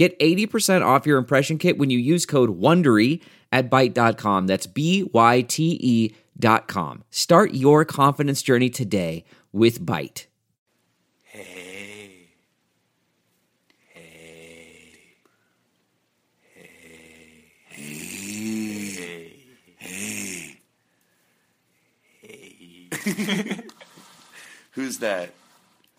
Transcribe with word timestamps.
Get 0.00 0.18
80% 0.18 0.82
off 0.82 1.04
your 1.04 1.18
impression 1.18 1.58
kit 1.58 1.76
when 1.76 1.90
you 1.90 1.98
use 1.98 2.24
code 2.24 2.58
WONDERY 2.58 3.20
at 3.52 3.68
Byte.com. 3.68 4.46
That's 4.46 4.66
B 4.66 5.02
Y 5.12 5.42
T 5.42 5.76
E 5.78 6.14
dot 6.38 6.68
com. 6.68 7.04
Start 7.10 7.52
your 7.52 7.84
confidence 7.84 8.40
journey 8.40 8.70
today 8.70 9.26
with 9.52 9.84
Byte. 9.84 10.24
Hey. 11.22 12.28
Hey. 13.92 14.94
Hey. 17.68 18.16
Hey. 18.96 19.36
Hey. 19.76 20.56
Hey. 23.02 23.64
Who's 24.70 24.96
that? 25.00 25.34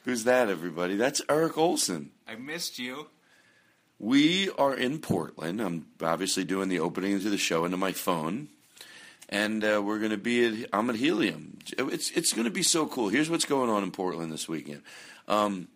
Who's 0.06 0.24
that, 0.24 0.50
everybody? 0.50 0.96
That's 0.96 1.22
Eric 1.30 1.56
Olson. 1.56 2.10
I 2.28 2.34
missed 2.34 2.80
you. 2.80 3.06
We 4.02 4.50
are 4.58 4.73
in 4.73 4.98
Portland. 4.98 5.62
I'm 5.62 5.86
obviously 6.02 6.44
doing 6.44 6.70
the 6.70 6.80
opening 6.80 7.20
to 7.20 7.30
the 7.30 7.38
show 7.38 7.66
into 7.66 7.78
my 7.78 7.92
phone, 7.92 8.48
and 9.30 9.64
uh, 9.64 9.80
we're 9.86 10.00
going 10.00 10.10
to 10.10 10.17
be 10.17 10.64
at. 10.64 10.70
I'm 10.73 10.89
at 10.89 10.95
Helium. 10.95 11.60
It's 11.78 12.10
it's 12.10 12.34
going 12.34 12.45
to 12.45 12.52
be 12.52 12.64
so 12.64 12.88
cool. 12.88 13.10
Here's 13.10 13.30
what's 13.30 13.45
going 13.45 13.70
on 13.70 13.84
in 13.84 13.92
Portland 13.92 14.34
this 14.34 14.50
weekend. 14.50 14.82
Um, 15.28 15.67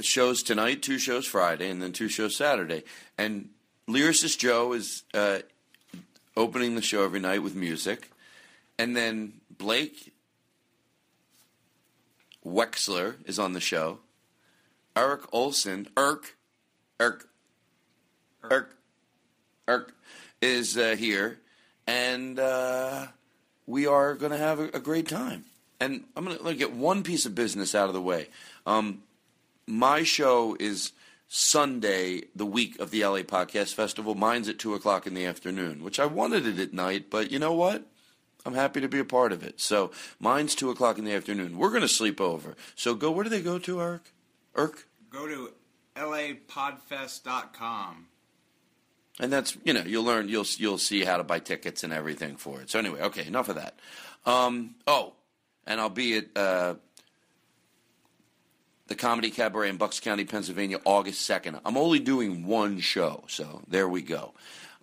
shows 0.00 0.42
tonight, 0.42 0.80
two 0.80 0.96
shows 0.96 1.26
Friday, 1.26 1.68
and 1.68 1.82
then 1.82 1.92
two 1.92 2.08
shows 2.08 2.34
Saturday. 2.34 2.84
And 3.18 3.50
lyricist 3.86 4.38
Joe 4.38 4.72
is 4.72 5.02
uh, 5.12 5.40
opening 6.38 6.74
the 6.74 6.80
show 6.80 7.04
every 7.04 7.20
night 7.20 7.42
with 7.42 7.54
music, 7.54 8.10
and 8.78 8.96
then 8.96 9.42
Blake 9.58 10.14
Wexler 12.46 13.16
is 13.26 13.38
on 13.38 13.52
the 13.52 13.60
show. 13.60 13.98
Eric 14.96 15.22
Olson, 15.32 15.88
Irk, 15.96 16.36
Irk, 17.00 17.28
Irk, 18.44 18.76
Irk 19.66 19.94
is 20.40 20.78
uh, 20.78 20.94
here, 20.96 21.40
and 21.86 22.38
uh, 22.38 23.06
we 23.66 23.86
are 23.86 24.14
going 24.14 24.30
to 24.30 24.38
have 24.38 24.60
a, 24.60 24.64
a, 24.74 24.80
great 24.80 25.08
time. 25.08 25.44
And 25.80 26.04
I'm 26.16 26.24
going 26.24 26.38
to 26.38 26.54
get 26.54 26.72
one 26.72 27.02
piece 27.02 27.26
of 27.26 27.34
business 27.34 27.74
out 27.74 27.88
of 27.88 27.94
the 27.94 28.00
way. 28.00 28.28
Um, 28.66 29.02
my 29.66 30.04
show 30.04 30.56
is 30.60 30.92
Sunday, 31.26 32.22
the 32.36 32.46
week 32.46 32.78
of 32.78 32.92
the 32.92 33.04
LA 33.04 33.22
Podcast 33.22 33.74
Festival. 33.74 34.14
Mine's 34.14 34.48
at 34.48 34.60
2 34.60 34.74
o'clock 34.74 35.08
in 35.08 35.14
the 35.14 35.26
afternoon, 35.26 35.82
which 35.82 35.98
I 35.98 36.06
wanted 36.06 36.46
it 36.46 36.60
at 36.60 36.72
night, 36.72 37.06
but 37.10 37.32
you 37.32 37.40
know 37.40 37.52
what? 37.52 37.84
I'm 38.46 38.54
happy 38.54 38.80
to 38.80 38.88
be 38.88 39.00
a 39.00 39.04
part 39.04 39.32
of 39.32 39.42
it. 39.42 39.60
So 39.60 39.90
mine's 40.20 40.54
2 40.54 40.70
o'clock 40.70 40.98
in 40.98 41.04
the 41.04 41.14
afternoon. 41.14 41.58
We're 41.58 41.70
going 41.70 41.80
to 41.80 41.88
sleep 41.88 42.20
over. 42.20 42.56
So 42.76 42.94
go, 42.94 43.10
where 43.10 43.24
do 43.24 43.30
they 43.30 43.42
go 43.42 43.58
to, 43.58 43.80
Eric? 43.80 44.13
Irk? 44.54 44.86
Go 45.10 45.26
to 45.26 45.50
lapodfest.com. 45.96 48.06
And 49.20 49.32
that's 49.32 49.56
you 49.64 49.72
know 49.72 49.84
you'll 49.86 50.02
learn 50.02 50.28
you'll 50.28 50.46
you'll 50.56 50.78
see 50.78 51.04
how 51.04 51.18
to 51.18 51.24
buy 51.24 51.38
tickets 51.38 51.84
and 51.84 51.92
everything 51.92 52.34
for 52.36 52.60
it. 52.60 52.70
So 52.70 52.80
anyway, 52.80 53.00
okay, 53.02 53.24
enough 53.26 53.48
of 53.48 53.54
that. 53.56 53.78
Um, 54.26 54.74
oh, 54.88 55.12
and 55.66 55.80
I'll 55.80 55.88
be 55.88 56.16
at 56.16 56.36
uh, 56.36 56.74
the 58.88 58.96
Comedy 58.96 59.30
Cabaret 59.30 59.68
in 59.68 59.76
Bucks 59.76 60.00
County, 60.00 60.24
Pennsylvania, 60.24 60.78
August 60.84 61.20
second. 61.22 61.60
I'm 61.64 61.76
only 61.76 62.00
doing 62.00 62.46
one 62.46 62.80
show, 62.80 63.24
so 63.28 63.62
there 63.68 63.88
we 63.88 64.02
go. 64.02 64.34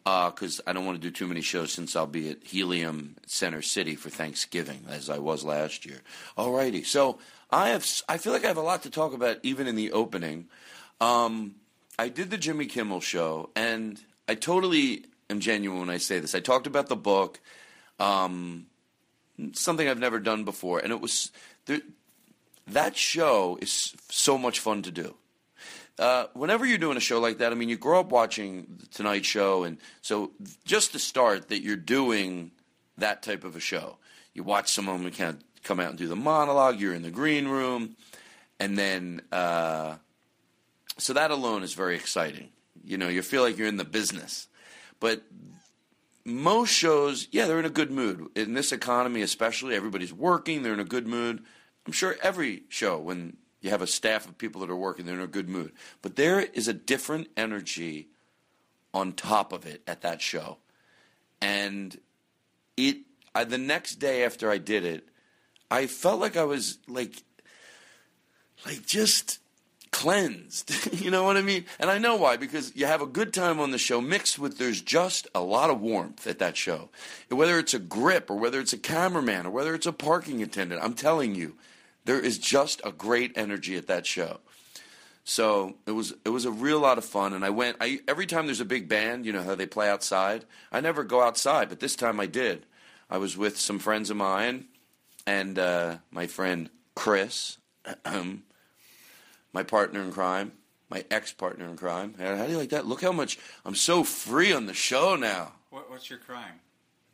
Because 0.03 0.59
uh, 0.61 0.63
I 0.65 0.73
don't 0.73 0.85
want 0.85 0.99
to 0.99 1.07
do 1.07 1.11
too 1.11 1.27
many 1.27 1.41
shows 1.41 1.71
since 1.71 1.95
I'll 1.95 2.07
be 2.07 2.31
at 2.31 2.43
Helium 2.43 3.17
Center 3.27 3.61
City 3.61 3.95
for 3.95 4.09
Thanksgiving, 4.09 4.85
as 4.89 5.09
I 5.09 5.19
was 5.19 5.43
last 5.43 5.85
year. 5.85 6.01
Alrighty, 6.37 6.85
so 6.85 7.19
I 7.51 7.69
have. 7.69 7.85
I 8.07 8.17
feel 8.17 8.33
like 8.33 8.45
I 8.45 8.47
have 8.47 8.57
a 8.57 8.61
lot 8.61 8.83
to 8.83 8.89
talk 8.89 9.13
about, 9.13 9.39
even 9.43 9.67
in 9.67 9.75
the 9.75 9.91
opening. 9.91 10.47
Um, 10.99 11.55
I 11.99 12.09
did 12.09 12.29
the 12.29 12.37
Jimmy 12.37 12.65
Kimmel 12.65 13.01
show, 13.01 13.49
and 13.55 13.99
I 14.27 14.35
totally 14.35 15.05
am 15.29 15.39
genuine 15.39 15.79
when 15.79 15.89
I 15.89 15.97
say 15.97 16.19
this. 16.19 16.33
I 16.33 16.39
talked 16.39 16.67
about 16.67 16.87
the 16.87 16.95
book, 16.95 17.39
um, 17.99 18.67
something 19.53 19.87
I've 19.87 19.99
never 19.99 20.19
done 20.19 20.45
before, 20.45 20.79
and 20.79 20.91
it 20.91 21.01
was 21.01 21.31
there, 21.65 21.81
that 22.67 22.95
show 22.95 23.57
is 23.61 23.93
so 24.09 24.37
much 24.37 24.59
fun 24.59 24.81
to 24.83 24.91
do. 24.91 25.15
Uh, 25.99 26.25
whenever 26.33 26.65
you're 26.65 26.77
doing 26.77 26.97
a 26.97 27.01
show 27.01 27.19
like 27.19 27.39
that, 27.39 27.51
I 27.51 27.55
mean, 27.55 27.69
you 27.69 27.77
grow 27.77 27.99
up 27.99 28.11
watching 28.11 28.65
the 28.79 28.87
Tonight 28.87 29.25
Show, 29.25 29.63
and 29.63 29.77
so 30.01 30.31
just 30.65 30.93
to 30.93 30.99
start, 30.99 31.49
that 31.49 31.61
you're 31.61 31.75
doing 31.75 32.51
that 32.97 33.21
type 33.21 33.43
of 33.43 33.55
a 33.55 33.59
show. 33.59 33.97
You 34.33 34.43
watch 34.43 34.71
someone 34.71 35.03
kind 35.11 35.35
of 35.35 35.43
come 35.63 35.79
out 35.79 35.89
and 35.89 35.97
do 35.97 36.07
the 36.07 36.15
monologue. 36.15 36.79
You're 36.79 36.93
in 36.93 37.01
the 37.01 37.11
green 37.11 37.47
room, 37.47 37.95
and 38.59 38.77
then 38.77 39.21
uh, 39.31 39.95
so 40.97 41.13
that 41.13 41.31
alone 41.31 41.63
is 41.63 41.73
very 41.73 41.95
exciting. 41.95 42.49
You 42.83 42.97
know, 42.97 43.07
you 43.07 43.21
feel 43.21 43.41
like 43.43 43.57
you're 43.57 43.67
in 43.67 43.77
the 43.77 43.85
business, 43.85 44.47
but 44.99 45.23
most 46.25 46.69
shows, 46.69 47.27
yeah, 47.31 47.47
they're 47.47 47.59
in 47.59 47.65
a 47.65 47.69
good 47.69 47.91
mood. 47.91 48.27
In 48.35 48.53
this 48.53 48.71
economy, 48.71 49.21
especially, 49.21 49.75
everybody's 49.75 50.13
working. 50.13 50.63
They're 50.63 50.73
in 50.73 50.79
a 50.79 50.85
good 50.85 51.07
mood. 51.07 51.43
I'm 51.85 51.93
sure 51.93 52.15
every 52.21 52.63
show, 52.69 52.99
when 52.99 53.37
you 53.61 53.69
have 53.71 53.81
a 53.81 53.87
staff 53.87 54.27
of 54.27 54.37
people 54.37 54.61
that 54.61 54.69
are 54.69 54.75
working, 54.75 55.05
they're 55.05 55.15
in 55.15 55.21
a 55.21 55.27
good 55.27 55.49
mood. 55.49 55.71
But 56.01 56.15
there 56.15 56.41
is 56.41 56.67
a 56.67 56.73
different 56.73 57.27
energy 57.35 58.09
on 58.93 59.13
top 59.13 59.53
of 59.53 59.65
it 59.65 59.81
at 59.87 60.01
that 60.01 60.21
show, 60.21 60.57
and 61.41 61.99
it. 62.77 62.97
I, 63.33 63.45
the 63.45 63.57
next 63.57 63.95
day 63.95 64.25
after 64.25 64.51
I 64.51 64.57
did 64.57 64.83
it, 64.83 65.07
I 65.71 65.87
felt 65.87 66.19
like 66.19 66.35
I 66.35 66.43
was 66.43 66.77
like, 66.87 67.23
like 68.65 68.85
just 68.85 69.39
cleansed. 69.91 70.93
you 71.01 71.09
know 71.09 71.23
what 71.23 71.37
I 71.37 71.41
mean? 71.41 71.65
And 71.79 71.89
I 71.89 71.97
know 71.97 72.17
why 72.17 72.37
because 72.37 72.75
you 72.75 72.85
have 72.85 73.01
a 73.01 73.07
good 73.07 73.33
time 73.33 73.59
on 73.59 73.71
the 73.71 73.77
show 73.77 74.01
mixed 74.01 74.37
with 74.37 74.57
there's 74.57 74.81
just 74.81 75.27
a 75.33 75.41
lot 75.41 75.69
of 75.69 75.79
warmth 75.79 76.27
at 76.27 76.39
that 76.39 76.57
show. 76.57 76.89
Whether 77.29 77.57
it's 77.57 77.73
a 77.73 77.79
grip 77.79 78.29
or 78.29 78.35
whether 78.35 78.59
it's 78.59 78.73
a 78.73 78.77
cameraman 78.77 79.45
or 79.45 79.51
whether 79.51 79.73
it's 79.73 79.85
a 79.85 79.93
parking 79.93 80.43
attendant, 80.43 80.83
I'm 80.83 80.93
telling 80.93 81.35
you, 81.35 81.55
there 82.03 82.19
is 82.19 82.37
just 82.37 82.81
a 82.83 82.91
great 82.91 83.31
energy 83.35 83.77
at 83.77 83.87
that 83.87 84.05
show. 84.05 84.39
So 85.23 85.75
it 85.85 85.91
was 85.91 86.13
it 86.25 86.29
was 86.29 86.45
a 86.45 86.51
real 86.51 86.79
lot 86.79 86.97
of 86.97 87.05
fun, 87.05 87.33
and 87.33 87.45
I 87.45 87.51
went. 87.51 87.77
I 87.79 87.99
every 88.07 88.25
time 88.25 88.47
there's 88.47 88.59
a 88.59 88.65
big 88.65 88.89
band, 88.89 89.25
you 89.25 89.31
know 89.31 89.43
how 89.43 89.53
they 89.53 89.67
play 89.67 89.87
outside. 89.87 90.45
I 90.71 90.81
never 90.81 91.03
go 91.03 91.21
outside, 91.21 91.69
but 91.69 91.79
this 91.79 91.95
time 91.95 92.19
I 92.19 92.25
did. 92.25 92.65
I 93.07 93.19
was 93.19 93.37
with 93.37 93.59
some 93.59 93.77
friends 93.77 94.09
of 94.09 94.17
mine, 94.17 94.65
and 95.25 95.57
uh, 95.57 95.97
my 96.11 96.27
friend 96.27 96.69
Chris, 96.95 97.57
my 99.53 99.63
partner 99.63 100.01
in 100.01 100.11
crime, 100.11 100.53
my 100.89 101.05
ex 101.09 101.33
partner 101.33 101.67
in 101.67 101.77
crime. 101.77 102.15
How 102.19 102.45
do 102.45 102.51
you 102.51 102.57
like 102.57 102.69
that? 102.69 102.85
Look 102.85 103.01
how 103.01 103.11
much 103.11 103.39
I'm 103.65 103.75
so 103.75 104.03
free 104.03 104.53
on 104.53 104.65
the 104.65 104.73
show 104.73 105.15
now. 105.15 105.53
What, 105.69 105.89
what's 105.89 106.09
your 106.09 106.19
crime? 106.19 106.59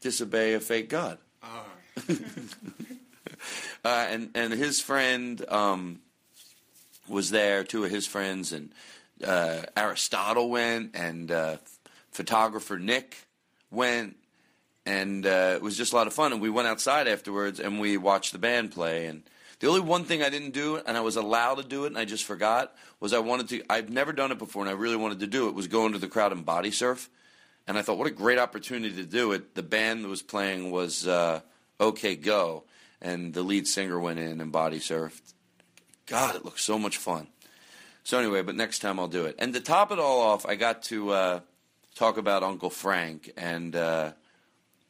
Disobey 0.02 0.54
a 0.54 0.60
fake 0.60 0.90
god. 0.90 1.20
Oh, 1.44 1.66
uh, 3.86 4.08
and 4.10 4.32
and 4.36 4.54
his 4.54 4.82
friend 4.82 5.44
um, 5.50 6.00
was 7.08 7.32
there. 7.32 7.64
Two 7.64 7.84
of 7.84 7.92
his 7.92 8.08
friends 8.08 8.54
and 8.54 8.72
uh, 9.24 9.64
Aristotle 9.76 10.50
went, 10.50 10.96
and 10.96 11.32
uh, 11.32 11.58
photographer 12.12 12.78
Nick 12.78 13.18
went, 13.72 14.16
and 14.88 15.26
uh, 15.26 15.54
it 15.56 15.62
was 15.62 15.76
just 15.76 15.92
a 15.92 15.96
lot 15.98 16.08
of 16.08 16.14
fun. 16.14 16.32
And 16.32 16.42
we 16.42 16.50
went 16.50 16.68
outside 16.68 17.08
afterwards, 17.08 17.60
and 17.60 17.80
we 17.80 17.98
watched 17.98 18.32
the 18.32 18.40
band 18.40 18.72
play. 18.72 19.08
And 19.08 19.24
the 19.60 19.68
only 19.68 19.82
one 19.82 20.06
thing 20.06 20.24
I 20.24 20.30
didn't 20.30 20.52
do, 20.52 20.78
and 20.78 20.96
I 20.96 21.02
was 21.02 21.18
allowed 21.18 21.56
to 21.56 21.64
do 21.64 21.84
it, 21.84 21.88
and 21.88 21.98
I 21.98 22.06
just 22.06 22.24
forgot, 22.24 22.74
was 23.02 23.12
I 23.12 23.20
wanted 23.20 23.50
to. 23.50 23.64
I've 23.70 23.90
never 23.90 24.14
done 24.14 24.32
it 24.32 24.40
before, 24.40 24.64
and 24.64 24.70
I 24.70 24.74
really 24.74 24.96
wanted 24.96 25.20
to 25.20 25.28
do 25.28 25.50
it. 25.50 25.56
Was 25.56 25.68
go 25.68 25.86
into 25.86 25.98
the 25.98 26.08
crowd 26.08 26.32
and 26.32 26.46
body 26.46 26.72
surf. 26.72 27.10
And 27.68 27.78
I 27.78 27.82
thought, 27.82 27.98
what 27.98 28.08
a 28.08 28.12
great 28.12 28.40
opportunity 28.40 28.96
to 28.96 29.04
do 29.04 29.34
it. 29.34 29.56
The 29.56 29.64
band 29.64 30.06
that 30.06 30.08
was 30.08 30.22
playing 30.22 30.72
was 30.72 31.06
uh, 31.06 31.42
OK 31.82 32.16
Go, 32.16 32.64
and 33.02 33.34
the 33.34 33.44
lead 33.44 33.68
singer 33.68 34.00
went 34.00 34.20
in 34.20 34.40
and 34.40 34.54
body 34.54 34.80
surfed. 34.80 35.34
God, 36.06 36.38
it 36.38 36.46
looked 36.46 36.62
so 36.62 36.80
much 36.80 36.96
fun. 36.96 37.28
So 38.06 38.18
anyway, 38.18 38.42
but 38.42 38.56
next 38.56 38.80
time 38.80 39.02
I'll 39.02 39.10
do 39.10 39.26
it. 39.26 39.36
And 39.38 39.54
to 39.54 39.60
top 39.60 39.92
it 39.92 40.00
all 40.00 40.22
off, 40.22 40.46
I 40.46 40.56
got 40.56 40.84
to 40.84 41.10
uh, 41.10 41.40
talk 41.94 42.16
about 42.16 42.42
Uncle 42.42 42.70
Frank 42.70 43.34
and 43.36 43.76
uh, 43.76 44.14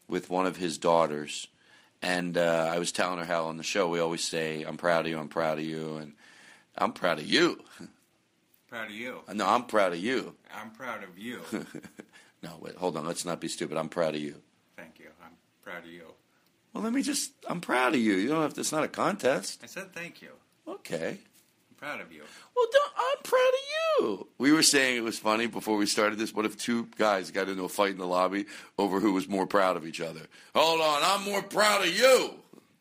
with 0.07 0.29
one 0.29 0.45
of 0.45 0.57
his 0.57 0.77
daughters. 0.77 1.47
And 2.01 2.37
uh, 2.37 2.71
I 2.73 2.79
was 2.79 2.91
telling 2.91 3.19
her 3.19 3.25
how 3.25 3.45
on 3.45 3.57
the 3.57 3.63
show 3.63 3.89
we 3.89 3.99
always 3.99 4.23
say, 4.23 4.63
"I'm 4.63 4.77
proud 4.77 5.05
of 5.05 5.11
you, 5.11 5.17
I'm 5.17 5.29
proud 5.29 5.57
of 5.57 5.65
you," 5.65 5.97
and 5.97 6.13
I'm 6.77 6.93
proud 6.93 7.17
of 7.19 7.25
you. 7.25 7.63
proud 8.69 8.89
of 8.89 8.95
you. 8.95 9.21
No, 9.33 9.47
I'm 9.47 9.65
proud 9.65 9.93
of 9.93 9.99
you. 9.99 10.35
I'm 10.53 10.71
proud 10.71 11.03
of 11.03 11.17
you. 11.17 11.41
No, 12.43 12.57
wait, 12.61 12.75
hold 12.75 12.97
on. 12.97 13.05
Let's 13.05 13.25
not 13.25 13.41
be 13.41 13.47
stupid. 13.47 13.77
I'm 13.77 13.89
proud 13.89 14.15
of 14.15 14.21
you. 14.21 14.35
Thank 14.75 14.99
you. 14.99 15.07
I'm 15.23 15.31
proud 15.63 15.83
of 15.83 15.89
you. 15.89 16.03
Well, 16.73 16.83
let 16.83 16.93
me 16.93 17.01
just. 17.01 17.31
I'm 17.49 17.61
proud 17.61 17.95
of 17.95 17.99
you. 17.99 18.13
You 18.13 18.29
don't 18.29 18.41
have 18.41 18.53
to. 18.53 18.61
It's 18.61 18.71
not 18.71 18.83
a 18.83 18.87
contest. 18.87 19.59
I 19.63 19.65
said 19.65 19.93
thank 19.93 20.21
you. 20.21 20.29
Okay. 20.67 21.17
I'm 21.79 21.89
proud 21.89 22.01
of 22.01 22.11
you. 22.11 22.23
Well, 22.55 22.65
don't, 22.71 22.91
I'm 22.97 23.23
proud 23.23 23.39
of 23.39 23.59
you. 23.99 24.27
We 24.39 24.51
were 24.51 24.63
saying 24.63 24.97
it 24.97 25.03
was 25.03 25.19
funny 25.19 25.45
before 25.45 25.77
we 25.77 25.85
started 25.85 26.17
this. 26.17 26.33
What 26.33 26.45
if 26.45 26.57
two 26.57 26.87
guys 26.97 27.29
got 27.29 27.49
into 27.49 27.63
a 27.65 27.69
fight 27.69 27.91
in 27.91 27.97
the 27.99 28.07
lobby 28.07 28.45
over 28.79 28.99
who 28.99 29.13
was 29.13 29.27
more 29.27 29.45
proud 29.45 29.77
of 29.77 29.85
each 29.85 30.01
other? 30.01 30.21
Hold 30.55 30.81
on, 30.81 31.01
I'm 31.03 31.23
more 31.23 31.43
proud 31.43 31.85
of 31.85 31.95
you. 31.95 32.31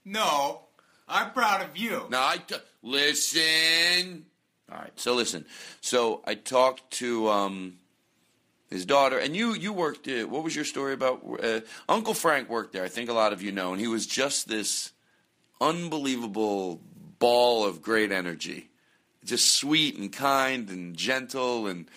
No, 0.04 0.62
I'm 1.06 1.32
proud 1.32 1.62
of 1.62 1.76
you. 1.76 2.06
Now 2.10 2.26
I 2.26 2.38
t- 2.38 2.56
listen. 2.82 4.24
All 4.72 4.78
right, 4.78 4.92
so 4.96 5.14
listen. 5.14 5.44
So 5.82 6.22
I 6.24 6.34
talked 6.34 6.90
to 6.92 7.28
um, 7.28 7.74
his 8.70 8.86
daughter, 8.86 9.18
and 9.18 9.36
you 9.36 9.52
you 9.54 9.72
worked. 9.74 10.08
Uh, 10.08 10.22
what 10.24 10.42
was 10.42 10.56
your 10.56 10.64
story 10.64 10.94
about? 10.94 11.22
Uh, 11.42 11.60
Uncle 11.88 12.14
Frank 12.14 12.48
worked 12.48 12.72
there. 12.72 12.84
I 12.84 12.88
think 12.88 13.10
a 13.10 13.12
lot 13.12 13.32
of 13.34 13.42
you 13.42 13.52
know, 13.52 13.72
and 13.72 13.80
he 13.80 13.88
was 13.88 14.06
just 14.06 14.48
this 14.48 14.92
unbelievable 15.60 16.80
ball 17.18 17.64
of 17.66 17.82
great 17.82 18.10
energy, 18.12 18.70
just 19.26 19.54
sweet 19.54 19.96
and 19.96 20.12
kind 20.12 20.68
and 20.70 20.96
gentle, 20.96 21.66
and 21.66 21.88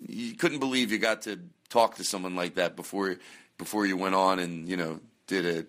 you 0.00 0.34
couldn't 0.34 0.58
believe 0.58 0.90
you 0.90 0.98
got 0.98 1.22
to 1.22 1.38
talk 1.68 1.96
to 1.96 2.04
someone 2.04 2.34
like 2.34 2.54
that 2.54 2.76
before 2.76 3.16
before 3.58 3.86
you 3.86 3.96
went 3.96 4.14
on 4.14 4.38
and 4.38 4.68
you 4.68 4.76
know 4.76 5.00
did 5.26 5.44
it 5.44 5.68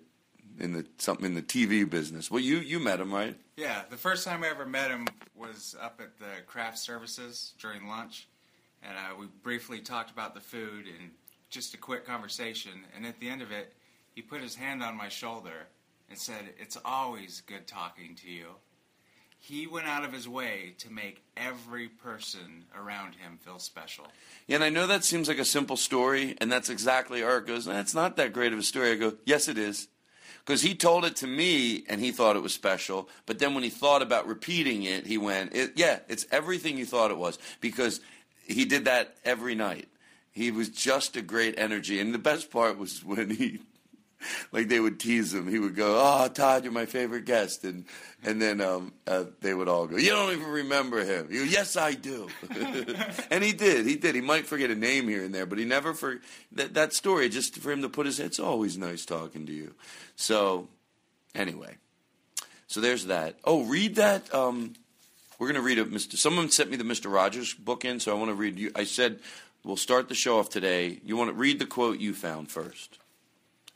in 0.59 0.73
the 0.73 0.85
something 0.97 1.25
in 1.25 1.33
the 1.33 1.41
TV 1.41 1.89
business. 1.89 2.29
Well, 2.29 2.41
you 2.41 2.57
you 2.57 2.79
met 2.79 2.99
him, 2.99 3.13
right? 3.13 3.35
Yeah, 3.57 3.83
the 3.89 3.97
first 3.97 4.25
time 4.25 4.43
I 4.43 4.47
ever 4.47 4.65
met 4.65 4.89
him 4.89 5.07
was 5.35 5.75
up 5.81 5.99
at 6.01 6.17
the 6.17 6.43
craft 6.45 6.79
services 6.79 7.53
during 7.59 7.87
lunch, 7.87 8.27
and 8.81 8.93
uh, 8.95 9.15
we 9.19 9.27
briefly 9.43 9.79
talked 9.79 10.11
about 10.11 10.33
the 10.33 10.39
food 10.39 10.85
and 10.85 11.11
just 11.49 11.73
a 11.73 11.77
quick 11.77 12.05
conversation. 12.05 12.71
And 12.95 13.05
at 13.05 13.19
the 13.19 13.29
end 13.29 13.41
of 13.41 13.51
it, 13.51 13.73
he 14.13 14.21
put 14.21 14.41
his 14.41 14.55
hand 14.55 14.83
on 14.83 14.95
my 14.95 15.09
shoulder 15.09 15.67
and 16.09 16.17
said, 16.17 16.53
"It's 16.57 16.77
always 16.85 17.41
good 17.41 17.67
talking 17.67 18.15
to 18.15 18.29
you." 18.29 18.47
He 19.41 19.65
went 19.65 19.87
out 19.87 20.03
of 20.03 20.13
his 20.13 20.27
way 20.27 20.75
to 20.79 20.91
make 20.91 21.23
every 21.35 21.87
person 21.87 22.65
around 22.77 23.15
him 23.15 23.39
feel 23.43 23.57
special. 23.57 24.05
Yeah, 24.47 24.55
and 24.55 24.63
I 24.63 24.69
know 24.69 24.85
that 24.85 25.03
seems 25.03 25.27
like 25.27 25.39
a 25.39 25.45
simple 25.45 25.77
story, 25.77 26.35
and 26.39 26.51
that's 26.51 26.69
exactly 26.69 27.23
Art 27.23 27.47
goes. 27.47 27.65
That's 27.65 27.95
not 27.95 28.17
that 28.17 28.33
great 28.33 28.53
of 28.53 28.59
a 28.59 28.63
story. 28.63 28.91
I 28.91 28.95
go, 28.95 29.13
yes, 29.25 29.47
it 29.47 29.57
is, 29.57 29.87
because 30.45 30.61
he 30.61 30.75
told 30.75 31.05
it 31.05 31.15
to 31.17 31.27
me, 31.27 31.83
and 31.87 32.01
he 32.01 32.11
thought 32.11 32.35
it 32.35 32.43
was 32.43 32.53
special. 32.53 33.09
But 33.25 33.39
then 33.39 33.53
when 33.53 33.63
he 33.63 33.69
thought 33.69 34.01
about 34.01 34.27
repeating 34.27 34.83
it, 34.83 35.07
he 35.07 35.17
went, 35.17 35.55
it, 35.55 35.73
"Yeah, 35.75 35.99
it's 36.07 36.27
everything 36.31 36.77
you 36.77 36.85
thought 36.85 37.11
it 37.11 37.17
was," 37.17 37.39
because 37.61 38.01
he 38.45 38.65
did 38.65 38.85
that 38.85 39.15
every 39.23 39.55
night. 39.55 39.87
He 40.31 40.51
was 40.51 40.69
just 40.69 41.15
a 41.15 41.21
great 41.21 41.57
energy, 41.57 41.99
and 41.99 42.13
the 42.13 42.19
best 42.19 42.51
part 42.51 42.77
was 42.77 43.03
when 43.03 43.29
he 43.31 43.59
like 44.51 44.67
they 44.67 44.79
would 44.79 44.99
tease 44.99 45.33
him. 45.33 45.47
He 45.47 45.59
would 45.59 45.75
go, 45.75 45.99
"Oh, 45.99 46.27
Todd, 46.27 46.63
you're 46.63 46.73
my 46.73 46.85
favorite 46.85 47.25
guest," 47.25 47.63
and 47.63 47.85
and 48.23 48.41
then 48.41 48.61
um, 48.61 48.93
uh, 49.07 49.25
they 49.41 49.53
would 49.53 49.67
all 49.67 49.87
go, 49.87 49.97
"You 49.97 50.09
don't 50.09 50.33
even 50.33 50.47
remember 50.47 51.03
him." 51.03 51.27
Yes, 51.31 51.75
I 51.75 51.93
do. 51.93 52.27
and 53.31 53.43
he 53.43 53.53
did. 53.53 53.85
He 53.85 53.95
did. 53.95 54.15
He 54.15 54.21
might 54.21 54.45
forget 54.45 54.69
a 54.69 54.75
name 54.75 55.07
here 55.07 55.23
and 55.23 55.33
there, 55.33 55.45
but 55.45 55.57
he 55.57 55.65
never 55.65 55.93
for 55.93 56.19
that 56.53 56.73
that 56.73 56.93
story. 56.93 57.29
Just 57.29 57.57
for 57.57 57.71
him 57.71 57.81
to 57.81 57.89
put 57.89 58.05
his, 58.05 58.17
head 58.17 58.27
it's 58.27 58.39
always 58.39 58.77
nice 58.77 59.05
talking 59.05 59.45
to 59.45 59.53
you. 59.53 59.73
So, 60.15 60.67
anyway, 61.33 61.77
so 62.67 62.81
there's 62.81 63.05
that. 63.05 63.35
Oh, 63.43 63.63
read 63.63 63.95
that. 63.95 64.33
Um, 64.33 64.75
we're 65.37 65.47
gonna 65.47 65.61
read 65.61 65.79
a 65.79 65.85
Mr. 65.85 66.17
Someone 66.17 66.49
sent 66.51 66.69
me 66.69 66.77
the 66.77 66.83
Mr. 66.83 67.11
Rogers 67.11 67.53
book 67.53 67.85
in, 67.85 67.99
so 67.99 68.11
I 68.11 68.19
want 68.19 68.29
to 68.29 68.35
read 68.35 68.59
you. 68.59 68.71
I 68.75 68.83
said 68.83 69.19
we'll 69.63 69.77
start 69.77 70.09
the 70.09 70.15
show 70.15 70.39
off 70.39 70.49
today. 70.49 70.99
You 71.03 71.17
want 71.17 71.29
to 71.29 71.33
read 71.33 71.59
the 71.59 71.65
quote 71.65 71.99
you 71.99 72.13
found 72.13 72.51
first. 72.51 72.98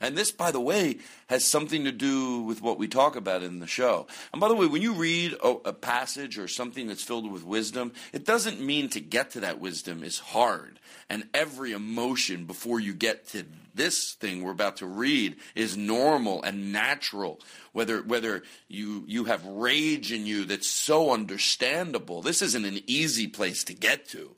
And 0.01 0.17
this, 0.17 0.31
by 0.31 0.51
the 0.51 0.59
way, 0.59 0.97
has 1.27 1.45
something 1.45 1.85
to 1.85 1.91
do 1.91 2.41
with 2.41 2.61
what 2.61 2.77
we 2.77 2.87
talk 2.87 3.15
about 3.15 3.41
in 3.41 3.59
the 3.59 3.67
show. 3.67 4.07
And 4.33 4.41
by 4.41 4.49
the 4.49 4.55
way, 4.55 4.65
when 4.65 4.81
you 4.81 4.93
read 4.93 5.33
a, 5.33 5.47
a, 5.47 5.73
passage 5.73 6.37
or 6.37 6.47
something 6.47 6.87
that's 6.87 7.03
filled 7.03 7.31
with 7.31 7.45
wisdom, 7.45 7.93
it 8.11 8.25
doesn't 8.25 8.59
mean 8.59 8.89
to 8.89 8.99
get 8.99 9.31
to 9.31 9.39
that 9.41 9.59
wisdom 9.61 10.03
is 10.03 10.19
hard. 10.19 10.79
And 11.09 11.27
every 11.33 11.71
emotion 11.71 12.45
before 12.45 12.79
you 12.79 12.93
get 12.93 13.27
to 13.29 13.45
this 13.75 14.13
thing 14.13 14.43
we're 14.43 14.51
about 14.51 14.77
to 14.77 14.87
read 14.87 15.37
is 15.55 15.77
normal 15.77 16.43
and 16.43 16.73
natural. 16.73 17.39
Whether 17.71 18.01
whether 18.01 18.43
you 18.67 19.03
you 19.07 19.25
have 19.25 19.45
rage 19.45 20.11
in 20.11 20.25
you 20.25 20.45
that's 20.45 20.69
so 20.69 21.11
understandable. 21.11 22.21
This 22.21 22.41
isn't 22.41 22.65
an 22.65 22.81
easy 22.87 23.27
place 23.27 23.63
to 23.65 23.73
get 23.73 24.07
to. 24.09 24.35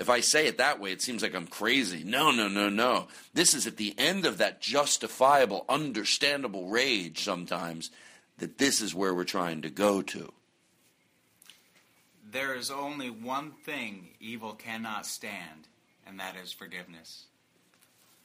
If 0.00 0.10
I 0.10 0.20
say 0.20 0.48
it 0.48 0.58
that 0.58 0.80
way, 0.80 0.90
it 0.90 1.02
seems 1.02 1.22
like 1.22 1.34
I'm 1.34 1.46
crazy. 1.46 2.02
No, 2.02 2.32
no, 2.32 2.48
no, 2.48 2.68
no. 2.68 3.06
This 3.34 3.54
is 3.54 3.66
at 3.66 3.76
the 3.76 3.94
end 3.98 4.26
of 4.26 4.38
that 4.38 4.60
justifiable, 4.60 5.64
understandable 5.68 6.68
rage 6.68 7.22
sometimes 7.22 7.90
that 8.38 8.58
this 8.58 8.80
is 8.80 8.94
where 8.94 9.14
we're 9.14 9.24
trying 9.24 9.62
to 9.62 9.70
go 9.70 10.00
to. 10.02 10.32
There 12.32 12.54
is 12.54 12.70
only 12.70 13.10
one 13.10 13.52
thing 13.64 14.08
evil 14.20 14.54
cannot 14.54 15.04
stand, 15.04 15.68
and 16.06 16.18
that 16.18 16.34
is 16.42 16.52
forgiveness. 16.52 17.24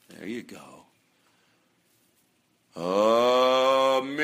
There 0.08 0.26
you 0.26 0.42
go. 0.42 0.84
Amazing 3.98 4.22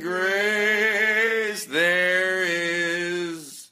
grace, 0.00 1.64
there 1.66 2.44
is 2.44 3.70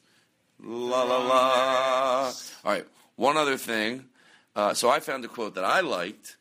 la 0.60 1.02
la 1.04 1.18
la. 1.18 2.32
All 2.64 2.72
right, 2.72 2.86
one 3.22 3.36
other 3.36 3.56
thing. 3.56 4.06
Uh, 4.56 4.74
so 4.74 4.90
I 4.90 4.98
found 4.98 5.24
a 5.24 5.28
quote 5.28 5.54
that 5.54 5.64
I 5.64 5.80
liked 5.80 6.36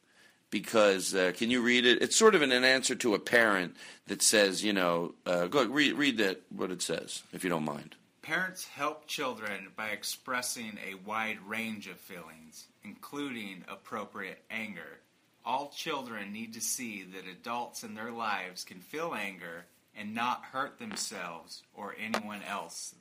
because 0.49 1.13
uh, 1.13 1.31
can 1.37 1.51
you 1.51 1.61
read 1.61 1.85
it? 1.85 2.01
It's 2.01 2.15
sort 2.15 2.33
of 2.33 2.41
an, 2.41 2.51
an 2.51 2.63
answer 2.63 2.95
to 2.95 3.13
a 3.13 3.19
parent 3.19 3.77
that 4.07 4.23
says, 4.23 4.63
you 4.63 4.73
know, 4.73 5.13
uh, 5.25 5.45
go 5.45 5.63
read 5.65 5.93
read 5.93 6.17
that 6.17 6.41
what 6.49 6.71
it 6.71 6.81
says 6.81 7.21
if 7.31 7.43
you 7.43 7.49
don't 7.51 7.63
mind. 7.63 7.95
Parents 8.23 8.65
help 8.65 9.07
children 9.07 9.67
by 9.75 9.89
expressing 9.89 10.77
a 10.89 10.95
wide 11.07 11.39
range 11.47 11.87
of 11.87 11.97
feelings, 11.97 12.67
including 12.83 13.63
appropriate 13.69 14.41
anger. 14.49 14.99
All 15.45 15.69
children 15.69 16.33
need 16.33 16.53
to 16.53 16.61
see 16.61 17.03
that 17.13 17.27
adults 17.27 17.83
in 17.83 17.93
their 17.95 18.11
lives 18.11 18.63
can 18.63 18.79
feel 18.79 19.15
anger 19.15 19.65
and 19.95 20.13
not 20.15 20.43
hurt 20.51 20.79
themselves 20.79 21.63
or 21.73 21.95
anyone 21.99 22.41
else. 22.43 22.95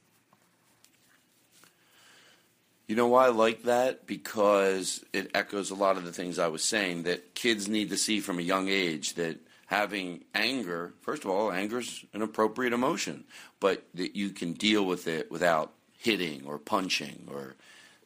You 2.91 2.97
know 2.97 3.07
why 3.07 3.27
I 3.27 3.29
like 3.29 3.63
that? 3.63 4.05
Because 4.09 5.05
it 5.13 5.31
echoes 5.33 5.71
a 5.71 5.77
lot 5.77 5.97
of 5.97 6.05
the 6.05 6.13
things 6.13 6.41
I 6.41 6.49
was 6.49 6.65
saying 6.65 7.05
that 7.05 7.37
kids 7.37 7.69
need 7.69 7.91
to 7.91 7.97
see 7.97 8.19
from 8.19 8.41
a 8.41 8.43
young 8.43 8.67
age 8.67 9.15
that 9.15 9.39
having 9.67 10.25
anger. 10.35 10.93
First 11.01 11.25
of 11.25 11.31
all, 11.31 11.53
anger's 11.53 12.05
an 12.15 12.21
appropriate 12.21 12.73
emotion, 12.73 13.23
but 13.61 13.85
that 13.95 14.17
you 14.17 14.31
can 14.31 14.55
deal 14.55 14.85
with 14.85 15.07
it 15.07 15.31
without 15.31 15.73
hitting 15.99 16.43
or 16.45 16.59
punching 16.59 17.29
or 17.31 17.55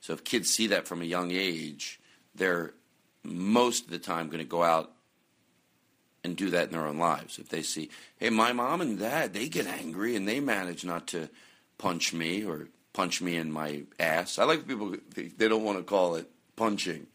so 0.03 0.13
if 0.13 0.23
kids 0.23 0.51
see 0.51 0.67
that 0.67 0.87
from 0.87 1.01
a 1.01 1.07
young 1.07 1.31
age, 1.31 1.99
they're 2.35 2.75
most 3.23 3.87
of 3.87 3.91
the 3.91 3.99
time 3.99 4.27
going 4.27 4.37
to 4.41 4.45
go 4.45 4.63
out 4.63 4.93
and 6.23 6.37
do 6.37 6.51
that 6.51 6.67
in 6.67 6.73
their 6.73 6.87
own 6.87 6.99
lives. 6.99 7.39
If 7.39 7.49
they 7.49 7.63
see, 7.63 7.89
hey, 8.19 8.29
my 8.29 8.53
mom 8.53 8.83
and 8.83 8.99
dad, 8.99 9.33
they 9.33 9.49
get 9.49 9.67
angry 9.67 10.15
and 10.15 10.29
they 10.29 10.41
manage 10.41 10.85
not 10.85 11.07
to 11.07 11.31
punch 11.79 12.13
me 12.13 12.45
or 12.45 12.69
punch 12.95 13.21
me 13.21 13.37
in 13.37 13.53
my 13.53 13.83
ass. 13.99 14.39
I 14.39 14.45
like 14.45 14.67
people, 14.67 14.97
they 15.15 15.49
don't 15.49 15.65
want 15.65 15.77
to 15.77 15.85
call 15.85 16.15
it 16.15 16.31
punching. 16.57 17.07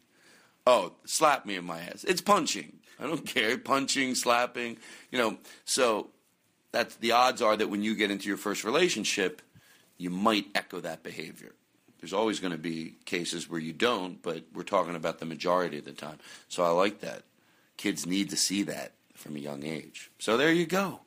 Oh, 0.67 0.93
slap 1.05 1.48
me 1.48 1.55
in 1.55 1.65
my 1.65 1.79
ass. 1.79 2.03
It's 2.03 2.21
punching. 2.21 2.74
I 3.00 3.07
don't 3.07 3.25
care. 3.25 3.57
Punching, 3.57 4.13
slapping, 4.13 4.77
you 5.09 5.17
know. 5.17 5.38
So 5.65 6.09
that's 6.71 6.95
the 6.98 7.13
odds 7.13 7.41
are 7.41 7.57
that 7.57 7.69
when 7.69 7.81
you 7.81 7.95
get 7.95 8.12
into 8.12 8.27
your 8.27 8.38
first 8.38 8.63
relationship, 8.63 9.41
you 9.98 10.12
might 10.12 10.45
echo 10.53 10.79
that 10.81 11.01
behavior. 11.01 11.53
There's 12.00 12.13
always 12.13 12.39
going 12.39 12.51
to 12.51 12.57
be 12.57 12.95
cases 13.05 13.50
where 13.50 13.59
you 13.59 13.74
don't, 13.74 14.21
but 14.21 14.43
we're 14.53 14.63
talking 14.63 14.95
about 14.95 15.19
the 15.19 15.25
majority 15.25 15.79
of 15.79 15.86
the 15.86 15.91
time. 15.91 16.19
So 16.48 16.63
I 16.63 16.69
like 16.69 17.00
that. 17.00 17.24
Kids 17.77 18.05
need 18.05 18.29
to 18.29 18.38
see 18.38 18.63
that 18.63 18.93
from 19.15 19.36
a 19.36 19.39
young 19.39 19.65
age. 19.65 20.12
So 20.19 20.38
there 20.38 20.51
you 20.51 20.65
go. 20.65 21.01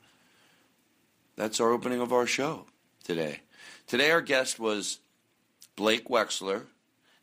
That's 1.37 1.61
our 1.61 1.71
opening 1.71 2.01
of 2.01 2.13
our 2.13 2.27
show 2.27 2.67
today. 3.05 3.41
Today, 3.93 4.11
our 4.11 4.23
guest 4.23 4.59
was 4.59 5.01
Blake 5.77 6.09
Wexler 6.09 6.63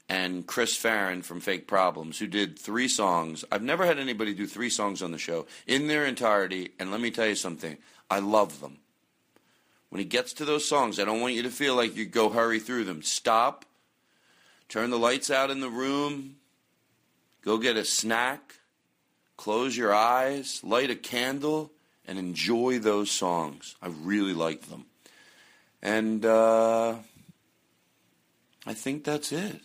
and 0.08 0.46
Chris 0.46 0.78
Farren 0.78 1.24
from 1.24 1.40
Fake 1.40 1.66
Problems, 1.68 2.20
who 2.20 2.28
did 2.28 2.60
three 2.60 2.88
songs. 2.88 3.44
I've 3.52 3.64
never 3.64 3.88
had 3.88 3.98
anybody 3.98 4.36
do 4.36 4.46
three 4.46 4.70
songs 4.70 5.02
on 5.02 5.12
the 5.12 5.18
show 5.18 5.48
in 5.66 5.88
their 5.88 6.06
entirety, 6.06 6.70
and 6.78 6.92
let 6.92 7.02
me 7.02 7.10
tell 7.10 7.26
you 7.26 7.34
something 7.34 7.80
I 8.08 8.20
love 8.20 8.62
them. 8.62 8.78
When 9.90 9.98
he 9.98 10.06
gets 10.06 10.32
to 10.34 10.46
those 10.46 10.64
songs, 10.70 11.00
I 11.00 11.06
don't 11.06 11.22
want 11.22 11.34
you 11.34 11.42
to 11.42 11.50
feel 11.50 11.74
like 11.74 11.96
you 11.96 12.06
go 12.06 12.30
hurry 12.30 12.60
through 12.60 12.84
them. 12.84 13.02
Stop, 13.02 13.66
turn 14.68 14.92
the 14.92 15.00
lights 15.00 15.32
out 15.32 15.50
in 15.50 15.62
the 15.62 15.72
room, 15.72 16.36
go 17.42 17.58
get 17.58 17.78
a 17.78 17.84
snack, 17.84 18.60
close 19.38 19.76
your 19.76 19.92
eyes, 19.92 20.64
light 20.64 20.92
a 20.92 20.96
candle, 20.96 21.72
and 22.08 22.20
enjoy 22.20 22.78
those 22.78 23.10
songs. 23.10 23.76
I 23.82 23.88
really 23.88 24.36
like 24.36 24.70
them. 24.70 24.86
And 25.82 26.26
uh, 26.26 26.96
I 28.66 28.74
think 28.74 29.04
that's 29.04 29.32
it. 29.32 29.62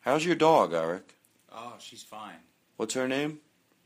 How's 0.00 0.24
your 0.24 0.36
dog, 0.36 0.72
Eric? 0.74 1.14
Oh, 1.52 1.74
she's 1.78 2.02
fine. 2.02 2.36
What's 2.76 2.94
her 2.94 3.08
name? 3.08 3.38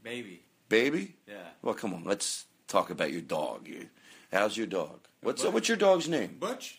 Baby. 0.03 0.43
Baby? 0.69 1.15
Yeah. 1.29 1.35
Well, 1.63 1.75
come 1.75 1.95
on, 1.95 2.05
let's 2.05 2.47
talk 2.67 2.91
about 2.91 3.13
your 3.13 3.21
dog. 3.21 3.69
How's 4.33 4.57
your 4.57 4.67
dog? 4.67 5.01
What's 5.23 5.45
uh, 5.45 5.51
what's 5.51 5.69
your 5.69 5.77
dog's 5.77 6.09
name? 6.09 6.37
Butch. 6.41 6.79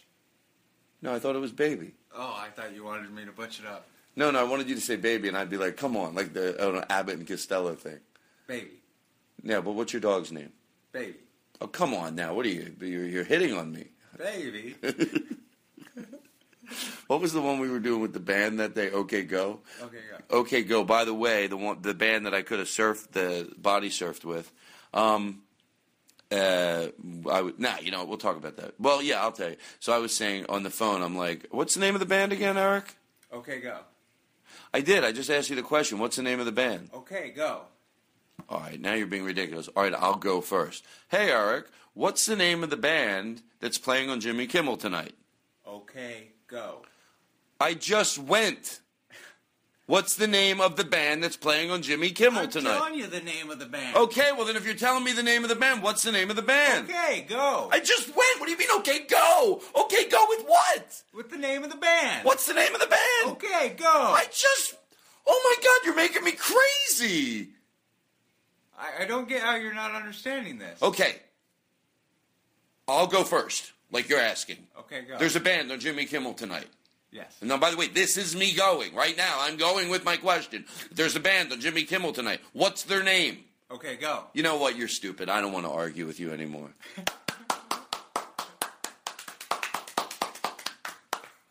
No, 1.01 1.13
I 1.13 1.19
thought 1.19 1.35
it 1.35 1.39
was 1.39 1.51
Baby. 1.51 1.93
Oh, 2.15 2.35
I 2.37 2.49
thought 2.49 2.73
you 2.73 2.83
wanted 2.83 3.11
me 3.11 3.25
to 3.25 3.31
butch 3.31 3.59
it 3.59 3.65
up. 3.65 3.87
No, 4.15 4.29
no, 4.31 4.39
I 4.39 4.43
wanted 4.43 4.69
you 4.69 4.75
to 4.75 4.81
say 4.81 4.95
Baby, 4.95 5.27
and 5.27 5.37
I'd 5.37 5.49
be 5.49 5.57
like, 5.57 5.77
come 5.77 5.97
on, 5.97 6.15
like 6.15 6.33
the 6.33 6.55
know, 6.59 6.83
Abbott 6.89 7.17
and 7.17 7.27
Costello 7.27 7.75
thing. 7.75 7.99
Baby. 8.47 8.71
Yeah, 9.43 9.61
but 9.61 9.71
what's 9.71 9.93
your 9.93 10.01
dog's 10.01 10.31
name? 10.31 10.51
Baby. 10.91 11.17
Oh, 11.59 11.67
come 11.67 11.93
on 11.93 12.15
now. 12.15 12.33
What 12.33 12.45
are 12.45 12.49
you? 12.49 12.75
You're, 12.79 13.05
you're 13.05 13.23
hitting 13.23 13.53
on 13.53 13.71
me. 13.71 13.87
Baby. 14.17 14.75
what 17.07 17.21
was 17.21 17.33
the 17.33 17.41
one 17.41 17.59
we 17.59 17.69
were 17.69 17.79
doing 17.79 18.01
with 18.01 18.13
the 18.13 18.19
band 18.19 18.59
that 18.59 18.75
day? 18.75 18.91
OK 18.91 19.23
Go. 19.23 19.59
OK 19.81 19.97
Go. 20.29 20.37
OK 20.37 20.63
Go. 20.63 20.83
By 20.83 21.05
the 21.05 21.13
way, 21.13 21.47
the 21.47 21.57
one, 21.57 21.81
the 21.81 21.93
band 21.93 22.25
that 22.25 22.33
I 22.33 22.41
could 22.41 22.59
have 22.59 22.67
surfed, 22.67 23.11
the 23.11 23.51
body 23.57 23.89
surfed 23.89 24.25
with. 24.25 24.51
Um, 24.93 25.41
uh, 26.31 26.87
I 27.29 27.41
would, 27.41 27.59
nah, 27.59 27.77
you 27.79 27.91
know, 27.91 28.05
we'll 28.05 28.17
talk 28.17 28.37
about 28.37 28.57
that. 28.57 28.73
Well, 28.79 29.01
yeah, 29.03 29.21
I'll 29.21 29.31
tell 29.31 29.51
you. 29.51 29.57
So 29.79 29.93
I 29.93 29.99
was 29.99 30.15
saying 30.15 30.47
on 30.49 30.63
the 30.63 30.69
phone, 30.69 31.01
I'm 31.03 31.15
like, 31.15 31.47
what's 31.51 31.75
the 31.75 31.79
name 31.79 31.93
of 31.93 31.99
the 31.99 32.07
band 32.07 32.31
again, 32.31 32.57
Eric? 32.57 32.95
Okay, 33.31 33.59
go. 33.59 33.77
I 34.73 34.81
did. 34.81 35.03
I 35.03 35.11
just 35.11 35.29
asked 35.29 35.49
you 35.49 35.55
the 35.55 35.61
question. 35.61 35.99
What's 35.99 36.15
the 36.15 36.23
name 36.23 36.39
of 36.39 36.45
the 36.45 36.51
band? 36.51 36.89
Okay, 36.93 37.29
go. 37.35 37.63
All 38.49 38.59
right, 38.59 38.79
now 38.79 38.93
you're 38.93 39.07
being 39.07 39.23
ridiculous. 39.23 39.67
All 39.69 39.83
right, 39.83 39.93
I'll 39.93 40.15
go 40.15 40.41
first. 40.41 40.83
Hey, 41.09 41.29
Eric, 41.29 41.65
what's 41.93 42.25
the 42.25 42.35
name 42.35 42.63
of 42.63 42.69
the 42.69 42.77
band 42.77 43.41
that's 43.59 43.77
playing 43.77 44.09
on 44.09 44.19
Jimmy 44.19 44.47
Kimmel 44.47 44.77
tonight? 44.77 45.13
Okay, 45.67 46.29
go. 46.47 46.83
I 47.59 47.73
just 47.73 48.19
went. 48.19 48.81
What's 49.85 50.15
the 50.15 50.27
name 50.27 50.61
of 50.61 50.77
the 50.77 50.85
band 50.85 51.23
that's 51.23 51.35
playing 51.35 51.69
on 51.69 51.81
Jimmy 51.81 52.11
Kimmel 52.11 52.43
I'm 52.43 52.49
tonight? 52.49 52.71
I'm 52.71 52.77
telling 52.77 52.95
you 52.95 53.07
the 53.07 53.19
name 53.19 53.49
of 53.49 53.59
the 53.59 53.65
band. 53.65 53.97
Okay, 53.97 54.31
well 54.31 54.45
then 54.45 54.55
if 54.55 54.65
you're 54.65 54.75
telling 54.75 55.03
me 55.03 55.11
the 55.11 55.23
name 55.23 55.43
of 55.43 55.49
the 55.49 55.55
band, 55.55 55.83
what's 55.83 56.03
the 56.03 56.11
name 56.11 56.29
of 56.29 56.37
the 56.37 56.41
band? 56.41 56.89
Okay, 56.89 57.25
go. 57.27 57.69
I 57.71 57.79
just 57.81 58.07
went. 58.07 58.39
What 58.39 58.45
do 58.45 58.51
you 58.53 58.57
mean? 58.57 58.69
Okay, 58.77 58.99
go. 59.09 59.61
Okay, 59.81 60.07
go 60.07 60.25
with 60.29 60.45
what? 60.45 61.03
With 61.13 61.29
the 61.29 61.37
name 61.37 61.65
of 61.65 61.69
the 61.69 61.75
band. 61.75 62.23
What's 62.23 62.45
the 62.47 62.53
name 62.53 62.73
of 62.73 62.79
the 62.79 62.87
band? 62.87 63.31
Okay, 63.37 63.75
go. 63.77 63.85
I 63.85 64.25
just. 64.31 64.75
Oh 65.27 65.41
my 65.43 65.63
God, 65.63 65.85
you're 65.85 65.95
making 65.95 66.23
me 66.23 66.31
crazy. 66.31 67.49
I, 68.79 69.03
I 69.03 69.05
don't 69.05 69.27
get 69.27 69.41
how 69.41 69.55
you're 69.55 69.73
not 69.73 69.91
understanding 69.91 70.59
this. 70.59 70.81
Okay. 70.81 71.17
I'll 72.87 73.07
go 73.07 73.23
first, 73.23 73.71
like 73.91 74.09
you're 74.09 74.19
asking. 74.19 74.57
Okay, 74.79 75.03
go. 75.07 75.17
There's 75.17 75.35
a 75.35 75.39
band 75.39 75.71
on 75.71 75.79
Jimmy 75.79 76.05
Kimmel 76.05 76.33
tonight. 76.33 76.67
Yes. 77.11 77.37
Now, 77.41 77.57
by 77.57 77.69
the 77.69 77.77
way, 77.77 77.87
this 77.87 78.17
is 78.17 78.35
me 78.35 78.53
going 78.55 78.93
right 78.95 79.15
now. 79.15 79.37
I'm 79.39 79.55
going 79.55 79.89
with 79.89 80.03
my 80.03 80.17
question. 80.17 80.65
There's 80.91 81.15
a 81.15 81.19
band 81.19 81.51
on 81.51 81.59
Jimmy 81.59 81.83
Kimmel 81.83 82.11
tonight. 82.11 82.41
What's 82.53 82.83
their 82.83 83.03
name? 83.03 83.43
Okay, 83.71 83.95
go. 83.95 84.23
You 84.33 84.41
know 84.43 84.57
what? 84.57 84.75
You're 84.77 84.87
stupid. 84.87 85.29
I 85.29 85.39
don't 85.39 85.53
want 85.53 85.65
to 85.65 85.71
argue 85.71 86.07
with 86.07 86.19
you 86.19 86.33
anymore. 86.33 86.71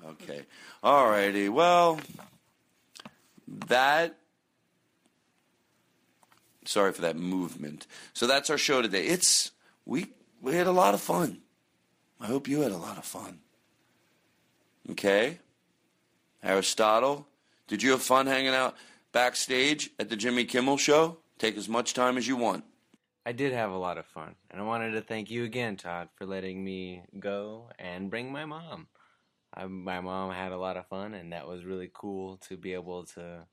okay. 0.06 0.42
All 0.82 1.08
righty. 1.08 1.48
Well, 1.48 2.00
that. 3.68 4.16
Sorry 6.64 6.92
for 6.92 7.02
that 7.02 7.16
movement. 7.16 7.86
So 8.14 8.26
that's 8.26 8.50
our 8.50 8.58
show 8.58 8.82
today. 8.82 9.06
It's 9.06 9.52
we 9.84 10.08
we 10.42 10.56
had 10.56 10.66
a 10.66 10.72
lot 10.72 10.92
of 10.92 11.00
fun. 11.00 11.38
I 12.20 12.26
hope 12.26 12.48
you 12.48 12.60
had 12.60 12.72
a 12.72 12.76
lot 12.76 12.98
of 12.98 13.04
fun. 13.04 13.38
Okay? 14.90 15.38
Aristotle, 16.42 17.26
did 17.68 17.82
you 17.82 17.92
have 17.92 18.02
fun 18.02 18.26
hanging 18.26 18.52
out 18.52 18.76
backstage 19.12 19.90
at 19.98 20.08
the 20.08 20.16
Jimmy 20.16 20.44
Kimmel 20.44 20.76
show? 20.76 21.18
Take 21.38 21.56
as 21.56 21.68
much 21.68 21.94
time 21.94 22.18
as 22.18 22.26
you 22.26 22.36
want. 22.36 22.64
I 23.24 23.30
did 23.30 23.52
have 23.52 23.70
a 23.70 23.78
lot 23.78 23.98
of 23.98 24.06
fun, 24.06 24.34
and 24.50 24.60
I 24.60 24.64
wanted 24.64 24.92
to 24.92 25.00
thank 25.00 25.30
you 25.30 25.44
again, 25.44 25.76
Todd, 25.76 26.08
for 26.16 26.26
letting 26.26 26.64
me 26.64 27.02
go 27.20 27.70
and 27.78 28.10
bring 28.10 28.32
my 28.32 28.44
mom. 28.44 28.88
I, 29.54 29.66
my 29.66 30.00
mom 30.00 30.32
had 30.32 30.50
a 30.50 30.58
lot 30.58 30.76
of 30.76 30.88
fun, 30.88 31.14
and 31.14 31.32
that 31.32 31.46
was 31.46 31.64
really 31.64 31.90
cool 31.92 32.38
to 32.48 32.56
be 32.56 32.74
able 32.74 33.04
to 33.14 33.46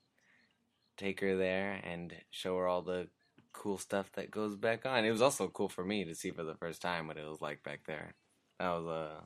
take 0.97 1.19
her 1.19 1.37
there 1.37 1.79
and 1.83 2.13
show 2.31 2.57
her 2.57 2.67
all 2.67 2.81
the 2.81 3.09
cool 3.53 3.77
stuff 3.77 4.11
that 4.13 4.31
goes 4.31 4.55
back 4.55 4.85
on. 4.85 5.05
It 5.05 5.11
was 5.11 5.21
also 5.21 5.47
cool 5.47 5.69
for 5.69 5.83
me 5.83 6.05
to 6.05 6.15
see 6.15 6.31
for 6.31 6.43
the 6.43 6.55
first 6.55 6.81
time 6.81 7.07
what 7.07 7.17
it 7.17 7.27
was 7.27 7.41
like 7.41 7.63
back 7.63 7.81
there. 7.85 8.13
That 8.59 8.69
was 8.69 8.85
a 8.85 9.23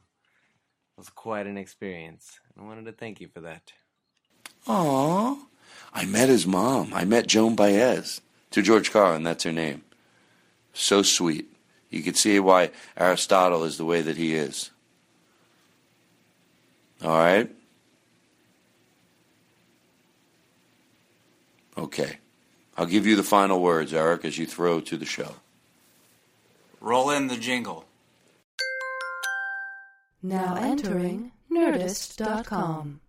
was 0.97 1.09
quite 1.09 1.47
an 1.47 1.57
experience. 1.57 2.39
I 2.57 2.63
wanted 2.63 2.85
to 2.85 2.91
thank 2.91 3.19
you 3.19 3.27
for 3.27 3.41
that. 3.41 3.73
Aww. 4.67 5.39
I 5.93 6.05
met 6.05 6.29
his 6.29 6.45
mom. 6.45 6.93
I 6.93 7.03
met 7.03 7.27
Joan 7.27 7.55
Baez 7.55 8.21
to 8.51 8.61
George 8.61 8.91
Carlin. 8.91 9.23
That's 9.23 9.43
her 9.43 9.51
name. 9.51 9.83
So 10.73 11.01
sweet. 11.01 11.49
You 11.89 12.01
can 12.01 12.13
see 12.13 12.39
why 12.39 12.71
Aristotle 12.97 13.63
is 13.63 13.77
the 13.77 13.85
way 13.85 14.01
that 14.01 14.17
he 14.17 14.33
is. 14.33 14.71
All 17.03 17.17
right? 17.17 17.49
Okay. 21.77 22.17
I'll 22.77 22.85
give 22.85 23.05
you 23.05 23.15
the 23.15 23.23
final 23.23 23.61
words, 23.61 23.93
Eric, 23.93 24.25
as 24.25 24.37
you 24.37 24.45
throw 24.45 24.79
to 24.81 24.97
the 24.97 25.05
show. 25.05 25.35
Roll 26.81 27.11
in 27.11 27.27
the 27.27 27.37
jingle. 27.37 27.85
Now 30.21 30.55
entering 30.55 31.31
Nerdist.com. 31.51 32.99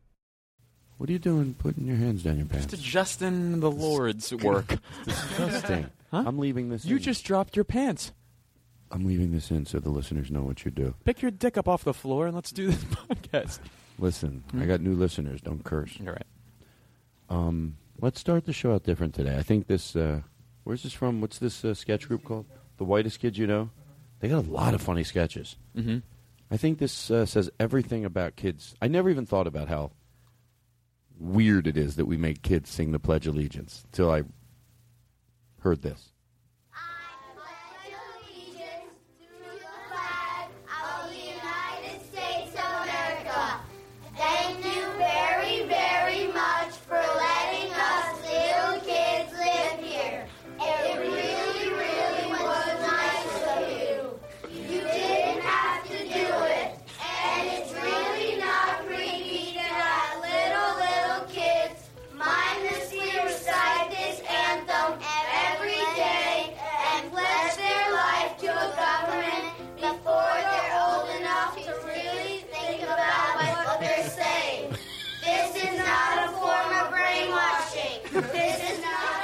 What 0.99 1.09
are 1.09 1.13
you 1.13 1.19
doing 1.19 1.55
putting 1.59 1.87
your 1.87 1.97
hands 1.97 2.23
down 2.23 2.37
your 2.39 2.47
pants? 2.47 2.67
Just 2.67 2.83
adjusting 2.83 3.61
the 3.61 3.71
Lord's 3.71 4.33
work. 4.35 4.77
Disgusting. 5.05 5.87
Huh? 6.11 6.23
I'm 6.29 6.39
leaving 6.39 6.69
this 6.69 6.85
in. 6.85 6.91
You 6.91 6.97
in. 6.97 7.03
just 7.03 7.25
dropped 7.25 7.57
your 7.57 7.65
pants. 7.65 8.13
I'm 8.93 9.05
leaving 9.05 9.33
this 9.33 9.51
in 9.51 9.67
so 9.67 9.81
the 9.81 9.89
listeners 9.89 10.31
know 10.31 10.43
what 10.43 10.65
you 10.65 10.71
do. 10.71 10.95
Pick 11.05 11.23
your 11.23 11.33
dick 11.33 11.59
up 11.59 11.67
off 11.67 11.83
the 11.83 11.93
floor 11.95 12.27
and 12.27 12.37
let's 12.37 12.53
do 12.53 12.69
this 12.69 12.85
podcast. 12.85 13.59
Listen, 13.99 14.45
Hmm? 14.53 14.63
I 14.63 14.67
got 14.67 14.81
new 14.81 14.95
listeners. 14.95 15.41
Don't 15.41 15.65
curse. 15.65 15.99
You're 15.99 16.13
right. 16.13 16.27
Um, 17.29 17.79
let's 18.01 18.21
start 18.21 18.45
the 18.45 18.53
show 18.53 18.75
out 18.75 18.85
different 18.85 19.15
today. 19.15 19.37
I 19.37 19.43
think 19.43 19.67
this. 19.67 19.97
Uh, 19.97 20.21
where's 20.65 20.83
this 20.83 20.93
from? 20.93 21.21
What's 21.21 21.39
this 21.39 21.65
uh, 21.65 21.75
sketch 21.75 22.09
group 22.09 22.25
called? 22.25 22.47
The 22.77 22.85
Whitest 22.85 23.21
Kids 23.21 23.39
You 23.39 23.47
Know. 23.47 23.71
They 24.21 24.29
got 24.29 24.47
a 24.47 24.51
lot 24.51 24.75
of 24.75 24.83
funny 24.83 25.05
sketches. 25.05 25.57
Mm-hmm. 25.77 25.99
I 26.51 26.57
think 26.57 26.79
this 26.79 27.11
uh, 27.11 27.27
says 27.27 27.51
everything 27.59 28.05
about 28.05 28.37
kids. 28.37 28.75
I 28.81 28.89
never 28.89 29.11
even 29.11 29.27
thought 29.27 29.47
about 29.47 29.69
how 29.69 29.93
weird 31.19 31.67
it 31.67 31.77
is 31.77 31.97
that 31.97 32.07
we 32.07 32.17
make 32.17 32.43
kids 32.43 32.71
sing 32.71 32.93
the 32.93 32.99
Pledge 32.99 33.27
of 33.27 33.35
Allegiance 33.35 33.85
until 33.87 34.11
I 34.11 34.23
heard 35.61 35.83
this. 35.83 36.14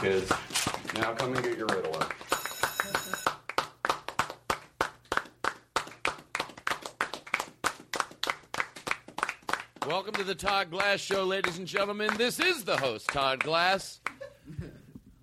kids. 0.00 0.30
Now 0.94 1.12
come 1.14 1.34
and 1.34 1.42
get 1.42 1.58
your 1.58 1.66
Ritalin. 1.66 2.12
Welcome 9.86 10.14
to 10.14 10.24
the 10.24 10.34
Todd 10.36 10.70
Glass 10.70 11.00
Show, 11.00 11.24
ladies 11.24 11.58
and 11.58 11.66
gentlemen. 11.66 12.10
This 12.16 12.38
is 12.38 12.64
the 12.64 12.76
host, 12.76 13.08
Todd 13.08 13.42
Glass. 13.42 14.00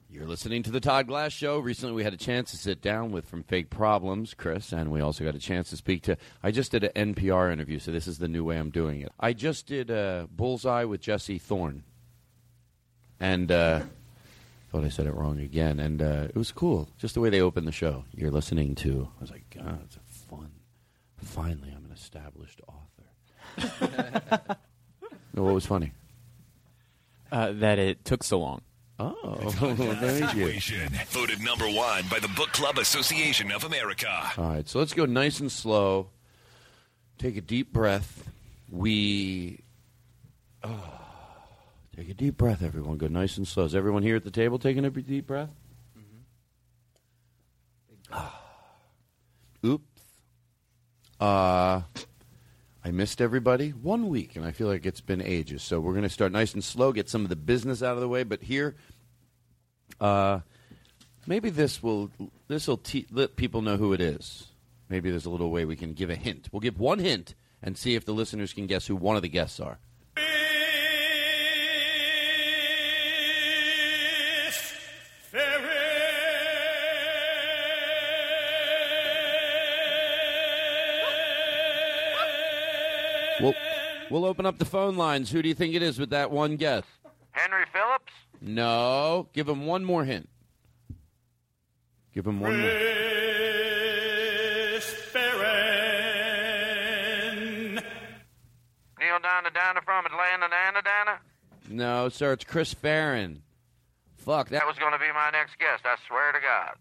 You're 0.09 0.25
listening 0.25 0.63
to 0.63 0.71
the 0.71 0.81
Todd 0.81 1.07
Glass 1.07 1.31
Show. 1.31 1.59
Recently, 1.59 1.95
we 1.95 2.03
had 2.03 2.13
a 2.13 2.17
chance 2.17 2.51
to 2.51 2.57
sit 2.57 2.81
down 2.81 3.11
with 3.11 3.25
from 3.27 3.43
Fake 3.43 3.69
Problems, 3.69 4.33
Chris, 4.33 4.73
and 4.73 4.91
we 4.91 4.99
also 4.99 5.23
got 5.23 5.35
a 5.35 5.39
chance 5.39 5.69
to 5.69 5.77
speak 5.77 6.03
to. 6.03 6.17
I 6.43 6.51
just 6.51 6.71
did 6.71 6.83
an 6.83 7.13
NPR 7.13 7.51
interview, 7.53 7.79
so 7.79 7.91
this 7.91 8.07
is 8.07 8.17
the 8.17 8.27
new 8.27 8.43
way 8.43 8.57
I'm 8.57 8.71
doing 8.71 9.01
it. 9.01 9.11
I 9.19 9.31
just 9.31 9.67
did 9.67 9.89
a 9.89 10.27
Bullseye 10.31 10.83
with 10.83 10.99
Jesse 10.99 11.37
Thorn, 11.37 11.83
and 13.19 13.51
uh, 13.51 13.81
thought 14.71 14.83
I 14.83 14.89
said 14.89 15.07
it 15.07 15.13
wrong 15.13 15.39
again, 15.39 15.79
and 15.79 16.01
uh, 16.01 16.27
it 16.29 16.35
was 16.35 16.51
cool. 16.51 16.89
Just 16.97 17.13
the 17.13 17.21
way 17.21 17.29
they 17.29 17.41
opened 17.41 17.67
the 17.67 17.71
show. 17.71 18.05
You're 18.13 18.31
listening 18.31 18.75
to. 18.75 19.09
I 19.17 19.21
was 19.21 19.31
like, 19.31 19.45
God, 19.55 19.79
it's 19.85 19.95
a 19.95 19.99
fun. 20.29 20.51
Finally, 21.17 21.73
I'm 21.75 21.85
an 21.85 21.91
established 21.91 22.61
author. 22.67 24.57
No, 25.35 25.43
what 25.43 25.53
was 25.53 25.65
funny? 25.65 25.91
Uh, 27.29 27.51
that 27.53 27.77
it 27.77 28.05
took 28.05 28.23
so 28.23 28.39
long. 28.39 28.61
Oh, 28.97 29.35
thank 29.49 30.33
you. 30.35 30.53
Voted 31.09 31.41
number 31.43 31.65
one 31.65 32.05
by 32.09 32.19
the 32.19 32.29
Book 32.29 32.53
Club 32.53 32.77
Association 32.77 33.51
of 33.51 33.65
America. 33.65 34.31
All 34.37 34.45
right, 34.45 34.67
so 34.67 34.79
let's 34.79 34.93
go 34.93 35.05
nice 35.05 35.41
and 35.41 35.51
slow. 35.51 36.07
Take 37.17 37.35
a 37.35 37.41
deep 37.41 37.73
breath. 37.73 38.29
We. 38.71 39.59
Oh, 40.63 41.01
take 41.95 42.09
a 42.09 42.13
deep 42.13 42.37
breath, 42.37 42.61
everyone. 42.61 42.97
Go 42.97 43.07
nice 43.07 43.37
and 43.37 43.47
slow. 43.47 43.65
Is 43.65 43.75
everyone 43.75 44.03
here 44.03 44.15
at 44.15 44.23
the 44.23 44.31
table 44.31 44.59
taking 44.59 44.85
a 44.85 44.89
deep 44.89 45.27
breath? 45.27 45.49
Ah. 48.11 48.41
Oops. 49.65 49.83
Uh, 51.19 51.81
I 52.83 52.91
missed 52.91 53.21
everybody 53.21 53.69
one 53.69 54.09
week, 54.09 54.35
and 54.35 54.45
I 54.45 54.51
feel 54.51 54.67
like 54.67 54.85
it's 54.85 55.01
been 55.01 55.21
ages. 55.21 55.63
So 55.63 55.79
we're 55.79 55.93
going 55.93 56.03
to 56.03 56.09
start 56.09 56.31
nice 56.31 56.53
and 56.53 56.63
slow, 56.63 56.91
get 56.91 57.09
some 57.09 57.23
of 57.23 57.29
the 57.29 57.35
business 57.35 57.81
out 57.81 57.95
of 57.95 58.01
the 58.01 58.07
way. 58.07 58.23
But 58.23 58.43
here, 58.43 58.75
uh, 59.99 60.41
maybe 61.25 61.49
this 61.49 61.81
will 61.81 62.11
this 62.47 62.67
will 62.67 62.77
te- 62.77 63.07
let 63.11 63.35
people 63.35 63.61
know 63.61 63.77
who 63.77 63.93
it 63.93 64.01
is. 64.01 64.47
Maybe 64.87 65.09
there's 65.09 65.25
a 65.25 65.31
little 65.31 65.49
way 65.49 65.65
we 65.65 65.75
can 65.75 65.93
give 65.93 66.11
a 66.11 66.15
hint. 66.15 66.49
We'll 66.51 66.59
give 66.59 66.79
one 66.79 66.99
hint 66.99 67.33
and 67.63 67.75
see 67.75 67.95
if 67.95 68.05
the 68.05 68.13
listeners 68.13 68.53
can 68.53 68.67
guess 68.67 68.85
who 68.85 68.95
one 68.95 69.15
of 69.15 69.23
the 69.23 69.29
guests 69.29 69.59
are. 69.59 69.79
We'll 84.09 84.25
open 84.25 84.45
up 84.45 84.57
the 84.57 84.65
phone 84.65 84.95
lines. 84.95 85.31
Who 85.31 85.41
do 85.41 85.49
you 85.49 85.55
think 85.55 85.73
it 85.75 85.81
is 85.81 85.99
with 85.99 86.11
that 86.11 86.31
one 86.31 86.57
guess? 86.57 86.83
Henry 87.31 87.65
Phillips? 87.73 88.13
No. 88.41 89.27
Give 89.33 89.49
him 89.49 89.65
one 89.65 89.83
more 89.83 90.05
hint. 90.05 90.29
Give 92.13 92.25
him 92.25 92.39
one 92.39 92.59
more. 92.59 92.69
Neil 98.99 99.19
Donna 99.21 99.49
Donna 99.53 99.81
from 99.83 100.05
Atlanta, 100.05 100.47
Dana 100.49 100.81
Dana? 100.81 101.19
No, 101.69 102.09
sir. 102.09 102.33
It's 102.33 102.43
Chris 102.43 102.73
Farren. 102.73 103.41
Fuck 104.17 104.49
that. 104.49 104.59
That 104.59 104.67
was 104.67 104.77
going 104.77 104.93
to 104.93 104.99
be 104.99 105.11
my 105.13 105.29
next 105.31 105.57
guest, 105.59 105.83
I 105.85 105.95
swear 106.07 106.31
to 106.31 106.39
God. 106.39 106.75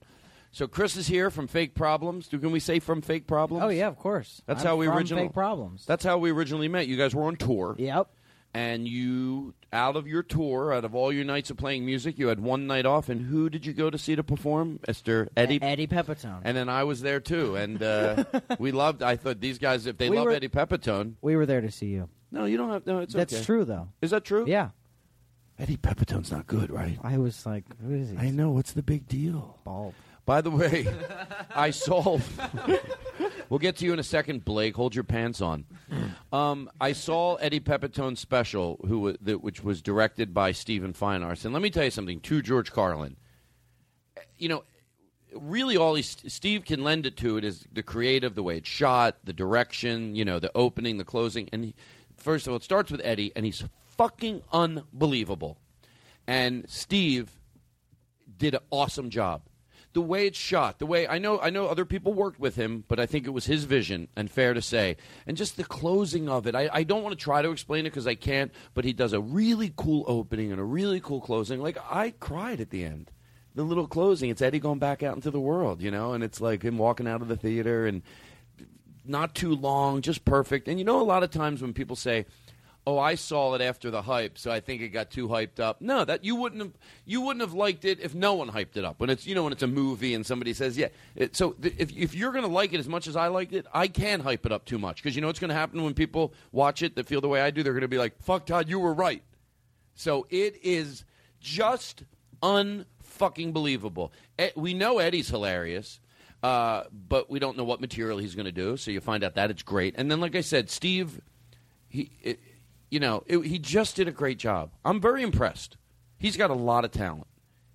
So 0.55 0.69
Chris 0.69 0.97
is 0.97 1.09
here 1.09 1.31
from 1.31 1.49
Fake 1.49 1.75
Problems. 1.75 2.29
Do- 2.29 2.39
Can 2.39 2.53
we 2.53 2.61
say 2.61 2.79
from 2.79 3.03
Fake 3.03 3.27
Problems? 3.27 3.65
Oh 3.65 3.69
yeah, 3.71 3.89
of 3.89 3.99
course. 3.99 4.41
That's 4.47 4.61
I'm 4.63 4.67
how 4.69 4.77
we 4.77 4.87
from 4.87 4.97
originally. 4.97 5.25
Fake 5.25 5.33
Problems. 5.35 5.85
That's 5.85 6.05
how 6.05 6.19
we 6.19 6.31
originally 6.31 6.69
met. 6.69 6.87
You 6.87 6.97
guys 6.97 7.13
were 7.15 7.25
on 7.25 7.35
tour. 7.37 7.75
Yep. 7.77 8.09
And 8.57 8.87
you, 8.87 9.53
out 9.73 9.97
of 9.97 10.07
your 10.07 10.23
tour, 10.23 10.73
out 10.73 10.85
of 10.85 10.95
all 10.95 11.13
your 11.13 11.25
nights 11.25 11.51
of 11.51 11.57
playing 11.57 11.85
music, 11.85 12.21
you 12.21 12.29
had 12.29 12.39
one 12.39 12.69
night 12.69 12.87
off. 12.87 13.09
And 13.09 13.21
who 13.21 13.51
did 13.51 13.67
you 13.67 13.73
go 13.73 13.91
to 13.91 13.99
see 13.99 14.15
to 14.15 14.23
perform? 14.23 14.79
Mister 14.87 15.29
Eddie. 15.37 15.61
Eddie 15.61 15.89
Pepitone. 15.89 16.43
And 16.45 16.57
then 16.57 16.69
I 16.69 16.85
was 16.85 17.01
there 17.01 17.19
too, 17.19 17.57
and 17.57 17.83
uh, 17.83 18.23
we 18.61 18.71
loved. 18.71 19.03
I 19.03 19.17
thought 19.17 19.41
these 19.41 19.59
guys, 19.59 19.87
if 19.87 19.99
they 19.99 20.09
We 20.09 20.17
love 20.19 20.27
were- 20.27 20.33
Eddie 20.33 20.49
Pepitone, 20.49 21.15
We 21.21 21.35
were 21.35 21.47
there 21.47 21.63
to 21.63 21.71
see 21.73 21.87
you. 21.89 22.09
no, 22.31 22.45
you 22.45 22.57
don't 22.57 22.71
have. 22.71 22.87
No, 22.87 23.01
it's 23.01 23.13
That's 23.13 23.35
okay. 23.35 23.43
true 23.45 23.65
though. 23.65 23.89
Is 24.01 24.13
that 24.13 24.25
true? 24.25 24.45
Yeah. 24.47 24.69
Eddie 25.59 25.77
Pepitone's 25.77 26.31
not 26.31 26.47
good, 26.47 26.71
right? 26.71 26.99
I 27.03 27.19
was 27.19 27.45
like, 27.47 27.65
who 27.81 27.93
is 27.95 28.11
he? 28.11 28.17
I 28.19 28.31
know. 28.31 28.51
What's 28.51 28.73
the 28.73 28.83
big 28.83 29.09
deal? 29.09 29.59
Bald. 29.65 29.95
By 30.27 30.41
the 30.41 30.51
way, 30.51 30.87
I 31.55 31.71
saw. 31.71 32.19
we'll 33.49 33.59
get 33.59 33.77
to 33.77 33.85
you 33.85 33.93
in 33.93 33.99
a 33.99 34.05
second, 34.05 34.45
Blake. 34.45 34.75
Hold 34.77 34.95
your 34.95 35.05
pants 35.05 35.41
on. 35.41 35.67
Um, 36.33 36.71
I 36.81 36.93
saw 36.93 37.35
Eddie 37.37 37.61
Pepitone's 37.61 38.21
special, 38.21 38.81
who 38.89 39.17
that, 39.21 39.43
which 39.43 39.63
was 39.63 39.83
directed 39.83 40.33
by 40.33 40.53
Steven 40.53 40.93
Feinartz. 40.93 41.45
And 41.45 41.53
let 41.53 41.63
me 41.63 41.71
tell 41.71 41.85
you 41.85 41.91
something. 41.91 42.21
To 42.21 42.41
George 42.41 42.73
Carlin, 42.73 43.17
you 44.39 44.49
know, 44.49 44.65
really 45.35 45.77
all 45.77 45.95
he, 45.95 46.03
Steve 46.03 46.65
can 46.65 46.83
lend 46.83 47.07
it 47.07 47.17
to 47.19 47.37
it 47.37 47.45
is 47.45 47.67
the 47.73 47.83
creative, 47.83 48.35
the 48.35 48.43
way 48.43 48.59
it's 48.59 48.69
shot, 48.69 49.17
the 49.25 49.33
direction, 49.33 50.15
you 50.15 50.25
know, 50.25 50.39
the 50.39 50.51
opening, 50.55 50.99
the 50.99 51.05
closing. 51.05 51.49
And 51.53 51.67
he, 51.67 51.75
first 52.17 52.47
of 52.47 52.53
all, 52.53 52.57
it 52.57 52.63
starts 52.63 52.91
with 52.91 53.01
Eddie, 53.05 53.33
and 53.37 53.45
he's 53.45 53.65
fucking 53.97 54.43
unbelievable. 54.53 55.59
And 56.27 56.65
Steve 56.69 57.31
did 58.39 58.55
an 58.55 58.61
awesome 58.71 59.11
job. 59.11 59.43
The 59.95 60.03
way 60.03 60.27
it's 60.27 60.39
shot, 60.39 60.79
the 60.79 60.87
way 60.87 61.09
I 61.09 61.19
know, 61.19 61.41
I 61.41 61.51
know 61.51 61.67
other 61.67 61.85
people 61.85 62.13
worked 62.13 62.39
with 62.39 62.57
him, 62.57 62.85
but 62.89 63.01
I 63.01 63.07
think 63.07 63.27
it 63.27 63.31
was 63.31 63.47
his 63.47 63.65
vision, 63.65 64.09
and 64.17 64.31
fair 64.31 64.53
to 64.53 64.61
say, 64.61 64.97
and 65.27 65.37
just 65.37 65.57
the 65.57 65.65
closing 65.65 66.29
of 66.29 66.47
it. 66.47 66.55
I, 66.55 66.69
I 66.73 66.83
don't 66.83 67.03
want 67.03 67.17
to 67.17 67.25
try 67.25 67.43
to 67.43 67.51
explain 67.51 67.87
it 67.87 67.91
because 67.91 68.07
I 68.07 68.17
can't, 68.17 68.53
but 68.75 68.85
he 68.85 68.93
does 68.93 69.13
a 69.13 69.21
really 69.21 69.73
cool 69.75 70.05
opening 70.07 70.53
and 70.53 70.61
a 70.61 70.65
really 70.65 71.01
cool 71.01 71.21
closing. 71.21 71.61
Like 71.61 71.79
I 71.91 72.11
cried 72.11 72.61
at 72.61 72.71
the 72.71 72.85
end, 72.85 73.11
the 73.55 73.63
little 73.63 73.87
closing. 73.87 74.31
It's 74.31 74.43
Eddie 74.43 74.59
going 74.59 74.81
back 74.81 75.03
out 75.03 75.15
into 75.15 75.31
the 75.31 75.41
world, 75.41 75.81
you 75.81 75.91
know, 75.91 76.13
and 76.13 76.23
it's 76.23 76.41
like 76.41 76.63
him 76.63 76.77
walking 76.77 77.09
out 77.09 77.23
of 77.23 77.29
the 77.29 77.37
theater 77.37 77.87
and 77.87 78.03
not 79.05 79.35
too 79.35 79.55
long, 79.55 80.03
just 80.03 80.25
perfect. 80.25 80.69
And 80.69 80.79
you 80.79 80.85
know, 80.85 81.01
a 81.01 81.05
lot 81.05 81.23
of 81.23 81.31
times 81.31 81.63
when 81.63 81.73
people 81.73 81.97
say, 81.97 82.27
"Oh, 82.87 82.99
I 82.99 83.15
saw 83.15 83.55
it 83.55 83.61
after 83.61 83.91
the 83.91 84.03
hype, 84.03 84.39
so 84.39 84.51
I 84.51 84.61
think 84.61 84.83
it 84.83 84.89
got 84.89 85.11
too 85.11 85.29
hyped 85.29 85.61
up." 85.61 85.81
No, 85.81 86.05
that 86.05 86.25
you 86.25 86.37
wouldn't 86.37 86.63
have 86.63 86.73
you 87.05 87.21
wouldn't 87.21 87.41
have 87.43 87.55
liked 87.55 87.85
it 87.85 88.01
if 88.01 88.15
no 88.15 88.35
one 88.35 88.51
hyped 88.51 88.77
it 88.77 88.85
up. 88.85 89.01
When 89.01 89.11
it's 89.11 89.27
you 89.27 89.35
know 89.35 89.45
when 89.45 89.53
it's 89.53 89.63
a 89.63 89.69
movie 89.69 90.15
and 90.15 90.25
somebody 90.25 90.53
says, 90.53 90.77
"Yeah," 90.77 90.89
it, 91.17 91.37
so 91.37 91.53
th- 91.53 91.75
if 91.79 91.97
if 91.97 92.15
you're 92.15 92.33
going 92.33 92.45
to 92.45 92.51
like 92.51 92.73
it 92.73 92.81
as 92.81 92.89
much 92.89 93.07
as 93.07 93.17
I 93.17 93.29
liked 93.29 93.53
it, 93.53 93.67
I 93.73 93.89
can 93.89 94.21
hype 94.21 94.47
it 94.47 94.53
up 94.53 94.65
too 94.65 94.79
much 94.79 95.03
because 95.03 95.15
you 95.17 95.23
know 95.23 95.29
what's 95.29 95.41
going 95.41 95.51
to 95.51 95.55
happen 95.55 95.83
when 95.83 95.95
people 95.95 96.35
watch 96.53 96.83
it 96.83 96.97
that 96.97 97.07
feel 97.07 97.21
the 97.21 97.29
way 97.29 97.41
I 97.41 97.51
do. 97.51 97.63
They're 97.63 97.73
going 97.73 97.83
to 97.83 97.89
be 97.89 97.99
like, 97.99 98.23
"Fuck, 98.23 98.47
Todd, 98.47 98.69
you 98.69 98.79
were 98.79 98.95
right." 98.95 99.23
So 99.95 100.27
it 100.31 100.59
is 100.63 101.05
just 101.41 102.03
unfucking 102.43 103.53
believable. 103.53 104.13
We 104.57 104.75
know 104.75 104.99
Eddie's 104.99 105.29
hilarious. 105.29 106.01
Uh, 106.43 106.85
but 107.09 107.31
we 107.31 107.39
don't 107.39 107.57
know 107.57 107.65
what 107.65 107.81
material 107.81 108.19
he's 108.19 108.35
going 108.35 108.45
to 108.45 108.53
do. 108.53 108.77
So 108.77 108.91
you 108.91 109.01
find 109.01 109.25
out 109.25 109.37
that 109.37 109.51
it's 109.51 109.63
great, 109.63 109.95
and 109.97 110.11
then, 110.11 110.21
like 110.21 110.37
I 110.37 110.43
said, 110.43 110.69
Steve, 110.69 111.23
he, 111.89 112.11
it, 112.23 112.39
you 112.95 113.01
know, 113.01 113.25
it, 113.27 113.41
he 113.41 113.59
just 113.59 113.97
did 113.97 114.07
a 114.07 114.13
great 114.13 114.39
job. 114.39 114.71
I'm 114.85 115.01
very 115.01 115.25
impressed. 115.25 115.77
He's 116.17 116.37
got 116.37 116.51
a 116.51 116.55
lot 116.55 116.85
of 116.85 116.93
talent. 116.93 117.27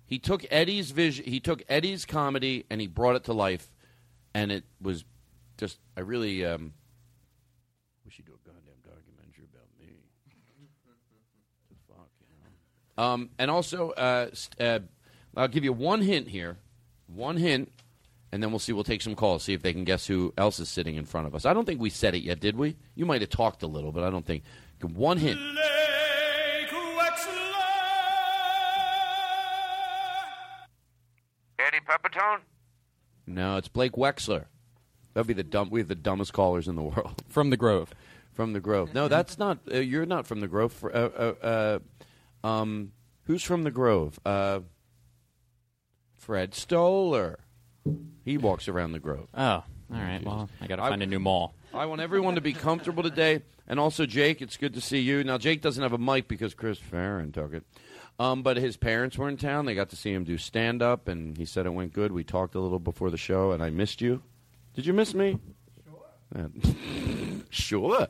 He 0.06 0.18
took 0.18 0.46
Eddie's 0.50 0.92
vision, 0.92 1.26
he 1.26 1.40
took 1.40 1.62
Eddie's 1.68 2.06
comedy, 2.06 2.64
and 2.70 2.80
he 2.80 2.86
brought 2.86 3.16
it 3.16 3.24
to 3.24 3.34
life, 3.34 3.70
and 4.32 4.50
it 4.50 4.64
was 4.80 5.04
just. 5.58 5.78
I 5.94 6.00
really 6.00 6.42
um, 6.46 6.72
wish 8.06 8.16
he'd 8.16 8.24
do 8.24 8.32
a 8.32 8.48
goddamn 8.48 8.80
documentary 8.82 9.44
about 9.52 9.68
me. 9.78 9.92
fuck, 11.86 12.08
you 12.22 12.36
know. 12.96 13.04
Um, 13.04 13.28
and 13.38 13.50
also, 13.50 13.90
uh, 13.90 14.30
st- 14.32 14.58
uh, 14.58 14.80
I'll 15.36 15.48
give 15.48 15.64
you 15.64 15.74
one 15.74 16.00
hint 16.00 16.28
here. 16.28 16.56
One 17.08 17.36
hint. 17.36 17.70
and 18.32 18.42
then 18.42 18.50
we'll 18.50 18.58
see. 18.58 18.72
We'll 18.72 18.84
take 18.84 19.02
some 19.02 19.14
calls, 19.14 19.44
see 19.44 19.52
if 19.52 19.60
they 19.60 19.74
can 19.74 19.84
guess 19.84 20.06
who 20.06 20.32
else 20.38 20.60
is 20.60 20.70
sitting 20.70 20.96
in 20.96 21.04
front 21.04 21.26
of 21.26 21.34
us. 21.34 21.44
I 21.44 21.52
don't 21.52 21.66
think 21.66 21.78
we 21.78 21.90
said 21.90 22.14
it 22.14 22.22
yet, 22.22 22.40
did 22.40 22.56
we? 22.56 22.76
You 22.94 23.04
might 23.04 23.20
have 23.20 23.30
talked 23.30 23.62
a 23.62 23.66
little, 23.66 23.92
but 23.92 24.02
I 24.02 24.08
don't 24.08 24.24
think. 24.24 24.44
One 24.82 25.18
hint. 25.18 25.38
Eddie 31.58 31.80
Pepitone? 31.86 32.40
No, 33.26 33.56
it's 33.56 33.68
Blake 33.68 33.92
Wexler. 33.92 34.46
That'd 35.14 35.26
be 35.26 35.34
the 35.34 35.44
dumb. 35.44 35.70
We 35.70 35.80
have 35.80 35.88
the 35.88 35.94
dumbest 35.94 36.32
callers 36.32 36.68
in 36.68 36.76
the 36.76 36.82
world. 36.82 37.22
From 37.28 37.50
the 37.50 37.56
Grove. 37.56 37.92
From 38.32 38.52
the 38.52 38.60
Grove. 38.60 38.94
No, 38.94 39.08
that's 39.08 39.38
not. 39.38 39.58
Uh, 39.72 39.78
you're 39.78 40.06
not 40.06 40.26
from 40.26 40.40
the 40.40 40.48
Grove. 40.48 40.72
Fr- 40.72 40.90
Uh, 40.90 41.08
uh, 41.42 41.78
uh, 42.44 42.46
um, 42.46 42.92
who's 43.24 43.42
from 43.42 43.64
the 43.64 43.70
Grove? 43.72 44.18
Uh, 44.24 44.60
Fred 46.16 46.54
Stoller. 46.54 47.40
He 48.24 48.38
walks 48.38 48.68
around 48.68 48.92
the 48.92 49.00
Grove. 49.00 49.28
Oh, 49.34 49.42
all 49.42 49.64
right. 49.90 50.22
Well, 50.24 50.48
I 50.60 50.68
got 50.68 50.76
to 50.76 50.82
find 50.82 51.02
a 51.02 51.06
new 51.06 51.18
mall. 51.18 51.54
I 51.74 51.86
want 51.86 52.00
everyone 52.00 52.36
to 52.36 52.40
be 52.40 52.52
comfortable 52.52 53.02
today, 53.02 53.42
and 53.70 53.78
also 53.78 54.04
Jake. 54.04 54.42
It's 54.42 54.58
good 54.58 54.74
to 54.74 54.80
see 54.80 54.98
you. 54.98 55.24
Now 55.24 55.38
Jake 55.38 55.62
doesn't 55.62 55.82
have 55.82 55.94
a 55.94 55.98
mic 55.98 56.28
because 56.28 56.52
Chris 56.52 56.78
Farren 56.78 57.32
took 57.32 57.54
it, 57.54 57.64
um, 58.18 58.42
but 58.42 58.58
his 58.58 58.76
parents 58.76 59.16
were 59.16 59.28
in 59.28 59.38
town. 59.38 59.64
They 59.64 59.74
got 59.74 59.88
to 59.90 59.96
see 59.96 60.12
him 60.12 60.24
do 60.24 60.36
stand 60.36 60.82
up, 60.82 61.08
and 61.08 61.38
he 61.38 61.46
said 61.46 61.64
it 61.64 61.70
went 61.70 61.94
good. 61.94 62.12
We 62.12 62.24
talked 62.24 62.56
a 62.56 62.60
little 62.60 62.80
before 62.80 63.10
the 63.10 63.16
show, 63.16 63.52
and 63.52 63.62
I 63.62 63.70
missed 63.70 64.02
you. 64.02 64.22
Did 64.74 64.84
you 64.84 64.92
miss 64.92 65.14
me? 65.14 65.38
Sure. 66.34 66.50
sure. 67.50 68.08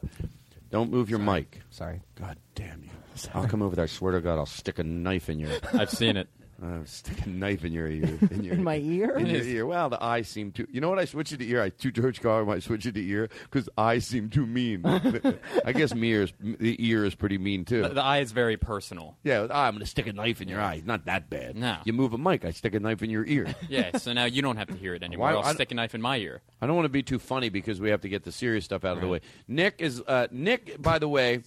Don't 0.71 0.91
move 0.91 1.11
your 1.11 1.19
mic. 1.19 1.61
Sorry. 1.71 2.01
God 2.15 2.39
damn 2.55 2.83
you! 2.83 2.91
I'll 3.35 3.47
come 3.47 3.61
over 3.61 3.77
there. 3.77 3.85
I 3.85 3.89
swear 3.89 4.13
to 4.13 4.21
God, 4.21 4.39
I'll 4.39 4.47
stick 4.47 4.79
a 4.79 4.85
knife 4.85 5.29
in 5.29 5.39
your. 5.39 5.51
I've 5.75 5.91
seen 5.91 6.17
it. 6.17 6.29
I'll 6.63 6.85
stick 6.87 7.25
a 7.25 7.29
knife 7.29 7.65
in 7.65 7.73
your 7.73 7.89
ear. 7.89 8.19
In, 8.31 8.45
your, 8.45 8.55
In 8.55 8.63
my 8.65 8.77
ear? 8.77 9.17
In 9.17 9.27
your 9.27 9.43
ear. 9.43 9.67
Well, 9.67 9.89
the 9.89 10.03
eye 10.03 10.23
seemed 10.23 10.55
too. 10.55 10.67
You 10.71 10.81
know 10.81 10.91
what? 10.91 10.99
I 10.99 11.05
switched 11.07 11.33
it 11.33 11.39
to 11.39 11.49
ear. 11.49 11.63
I 11.63 11.71
to 11.71 11.91
George 11.91 12.21
Carlin. 12.21 12.49
I 12.55 12.59
switched 12.61 12.87
it 12.87 12.93
to 12.93 13.07
ear 13.07 13.29
because 13.45 13.69
eyes 13.79 14.07
seem 14.07 14.29
too 14.29 14.47
mean. 14.47 14.83
I 15.65 15.73
guess 15.73 15.95
me 15.95 16.13
is, 16.13 16.33
the 16.41 16.77
ear 16.87 17.05
is 17.05 17.15
pretty 17.15 17.39
mean 17.39 17.65
too. 17.65 17.83
The, 17.83 17.89
the 17.91 18.03
eye 18.03 18.19
is 18.19 18.33
very 18.33 18.57
personal. 18.57 19.17
yeah, 19.23 19.47
ah, 19.51 19.67
I'm 19.67 19.75
going 19.75 19.81
to 19.85 19.91
stick 19.91 20.07
a 20.07 20.13
knife 20.13 20.41
in 20.41 20.49
your 20.49 20.61
eye. 20.61 20.83
Not 20.85 21.07
that 21.07 21.31
bad. 21.31 21.57
No. 21.57 21.79
You 21.85 21.93
move 21.93 22.13
a 22.13 22.19
mic, 22.19 22.45
I 22.45 22.51
stick 22.51 22.75
a 22.75 22.81
knife 22.81 23.03
in 23.03 23.11
your 23.11 23.25
ear. 23.27 23.55
Yeah, 23.69 23.97
so 23.97 24.13
now 24.13 24.25
you 24.27 24.43
don't 24.43 24.57
have 24.57 24.69
to 24.69 24.75
hear 24.77 24.95
it 24.95 25.03
anymore. 25.03 25.29
Why- 25.29 25.33
I'll 25.35 25.45
I- 25.45 25.55
stick 25.55 25.71
a 25.73 25.75
knife 25.75 25.95
in 25.95 26.03
my 26.03 26.17
ear. 26.19 26.43
I 26.61 26.67
don't 26.67 26.77
want 26.77 26.85
to 26.87 26.91
be 26.91 27.03
too 27.03 27.19
funny 27.19 27.49
because 27.49 27.81
we 27.81 27.91
have 27.91 28.03
to 28.03 28.09
get 28.09 28.25
the 28.25 28.33
serious 28.33 28.65
stuff 28.67 28.85
out 28.85 28.97
of 28.97 29.01
the 29.03 29.09
way. 29.09 29.21
Nick 29.49 29.77
is 29.79 30.03
uh, 30.07 30.27
Nick, 30.31 30.81
by 30.83 30.99
the 30.99 31.09
way, 31.09 31.41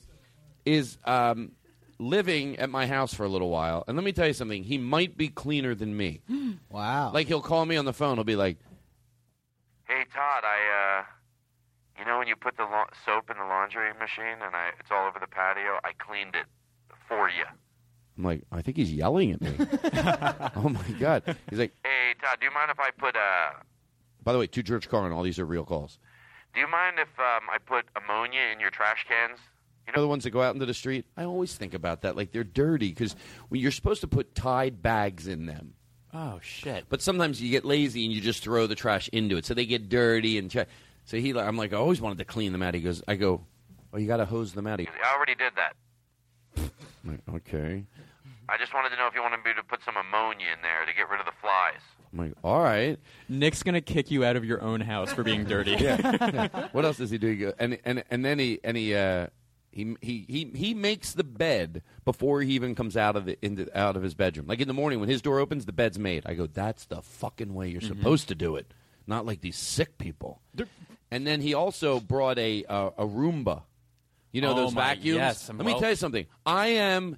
is 0.66 0.98
um, 1.06 1.52
living 2.00 2.58
at 2.58 2.70
my 2.70 2.88
house 2.88 3.14
for 3.14 3.24
a 3.24 3.30
little 3.30 3.50
while, 3.50 3.84
and 3.88 3.96
let 3.98 4.04
me 4.04 4.12
tell 4.12 4.28
you 4.28 4.34
something. 4.34 4.64
He 4.64 4.78
might 4.78 5.18
be 5.18 5.28
cleaner 5.30 5.76
than 5.76 5.96
me. 5.98 6.22
Wow. 6.70 7.12
Like 7.14 7.28
he'll 7.28 7.40
call 7.42 7.66
me 7.68 7.78
on 7.78 7.86
the 7.86 7.94
phone. 7.94 8.16
He'll 8.18 8.24
be 8.24 8.36
like, 8.36 8.58
Hey, 9.86 10.06
Todd, 10.12 10.44
I, 10.44 11.00
uh, 11.00 11.04
you 12.00 12.06
know 12.06 12.18
when 12.18 12.28
you 12.28 12.36
put 12.36 12.58
the 12.58 12.64
la- 12.64 12.86
soap 13.06 13.30
in 13.30 13.38
the 13.38 13.44
laundry 13.44 13.92
machine 14.00 14.42
and 14.44 14.56
I, 14.56 14.70
it's 14.80 14.90
all 14.90 15.08
over 15.08 15.20
the 15.20 15.28
patio? 15.28 15.80
I 15.84 15.92
cleaned 16.00 16.34
it 16.36 16.46
for 17.08 17.30
you. 17.30 17.44
I'm 18.18 18.24
like, 18.24 18.42
I 18.52 18.62
think 18.64 18.78
he's 18.78 18.92
yelling 18.92 19.32
at 19.34 19.42
me. 19.42 19.54
oh 20.56 20.70
my 20.70 20.88
god. 21.00 21.36
He's 21.50 21.60
like, 21.60 21.74
Hey, 21.84 22.16
Todd, 22.20 22.38
do 22.40 22.46
you 22.48 22.54
mind 22.54 22.72
if 22.72 22.80
I 22.80 22.90
put, 22.98 23.16
uh, 23.16 23.52
by 24.24 24.34
the 24.34 24.40
way, 24.40 24.48
to 24.48 24.64
George 24.64 24.90
Carlin, 24.90 25.12
all 25.12 25.22
these 25.24 25.38
are 25.40 25.46
real 25.46 25.66
calls. 25.66 26.00
do 26.56 26.60
you 26.60 26.68
mind 26.68 26.98
if 26.98 27.10
um, 27.20 27.44
I 27.52 27.58
put 27.64 27.86
ammonia 27.96 28.42
in 28.52 28.60
your 28.60 28.72
trash 28.72 29.06
cans? 29.08 29.40
You 29.88 29.94
know 29.96 30.02
the 30.02 30.08
ones 30.08 30.24
that 30.24 30.32
go 30.32 30.42
out 30.42 30.54
into 30.54 30.66
the 30.66 30.74
street? 30.74 31.06
I 31.18 31.26
always 31.26 31.54
think 31.56 31.74
about 31.74 32.02
that. 32.02 32.16
Like 32.16 32.32
they're 32.32 32.44
dirty 32.44 32.90
because 32.90 33.16
you're 33.52 33.72
supposed 33.72 34.02
to 34.02 34.08
put 34.08 34.34
tied 34.34 34.82
bags 34.82 35.28
in 35.28 35.46
them. 35.46 35.74
Oh 36.14 36.40
shit! 36.42 36.86
But 36.90 37.02
sometimes 37.02 37.42
you 37.42 37.50
get 37.50 37.66
lazy 37.66 38.06
and 38.06 38.14
you 38.14 38.22
just 38.22 38.44
throw 38.44 38.68
the 38.68 38.76
trash 38.76 39.10
into 39.12 39.36
it, 39.38 39.46
so 39.46 39.54
they 39.54 39.66
get 39.66 39.90
dirty 39.90 40.38
and. 40.38 40.50
Ch- 40.50 40.68
so 41.06 41.18
he, 41.18 41.38
I'm 41.38 41.58
like, 41.58 41.74
I 41.74 41.78
always 41.78 42.00
wanted 42.00 42.20
to 42.20 42.26
clean 42.26 42.52
them 42.52 42.62
out. 42.64 42.74
He 42.74 42.82
goes, 42.82 43.04
I 43.08 43.16
go, 43.16 43.42
oh, 43.94 43.98
you 43.98 44.08
got 44.08 44.18
to 44.18 44.26
hose 44.26 44.54
them 44.54 44.68
out. 44.68 44.80
He, 44.80 44.86
goes, 44.86 44.96
I 45.04 45.14
already 45.16 45.36
did 45.36 45.54
that. 45.56 45.76
I'm 46.58 46.72
like, 47.12 47.20
okay. 47.36 47.86
I 48.50 48.58
just 48.58 48.74
wanted 48.74 48.90
to 48.90 48.98
know 48.98 49.08
if 49.08 49.16
you 49.16 49.22
wanted 49.22 49.44
me 49.44 49.52
to 49.56 49.64
put 49.64 49.84
some 49.84 49.96
ammonia 49.98 50.48
in 50.56 50.62
there 50.62 50.86
to 50.86 50.94
get 50.94 51.10
rid 51.10 51.20
of 51.20 51.26
the 51.26 51.32
flies. 51.42 51.82
I'm 52.12 52.20
like, 52.20 52.34
all 52.44 52.62
right. 52.62 53.00
Nick's 53.28 53.64
gonna 53.64 53.82
kick 53.82 54.12
you 54.12 54.24
out 54.24 54.36
of 54.36 54.46
your 54.46 54.62
own 54.62 54.82
house 54.82 55.12
for 55.12 55.24
being 55.24 55.46
dirty. 55.46 55.72
yeah. 55.80 56.68
What 56.72 56.86
else 56.86 56.98
does 56.98 57.10
he 57.10 57.18
do? 57.18 57.28
He 57.28 57.36
go, 57.38 57.54
and 57.58 57.80
and 57.86 58.04
and 58.12 58.24
then 58.24 58.38
he 58.38 58.60
and 58.64 58.78
he 58.78 58.94
uh, 58.94 59.28
he 59.74 59.96
he 60.02 60.26
he 60.30 60.52
he 60.56 60.74
makes 60.74 61.14
the 61.14 61.24
bed 61.24 61.82
before 62.06 62.42
he 62.42 62.54
even 62.54 62.76
comes 62.76 62.96
out 62.96 63.16
of 63.16 63.26
the 63.26 63.38
into 63.46 63.68
out 63.78 63.96
of 63.98 64.04
his 64.04 64.14
bedroom. 64.14 64.48
Like 64.48 64.60
in 64.62 64.68
the 64.68 64.74
morning 64.74 65.00
when 65.00 65.10
his 65.10 65.22
door 65.22 65.40
opens, 65.40 65.66
the 65.66 65.74
bed's 65.74 65.98
made. 66.00 66.24
I 66.26 66.34
go, 66.34 66.48
that's 66.48 66.86
the 66.86 67.02
fucking 67.02 67.54
way 67.54 67.70
you're 67.70 67.82
Mhm. 67.82 67.88
supposed 67.88 68.28
to 68.30 68.36
do 68.36 68.56
it, 68.56 68.74
not 69.08 69.26
like 69.26 69.42
these 69.42 69.58
sick 69.58 69.98
people. 69.98 70.42
And 71.12 71.28
then 71.28 71.42
he 71.42 71.54
also 71.54 72.00
brought 72.00 72.40
a 72.40 72.64
uh, 72.66 72.92
a 72.98 73.06
Roomba. 73.06 73.64
You 74.32 74.42
know 74.42 74.52
Oh 74.54 74.56
those 74.56 74.74
my- 74.74 74.96
vacuums. 74.96 75.18
yes, 75.18 75.50
Let 75.50 75.66
me 75.66 75.80
tell 75.80 75.90
you 75.92 75.96
something. 75.96 76.26
I 76.46 76.68
am. 76.68 77.18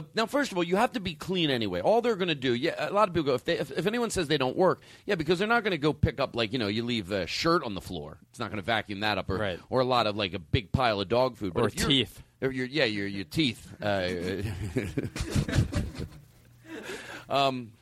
Uh, 0.00 0.06
now, 0.14 0.26
first 0.26 0.50
of 0.52 0.58
all, 0.58 0.64
you 0.64 0.76
have 0.76 0.92
to 0.92 1.00
be 1.00 1.14
clean 1.14 1.50
anyway. 1.50 1.80
All 1.80 2.00
they're 2.00 2.16
going 2.16 2.28
to 2.28 2.34
do, 2.34 2.54
yeah, 2.54 2.74
a 2.88 2.90
lot 2.92 3.08
of 3.08 3.14
people 3.14 3.26
go 3.26 3.34
if, 3.34 3.44
they, 3.44 3.58
if 3.58 3.70
if 3.70 3.86
anyone 3.86 4.10
says 4.10 4.28
they 4.28 4.38
don't 4.38 4.56
work, 4.56 4.82
yeah, 5.06 5.14
because 5.14 5.38
they're 5.38 5.48
not 5.48 5.62
going 5.62 5.72
to 5.72 5.78
go 5.78 5.92
pick 5.92 6.20
up 6.20 6.34
like 6.34 6.52
you 6.52 6.58
know 6.58 6.68
you 6.68 6.84
leave 6.84 7.10
a 7.12 7.26
shirt 7.26 7.62
on 7.64 7.74
the 7.74 7.80
floor. 7.80 8.18
It's 8.30 8.38
not 8.38 8.50
going 8.50 8.56
to 8.62 8.66
vacuum 8.66 9.00
that 9.00 9.18
up, 9.18 9.28
or 9.30 9.36
Right. 9.36 9.60
or 9.70 9.80
a 9.80 9.84
lot 9.84 10.06
of 10.06 10.16
like 10.16 10.34
a 10.34 10.38
big 10.38 10.72
pile 10.72 11.00
of 11.00 11.08
dog 11.08 11.36
food, 11.36 11.54
but 11.54 11.62
Or 11.64 11.66
if 11.68 11.76
you're- 11.78 11.88
teeth. 11.92 12.22
Or 12.42 12.50
your 12.50 12.66
yeah, 12.66 12.84
your 12.86 13.06
your 13.06 13.24
teeth. 13.24 13.70
Uh, 13.82 14.08
um, 17.28 17.72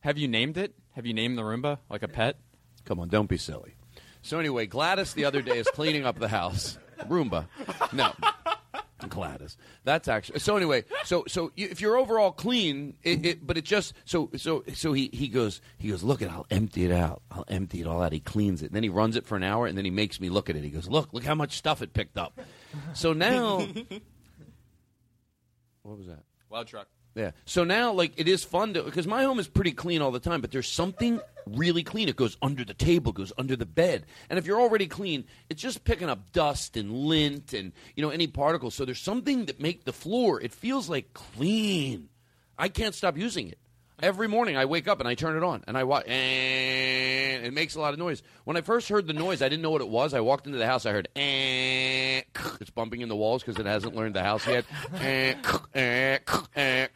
Have 0.00 0.18
you 0.18 0.28
named 0.28 0.56
it? 0.58 0.74
Have 0.92 1.06
you 1.06 1.14
named 1.14 1.38
the 1.38 1.42
Roomba 1.42 1.78
like 1.88 2.02
a 2.02 2.08
pet? 2.08 2.36
Come 2.84 3.00
on, 3.00 3.08
don't 3.08 3.28
be 3.28 3.36
silly. 3.38 3.74
So 4.22 4.38
anyway, 4.38 4.66
Gladys 4.66 5.14
the 5.14 5.24
other 5.24 5.40
day 5.42 5.58
is 5.58 5.66
cleaning 5.68 6.04
up 6.04 6.18
the 6.18 6.28
house. 6.28 6.78
Roomba, 7.08 7.46
no. 7.92 8.12
Gladys. 9.08 9.56
That's 9.84 10.08
actually 10.08 10.40
so. 10.40 10.56
Anyway, 10.56 10.84
so 11.04 11.24
so 11.26 11.52
you, 11.56 11.68
if 11.70 11.80
you're 11.80 11.96
overall 11.96 12.32
clean, 12.32 12.94
it, 13.02 13.24
it, 13.24 13.46
but 13.46 13.56
it 13.56 13.64
just 13.64 13.94
so 14.04 14.30
so 14.36 14.64
so 14.74 14.92
he 14.92 15.10
he 15.12 15.28
goes 15.28 15.60
he 15.78 15.90
goes 15.90 16.02
look 16.02 16.22
at 16.22 16.30
I'll 16.30 16.46
empty 16.50 16.84
it 16.84 16.92
out. 16.92 17.22
I'll 17.30 17.44
empty 17.48 17.80
it 17.80 17.86
all 17.86 18.02
out. 18.02 18.12
He 18.12 18.20
cleans 18.20 18.62
it. 18.62 18.66
And 18.66 18.74
then 18.74 18.82
he 18.82 18.88
runs 18.88 19.16
it 19.16 19.26
for 19.26 19.36
an 19.36 19.42
hour, 19.42 19.66
and 19.66 19.76
then 19.76 19.84
he 19.84 19.90
makes 19.90 20.20
me 20.20 20.28
look 20.28 20.50
at 20.50 20.56
it. 20.56 20.62
He 20.62 20.70
goes 20.70 20.88
look 20.88 21.12
look 21.12 21.24
how 21.24 21.34
much 21.34 21.56
stuff 21.56 21.82
it 21.82 21.92
picked 21.92 22.18
up. 22.18 22.40
So 22.94 23.12
now, 23.12 23.58
what 25.82 25.98
was 25.98 26.06
that? 26.06 26.22
Loud 26.50 26.66
truck. 26.66 26.88
Yeah. 27.14 27.32
So 27.44 27.64
now, 27.64 27.92
like, 27.92 28.12
it 28.16 28.28
is 28.28 28.44
fun 28.44 28.74
to 28.74 28.82
because 28.82 29.06
my 29.06 29.24
home 29.24 29.38
is 29.38 29.48
pretty 29.48 29.72
clean 29.72 30.00
all 30.00 30.10
the 30.10 30.20
time, 30.20 30.40
but 30.40 30.50
there's 30.50 30.68
something 30.68 31.20
really 31.56 31.82
clean. 31.82 32.08
It 32.08 32.16
goes 32.16 32.36
under 32.42 32.64
the 32.64 32.74
table, 32.74 33.12
goes 33.12 33.32
under 33.38 33.56
the 33.56 33.66
bed, 33.66 34.06
and 34.28 34.38
if 34.38 34.46
you're 34.46 34.60
already 34.60 34.86
clean, 34.86 35.24
it's 35.48 35.62
just 35.62 35.84
picking 35.84 36.08
up 36.08 36.32
dust 36.32 36.76
and 36.76 36.92
lint 36.92 37.52
and 37.52 37.72
you 37.96 38.02
know 38.02 38.10
any 38.10 38.26
particles. 38.26 38.74
So 38.74 38.84
there's 38.84 39.00
something 39.00 39.46
that 39.46 39.60
make 39.60 39.84
the 39.84 39.92
floor. 39.92 40.40
It 40.40 40.52
feels 40.52 40.88
like 40.88 41.12
clean. 41.14 42.08
I 42.58 42.68
can't 42.68 42.94
stop 42.94 43.16
using 43.16 43.48
it. 43.48 43.58
Every 44.02 44.28
morning 44.28 44.56
I 44.56 44.64
wake 44.64 44.88
up 44.88 44.98
and 45.00 45.08
I 45.08 45.14
turn 45.14 45.36
it 45.36 45.42
on 45.42 45.62
and 45.66 45.76
I 45.76 45.84
watch, 45.84 46.06
and 46.08 47.44
it 47.44 47.52
makes 47.52 47.74
a 47.74 47.80
lot 47.80 47.92
of 47.92 47.98
noise. 47.98 48.22
When 48.44 48.56
I 48.56 48.62
first 48.62 48.88
heard 48.88 49.06
the 49.06 49.12
noise, 49.12 49.42
I 49.42 49.48
didn't 49.50 49.62
know 49.62 49.70
what 49.70 49.82
it 49.82 49.88
was. 49.88 50.14
I 50.14 50.20
walked 50.20 50.46
into 50.46 50.58
the 50.58 50.66
house, 50.66 50.86
I 50.86 50.92
heard, 50.92 51.08
eh, 51.14 52.22
and 52.34 52.56
it's 52.60 52.70
bumping 52.70 53.02
in 53.02 53.10
the 53.10 53.16
walls 53.16 53.42
because 53.42 53.60
it 53.60 53.66
hasn't 53.66 53.94
learned 53.94 54.14
the 54.14 54.22
house 54.22 54.46
yet. 54.46 54.64
Eh, 55.00 55.34
eh, 55.74 56.88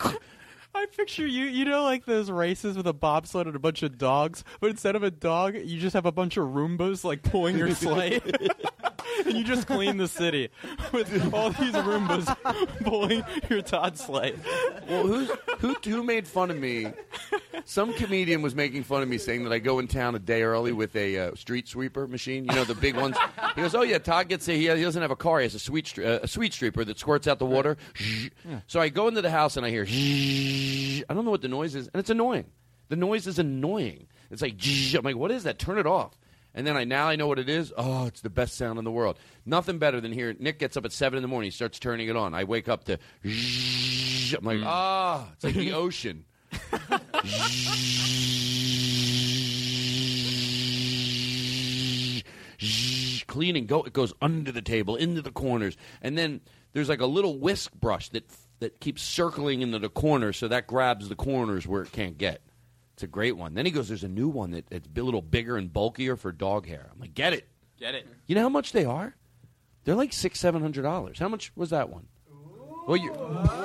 I 0.74 0.86
picture 0.86 1.26
you, 1.26 1.44
you 1.44 1.64
know, 1.64 1.84
like 1.84 2.04
those 2.04 2.30
races 2.30 2.76
with 2.76 2.86
a 2.86 2.92
bobsled 2.92 3.46
and 3.46 3.54
a 3.54 3.60
bunch 3.60 3.82
of 3.82 3.96
dogs, 3.96 4.42
but 4.60 4.70
instead 4.70 4.96
of 4.96 5.02
a 5.02 5.10
dog, 5.10 5.54
you 5.54 5.78
just 5.78 5.94
have 5.94 6.06
a 6.06 6.12
bunch 6.12 6.36
of 6.36 6.48
Roombas 6.48 7.04
like 7.04 7.22
pulling 7.22 7.56
your 7.56 7.70
sleigh. 7.74 8.20
and 9.26 9.36
you 9.36 9.44
just 9.44 9.66
clean 9.66 9.96
the 9.96 10.08
city 10.08 10.50
with 10.92 11.32
all 11.32 11.50
these 11.50 11.72
Roombas 11.72 12.36
pulling 12.84 13.22
your 13.48 13.62
Todd 13.62 13.98
sleigh. 13.98 14.34
Well, 14.88 15.06
who's, 15.06 15.30
who 15.58 15.74
who 15.84 16.02
made 16.02 16.26
fun 16.26 16.50
of 16.50 16.58
me? 16.58 16.92
Some 17.64 17.92
comedian 17.94 18.42
was 18.42 18.54
making 18.54 18.84
fun 18.84 19.02
of 19.02 19.08
me, 19.08 19.18
saying 19.18 19.44
that 19.44 19.52
I 19.52 19.58
go 19.58 19.78
in 19.78 19.88
town 19.88 20.14
a 20.14 20.18
day 20.18 20.42
early 20.42 20.72
with 20.72 20.94
a 20.96 21.18
uh, 21.18 21.34
street 21.34 21.68
sweeper 21.68 22.06
machine. 22.06 22.44
You 22.44 22.54
know 22.54 22.64
the 22.64 22.74
big 22.74 22.96
ones. 22.96 23.16
He 23.54 23.62
goes, 23.62 23.74
"Oh 23.74 23.82
yeah, 23.82 23.98
Todd 23.98 24.28
gets 24.28 24.48
a, 24.48 24.52
he, 24.52 24.68
he 24.68 24.82
doesn't 24.82 25.00
have 25.00 25.10
a 25.10 25.16
car. 25.16 25.38
He 25.38 25.44
has 25.44 25.54
a 25.54 25.58
sweet 25.58 25.98
uh, 25.98 26.20
a 26.22 26.28
sweet 26.28 26.52
sweeper 26.52 26.84
that 26.84 26.98
squirts 26.98 27.26
out 27.26 27.38
the 27.38 27.46
water." 27.46 27.76
So 28.66 28.80
I 28.80 28.88
go 28.88 29.08
into 29.08 29.22
the 29.22 29.30
house 29.30 29.56
and 29.56 29.64
I 29.64 29.70
hear. 29.70 29.84
I 31.08 31.14
don't 31.14 31.24
know 31.24 31.30
what 31.30 31.42
the 31.42 31.48
noise 31.48 31.74
is, 31.74 31.88
and 31.92 32.00
it's 32.00 32.10
annoying. 32.10 32.46
The 32.88 32.96
noise 32.96 33.26
is 33.26 33.38
annoying. 33.38 34.08
It's 34.30 34.42
like 34.42 34.54
I'm 34.94 35.04
like, 35.04 35.16
what 35.16 35.30
is 35.30 35.44
that? 35.44 35.58
Turn 35.58 35.78
it 35.78 35.86
off. 35.86 36.18
And 36.54 36.66
then 36.66 36.76
I 36.76 36.84
now 36.84 37.08
I 37.08 37.16
know 37.16 37.26
what 37.26 37.38
it 37.38 37.48
is. 37.48 37.72
Oh, 37.76 38.06
it's 38.06 38.20
the 38.20 38.30
best 38.30 38.54
sound 38.56 38.78
in 38.78 38.84
the 38.84 38.90
world. 38.90 39.18
Nothing 39.44 39.78
better 39.78 40.00
than 40.00 40.12
hearing 40.12 40.36
Nick 40.38 40.58
gets 40.58 40.76
up 40.76 40.84
at 40.84 40.92
seven 40.92 41.16
in 41.16 41.22
the 41.22 41.28
morning. 41.28 41.48
He 41.48 41.54
starts 41.54 41.78
turning 41.78 42.08
it 42.08 42.16
on. 42.16 42.34
I 42.34 42.44
wake 42.44 42.68
up 42.68 42.84
to. 42.84 42.98
I'm 43.24 44.44
like, 44.44 44.60
ah, 44.62 45.28
it's 45.32 45.44
like 45.44 45.54
the 45.54 45.72
ocean. 45.74 46.24
Cleaning, 53.26 53.66
go. 53.66 53.82
It 53.82 53.92
goes 53.92 54.12
under 54.22 54.52
the 54.52 54.62
table, 54.62 54.94
into 54.94 55.20
the 55.20 55.32
corners, 55.32 55.76
and 56.00 56.16
then 56.16 56.40
there's 56.72 56.88
like 56.88 57.00
a 57.00 57.06
little 57.06 57.38
whisk 57.38 57.72
brush 57.74 58.08
that 58.10 58.30
that 58.60 58.78
keeps 58.80 59.02
circling 59.02 59.60
into 59.60 59.80
the 59.80 59.88
corners, 59.88 60.36
so 60.36 60.46
that 60.48 60.68
grabs 60.68 61.08
the 61.08 61.16
corners 61.16 61.66
where 61.66 61.82
it 61.82 61.90
can't 61.90 62.16
get. 62.16 62.42
It's 62.94 63.02
a 63.02 63.08
great 63.08 63.36
one. 63.36 63.54
Then 63.54 63.66
he 63.66 63.72
goes, 63.72 63.88
"There's 63.88 64.04
a 64.04 64.08
new 64.08 64.28
one 64.28 64.52
that, 64.52 64.68
that's 64.70 64.88
a 64.96 65.02
little 65.02 65.22
bigger 65.22 65.56
and 65.56 65.72
bulkier 65.72 66.16
for 66.16 66.30
dog 66.32 66.66
hair." 66.66 66.88
I'm 66.92 67.00
like, 67.00 67.14
"Get 67.14 67.32
it." 67.32 67.48
Get 67.78 67.94
it? 67.94 68.06
You 68.26 68.36
know 68.36 68.42
how 68.42 68.48
much 68.48 68.72
they 68.72 68.84
are? 68.84 69.16
They're 69.84 69.96
like 69.96 70.12
six, 70.12 70.38
seven 70.40 70.62
hundred 70.62 70.82
dollars. 70.82 71.18
How 71.18 71.28
much 71.28 71.52
was 71.56 71.70
that 71.70 71.90
one? 71.90 72.06
Well, 72.86 72.96
you 72.96 73.10
Wow! 73.12 73.64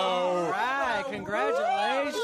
All 0.00 0.50
right, 0.50 1.04
congratulations. 1.08 2.16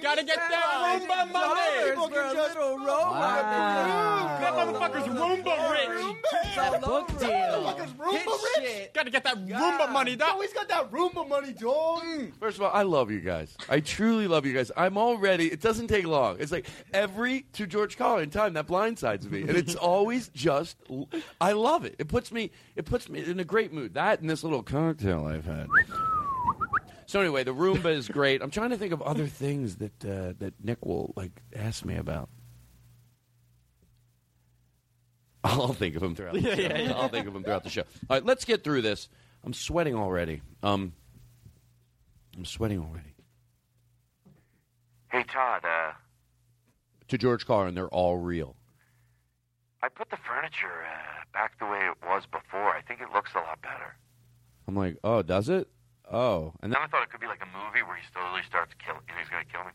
Gotta 0.00 0.24
get 0.24 0.36
that 0.36 1.00
Roomba 1.02 1.32
money! 1.32 2.08
for 2.10 2.20
a 2.22 2.32
little 2.32 2.76
Wow. 2.78 4.38
That 4.40 4.52
motherfucker's 4.54 5.08
Roomba 5.08 5.54
rich! 5.70 6.16
Book 6.82 7.08
deal. 7.18 7.74
Roomba 7.98 8.38
rich! 8.58 8.90
Gotta 8.94 9.10
get 9.10 9.24
that 9.24 9.36
Roomba 9.46 9.92
money, 9.92 10.16
dog! 10.16 10.30
Always 10.30 10.52
got 10.52 10.68
that 10.68 10.90
Roomba 10.90 11.28
money, 11.28 11.52
dog. 11.52 12.02
First 12.40 12.58
of 12.58 12.62
all, 12.62 12.70
I 12.72 12.82
love 12.82 13.10
you 13.10 13.20
guys. 13.20 13.56
I 13.68 13.80
truly 13.80 14.28
love 14.28 14.46
you 14.46 14.54
guys. 14.54 14.70
I'm 14.76 14.96
already. 14.96 15.46
It 15.52 15.60
doesn't 15.60 15.88
take 15.88 16.06
long. 16.06 16.36
It's 16.40 16.52
like 16.52 16.66
every 16.92 17.42
to 17.54 17.66
George 17.66 17.96
Carlin 17.96 18.30
time 18.30 18.54
that 18.54 18.66
blindsides 18.66 19.30
me, 19.30 19.42
and 19.42 19.56
it's 19.56 19.74
always 19.74 20.28
just. 20.28 20.76
I 21.40 21.52
love 21.52 21.84
it. 21.84 21.96
It 21.98 22.08
puts 22.08 22.32
me. 22.32 22.50
It 22.76 22.84
puts 22.84 23.08
me 23.08 23.24
in 23.24 23.40
a 23.40 23.44
great 23.44 23.72
mood. 23.72 23.94
That 23.94 24.20
and 24.20 24.30
this 24.30 24.42
little 24.42 24.62
cocktail 24.62 25.26
I've 25.26 25.44
had. 25.44 25.68
So 27.06 27.20
anyway, 27.20 27.42
the 27.42 27.54
Roomba 27.54 27.86
is 27.86 28.08
great. 28.08 28.42
I'm 28.42 28.50
trying 28.50 28.70
to 28.70 28.76
think 28.76 28.92
of 28.92 29.00
other 29.02 29.26
things 29.26 29.76
that 29.76 30.04
uh, 30.04 30.34
that 30.38 30.54
Nick 30.62 30.84
will 30.84 31.12
like 31.16 31.42
ask 31.56 31.84
me 31.84 31.96
about. 31.96 32.28
I'll 35.48 35.72
think 35.72 35.94
of 35.96 36.02
them 36.02 36.14
throughout. 36.14 36.34
The 36.34 36.40
Yeah, 36.40 36.54
show. 36.54 36.60
yeah, 36.62 36.78
yeah. 36.78 36.92
I'll 36.92 37.08
think 37.08 37.26
of 37.26 37.32
them 37.34 37.42
throughout 37.44 37.64
the 37.64 37.70
show. 37.70 37.82
All 38.08 38.16
right, 38.16 38.24
let's 38.24 38.44
get 38.44 38.64
through 38.64 38.82
this. 38.82 39.08
I'm 39.44 39.52
sweating 39.52 39.94
already. 39.94 40.42
Um, 40.62 40.92
I'm 42.36 42.44
sweating 42.44 42.78
already. 42.80 43.14
Hey, 45.10 45.24
Todd, 45.24 45.64
uh, 45.64 45.92
To 47.08 47.18
George 47.18 47.46
Carlin, 47.46 47.74
they're 47.74 47.88
all 47.88 48.18
real. 48.18 48.56
I 49.82 49.88
put 49.88 50.10
the 50.10 50.18
furniture 50.18 50.84
uh, 50.84 51.22
back 51.32 51.58
the 51.58 51.66
way 51.66 51.78
it 51.78 51.96
was 52.06 52.24
before. 52.26 52.70
I 52.70 52.82
think 52.82 53.00
it 53.00 53.08
looks 53.14 53.30
a 53.34 53.38
lot 53.38 53.62
better. 53.62 53.96
I'm 54.66 54.76
like, 54.76 54.96
oh, 55.04 55.22
does 55.22 55.48
it? 55.48 55.68
Oh, 56.10 56.52
and 56.62 56.64
And 56.64 56.72
then 56.72 56.80
then 56.80 56.82
I 56.82 56.86
thought 56.88 57.02
it 57.04 57.10
could 57.10 57.20
be 57.20 57.26
like 57.26 57.40
a 57.42 57.46
movie 57.56 57.82
where 57.86 57.96
he 57.96 58.02
slowly 58.12 58.42
starts 58.46 58.72
killing. 58.84 59.00
You 59.08 59.14
know, 59.14 59.20
he's 59.20 59.28
going 59.28 59.44
to 59.44 59.50
kill 59.52 59.64
me. 59.64 59.70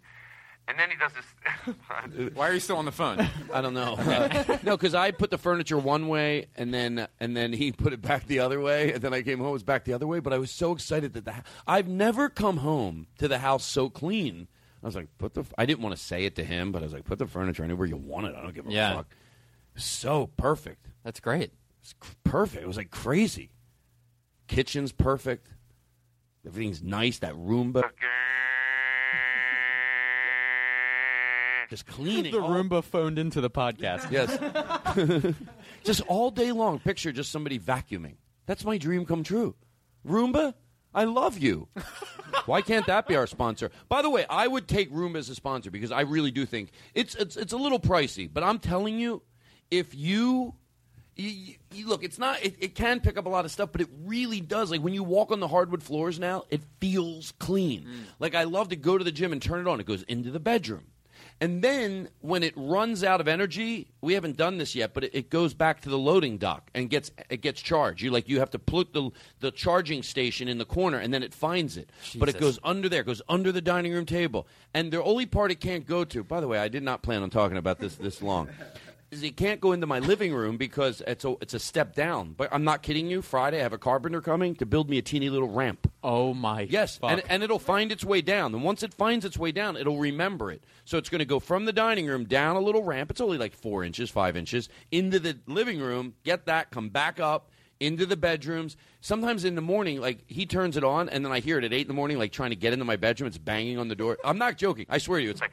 And 0.67 0.79
then 0.79 0.89
he 0.89 0.95
does 0.95 1.11
this. 1.13 2.29
Why 2.35 2.47
are 2.47 2.53
you 2.53 2.59
still 2.61 2.77
on 2.77 2.85
the 2.85 2.91
phone? 2.91 3.19
I 3.53 3.59
don't 3.61 3.73
know. 3.73 3.95
Uh, 3.99 4.57
no, 4.63 4.77
because 4.77 4.95
I 4.95 5.11
put 5.11 5.29
the 5.29 5.37
furniture 5.37 5.77
one 5.77 6.07
way, 6.07 6.45
and 6.55 6.73
then 6.73 7.05
and 7.19 7.35
then 7.35 7.51
he 7.51 7.73
put 7.73 7.91
it 7.91 8.01
back 8.01 8.27
the 8.27 8.39
other 8.39 8.61
way, 8.61 8.93
and 8.93 9.01
then 9.01 9.13
I 9.13 9.23
came 9.23 9.39
home 9.39 9.49
it 9.49 9.51
was 9.51 9.63
back 9.63 9.83
the 9.83 9.91
other 9.93 10.07
way. 10.07 10.19
But 10.19 10.31
I 10.31 10.37
was 10.37 10.51
so 10.51 10.71
excited 10.71 11.13
that 11.13 11.25
the 11.25 11.33
I've 11.67 11.89
never 11.89 12.29
come 12.29 12.57
home 12.57 13.07
to 13.17 13.27
the 13.27 13.39
house 13.39 13.65
so 13.65 13.89
clean. 13.89 14.47
I 14.81 14.85
was 14.85 14.95
like, 14.95 15.09
put 15.17 15.33
the. 15.33 15.43
I 15.57 15.65
didn't 15.65 15.81
want 15.83 15.95
to 15.97 16.01
say 16.01 16.23
it 16.23 16.35
to 16.35 16.43
him, 16.45 16.71
but 16.71 16.81
I 16.81 16.85
was 16.85 16.93
like, 16.93 17.03
put 17.03 17.19
the 17.19 17.27
furniture 17.27 17.63
anywhere 17.65 17.87
you 17.87 17.97
want 17.97 18.27
it. 18.27 18.35
I 18.35 18.41
don't 18.41 18.53
give 18.55 18.65
a 18.67 18.71
Yeah. 18.71 18.95
fuck. 18.95 19.07
So 19.75 20.27
perfect. 20.37 20.87
That's 21.03 21.19
great. 21.19 21.51
It's 21.81 21.89
c- 22.01 22.13
perfect. 22.23 22.63
It 22.63 22.67
was 22.67 22.77
like 22.77 22.89
crazy. 22.91 23.51
Kitchen's 24.47 24.91
perfect. 24.93 25.47
Everything's 26.47 26.81
nice. 26.83 27.19
That 27.19 27.33
Roomba. 27.33 27.83
Just 31.73 31.87
cleaning. 31.87 32.31
The 32.31 32.39
all- 32.39 32.51
Roomba 32.51 32.83
phoned 32.83 33.17
into 33.17 33.41
the 33.41 33.49
podcast. 33.49 34.11
Yes. 34.11 35.33
just 35.83 36.01
all 36.01 36.29
day 36.29 36.51
long. 36.51 36.77
Picture 36.77 37.11
just 37.11 37.31
somebody 37.31 37.57
vacuuming. 37.57 38.17
That's 38.45 38.63
my 38.63 38.77
dream 38.77 39.07
come 39.07 39.23
true. 39.23 39.55
Roomba, 40.07 40.53
I 40.93 41.05
love 41.05 41.39
you. 41.39 41.67
Why 42.45 42.61
can't 42.61 42.85
that 42.85 43.07
be 43.07 43.15
our 43.15 43.25
sponsor? 43.25 43.71
By 43.89 44.03
the 44.03 44.11
way, 44.11 44.23
I 44.29 44.47
would 44.47 44.67
take 44.67 44.91
Roomba 44.93 45.15
as 45.15 45.29
a 45.29 45.33
sponsor 45.33 45.71
because 45.71 45.91
I 45.91 46.01
really 46.01 46.29
do 46.29 46.45
think 46.45 46.69
it's 46.93 47.15
it's 47.15 47.37
it's 47.37 47.53
a 47.53 47.57
little 47.57 47.79
pricey, 47.79 48.29
but 48.31 48.43
I'm 48.43 48.59
telling 48.59 48.99
you, 48.99 49.23
if 49.71 49.95
you 49.95 50.53
you, 51.15 51.55
you, 51.71 51.87
look, 51.87 52.03
it's 52.03 52.19
not. 52.19 52.43
It, 52.45 52.55
it 52.59 52.75
can 52.75 52.99
pick 52.99 53.17
up 53.17 53.25
a 53.25 53.29
lot 53.29 53.45
of 53.45 53.51
stuff, 53.51 53.71
but 53.71 53.81
it 53.81 53.87
really 54.05 54.41
does. 54.41 54.69
Like 54.69 54.81
when 54.81 54.93
you 54.93 55.03
walk 55.03 55.31
on 55.31 55.39
the 55.39 55.47
hardwood 55.47 55.81
floors 55.81 56.19
now, 56.19 56.43
it 56.51 56.61
feels 56.79 57.33
clean. 57.39 57.81
Mm. 57.85 57.87
Like 58.19 58.35
I 58.35 58.43
love 58.43 58.69
to 58.69 58.75
go 58.75 58.95
to 58.95 59.03
the 59.03 59.11
gym 59.11 59.31
and 59.31 59.41
turn 59.41 59.59
it 59.59 59.67
on. 59.67 59.79
It 59.79 59.87
goes 59.87 60.03
into 60.03 60.29
the 60.29 60.39
bedroom, 60.39 60.85
and 61.41 61.61
then 61.61 62.09
when 62.21 62.43
it 62.43 62.53
runs 62.55 63.03
out 63.03 63.19
of 63.19 63.27
energy, 63.27 63.87
we 64.01 64.13
haven't 64.13 64.37
done 64.37 64.57
this 64.57 64.75
yet, 64.75 64.93
but 64.93 65.03
it, 65.03 65.11
it 65.13 65.29
goes 65.29 65.53
back 65.53 65.81
to 65.81 65.89
the 65.89 65.97
loading 65.97 66.37
dock 66.37 66.69
and 66.73 66.89
gets 66.89 67.11
it 67.29 67.41
gets 67.41 67.61
charged. 67.61 68.01
You 68.01 68.11
like 68.11 68.29
you 68.29 68.39
have 68.39 68.51
to 68.51 68.59
put 68.59 68.93
the 68.93 69.09
the 69.39 69.51
charging 69.51 70.03
station 70.03 70.47
in 70.47 70.57
the 70.57 70.65
corner, 70.65 70.97
and 70.97 71.13
then 71.13 71.23
it 71.23 71.33
finds 71.33 71.77
it. 71.77 71.89
But 72.15 72.29
it 72.29 72.39
goes 72.39 72.59
under 72.63 72.89
there, 72.89 73.03
goes 73.03 73.21
under 73.27 73.51
the 73.51 73.61
dining 73.61 73.93
room 73.93 74.05
table, 74.05 74.47
and 74.73 74.91
the 74.91 75.03
only 75.03 75.25
part 75.25 75.51
it 75.51 75.59
can't 75.59 75.85
go 75.85 76.03
to. 76.05 76.23
By 76.23 76.39
the 76.39 76.47
way, 76.47 76.59
I 76.59 76.67
did 76.67 76.83
not 76.83 77.01
plan 77.01 77.23
on 77.23 77.29
talking 77.29 77.57
about 77.57 77.79
this 77.79 77.95
this 77.95 78.21
long. 78.21 78.49
Is 79.13 79.21
it 79.21 79.37
can't 79.37 79.61
go 79.61 79.73
into 79.73 79.85
my 79.85 79.99
living 79.99 80.33
room 80.33 80.57
because 80.57 81.03
it's 81.05 81.23
a 81.23 81.35
it's 81.39 81.53
a 81.53 81.59
step 81.59 81.93
down. 81.93 82.33
But 82.33 82.49
I'm 82.51 82.63
not 82.63 82.81
kidding 82.81 83.07
you. 83.07 83.21
Friday, 83.21 83.59
I 83.59 83.61
have 83.61 83.71
a 83.71 83.77
carpenter 83.77 84.21
coming 84.21 84.55
to 84.55 84.65
build 84.65 84.89
me 84.89 84.97
a 84.97 85.03
teeny 85.03 85.29
little 85.29 85.49
ramp. 85.49 85.91
Oh 86.03 86.33
my! 86.33 86.61
Yes, 86.61 86.97
fuck. 86.97 87.11
and, 87.11 87.23
and 87.29 87.43
it'll 87.43 87.59
find 87.59 87.91
its 87.91 88.03
way 88.03 88.21
down. 88.21 88.55
And 88.55 88.63
once 88.63 88.81
it 88.81 88.91
finds 88.91 89.23
its 89.23 89.37
way 89.37 89.51
down, 89.51 89.77
it'll 89.77 89.99
remember 89.99 90.49
it. 90.49 90.63
So 90.83 90.97
it's 90.97 91.09
going 91.09 91.19
to 91.19 91.25
go 91.25 91.39
from 91.39 91.65
the 91.65 91.71
dining 91.71 92.07
room 92.07 92.25
down 92.25 92.55
a 92.55 92.59
little 92.59 92.83
ramp. 92.83 93.11
It's 93.11 93.21
only 93.21 93.37
like 93.37 93.53
four 93.53 93.83
inches, 93.83 94.09
five 94.09 94.35
inches 94.35 94.67
into 94.91 95.19
the 95.19 95.37
living 95.45 95.79
room. 95.79 96.15
Get 96.23 96.47
that, 96.47 96.71
come 96.71 96.89
back 96.89 97.19
up 97.19 97.51
into 97.79 98.07
the 98.07 98.17
bedrooms. 98.17 98.77
Sometimes 98.99 99.45
in 99.45 99.53
the 99.53 99.61
morning, 99.61 100.01
like 100.01 100.23
he 100.25 100.47
turns 100.47 100.75
it 100.75 100.83
on, 100.83 101.07
and 101.09 101.23
then 101.23 101.31
I 101.31 101.39
hear 101.39 101.59
it 101.59 101.63
at 101.63 101.71
eight 101.71 101.81
in 101.81 101.87
the 101.87 101.93
morning, 101.93 102.17
like 102.17 102.31
trying 102.31 102.49
to 102.49 102.55
get 102.55 102.73
into 102.73 102.85
my 102.85 102.95
bedroom. 102.95 103.27
It's 103.27 103.37
banging 103.37 103.77
on 103.77 103.89
the 103.89 103.95
door. 103.95 104.17
I'm 104.25 104.39
not 104.39 104.57
joking. 104.57 104.87
I 104.89 104.97
swear 104.97 105.19
to 105.19 105.23
you, 105.23 105.29
it's 105.29 105.41
like. 105.41 105.51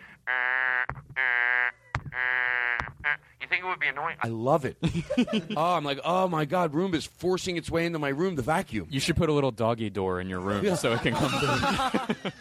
You 3.41 3.47
think 3.49 3.65
it 3.65 3.67
would 3.67 3.81
be 3.81 3.89
annoying? 3.89 4.17
I 4.21 4.29
love 4.29 4.65
it. 4.65 4.77
oh, 5.57 5.75
I'm 5.75 5.85
like, 5.85 5.99
oh 6.05 6.29
my 6.29 6.45
god, 6.45 6.73
Roomba's 6.73 7.07
forcing 7.07 7.57
its 7.57 7.71
way 7.71 7.87
into 7.87 7.99
my 7.99 8.11
room 8.11 8.37
to 8.37 8.43
vacuum. 8.43 8.87
You 8.91 9.01
should 9.01 9.17
put 9.17 9.29
a 9.29 9.33
little 9.33 9.51
doggy 9.51 9.91
door 9.91 10.21
in 10.21 10.29
your 10.29 10.41
room 10.41 10.65
Yeah. 10.65 10.75
so 10.77 10.93
it 10.93 11.01
can 11.03 11.15
come 11.15 11.31
through. 11.31 12.31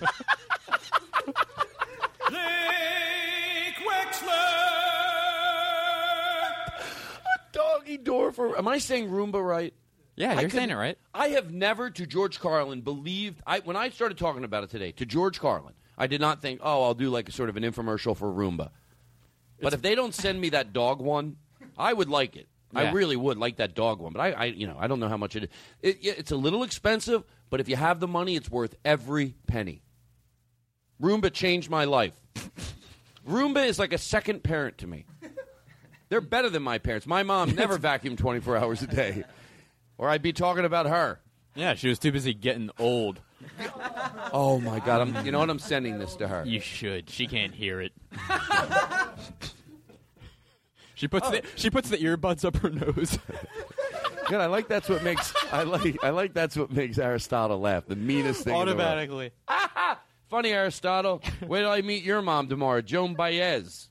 Doggy 7.51 7.97
door 7.97 8.31
for. 8.31 8.57
Am 8.57 8.67
I 8.67 8.77
saying 8.77 9.09
Roomba 9.09 9.45
right? 9.45 9.73
Yeah, 10.15 10.31
I 10.31 10.33
you're 10.33 10.41
could- 10.43 10.51
saying 10.51 10.69
it 10.69 10.75
right. 10.75 10.97
I 11.13 11.29
have 11.29 11.51
never 11.51 11.89
to 11.89 12.05
George 12.05 12.39
Carlin 12.39 12.81
believed. 12.81 13.41
I 13.47 13.59
when 13.59 13.75
I 13.75 13.89
started 13.89 14.17
talking 14.17 14.43
about 14.43 14.63
it 14.63 14.69
today 14.69 14.91
to 14.93 15.05
George 15.05 15.39
Carlin, 15.39 15.73
I 15.97 16.07
did 16.07 16.21
not 16.21 16.41
think, 16.41 16.59
oh, 16.63 16.83
I'll 16.83 16.93
do 16.93 17.09
like 17.09 17.29
a 17.29 17.31
sort 17.31 17.49
of 17.49 17.57
an 17.57 17.63
infomercial 17.63 18.15
for 18.15 18.27
Roomba. 18.31 18.69
But 19.61 19.73
if 19.73 19.81
they 19.81 19.95
don't 19.95 20.13
send 20.13 20.39
me 20.39 20.49
that 20.49 20.73
dog 20.73 21.01
one, 21.01 21.37
I 21.77 21.93
would 21.93 22.09
like 22.09 22.35
it. 22.35 22.47
I 22.73 22.91
really 22.91 23.15
would 23.15 23.37
like 23.37 23.57
that 23.57 23.73
dog 23.73 23.99
one. 23.99 24.13
But 24.13 24.19
I, 24.19 24.31
I, 24.31 24.45
you 24.45 24.67
know, 24.67 24.77
I 24.79 24.87
don't 24.87 24.99
know 24.99 25.09
how 25.09 25.17
much 25.17 25.35
it 25.35 25.45
is. 25.45 25.49
It, 25.81 25.97
it's 26.19 26.31
a 26.31 26.35
little 26.35 26.63
expensive, 26.63 27.23
but 27.49 27.59
if 27.59 27.67
you 27.67 27.75
have 27.75 27.99
the 27.99 28.07
money, 28.07 28.35
it's 28.35 28.49
worth 28.49 28.75
every 28.85 29.35
penny. 29.47 29.81
Roomba 31.01 31.33
changed 31.33 31.69
my 31.69 31.85
life. 31.85 32.13
Roomba 33.27 33.67
is 33.67 33.79
like 33.79 33.93
a 33.93 33.97
second 33.97 34.43
parent 34.43 34.77
to 34.79 34.87
me. 34.87 35.05
They're 36.09 36.21
better 36.21 36.49
than 36.49 36.63
my 36.63 36.77
parents. 36.77 37.07
My 37.07 37.23
mom 37.23 37.55
never 37.55 37.77
vacuumed 37.77 38.17
24 38.17 38.57
hours 38.57 38.81
a 38.81 38.87
day, 38.87 39.23
or 39.97 40.09
I'd 40.09 40.21
be 40.21 40.33
talking 40.33 40.65
about 40.65 40.87
her. 40.87 41.19
Yeah, 41.55 41.75
she 41.75 41.87
was 41.87 41.99
too 41.99 42.11
busy 42.11 42.33
getting 42.33 42.69
old. 42.79 43.21
Oh 44.31 44.59
my 44.59 44.79
God! 44.79 45.01
I'm, 45.01 45.25
you 45.25 45.31
know 45.31 45.39
what? 45.39 45.49
I'm 45.49 45.59
sending 45.59 45.99
this 45.99 46.15
to 46.17 46.27
her. 46.27 46.43
You 46.45 46.59
should. 46.59 47.09
She 47.09 47.27
can't 47.27 47.53
hear 47.53 47.81
it. 47.81 47.93
she 50.95 51.07
puts 51.07 51.29
the 51.29 51.43
she 51.55 51.69
puts 51.69 51.89
the 51.89 51.97
earbuds 51.97 52.45
up 52.45 52.57
her 52.57 52.69
nose. 52.69 53.17
Good. 54.27 54.39
I 54.39 54.45
like 54.45 54.67
that's 54.67 54.87
what 54.87 55.03
makes 55.03 55.33
I 55.51 55.63
like 55.63 56.03
I 56.03 56.11
like 56.11 56.33
that's 56.33 56.55
what 56.55 56.71
makes 56.71 56.97
Aristotle 56.99 57.59
laugh. 57.59 57.85
The 57.87 57.95
meanest 57.95 58.43
thing. 58.43 58.53
in 58.53 58.59
the 58.59 58.75
world. 58.75 58.81
Automatically. 58.81 59.31
Funny 60.29 60.51
Aristotle. 60.51 61.23
Where 61.47 61.63
do 61.63 61.69
I 61.69 61.81
meet 61.81 62.03
your 62.03 62.21
mom 62.21 62.47
tomorrow? 62.47 62.81
Joan 62.81 63.15
Baez. 63.15 63.89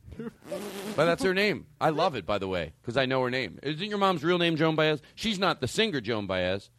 but 0.97 1.05
that's 1.05 1.25
her 1.25 1.35
name. 1.35 1.67
I 1.81 1.91
love 1.91 2.15
it, 2.15 2.27
by 2.27 2.39
the 2.39 2.47
way, 2.47 2.73
because 2.81 2.97
I 2.97 3.07
know 3.07 3.23
her 3.23 3.31
name. 3.31 3.59
Isn't 3.63 3.89
your 3.89 3.99
mom's 3.99 4.23
real 4.23 4.39
name 4.39 4.57
Joan 4.57 4.77
Baez? 4.77 5.01
She's 5.17 5.39
not 5.39 5.61
the 5.61 5.67
singer 5.69 6.01
Joan 6.01 6.27
Baez. 6.27 6.71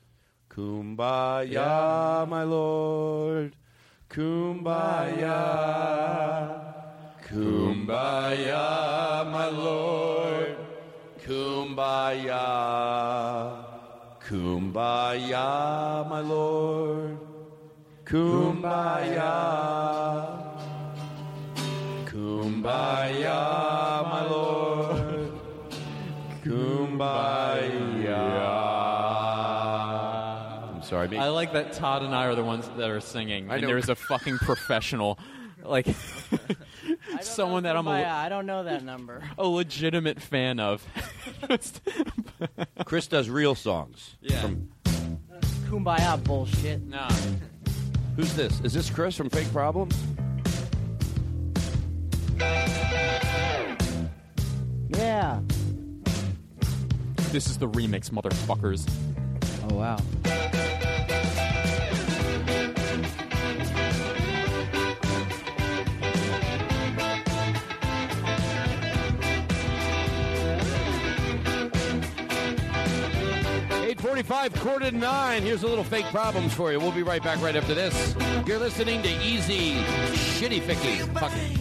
Kumbaya, 0.60 2.28
my 2.28 2.44
lord. 2.44 3.56
Kumbaya. 4.10 5.40
Kumbaya, 7.24 8.68
my 9.32 9.48
lord. 9.48 10.58
Kumbaya. 11.24 12.44
Kumbaya, 14.20 15.48
my 16.12 16.20
lord. 16.28 17.16
Kumbaya. 18.04 19.36
Kumbaya, 22.12 23.40
my 24.12 24.24
lord. 24.28 25.32
Kumbaya. 26.44 28.50
I'm 30.90 30.96
sorry. 30.96 31.08
Maybe- 31.08 31.20
I 31.20 31.28
like 31.30 31.54
that 31.54 31.74
Todd 31.74 32.02
and 32.02 32.16
I 32.16 32.26
are 32.26 32.34
the 32.36 32.44
ones 32.44 32.68
that 32.78 32.90
are 32.90 33.00
singing, 33.00 33.52
I 33.52 33.56
and 33.56 33.62
know. 33.62 33.68
there's 33.68 33.90
a 33.90 33.96
fucking 33.96 34.38
professional, 34.40 35.20
like 35.64 35.86
someone 37.22 37.64
that 37.64 37.78
I'm 37.78 37.88
a, 37.88 37.92
Kumbaya, 37.92 38.08
I 38.12 38.28
don't 38.30 38.48
know 38.48 38.64
that 38.64 38.84
number. 38.84 39.22
a 39.38 39.46
legitimate 39.48 40.20
fan 40.20 40.60
of. 40.60 40.84
Chris 42.86 43.06
does 43.06 43.30
real 43.30 43.54
songs. 43.54 44.18
Yeah. 44.20 44.42
From, 44.42 44.70
Kumbaya 45.70 46.24
bullshit. 46.24 46.82
Nah. 46.88 47.12
who's 48.16 48.34
this? 48.34 48.60
Is 48.62 48.74
this 48.74 48.90
Chris 48.90 49.16
from 49.16 49.30
Fake 49.30 49.52
Problems? 49.52 49.96
Yeah. 54.90 55.40
This 57.32 57.48
is 57.48 57.60
the 57.60 57.68
remix, 57.70 58.10
motherfuckers. 58.10 58.90
Oh 59.70 59.76
wow. 59.76 59.98
Eight 74.00 74.06
forty-five, 74.06 74.54
quarter 74.62 74.92
to 74.92 74.98
nine. 74.98 75.44
Here's 75.44 75.64
a 75.64 75.68
little 75.68 75.84
fake 75.84 76.06
problems 76.06 76.54
for 76.54 76.72
you. 76.72 76.80
We'll 76.80 76.94
be 76.94 77.04
right 77.04 77.22
back 77.22 77.42
right 77.42 77.58
after 77.58 77.74
this. 77.74 78.16
You're 78.48 78.58
listening 78.58 79.02
to 79.04 79.10
Easy 79.10 79.74
Shitty 79.74 80.62
Ficky. 80.62 81.00
Fuck 81.20 81.34
it. 81.36 81.58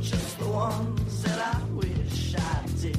just 0.00 0.38
the 0.38 0.48
ones 0.48 1.22
that 1.24 1.56
I 1.56 1.60
wish 1.72 2.36
I 2.36 2.64
did. 2.80 2.96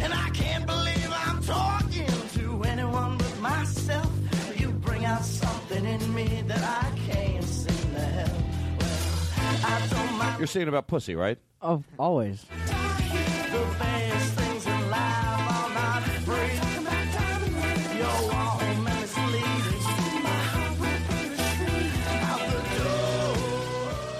And 0.00 0.14
I 0.14 0.30
can't 0.30 0.64
believe 0.66 1.12
I'm 1.12 1.42
talking 1.42 2.06
to 2.06 2.62
anyone 2.64 3.18
but 3.18 3.38
myself. 3.40 4.10
You 4.56 4.70
bring 4.70 5.04
out 5.04 5.26
something 5.26 5.84
in 5.84 6.14
me 6.14 6.42
that 6.46 6.62
I 6.62 6.90
can't 7.12 7.44
seem 7.44 7.92
to 7.92 8.00
help. 8.00 8.30
Well, 8.80 9.58
I 9.66 9.86
don't 9.90 10.18
mind 10.18 10.38
You're 10.38 10.46
singing 10.46 10.68
about 10.68 10.86
pussy, 10.86 11.14
right? 11.14 11.36
Oh, 11.60 11.84
always. 11.98 12.46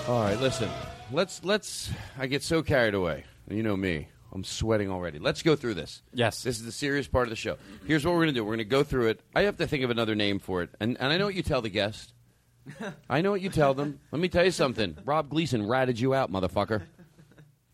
All 0.09 0.23
right, 0.23 0.41
listen. 0.41 0.71
Let's 1.13 1.45
let's. 1.45 1.91
I 2.17 2.29
get 2.29 2.43
so 2.43 2.63
carried 2.63 2.95
away. 2.95 3.25
You 3.51 3.63
know 3.63 3.77
me. 3.77 4.09
I'm 4.33 4.43
sweating 4.43 4.91
already. 4.91 5.19
Let's 5.19 5.43
go 5.43 5.55
through 5.55 5.75
this. 5.75 6.01
Yes. 6.15 6.43
This 6.43 6.59
is 6.59 6.65
the 6.65 6.73
serious 6.73 7.07
part 7.07 7.27
of 7.27 7.31
the 7.31 7.37
show. 7.37 7.59
Here's 7.87 8.07
what 8.07 8.13
we're 8.13 8.21
going 8.23 8.29
to 8.29 8.33
do. 8.35 8.43
We're 8.43 8.57
going 8.57 8.59
to 8.61 8.65
go 8.65 8.83
through 8.83 9.09
it. 9.09 9.21
I 9.35 9.43
have 9.43 9.59
to 9.59 9.67
think 9.67 9.85
of 9.85 9.91
another 9.91 10.15
name 10.15 10.39
for 10.39 10.63
it. 10.63 10.71
And, 10.81 10.97
and 10.99 11.13
I 11.13 11.19
know 11.19 11.27
what 11.27 11.35
you 11.35 11.43
tell 11.43 11.61
the 11.61 11.69
guest. 11.69 12.15
I 13.11 13.21
know 13.21 13.31
what 13.33 13.43
you 13.43 13.51
tell 13.51 13.75
them. 13.75 14.01
Let 14.11 14.23
me 14.23 14.31
tell 14.31 14.47
you 14.47 14.51
something. 14.51 14.97
Rob 15.05 15.29
Gleason 15.29 15.69
ratted 15.69 16.01
you 16.01 16.15
out, 16.15 16.33
motherfucker. 16.33 16.85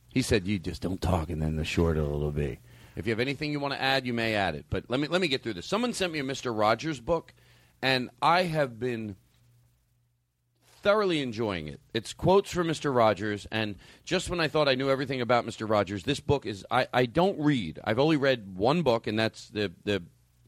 He 0.08 0.20
said, 0.20 0.44
"You 0.44 0.58
just 0.58 0.82
don't 0.82 1.00
talk, 1.00 1.30
and 1.30 1.40
then 1.40 1.54
the 1.54 1.64
short 1.64 1.96
it'll 1.96 2.32
be." 2.32 2.58
If 2.96 3.06
you 3.06 3.12
have 3.12 3.20
anything 3.20 3.52
you 3.52 3.60
want 3.60 3.74
to 3.74 3.80
add, 3.80 4.06
you 4.06 4.12
may 4.12 4.34
add 4.34 4.56
it. 4.56 4.66
But 4.70 4.86
let 4.88 4.98
me 4.98 5.06
let 5.06 5.20
me 5.20 5.28
get 5.28 5.44
through 5.44 5.54
this. 5.54 5.66
Someone 5.66 5.92
sent 5.92 6.12
me 6.12 6.18
a 6.18 6.24
Mr. 6.24 6.56
Rogers 6.56 6.98
book, 6.98 7.32
and 7.80 8.10
I 8.20 8.42
have 8.42 8.80
been 8.80 9.14
thoroughly 10.84 11.22
enjoying 11.22 11.66
it. 11.66 11.80
It's 11.94 12.12
quotes 12.12 12.52
from 12.52 12.68
Mr. 12.68 12.94
Rogers, 12.94 13.46
and 13.50 13.76
just 14.04 14.28
when 14.28 14.38
I 14.38 14.46
thought 14.48 14.68
I 14.68 14.74
knew 14.74 14.90
everything 14.90 15.22
about 15.22 15.46
Mr. 15.46 15.68
Rogers, 15.68 16.04
this 16.04 16.20
book 16.20 16.46
is. 16.46 16.64
I, 16.70 16.86
I 16.92 17.06
don't 17.06 17.40
read. 17.40 17.80
I've 17.82 17.98
only 17.98 18.18
read 18.18 18.54
one 18.54 18.82
book, 18.82 19.06
and 19.08 19.18
that's 19.18 19.48
the 19.48 19.72
the 19.84 20.02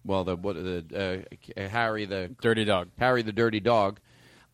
well 0.05 0.23
the 0.23 0.37
what 0.37 0.55
the 0.55 1.25
uh, 1.57 1.69
Harry 1.69 2.05
the 2.05 2.31
Dirty 2.41 2.65
Dog. 2.65 2.91
Harry 2.99 3.23
the 3.23 3.33
Dirty 3.33 3.61
Dog. 3.61 3.99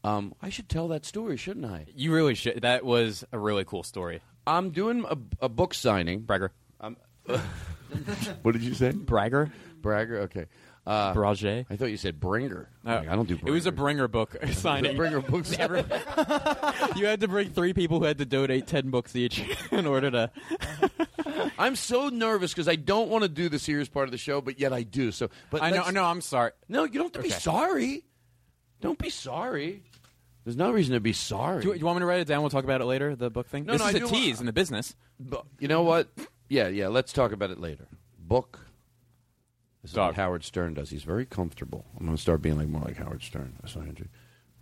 Um, 0.05 0.35
I 0.41 0.49
should 0.49 0.69
tell 0.69 0.89
that 0.89 1.05
story, 1.05 1.37
shouldn't 1.37 1.67
I? 1.67 1.87
You 1.95 2.15
really 2.15 2.35
should. 2.35 2.63
That 2.63 2.85
was 2.85 3.25
a 3.33 3.39
really 3.39 3.65
cool 3.65 3.83
story. 3.83 4.23
I'm 4.47 4.71
doing 4.71 5.05
a, 5.09 5.17
a 5.45 5.49
book 5.49 5.75
signing. 5.75 6.21
Bragger. 6.21 6.53
I'm, 6.81 6.97
what 8.43 8.53
did 8.53 8.63
you 8.63 8.75
say? 8.75 8.93
Bragger. 8.93 9.53
Bragger. 9.81 10.19
Okay. 10.23 10.47
Uh, 10.85 11.15
Brage. 11.15 11.45
I 11.45 11.65
thought 11.77 11.87
you 11.91 11.97
said 11.97 12.19
Bringer. 12.19 12.69
Like, 12.83 13.09
I 13.09 13.15
don't 13.15 13.29
do. 13.29 13.39
It 13.45 13.51
was 13.51 13.67
a 13.67 13.73
Bringer. 13.73 14.09
bringer 14.09 14.09
book 14.09 14.37
signing. 14.53 14.97
Bringer 14.97 15.21
book 15.21 15.45
signing. 15.45 15.85
you 16.97 17.07
had 17.07 17.21
to 17.21 17.29
bring 17.29 17.51
three 17.51 17.73
people 17.73 18.01
who 18.01 18.05
had 18.05 18.19
to 18.19 18.25
donate 18.27 18.67
ten 18.67 18.91
books 18.91 19.15
each 19.15 19.45
in 19.71 19.87
order 19.87 20.11
to. 20.11 20.31
I'm 21.59 21.77
so 21.77 22.09
nervous 22.09 22.53
because 22.53 22.67
I 22.69 22.75
don't 22.77 23.09
want 23.11 23.23
to 23.23 23.29
do 23.29 23.49
the 23.49 23.59
serious 23.61 23.89
part 23.89 24.07
of 24.09 24.11
the 24.13 24.19
show, 24.19 24.41
but 24.41 24.59
yet 24.59 24.73
I 24.73 24.83
do. 24.83 25.13
So, 25.13 25.29
but 25.51 25.63
I 25.63 25.71
know. 25.71 25.77
let's- 25.83 25.93
No, 25.93 26.05
I'm 26.05 26.21
sorry. 26.21 26.51
No, 26.69 26.83
you 26.85 26.95
don't 26.95 27.15
have 27.15 27.23
to 27.23 27.29
be 27.29 27.31
sorry. 27.31 28.05
Don't 28.81 28.99
be 28.99 29.11
sorry. 29.11 29.83
There's 30.45 30.57
no 30.57 30.73
reason 30.73 30.95
to 30.95 31.01
be 31.01 31.13
sorry. 31.13 31.63
Do 31.63 31.69
you, 31.69 31.75
you 31.75 31.87
want 31.87 31.99
me 31.99 32.01
to 32.01 32.07
write 32.07 32.19
it 32.21 32.27
down? 32.27 32.41
We'll 32.43 32.51
talk 32.51 32.65
about 32.65 32.81
it 32.81 32.87
later. 32.87 33.15
The 33.15 33.31
book 33.31 33.47
thing. 33.47 33.65
No, 33.67 33.75
this 33.75 33.83
no, 33.83 33.89
is 33.89 33.95
I 33.95 33.99
a 33.99 34.09
tease 34.09 34.29
want- 34.35 34.41
in 34.41 34.47
the 34.47 34.53
business. 34.53 34.97
Bu- 35.21 35.43
you 35.61 35.69
know 35.69 35.83
what? 35.85 36.09
Yeah, 36.49 36.67
yeah. 36.67 36.89
Let's 36.89 37.13
talk 37.13 37.31
about 37.31 37.51
it 37.51 37.61
later. 37.61 37.87
Book. 38.19 38.59
This 39.83 39.93
is 39.93 39.97
what 39.97 40.15
Howard 40.15 40.45
Stern 40.45 40.75
does. 40.75 40.91
He's 40.91 41.03
very 41.03 41.27
comfortable. 41.27 41.85
I'm 41.99 42.07
going 42.07 42.17
to 42.17 42.23
start 42.23 42.41
being 42.41 42.57
like 42.57 42.69
more 42.69 42.83
like 42.83 42.97
Howard 42.99 43.23
Stern. 43.23 43.55
That's 43.61 43.75
do. 43.75 44.07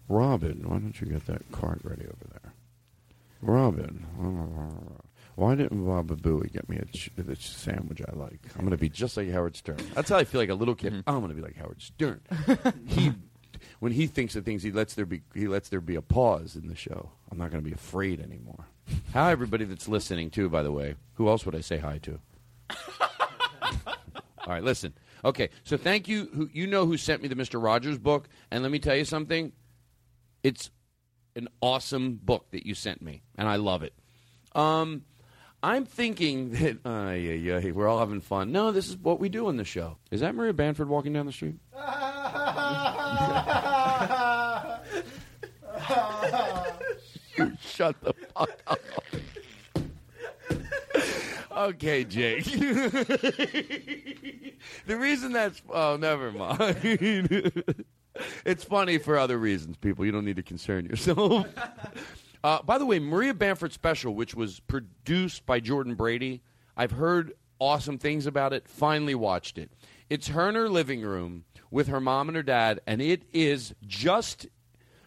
Robin, 0.08 0.64
why 0.66 0.78
don't 0.78 0.98
you 1.00 1.06
get 1.06 1.26
that 1.26 1.52
cart 1.52 1.80
ready 1.84 2.04
over 2.04 2.24
there? 2.30 2.52
Robin, 3.42 4.06
why 5.36 5.54
didn't 5.54 5.84
Baba 5.84 6.16
Booey 6.16 6.52
get 6.52 6.68
me 6.68 6.78
a, 6.78 6.84
ch- 6.86 7.10
a 7.16 7.36
sandwich 7.36 8.02
I 8.06 8.14
like? 8.16 8.40
I'm 8.54 8.62
going 8.62 8.72
to 8.72 8.76
be 8.76 8.88
just 8.88 9.16
like 9.16 9.30
Howard 9.30 9.56
Stern. 9.56 9.78
That's 9.94 10.10
how 10.10 10.16
I 10.16 10.24
feel 10.24 10.40
like 10.40 10.50
a 10.50 10.54
little 10.54 10.74
kid. 10.74 10.92
Mm-hmm. 10.92 11.08
I'm 11.08 11.20
going 11.20 11.28
to 11.28 11.34
be 11.34 11.42
like 11.42 11.56
Howard 11.56 11.80
Stern. 11.80 12.20
he, 12.86 13.12
when 13.78 13.92
he 13.92 14.06
thinks 14.06 14.36
of 14.36 14.44
things, 14.44 14.62
he 14.62 14.72
lets 14.72 14.94
there 14.94 15.06
be 15.06 15.22
he 15.34 15.48
lets 15.48 15.68
there 15.68 15.80
be 15.80 15.94
a 15.94 16.02
pause 16.02 16.56
in 16.56 16.68
the 16.68 16.76
show. 16.76 17.10
I'm 17.30 17.38
not 17.38 17.50
going 17.50 17.62
to 17.62 17.68
be 17.68 17.74
afraid 17.74 18.20
anymore. 18.20 18.66
Hi, 19.12 19.30
everybody 19.30 19.64
that's 19.64 19.88
listening 19.88 20.30
too. 20.30 20.48
By 20.48 20.62
the 20.62 20.72
way, 20.72 20.96
who 21.14 21.28
else 21.28 21.46
would 21.46 21.54
I 21.54 21.60
say 21.60 21.78
hi 21.78 21.98
to? 21.98 22.18
All 24.46 24.54
right, 24.54 24.62
listen. 24.62 24.92
Okay, 25.24 25.50
so 25.64 25.76
thank 25.76 26.08
you. 26.08 26.50
You 26.52 26.66
know 26.66 26.86
who 26.86 26.96
sent 26.96 27.22
me 27.22 27.28
the 27.28 27.36
Mister 27.36 27.58
Rogers 27.58 27.98
book? 27.98 28.28
And 28.50 28.62
let 28.62 28.72
me 28.72 28.78
tell 28.78 28.96
you 28.96 29.04
something. 29.04 29.52
It's 30.42 30.70
an 31.36 31.48
awesome 31.60 32.18
book 32.22 32.50
that 32.50 32.66
you 32.66 32.74
sent 32.74 33.02
me, 33.02 33.22
and 33.36 33.48
I 33.48 33.56
love 33.56 33.82
it. 33.82 33.94
Um, 34.54 35.04
I'm 35.62 35.84
thinking 35.84 36.50
that 36.52 36.78
uh, 36.84 37.12
yeah, 37.12 37.58
yeah, 37.58 37.70
we're 37.70 37.88
all 37.88 37.98
having 37.98 38.20
fun. 38.20 38.52
No, 38.52 38.72
this 38.72 38.88
is 38.88 38.96
what 38.96 39.20
we 39.20 39.28
do 39.28 39.46
on 39.46 39.56
the 39.56 39.64
show. 39.64 39.98
Is 40.10 40.20
that 40.20 40.34
Maria 40.34 40.52
Bamford 40.52 40.88
walking 40.88 41.12
down 41.12 41.26
the 41.26 41.32
street? 41.32 41.56
you 47.36 47.52
shut 47.60 47.96
the 48.02 48.14
fuck 48.34 48.50
up. 48.66 48.80
Okay, 51.60 52.04
Jake. 52.04 52.44
the 54.86 54.96
reason 54.96 55.32
that's 55.32 55.60
oh, 55.68 55.98
never 55.98 56.32
mind. 56.32 56.78
it's 58.46 58.64
funny 58.64 58.96
for 58.96 59.18
other 59.18 59.36
reasons, 59.36 59.76
people. 59.76 60.06
You 60.06 60.12
don't 60.12 60.24
need 60.24 60.36
to 60.36 60.42
concern 60.42 60.86
yourself. 60.86 61.46
Uh, 62.42 62.62
by 62.62 62.78
the 62.78 62.86
way, 62.86 62.98
Maria 62.98 63.34
Bamford 63.34 63.70
special, 63.70 64.14
which 64.14 64.34
was 64.34 64.60
produced 64.60 65.44
by 65.44 65.60
Jordan 65.60 65.94
Brady, 65.94 66.40
I've 66.74 66.92
heard 66.92 67.34
awesome 67.58 67.98
things 67.98 68.24
about 68.24 68.54
it. 68.54 68.66
Finally 68.66 69.14
watched 69.14 69.58
it. 69.58 69.70
It's 70.08 70.28
her 70.28 70.48
in 70.48 70.54
her 70.54 70.70
living 70.70 71.02
room 71.02 71.44
with 71.70 71.88
her 71.88 72.00
mom 72.00 72.30
and 72.30 72.36
her 72.36 72.42
dad, 72.42 72.80
and 72.86 73.02
it 73.02 73.24
is 73.34 73.74
just 73.86 74.46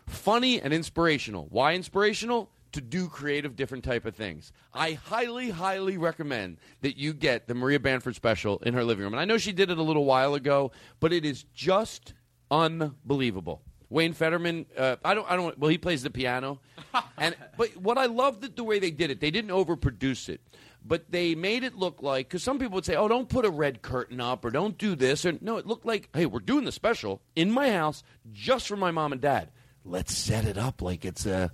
funny 0.06 0.62
and 0.62 0.72
inspirational. 0.72 1.48
Why 1.50 1.74
inspirational? 1.74 2.52
To 2.74 2.82
do 2.82 3.08
creative, 3.08 3.56
different 3.56 3.84
type 3.84 4.06
of 4.06 4.16
things. 4.16 4.52
I 4.74 4.94
highly, 4.94 5.52
highly 5.52 5.98
recommend 5.98 6.58
that 6.82 6.98
you 6.98 7.14
get 7.14 7.48
the 7.48 7.54
Maria 7.54 7.80
Bamford 7.80 8.16
special 8.16 8.58
in 8.60 8.74
her 8.74 8.84
living 8.84 9.04
room. 9.04 9.14
And 9.14 9.22
I 9.22 9.26
know 9.26 9.38
she 9.38 9.52
did 9.52 9.70
it 9.70 9.78
a 9.78 9.84
little 9.84 10.06
while 10.06 10.34
ago, 10.34 10.72
but 11.00 11.14
it 11.14 11.24
is 11.24 11.44
just 11.54 12.14
unbelievable. 12.50 13.62
Wayne 13.94 14.14
Fetterman, 14.14 14.66
uh, 14.76 14.96
I 15.06 15.14
don't, 15.14 15.30
I 15.30 15.36
don't. 15.36 15.58
Well, 15.60 15.70
he 15.70 15.78
plays 15.78 16.02
the 16.02 16.10
piano, 16.10 16.60
and 17.18 17.36
but 17.58 17.78
what 17.78 18.00
I 18.00 18.08
love 18.08 18.42
the, 18.42 18.48
the 18.48 18.64
way 18.64 18.80
they 18.80 18.90
did 18.90 19.12
it. 19.12 19.20
They 19.20 19.30
didn't 19.30 19.52
overproduce 19.52 20.30
it, 20.30 20.42
but 20.84 21.12
they 21.12 21.36
made 21.36 21.64
it 21.64 21.76
look 21.76 22.02
like 22.02 22.28
because 22.28 22.42
some 22.42 22.58
people 22.58 22.74
would 22.74 22.86
say, 22.86 22.96
"Oh, 22.96 23.08
don't 23.08 23.30
put 23.30 23.46
a 23.46 23.52
red 23.52 23.84
curtain 23.84 24.20
up 24.20 24.44
or 24.44 24.50
don't 24.50 24.80
do 24.80 24.96
this." 24.96 25.28
Or 25.28 25.38
no, 25.42 25.58
it 25.58 25.68
looked 25.68 25.86
like, 25.86 26.10
"Hey, 26.12 26.26
we're 26.26 26.40
doing 26.40 26.66
the 26.66 26.72
special 26.72 27.22
in 27.36 27.52
my 27.52 27.72
house 27.72 28.04
just 28.32 28.68
for 28.68 28.76
my 28.76 28.90
mom 28.90 29.12
and 29.12 29.22
dad. 29.22 29.52
Let's 29.86 30.18
set 30.18 30.46
it 30.46 30.58
up 30.58 30.82
like 30.82 31.06
it's 31.06 31.28
a." 31.28 31.52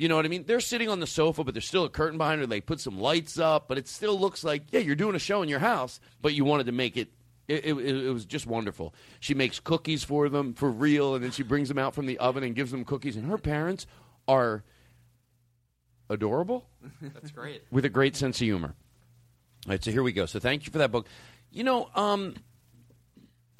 You 0.00 0.08
know 0.08 0.16
what 0.16 0.24
I 0.24 0.28
mean? 0.28 0.44
They're 0.46 0.60
sitting 0.60 0.88
on 0.88 0.98
the 1.00 1.06
sofa, 1.06 1.44
but 1.44 1.52
there's 1.52 1.68
still 1.68 1.84
a 1.84 1.90
curtain 1.90 2.16
behind 2.16 2.40
her. 2.40 2.46
They 2.46 2.62
put 2.62 2.80
some 2.80 2.98
lights 2.98 3.38
up, 3.38 3.68
but 3.68 3.76
it 3.76 3.86
still 3.86 4.18
looks 4.18 4.42
like, 4.42 4.62
yeah, 4.72 4.80
you're 4.80 4.94
doing 4.94 5.14
a 5.14 5.18
show 5.18 5.42
in 5.42 5.48
your 5.50 5.58
house, 5.58 6.00
but 6.22 6.32
you 6.32 6.42
wanted 6.46 6.64
to 6.66 6.72
make 6.72 6.96
it. 6.96 7.12
It, 7.48 7.66
it, 7.66 7.76
it 7.76 8.10
was 8.10 8.24
just 8.24 8.46
wonderful. 8.46 8.94
She 9.18 9.34
makes 9.34 9.60
cookies 9.60 10.02
for 10.02 10.30
them 10.30 10.54
for 10.54 10.70
real, 10.70 11.14
and 11.16 11.22
then 11.22 11.32
she 11.32 11.42
brings 11.42 11.68
them 11.68 11.76
out 11.76 11.94
from 11.94 12.06
the 12.06 12.16
oven 12.16 12.42
and 12.44 12.54
gives 12.54 12.70
them 12.70 12.82
cookies. 12.86 13.14
And 13.14 13.26
her 13.26 13.36
parents 13.36 13.86
are 14.26 14.64
adorable 16.08 16.66
That's 17.02 17.30
great. 17.30 17.62
with 17.70 17.84
a 17.84 17.90
great 17.90 18.16
sense 18.16 18.40
of 18.40 18.46
humor. 18.46 18.74
All 19.66 19.72
right, 19.72 19.84
so 19.84 19.90
here 19.90 20.02
we 20.02 20.12
go. 20.12 20.24
So 20.24 20.38
thank 20.38 20.64
you 20.64 20.72
for 20.72 20.78
that 20.78 20.90
book. 20.90 21.08
You 21.50 21.64
know, 21.64 21.90
um, 21.94 22.36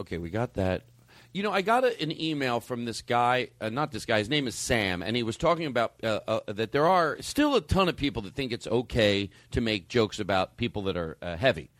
Okay, 0.01 0.17
we 0.17 0.31
got 0.31 0.55
that. 0.55 0.85
You 1.33 1.45
know, 1.45 1.53
I 1.53 1.63
got 1.63 1.85
a, 1.85 2.03
an 2.03 2.19
email 2.21 2.59
from 2.59 2.85
this 2.85 3.03
guy. 3.03 3.51
Uh, 3.61 3.69
not 3.69 3.93
this 3.93 4.05
guy. 4.05 4.19
His 4.19 4.29
name 4.29 4.49
is 4.49 4.57
Sam, 4.57 5.01
and 5.01 5.15
he 5.15 5.23
was 5.23 5.37
talking 5.37 5.67
about 5.67 5.95
uh, 6.03 6.21
uh, 6.27 6.41
that 6.49 6.73
there 6.73 6.87
are 6.87 7.19
still 7.21 7.55
a 7.55 7.61
ton 7.61 7.89
of 7.89 7.97
people 7.97 8.23
that 8.23 8.35
think 8.35 8.51
it's 8.51 8.67
okay 8.67 9.31
to 9.53 9.61
make 9.61 9.89
jokes 9.89 10.19
about 10.19 10.57
people 10.57 10.83
that 10.83 10.97
are 10.97 11.17
uh, 11.23 11.37
heavy. 11.37 11.71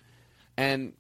And 0.57 0.93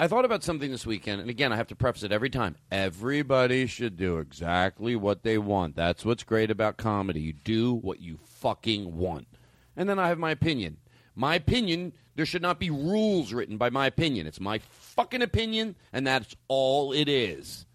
I 0.00 0.08
thought 0.08 0.24
about 0.24 0.42
something 0.42 0.70
this 0.70 0.84
weekend, 0.84 1.20
and 1.20 1.30
again, 1.30 1.52
I 1.52 1.56
have 1.56 1.68
to 1.68 1.76
preface 1.76 2.02
it 2.02 2.10
every 2.10 2.30
time. 2.30 2.56
Everybody 2.72 3.66
should 3.66 3.96
do 3.96 4.18
exactly 4.18 4.96
what 4.96 5.22
they 5.22 5.38
want. 5.38 5.76
That's 5.76 6.04
what's 6.04 6.24
great 6.24 6.50
about 6.50 6.76
comedy. 6.78 7.20
You 7.20 7.32
do 7.32 7.72
what 7.72 8.00
you 8.00 8.18
fucking 8.24 8.96
want. 8.96 9.28
And 9.76 9.88
then 9.88 10.00
I 10.00 10.08
have 10.08 10.18
my 10.18 10.32
opinion. 10.32 10.78
My 11.14 11.36
opinion, 11.36 11.92
there 12.16 12.26
should 12.26 12.42
not 12.42 12.58
be 12.58 12.70
rules 12.70 13.32
written 13.32 13.58
by 13.58 13.70
my 13.70 13.86
opinion. 13.86 14.26
It's 14.26 14.40
my 14.40 14.58
fucking 14.58 15.22
opinion, 15.22 15.76
and 15.92 16.04
that's 16.04 16.34
all 16.48 16.92
it 16.92 17.08
is. 17.08 17.66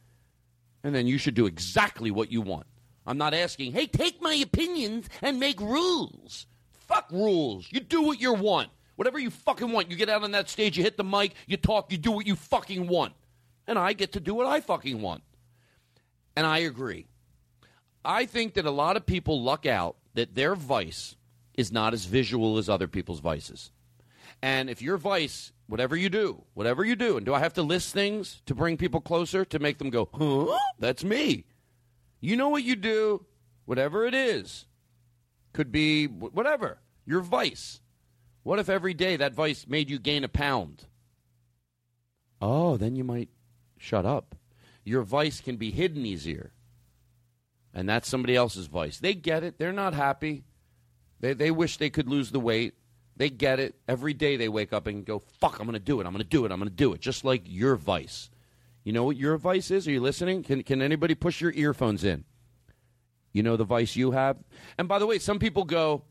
And 0.87 0.95
then 0.95 1.05
you 1.05 1.17
should 1.17 1.33
do 1.33 1.47
exactly 1.47 2.11
what 2.11 2.31
you 2.31 2.39
want. 2.39 2.65
I'm 3.05 3.17
not 3.17 3.33
asking, 3.33 3.73
hey, 3.73 3.87
take 3.87 4.21
my 4.21 4.35
opinions 4.35 5.09
and 5.21 5.37
make 5.37 5.59
rules. 5.59 6.47
Fuck 6.87 7.11
rules. 7.11 7.67
You 7.69 7.81
do 7.81 8.03
what 8.03 8.21
you 8.21 8.31
want. 8.31 8.69
Whatever 8.95 9.19
you 9.19 9.29
fucking 9.29 9.69
want. 9.73 9.91
You 9.91 9.97
get 9.97 10.07
out 10.07 10.23
on 10.23 10.31
that 10.31 10.47
stage, 10.47 10.77
you 10.77 10.85
hit 10.85 10.95
the 10.95 11.03
mic, 11.03 11.33
you 11.45 11.57
talk, 11.57 11.91
you 11.91 11.97
do 11.97 12.11
what 12.11 12.25
you 12.25 12.37
fucking 12.37 12.87
want. 12.87 13.11
And 13.67 13.77
I 13.77 13.91
get 13.91 14.13
to 14.13 14.21
do 14.21 14.33
what 14.33 14.45
I 14.45 14.61
fucking 14.61 15.01
want. 15.01 15.23
And 16.37 16.47
I 16.47 16.59
agree. 16.59 17.07
I 18.05 18.25
think 18.25 18.53
that 18.53 18.65
a 18.65 18.71
lot 18.71 18.95
of 18.95 19.05
people 19.05 19.41
luck 19.41 19.65
out 19.65 19.97
that 20.13 20.35
their 20.35 20.55
vice 20.55 21.17
is 21.53 21.69
not 21.69 21.93
as 21.93 22.05
visual 22.05 22.57
as 22.57 22.69
other 22.69 22.87
people's 22.87 23.19
vices. 23.19 23.71
And 24.41 24.69
if 24.69 24.81
your 24.81 24.97
vice, 24.97 25.51
whatever 25.67 25.95
you 25.95 26.09
do, 26.09 26.43
whatever 26.53 26.85
you 26.85 26.95
do, 26.95 27.17
and 27.17 27.25
do 27.25 27.33
I 27.33 27.39
have 27.39 27.53
to 27.53 27.63
list 27.63 27.93
things 27.93 28.41
to 28.45 28.55
bring 28.55 28.77
people 28.77 29.01
closer 29.01 29.43
to 29.45 29.59
make 29.59 29.77
them 29.77 29.89
go, 29.89 30.09
huh? 30.13 30.57
That's 30.79 31.03
me. 31.03 31.45
You 32.19 32.35
know 32.35 32.49
what 32.49 32.63
you 32.63 32.75
do, 32.75 33.25
whatever 33.65 34.05
it 34.05 34.13
is, 34.13 34.65
could 35.53 35.71
be 35.71 36.05
whatever, 36.05 36.79
your 37.05 37.21
vice. 37.21 37.81
What 38.43 38.59
if 38.59 38.69
every 38.69 38.93
day 38.93 39.17
that 39.17 39.33
vice 39.33 39.67
made 39.67 39.89
you 39.89 39.99
gain 39.99 40.23
a 40.23 40.29
pound? 40.29 40.85
Oh, 42.39 42.77
then 42.77 42.95
you 42.95 43.03
might 43.03 43.29
shut 43.77 44.05
up. 44.05 44.35
Your 44.83 45.01
vice 45.01 45.41
can 45.41 45.57
be 45.57 45.71
hidden 45.71 46.05
easier. 46.05 46.51
And 47.73 47.89
that's 47.89 48.07
somebody 48.07 48.35
else's 48.35 48.67
vice. 48.67 48.99
They 48.99 49.13
get 49.13 49.43
it. 49.43 49.57
They're 49.57 49.73
not 49.73 49.93
happy. 49.93 50.45
They, 51.19 51.33
they 51.33 51.51
wish 51.51 51.77
they 51.77 51.89
could 51.89 52.07
lose 52.07 52.31
the 52.31 52.39
weight. 52.39 52.75
They 53.17 53.29
get 53.29 53.59
it. 53.59 53.75
Every 53.87 54.13
day 54.13 54.37
they 54.37 54.47
wake 54.47 54.71
up 54.71 54.87
and 54.87 55.03
go, 55.03 55.23
fuck, 55.39 55.59
I'm 55.59 55.65
going 55.65 55.73
to 55.73 55.79
do 55.79 55.99
it. 55.99 56.05
I'm 56.05 56.13
going 56.13 56.23
to 56.23 56.29
do 56.29 56.45
it. 56.45 56.51
I'm 56.51 56.59
going 56.59 56.69
to 56.69 56.75
do 56.75 56.93
it. 56.93 57.01
Just 57.01 57.25
like 57.25 57.41
your 57.45 57.75
vice. 57.75 58.29
You 58.83 58.93
know 58.93 59.03
what 59.03 59.17
your 59.17 59.37
vice 59.37 59.71
is? 59.71 59.87
Are 59.87 59.91
you 59.91 59.99
listening? 59.99 60.43
Can, 60.43 60.63
can 60.63 60.81
anybody 60.81 61.15
push 61.15 61.41
your 61.41 61.51
earphones 61.51 62.03
in? 62.03 62.23
You 63.33 63.43
know 63.43 63.57
the 63.57 63.65
vice 63.65 63.95
you 63.95 64.11
have? 64.11 64.37
And 64.77 64.87
by 64.87 64.99
the 64.99 65.05
way, 65.05 65.19
some 65.19 65.39
people 65.39 65.65
go, 65.65 66.03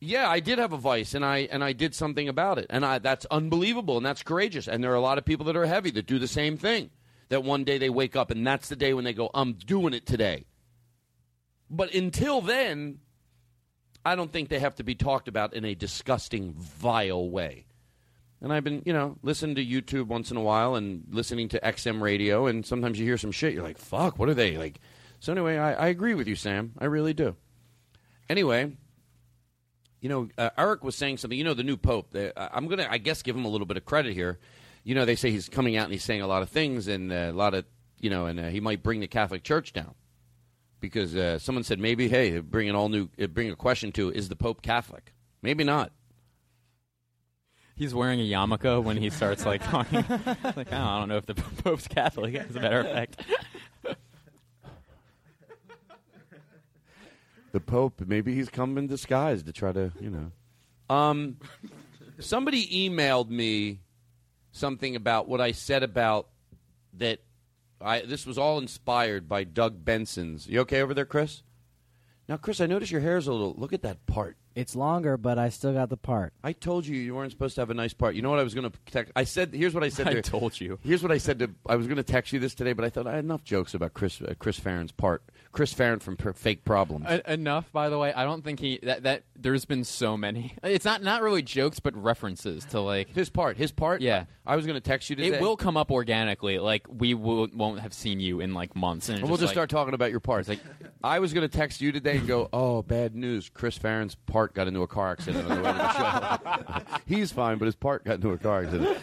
yeah, 0.00 0.28
I 0.28 0.40
did 0.40 0.58
have 0.58 0.72
a 0.72 0.76
vice, 0.76 1.14
and 1.14 1.24
I 1.24 1.48
and 1.50 1.64
I 1.64 1.72
did 1.72 1.94
something 1.94 2.28
about 2.28 2.58
it, 2.58 2.66
and 2.68 2.84
I, 2.84 2.98
that's 2.98 3.24
unbelievable, 3.26 3.96
and 3.96 4.04
that's 4.04 4.22
courageous. 4.22 4.68
And 4.68 4.84
there 4.84 4.92
are 4.92 4.96
a 4.96 5.00
lot 5.00 5.16
of 5.16 5.24
people 5.24 5.46
that 5.46 5.56
are 5.56 5.64
heavy 5.64 5.90
that 5.92 6.06
do 6.06 6.18
the 6.18 6.28
same 6.28 6.56
thing. 6.58 6.90
That 7.28 7.42
one 7.42 7.64
day 7.64 7.78
they 7.78 7.90
wake 7.90 8.14
up, 8.14 8.30
and 8.30 8.46
that's 8.46 8.68
the 8.68 8.76
day 8.76 8.92
when 8.92 9.04
they 9.04 9.14
go, 9.14 9.30
"I'm 9.32 9.54
doing 9.54 9.94
it 9.94 10.06
today." 10.06 10.44
But 11.70 11.94
until 11.94 12.40
then, 12.40 12.98
I 14.06 14.14
don't 14.14 14.32
think 14.32 14.50
they 14.50 14.60
have 14.60 14.76
to 14.76 14.84
be 14.84 14.94
talked 14.94 15.26
about 15.26 15.52
in 15.52 15.64
a 15.64 15.74
disgusting, 15.74 16.52
vile 16.52 17.28
way. 17.28 17.66
And 18.40 18.52
I've 18.52 18.62
been, 18.62 18.82
you 18.86 18.92
know, 18.92 19.16
listening 19.24 19.56
to 19.56 19.66
YouTube 19.66 20.06
once 20.06 20.30
in 20.30 20.36
a 20.36 20.42
while 20.42 20.76
and 20.76 21.02
listening 21.10 21.48
to 21.48 21.60
XM 21.60 22.00
radio, 22.00 22.46
and 22.46 22.64
sometimes 22.64 23.00
you 23.00 23.04
hear 23.04 23.18
some 23.18 23.32
shit. 23.32 23.52
You're 23.52 23.64
like, 23.64 23.78
"Fuck, 23.78 24.16
what 24.16 24.28
are 24.28 24.34
they 24.34 24.56
like?" 24.56 24.78
So 25.18 25.32
anyway, 25.32 25.56
I, 25.56 25.72
I 25.72 25.86
agree 25.88 26.14
with 26.14 26.28
you, 26.28 26.36
Sam. 26.36 26.72
I 26.78 26.84
really 26.84 27.14
do. 27.14 27.34
Anyway, 28.30 28.76
you 30.00 30.08
know, 30.08 30.28
uh, 30.38 30.50
Eric 30.56 30.84
was 30.84 30.94
saying 30.94 31.16
something. 31.16 31.36
You 31.36 31.44
know, 31.44 31.54
the 31.54 31.64
new 31.64 31.76
pope. 31.76 32.12
The, 32.12 32.38
uh, 32.38 32.48
I'm 32.52 32.68
gonna, 32.68 32.86
I 32.88 32.98
guess, 32.98 33.22
give 33.22 33.34
him 33.34 33.44
a 33.44 33.48
little 33.48 33.66
bit 33.66 33.76
of 33.76 33.84
credit 33.84 34.14
here. 34.14 34.38
You 34.84 34.94
know, 34.94 35.04
they 35.04 35.16
say 35.16 35.32
he's 35.32 35.48
coming 35.48 35.76
out 35.76 35.86
and 35.86 35.92
he's 35.92 36.04
saying 36.04 36.22
a 36.22 36.28
lot 36.28 36.42
of 36.42 36.48
things 36.48 36.86
and 36.86 37.10
uh, 37.12 37.16
a 37.16 37.32
lot 37.32 37.54
of, 37.54 37.64
you 37.98 38.10
know, 38.10 38.26
and 38.26 38.38
uh, 38.38 38.48
he 38.50 38.60
might 38.60 38.84
bring 38.84 39.00
the 39.00 39.08
Catholic 39.08 39.42
Church 39.42 39.72
down 39.72 39.96
because 40.80 41.16
uh, 41.16 41.38
someone 41.38 41.64
said 41.64 41.78
maybe, 41.78 42.08
hey, 42.08 42.38
bring 42.40 42.68
an 42.68 42.76
all 42.76 42.88
new, 42.88 43.08
uh, 43.20 43.26
bring 43.26 43.50
a 43.50 43.56
question 43.56 43.92
to 43.92 44.10
is 44.10 44.28
the 44.28 44.36
Pope 44.36 44.62
Catholic? 44.62 45.12
Maybe 45.42 45.64
not. 45.64 45.92
He's 47.74 47.94
wearing 47.94 48.20
a 48.20 48.24
yarmulke 48.24 48.82
when 48.82 48.96
he 48.96 49.10
starts 49.10 49.44
like 49.44 49.62
talking. 49.70 50.04
like 50.08 50.72
oh, 50.72 50.76
I 50.76 50.98
don't 50.98 51.08
know 51.08 51.18
if 51.18 51.26
the 51.26 51.34
Pope's 51.62 51.86
Catholic. 51.86 52.34
As 52.34 52.56
a 52.56 52.60
matter 52.60 52.80
of 52.80 52.86
fact, 52.86 53.22
the 57.52 57.60
Pope, 57.60 58.02
maybe 58.06 58.34
he's 58.34 58.48
come 58.48 58.78
in 58.78 58.86
disguise 58.86 59.42
to 59.42 59.52
try 59.52 59.72
to, 59.72 59.92
you 60.00 60.10
know. 60.10 60.94
Um, 60.94 61.36
somebody 62.18 62.88
emailed 62.88 63.28
me 63.28 63.80
something 64.52 64.96
about 64.96 65.28
what 65.28 65.40
I 65.40 65.52
said 65.52 65.82
about 65.82 66.28
that. 66.94 67.20
I 67.80 68.00
this 68.00 68.26
was 68.26 68.38
all 68.38 68.58
inspired 68.58 69.28
by 69.28 69.44
Doug 69.44 69.84
Benson's. 69.84 70.46
You 70.46 70.60
okay 70.60 70.80
over 70.80 70.94
there, 70.94 71.04
Chris? 71.04 71.42
Now, 72.28 72.36
Chris, 72.36 72.60
I 72.60 72.66
notice 72.66 72.90
your 72.90 73.02
hair's 73.02 73.28
a 73.28 73.32
little. 73.32 73.54
Look 73.56 73.72
at 73.72 73.82
that 73.82 74.04
part. 74.06 74.36
It's 74.56 74.74
longer, 74.74 75.16
but 75.16 75.38
I 75.38 75.48
still 75.48 75.72
got 75.72 75.90
the 75.90 75.96
part. 75.96 76.32
I 76.42 76.52
told 76.52 76.86
you 76.86 76.96
you 76.96 77.14
weren't 77.14 77.30
supposed 77.30 77.54
to 77.56 77.60
have 77.60 77.70
a 77.70 77.74
nice 77.74 77.92
part. 77.92 78.16
You 78.16 78.22
know 78.22 78.30
what 78.30 78.40
I 78.40 78.42
was 78.42 78.54
going 78.54 78.68
to 78.68 78.76
text? 78.90 79.12
I 79.14 79.22
said, 79.22 79.54
here's 79.54 79.74
what 79.74 79.84
I 79.84 79.90
said. 79.90 80.08
I 80.08 80.14
to, 80.14 80.22
told 80.22 80.58
you. 80.60 80.78
Here's 80.82 81.02
what 81.02 81.12
I 81.12 81.18
said 81.18 81.38
to. 81.38 81.50
I 81.68 81.76
was 81.76 81.86
going 81.86 81.98
to 81.98 82.02
text 82.02 82.32
you 82.32 82.40
this 82.40 82.54
today, 82.54 82.72
but 82.72 82.84
I 82.84 82.90
thought 82.90 83.06
I 83.06 83.14
had 83.14 83.24
enough 83.24 83.44
jokes 83.44 83.74
about 83.74 83.94
Chris 83.94 84.20
uh, 84.20 84.34
Chris 84.38 84.58
Farren's 84.58 84.92
part. 84.92 85.22
Chris 85.56 85.72
Farren 85.72 86.00
from 86.00 86.18
per- 86.18 86.34
Fake 86.34 86.64
Problems. 86.64 87.06
E- 87.10 87.32
enough. 87.32 87.72
By 87.72 87.88
the 87.88 87.98
way, 87.98 88.12
I 88.12 88.24
don't 88.24 88.44
think 88.44 88.60
he 88.60 88.78
that 88.82 89.04
that 89.04 89.22
there's 89.34 89.64
been 89.64 89.84
so 89.84 90.16
many. 90.16 90.54
It's 90.62 90.84
not 90.84 91.02
not 91.02 91.22
really 91.22 91.40
jokes, 91.42 91.80
but 91.80 91.96
references 91.96 92.64
to 92.66 92.80
like 92.80 93.08
his 93.08 93.30
part. 93.30 93.56
His 93.56 93.72
part. 93.72 94.02
Yeah, 94.02 94.26
I 94.44 94.56
was 94.56 94.66
going 94.66 94.74
to 94.74 94.80
text 94.80 95.08
you 95.08 95.16
today. 95.16 95.36
It 95.36 95.40
will 95.40 95.56
come 95.56 95.78
up 95.78 95.90
organically. 95.90 96.58
Like 96.58 96.86
we 96.88 97.14
will, 97.14 97.48
won't 97.54 97.80
have 97.80 97.94
seen 97.94 98.20
you 98.20 98.40
in 98.40 98.52
like 98.52 98.76
months, 98.76 99.08
and 99.08 99.20
And 99.20 99.28
we'll 99.28 99.38
just 99.38 99.48
like, 99.48 99.54
start 99.54 99.70
talking 99.70 99.94
about 99.94 100.10
your 100.10 100.20
parts. 100.20 100.48
Like, 100.48 100.60
I 101.02 101.20
was 101.20 101.32
going 101.32 101.48
to 101.48 101.56
text 101.56 101.80
you 101.80 101.90
today 101.92 102.18
and 102.18 102.28
go, 102.28 102.50
"Oh, 102.52 102.82
bad 102.82 103.14
news! 103.14 103.48
Chris 103.48 103.78
Farren's 103.78 104.14
part 104.14 104.52
got 104.52 104.66
into 104.68 104.82
a 104.82 104.86
car 104.86 105.12
accident 105.12 105.50
on 105.50 105.56
the 105.56 105.62
way 105.62 105.72
to 105.72 105.78
the 105.78 106.84
show. 106.90 106.98
He's 107.06 107.32
fine, 107.32 107.56
but 107.56 107.64
his 107.64 107.76
part 107.76 108.04
got 108.04 108.16
into 108.16 108.30
a 108.30 108.38
car 108.38 108.64
accident." 108.64 108.98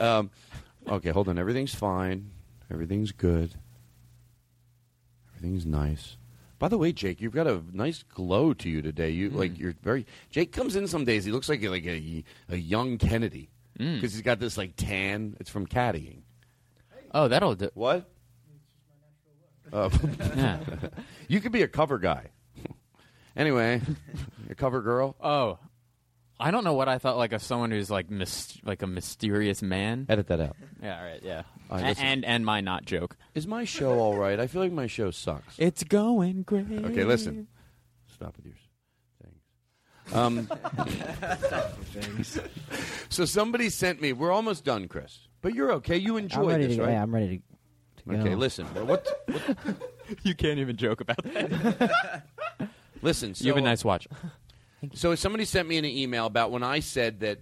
Um, 0.00 0.30
okay, 0.88 1.10
hold 1.10 1.28
on. 1.28 1.38
Everything's 1.38 1.74
fine. 1.74 2.30
Everything's 2.70 3.12
good. 3.12 3.54
Everything's 5.42 5.66
nice. 5.66 6.16
By 6.60 6.68
the 6.68 6.78
way, 6.78 6.92
Jake, 6.92 7.20
you've 7.20 7.32
got 7.34 7.48
a 7.48 7.64
nice 7.72 8.04
glow 8.04 8.54
to 8.54 8.68
you 8.70 8.80
today. 8.80 9.10
You 9.10 9.28
like 9.30 9.58
you're 9.58 9.74
very. 9.82 10.06
Jake 10.30 10.52
comes 10.52 10.76
in 10.76 10.86
some 10.86 11.04
days. 11.04 11.24
He 11.24 11.32
looks 11.32 11.48
like 11.48 11.64
a, 11.64 11.68
like 11.68 11.84
a, 11.84 12.22
a 12.48 12.56
young 12.56 12.96
Kennedy 12.96 13.50
because 13.76 14.12
he's 14.12 14.22
got 14.22 14.38
this 14.38 14.56
like 14.56 14.74
tan. 14.76 15.36
It's 15.40 15.50
from 15.50 15.66
caddying. 15.66 16.20
Oh, 17.12 17.26
that'll 17.26 17.56
do. 17.56 17.70
What? 17.74 18.08
Uh, 19.72 19.90
Yeah. 20.36 20.60
you 21.28 21.40
could 21.40 21.50
be 21.50 21.62
a 21.62 21.68
cover 21.68 21.98
guy. 21.98 22.28
anyway, 23.36 23.80
a 24.48 24.54
cover 24.54 24.80
girl. 24.80 25.16
Oh, 25.20 25.58
I 26.42 26.50
don't 26.50 26.64
know 26.64 26.74
what 26.74 26.88
I 26.88 26.98
thought 26.98 27.16
like 27.16 27.32
of 27.32 27.42
someone 27.42 27.70
who's 27.70 27.90
like 27.90 28.10
mys- 28.10 28.58
like 28.64 28.82
a 28.82 28.86
mysterious 28.86 29.62
man. 29.62 30.06
Edit 30.08 30.26
that 30.28 30.40
out. 30.40 30.56
Yeah, 30.82 30.98
all 30.98 31.04
right, 31.04 31.20
yeah. 31.22 31.42
All 31.70 31.76
right, 31.78 31.84
A- 31.84 31.88
listen. 31.90 32.04
and 32.04 32.24
and 32.24 32.44
my 32.46 32.60
not 32.60 32.84
joke. 32.84 33.16
Is 33.34 33.46
my 33.46 33.64
show 33.64 33.98
all 33.98 34.16
right? 34.16 34.38
I 34.40 34.46
feel 34.46 34.60
like 34.62 34.72
my 34.72 34.86
show 34.86 35.10
sucks. 35.10 35.54
It's 35.58 35.84
going 35.84 36.42
great. 36.42 36.66
Okay, 36.70 37.04
listen. 37.04 37.46
Stop 38.14 38.36
with 38.36 38.46
your 38.46 38.54
things. 39.22 40.14
Um, 40.14 40.46
Stop 40.46 41.78
with 41.78 41.88
things. 41.88 42.38
so 43.08 43.24
somebody 43.24 43.68
sent 43.70 44.00
me. 44.02 44.12
We're 44.12 44.32
almost 44.32 44.64
done, 44.64 44.88
Chris. 44.88 45.28
But 45.40 45.54
you're 45.54 45.72
okay. 45.74 45.96
You 45.96 46.16
I'm 46.18 46.24
enjoyed 46.24 46.48
ready 46.48 46.66
this, 46.66 46.76
to. 46.76 46.82
right? 46.82 46.92
Yeah, 46.92 47.02
I'm 47.02 47.14
ready 47.14 47.38
to. 47.38 48.04
to 48.14 48.20
Okay, 48.20 48.30
go. 48.30 48.36
listen. 48.36 48.66
What, 48.74 48.86
what? 48.86 49.76
You 50.24 50.34
can't 50.34 50.58
even 50.58 50.76
joke 50.76 51.00
about 51.00 51.22
that. 51.24 52.24
Listen. 53.00 53.34
So, 53.34 53.44
you 53.44 53.50
have 53.50 53.56
a 53.56 53.60
nice 53.62 53.84
watch. 53.84 54.06
So 54.94 55.14
somebody 55.14 55.44
sent 55.44 55.68
me 55.68 55.78
an 55.78 55.84
email 55.84 56.26
about 56.26 56.50
when 56.50 56.62
I 56.62 56.80
said 56.80 57.20
that, 57.20 57.40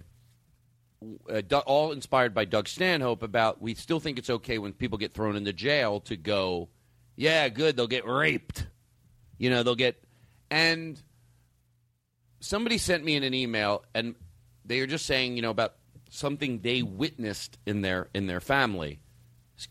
uh, 1.30 1.58
all 1.60 1.92
inspired 1.92 2.34
by 2.34 2.44
Doug 2.44 2.68
Stanhope, 2.68 3.22
about 3.22 3.62
we 3.62 3.74
still 3.74 4.00
think 4.00 4.18
it's 4.18 4.28
okay 4.28 4.58
when 4.58 4.72
people 4.72 4.98
get 4.98 5.14
thrown 5.14 5.36
into 5.36 5.52
jail 5.52 6.00
to 6.00 6.16
go, 6.16 6.68
yeah, 7.16 7.48
good, 7.48 7.76
they'll 7.76 7.86
get 7.86 8.06
raped. 8.06 8.66
You 9.38 9.48
know, 9.48 9.62
they'll 9.62 9.74
get. 9.74 10.02
And 10.50 11.00
somebody 12.40 12.76
sent 12.76 13.04
me 13.04 13.16
in 13.16 13.22
an 13.22 13.32
email, 13.32 13.84
and 13.94 14.14
they 14.64 14.80
were 14.80 14.86
just 14.86 15.06
saying, 15.06 15.36
you 15.36 15.42
know, 15.42 15.50
about 15.50 15.74
something 16.10 16.60
they 16.60 16.82
witnessed 16.82 17.58
in 17.66 17.80
their 17.80 18.08
in 18.14 18.26
their 18.26 18.40
family 18.40 19.00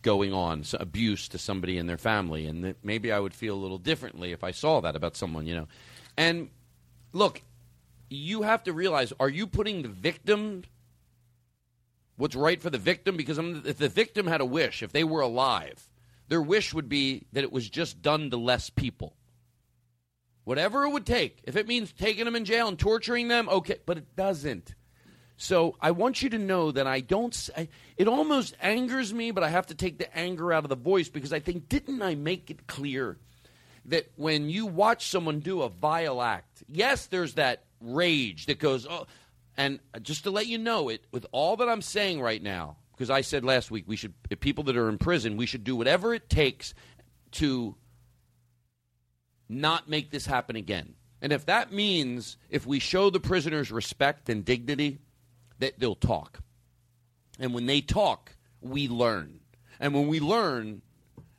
going 0.02 0.34
on, 0.34 0.64
so 0.64 0.78
abuse 0.80 1.28
to 1.30 1.38
somebody 1.38 1.78
in 1.78 1.88
their 1.88 1.98
family, 1.98 2.46
and 2.46 2.76
maybe 2.84 3.12
I 3.12 3.20
would 3.20 3.34
feel 3.34 3.56
a 3.56 3.58
little 3.62 3.80
differently 3.80 4.32
if 4.32 4.44
I 4.44 4.52
saw 4.52 4.82
that 4.82 4.96
about 4.96 5.16
someone, 5.16 5.48
you 5.48 5.56
know. 5.56 5.68
And 6.16 6.50
look, 7.12 7.42
you 8.10 8.42
have 8.42 8.64
to 8.64 8.74
realize: 8.74 9.14
are 9.20 9.30
you 9.30 9.48
putting 9.48 9.82
the 9.82 9.90
victim 9.90 10.64
what's 12.20 12.36
right 12.36 12.62
for 12.62 12.70
the 12.70 12.78
victim 12.78 13.16
because 13.16 13.38
if 13.38 13.78
the 13.78 13.88
victim 13.88 14.28
had 14.28 14.42
a 14.42 14.46
wish, 14.46 14.84
if 14.84 14.92
they 14.92 15.06
were 15.06 15.22
alive, 15.22 15.90
their 16.28 16.42
wish 16.42 16.74
would 16.74 16.90
be 16.90 17.26
that 17.32 17.46
it 17.46 17.52
was 17.52 17.70
just 17.70 18.02
done 18.02 18.30
to 18.30 18.38
less 18.38 18.70
people. 18.70 19.16
Whatever 20.44 20.84
it 20.84 20.90
would 20.90 21.06
take. 21.06 21.40
If 21.44 21.56
it 21.56 21.68
means 21.68 21.94
taking 21.94 22.26
them 22.26 22.36
in 22.36 22.44
jail 22.44 22.68
and 22.68 22.78
torturing 22.78 23.30
them, 23.30 23.48
okay, 23.48 23.78
but 23.86 23.98
it 23.98 24.16
doesn't. 24.16 24.76
So 25.38 25.78
I 25.80 25.92
want 25.92 26.22
you 26.22 26.30
to 26.32 26.38
know 26.38 26.72
that 26.72 26.86
I 26.86 27.00
don't. 27.00 27.50
I, 27.56 27.70
it 27.96 28.10
almost 28.10 28.54
angers 28.62 29.14
me, 29.14 29.32
but 29.32 29.44
I 29.44 29.50
have 29.50 29.68
to 29.68 29.76
take 29.76 29.98
the 29.98 30.16
anger 30.18 30.52
out 30.52 30.66
of 30.66 30.70
the 30.70 30.76
voice 30.76 31.08
because 31.08 31.32
I 31.32 31.40
think, 31.40 31.70
didn't 31.70 32.02
I 32.02 32.16
make 32.16 32.52
it 32.52 32.68
clear 32.68 33.18
that 33.86 34.12
when 34.18 34.50
you 34.50 34.66
watch 34.66 35.08
someone 35.08 35.40
do 35.40 35.62
a 35.62 35.70
vile 35.70 36.22
act, 36.22 36.64
yes, 36.68 37.06
there's 37.06 37.36
that 37.36 37.64
rage 37.82 38.46
that 38.48 38.60
goes, 38.60 38.86
oh, 38.90 39.08
and 39.58 39.80
just 40.02 40.24
to 40.24 40.32
let 40.32 40.48
you 40.48 40.58
know 40.58 40.90
it, 40.90 41.04
with 41.12 41.26
all 41.32 41.58
that 41.58 41.70
I'm 41.70 41.82
saying 41.82 42.22
right 42.22 42.42
now, 42.42 42.78
because 42.92 43.10
I 43.10 43.22
said 43.22 43.44
last 43.44 43.72
week 43.72 43.86
we 43.88 43.96
should, 43.96 44.14
people 44.40 44.64
that 44.66 44.78
are 44.78 44.90
in 44.90 44.98
prison, 44.98 45.38
we 45.38 45.46
should 45.46 45.64
do 45.64 45.76
whatever 45.76 46.14
it 46.14 46.30
takes 46.30 46.74
to 47.32 47.76
not 49.48 49.90
make 49.90 50.12
this 50.12 50.26
happen 50.26 50.56
again. 50.56 50.96
And 51.22 51.34
if 51.34 51.46
that 51.48 51.74
means 51.74 52.38
if 52.50 52.66
we 52.66 52.80
show 52.80 53.10
the 53.10 53.20
prisoners 53.20 53.72
respect 53.72 54.30
and 54.30 54.46
dignity, 54.46 55.00
that 55.60 55.80
they'll 55.80 55.96
talk. 55.96 56.40
And 57.40 57.54
when 57.54 57.66
they 57.66 57.82
talk, 57.82 58.32
we 58.62 58.88
learn. 58.88 59.40
And 59.80 59.94
when 59.94 60.08
we 60.08 60.20
learn, 60.20 60.82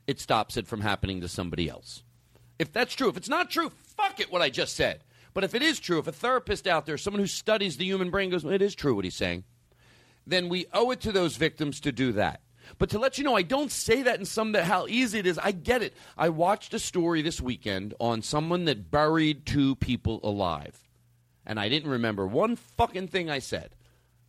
it 0.07 0.21
stops 0.21 0.57
it 0.57 0.67
from 0.67 0.81
happening 0.81 1.21
to 1.21 1.29
somebody 1.29 1.69
else. 1.69 2.03
If 2.59 2.73
that's 2.73 2.95
true, 2.95 3.09
if 3.09 3.17
it's 3.17 3.29
not 3.29 3.51
true, 3.51 3.71
fuck 3.97 4.21
it, 4.21 4.31
what 4.31 4.43
I 4.43 4.51
just 4.51 4.77
said. 4.77 5.03
But 5.33 5.45
if 5.45 5.55
it 5.55 5.63
is 5.63 5.79
true, 5.79 5.99
if 5.99 6.07
a 6.07 6.13
therapist 6.13 6.67
out 6.67 6.87
there, 6.87 6.99
someone 6.99 7.21
who 7.21 7.27
studies 7.27 7.77
the 7.77 7.85
human 7.85 8.11
brain 8.11 8.31
goes, 8.31 8.45
well, 8.45 8.55
it 8.55 8.63
is 8.63 8.75
true 8.75 8.95
what 8.95 9.05
he's 9.05 9.15
saying, 9.15 9.45
then 10.27 10.49
we 10.49 10.67
owe 10.73 10.91
it 10.91 11.01
to 11.03 11.13
those 11.13 11.37
victims 11.37 11.81
to 11.81 11.93
do 11.93 12.13
that. 12.13 12.41
But 12.79 12.91
to 12.91 12.99
let 12.99 13.19
you 13.19 13.25
know, 13.25 13.37
I 13.37 13.43
don't 13.43 13.71
say 13.71 14.03
that 14.03 14.19
in 14.19 14.25
some 14.25 14.53
that 14.53 14.65
how 14.65 14.87
easy 14.87 15.19
it 15.19 15.27
is. 15.27 15.39
I 15.39 15.53
get 15.53 15.83
it. 15.83 15.95
I 16.17 16.29
watched 16.29 16.75
a 16.75 16.79
story 16.79 17.23
this 17.23 17.41
weekend 17.41 17.95
on 18.01 18.23
someone 18.23 18.65
that 18.67 18.91
buried 18.91 19.47
two 19.47 19.77
people 19.77 20.21
alive, 20.23 20.79
and 21.45 21.59
I 21.59 21.69
didn't 21.69 21.91
remember 21.91 22.27
one 22.27 22.57
fucking 22.57 23.09
thing 23.09 23.31
I 23.31 23.41
said. 23.41 23.75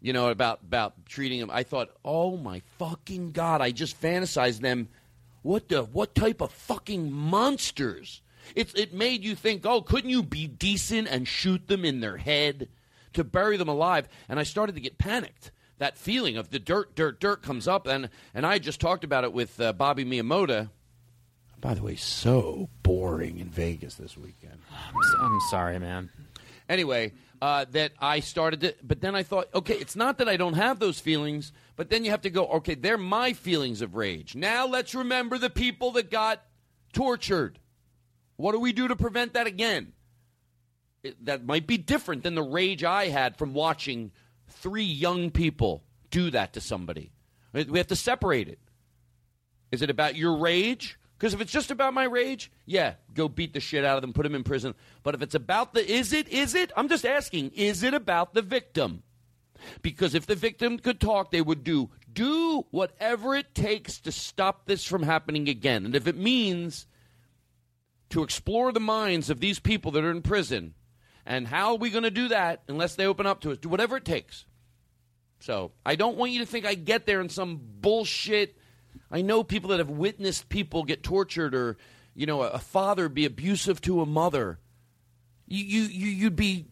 You 0.02 0.14
know 0.14 0.30
about 0.30 0.62
about 0.64 1.06
treating 1.06 1.40
them. 1.40 1.52
I 1.52 1.62
thought, 1.64 1.90
oh 2.04 2.36
my 2.36 2.62
fucking 2.80 3.34
god! 3.34 3.62
I 3.62 3.70
just 3.72 4.02
fantasized 4.02 4.62
them. 4.62 4.90
What 5.44 5.70
the 5.70 5.84
what 5.84 6.16
type 6.16 6.42
of 6.42 6.52
fucking 6.52 7.12
monsters? 7.12 8.22
It 8.56 8.78
it 8.78 8.94
made 8.94 9.24
you 9.24 9.36
think, 9.36 9.66
oh, 9.66 9.82
couldn't 9.82 10.10
you 10.10 10.24
be 10.24 10.48
decent 10.48 11.08
and 11.08 11.28
shoot 11.28 11.68
them 11.68 11.86
in 11.86 12.00
their 12.00 12.18
head 12.18 12.70
to 13.14 13.24
bury 13.24 13.58
them 13.58 13.68
alive? 13.68 14.08
And 14.30 14.40
I 14.40 14.44
started 14.44 14.76
to 14.76 14.82
get 14.82 14.98
panicked. 14.98 15.52
That 15.78 15.98
feeling 15.98 16.38
of 16.38 16.52
the 16.52 16.60
dirt, 16.60 16.96
dirt, 16.96 17.20
dirt 17.20 17.42
comes 17.42 17.68
up, 17.68 17.88
and 17.88 18.10
and 18.34 18.46
I 18.46 18.60
just 18.60 18.80
talked 18.80 19.04
about 19.04 19.24
it 19.24 19.34
with 19.34 19.60
uh, 19.60 19.74
Bobby 19.74 20.06
Miyamoto. 20.06 20.70
By 21.60 21.76
the 21.76 21.84
way, 21.84 21.96
so 21.96 22.70
boring 22.82 23.38
in 23.40 23.50
Vegas 23.50 23.96
this 23.96 24.18
weekend. 24.18 24.60
I'm 25.20 25.40
sorry, 25.52 25.78
man. 25.78 26.10
Anyway, 26.68 27.14
uh, 27.42 27.66
that 27.72 27.92
I 28.00 28.20
started 28.20 28.62
to, 28.62 28.76
but 28.84 29.02
then 29.02 29.16
I 29.16 29.24
thought, 29.24 29.50
okay, 29.54 29.76
it's 29.76 29.96
not 29.96 30.20
that 30.20 30.30
I 30.30 30.38
don't 30.38 30.54
have 30.54 30.80
those 30.80 31.00
feelings, 31.00 31.52
but 31.76 31.90
then 31.90 32.06
you 32.06 32.12
have 32.12 32.22
to 32.22 32.30
go, 32.30 32.48
okay, 32.48 32.76
they're 32.76 32.98
my 32.98 33.34
feelings 33.34 33.82
of 33.82 33.96
rage. 33.96 34.36
Now 34.36 34.68
let's 34.68 34.96
remember 34.96 35.38
the 35.38 35.50
people 35.50 35.92
that 35.92 36.10
got 36.12 36.44
tortured. 36.94 37.60
What 38.38 38.54
do 38.54 38.60
we 38.60 38.74
do 38.74 38.88
to 38.88 38.96
prevent 38.96 39.34
that 39.34 39.48
again? 39.48 39.94
It, 41.04 41.26
that 41.26 41.46
might 41.46 41.68
be 41.68 41.78
different 41.78 42.24
than 42.24 42.36
the 42.36 42.44
rage 42.44 42.84
I 42.84 43.08
had 43.08 43.38
from 43.38 43.54
watching 43.54 44.12
three 44.48 44.84
young 44.84 45.32
people 45.32 45.84
do 46.10 46.30
that 46.32 46.54
to 46.54 46.62
somebody. 46.62 47.12
We 47.54 47.78
have 47.78 47.88
to 47.88 47.96
separate 47.96 48.48
it. 48.48 48.60
Is 49.72 49.82
it 49.82 49.90
about 49.90 50.16
your 50.16 50.38
rage? 50.38 50.98
Because 51.18 51.34
if 51.34 51.42
it's 51.42 51.52
just 51.52 51.70
about 51.70 51.94
my 51.94 52.04
rage, 52.06 52.52
yeah, 52.66 52.96
go 53.14 53.28
beat 53.28 53.54
the 53.54 53.60
shit 53.60 53.86
out 53.86 53.96
of 53.96 54.02
them, 54.02 54.14
put 54.14 54.24
them 54.24 54.36
in 54.36 54.44
prison. 54.44 54.74
But 55.04 55.16
if 55.16 55.22
it's 55.22 55.36
about 55.36 55.74
the, 55.74 55.90
is 55.90 56.14
it, 56.14 56.28
is 56.30 56.56
it? 56.56 56.72
I'm 56.76 56.90
just 56.90 57.06
asking, 57.06 57.52
is 57.52 57.84
it 57.84 57.94
about 57.94 58.34
the 58.34 58.42
victim? 58.42 59.04
Because 59.82 60.16
if 60.16 60.26
the 60.26 60.36
victim 60.36 60.80
could 60.80 61.00
talk, 61.00 61.30
they 61.30 61.42
would 61.42 61.64
do, 61.64 61.90
do 62.12 62.66
whatever 62.72 63.36
it 63.36 63.54
takes 63.54 64.00
to 64.00 64.12
stop 64.12 64.66
this 64.66 64.84
from 64.84 65.04
happening 65.04 65.48
again. 65.48 65.86
And 65.86 65.96
if 65.96 66.08
it 66.08 66.18
means 66.18 66.88
to 68.12 68.24
explore 68.24 68.72
the 68.72 68.80
minds 68.80 69.30
of 69.30 69.40
these 69.40 69.60
people 69.60 69.92
that 69.92 70.04
are 70.04 70.12
in 70.12 70.22
prison, 70.22 70.74
and 71.26 71.48
how 71.48 71.72
are 71.72 71.78
we 71.78 71.90
going 71.90 72.04
to 72.04 72.12
do 72.12 72.30
that 72.30 72.64
unless 72.68 72.96
they 72.96 73.06
open 73.06 73.26
up 73.26 73.42
to 73.42 73.52
us? 73.52 73.58
Do 73.58 73.70
whatever 73.70 73.98
it 73.98 74.06
takes. 74.06 74.46
So 75.40 75.72
I 75.86 75.96
don't 75.96 76.18
want 76.18 76.32
you 76.32 76.40
to 76.40 76.46
think 76.46 76.66
I 76.66 76.76
get 76.76 77.06
there 77.06 77.22
in 77.22 77.30
some 77.30 77.60
bullshit. 77.80 78.58
I 79.10 79.22
know 79.22 79.44
people 79.44 79.72
that 79.72 79.80
have 79.80 79.90
witnessed 79.90 80.50
people 80.50 80.84
get 80.84 81.04
tortured, 81.04 81.56
or 81.56 81.78
you 82.16 82.26
know, 82.26 82.42
a, 82.42 82.60
father 82.60 83.10
be 83.10 83.26
abusive 83.26 83.82
to 83.82 84.02
a 84.02 84.06
mother. 84.06 84.60
You, 85.48 85.64
you, 85.64 85.82
you, 85.84 86.08
you'd 86.08 86.36
be 86.36 86.68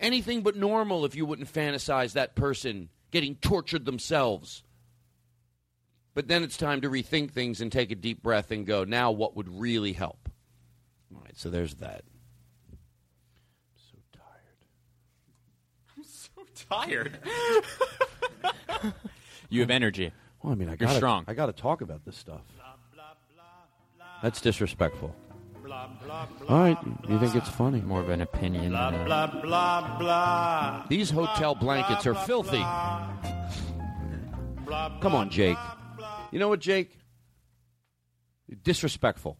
anything 0.00 0.42
but 0.42 0.56
normal 0.56 1.04
if 1.04 1.14
you 1.14 1.26
wouldn't 1.26 1.52
fantasize 1.52 2.14
that 2.14 2.34
person 2.34 2.88
getting 3.10 3.36
tortured 3.36 3.84
themselves. 3.84 4.62
But 6.14 6.28
then 6.28 6.42
it's 6.42 6.56
time 6.56 6.80
to 6.80 6.90
rethink 6.90 7.32
things 7.32 7.60
and 7.60 7.70
take 7.70 7.90
a 7.90 7.94
deep 7.94 8.22
breath 8.22 8.50
and 8.50 8.66
go, 8.66 8.84
now 8.84 9.10
what 9.10 9.36
would 9.36 9.48
really 9.48 9.92
help? 9.92 10.30
All 11.16 11.22
right, 11.24 11.36
so 11.36 11.48
there's 11.50 11.76
that. 11.76 12.02
I'm 12.70 12.78
so 13.76 13.96
tired. 14.12 14.58
I'm 15.96 16.04
so 16.04 16.30
tired. 16.68 17.18
you 19.48 19.60
have 19.60 19.70
energy. 19.70 20.12
Well, 20.42 20.52
I 20.52 20.56
mean, 20.56 20.68
I 20.68 20.72
You're 20.72 20.76
gotta, 20.76 20.96
strong. 20.96 21.24
I 21.26 21.34
got 21.34 21.46
to 21.46 21.52
talk 21.52 21.80
about 21.80 22.04
this 22.04 22.16
stuff. 22.16 22.42
That's 24.22 24.40
disrespectful. 24.40 25.14
All 26.48 26.58
right, 26.58 26.78
you 27.08 27.18
think 27.18 27.34
it's 27.34 27.48
funny? 27.48 27.80
More 27.80 28.00
of 28.00 28.08
an 28.08 28.20
opinion. 28.20 28.70
Blah, 28.70 28.90
than 28.90 29.04
blah, 29.04 29.26
blah, 29.26 29.98
blah. 29.98 30.86
These 30.88 31.10
hotel 31.10 31.54
blankets 31.54 32.06
are 32.06 32.14
filthy. 32.14 32.64
Come 35.00 35.14
on, 35.14 35.30
Jake. 35.30 35.58
You 36.30 36.38
know 36.38 36.48
what, 36.48 36.60
Jake? 36.60 36.98
Disrespectful. 38.62 39.38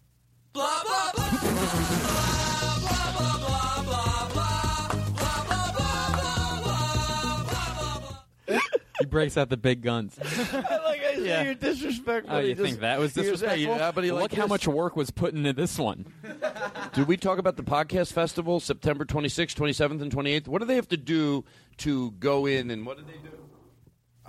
He 9.01 9.05
breaks 9.07 9.37
out 9.37 9.51
the 9.51 9.57
big 9.57 9.83
guns. 9.83 10.19
like 10.53 10.65
I 10.65 11.15
say, 11.17 11.27
Yeah. 11.27 11.43
you're 11.43 11.55
disrespectful. 11.55 12.35
Oh, 12.35 12.39
you 12.39 12.55
just- 12.55 12.63
think 12.65 12.81
that 12.81 12.99
was 12.99 13.15
he 13.15 13.21
was- 13.21 13.31
disrespectful? 13.41 13.77
yeah, 13.77 13.93
but 13.93 14.05
he 14.05 14.11
Look 14.13 14.21
like 14.23 14.33
how 14.35 14.43
this. 14.45 14.49
much 14.51 14.69
work 14.69 14.97
was 14.97 15.11
put 15.11 15.35
into 15.35 15.53
this 15.53 15.79
one. 15.79 16.07
Did 16.95 17.07
we 17.07 17.17
talk 17.19 17.39
about 17.39 17.57
the 17.57 17.63
podcast 17.63 18.13
festival, 18.13 18.59
September 18.59 19.05
26th, 19.05 19.55
27th, 19.55 20.01
and 20.01 20.11
28th? 20.11 20.49
What 20.49 20.61
do 20.61 20.67
they 20.67 20.77
have 20.77 20.89
to 20.89 20.97
do 20.97 21.45
to 21.79 22.13
go 22.13 22.47
in, 22.47 22.71
and 22.71 22.87
what 22.87 22.97
do 22.97 23.05
they 23.05 23.19
do? 23.19 23.37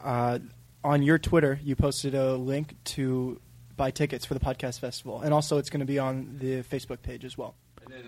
Uh, 0.04 0.40
on 0.84 1.02
your 1.02 1.18
Twitter, 1.18 1.60
you 1.64 1.76
posted 1.78 2.14
a 2.14 2.36
link 2.36 2.76
to 2.84 3.40
buy 3.78 3.92
tickets 3.92 4.26
for 4.26 4.34
the 4.34 4.40
podcast 4.40 4.80
festival, 4.80 5.22
and 5.22 5.34
also 5.34 5.58
it's 5.58 5.70
going 5.70 5.80
to 5.80 5.86
be 5.86 6.00
on 6.00 6.38
the 6.40 6.64
Facebook 6.64 7.02
page 7.02 7.24
as 7.24 7.38
well. 7.38 7.56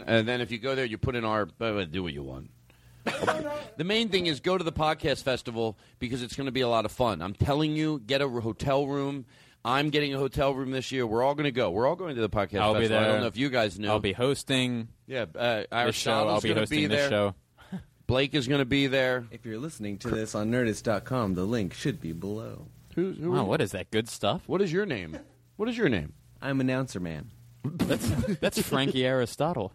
And 0.06 0.28
then 0.28 0.42
if 0.42 0.52
you 0.52 0.58
go 0.58 0.76
there, 0.76 0.86
you 0.86 0.98
put 0.98 1.16
in 1.16 1.24
our 1.24 1.48
uh, 1.62 1.86
do 1.86 2.04
what 2.04 2.14
you 2.14 2.24
want. 2.24 2.50
the 3.78 3.84
main 3.84 4.10
thing 4.10 4.26
is 4.26 4.40
go 4.40 4.58
to 4.58 4.64
the 4.64 4.74
podcast 4.74 5.24
festival 5.24 5.78
because 6.00 6.22
it's 6.22 6.36
going 6.36 6.46
to 6.46 6.52
be 6.52 6.62
a 6.62 6.68
lot 6.68 6.86
of 6.86 6.92
fun. 6.92 7.22
I'm 7.22 7.34
telling 7.34 7.76
you, 7.76 8.02
get 8.06 8.22
a 8.22 8.28
hotel 8.28 8.86
room. 8.86 9.26
I'm 9.64 9.90
getting 9.90 10.14
a 10.14 10.18
hotel 10.18 10.54
room 10.54 10.72
this 10.72 10.92
year. 10.92 11.06
We're 11.06 11.24
all 11.24 11.36
going 11.36 11.46
to 11.46 11.52
go. 11.52 11.70
We're 11.72 11.88
all 11.88 11.96
going 11.96 12.16
to 12.16 12.22
the 12.22 12.30
podcast 12.30 12.60
I'll 12.60 12.74
festival. 12.74 12.80
be 12.80 12.88
there. 12.88 13.00
I 13.00 13.08
don't 13.08 13.22
know 13.22 13.28
if 13.28 13.38
you 13.38 13.50
guys 13.50 13.78
know. 13.80 13.92
I'll 13.92 14.00
be 14.00 14.14
hosting. 14.14 14.90
Yeah, 15.08 15.26
uh, 15.36 15.64
this 15.86 15.96
show. 15.96 16.28
I'll 16.28 16.42
be 16.42 16.50
gonna 16.50 16.62
hosting 16.62 16.80
be 16.80 16.88
this 16.88 17.00
there. 17.02 17.10
show. 17.10 17.36
Blake 18.08 18.34
is 18.34 18.48
going 18.48 18.60
to 18.60 18.66
be 18.66 18.88
there. 18.88 19.26
If 19.32 19.46
you're 19.46 19.60
listening 19.60 19.98
to 20.00 20.10
this 20.10 20.34
on 20.34 20.52
Nerdist.com, 20.52 21.36
the 21.36 21.44
link 21.44 21.74
should 21.74 22.00
be 22.00 22.14
below. 22.14 22.68
Who's 22.96 23.18
who 23.18 23.32
Wow, 23.32 23.46
what 23.46 23.62
is 23.62 23.72
that? 23.72 23.92
Good 23.92 24.10
stuff. 24.10 24.44
What 24.48 24.62
is 24.62 24.72
your 24.74 24.86
name? 24.86 25.18
What 25.60 25.68
is 25.68 25.78
your 25.78 25.90
name? 25.90 26.14
I'm 26.42 26.62
announcer 26.62 27.02
man. 27.02 27.32
That's 27.66 28.08
that's 28.40 28.62
Frankie 28.66 29.06
Aristotle. 29.06 29.74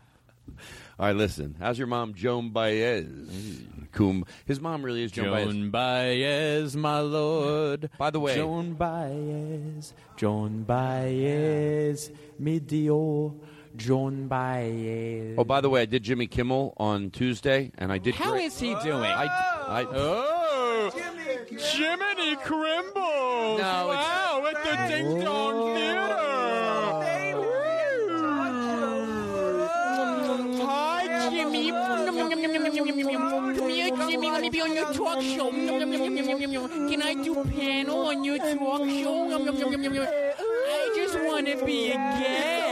All 0.99 1.07
right, 1.09 1.15
listen. 1.15 1.57
How's 1.59 1.77
your 1.77 1.89
mom, 1.89 2.15
Joan 2.15 2.53
Baez? 2.53 3.05
Coom. 3.93 4.25
His 4.47 4.63
mom 4.63 4.83
really 4.83 5.03
is 5.03 5.13
Joan, 5.13 5.31
Baez. 5.31 5.45
Joan 5.45 5.71
Baez, 5.71 6.75
my 6.75 7.01
lord. 7.01 7.91
By 7.99 8.09
the 8.09 8.19
way, 8.19 8.35
Joan 8.35 8.73
Baez, 8.73 9.93
Joan 10.17 10.63
Baez, 10.63 12.11
Midio, 12.41 13.39
Joan 13.77 14.27
Baez. 14.27 15.35
Oh, 15.37 15.45
by 15.45 15.61
the 15.61 15.69
way, 15.69 15.83
I 15.83 15.85
did 15.85 16.03
Jimmy 16.03 16.29
Kimmel 16.29 16.73
on 16.79 17.11
Tuesday, 17.11 17.73
and 17.77 17.93
I 17.93 17.99
did. 17.99 18.15
How 18.15 18.31
great. 18.31 18.45
is 18.47 18.59
he 18.59 18.75
doing? 18.83 19.03
I, 19.05 19.27
I, 19.27 19.87
Oh, 19.91 20.44
Jiminy 21.49 22.37
Crimble! 22.37 23.59
No, 23.59 23.89
wow, 23.89 24.47
at 24.49 24.57
the 24.65 24.75
Ding 24.89 25.21
Dong 25.21 25.75
Theater. 25.75 26.01
Hi, 30.65 31.29
Jimmy. 31.31 31.65
Jimmy, 34.11 34.31
let 34.31 34.41
me 34.41 34.49
be 34.51 34.61
on 34.63 34.75
your 34.75 34.93
talk 34.93 35.21
show? 35.21 35.51
Can 35.51 37.03
I 37.03 37.15
do 37.15 37.45
panel 37.45 38.07
on 38.07 38.25
your 38.25 38.39
talk 38.39 38.89
show? 38.89 39.31
I 39.31 40.93
just 40.97 41.19
want 41.21 41.47
to 41.47 41.65
be 41.65 41.91
a 41.91 41.95
guest. 41.95 42.64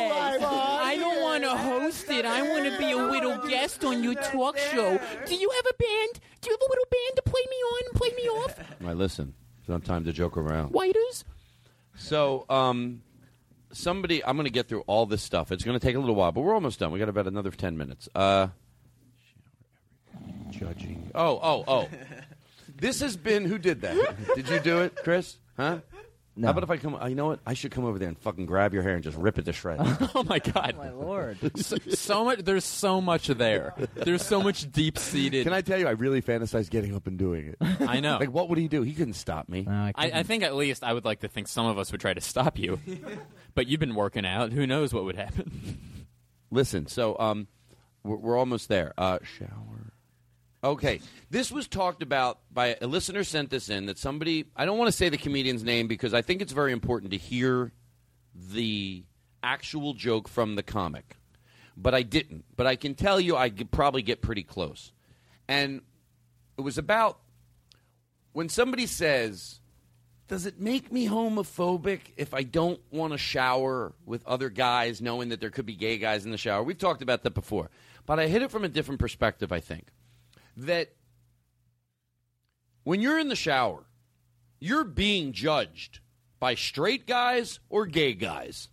I 1.33 1.39
want 1.39 1.45
to 1.45 1.57
host 1.57 2.11
it. 2.11 2.27
I 2.27 2.43
want 2.43 2.71
to 2.71 2.79
be 2.79 2.93
a 2.93 2.97
little 2.97 3.39
guest 3.49 3.83
on 3.85 4.05
your 4.05 4.15
talk 4.15 4.59
show. 4.59 5.01
Do 5.27 5.35
you 5.35 5.51
have 5.51 5.65
a 5.67 5.83
band? 5.83 6.21
Do 6.43 6.51
you 6.51 6.53
have 6.53 6.61
a 6.61 6.71
little 6.71 6.87
band 6.91 7.17
to 7.17 7.23
play 7.23 7.41
me 7.49 7.57
on 7.57 7.83
and 7.87 7.95
play 7.99 8.11
me 8.11 8.29
off? 8.29 8.61
I 8.85 8.93
listen. 8.93 9.33
It's 9.61 9.69
not 9.69 9.83
time 9.83 10.05
to 10.05 10.13
joke 10.13 10.37
around. 10.37 10.73
Whiters? 10.73 11.25
So, 11.97 12.45
um, 12.51 13.01
somebody, 13.73 14.23
I'm 14.23 14.37
going 14.37 14.45
to 14.45 14.53
get 14.53 14.69
through 14.69 14.83
all 14.83 15.07
this 15.07 15.23
stuff. 15.23 15.53
It's 15.53 15.65
going 15.65 15.79
to 15.79 15.85
take 15.85 15.97
a 15.97 15.99
little 15.99 16.15
while, 16.17 16.33
but 16.33 16.43
we're 16.43 16.55
almost 16.55 16.81
done. 16.81 16.93
We 16.93 16.99
got 16.99 17.09
about 17.09 17.27
another 17.27 17.51
ten 17.51 17.79
minutes. 17.79 18.11
Uh, 18.15 18.49
judging. 20.51 21.11
Oh, 21.15 21.41
oh, 21.43 21.65
oh. 21.67 21.89
this 22.77 23.01
has 23.01 23.17
been. 23.17 23.47
Who 23.47 23.57
did 23.57 23.81
that? 23.81 23.97
did 24.35 24.51
you 24.51 24.61
do 24.61 24.81
it, 24.81 24.97
Chris? 24.97 25.39
Huh? 25.57 25.79
No. 26.35 26.47
How 26.47 26.53
about 26.53 26.63
if 26.65 26.71
I 26.71 26.79
come? 26.79 26.95
uh, 26.95 27.07
You 27.09 27.15
know 27.15 27.27
what? 27.27 27.41
I 27.47 27.53
should 27.53 27.73
come 27.73 27.85
over 27.85 27.99
there 27.99 28.09
and 28.09 28.19
fucking 28.19 28.47
grab 28.47 28.73
your 28.73 28.83
hair 28.83 28.95
and 28.95 29.05
just 29.05 29.19
rip 29.19 29.39
it 29.39 29.45
to 29.45 29.53
shreds. 29.53 29.83
oh 30.15 30.25
my 30.25 30.39
god, 30.39 30.77
my 30.79 30.91
lord! 30.91 31.37
so, 31.57 31.77
so 31.91 32.25
much. 32.25 32.39
There's 32.39 32.65
so 32.65 33.03
much 33.03 33.27
there. 33.27 33.75
There's 33.95 34.25
so 34.25 34.43
much 34.43 34.71
deep 34.73 34.97
seated. 34.97 35.45
Can 35.45 35.53
I 35.53 35.61
tell 35.61 35.79
you? 35.79 35.87
I 35.87 35.91
really 35.91 36.23
fantasize 36.23 36.71
getting 36.71 36.95
up 36.97 37.07
and 37.07 37.19
doing 37.19 37.49
it. 37.49 37.57
I 37.87 38.01
know. 38.01 38.17
Like, 38.19 38.33
what 38.33 38.49
would 38.49 38.57
he 38.59 38.67
do? 38.69 38.81
He 38.83 38.95
couldn't 38.95 39.13
stop 39.15 39.49
me. 39.51 39.67
I, 39.69 39.93
I 39.97 40.23
think 40.23 40.43
at 40.43 40.55
least 40.57 40.83
I 40.83 40.95
would 40.95 41.05
like 41.05 41.21
to 41.21 41.29
think 41.29 41.49
some 41.49 41.67
of 41.67 41.77
us 41.79 41.93
would 41.93 42.01
try 42.01 42.15
to 42.15 42.21
stop 42.23 42.59
you, 42.59 42.79
but 43.55 43.67
you've 43.67 43.81
been 43.81 43.95
working 43.95 44.25
out. 44.25 44.53
Who 44.53 44.67
knows 44.67 44.95
what 44.95 45.05
would 45.05 45.17
happen? 45.17 45.79
Listen, 46.51 46.87
so 46.87 47.15
um, 47.19 47.47
we're, 48.05 48.17
we're 48.17 48.39
almost 48.39 48.69
there. 48.69 48.95
Uh, 48.97 49.19
shower. 49.23 49.92
Okay, 50.65 51.01
this 51.29 51.51
was 51.51 51.67
talked 51.67 52.05
about 52.05 52.39
by 52.53 52.77
a 52.81 52.87
listener 52.87 53.25
sent 53.25 53.51
this 53.51 53.69
in 53.69 53.87
that 53.87 53.99
somebody. 53.99 54.45
I 54.55 54.65
don't 54.65 54.79
want 54.79 54.87
to 54.89 54.97
say 54.97 55.09
the 55.09 55.17
comedian's 55.17 55.65
name 55.65 55.89
because 55.89 56.15
I 56.15 56.23
think 56.23 56.41
it's 56.41 56.53
very 56.53 56.71
important 56.71 57.11
to 57.11 57.19
hear 57.19 57.73
the 58.33 59.03
actual 59.43 59.93
joke 59.93 60.29
from 60.29 60.55
the 60.55 60.63
comic, 60.63 61.17
but 61.77 61.97
I 61.97 62.03
didn't. 62.03 62.45
But 62.55 62.69
I 62.69 62.77
can 62.77 62.95
tell 62.95 63.19
you, 63.19 63.37
I 63.37 63.51
could 63.51 63.73
probably 63.73 64.03
get 64.03 64.23
pretty 64.23 64.45
close, 64.45 64.93
and 65.49 65.81
it 66.57 66.61
was 66.61 66.79
about 66.79 67.19
when 68.33 68.49
somebody 68.49 68.87
says. 68.87 69.59
Does 70.29 70.47
it 70.47 70.59
make 70.59 70.91
me 70.91 71.09
homophobic 71.09 72.01
if 72.17 72.33
I 72.33 72.43
don't 72.43 72.81
want 72.91 73.13
to 73.13 73.19
shower 73.19 73.93
with 74.07 74.27
other 74.27 74.49
guys, 74.49 75.03
knowing 75.03 75.29
that 75.29 75.41
there 75.41 75.51
could 75.51 75.67
be 75.67 75.75
gay 75.75 75.99
guys 75.99 76.25
in 76.25 76.31
the 76.31 76.39
shower? 76.39 76.63
We've 76.63 76.79
talked 76.79 77.03
about 77.03 77.23
that 77.25 77.35
before, 77.35 77.69
but 78.07 78.19
I 78.19 78.29
hit 78.29 78.41
it 78.41 78.51
from 78.51 78.65
a 78.65 78.69
different 78.69 78.99
perspective. 78.99 79.53
I 79.53 79.61
think 79.61 79.89
that 80.57 80.93
when 82.85 83.01
you're 83.01 83.19
in 83.19 83.29
the 83.29 83.37
shower, 83.37 83.85
you're 84.59 84.85
being 84.85 85.33
judged 85.33 86.01
by 86.39 86.55
straight 86.55 87.07
guys 87.07 87.61
or 87.69 87.87
gay 87.87 88.15
guys. 88.15 88.69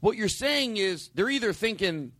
What 0.00 0.16
you're 0.16 0.28
saying 0.28 0.76
is 0.76 1.10
they're 1.14 1.28
either 1.28 1.52
thinking, 1.52 2.12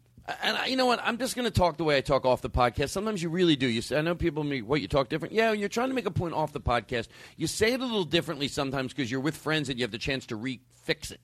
and 0.43 0.57
I, 0.57 0.67
you 0.67 0.77
know 0.77 0.87
what? 0.87 1.01
I'm 1.03 1.19
just 1.19 1.37
going 1.37 1.45
to 1.45 1.51
talk 1.51 1.77
the 1.77 1.85
way 1.85 1.97
I 1.97 2.01
talk 2.01 2.25
off 2.25 2.43
the 2.43 2.51
podcast. 2.51 2.91
Sometimes 2.91 3.23
you 3.23 3.29
really 3.29 3.57
do. 3.57 3.67
You 3.67 3.83
say, 3.83 3.99
I 3.99 4.01
know 4.01 4.15
people 4.15 4.45
me, 4.45 4.63
what 4.63 4.81
you 4.81 4.89
talk 4.89 5.09
different. 5.09 5.35
Yeah, 5.35 5.53
you're 5.53 5.69
trying 5.69 5.89
to 5.89 5.95
make 5.95 6.07
a 6.07 6.11
point 6.11 6.35
off 6.35 6.53
the 6.53 6.61
podcast. 6.61 7.09
You 7.37 7.47
say 7.47 7.73
it 7.73 7.81
a 7.81 7.85
little 7.85 8.05
differently 8.05 8.49
sometimes 8.49 8.93
because 8.93 9.11
you're 9.11 9.21
with 9.21 9.37
friends 9.37 9.69
and 9.69 9.79
you 9.79 9.85
have 9.85 9.93
the 9.93 9.99
chance 9.99 10.27
to 10.27 10.37
re-fix 10.37 11.11
it. 11.11 11.21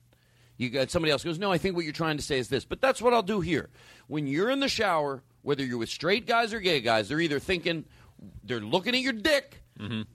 You 0.57 0.69
got 0.69 0.91
somebody 0.91 1.11
else 1.11 1.23
goes, 1.23 1.39
no, 1.39 1.51
I 1.51 1.57
think 1.57 1.75
what 1.75 1.85
you're 1.85 1.93
trying 1.93 2.17
to 2.17 2.23
say 2.23 2.37
is 2.37 2.47
this, 2.47 2.65
but 2.65 2.81
that's 2.81 3.01
what 3.01 3.13
I'll 3.13 3.23
do 3.23 3.41
here. 3.41 3.69
When 4.07 4.27
you're 4.27 4.49
in 4.49 4.59
the 4.59 4.69
shower, 4.69 5.23
whether 5.41 5.63
you're 5.63 5.77
with 5.77 5.89
straight 5.89 6.25
guys 6.27 6.53
or 6.53 6.59
gay 6.59 6.81
guys, 6.81 7.09
they're 7.09 7.19
either 7.19 7.39
thinking, 7.39 7.85
they're 8.43 8.59
looking 8.59 8.95
at 8.95 9.01
your 9.01 9.13
dick. 9.13 9.61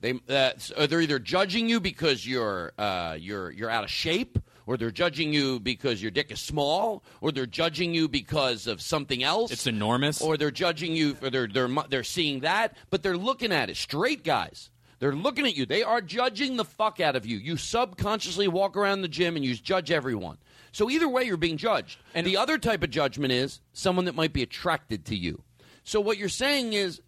They 0.00 0.12
uh, 0.28 0.52
they're 0.86 1.00
either 1.00 1.18
judging 1.18 1.68
you 1.68 1.80
because 1.80 2.24
you're 2.24 2.72
uh, 2.78 3.16
you're 3.18 3.50
you're 3.50 3.70
out 3.70 3.82
of 3.82 3.90
shape, 3.90 4.38
or 4.64 4.76
they're 4.76 4.92
judging 4.92 5.32
you 5.32 5.58
because 5.58 6.00
your 6.00 6.12
dick 6.12 6.30
is 6.30 6.40
small, 6.40 7.02
or 7.20 7.32
they're 7.32 7.46
judging 7.46 7.92
you 7.92 8.06
because 8.06 8.68
of 8.68 8.80
something 8.80 9.24
else. 9.24 9.50
It's 9.50 9.66
enormous. 9.66 10.22
Or 10.22 10.36
they're 10.36 10.52
judging 10.52 10.92
you 10.94 11.14
for 11.14 11.30
they're 11.30 11.48
they're 11.48 11.68
they're 11.88 12.04
seeing 12.04 12.40
that, 12.40 12.76
but 12.90 13.02
they're 13.02 13.16
looking 13.16 13.50
at 13.50 13.68
it. 13.68 13.76
Straight 13.76 14.22
guys. 14.22 14.70
They're 14.98 15.14
looking 15.14 15.46
at 15.46 15.56
you. 15.56 15.66
They 15.66 15.82
are 15.82 16.00
judging 16.00 16.56
the 16.56 16.64
fuck 16.64 17.00
out 17.00 17.16
of 17.16 17.26
you. 17.26 17.36
You 17.36 17.56
subconsciously 17.56 18.48
walk 18.48 18.76
around 18.76 19.02
the 19.02 19.08
gym 19.08 19.36
and 19.36 19.44
you 19.44 19.54
judge 19.54 19.90
everyone. 19.90 20.38
So 20.76 20.90
either 20.90 21.08
way, 21.08 21.24
you're 21.24 21.38
being 21.38 21.56
judged. 21.56 21.98
And 22.14 22.26
the 22.26 22.36
other 22.36 22.58
type 22.58 22.82
of 22.82 22.90
judgment 22.90 23.32
is 23.32 23.62
someone 23.72 24.04
that 24.04 24.14
might 24.14 24.34
be 24.34 24.42
attracted 24.42 25.06
to 25.06 25.16
you. 25.16 25.42
So 25.84 26.02
what 26.02 26.18
you're 26.18 26.28
saying 26.28 26.74
is, 26.74 27.00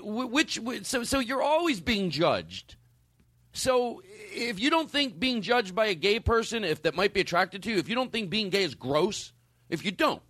which 0.00 0.58
so 0.82 1.04
so 1.04 1.20
you're 1.20 1.40
always 1.40 1.80
being 1.80 2.10
judged. 2.10 2.74
So 3.52 4.02
if 4.32 4.58
you 4.58 4.70
don't 4.70 4.90
think 4.90 5.20
being 5.20 5.40
judged 5.40 5.72
by 5.72 5.86
a 5.86 5.94
gay 5.94 6.18
person, 6.18 6.64
if 6.64 6.82
that 6.82 6.96
might 6.96 7.14
be 7.14 7.20
attracted 7.20 7.62
to 7.62 7.70
you, 7.70 7.78
if 7.78 7.88
you 7.88 7.94
don't 7.94 8.10
think 8.10 8.28
being 8.28 8.50
gay 8.50 8.64
is 8.64 8.74
gross, 8.74 9.32
if 9.70 9.84
you 9.84 9.92
don't, 9.92 10.22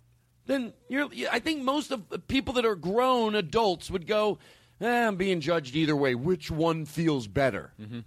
then 0.45 0.73
you're. 0.87 1.09
I 1.31 1.39
think 1.39 1.63
most 1.63 1.89
of 1.89 2.09
the 2.09 2.19
people 2.19 2.53
that 2.53 2.65
are 2.65 2.75
grown 2.75 3.33
adults 3.33 3.89
would 3.89 4.05
go, 4.05 4.37
eh, 4.79 5.07
"I'm 5.07 5.15
being 5.15 5.41
judged 5.41 5.75
either 5.75 5.95
way. 5.95 6.13
Which 6.13 6.51
one 6.51 6.85
feels 6.85 7.25
better?" 7.25 7.73
Mm-hmm. 7.81 8.01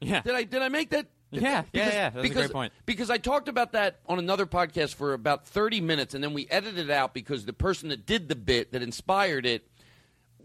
Yeah. 0.00 0.22
Did 0.22 0.34
I 0.34 0.44
did 0.44 0.62
I 0.62 0.70
make 0.70 0.88
that? 0.90 1.08
Yeah, 1.30 1.40
yeah, 1.42 1.62
Because- 1.72 1.92
yeah. 1.94 2.10
That's 2.10 2.30
a 2.30 2.32
great 2.34 2.50
point. 2.52 2.72
Because 2.86 3.10
I 3.10 3.18
talked 3.18 3.48
about 3.48 3.72
that 3.72 4.00
on 4.06 4.18
another 4.18 4.46
podcast 4.46 4.94
for 4.94 5.12
about 5.12 5.46
30 5.46 5.80
minutes, 5.80 6.14
and 6.14 6.22
then 6.24 6.32
we 6.32 6.46
edited 6.48 6.88
it 6.88 6.90
out 6.90 7.12
because 7.14 7.44
the 7.44 7.52
person 7.52 7.90
that 7.90 8.06
did 8.06 8.28
the 8.28 8.36
bit 8.36 8.72
that 8.72 8.82
inspired 8.82 9.44
it, 9.44 9.68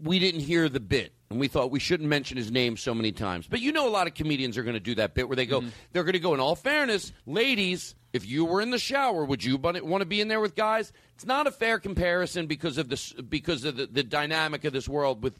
we 0.02 0.18
didn't 0.18 0.40
hear 0.40 0.68
the 0.68 0.80
bit. 0.80 1.12
And 1.30 1.40
we 1.40 1.48
thought 1.48 1.70
we 1.70 1.80
shouldn't 1.80 2.08
mention 2.08 2.36
his 2.36 2.50
name 2.52 2.76
so 2.76 2.94
many 2.94 3.10
times. 3.10 3.46
But 3.48 3.60
you 3.60 3.72
know, 3.72 3.88
a 3.88 3.90
lot 3.90 4.06
of 4.06 4.14
comedians 4.14 4.56
are 4.58 4.62
going 4.62 4.74
to 4.74 4.80
do 4.80 4.94
that 4.96 5.14
bit 5.14 5.28
where 5.28 5.34
they 5.36 5.46
go, 5.46 5.60
Mm-hmm. 5.60 5.70
they're 5.92 6.04
going 6.04 6.12
to 6.12 6.18
go, 6.20 6.34
in 6.34 6.38
all 6.40 6.54
fairness, 6.54 7.12
ladies, 7.26 7.94
if 8.12 8.26
you 8.26 8.44
were 8.44 8.60
in 8.60 8.70
the 8.70 8.78
shower, 8.78 9.24
would 9.24 9.42
you 9.42 9.56
want 9.56 10.00
to 10.00 10.04
be 10.04 10.20
in 10.20 10.28
there 10.28 10.38
with 10.40 10.54
guys? 10.54 10.92
It's 11.14 11.24
not 11.26 11.46
a 11.46 11.50
fair 11.50 11.78
comparison 11.80 12.46
because 12.46 12.78
of, 12.78 12.88
this, 12.88 13.12
because 13.12 13.64
of 13.64 13.76
the, 13.76 13.86
the 13.86 14.02
dynamic 14.04 14.64
of 14.64 14.72
this 14.72 14.88
world 14.88 15.22
with 15.22 15.36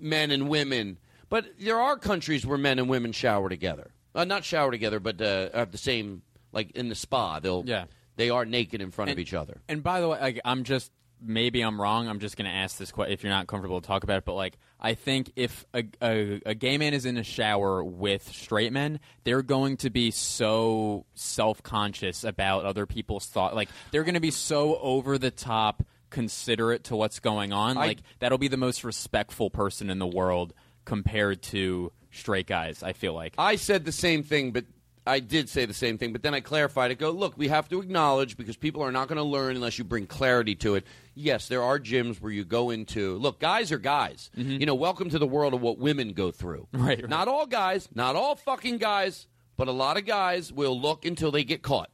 men 0.00 0.30
and 0.32 0.48
women. 0.48 0.98
But 1.28 1.46
there 1.60 1.80
are 1.80 1.96
countries 1.96 2.44
where 2.46 2.58
men 2.58 2.78
and 2.78 2.88
women 2.88 3.12
shower 3.12 3.48
together. 3.48 3.90
Uh, 4.16 4.24
not 4.24 4.44
shower 4.44 4.70
together, 4.70 4.98
but 4.98 5.20
uh, 5.20 5.50
have 5.54 5.70
the 5.70 5.78
same, 5.78 6.22
like 6.52 6.70
in 6.72 6.88
the 6.88 6.94
spa. 6.94 7.38
They'll, 7.38 7.62
Yeah. 7.66 7.84
They 8.16 8.30
are 8.30 8.46
naked 8.46 8.80
in 8.80 8.90
front 8.90 9.10
of 9.10 9.18
each 9.18 9.34
other. 9.34 9.60
And 9.68 9.82
by 9.82 10.00
the 10.00 10.08
way, 10.08 10.18
like, 10.18 10.40
I'm 10.44 10.64
just 10.64 10.90
maybe 11.20 11.60
I'm 11.62 11.80
wrong. 11.80 12.08
I'm 12.08 12.18
just 12.18 12.36
going 12.36 12.50
to 12.50 12.54
ask 12.56 12.78
this 12.78 12.90
question 12.92 13.12
if 13.12 13.22
you're 13.22 13.32
not 13.32 13.46
comfortable 13.46 13.80
to 13.80 13.86
talk 13.86 14.04
about 14.04 14.18
it. 14.18 14.24
But 14.24 14.34
like, 14.34 14.56
I 14.80 14.94
think 14.94 15.32
if 15.36 15.66
a, 15.74 15.84
a 16.02 16.40
a 16.46 16.54
gay 16.54 16.78
man 16.78 16.94
is 16.94 17.04
in 17.04 17.16
a 17.18 17.22
shower 17.22 17.84
with 17.84 18.26
straight 18.34 18.72
men, 18.72 19.00
they're 19.24 19.42
going 19.42 19.76
to 19.78 19.90
be 19.90 20.10
so 20.10 21.04
self 21.14 21.62
conscious 21.62 22.24
about 22.24 22.64
other 22.64 22.86
people's 22.86 23.26
thought. 23.26 23.54
Like 23.54 23.68
they're 23.90 24.04
going 24.04 24.14
to 24.14 24.20
be 24.20 24.30
so 24.30 24.78
over 24.78 25.18
the 25.18 25.30
top 25.30 25.82
considerate 26.08 26.84
to 26.84 26.96
what's 26.96 27.18
going 27.20 27.52
on. 27.52 27.76
I- 27.76 27.86
like 27.86 27.98
that'll 28.20 28.38
be 28.38 28.48
the 28.48 28.56
most 28.56 28.84
respectful 28.84 29.50
person 29.50 29.90
in 29.90 29.98
the 29.98 30.06
world 30.06 30.54
compared 30.86 31.42
to 31.42 31.92
straight 32.10 32.46
guys. 32.46 32.82
I 32.82 32.94
feel 32.94 33.12
like. 33.12 33.34
I 33.36 33.56
said 33.56 33.84
the 33.84 33.92
same 33.92 34.22
thing, 34.22 34.52
but 34.52 34.64
I 35.06 35.20
did 35.20 35.48
say 35.48 35.66
the 35.66 35.74
same 35.74 35.98
thing, 35.98 36.12
but 36.12 36.22
then 36.22 36.34
I 36.34 36.40
clarified 36.40 36.90
it. 36.90 36.98
Go, 36.98 37.10
look, 37.10 37.38
we 37.38 37.48
have 37.48 37.68
to 37.68 37.80
acknowledge 37.80 38.36
because 38.36 38.56
people 38.56 38.82
are 38.82 38.90
not 38.90 39.06
going 39.06 39.18
to 39.18 39.22
learn 39.22 39.54
unless 39.54 39.78
you 39.78 39.84
bring 39.84 40.06
clarity 40.06 40.56
to 40.56 40.74
it. 40.74 40.86
Yes, 41.14 41.46
there 41.46 41.62
are 41.62 41.78
gyms 41.78 42.20
where 42.20 42.32
you 42.32 42.44
go 42.44 42.70
into. 42.70 43.16
Look, 43.18 43.38
guys 43.38 43.70
are 43.70 43.78
guys. 43.78 44.30
Mm-hmm. 44.36 44.52
You 44.52 44.66
know, 44.66 44.74
welcome 44.74 45.10
to 45.10 45.18
the 45.18 45.26
world 45.26 45.54
of 45.54 45.60
what 45.60 45.78
women 45.78 46.12
go 46.12 46.30
through. 46.30 46.66
Right, 46.76 47.08
Not 47.08 47.28
all 47.28 47.46
guys, 47.46 47.88
not 47.94 48.16
all 48.16 48.36
fucking 48.36 48.78
guys, 48.78 49.26
but 49.56 49.68
a 49.68 49.72
lot 49.72 49.96
of 49.96 50.06
guys 50.06 50.52
will 50.52 50.78
look 50.78 51.04
until 51.04 51.30
they 51.30 51.44
get 51.44 51.62
caught. 51.62 51.90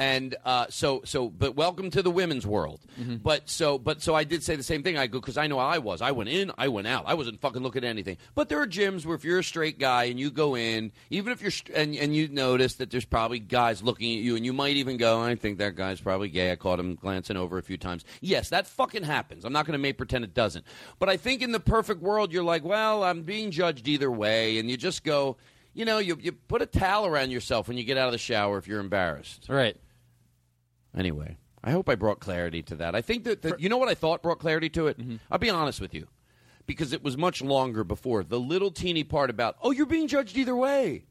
And 0.00 0.34
uh, 0.46 0.64
so, 0.70 1.02
so, 1.04 1.28
but 1.28 1.56
welcome 1.56 1.90
to 1.90 2.00
the 2.02 2.10
women's 2.10 2.46
world. 2.46 2.80
But 3.22 3.50
so, 3.50 3.76
but 3.78 4.00
so, 4.00 4.14
I 4.14 4.24
did 4.24 4.42
say 4.42 4.56
the 4.56 4.62
same 4.62 4.82
thing. 4.82 4.96
I 4.96 5.06
go 5.06 5.20
because 5.20 5.36
I 5.36 5.46
know 5.46 5.58
how 5.58 5.66
I 5.66 5.76
was. 5.76 6.00
I 6.00 6.12
went 6.12 6.30
in, 6.30 6.50
I 6.56 6.68
went 6.68 6.86
out. 6.86 7.04
I 7.06 7.12
wasn't 7.12 7.38
fucking 7.42 7.62
looking 7.62 7.84
at 7.84 7.90
anything. 7.90 8.16
But 8.34 8.48
there 8.48 8.62
are 8.62 8.66
gyms 8.66 9.04
where 9.04 9.14
if 9.14 9.24
you're 9.24 9.40
a 9.40 9.44
straight 9.44 9.78
guy 9.78 10.04
and 10.04 10.18
you 10.18 10.30
go 10.30 10.56
in, 10.56 10.92
even 11.10 11.34
if 11.34 11.42
you're 11.42 11.50
st- 11.50 11.76
and 11.76 11.94
and 11.94 12.16
you 12.16 12.28
notice 12.28 12.76
that 12.76 12.90
there's 12.90 13.04
probably 13.04 13.40
guys 13.40 13.82
looking 13.82 14.16
at 14.16 14.22
you, 14.22 14.36
and 14.36 14.44
you 14.46 14.54
might 14.54 14.76
even 14.76 14.96
go, 14.96 15.20
I 15.20 15.34
think 15.34 15.58
that 15.58 15.76
guy's 15.76 16.00
probably 16.00 16.30
gay. 16.30 16.50
I 16.50 16.56
caught 16.56 16.80
him 16.80 16.94
glancing 16.94 17.36
over 17.36 17.58
a 17.58 17.62
few 17.62 17.76
times. 17.76 18.06
Yes, 18.22 18.48
that 18.48 18.66
fucking 18.66 19.02
happens. 19.02 19.44
I'm 19.44 19.52
not 19.52 19.66
going 19.66 19.74
to 19.78 19.82
make 19.82 19.98
pretend 19.98 20.24
it 20.24 20.32
doesn't. 20.32 20.64
But 20.98 21.10
I 21.10 21.18
think 21.18 21.42
in 21.42 21.52
the 21.52 21.60
perfect 21.60 22.00
world, 22.00 22.32
you're 22.32 22.42
like, 22.42 22.64
well, 22.64 23.04
I'm 23.04 23.20
being 23.20 23.50
judged 23.50 23.86
either 23.86 24.10
way, 24.10 24.58
and 24.58 24.70
you 24.70 24.78
just 24.78 25.04
go. 25.04 25.36
You 25.74 25.84
know, 25.84 25.98
you, 25.98 26.18
you 26.20 26.32
put 26.32 26.62
a 26.62 26.66
towel 26.66 27.06
around 27.06 27.30
yourself 27.30 27.68
when 27.68 27.76
you 27.76 27.84
get 27.84 27.96
out 27.98 28.06
of 28.08 28.12
the 28.12 28.18
shower 28.18 28.58
if 28.58 28.66
you're 28.66 28.80
embarrassed. 28.80 29.46
Right. 29.48 29.76
Anyway, 31.00 31.38
I 31.64 31.70
hope 31.70 31.88
I 31.88 31.94
brought 31.94 32.20
clarity 32.20 32.62
to 32.64 32.74
that. 32.76 32.94
I 32.94 33.00
think 33.00 33.24
that, 33.24 33.40
that 33.40 33.58
you 33.58 33.70
know 33.70 33.78
what 33.78 33.88
I 33.88 33.94
thought 33.94 34.22
brought 34.22 34.38
clarity 34.38 34.68
to 34.70 34.86
it. 34.86 34.98
I'll 35.30 35.38
be 35.38 35.48
honest 35.48 35.80
with 35.80 35.94
you, 35.94 36.08
because 36.66 36.92
it 36.92 37.02
was 37.02 37.16
much 37.16 37.40
longer 37.40 37.84
before 37.84 38.22
the 38.22 38.38
little 38.38 38.70
teeny 38.70 39.02
part 39.02 39.30
about 39.30 39.56
oh 39.62 39.70
you're 39.70 39.86
being 39.86 40.08
judged 40.08 40.36
either 40.36 40.54
way. 40.54 41.06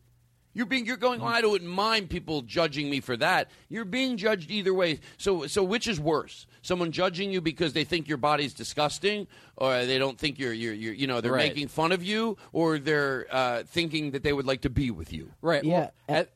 You're 0.53 0.65
being 0.67 0.85
you're 0.85 0.97
going. 0.97 1.21
Oh, 1.21 1.25
I 1.25 1.41
don't 1.41 1.63
mind 1.65 2.09
people 2.09 2.41
judging 2.43 2.89
me 2.89 2.99
for 3.01 3.15
that. 3.17 3.49
You're 3.69 3.85
being 3.85 4.15
judged 4.17 4.51
either 4.51 4.73
way. 4.73 4.99
So 5.17 5.47
so 5.47 5.63
which 5.63 5.87
is 5.87 5.99
worse? 5.99 6.45
Someone 6.61 6.91
judging 6.91 7.31
you 7.31 7.41
because 7.41 7.73
they 7.73 7.83
think 7.83 8.07
your 8.07 8.17
body's 8.17 8.53
disgusting, 8.53 9.27
or 9.57 9.85
they 9.85 9.97
don't 9.97 10.17
think 10.19 10.37
you're 10.39 10.53
you're, 10.53 10.73
you're 10.73 10.93
you 10.93 11.07
know 11.07 11.19
they're 11.21 11.31
Right. 11.31 11.49
making 11.49 11.67
fun 11.67 11.91
of 11.91 12.03
you, 12.03 12.37
or 12.51 12.77
they're 12.79 13.25
uh, 13.31 13.63
thinking 13.63 14.11
that 14.11 14.21
they 14.23 14.33
would 14.33 14.45
like 14.47 14.61
to 14.61 14.69
be 14.69 14.91
with 14.91 15.13
you. 15.13 15.31
Right. 15.41 15.63
Yeah. 15.63 15.79
Well, 15.79 15.91
at, 16.09 16.29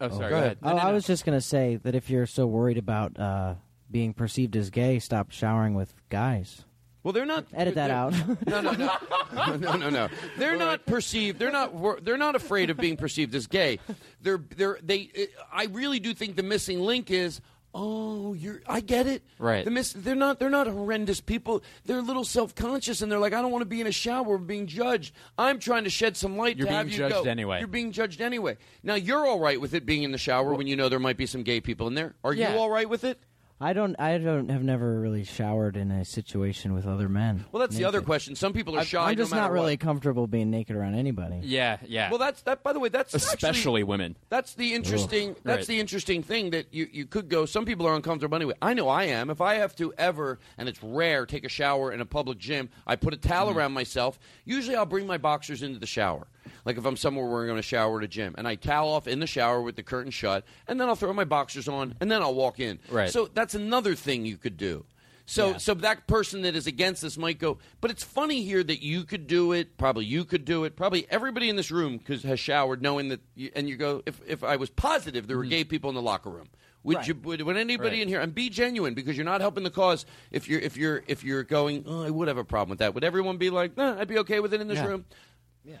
oh, 0.00 0.08
sorry. 0.10 0.30
go 0.30 0.36
ahead. 0.36 0.58
Oh, 0.62 0.76
I 0.76 0.92
was 0.92 1.06
just 1.06 1.24
gonna 1.24 1.40
say 1.40 1.76
that 1.76 1.94
if 1.94 2.10
you're 2.10 2.26
so 2.26 2.46
worried 2.46 2.78
about 2.78 3.18
uh, 3.18 3.54
being 3.90 4.14
perceived 4.14 4.56
as 4.56 4.70
gay, 4.70 4.98
stop 4.98 5.30
showering 5.30 5.74
with 5.74 5.92
guys. 6.08 6.64
Well, 7.02 7.12
they're 7.12 7.24
not. 7.24 7.46
Edit 7.54 7.76
that 7.76 7.88
they're- 7.88 7.96
out. 7.96 8.14
No, 8.46 8.60
no, 8.60 8.72
no, 8.72 8.96
no, 9.32 9.56
no, 9.56 9.72
no, 9.76 9.90
no. 9.90 10.08
They're 10.36 10.56
not 10.56 10.84
perceived. 10.84 11.38
They're 11.38 11.50
not. 11.50 11.72
wor- 11.74 11.98
They're 12.00 12.18
not 12.18 12.34
afraid 12.36 12.68
of 12.70 12.76
being 12.76 12.96
perceived 12.98 13.34
as 13.34 13.46
gay. 13.46 13.78
They're. 14.20 14.40
They're. 14.56 14.78
They. 14.82 15.10
I 15.52 15.64
really 15.66 15.98
do 15.98 16.12
think 16.14 16.36
the 16.36 16.42
missing 16.42 16.80
link 16.80 17.10
is. 17.10 17.40
Oh, 17.72 18.34
you're. 18.34 18.60
I 18.66 18.80
get 18.80 19.06
it. 19.06 19.22
Right. 19.38 19.64
The 19.64 19.70
miss. 19.70 19.92
They're 19.92 20.16
not. 20.16 20.40
They're 20.40 20.50
not 20.50 20.66
horrendous 20.66 21.20
people. 21.20 21.62
They're 21.84 21.98
a 21.98 22.02
little 22.02 22.24
self 22.24 22.54
conscious, 22.54 23.00
and 23.00 23.10
they're 23.12 23.18
like, 23.20 23.32
I 23.32 23.40
don't 23.40 23.52
want 23.52 23.62
to 23.62 23.66
be 23.66 23.80
in 23.80 23.86
a 23.86 23.92
shower 23.92 24.38
being 24.38 24.66
judged. 24.66 25.14
I'm 25.38 25.58
trying 25.60 25.84
to 25.84 25.90
shed 25.90 26.16
some 26.16 26.36
light. 26.36 26.56
You're 26.56 26.66
being 26.66 26.88
you 26.88 26.96
judged 26.96 27.14
go. 27.14 27.22
anyway. 27.30 27.60
You're 27.60 27.68
being 27.68 27.92
judged 27.92 28.20
anyway. 28.20 28.56
Now 28.82 28.96
you're 28.96 29.24
all 29.24 29.38
right 29.38 29.60
with 29.60 29.74
it 29.74 29.86
being 29.86 30.02
in 30.02 30.10
the 30.10 30.18
shower 30.18 30.52
when 30.54 30.66
you 30.66 30.74
know 30.76 30.88
there 30.88 30.98
might 30.98 31.16
be 31.16 31.26
some 31.26 31.42
gay 31.44 31.60
people 31.60 31.86
in 31.86 31.94
there. 31.94 32.14
Are 32.24 32.34
Yeah. 32.34 32.54
you 32.54 32.58
all 32.58 32.70
right 32.70 32.88
with 32.88 33.04
it? 33.04 33.20
I 33.62 33.74
don't. 33.74 33.94
I 34.00 34.16
don't 34.16 34.48
have 34.50 34.62
never 34.62 34.98
really 35.00 35.24
showered 35.24 35.76
in 35.76 35.90
a 35.90 36.04
situation 36.04 36.72
with 36.72 36.86
other 36.86 37.10
men. 37.10 37.44
Well, 37.52 37.60
that's 37.60 37.76
the 37.76 37.84
other 37.84 38.00
question. 38.00 38.34
Some 38.34 38.54
people 38.54 38.78
are 38.78 38.84
shy. 38.86 39.10
I'm 39.10 39.16
just 39.16 39.30
no 39.32 39.36
matter 39.36 39.48
not 39.48 39.52
really 39.52 39.72
what. 39.74 39.80
comfortable 39.80 40.26
being 40.26 40.50
naked 40.50 40.74
around 40.76 40.94
anybody. 40.94 41.40
Yeah, 41.42 41.76
yeah. 41.86 42.08
Well, 42.08 42.18
that's 42.18 42.40
that. 42.42 42.62
By 42.62 42.72
the 42.72 42.80
way, 42.80 42.88
that's 42.88 43.12
Especially 43.12 43.48
actually- 43.50 43.82
women. 43.84 44.16
That's 44.30 44.54
the 44.54 44.72
interesting. 44.72 45.36
That's 45.44 45.58
Right. 45.60 45.66
the 45.66 45.80
interesting 45.80 46.22
thing 46.22 46.50
that 46.50 46.72
you 46.72 46.88
you 46.90 47.04
could 47.04 47.28
go. 47.28 47.44
Some 47.44 47.66
people 47.66 47.86
are 47.86 47.94
uncomfortable 47.94 48.36
anyway. 48.36 48.54
I 48.62 48.72
know 48.72 48.88
I 48.88 49.04
am. 49.04 49.28
If 49.28 49.42
I 49.42 49.56
have 49.56 49.76
to 49.76 49.92
ever, 49.98 50.38
and 50.56 50.66
it's 50.66 50.82
rare, 50.82 51.26
take 51.26 51.44
a 51.44 51.48
shower 51.50 51.92
in 51.92 52.00
a 52.00 52.06
public 52.06 52.38
gym, 52.38 52.70
I 52.86 52.96
put 52.96 53.12
a 53.12 53.18
towel 53.18 53.48
Mm-hmm. 53.48 53.58
around 53.58 53.72
myself. 53.72 54.18
Usually, 54.46 54.74
I'll 54.76 54.86
bring 54.86 55.06
my 55.06 55.18
boxers 55.18 55.62
into 55.62 55.78
the 55.78 55.86
shower. 55.86 56.26
Like 56.64 56.76
if 56.78 56.84
I'm 56.84 56.96
somewhere 56.96 57.26
where 57.26 57.42
I'm 57.42 57.46
going 57.46 57.56
to 57.58 57.62
shower 57.62 57.98
at 57.98 58.04
a 58.04 58.08
gym, 58.08 58.34
and 58.38 58.46
I 58.46 58.54
towel 58.54 58.88
off 58.90 59.06
in 59.06 59.20
the 59.20 59.26
shower 59.26 59.60
with 59.62 59.76
the 59.76 59.82
curtain 59.82 60.10
shut, 60.10 60.44
and 60.66 60.80
then 60.80 60.88
I'll 60.88 60.96
throw 60.96 61.12
my 61.12 61.24
boxers 61.24 61.68
on, 61.68 61.94
and 62.00 62.10
then 62.10 62.22
I'll 62.22 62.34
walk 62.34 62.60
in. 62.60 62.78
Right. 62.90 63.10
So 63.10 63.28
that's 63.32 63.54
another 63.54 63.94
thing 63.94 64.24
you 64.26 64.36
could 64.36 64.56
do. 64.56 64.84
So, 65.26 65.50
Yeah. 65.50 65.56
so 65.58 65.74
that 65.74 66.08
person 66.08 66.42
that 66.42 66.56
is 66.56 66.66
against 66.66 67.02
this 67.02 67.16
might 67.16 67.38
go, 67.38 67.58
but 67.80 67.92
it's 67.92 68.02
funny 68.02 68.42
here 68.42 68.64
that 68.64 68.82
you 68.82 69.04
could 69.04 69.28
do 69.28 69.52
it. 69.52 69.76
Probably 69.76 70.04
you 70.04 70.24
could 70.24 70.44
do 70.44 70.64
it. 70.64 70.74
Probably 70.74 71.06
everybody 71.08 71.48
in 71.48 71.54
this 71.54 71.70
room 71.70 72.00
'cause- 72.00 72.24
has 72.24 72.40
showered, 72.40 72.82
knowing 72.82 73.10
that. 73.10 73.20
You, 73.36 73.50
and 73.54 73.68
you 73.68 73.76
go, 73.76 74.02
if 74.06 74.20
if 74.26 74.42
I 74.42 74.56
was 74.56 74.70
positive 74.70 75.28
there 75.28 75.36
were 75.36 75.44
mm-hmm. 75.44 75.50
gay 75.50 75.64
people 75.64 75.88
in 75.88 75.94
the 75.94 76.02
locker 76.02 76.30
room, 76.30 76.48
would 76.82 76.96
Right. 76.96 77.06
you? 77.08 77.14
Would, 77.22 77.42
would 77.42 77.56
anybody 77.56 77.90
Right. 77.98 78.02
in 78.02 78.08
here 78.08 78.20
and 78.20 78.34
be 78.34 78.48
genuine 78.50 78.94
because 78.94 79.16
you're 79.16 79.24
not 79.24 79.40
helping 79.40 79.62
the 79.62 79.70
cause? 79.70 80.04
If 80.32 80.48
you're 80.48 80.58
if 80.58 80.76
you're 80.76 81.04
if 81.06 81.22
you're 81.22 81.44
going, 81.44 81.84
oh, 81.86 82.02
I 82.02 82.10
would 82.10 82.26
have 82.26 82.38
a 82.38 82.42
problem 82.44 82.70
with 82.70 82.80
that. 82.80 82.94
Would 82.94 83.04
everyone 83.04 83.36
be 83.36 83.50
like, 83.50 83.76
nah, 83.76 84.00
I'd 84.00 84.08
be 84.08 84.18
okay 84.20 84.40
with 84.40 84.52
it 84.52 84.60
in 84.60 84.66
this 84.66 84.78
Yeah. 84.78 84.86
room? 84.86 85.04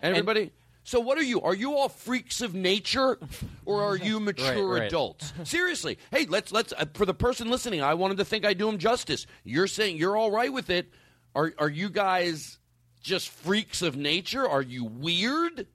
Everybody. 0.00 0.52
So 0.82 1.00
what 1.00 1.18
are 1.18 1.22
you? 1.22 1.40
Are 1.42 1.54
you 1.54 1.76
all 1.76 1.88
freaks 1.88 2.40
of 2.40 2.54
nature, 2.54 3.18
or 3.64 3.82
are 3.82 3.96
you 3.96 4.18
mature 4.18 4.74
right. 4.74 4.84
adults? 4.84 5.32
Seriously, 5.44 5.98
hey, 6.10 6.26
let's 6.26 6.52
let's 6.52 6.72
uh, 6.72 6.86
for 6.94 7.06
the 7.06 7.14
person 7.14 7.50
listening. 7.50 7.82
I 7.82 7.94
wanted 7.94 8.16
to 8.18 8.24
think 8.24 8.44
I 8.44 8.54
do 8.54 8.68
him 8.68 8.78
justice. 8.78 9.26
You're 9.44 9.66
saying 9.66 9.98
you're 9.98 10.16
all 10.16 10.30
right 10.30 10.52
with 10.52 10.70
it. 10.70 10.90
Are 11.34 11.52
are 11.58 11.68
you 11.68 11.90
guys 11.90 12.58
just 13.02 13.28
freaks 13.28 13.82
of 13.82 13.96
nature? 13.96 14.48
Are 14.48 14.62
you 14.62 14.84
weird? 14.84 15.66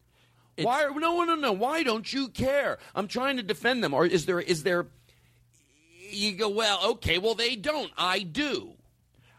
Why? 0.58 0.86
Are 0.86 1.00
no, 1.00 1.24
no, 1.24 1.36
no. 1.36 1.52
Why 1.52 1.84
don't 1.84 2.12
you 2.12 2.30
care? 2.30 2.78
I'm 2.96 3.08
trying 3.08 3.38
to 3.38 3.44
defend 3.44 3.84
them. 3.84 3.94
Or 3.94 4.06
is 4.06 4.26
there 4.26 4.40
is 4.40 4.64
there? 4.64 4.88
You 6.10 6.34
go 6.34 6.50
well. 6.50 6.80
Okay. 6.92 7.20
Well, 7.20 7.36
they 7.36 7.56
don't. 7.56 7.92
I 7.98 8.20
do. 8.20 8.74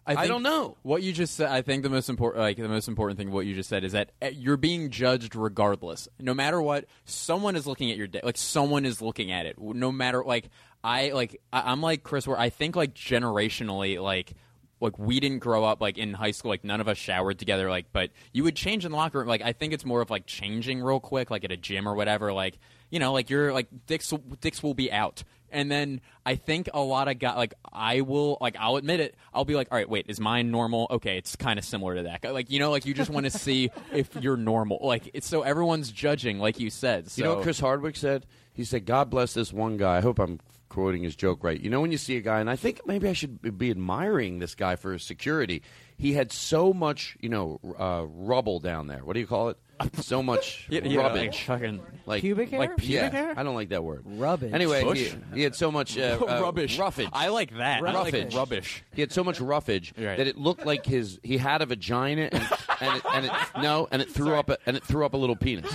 I, 0.07 0.15
think 0.15 0.29
don't 0.29 0.43
know. 0.43 0.77
What 0.83 1.03
you 1.03 1.13
just 1.13 1.35
said, 1.35 1.51
I 1.51 1.63
think 1.63 1.83
the 1.83 1.91
most 1.91 2.09
important, 2.09 2.43
like 2.43 2.57
the 2.57 2.69
most 2.69 2.87
important 2.87 3.19
thing, 3.19 3.33
what 3.33 3.45
you 3.45 3.55
just 3.55 3.69
said 3.69 3.83
is 3.83 3.93
that 3.93 4.13
eh, 4.23 4.31
you're 4.33 4.57
being 4.57 4.91
judged 4.91 5.35
regardless. 5.35 6.09
No 6.21 6.33
matter 6.33 6.63
what, 6.63 6.85
someone 7.05 7.57
is 7.57 7.67
looking 7.67 7.91
at 7.91 7.97
your 7.97 8.07
day. 8.07 8.21
Like 8.23 8.37
someone 8.37 8.85
is 8.85 9.03
looking 9.03 9.33
at 9.33 9.47
it. 9.47 9.59
No 9.59 9.91
matter 9.91 10.23
like 10.25 10.49
I 10.85 11.11
like 11.11 11.41
I, 11.53 11.73
I'm 11.73 11.81
like 11.81 12.05
Chris, 12.05 12.27
where 12.27 12.39
I 12.39 12.51
think 12.51 12.77
like 12.77 12.95
generationally, 12.95 14.01
like 14.01 14.35
like 14.81 14.99
we 14.99 15.21
didn't 15.21 15.41
grow 15.41 15.65
up 15.65 15.81
like 15.81 15.99
in 15.99 16.13
high 16.13 16.31
school, 16.31 16.51
like 16.51 16.63
none 16.63 16.81
of 16.81 16.89
us 16.89 16.99
showered 16.99 17.39
together. 17.39 17.69
Like, 17.69 17.87
but 17.93 18.11
you 18.33 18.45
would 18.45 18.55
change 18.57 18.85
in 18.85 18.93
the 18.93 18.97
locker 18.97 19.19
room. 19.19 19.29
Like 19.29 19.43
I 19.43 19.53
think 19.53 19.73
it's 19.73 19.85
more 19.85 20.03
of 20.03 20.11
like 20.11 20.27
changing 20.27 20.83
real 20.83 21.01
quick, 21.01 21.31
like 21.31 21.45
at 21.45 21.51
a 21.51 21.57
gym 21.57 21.89
or 21.89 21.95
whatever. 21.95 22.33
Like 22.33 22.59
you 22.91 23.01
know, 23.01 23.13
like 23.13 23.31
you're 23.31 23.53
like 23.53 23.69
dicks 23.87 24.13
dicks 24.41 24.63
will 24.63 24.75
be 24.75 24.93
out. 24.93 25.25
And 25.57 25.71
then 25.71 26.03
I 26.27 26.35
think 26.35 26.69
a 26.75 26.81
lot 26.81 27.09
of 27.09 27.19
guys, 27.19 27.35
like 27.35 27.55
I 27.73 28.03
will, 28.03 28.37
like 28.43 28.57
I'll 28.61 28.77
admit 28.77 29.01
it. 29.01 29.15
I'll 29.33 29.47
be 29.47 29.55
like, 29.55 29.69
all 29.73 29.79
right, 29.79 29.89
wait, 29.89 30.05
is 30.07 30.21
mine 30.21 30.51
normal? 30.51 30.87
Okay, 30.91 31.17
it's 31.17 31.35
kind 31.35 31.59
of 31.59 31.65
similar 31.65 31.95
to 31.95 32.03
that. 32.03 32.23
Like 32.31 32.51
you 32.51 32.59
know, 32.59 32.71
like 32.71 32.85
you 32.85 32.93
just 32.93 33.09
want 33.09 33.25
to 33.25 33.31
see 33.39 33.71
if 33.91 34.15
you're 34.17 34.37
normal. 34.37 34.79
Like 34.83 35.11
it's 35.15 35.27
so 35.27 35.41
everyone's 35.41 35.91
judging, 35.91 36.39
like 36.39 36.61
you 36.61 36.69
said. 36.69 37.11
So. 37.11 37.19
You 37.19 37.25
know 37.25 37.35
what 37.37 37.43
Chris 37.43 37.59
Hardwick 37.59 37.97
said? 37.97 38.27
He 38.53 38.65
said, 38.65 38.85
"God 38.85 39.09
bless 39.09 39.33
this 39.33 39.51
one 39.51 39.79
guy." 39.79 39.97
I 39.97 40.01
hope 40.03 40.19
I'm 40.19 40.41
quoting 40.69 41.03
his 41.03 41.17
joke 41.17 41.43
right. 41.43 41.59
You 41.59 41.71
know 41.71 41.81
when 41.81 41.91
you 41.91 41.97
see 41.97 42.19
a 42.19 42.21
guy, 42.21 42.41
and 42.41 42.51
I 42.51 42.57
think 42.57 42.83
maybe 42.87 43.09
I 43.09 43.15
should 43.15 43.57
be 43.57 43.71
admiring 43.71 44.41
this 44.41 44.55
guy 44.55 44.77
for 44.77 44.93
his 44.93 45.05
security. 45.05 45.63
He 45.97 46.13
had 46.13 46.33
so 46.33 46.75
much, 46.75 47.17
you 47.19 47.31
know, 47.31 47.61
uh, 47.79 48.05
rubble 48.07 48.61
down 48.61 48.89
there. 48.89 49.03
What 49.03 49.15
do 49.15 49.21
you 49.21 49.27
call 49.27 49.49
it? 49.49 49.57
So 50.01 50.23
much 50.23 50.67
Yeah, 50.71 50.81
yeah, 50.85 51.01
rubbish. 51.01 51.49
like 51.49 51.61
fucking- 51.61 51.83
like 52.07 52.23
Pubic 52.23 52.51
hair? 52.51 52.61
Like 52.61 52.77
pubic 52.77 52.89
yeah, 52.95 53.11
hair? 53.11 53.35
I 53.37 53.43
don't 53.43 53.55
like 53.57 53.71
that 53.71 53.83
word. 53.83 54.03
Rubbish. 54.05 54.53
Anyway, 54.53 54.85
he, 54.95 55.13
he 55.35 55.43
had 55.43 55.55
so 55.57 55.73
much 55.73 55.99
uh, 55.99 56.19
uh, 56.29 56.41
rubbish. 56.43 56.79
roughage. 56.79 57.09
I 57.13 57.29
like 57.29 57.57
that. 57.59 57.83
I 57.83 57.93
like 57.93 58.13
Roughage. 58.15 58.35
rubbish. 58.35 58.85
He 58.95 59.01
had 59.01 59.11
so 59.13 59.25
much 59.25 59.41
roughage 59.41 59.93
Right. 59.99 60.17
that 60.17 60.27
it 60.27 60.37
looked 60.39 60.65
like 60.65 60.87
his 60.87 61.19
he 61.25 61.37
had 61.37 61.63
a 61.63 61.67
vagina 61.67 62.29
and 62.33 62.49
and 62.81 62.97
it, 62.97 63.03
and 63.13 63.25
it 63.27 63.33
no 63.61 63.89
and 63.91 64.01
it 64.03 64.09
threw 64.11 64.35
up 64.35 64.51
a, 64.51 64.59
and 64.67 64.77
it 64.77 64.85
threw 64.85 65.05
up 65.05 65.15
a 65.15 65.17
little 65.17 65.37
penis. 65.37 65.71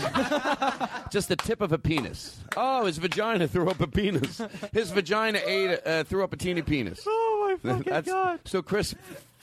Just 1.12 1.28
the 1.28 1.36
tip 1.36 1.62
of 1.62 1.72
a 1.74 1.78
penis. 1.78 2.39
Oh, 2.56 2.86
his 2.86 2.97
vagina 2.97 3.47
threw 3.47 3.70
up 3.70 3.82
a 3.82 3.88
penis. 3.88 4.41
His 4.74 4.91
vagina 4.91 5.41
ate 5.45 5.80
uh, 5.86 6.04
threw 6.06 6.24
up 6.24 6.32
a 6.34 6.38
teeny 6.38 6.62
penis. 6.62 7.02
Oh 7.06 7.58
my 7.64 7.82
That's- 7.82 8.39
So 8.45 8.62
Chris 8.62 8.95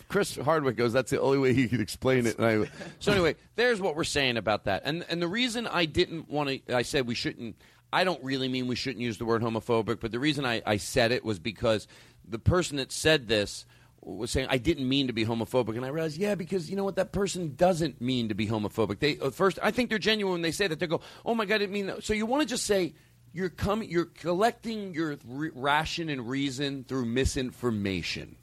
Chris 0.08 0.36
Hardwick 0.36 0.76
goes. 0.76 0.92
That's 0.92 1.10
the 1.10 1.20
only 1.20 1.38
way 1.38 1.52
he 1.52 1.68
could 1.68 1.80
explain 1.80 2.26
it. 2.26 2.38
And 2.38 2.46
I, 2.66 2.70
so 2.98 3.12
anyway, 3.12 3.36
there's 3.56 3.80
what 3.80 3.94
we're 3.94 4.04
saying 4.04 4.36
about 4.36 4.64
that. 4.64 4.82
And 4.84 5.04
and 5.08 5.20
the 5.20 5.28
reason 5.28 5.66
I 5.66 5.84
didn't 5.84 6.28
want 6.28 6.48
to, 6.66 6.74
I 6.74 6.82
said 6.82 7.06
we 7.06 7.14
shouldn't. 7.14 7.56
I 7.92 8.04
don't 8.04 8.22
really 8.22 8.48
mean 8.48 8.66
we 8.66 8.76
shouldn't 8.76 9.00
use 9.00 9.16
the 9.16 9.24
word 9.24 9.42
homophobic, 9.42 10.00
but 10.00 10.12
the 10.12 10.18
reason 10.18 10.44
I, 10.44 10.62
I 10.66 10.76
said 10.76 11.10
it 11.10 11.24
was 11.24 11.38
because 11.38 11.88
the 12.26 12.38
person 12.38 12.76
that 12.76 12.92
said 12.92 13.28
this 13.28 13.64
was 14.02 14.30
saying 14.30 14.46
I 14.50 14.58
didn't 14.58 14.88
mean 14.88 15.06
to 15.06 15.12
be 15.12 15.24
homophobic, 15.24 15.76
and 15.76 15.84
I 15.84 15.88
realized, 15.88 16.18
yeah, 16.18 16.34
because 16.34 16.70
you 16.70 16.76
know 16.76 16.84
what, 16.84 16.96
that 16.96 17.12
person 17.12 17.54
doesn't 17.56 18.00
mean 18.00 18.28
to 18.28 18.34
be 18.34 18.46
homophobic. 18.46 18.98
They 18.98 19.18
uh, 19.18 19.30
first, 19.30 19.58
I 19.62 19.70
think 19.70 19.90
they're 19.90 19.98
genuine 19.98 20.32
when 20.32 20.42
they 20.42 20.52
say 20.52 20.66
that. 20.66 20.78
They 20.78 20.86
go, 20.86 21.00
oh 21.24 21.34
my 21.34 21.44
god, 21.44 21.56
I 21.56 21.58
didn't 21.58 21.72
mean 21.72 21.86
that. 21.86 22.04
So 22.04 22.12
you 22.12 22.26
want 22.26 22.42
to 22.42 22.48
just 22.48 22.64
say 22.64 22.94
you're 23.32 23.48
coming, 23.48 23.90
you're 23.90 24.06
collecting 24.06 24.94
your 24.94 25.16
re- 25.26 25.50
ration 25.54 26.08
and 26.08 26.28
reason 26.28 26.84
through 26.84 27.06
misinformation. 27.06 28.36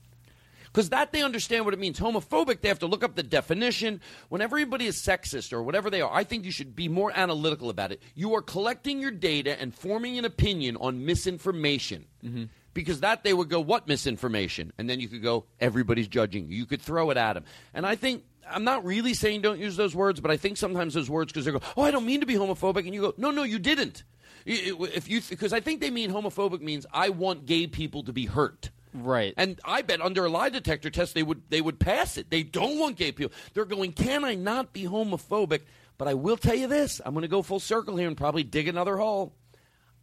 Because 0.75 0.89
that 0.89 1.13
they 1.13 1.23
understand 1.23 1.63
what 1.63 1.73
it 1.73 1.79
means. 1.79 1.97
Homophobic, 1.97 2.59
they 2.59 2.67
have 2.67 2.79
to 2.79 2.85
look 2.85 3.01
up 3.01 3.15
the 3.15 3.23
definition. 3.23 4.01
When 4.27 4.41
everybody 4.41 4.87
is 4.87 5.01
sexist 5.01 5.53
or 5.53 5.63
whatever 5.63 5.89
they 5.89 6.01
are, 6.01 6.11
I 6.13 6.25
think 6.25 6.43
you 6.43 6.51
should 6.51 6.75
be 6.75 6.89
more 6.89 7.13
analytical 7.15 7.69
about 7.69 7.93
it. 7.93 8.03
You 8.13 8.35
are 8.35 8.41
collecting 8.41 8.99
your 8.99 9.11
data 9.11 9.57
and 9.57 9.73
forming 9.73 10.17
an 10.17 10.25
opinion 10.25 10.75
on 10.75 11.05
misinformation. 11.05 12.07
Mm-hmm. 12.21 12.43
Because 12.73 12.99
that 12.99 13.23
they 13.23 13.33
would 13.33 13.47
go, 13.47 13.61
what 13.61 13.87
misinformation? 13.87 14.73
And 14.77 14.89
then 14.89 14.99
you 14.99 15.07
could 15.07 15.23
go, 15.23 15.45
everybody's 15.61 16.09
judging 16.09 16.49
you. 16.49 16.57
You 16.57 16.65
could 16.65 16.81
throw 16.81 17.09
it 17.09 17.15
at 17.15 17.35
them. 17.35 17.45
And 17.73 17.85
I 17.85 17.95
think, 17.95 18.25
I'm 18.45 18.65
not 18.65 18.83
really 18.83 19.13
saying 19.13 19.43
don't 19.43 19.61
use 19.61 19.77
those 19.77 19.95
words, 19.95 20.19
but 20.19 20.29
I 20.29 20.35
think 20.35 20.57
sometimes 20.57 20.93
those 20.93 21.09
words, 21.09 21.31
because 21.31 21.45
they 21.45 21.53
go, 21.53 21.61
oh, 21.77 21.83
I 21.83 21.91
don't 21.91 22.05
mean 22.05 22.19
to 22.19 22.25
be 22.25 22.33
homophobic. 22.33 22.83
And 22.83 22.93
you 22.93 22.99
go, 22.99 23.13
no, 23.15 23.31
no, 23.31 23.43
you 23.43 23.59
didn't. 23.59 24.03
If 24.45 25.07
you, 25.07 25.21
because 25.21 25.53
I 25.53 25.61
think 25.61 25.79
they 25.79 25.89
mean 25.89 26.11
homophobic 26.11 26.59
means 26.59 26.85
I 26.91 27.09
want 27.09 27.45
gay 27.45 27.65
people 27.65 28.03
to 28.03 28.11
be 28.11 28.25
hurt. 28.25 28.71
Right. 28.95 29.33
And 29.35 29.59
I 29.65 29.81
bet 29.81 30.01
under 30.01 30.25
a 30.25 30.29
lie 30.29 30.49
detector 30.49 30.89
test 30.89 31.13
they 31.13 31.23
would 31.23 31.43
they 31.49 31.61
would 31.61 31.79
pass 31.79 32.17
it. 32.17 32.29
They 32.29 32.43
don't 32.43 32.79
want 32.79 32.95
gay 32.95 33.11
people. 33.11 33.35
They're 33.53 33.65
going, 33.65 33.91
can 33.91 34.23
I 34.23 34.35
not 34.35 34.73
be 34.73 34.83
homophobic? 34.83 35.61
But 35.97 36.07
I 36.07 36.13
will 36.13 36.37
tell 36.37 36.55
you 36.55 36.67
this: 36.67 37.01
I'm 37.05 37.13
going 37.13 37.23
to 37.23 37.27
go 37.27 37.41
full 37.41 37.59
circle 37.59 37.97
here 37.97 38.07
and 38.07 38.17
probably 38.17 38.43
dig 38.43 38.67
another 38.67 38.97
hole. 38.97 39.33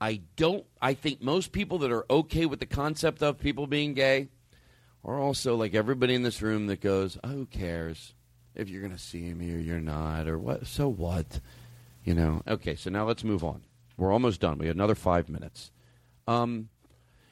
I 0.00 0.22
don't. 0.36 0.64
I 0.80 0.94
think 0.94 1.22
most 1.22 1.52
people 1.52 1.78
that 1.78 1.92
are 1.92 2.04
okay 2.10 2.46
with 2.46 2.60
the 2.60 2.66
concept 2.66 3.22
of 3.22 3.38
people 3.38 3.66
being 3.66 3.94
gay 3.94 4.28
are 5.04 5.18
also 5.18 5.56
like 5.56 5.74
everybody 5.74 6.14
in 6.14 6.22
this 6.22 6.42
room 6.42 6.66
that 6.66 6.80
goes, 6.80 7.18
oh, 7.22 7.28
"Who 7.28 7.46
cares 7.46 8.14
if 8.54 8.68
you're 8.68 8.80
going 8.80 8.92
to 8.92 8.98
see 8.98 9.32
me 9.32 9.54
or 9.54 9.58
you're 9.58 9.80
not, 9.80 10.28
or 10.28 10.38
what? 10.38 10.66
So 10.66 10.88
what?" 10.88 11.40
You 12.04 12.14
know. 12.14 12.42
Okay, 12.48 12.74
so 12.74 12.90
now 12.90 13.06
let's 13.06 13.24
move 13.24 13.44
on. 13.44 13.62
We're 13.96 14.12
almost 14.12 14.40
done. 14.40 14.58
We 14.58 14.66
have 14.66 14.76
another 14.76 14.94
five 14.94 15.28
minutes. 15.28 15.70
Um, 16.26 16.68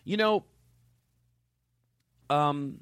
you 0.05 0.17
know, 0.17 0.45
um, 2.31 2.81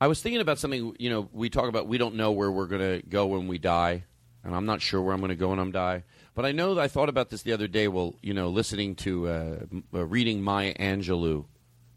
I 0.00 0.06
was 0.06 0.22
thinking 0.22 0.40
about 0.40 0.58
something. 0.58 0.94
You 0.98 1.10
know, 1.10 1.28
we 1.32 1.50
talk 1.50 1.68
about 1.68 1.88
we 1.88 1.98
don't 1.98 2.14
know 2.14 2.32
where 2.32 2.50
we're 2.50 2.66
going 2.66 3.00
to 3.00 3.06
go 3.06 3.26
when 3.26 3.48
we 3.48 3.58
die, 3.58 4.04
and 4.44 4.54
I'm 4.54 4.66
not 4.66 4.80
sure 4.80 5.02
where 5.02 5.12
I'm 5.12 5.20
going 5.20 5.30
to 5.30 5.36
go 5.36 5.48
when 5.48 5.58
I'm 5.58 5.72
die. 5.72 6.04
But 6.34 6.44
I 6.44 6.52
know 6.52 6.74
that 6.74 6.80
I 6.82 6.88
thought 6.88 7.08
about 7.08 7.30
this 7.30 7.42
the 7.42 7.52
other 7.52 7.66
day. 7.66 7.88
Well, 7.88 8.14
you 8.22 8.34
know, 8.34 8.48
listening 8.48 8.94
to 8.96 9.28
uh, 9.28 9.56
uh, 9.92 10.06
reading 10.06 10.42
Maya 10.42 10.74
Angelou. 10.74 11.46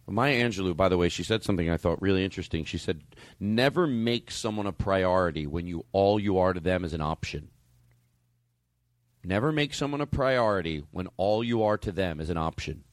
Maya 0.07 0.43
Angelou, 0.43 0.76
by 0.76 0.89
the 0.89 0.97
way, 0.97 1.07
she 1.07 1.24
said 1.24 1.43
something 1.43 1.70
I 1.70 1.78
thought 1.78 2.01
really 2.01 2.26
interesting. 2.26 2.65
She 2.65 2.80
said, 2.80 3.01
"Never 3.39 3.86
make 3.86 4.32
someone 4.32 4.65
a 4.65 4.72
priority 4.72 5.45
when 5.45 5.67
you 5.67 5.86
all 5.91 6.20
you 6.20 6.39
are 6.39 6.53
to 6.53 6.59
them 6.59 6.84
is 6.84 6.93
an 6.93 7.01
option." 7.01 7.49
Never 9.24 9.51
make 9.51 9.74
someone 9.74 10.01
a 10.01 10.05
priority 10.05 10.84
when 10.91 11.07
all 11.17 11.43
you 11.43 11.63
are 11.63 11.78
to 11.80 11.91
them 11.91 12.20
is 12.20 12.30
an 12.30 12.38
option. 12.38 12.84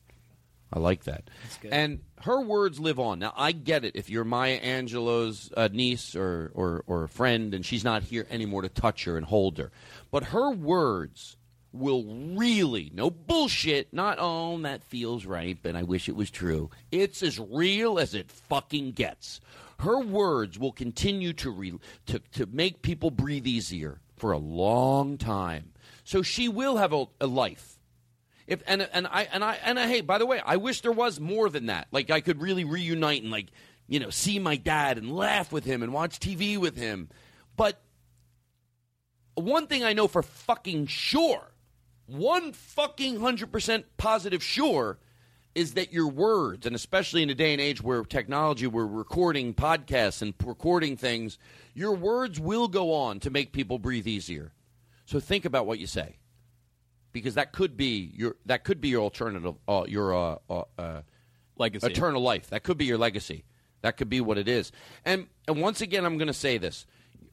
I 0.72 0.80
like 0.80 1.04
that. 1.04 1.30
And 1.70 2.00
her 2.22 2.40
words 2.40 2.80
live 2.80 2.98
on. 2.98 3.20
Now 3.20 3.32
I 3.36 3.52
get 3.52 3.84
it. 3.84 3.94
If 3.94 4.10
you're 4.10 4.24
Maya 4.24 4.60
Angelou's 4.60 5.50
uh, 5.56 5.68
niece 5.72 6.16
or, 6.16 6.50
or 6.54 6.82
or 6.86 7.06
friend, 7.06 7.54
and 7.54 7.64
she's 7.64 7.84
not 7.84 8.02
here 8.02 8.26
anymore 8.30 8.62
to 8.62 8.68
touch 8.68 9.04
her 9.04 9.16
and 9.16 9.24
hold 9.24 9.58
her, 9.58 9.70
but 10.10 10.24
her 10.24 10.50
words 10.50 11.36
will 11.72 12.04
really 12.04 12.90
no 12.92 13.10
bullshit. 13.10 13.92
Not 13.92 14.18
oh 14.20 14.58
that 14.62 14.82
feels 14.82 15.24
right, 15.24 15.56
but 15.62 15.76
I 15.76 15.84
wish 15.84 16.08
it 16.08 16.16
was 16.16 16.30
true. 16.30 16.70
It's 16.90 17.22
as 17.22 17.38
real 17.38 17.98
as 17.98 18.14
it 18.14 18.30
fucking 18.30 18.92
gets. 18.92 19.40
Her 19.78 20.00
words 20.00 20.58
will 20.58 20.72
continue 20.72 21.32
to 21.34 21.50
re- 21.50 21.78
to 22.06 22.18
to 22.32 22.46
make 22.46 22.82
people 22.82 23.12
breathe 23.12 23.46
easier 23.46 24.00
for 24.16 24.32
a 24.32 24.38
long 24.38 25.16
time. 25.18 25.72
So 26.06 26.22
she 26.22 26.48
will 26.48 26.76
have 26.76 26.92
a, 26.92 27.06
a 27.20 27.26
life. 27.26 27.80
If 28.46 28.62
and 28.68 28.88
and 28.92 29.08
I 29.08 29.22
and 29.32 29.42
I 29.42 29.58
and 29.64 29.76
I 29.76 29.88
hey, 29.88 30.02
by 30.02 30.18
the 30.18 30.24
way, 30.24 30.40
I 30.46 30.56
wish 30.56 30.80
there 30.82 30.92
was 30.92 31.18
more 31.18 31.50
than 31.50 31.66
that. 31.66 31.88
Like 31.90 32.10
I 32.10 32.20
could 32.20 32.40
really 32.40 32.62
reunite 32.62 33.24
and 33.24 33.32
like 33.32 33.48
you 33.88 33.98
know 33.98 34.10
see 34.10 34.38
my 34.38 34.54
dad 34.54 34.98
and 34.98 35.10
laugh 35.10 35.50
with 35.50 35.64
him 35.64 35.82
and 35.82 35.92
watch 35.92 36.20
TV 36.20 36.58
with 36.58 36.76
him. 36.76 37.08
But 37.56 37.82
one 39.34 39.66
thing 39.66 39.82
I 39.82 39.94
know 39.94 40.06
for 40.06 40.22
fucking 40.22 40.86
sure, 40.86 41.50
one 42.06 42.52
fucking 42.52 43.18
hundred 43.18 43.50
percent 43.50 43.86
positive 43.96 44.44
sure, 44.44 44.98
is 45.56 45.74
that 45.74 45.92
your 45.92 46.06
words, 46.06 46.66
and 46.66 46.76
especially 46.76 47.24
in 47.24 47.30
a 47.30 47.34
day 47.34 47.50
and 47.50 47.60
age 47.60 47.82
where 47.82 48.04
technology, 48.04 48.68
we're 48.68 48.86
recording 48.86 49.54
podcasts 49.54 50.22
and 50.22 50.34
recording 50.44 50.96
things, 50.96 51.36
your 51.74 51.96
words 51.96 52.38
will 52.38 52.68
go 52.68 52.94
on 52.94 53.18
to 53.18 53.28
make 53.28 53.50
people 53.50 53.80
breathe 53.80 54.06
easier. 54.06 54.52
So 55.06 55.20
think 55.20 55.44
about 55.44 55.66
what 55.66 55.78
you 55.78 55.86
say 55.86 56.18
because 57.12 57.34
that 57.36 57.52
could 57.52 57.78
be 57.78 58.12
your 58.14 58.36
that 58.44 58.62
could 58.62 58.78
be 58.78 58.88
your 58.88 59.00
alternative, 59.00 59.54
uh, 59.66 59.84
your 59.88 60.14
uh, 60.14 60.36
uh, 60.50 60.62
uh, 60.78 61.00
legacy, 61.56 61.86
eternal 61.86 62.20
life. 62.20 62.50
That 62.50 62.62
could 62.62 62.76
be 62.76 62.84
your 62.84 62.98
legacy. 62.98 63.44
That 63.80 63.96
could 63.96 64.10
be 64.10 64.20
what 64.20 64.36
it 64.36 64.48
is. 64.48 64.70
And 65.04 65.28
and 65.48 65.62
once 65.62 65.80
again, 65.80 66.04
I'm 66.04 66.18
going 66.18 66.26
to 66.26 66.34
say 66.34 66.58
this: 66.58 66.84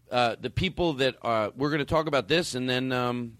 uh, 0.09 0.37
the 0.39 0.49
people 0.49 0.93
that 0.93 1.17
uh, 1.21 1.49
we're 1.57 1.69
going 1.69 1.79
to 1.79 1.85
talk 1.85 2.07
about 2.07 2.29
this, 2.29 2.55
and 2.55 2.69
then 2.69 2.93
um, 2.93 3.37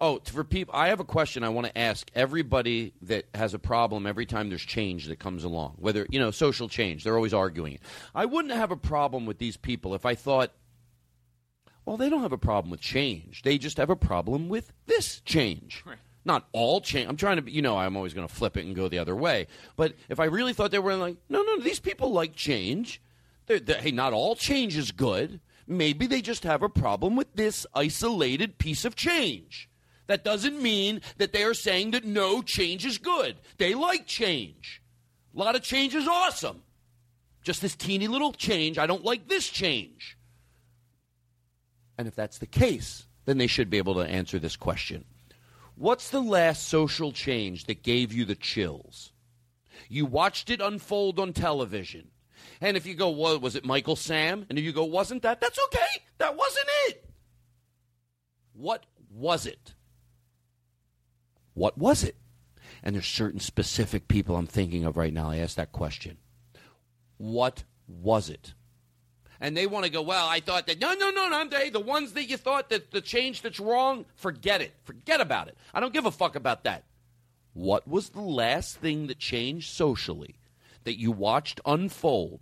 oh, 0.00 0.20
for 0.24 0.44
people, 0.44 0.74
I 0.76 0.88
have 0.88 1.00
a 1.00 1.04
question 1.04 1.42
I 1.42 1.48
want 1.48 1.66
to 1.66 1.76
ask 1.76 2.08
everybody 2.14 2.92
that 3.02 3.24
has 3.34 3.52
a 3.52 3.58
problem 3.58 4.06
every 4.06 4.26
time 4.26 4.48
there's 4.48 4.62
change 4.62 5.06
that 5.06 5.18
comes 5.18 5.42
along. 5.42 5.74
Whether 5.78 6.06
you 6.10 6.20
know 6.20 6.30
social 6.30 6.68
change, 6.68 7.02
they're 7.02 7.16
always 7.16 7.34
arguing 7.34 7.72
it. 7.72 7.80
I 8.14 8.26
wouldn't 8.26 8.54
have 8.54 8.70
a 8.70 8.76
problem 8.76 9.26
with 9.26 9.38
these 9.38 9.56
people 9.56 9.94
if 9.94 10.06
I 10.06 10.14
thought 10.14 10.52
well, 11.86 11.96
they 11.96 12.10
don't 12.10 12.22
have 12.22 12.32
a 12.32 12.38
problem 12.38 12.70
with 12.72 12.80
change. 12.80 13.42
They 13.42 13.58
just 13.58 13.76
have 13.76 13.90
a 13.90 13.96
problem 13.96 14.48
with 14.48 14.72
this 14.86 15.20
change. 15.20 15.84
Not 16.24 16.48
all 16.50 16.80
change. 16.80 17.08
I'm 17.08 17.16
trying 17.16 17.42
to, 17.42 17.50
you 17.50 17.62
know, 17.62 17.78
I'm 17.78 17.96
always 17.96 18.12
going 18.12 18.26
to 18.26 18.34
flip 18.34 18.56
it 18.56 18.66
and 18.66 18.74
go 18.74 18.88
the 18.88 18.98
other 18.98 19.14
way. 19.14 19.46
But 19.76 19.94
if 20.08 20.18
I 20.18 20.24
really 20.24 20.52
thought 20.52 20.72
they 20.72 20.80
were 20.80 20.96
like, 20.96 21.16
no, 21.28 21.42
no, 21.42 21.60
these 21.60 21.78
people 21.78 22.10
like 22.10 22.34
change. 22.34 23.00
They're, 23.46 23.60
they're, 23.60 23.80
hey, 23.80 23.92
not 23.92 24.12
all 24.12 24.34
change 24.34 24.76
is 24.76 24.90
good. 24.90 25.38
Maybe 25.68 26.08
they 26.08 26.20
just 26.20 26.42
have 26.42 26.64
a 26.64 26.68
problem 26.68 27.14
with 27.14 27.32
this 27.34 27.64
isolated 27.72 28.58
piece 28.58 28.84
of 28.84 28.96
change. 28.96 29.68
That 30.08 30.24
doesn't 30.24 30.60
mean 30.60 31.00
that 31.18 31.32
they 31.32 31.44
are 31.44 31.54
saying 31.54 31.92
that 31.92 32.04
no 32.04 32.42
change 32.42 32.84
is 32.84 32.98
good. 32.98 33.36
They 33.58 33.74
like 33.74 34.06
change. 34.06 34.82
A 35.34 35.38
lot 35.38 35.54
of 35.54 35.62
change 35.62 35.94
is 35.94 36.08
awesome. 36.08 36.62
Just 37.42 37.62
this 37.62 37.76
teeny 37.76 38.08
little 38.08 38.32
change, 38.32 38.78
I 38.78 38.86
don't 38.88 39.04
like 39.04 39.28
this 39.28 39.48
change. 39.48 40.15
And 41.98 42.06
if 42.06 42.14
that's 42.14 42.38
the 42.38 42.46
case, 42.46 43.06
then 43.24 43.38
they 43.38 43.46
should 43.46 43.70
be 43.70 43.78
able 43.78 43.94
to 43.94 44.00
answer 44.00 44.38
this 44.38 44.56
question. 44.56 45.04
What's 45.74 46.10
the 46.10 46.22
last 46.22 46.68
social 46.68 47.12
change 47.12 47.64
that 47.66 47.82
gave 47.82 48.12
you 48.12 48.24
the 48.24 48.34
chills? 48.34 49.12
You 49.88 50.06
watched 50.06 50.50
it 50.50 50.60
unfold 50.60 51.20
on 51.20 51.32
television. 51.32 52.08
And 52.60 52.76
if 52.76 52.86
you 52.86 52.94
go, 52.94 53.10
well, 53.10 53.38
was 53.38 53.56
it 53.56 53.64
Michael 53.64 53.96
Sam? 53.96 54.46
And 54.48 54.58
if 54.58 54.64
you 54.64 54.72
go, 54.72 54.84
wasn't 54.84 55.22
that? 55.22 55.40
That's 55.40 55.58
okay. 55.66 56.02
That 56.18 56.36
wasn't 56.36 56.66
it. 56.88 57.04
What 58.54 58.86
was 59.10 59.46
it? 59.46 59.74
What 61.52 61.76
was 61.76 62.04
it? 62.04 62.16
And 62.82 62.94
there's 62.94 63.06
certain 63.06 63.40
specific 63.40 64.08
people 64.08 64.36
I'm 64.36 64.46
thinking 64.46 64.84
of 64.84 64.96
right 64.96 65.12
now. 65.12 65.30
I 65.30 65.38
asked 65.38 65.56
that 65.56 65.72
question. 65.72 66.18
What 67.18 67.64
was 67.86 68.30
it? 68.30 68.54
And 69.40 69.56
they 69.56 69.66
want 69.66 69.84
to 69.84 69.90
go, 69.90 70.02
well, 70.02 70.26
I 70.28 70.40
thought 70.40 70.66
that. 70.66 70.80
No, 70.80 70.94
no, 70.94 71.10
no, 71.10 71.28
no. 71.28 71.48
Hey, 71.50 71.70
the 71.70 71.80
ones 71.80 72.12
that 72.12 72.28
you 72.28 72.36
thought 72.36 72.70
that 72.70 72.90
the 72.90 73.00
change 73.00 73.42
that's 73.42 73.60
wrong, 73.60 74.04
forget 74.14 74.60
it. 74.60 74.72
Forget 74.84 75.20
about 75.20 75.48
it. 75.48 75.56
I 75.74 75.80
don't 75.80 75.92
give 75.92 76.06
a 76.06 76.10
fuck 76.10 76.36
about 76.36 76.64
that. 76.64 76.84
What 77.52 77.88
was 77.88 78.10
the 78.10 78.20
last 78.20 78.76
thing 78.76 79.06
that 79.06 79.18
changed 79.18 79.70
socially 79.70 80.36
that 80.84 80.98
you 80.98 81.10
watched 81.10 81.60
unfold? 81.64 82.40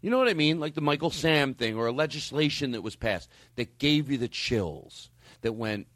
You 0.00 0.10
know 0.10 0.18
what 0.18 0.28
I 0.28 0.34
mean? 0.34 0.60
Like 0.60 0.74
the 0.74 0.80
Michael 0.80 1.10
Sam 1.10 1.54
thing 1.54 1.76
or 1.76 1.86
a 1.86 1.92
legislation 1.92 2.70
that 2.72 2.82
was 2.82 2.96
passed 2.96 3.28
that 3.56 3.78
gave 3.78 4.10
you 4.10 4.16
the 4.16 4.28
chills, 4.28 5.10
that 5.42 5.52
went, 5.52 5.86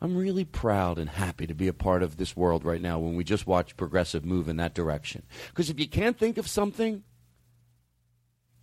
I'm 0.00 0.16
really 0.16 0.44
proud 0.44 0.98
and 0.98 1.10
happy 1.10 1.46
to 1.48 1.54
be 1.54 1.66
a 1.66 1.72
part 1.72 2.02
of 2.04 2.16
this 2.16 2.36
world 2.36 2.64
right 2.64 2.80
now 2.80 3.00
when 3.00 3.16
we 3.16 3.24
just 3.24 3.48
watch 3.48 3.76
progressive 3.76 4.24
move 4.24 4.48
in 4.48 4.56
that 4.58 4.74
direction. 4.74 5.24
Because 5.48 5.70
if 5.70 5.80
you 5.80 5.88
can't 5.88 6.16
think 6.16 6.38
of 6.38 6.46
something, 6.46 7.02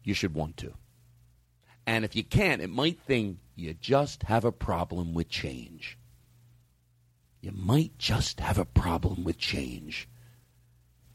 you 0.05 0.13
should 0.13 0.33
want 0.33 0.55
to. 0.57 0.73
And 1.85 2.05
if 2.05 2.15
you 2.15 2.23
can't, 2.23 2.61
it 2.61 2.69
might 2.69 2.99
think 3.01 3.39
you 3.55 3.73
just 3.73 4.23
have 4.23 4.45
a 4.45 4.51
problem 4.51 5.13
with 5.13 5.29
change. 5.29 5.97
You 7.41 7.51
might 7.51 7.97
just 7.97 8.39
have 8.39 8.57
a 8.57 8.65
problem 8.65 9.23
with 9.23 9.37
change. 9.37 10.09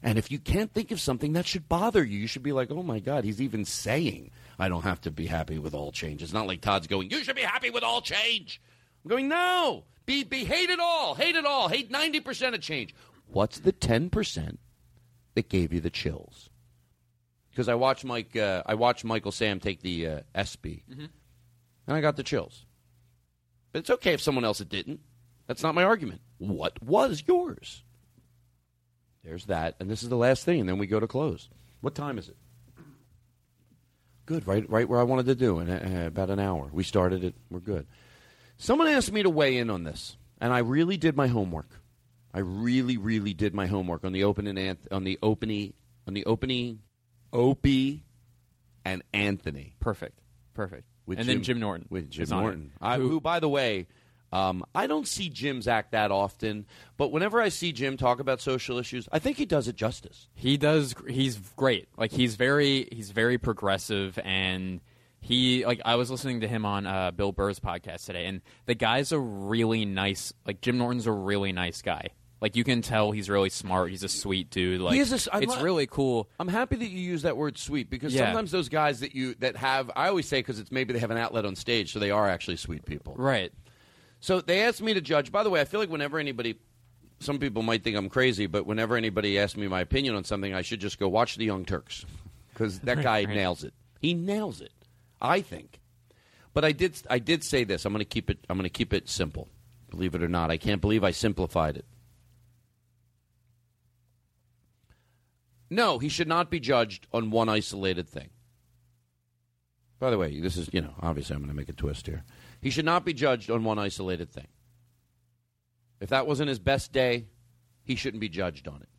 And 0.03 0.17
if 0.17 0.31
you 0.31 0.39
can't 0.39 0.73
think 0.73 0.91
of 0.91 0.99
something 0.99 1.33
that 1.33 1.45
should 1.45 1.67
bother 1.67 2.03
you, 2.03 2.19
you 2.19 2.27
should 2.27 2.43
be 2.43 2.53
like, 2.53 2.71
oh 2.71 2.83
my 2.83 2.99
God, 2.99 3.23
he's 3.23 3.41
even 3.41 3.65
saying 3.65 4.31
I 4.57 4.69
don't 4.69 4.83
have 4.83 5.01
to 5.01 5.11
be 5.11 5.27
happy 5.27 5.59
with 5.59 5.73
all 5.73 5.91
change. 5.91 6.23
It's 6.23 6.33
not 6.33 6.47
like 6.47 6.61
Todd's 6.61 6.87
going, 6.87 7.11
you 7.11 7.23
should 7.23 7.35
be 7.35 7.41
happy 7.41 7.69
with 7.69 7.83
all 7.83 8.01
change. 8.01 8.61
I'm 9.03 9.09
going, 9.09 9.27
no, 9.27 9.83
be, 10.05 10.23
be 10.23 10.45
hate 10.45 10.69
it 10.69 10.79
all, 10.79 11.15
hate 11.15 11.35
it 11.35 11.45
all, 11.45 11.67
hate 11.67 11.91
90% 11.91 12.53
of 12.53 12.61
change. 12.61 12.95
What's 13.27 13.59
the 13.59 13.73
10% 13.73 14.57
that 15.35 15.49
gave 15.49 15.73
you 15.73 15.81
the 15.81 15.89
chills? 15.89 16.50
Because 17.51 17.67
I 17.67 17.75
watched 17.75 18.03
Mike. 18.05 18.35
Uh, 18.35 18.63
I 18.65 18.73
watched 18.75 19.03
Michael 19.03 19.31
Sam 19.31 19.59
take 19.59 19.81
the 19.81 20.07
uh, 20.07 20.19
ESPY, 20.33 20.83
Mhm. 20.89 21.09
and 21.87 21.97
I 21.97 22.01
got 22.01 22.15
the 22.15 22.23
chills. 22.23 22.65
But 23.71 23.79
it's 23.79 23.89
okay 23.89 24.13
if 24.13 24.21
someone 24.21 24.45
else 24.45 24.61
it 24.61 24.69
didn't. 24.69 25.01
That's 25.47 25.63
not 25.63 25.75
my 25.75 25.83
argument. 25.83 26.21
What 26.37 26.81
was 26.81 27.23
yours? 27.27 27.83
There's 29.23 29.45
that, 29.45 29.75
and 29.79 29.89
this 29.89 30.01
is 30.01 30.09
the 30.09 30.15
last 30.17 30.45
thing, 30.45 30.61
and 30.61 30.67
then 30.69 30.77
we 30.77 30.87
go 30.87 30.99
to 30.99 31.07
close. 31.07 31.49
What 31.81 31.93
time 31.93 32.17
is 32.17 32.29
it? 32.29 32.37
Good, 34.25 34.47
right, 34.47 34.67
right 34.69 34.87
where 34.87 34.99
I 34.99 35.03
wanted 35.03 35.25
to 35.27 35.35
do 35.35 35.59
in 35.59 35.69
uh, 35.69 36.05
about 36.07 36.29
an 36.29 36.39
hour. 36.39 36.69
We 36.71 36.83
started 36.83 37.23
it. 37.23 37.35
We're 37.49 37.59
good. 37.59 37.85
Someone 38.57 38.87
asked 38.87 39.11
me 39.11 39.23
to 39.23 39.29
weigh 39.29 39.57
in 39.57 39.69
on 39.69 39.83
this, 39.83 40.15
and 40.39 40.53
I 40.53 40.59
really 40.59 40.95
did 40.97 41.15
my 41.17 41.27
homework. 41.27 41.81
I 42.33 42.39
really, 42.39 42.97
really 42.97 43.33
did 43.33 43.53
my 43.53 43.67
homework 43.67 44.05
on 44.05 44.13
the 44.13 44.23
opening 44.23 44.55
anth- 44.55 44.87
on 44.91 45.03
the 45.03 45.19
opening 45.21 45.73
on 46.07 46.13
the 46.13 46.25
opening 46.25 46.79
Opie 47.33 48.03
and 48.85 49.03
Anthony. 49.13 49.75
Perfect. 49.79 50.19
Perfect. 50.53 50.83
With 51.05 51.19
and 51.19 51.27
then 51.27 51.43
Jim 51.43 51.59
Norton. 51.59 51.87
With 51.89 52.09
Jim 52.09 52.23
is 52.23 52.31
on 52.31 52.39
it. 52.39 52.41
Norton. 52.43 52.71
I, 52.81 52.97
Who- 52.97 53.09
who, 53.09 53.21
by 53.21 53.39
the 53.39 53.49
way, 53.49 53.87
um, 54.33 54.63
I 54.73 54.87
don't 54.87 55.07
see 55.07 55.29
Jim's 55.29 55.67
act 55.67 55.91
that 55.91 56.09
often, 56.11 56.65
but 56.97 57.11
whenever 57.11 57.41
I 57.41 57.49
see 57.49 57.73
Jim 57.73 57.97
talk 57.97 58.19
about 58.21 58.39
social 58.39 58.77
issues, 58.77 59.09
I 59.11 59.19
think 59.19 59.37
he 59.37 59.45
does 59.45 59.67
it 59.67 59.75
justice. 59.75 60.27
He 60.35 60.55
does. 60.57 60.95
He's 61.09 61.37
great. 61.57 61.89
Like 61.97 62.11
he's 62.11 62.35
very. 62.35 62.87
He's 62.91 63.11
very 63.11 63.37
progressive, 63.37 64.17
and 64.23 64.79
he 65.19 65.65
like 65.65 65.81
I 65.83 65.95
was 65.95 66.09
listening 66.09 66.41
to 66.41 66.47
him 66.47 66.65
on 66.65 66.87
uh, 66.87 67.11
Bill 67.11 67.33
Burr's 67.33 67.59
podcast 67.59 68.05
today, 68.05 68.25
and 68.25 68.41
the 68.67 68.75
guy's 68.75 69.11
a 69.11 69.19
really 69.19 69.83
nice. 69.83 70.31
Like 70.47 70.61
Jim 70.61 70.77
Norton's 70.77 71.07
a 71.07 71.11
really 71.11 71.51
nice 71.51 71.81
guy. 71.81 72.07
Like 72.41 72.55
you 72.55 72.63
can 72.63 72.81
tell 72.81 73.11
he's 73.11 73.29
really 73.29 73.49
smart. 73.51 73.91
He's 73.91 74.03
a 74.03 74.09
sweet 74.09 74.49
dude. 74.49 74.81
Like 74.81 74.95
He 74.95 74.99
is 74.99 75.11
a 75.11 75.15
s- 75.15 75.29
I 75.31 75.41
it's 75.41 75.55
lo- 75.55 75.61
really 75.61 75.85
cool. 75.85 76.27
I'm 76.39 76.47
happy 76.47 76.75
that 76.75 76.89
you 76.89 76.99
use 76.99 77.21
that 77.21 77.37
word 77.37 77.57
"sweet" 77.59 77.89
because 77.89 78.13
Yeah. 78.15 78.25
sometimes 78.25 78.49
those 78.51 78.67
guys 78.67 79.01
that 79.01 79.13
you 79.13 79.35
that 79.39 79.55
have, 79.57 79.91
I 79.95 80.07
always 80.07 80.27
say 80.27 80.39
because 80.39 80.59
it's 80.59 80.71
maybe 80.71 80.91
they 80.91 80.99
have 80.99 81.11
an 81.11 81.17
outlet 81.17 81.45
on 81.45 81.55
stage, 81.55 81.93
so 81.93 81.99
they 81.99 82.09
are 82.11 82.27
actually 82.27 82.57
sweet 82.57 82.83
people. 82.85 83.13
Right. 83.15 83.53
So 84.21 84.41
they 84.41 84.61
asked 84.61 84.81
me 84.81 84.93
to 84.95 85.01
judge. 85.01 85.31
By 85.31 85.43
the 85.43 85.49
way, 85.51 85.61
I 85.61 85.65
feel 85.65 85.79
like 85.79 85.89
whenever 85.89 86.17
anybody, 86.17 86.55
some 87.19 87.37
people 87.37 87.61
might 87.61 87.83
think 87.83 87.95
I'm 87.95 88.09
crazy, 88.09 88.47
but 88.47 88.65
whenever 88.65 88.95
anybody 88.97 89.37
asks 89.37 89.55
me 89.55 89.67
my 89.67 89.81
opinion 89.81 90.15
on 90.15 90.23
something, 90.23 90.53
I 90.53 90.63
should 90.63 90.79
just 90.79 90.97
go 90.99 91.07
watch 91.09 91.35
the 91.35 91.45
Young 91.45 91.63
Turks. 91.63 92.05
because 92.53 92.79
that 92.79 93.03
guy 93.03 93.25
nails 93.25 93.63
it. 93.63 93.73
He 93.99 94.15
nails 94.15 94.61
it. 94.61 94.71
I 95.21 95.41
think. 95.41 95.79
But 96.55 96.65
I 96.65 96.71
did. 96.71 96.95
I 97.07 97.19
did 97.19 97.43
say 97.43 97.63
this. 97.65 97.85
I'm 97.85 97.93
going 97.93 97.99
to 97.99 98.05
keep 98.05 98.31
it. 98.31 98.39
I'm 98.49 98.57
going 98.57 98.63
to 98.63 98.69
keep 98.69 98.93
it 98.93 99.07
simple. 99.09 99.47
Believe 99.91 100.15
it 100.15 100.23
or 100.23 100.27
not, 100.27 100.49
I 100.49 100.57
can't 100.57 100.81
believe 100.81 101.03
I 101.03 101.11
simplified 101.11 101.77
it. 101.77 101.85
No, 105.71 105.99
he 105.99 106.09
should 106.09 106.27
not 106.27 106.51
be 106.51 106.59
judged 106.59 107.07
on 107.13 107.31
one 107.31 107.47
isolated 107.47 108.07
thing. 108.09 108.29
By 109.99 110.11
the 110.11 110.17
way, 110.17 110.41
this 110.41 110.57
is, 110.57 110.69
you 110.73 110.81
know, 110.81 110.93
obviously 110.99 111.33
I'm 111.33 111.41
going 111.41 111.49
to 111.49 111.55
make 111.55 111.69
a 111.69 111.73
twist 111.73 112.07
here. 112.07 112.23
He 112.61 112.69
should 112.69 112.83
not 112.83 113.05
be 113.05 113.13
judged 113.13 113.49
on 113.49 113.63
one 113.63 113.79
isolated 113.79 114.29
thing. 114.29 114.49
If 116.01 116.09
that 116.09 116.27
wasn't 116.27 116.49
his 116.49 116.59
best 116.59 116.91
day, 116.91 117.27
he 117.83 117.95
shouldn't 117.95 118.19
be 118.19 118.27
judged 118.27 118.67
on 118.67 118.81
it. 118.81 118.89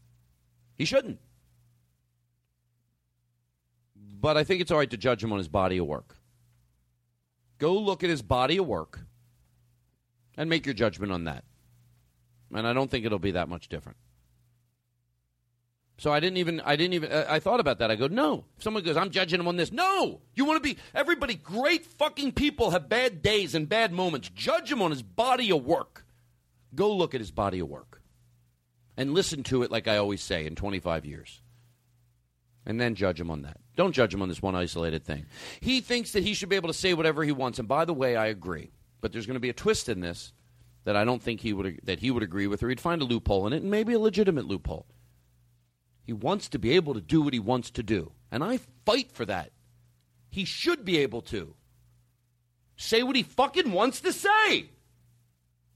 He 0.78 0.86
shouldn't. 0.86 1.18
But 3.94 4.38
I 4.38 4.44
think 4.44 4.62
it's 4.62 4.70
all 4.70 4.78
right 4.78 4.90
to 4.90 4.96
judge 4.96 5.22
him 5.22 5.32
on 5.32 5.38
his 5.38 5.48
body 5.48 5.76
of 5.76 5.86
work. 5.86 6.16
Go 7.58 7.74
look 7.76 8.02
at 8.02 8.08
his 8.08 8.22
body 8.22 8.56
of 8.56 8.66
work 8.66 9.00
and 10.38 10.48
make 10.48 10.64
your 10.64 10.74
judgment 10.74 11.12
on 11.12 11.24
that. 11.24 11.44
And 12.54 12.66
I 12.66 12.72
don't 12.72 12.90
think 12.90 13.04
it'll 13.04 13.18
be 13.18 13.32
that 13.32 13.48
much 13.50 13.68
different. 13.68 13.98
So 15.98 16.10
I 16.10 16.20
didn't 16.20 16.38
even, 16.38 16.60
I 16.60 16.76
didn't 16.76 16.94
even, 16.94 17.12
I 17.12 17.34
I 17.34 17.40
thought 17.40 17.60
about 17.60 17.78
that. 17.78 17.90
I 17.90 17.96
go, 17.96 18.08
no. 18.08 18.44
If 18.56 18.62
someone 18.64 18.82
goes, 18.82 18.96
I'm 18.96 19.10
judging 19.10 19.38
him 19.38 19.48
on 19.48 19.56
this. 19.56 19.70
No! 19.70 20.20
You 20.34 20.44
want 20.44 20.62
to 20.62 20.68
be, 20.68 20.78
everybody, 20.94 21.34
great 21.34 21.84
fucking 21.84 22.32
people 22.32 22.70
have 22.70 22.88
bad 22.88 23.22
days 23.22 23.54
and 23.54 23.68
bad 23.68 23.92
moments. 23.92 24.30
Judge 24.34 24.72
him 24.72 24.82
on 24.82 24.90
his 24.90 25.02
body 25.02 25.52
of 25.52 25.64
work. 25.64 26.04
Go 26.74 26.94
look 26.94 27.14
at 27.14 27.20
his 27.20 27.30
body 27.30 27.60
of 27.60 27.68
work 27.68 28.02
and 28.96 29.14
listen 29.14 29.42
to 29.44 29.62
it 29.62 29.70
like 29.70 29.86
I 29.86 29.96
always 29.98 30.22
say 30.22 30.46
in 30.46 30.54
25 30.54 31.04
years. 31.04 31.42
And 32.64 32.80
then 32.80 32.94
judge 32.94 33.20
him 33.20 33.30
on 33.30 33.42
that. 33.42 33.58
Don't 33.76 33.92
judge 33.92 34.14
him 34.14 34.22
on 34.22 34.28
this 34.28 34.42
one 34.42 34.54
isolated 34.54 35.04
thing. 35.04 35.26
He 35.60 35.80
thinks 35.80 36.12
that 36.12 36.22
he 36.22 36.34
should 36.34 36.48
be 36.48 36.56
able 36.56 36.68
to 36.68 36.74
say 36.74 36.94
whatever 36.94 37.24
he 37.24 37.32
wants. 37.32 37.58
And 37.58 37.66
by 37.66 37.84
the 37.84 37.94
way, 37.94 38.16
I 38.16 38.26
agree. 38.26 38.70
But 39.00 39.12
there's 39.12 39.26
going 39.26 39.34
to 39.34 39.40
be 39.40 39.48
a 39.48 39.54
twist 39.54 39.88
in 39.88 40.00
this 40.00 40.32
that 40.84 40.96
I 40.96 41.04
don't 41.04 41.22
think 41.22 41.40
he 41.40 41.52
would 41.52 41.80
that 41.84 42.00
he 42.00 42.10
would 42.10 42.22
agree 42.22 42.46
with, 42.46 42.62
or 42.62 42.68
he'd 42.68 42.80
find 42.80 43.02
a 43.02 43.04
loophole 43.04 43.46
in 43.46 43.52
it, 43.52 43.62
and 43.62 43.70
maybe 43.70 43.92
a 43.92 43.98
legitimate 43.98 44.46
loophole. 44.46 44.86
He 46.04 46.12
wants 46.12 46.48
to 46.50 46.58
be 46.58 46.72
able 46.72 46.94
to 46.94 47.00
do 47.00 47.22
what 47.22 47.32
he 47.32 47.38
wants 47.38 47.70
to 47.72 47.82
do, 47.82 48.12
and 48.30 48.42
I 48.42 48.58
fight 48.84 49.12
for 49.12 49.24
that. 49.26 49.52
He 50.30 50.44
should 50.44 50.84
be 50.84 50.98
able 50.98 51.22
to 51.22 51.54
say 52.76 53.02
what 53.02 53.16
he 53.16 53.22
fucking 53.22 53.70
wants 53.70 54.00
to 54.00 54.12
say. 54.12 54.70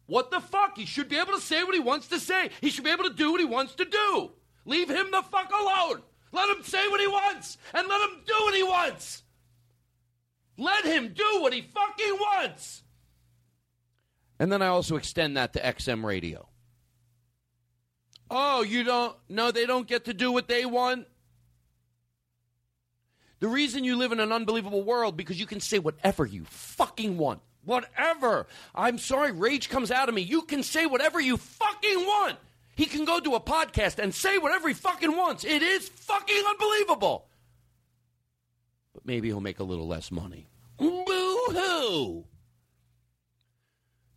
What 0.06 0.30
the 0.30 0.40
fuck? 0.40 0.76
He 0.76 0.86
should 0.86 1.08
be 1.08 1.18
able 1.18 1.34
to 1.34 1.40
say 1.40 1.62
what 1.64 1.74
he 1.74 1.80
wants 1.80 2.08
to 2.08 2.20
say. 2.20 2.50
He 2.60 2.70
should 2.70 2.84
be 2.84 2.90
able 2.90 3.04
to 3.04 3.14
do 3.14 3.32
what 3.32 3.40
he 3.40 3.46
wants 3.46 3.74
to 3.74 3.84
do. 3.84 4.30
Leave 4.64 4.88
him 4.88 5.10
the 5.10 5.22
fuck 5.22 5.50
alone. 5.50 6.02
Let 6.32 6.56
him 6.56 6.62
say 6.62 6.88
what 6.88 7.00
he 7.00 7.06
wants 7.06 7.58
and 7.72 7.86
let 7.88 8.00
him 8.00 8.18
do 8.26 8.34
what 8.40 8.54
he 8.54 8.62
wants. 8.62 9.22
Let 10.58 10.84
him 10.84 11.12
do 11.12 11.40
what 11.40 11.52
he 11.52 11.60
fucking 11.60 12.14
wants. 12.18 12.82
And 14.38 14.50
then 14.50 14.62
I 14.62 14.68
also 14.68 14.96
extend 14.96 15.36
that 15.36 15.52
to 15.54 15.60
XM 15.60 16.04
radio. 16.04 16.48
Oh, 18.30 18.62
you 18.62 18.84
don't? 18.84 19.16
No, 19.28 19.50
they 19.50 19.66
don't 19.66 19.86
get 19.86 20.06
to 20.06 20.14
do 20.14 20.32
what 20.32 20.48
they 20.48 20.66
want. 20.66 21.06
The 23.38 23.48
reason 23.48 23.84
you 23.84 23.96
live 23.96 24.12
in 24.12 24.20
an 24.20 24.32
unbelievable 24.32 24.82
world 24.82 25.16
because 25.16 25.38
you 25.38 25.46
can 25.46 25.60
say 25.60 25.78
whatever 25.78 26.24
you 26.24 26.44
fucking 26.46 27.18
want. 27.18 27.40
Whatever. 27.64 28.46
I'm 28.74 28.98
sorry, 28.98 29.32
rage 29.32 29.68
comes 29.68 29.90
out 29.90 30.08
of 30.08 30.14
me. 30.14 30.22
You 30.22 30.42
can 30.42 30.62
say 30.62 30.86
whatever 30.86 31.20
you 31.20 31.36
fucking 31.36 31.98
want. 31.98 32.38
He 32.76 32.86
can 32.86 33.04
go 33.04 33.20
to 33.20 33.34
a 33.34 33.40
podcast 33.40 33.98
and 33.98 34.14
say 34.14 34.38
whatever 34.38 34.68
he 34.68 34.74
fucking 34.74 35.16
wants. 35.16 35.44
It 35.44 35.62
is 35.62 35.88
fucking 35.88 36.42
unbelievable. 36.48 37.26
But 38.94 39.06
maybe 39.06 39.28
he'll 39.28 39.40
make 39.40 39.60
a 39.60 39.64
little 39.64 39.86
less 39.86 40.10
money. 40.10 40.48
Boo 40.78 41.04
hoo. 41.04 42.24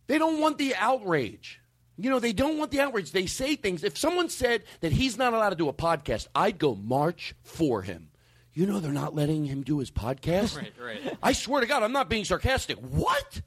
They 0.06 0.18
don't 0.18 0.40
want 0.40 0.58
the 0.58 0.74
outrage. 0.76 1.59
You 2.02 2.10
know, 2.10 2.18
they 2.18 2.32
don't 2.32 2.56
want 2.56 2.70
the 2.70 2.80
outrage. 2.80 3.12
They 3.12 3.26
say 3.26 3.56
things. 3.56 3.84
If 3.84 3.98
someone 3.98 4.28
said 4.28 4.64
that 4.80 4.92
he's 4.92 5.18
not 5.18 5.34
allowed 5.34 5.50
to 5.50 5.56
do 5.56 5.68
a 5.68 5.72
podcast, 5.72 6.28
I'd 6.34 6.58
go 6.58 6.74
march 6.74 7.34
for 7.42 7.82
him. 7.82 8.10
You 8.52 8.66
know, 8.66 8.80
they're 8.80 8.92
not 8.92 9.14
letting 9.14 9.44
him 9.44 9.62
do 9.62 9.78
his 9.78 9.90
podcast? 9.90 10.56
Right, 10.56 10.72
right. 10.82 11.18
I 11.22 11.32
swear 11.32 11.60
to 11.60 11.66
God, 11.66 11.82
I'm 11.82 11.92
not 11.92 12.08
being 12.08 12.24
sarcastic. 12.24 12.78
What? 12.78 13.42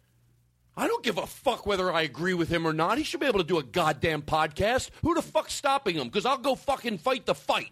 I 0.75 0.87
don't 0.87 1.03
give 1.03 1.17
a 1.17 1.27
fuck 1.27 1.65
whether 1.65 1.91
I 1.91 2.01
agree 2.03 2.33
with 2.33 2.49
him 2.49 2.65
or 2.65 2.73
not. 2.73 2.97
He 2.97 3.03
should 3.03 3.19
be 3.19 3.25
able 3.25 3.39
to 3.39 3.45
do 3.45 3.59
a 3.59 3.63
goddamn 3.63 4.21
podcast. 4.21 4.89
Who 5.01 5.13
the 5.13 5.21
fuck's 5.21 5.53
stopping 5.53 5.95
him? 5.95 6.05
Because 6.05 6.25
I'll 6.25 6.37
go 6.37 6.55
fucking 6.55 6.99
fight 6.99 7.25
the 7.25 7.35
fight. 7.35 7.71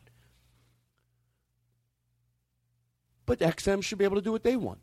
But 3.25 3.39
XM 3.39 3.83
should 3.83 3.97
be 3.97 4.05
able 4.05 4.17
to 4.17 4.21
do 4.21 4.31
what 4.31 4.43
they 4.43 4.55
want. 4.55 4.79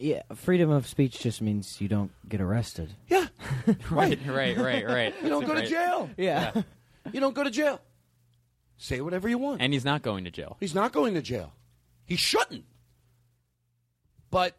Yeah, 0.00 0.22
freedom 0.34 0.70
of 0.70 0.86
speech 0.86 1.20
just 1.20 1.42
means 1.42 1.78
you 1.78 1.86
don't 1.86 2.10
get 2.26 2.40
arrested. 2.40 2.94
Yeah. 3.08 3.26
Right, 3.90 4.18
right, 4.26 4.56
right, 4.56 4.86
right. 4.86 5.14
You 5.22 5.28
don't 5.28 5.46
go 5.46 5.54
to 5.54 5.66
jail. 5.66 6.10
Yeah. 6.16 6.52
You 7.12 7.18
don't 7.18 7.34
go 7.34 7.42
to 7.42 7.50
jail. 7.50 7.80
Say 8.76 9.00
whatever 9.00 9.26
you 9.26 9.38
want. 9.38 9.62
And 9.62 9.72
he's 9.72 9.86
not 9.86 10.02
going 10.02 10.24
to 10.24 10.30
jail. 10.30 10.58
He's 10.60 10.74
not 10.74 10.92
going 10.92 11.14
to 11.14 11.22
jail. 11.22 11.52
He 12.04 12.16
shouldn't. 12.16 12.64
But 14.30 14.54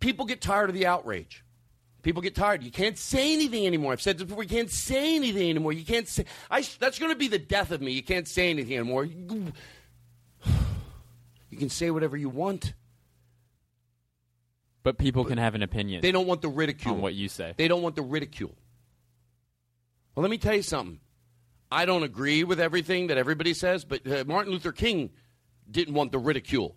people 0.00 0.24
get 0.24 0.40
tired 0.40 0.70
of 0.70 0.74
the 0.74 0.86
outrage. 0.86 1.44
People 2.02 2.22
get 2.22 2.34
tired. 2.34 2.62
You 2.62 2.70
can't 2.70 2.96
say 2.96 3.34
anything 3.34 3.66
anymore. 3.66 3.92
I've 3.92 4.00
said 4.00 4.16
this 4.16 4.26
before. 4.26 4.42
You 4.42 4.48
can't 4.48 4.70
say 4.70 5.16
anything 5.16 5.50
anymore. 5.50 5.74
You 5.74 5.84
can't 5.84 6.08
say. 6.08 6.24
I, 6.50 6.62
that's 6.80 6.98
going 6.98 7.12
to 7.12 7.18
be 7.18 7.28
the 7.28 7.38
death 7.38 7.70
of 7.70 7.82
me. 7.82 7.92
You 7.92 8.02
can't 8.02 8.26
say 8.26 8.48
anything 8.48 8.74
anymore. 8.74 9.04
You, 9.04 9.52
you 11.50 11.58
can 11.58 11.68
say 11.68 11.90
whatever 11.90 12.16
you 12.16 12.30
want. 12.30 12.72
But 14.86 14.98
people 14.98 15.24
can 15.24 15.36
have 15.36 15.56
an 15.56 15.64
opinion. 15.64 16.00
They 16.00 16.12
don't 16.12 16.28
want 16.28 16.42
the 16.42 16.48
ridicule. 16.48 16.94
on 16.94 17.00
what 17.00 17.12
you 17.12 17.28
say. 17.28 17.54
They 17.56 17.66
don't 17.66 17.82
want 17.82 17.96
the 17.96 18.02
ridicule. 18.02 18.54
Well, 20.14 20.22
let 20.22 20.30
me 20.30 20.38
tell 20.38 20.54
you 20.54 20.62
something. 20.62 21.00
I 21.72 21.86
don't 21.86 22.04
agree 22.04 22.44
with 22.44 22.60
everything 22.60 23.08
that 23.08 23.18
everybody 23.18 23.52
says, 23.52 23.84
but 23.84 24.06
uh, 24.06 24.22
Martin 24.28 24.52
Luther 24.52 24.70
King 24.70 25.10
didn't 25.68 25.94
want 25.94 26.12
the 26.12 26.20
ridicule. 26.20 26.76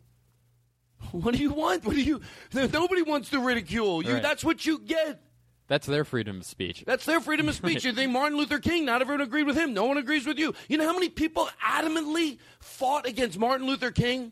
What 1.12 1.36
do 1.36 1.40
you 1.40 1.54
want? 1.54 1.86
What 1.86 1.96
do 1.96 2.02
you? 2.02 2.22
Nobody 2.54 3.04
wants 3.04 3.30
the 3.30 3.38
ridicule. 3.38 4.04
You, 4.04 4.14
Right. 4.14 4.24
That's 4.24 4.44
what 4.44 4.66
you 4.66 4.80
get. 4.80 5.22
That's 5.68 5.86
their 5.86 6.04
freedom 6.04 6.38
of 6.38 6.46
speech. 6.48 6.84
That's 6.88 7.06
their 7.06 7.20
freedom 7.20 7.48
of 7.48 7.54
speech. 7.54 7.86
You 7.86 7.94
think 7.94 8.12
Martin 8.12 8.40
Luther 8.40 8.58
King? 8.58 8.86
Not 8.86 9.02
everyone 9.02 9.22
agreed 9.22 9.46
with 9.46 9.56
him. 9.56 9.76
No 9.76 9.86
one 9.86 10.00
agrees 10.00 10.26
with 10.26 10.40
you. 10.40 10.56
You 10.68 10.80
know 10.80 10.86
how 10.88 10.94
many 10.94 11.10
people 11.10 11.48
adamantly 11.64 12.40
fought 12.60 13.06
against 13.06 13.38
Martin 13.38 13.68
Luther 13.68 13.92
King? 13.92 14.32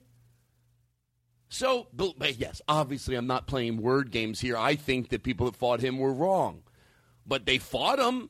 So, 1.49 1.87
yes, 2.37 2.61
obviously, 2.67 3.15
I'm 3.15 3.27
not 3.27 3.47
playing 3.47 3.81
word 3.81 4.11
games 4.11 4.39
here. 4.39 4.57
I 4.57 4.75
think 4.75 5.09
that 5.09 5.23
people 5.23 5.45
that 5.45 5.55
fought 5.55 5.79
him 5.79 5.97
were 5.97 6.13
wrong, 6.13 6.63
but 7.25 7.45
they 7.45 7.57
fought 7.57 7.99
him. 7.99 8.29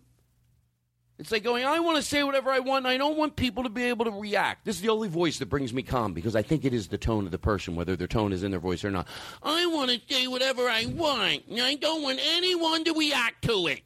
It's 1.20 1.32
like 1.32 1.44
going, 1.44 1.66
I 1.66 1.80
want 1.80 1.98
to 1.98 2.04
say 2.04 2.24
whatever 2.24 2.52
I 2.52 2.60
want, 2.60 2.86
I 2.86 2.96
don't 2.98 3.18
want 3.18 3.36
people 3.36 3.64
to 3.64 3.70
be 3.70 3.86
able 3.86 4.06
to 4.06 4.12
react. 4.12 4.66
This 4.66 4.76
is 4.76 4.84
the 4.84 4.90
only 4.90 5.08
voice 5.10 5.40
that 5.40 5.48
brings 5.48 5.74
me 5.74 5.82
calm 5.82 6.14
because 6.14 6.36
I 6.36 6.44
think 6.44 6.64
it 6.64 6.76
is 6.76 6.90
the 6.90 6.98
tone 7.00 7.26
of 7.26 7.32
the 7.32 7.40
person, 7.40 7.76
whether 7.76 7.96
their 7.96 8.06
tone 8.06 8.32
is 8.32 8.44
in 8.44 8.52
their 8.52 8.60
voice 8.60 8.86
or 8.86 8.92
not. 8.92 9.08
I 9.42 9.66
want 9.66 9.90
to 9.90 10.00
say 10.14 10.28
whatever 10.28 10.70
I 10.70 10.86
want, 10.86 11.48
and 11.50 11.60
I 11.60 11.74
don't 11.74 12.04
want 12.04 12.20
anyone 12.24 12.84
to 12.84 12.94
react 12.94 13.46
to 13.46 13.66
it. 13.66 13.82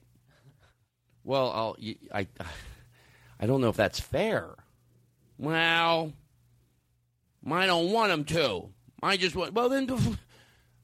Well, 1.23 1.51
I'll, 1.51 1.77
I, 2.13 2.27
I 3.39 3.45
don't 3.45 3.61
know 3.61 3.69
if 3.69 3.77
that's 3.77 3.99
fair. 4.01 4.49
Well, 5.37 6.11
I 7.49 7.65
don't 7.65 7.93
want 7.93 8.09
them 8.09 8.25
to. 8.25 8.69
I 9.03 9.17
just 9.17 9.35
want. 9.35 9.53
Well, 9.53 9.69
then, 9.69 9.87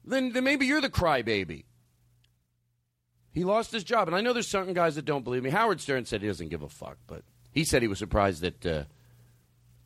then, 0.04 0.32
then 0.32 0.44
maybe 0.44 0.66
you're 0.66 0.80
the 0.80 0.90
crybaby. 0.90 1.64
He 3.32 3.44
lost 3.44 3.70
his 3.70 3.84
job, 3.84 4.08
and 4.08 4.16
I 4.16 4.20
know 4.20 4.32
there's 4.32 4.48
certain 4.48 4.74
guys 4.74 4.96
that 4.96 5.04
don't 5.04 5.22
believe 5.22 5.42
me. 5.42 5.50
Howard 5.50 5.80
Stern 5.80 6.06
said 6.06 6.22
he 6.22 6.26
doesn't 6.26 6.48
give 6.48 6.62
a 6.62 6.68
fuck, 6.68 6.96
but 7.06 7.22
he 7.52 7.64
said 7.64 7.82
he 7.82 7.88
was 7.88 7.98
surprised 7.98 8.42
that 8.42 8.66
uh, 8.66 8.84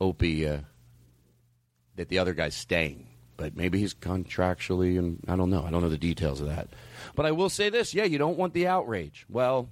Opie, 0.01 0.47
uh, 0.47 0.59
that 1.95 2.09
the 2.09 2.19
other 2.19 2.33
guy's 2.33 2.55
staying. 2.55 3.07
But 3.37 3.55
maybe 3.55 3.79
he's 3.79 3.93
contractually, 3.93 4.97
and 4.97 5.23
I 5.27 5.35
don't 5.35 5.49
know. 5.49 5.63
I 5.63 5.71
don't 5.71 5.81
know 5.81 5.89
the 5.89 5.97
details 5.97 6.39
of 6.39 6.47
that. 6.47 6.69
But 7.15 7.25
I 7.25 7.31
will 7.31 7.49
say 7.49 7.69
this: 7.69 7.93
yeah, 7.93 8.05
you 8.05 8.17
don't 8.17 8.37
want 8.37 8.53
the 8.53 8.67
outrage. 8.67 9.25
Well, 9.29 9.69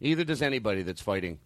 neither 0.00 0.24
does 0.24 0.42
anybody 0.42 0.82
that's 0.82 1.00
fighting. 1.00 1.38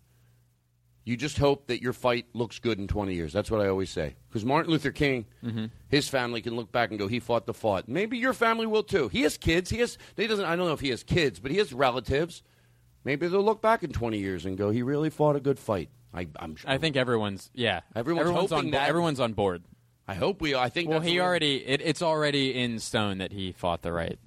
You 1.05 1.17
just 1.19 1.37
hope 1.37 1.67
that 1.67 1.83
your 1.83 1.93
fight 1.93 2.27
looks 2.33 2.59
good 2.59 2.79
in 2.79 2.87
20 2.89 3.13
years. 3.15 3.33
That's 3.33 3.51
what 3.51 3.61
I 3.61 3.69
always 3.69 3.91
say. 3.91 4.15
Because 4.29 4.45
Martin 4.45 4.71
Luther 4.73 4.91
King, 4.91 5.27
Mm-hmm. 5.45 5.67
his 5.89 6.09
family 6.09 6.41
can 6.41 6.57
look 6.57 6.73
back 6.73 6.89
and 6.91 6.99
go, 6.99 7.09
he 7.09 7.21
fought 7.21 7.45
the 7.45 7.53
fought. 7.53 7.89
Maybe 7.89 8.17
your 8.17 8.33
family 8.33 8.67
will 8.67 8.83
too. 8.83 9.09
He 9.09 9.21
has 9.23 9.37
kids. 9.37 9.69
He 9.71 9.79
has. 9.81 9.99
He 10.17 10.27
doesn't. 10.27 10.45
I 10.47 10.57
don't 10.57 10.67
know 10.67 10.73
if 10.73 10.81
he 10.81 10.89
has 10.91 11.03
kids, 11.03 11.41
but 11.41 11.51
he 11.51 11.59
has 11.59 11.73
relatives. 11.75 12.43
Maybe 13.05 13.29
they'll 13.29 13.43
look 13.45 13.61
back 13.61 13.83
in 13.83 13.93
20 13.93 14.19
years 14.19 14.47
and 14.47 14.57
go, 14.57 14.71
he 14.71 14.83
really 14.83 15.11
fought 15.11 15.37
a 15.37 15.41
good 15.41 15.59
fight. 15.59 15.91
I, 16.15 16.27
I'm 16.37 16.57
sure. 16.57 16.71
I 16.71 16.79
think 16.79 16.97
everyone's 16.97 17.51
yeah. 17.55 17.81
Everyone's 17.95 18.29
everyone's 18.29 18.51
hoping 18.51 18.67
on 18.67 18.71
that. 18.71 18.89
everyone's 18.89 19.21
on 19.21 19.33
board. 19.35 19.63
I 20.09 20.15
hope 20.15 20.41
we. 20.41 20.55
I 20.55 20.69
think. 20.71 20.89
Well, 20.89 21.01
he 21.01 21.21
already 21.21 21.57
it, 21.67 21.81
it's 21.83 22.01
already 22.03 22.55
in 22.55 22.79
stone 22.79 23.19
that 23.19 23.33
he 23.33 23.53
fought 23.53 23.83
the 23.83 23.93
right 23.93 24.19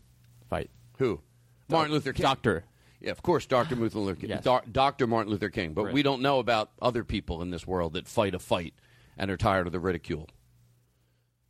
fight. 0.49 0.69
Who? 0.99 1.21
Martin 1.69 1.93
Luther 1.93 2.13
King. 2.13 2.23
Doctor. 2.23 2.65
Yeah, 3.07 3.11
of 3.11 3.23
course, 3.23 3.45
Dr. 3.45 3.75
Martin 3.77 4.01
Luther 4.01 4.15
King. 4.19 4.29
Yes. 4.29 4.47
Dr. 4.71 5.07
Martin 5.07 5.31
Luther 5.31 5.49
King. 5.49 5.73
But 5.73 5.85
Right. 5.85 5.93
we 5.93 6.03
don't 6.03 6.21
know 6.21 6.39
about 6.39 6.71
other 6.81 7.03
people 7.03 7.41
in 7.41 7.49
this 7.49 7.65
world 7.65 7.93
that 7.93 8.07
fight 8.07 8.35
a 8.35 8.39
fight 8.39 8.73
and 9.17 9.31
are 9.31 9.37
tired 9.37 9.65
of 9.65 9.73
the 9.73 9.79
ridicule. 9.79 10.27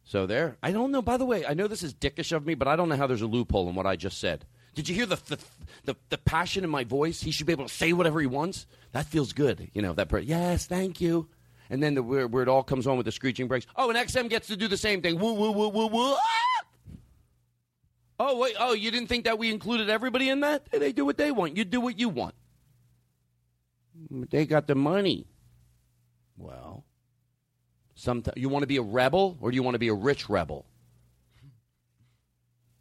So 0.04 0.26
there. 0.26 0.58
I 0.64 0.72
don't 0.72 0.92
know. 0.92 1.02
By 1.02 1.18
the 1.18 1.26
way, 1.26 1.46
I 1.46 1.54
know 1.54 1.68
this 1.68 1.84
is 1.84 1.94
dickish 1.94 2.32
of 2.32 2.46
me, 2.46 2.54
but 2.56 2.68
I 2.68 2.76
don't 2.78 2.88
know 2.90 2.96
how 2.96 3.08
there's 3.08 3.22
a 3.22 3.28
loophole 3.28 3.68
in 3.68 3.76
what 3.76 3.86
I 3.86 3.96
just 3.98 4.20
said. 4.20 4.46
Did 4.74 4.88
you 4.88 4.96
hear 4.96 5.06
the 5.08 5.16
the, 5.28 5.38
the, 5.86 5.96
the 6.10 6.18
passion 6.20 6.64
in 6.64 6.70
my 6.70 6.84
voice? 6.84 7.22
He 7.22 7.32
should 7.32 7.48
be 7.48 7.52
able 7.54 7.68
to 7.68 7.74
say 7.74 7.92
whatever 7.92 8.22
he 8.22 8.28
wants. 8.28 8.68
That 8.94 9.08
feels 9.08 9.34
good. 9.34 9.70
You 9.74 9.82
know 9.82 9.94
that. 9.94 10.08
Per- 10.08 10.20
yes, 10.20 10.66
thank 10.68 11.02
you. 11.02 11.28
And 11.70 11.82
then 11.84 11.96
the 11.96 12.04
where, 12.04 12.28
where 12.28 12.44
it 12.44 12.48
all 12.48 12.64
comes 12.64 12.86
on 12.88 12.96
with 12.96 13.06
the 13.08 13.12
screeching 13.12 13.48
brakes. 13.48 13.66
Oh, 13.76 13.90
and 13.90 13.98
XM 13.98 14.30
gets 14.30 14.48
to 14.48 14.56
do 14.56 14.68
the 14.68 14.78
same 14.78 15.02
thing. 15.02 15.20
Woo 15.20 15.34
woo 15.34 15.52
woo 15.52 15.68
woo 15.70 15.88
woo. 15.88 16.14
Ah! 16.14 16.64
Oh 18.20 18.38
wait. 18.38 18.56
Oh, 18.60 18.74
you 18.74 18.92
didn't 18.92 19.08
think 19.08 19.26
that 19.26 19.38
we 19.38 19.52
included 19.52 19.90
everybody 19.90 20.30
in 20.30 20.40
that? 20.42 20.68
They 20.72 20.92
do 20.92 21.06
what 21.06 21.18
they 21.18 21.32
want. 21.32 21.56
You 21.56 21.66
do 21.66 21.80
what 21.80 22.00
you 22.00 22.10
want. 22.10 22.36
They 24.10 24.46
got 24.46 24.68
the 24.68 24.76
money. 24.76 25.28
Well, 26.38 26.84
sometimes 27.96 28.38
you 28.38 28.50
want 28.50 28.64
to 28.64 28.68
be 28.68 28.78
a 28.78 28.82
rebel, 28.82 29.38
or 29.42 29.52
do 29.52 29.56
you 29.56 29.64
want 29.64 29.76
to 29.76 29.80
be 29.80 29.88
a 29.88 29.94
rich 29.94 30.30
rebel? 30.30 30.66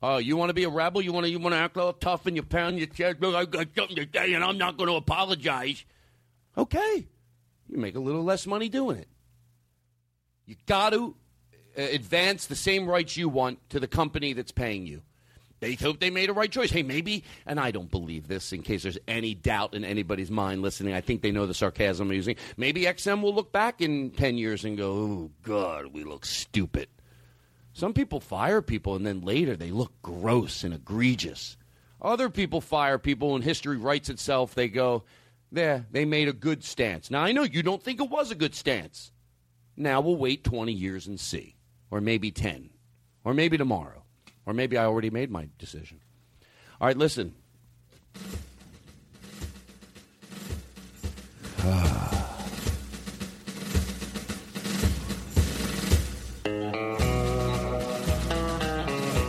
Oh, 0.02 0.18
you 0.18 0.36
want 0.36 0.50
to 0.50 0.54
be 0.54 0.64
a 0.64 0.68
rebel? 0.68 1.00
You 1.00 1.12
want 1.12 1.24
to 1.24 1.30
you 1.30 1.38
want 1.38 1.54
to 1.54 1.58
act 1.58 1.76
all 1.76 1.92
tough 1.92 2.26
and 2.26 2.36
you 2.36 2.42
pound 2.42 2.78
your 2.78 2.86
chest? 2.86 3.20
Look, 3.20 3.34
I 3.34 3.44
got 3.44 3.68
something 3.76 3.96
to 3.96 4.06
say, 4.14 4.34
and 4.34 4.44
I'm 4.44 4.58
not 4.58 4.76
going 4.76 4.88
to 4.88 4.96
apologize. 4.96 5.84
Okay, 6.56 7.06
you 7.68 7.78
make 7.78 7.96
a 7.96 8.00
little 8.00 8.24
less 8.24 8.46
money 8.46 8.68
doing 8.68 8.98
it. 8.98 9.08
You 10.46 10.56
got 10.66 10.90
to 10.90 11.14
uh, 11.76 11.82
advance 11.82 12.46
the 12.46 12.54
same 12.54 12.86
rights 12.86 13.16
you 13.16 13.28
want 13.28 13.68
to 13.70 13.80
the 13.80 13.88
company 13.88 14.32
that's 14.32 14.52
paying 14.52 14.86
you. 14.86 15.02
They 15.66 15.74
hope 15.74 15.98
they 15.98 16.10
made 16.10 16.30
a 16.30 16.32
right 16.32 16.50
choice. 16.50 16.70
Hey, 16.70 16.84
maybe, 16.84 17.24
and 17.44 17.58
I 17.58 17.72
don't 17.72 17.90
believe 17.90 18.28
this 18.28 18.52
in 18.52 18.62
case 18.62 18.84
there's 18.84 18.98
any 19.08 19.34
doubt 19.34 19.74
in 19.74 19.84
anybody's 19.84 20.30
mind 20.30 20.62
listening. 20.62 20.94
I 20.94 21.00
think 21.00 21.22
they 21.22 21.32
know 21.32 21.44
the 21.44 21.54
sarcasm 21.54 22.06
I'm 22.06 22.12
using. 22.12 22.36
Maybe 22.56 22.82
XM 22.82 23.20
will 23.20 23.34
look 23.34 23.50
back 23.50 23.80
in 23.80 24.12
10 24.12 24.38
years 24.38 24.64
and 24.64 24.78
go, 24.78 24.92
oh, 24.92 25.30
God, 25.42 25.86
we 25.86 26.04
look 26.04 26.24
stupid. 26.24 26.88
Some 27.72 27.94
people 27.94 28.20
fire 28.20 28.62
people 28.62 28.94
and 28.94 29.04
then 29.04 29.22
later 29.22 29.56
they 29.56 29.72
look 29.72 29.90
gross 30.02 30.62
and 30.62 30.72
egregious. 30.72 31.56
Other 32.00 32.30
people 32.30 32.60
fire 32.60 32.98
people 32.98 33.34
and 33.34 33.42
history 33.42 33.76
writes 33.76 34.08
itself. 34.08 34.54
They 34.54 34.68
go, 34.68 35.02
there, 35.50 35.84
they 35.90 36.04
made 36.04 36.28
a 36.28 36.32
good 36.32 36.62
stance. 36.62 37.10
Now, 37.10 37.24
I 37.24 37.32
know 37.32 37.42
you 37.42 37.64
don't 37.64 37.82
think 37.82 38.00
it 38.00 38.08
was 38.08 38.30
a 38.30 38.36
good 38.36 38.54
stance. 38.54 39.10
Now 39.76 40.00
we'll 40.00 40.14
wait 40.14 40.44
20 40.44 40.70
years 40.70 41.08
and 41.08 41.18
see. 41.18 41.56
Or 41.90 42.00
maybe 42.00 42.30
10. 42.30 42.70
Or 43.24 43.34
maybe 43.34 43.58
tomorrow. 43.58 44.04
Or 44.46 44.54
maybe 44.54 44.78
I 44.78 44.84
already 44.84 45.10
made 45.10 45.30
my 45.30 45.48
decision. 45.58 46.00
All 46.80 46.86
right, 46.86 46.96
listen. 46.96 47.34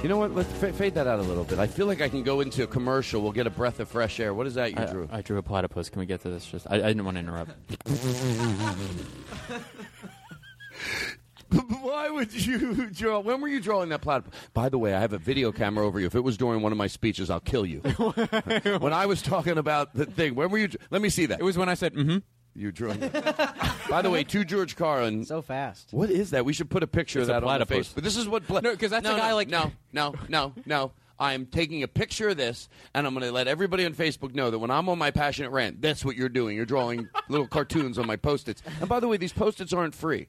You 0.04 0.10
know 0.14 0.20
what? 0.20 0.34
Let's 0.34 0.50
fa- 0.54 0.72
fade 0.72 0.94
that 0.94 1.06
out 1.06 1.20
a 1.20 1.24
little 1.24 1.44
bit. 1.44 1.60
I 1.60 1.68
feel 1.68 1.86
like 1.86 2.00
I 2.02 2.08
can 2.08 2.24
go 2.24 2.40
into 2.40 2.64
a 2.64 2.68
commercial. 2.68 3.22
We'll 3.22 3.34
get 3.34 3.46
a 3.46 3.50
breath 3.50 3.82
of 3.82 3.90
fresh 3.90 4.22
air. 4.22 4.34
What 4.34 4.48
is 4.48 4.54
that 4.54 4.72
you 4.72 4.78
I, 4.78 4.86
drew? 4.86 5.10
I 5.12 5.22
drew 5.22 5.38
a 5.38 5.44
platypus. 5.44 5.90
Can 5.90 6.00
we 6.00 6.06
get 6.06 6.22
to 6.22 6.30
this? 6.30 6.46
Just 6.46 6.66
I, 6.70 6.76
I 6.76 6.82
didn't 6.84 7.04
want 7.04 7.16
to 7.16 7.20
interrupt. 7.20 7.52
Why 11.82 12.10
would 12.10 12.34
you 12.34 12.90
draw? 12.90 13.20
When 13.20 13.42
were 13.42 13.48
you 13.48 13.60
drawing 13.60 13.90
that 13.90 14.02
platypus? 14.02 14.34
By 14.54 14.70
the 14.70 14.78
way, 14.78 14.94
I 14.94 15.00
have 15.00 15.14
a 15.14 15.18
video 15.18 15.52
camera 15.52 15.86
over 15.86 16.00
you. 16.00 16.06
If 16.08 16.16
it 16.16 16.24
was 16.24 16.38
during 16.38 16.62
one 16.62 16.72
of 16.72 16.78
my 16.78 16.88
speeches, 16.88 17.30
I'll 17.30 17.40
kill 17.40 17.66
you. 17.66 17.80
when 18.80 18.94
I 18.94 19.06
was 19.06 19.22
talking 19.22 19.58
about 19.58 19.94
the 19.94 20.06
thing, 20.06 20.36
when 20.36 20.50
were 20.50 20.58
you? 20.58 20.70
Let 20.90 21.02
me 21.02 21.10
see 21.10 21.26
that. 21.28 21.40
It 21.40 21.44
was 21.44 21.58
when 21.58 21.70
I 21.70 21.74
said, 21.76 21.94
"Mm-hmm." 21.94 22.18
You 22.56 22.72
drew. 22.72 22.92
By 23.90 24.02
the 24.02 24.10
way, 24.10 24.24
to 24.24 24.44
George 24.44 24.76
Carlin. 24.76 25.26
So 25.26 25.44
fast. 25.44 25.90
What 25.92 26.10
is 26.10 26.32
that? 26.32 26.44
We 26.44 26.54
should 26.54 26.72
put 26.72 26.82
a 26.82 26.88
picture 26.88 27.20
It's 27.20 27.30
of 27.30 27.38
a 27.38 27.40
that 27.42 27.48
on 27.48 27.60
the 27.60 27.66
face. 27.68 27.92
But 27.94 28.04
this 28.04 28.18
is 28.18 28.28
what. 28.28 28.48
Pla- 28.48 28.62
No, 28.62 28.76
'cause 28.76 28.90
that's 28.90 29.04
no, 29.04 29.14
a 29.16 29.18
guy 29.18 29.30
no, 29.30 29.36
like- 29.36 29.50
No, 29.50 29.72
no, 29.94 30.16
no, 30.28 30.54
no. 30.66 30.92
I'm 31.20 31.46
taking 31.48 31.82
a 31.84 31.88
picture 31.88 32.30
of 32.30 32.38
this, 32.38 32.70
and 32.94 33.08
I'm 33.08 33.14
going 33.14 33.26
to 33.26 33.32
let 33.32 33.48
everybody 33.48 33.86
on 33.86 33.94
Facebook 33.96 34.36
know 34.36 34.52
that 34.52 34.60
when 34.60 34.70
I'm 34.70 34.88
on 34.88 35.00
my 35.00 35.10
passionate 35.10 35.50
rant, 35.50 35.82
that's 35.82 36.06
what 36.06 36.16
you're 36.16 36.30
doing. 36.30 36.56
You're 36.56 36.66
drawing 36.68 37.10
little 37.28 37.48
cartoons 37.48 37.98
on 37.98 38.06
my 38.06 38.18
post-its. 38.18 38.62
And 38.80 38.88
by 38.88 39.00
the 39.00 39.08
way, 39.08 39.18
these 39.18 39.34
post-its 39.34 39.74
aren't 39.74 39.96
free. 39.96 40.28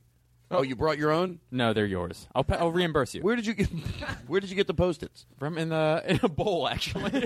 Oh, 0.50 0.58
oh, 0.58 0.62
you 0.62 0.76
brought 0.76 0.96
your 0.98 1.10
own? 1.10 1.40
No, 1.50 1.72
they're 1.74 1.84
yours. 1.86 2.26
I'll 2.34 2.44
pa- 2.44 2.54
I'll 2.56 2.72
reimburse 2.72 3.14
you. 3.14 3.20
Where 3.22 3.36
did 3.36 3.46
you 3.46 3.52
get? 3.54 3.66
Where 4.26 4.40
did 4.40 4.48
you 4.48 4.56
get 4.56 4.66
the 4.66 4.72
post-its? 4.74 5.26
From 5.38 5.58
in 5.58 5.68
the 5.68 6.02
in 6.06 6.20
a 6.22 6.28
bowl, 6.28 6.68
actually. 6.68 7.10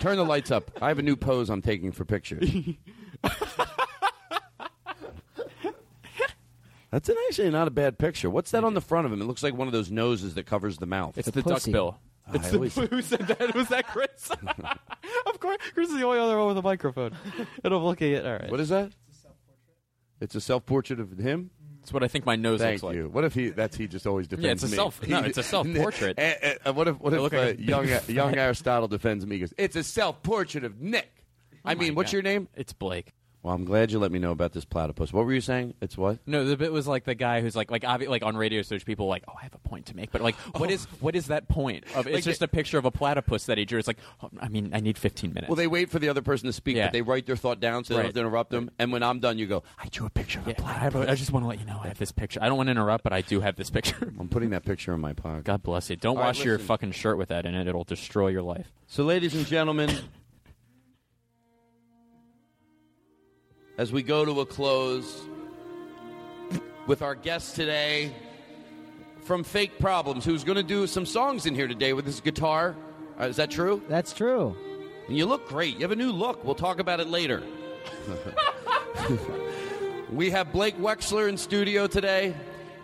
Turn 0.00 0.16
the 0.16 0.24
lights 0.24 0.50
up. 0.50 0.70
I 0.82 0.88
have 0.88 0.98
a 0.98 1.02
new 1.02 1.14
pose 1.16 1.48
I'm 1.50 1.62
taking 1.62 1.92
for 1.92 2.04
pictures. 2.04 2.50
That's 6.90 7.08
an 7.08 7.14
actually 7.28 7.50
not 7.50 7.68
a 7.68 7.70
bad 7.70 7.98
picture. 7.98 8.28
What's 8.28 8.50
that 8.50 8.64
on 8.64 8.74
the 8.74 8.80
front 8.80 9.06
of 9.06 9.12
him? 9.12 9.22
It 9.22 9.26
looks 9.26 9.44
like 9.44 9.54
one 9.54 9.68
of 9.68 9.72
those 9.72 9.92
noses 9.92 10.34
that 10.34 10.46
covers 10.46 10.78
the 10.78 10.86
mouth. 10.86 11.16
It's 11.16 11.30
the, 11.30 11.42
duck 11.42 11.62
bill. 11.66 12.00
Ah, 12.26 12.32
I 12.32 12.36
It's 12.36 12.48
the, 12.50 12.56
always- 12.56 12.74
who 12.74 13.00
said 13.00 13.20
that? 13.28 13.54
Was 13.54 13.68
that 13.68 13.86
Chris? 13.86 14.30
of 15.26 15.38
course, 15.38 15.58
Chris 15.72 15.88
is 15.88 15.94
the 15.96 16.04
only 16.04 16.18
other 16.18 16.36
one 16.36 16.48
with 16.48 16.58
a 16.58 16.62
microphone. 16.62 17.12
And 17.62 17.72
I'm 17.72 17.84
looking 17.84 18.12
at. 18.14 18.26
All 18.26 18.32
right. 18.32 18.50
What 18.50 18.58
is 18.58 18.70
that? 18.70 18.90
It's 20.20 20.34
a 20.34 20.40
self-portrait 20.40 21.00
of 21.00 21.18
him. 21.18 21.50
That's 21.80 21.92
what 21.94 22.02
I 22.02 22.08
think 22.08 22.26
my 22.26 22.36
nose 22.36 22.60
Thank 22.60 22.82
looks 22.82 22.94
like. 22.96 23.10
What 23.12 23.24
if 23.24 23.32
he? 23.34 23.48
That's 23.48 23.76
he 23.76 23.88
just 23.88 24.06
always 24.06 24.28
defends 24.28 24.44
Yeah, 24.44 24.52
it's 24.52 24.62
a 24.64 24.66
me. 24.68 24.74
self- 24.74 25.08
no, 25.08 25.20
it's 25.20 25.38
a 25.38 25.42
self-portrait. 25.42 26.18
Eh, 26.18 26.34
eh, 26.42 26.54
eh, 26.66 26.70
what 26.70 26.88
if? 26.88 27.00
What 27.00 27.14
I 27.14 27.16
if 27.24 27.32
uh, 27.32 27.36
like 27.46 27.60
young 27.60 27.88
young 28.08 28.36
Aristotle 28.36 28.86
defends 28.86 29.24
me? 29.26 29.36
He 29.36 29.40
goes, 29.40 29.54
"It's 29.56 29.76
a 29.76 29.82
self-portrait 29.82 30.62
of 30.64 30.80
Nick." 30.80 31.10
I 31.64 31.74
my 31.74 31.80
mean, 31.80 31.94
what's 31.94 32.08
God. 32.10 32.12
your 32.14 32.22
name? 32.22 32.48
It's 32.54 32.72
Blake. 32.74 33.12
Well, 33.42 33.54
I'm 33.54 33.64
glad 33.64 33.90
you 33.90 33.98
let 33.98 34.12
me 34.12 34.18
know 34.18 34.32
about 34.32 34.52
this 34.52 34.66
platypus. 34.66 35.14
What 35.14 35.24
were 35.24 35.32
you 35.32 35.40
saying? 35.40 35.72
It's 35.80 35.96
what? 35.96 36.18
No, 36.26 36.44
the 36.44 36.58
bit 36.58 36.72
was 36.72 36.86
like 36.86 37.04
the 37.04 37.14
guy 37.14 37.40
who's 37.40 37.56
like 37.56 37.70
like 37.70 37.82
obvi- 37.84 38.06
like 38.08 38.22
on 38.22 38.36
radio 38.36 38.60
stage 38.60 38.84
people 38.84 39.06
like 39.06 39.24
oh 39.28 39.32
I 39.38 39.44
have 39.44 39.54
a 39.54 39.58
point 39.68 39.86
to 39.86 39.96
make 39.96 40.12
but 40.12 40.20
like 40.20 40.34
what 40.56 40.68
oh. 40.68 40.72
is 40.74 40.84
what 41.00 41.16
is 41.16 41.28
that 41.28 41.48
point 41.48 41.84
of 41.94 42.06
it's 42.06 42.16
Like 42.16 42.24
just 42.24 42.42
a 42.42 42.48
picture 42.48 42.76
of 42.76 42.84
a 42.84 42.90
platypus 42.90 43.46
that 43.46 43.56
he 43.56 43.64
drew 43.64 43.78
it's 43.78 43.88
like 43.88 43.96
oh, 44.22 44.28
I 44.40 44.48
mean 44.48 44.72
I 44.74 44.80
need 44.80 44.98
15 44.98 45.32
minutes 45.32 45.48
Well, 45.48 45.56
they 45.56 45.66
wait 45.68 45.88
for 45.88 45.98
the 45.98 46.10
other 46.10 46.20
person 46.20 46.48
to 46.48 46.52
speak, 46.52 46.76
Yeah. 46.76 46.86
but 46.88 46.92
they 46.92 47.00
write 47.00 47.24
their 47.24 47.36
thought 47.36 47.60
down 47.60 47.82
so 47.84 47.94
they 47.94 47.96
don't 47.96 48.00
Right. 48.02 48.06
have 48.08 48.14
to 48.14 48.20
interrupt 48.20 48.50
them. 48.50 48.70
And 48.78 48.92
when 48.92 49.02
I'm 49.02 49.20
done, 49.20 49.38
you 49.38 49.46
go, 49.46 49.62
"I 49.78 49.88
drew 49.88 50.06
a 50.06 50.10
picture 50.10 50.38
of 50.40 50.46
a 50.46 50.50
Yeah, 50.50 50.56
I, 50.58 50.60
platypus." 50.60 50.82
have 50.82 51.08
a- 51.08 51.10
I 51.10 51.14
just 51.14 51.32
want 51.32 51.44
to 51.44 51.48
let 51.48 51.60
you 51.60 51.64
know 51.64 51.80
I 51.82 51.88
have 51.88 51.98
this 51.98 52.12
picture 52.12 52.40
I 52.42 52.48
don't 52.48 52.58
want 52.58 52.66
to 52.66 52.72
interrupt 52.72 53.04
but 53.04 53.14
I 53.14 53.22
do 53.22 53.40
have 53.40 53.56
this 53.56 53.70
picture 53.70 54.12
I'm 54.20 54.28
putting 54.28 54.50
that 54.50 54.66
picture 54.66 54.92
in 54.92 55.00
my 55.00 55.14
pocket. 55.14 55.44
God 55.44 55.62
bless 55.62 55.88
you 55.88 55.96
don't 55.96 56.16
All 56.18 56.22
right, 56.22 56.26
wash 56.28 56.44
your 56.44 56.54
listen. 56.56 56.66
fucking 56.66 56.92
shirt 56.92 57.16
with 57.16 57.30
that 57.30 57.46
in 57.46 57.54
it 57.54 57.66
it'll 57.66 57.84
destroy 57.84 58.28
your 58.28 58.42
life 58.42 58.70
So, 58.86 59.04
ladies 59.04 59.34
and 59.34 59.46
gentlemen, 59.46 59.96
as 63.80 63.90
we 63.90 64.02
go 64.02 64.26
to 64.26 64.42
a 64.42 64.44
close 64.44 65.22
with 66.86 67.00
our 67.00 67.14
guest 67.14 67.56
today 67.56 68.14
from 69.22 69.42
Fake 69.42 69.78
Problems, 69.78 70.22
who's 70.22 70.44
going 70.44 70.56
to 70.56 70.62
do 70.62 70.86
some 70.86 71.06
songs 71.06 71.46
in 71.46 71.54
here 71.54 71.66
today 71.66 71.94
with 71.94 72.04
his 72.04 72.20
guitar. 72.20 72.76
Uh, 73.18 73.24
is 73.28 73.36
that 73.36 73.50
true? 73.50 73.82
That's 73.88 74.12
true. 74.12 74.54
And 75.08 75.16
you 75.16 75.24
look 75.24 75.48
great. 75.48 75.76
You 75.76 75.80
have 75.80 75.92
a 75.92 75.96
new 75.96 76.12
look. 76.12 76.44
We'll 76.44 76.54
talk 76.54 76.78
about 76.78 77.00
it 77.00 77.08
later. 77.08 77.42
we 80.12 80.28
have 80.28 80.52
Blake 80.52 80.76
Wexler 80.76 81.30
in 81.30 81.38
studio 81.38 81.86
today. 81.86 82.34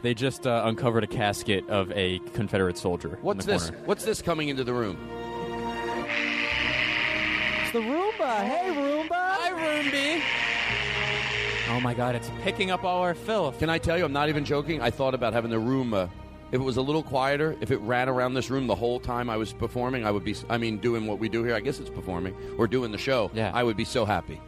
they 0.00 0.14
just 0.14 0.46
uh, 0.46 0.62
uncovered 0.64 1.04
a 1.04 1.08
casket 1.08 1.68
of 1.68 1.92
a 1.92 2.20
Confederate 2.32 2.78
soldier 2.78 3.18
What's 3.20 3.44
in 3.44 3.50
the 3.50 3.52
this? 3.58 3.68
corner. 3.68 3.84
What's 3.84 4.04
this 4.06 4.22
coming 4.22 4.48
into 4.48 4.64
the 4.64 4.72
room? 4.72 4.96
It's 7.60 7.72
the 7.72 7.80
Roomba. 7.80 8.44
Hey, 8.44 8.72
Roomba. 8.74 9.08
Hi 9.12 9.50
Roomby 9.50 10.45
oh 11.70 11.80
my 11.80 11.94
god 11.94 12.14
it's 12.14 12.30
picking 12.42 12.70
up 12.70 12.84
all 12.84 13.02
our 13.02 13.14
filth 13.14 13.58
Can 13.58 13.70
I 13.70 13.78
tell 13.78 13.98
you, 13.98 14.04
I'm 14.04 14.12
not 14.12 14.28
even 14.28 14.44
joking. 14.44 14.80
I 14.80 14.90
thought 14.90 15.14
about 15.14 15.32
having 15.32 15.50
the 15.50 15.58
room. 15.58 15.94
Uh, 15.94 16.08
if 16.52 16.60
it 16.60 16.64
was 16.64 16.76
a 16.76 16.82
little 16.82 17.02
quieter, 17.02 17.56
if 17.60 17.70
it 17.72 17.78
ran 17.78 18.08
around 18.08 18.34
this 18.34 18.50
room 18.50 18.68
the 18.68 18.74
whole 18.74 19.00
time 19.00 19.28
I 19.28 19.36
was 19.36 19.52
performing, 19.52 20.04
I 20.06 20.10
would 20.12 20.22
be. 20.24 20.36
I 20.48 20.58
mean, 20.58 20.78
doing 20.78 21.06
what 21.06 21.18
we 21.18 21.28
do 21.28 21.42
here. 21.42 21.54
I 21.56 21.60
guess 21.60 21.80
it's 21.80 21.90
performing 21.90 22.36
or 22.56 22.68
doing 22.68 22.92
the 22.92 22.98
show. 22.98 23.30
Yeah. 23.34 23.50
I 23.52 23.64
would 23.64 23.76
be 23.76 23.84
so 23.84 24.04
happy. 24.04 24.40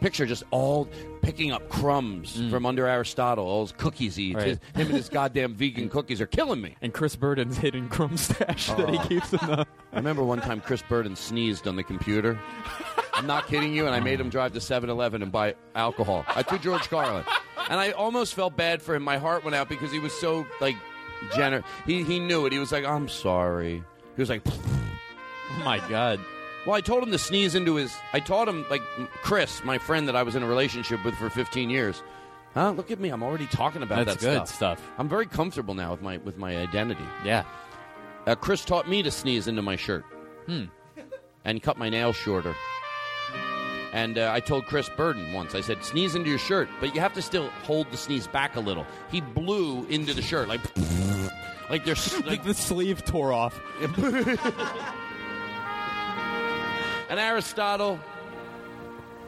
Picture 0.00 0.26
just 0.26 0.44
all 0.50 0.86
picking 1.22 1.50
up 1.50 1.68
crumbs 1.70 2.40
from 2.50 2.66
under 2.66 2.86
Aristotle, 2.86 3.46
all 3.46 3.62
his 3.62 3.72
cookies 3.72 4.14
he 4.14 4.24
eats. 4.26 4.34
Mm. 4.34 4.38
Right. 4.38 4.46
His- 4.48 4.58
him 4.74 4.86
and 4.88 4.90
his 4.96 5.08
goddamn 5.18 5.54
vegan 5.54 5.88
cookies 5.88 6.20
are 6.20 6.26
killing 6.26 6.60
me. 6.60 6.76
and 6.82 6.92
Chris 6.92 7.16
Burden's 7.16 7.56
hidden 7.56 7.88
crumb 7.88 8.16
stash 8.16 8.68
that 8.68 8.88
he 8.90 8.98
Oh. 8.98 9.06
keeps 9.08 9.32
in 9.32 9.38
the 9.38 9.66
I 9.92 9.96
remember 9.96 10.22
one 10.22 10.40
time 10.40 10.60
Chris 10.60 10.82
Burden 10.82 11.16
sneezed 11.16 11.66
on 11.66 11.74
the 11.76 11.82
computer. 11.82 12.38
I'm 13.14 13.26
not 13.26 13.46
kidding 13.46 13.74
you, 13.74 13.86
and 13.86 13.94
I 13.94 14.00
made 14.00 14.20
him 14.20 14.28
drive 14.28 14.52
to 14.54 14.58
7-Eleven 14.58 15.22
and 15.22 15.30
buy 15.30 15.54
alcohol. 15.74 16.24
I 16.28 16.42
took 16.42 16.60
George 16.62 16.88
Carlin, 16.90 17.24
and 17.70 17.78
I 17.80 17.92
almost 17.92 18.34
felt 18.34 18.56
bad 18.56 18.82
for 18.82 18.94
him. 18.94 19.02
My 19.04 19.18
heart 19.18 19.44
went 19.44 19.54
out 19.54 19.68
because 19.68 19.92
he 19.92 19.98
was 20.00 20.12
so 20.12 20.46
like 20.60 20.76
generous. 21.34 21.64
He 21.86 22.02
he 22.02 22.18
knew 22.18 22.44
it. 22.46 22.52
He 22.52 22.58
was 22.58 22.72
like, 22.72 22.84
"I'm 22.84 23.08
sorry." 23.08 23.82
He 24.16 24.22
was 24.22 24.28
like, 24.30 24.42
oh 24.46 25.62
my 25.64 25.78
god 25.88 26.20
"Well, 26.66 26.74
I 26.76 26.80
told 26.80 27.02
him 27.02 27.10
to 27.12 27.18
sneeze 27.18 27.54
into 27.54 27.76
his." 27.76 27.94
I 28.12 28.20
taught 28.20 28.48
him 28.48 28.64
like 28.70 28.82
Chris, 29.22 29.62
my 29.64 29.78
friend 29.78 30.08
that 30.08 30.16
I 30.16 30.22
was 30.22 30.34
in 30.34 30.42
a 30.42 30.46
relationship 30.46 31.04
with 31.04 31.14
for 31.14 31.30
15 31.30 31.70
years. 31.70 32.02
Huh? 32.54 32.70
Look 32.70 32.90
at 32.92 33.00
me. 33.00 33.08
I'm 33.10 33.22
already 33.22 33.46
talking 33.46 33.82
about 33.82 34.06
That's 34.06 34.22
that 34.22 34.26
good 34.40 34.46
stuff. 34.48 34.78
stuff. 34.78 34.90
I'm 34.98 35.08
very 35.08 35.26
comfortable 35.26 35.74
now 35.74 35.90
with 35.92 36.02
my 36.02 36.18
with 36.18 36.36
my 36.36 36.56
identity. 36.56 37.04
yeah 37.24 37.44
Uh, 38.26 38.34
Chris 38.34 38.64
taught 38.64 38.88
me 38.88 39.02
to 39.02 39.10
sneeze 39.10 39.46
into 39.48 39.62
my 39.62 39.76
shirt. 39.76 40.04
Hmm. 40.46 40.64
And 41.44 41.62
cut 41.62 41.76
my 41.76 41.90
nails 41.90 42.16
shorter. 42.16 42.54
And 43.94 44.18
uh, 44.18 44.30
I 44.34 44.40
told 44.40 44.66
Chris 44.66 44.88
Burden 44.88 45.32
once, 45.32 45.54
I 45.54 45.60
said, 45.60 45.84
sneeze 45.84 46.16
into 46.16 46.28
your 46.28 46.40
shirt, 46.40 46.68
but 46.80 46.96
you 46.96 47.00
have 47.00 47.14
to 47.14 47.22
still 47.22 47.48
hold 47.62 47.88
the 47.92 47.96
sneeze 47.96 48.26
back 48.26 48.56
a 48.56 48.60
little. 48.60 48.84
He 49.08 49.20
blew 49.20 49.86
into 49.86 50.12
the 50.12 50.20
shirt, 50.20 50.48
like, 50.48 50.60
like 51.70 51.84
there's 51.84 52.12
like, 52.16 52.26
Like 52.26 52.42
the 52.42 52.54
sleeve 52.54 53.04
tore 53.04 53.32
off. 53.32 53.60
and 57.08 57.20
Aristotle. 57.20 58.00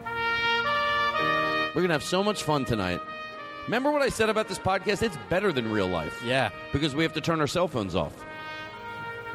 We're 0.05 1.83
gonna 1.83 1.93
have 1.93 2.03
so 2.03 2.25
much 2.25 2.43
fun 2.43 2.65
tonight. 2.65 3.01
Remember 3.67 3.93
what 3.93 4.03
I 4.03 4.09
said 4.09 4.31
about 4.31 4.49
this 4.49 4.59
podcast? 4.59 5.03
It's 5.03 5.19
better 5.29 5.53
than 5.53 5.71
real 5.71 5.87
life. 5.87 6.21
Yeah. 6.25 6.51
Because 6.73 6.97
we 6.97 7.05
have 7.05 7.13
to 7.13 7.21
turn 7.21 7.41
our 7.41 7.47
cell 7.47 7.69
phones 7.69 7.95
off. 7.95 8.15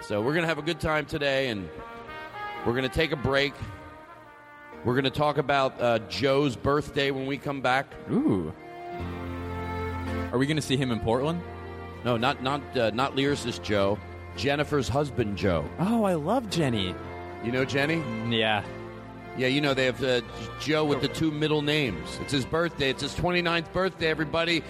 So 0.01 0.21
we're 0.21 0.33
gonna 0.33 0.47
have 0.47 0.57
a 0.57 0.63
good 0.63 0.81
time 0.81 1.05
today, 1.05 1.47
and 1.47 1.69
we're 2.65 2.73
gonna 2.73 2.89
take 2.89 3.13
a 3.13 3.15
break. 3.15 3.53
We're 4.83 4.95
gonna 4.95 5.09
talk 5.11 5.37
about 5.37 5.79
uh, 5.79 5.99
Joe's 6.09 6.55
birthday 6.55 7.11
when 7.11 7.27
we 7.27 7.37
come 7.37 7.61
back. 7.61 7.85
Ooh. 8.11 8.51
Are 10.31 10.37
we 10.37 10.47
gonna 10.47 10.61
see 10.61 10.77
him 10.77 10.91
in 10.91 10.99
Portland? 10.99 11.41
No, 12.03 12.17
not 12.17 12.41
not 12.41 12.61
uh, 12.75 12.89
not 12.91 13.15
lyricist 13.15 13.61
Joe. 13.61 13.99
Jennifer's 14.35 14.87
husband 14.87 15.37
Joe. 15.37 15.69
Oh, 15.79 16.03
I 16.03 16.15
love 16.15 16.49
Jenny. 16.49 16.95
You 17.43 17.51
know 17.51 17.65
Jenny? 17.65 18.01
Yeah. 18.29 18.63
Yeah, 19.37 19.47
you 19.47 19.61
know 19.61 19.73
they 19.73 19.85
have 19.85 20.03
uh, 20.03 20.21
Joe 20.59 20.83
with 20.83 21.01
the 21.01 21.07
two 21.07 21.31
middle 21.31 21.61
names. 21.61 22.17
It's 22.21 22.31
his 22.33 22.45
birthday. 22.45 22.89
It's 22.89 23.01
his 23.01 23.15
29th 23.15 23.71
birthday, 23.71 24.07
everybody. 24.07 24.61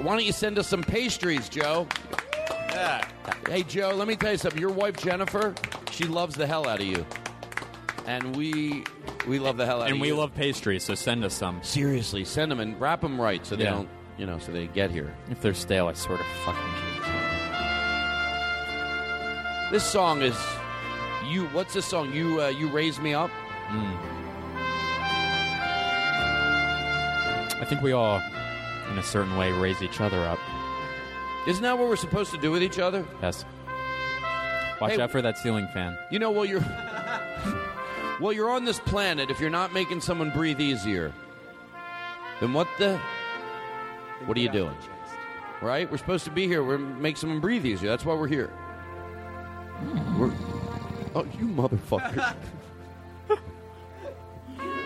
Why 0.00 0.14
don't 0.16 0.24
you 0.24 0.32
send 0.32 0.58
us 0.58 0.66
some 0.66 0.82
pastries, 0.82 1.48
Joe? 1.48 1.86
Yeah. 2.70 3.06
Hey, 3.46 3.62
Joe, 3.62 3.90
let 3.94 4.08
me 4.08 4.16
tell 4.16 4.32
you 4.32 4.38
something. 4.38 4.60
Your 4.60 4.72
wife, 4.72 4.96
Jennifer, 4.96 5.54
she 5.90 6.04
loves 6.04 6.34
the 6.34 6.46
hell 6.46 6.66
out 6.68 6.80
of 6.80 6.86
you. 6.86 7.06
And 8.06 8.34
we 8.36 8.84
we 9.28 9.38
love 9.38 9.56
the 9.56 9.64
hell 9.66 9.76
out 9.80 9.82
of 9.82 9.88
And 9.88 9.96
you. 9.96 10.02
we 10.02 10.12
love 10.12 10.34
pastries, 10.34 10.82
so 10.84 10.94
send 10.94 11.24
us 11.24 11.34
some. 11.34 11.62
Seriously, 11.62 12.24
send 12.24 12.50
them 12.50 12.58
and 12.60 12.78
wrap 12.80 13.00
them 13.00 13.20
right 13.20 13.44
so 13.46 13.54
they 13.56 13.64
Yeah. 13.64 13.70
don't, 13.70 13.88
you 14.18 14.26
know, 14.26 14.38
so 14.38 14.50
they 14.52 14.66
get 14.66 14.90
here. 14.90 15.14
If 15.30 15.40
they're 15.40 15.54
stale, 15.54 15.86
I 15.86 15.92
sort 15.92 16.20
of 16.20 16.26
fucking 16.44 16.62
Jesus. 16.96 17.08
This 19.70 19.84
song 19.84 20.20
is 20.22 20.36
you. 21.30 21.46
What's 21.48 21.74
this 21.74 21.86
song? 21.86 22.12
You 22.12 22.42
uh, 22.42 22.48
you 22.48 22.68
raise 22.68 22.98
me 23.00 23.14
up. 23.14 23.30
Mm. 23.70 23.96
I 27.60 27.64
think 27.64 27.80
we 27.82 27.92
all, 27.92 28.20
in 28.90 28.98
a 28.98 29.02
certain 29.02 29.36
way, 29.36 29.52
raise 29.52 29.80
each 29.82 30.00
other 30.00 30.18
up. 30.26 30.38
Isn't 31.46 31.62
that 31.62 31.78
what 31.78 31.88
we're 31.88 31.96
supposed 31.96 32.32
to 32.32 32.38
do 32.38 32.50
with 32.50 32.62
each 32.62 32.78
other? 32.80 33.04
Yes. 33.22 33.44
Watch 34.80 34.92
Hey- 34.92 35.00
out 35.00 35.10
for 35.12 35.22
that 35.22 35.38
ceiling 35.38 35.68
fan. 35.72 35.96
You 36.10 36.18
know, 36.18 36.32
well, 36.32 36.44
you're 36.44 36.60
well, 38.22 38.32
you're 38.32 38.50
on 38.50 38.64
this 38.64 38.78
planet. 38.78 39.30
If 39.30 39.40
you're 39.40 39.50
not 39.50 39.74
making 39.74 40.00
someone 40.00 40.30
breathe 40.30 40.60
easier, 40.60 41.12
then 42.40 42.52
what 42.52 42.68
the? 42.78 42.98
What 44.26 44.36
are 44.36 44.40
you 44.40 44.48
doing? 44.48 44.76
Right? 45.60 45.90
We're 45.90 45.98
supposed 45.98 46.24
to 46.24 46.30
be 46.30 46.46
here. 46.46 46.62
We're 46.62 46.78
make 46.78 47.16
someone 47.16 47.40
breathe 47.40 47.66
easier. 47.66 47.90
That's 47.90 48.04
why 48.04 48.14
we're 48.14 48.28
here. 48.28 48.52
We're, 50.16 50.32
oh, 51.16 51.26
you 51.38 51.46
motherfucker! 51.48 52.34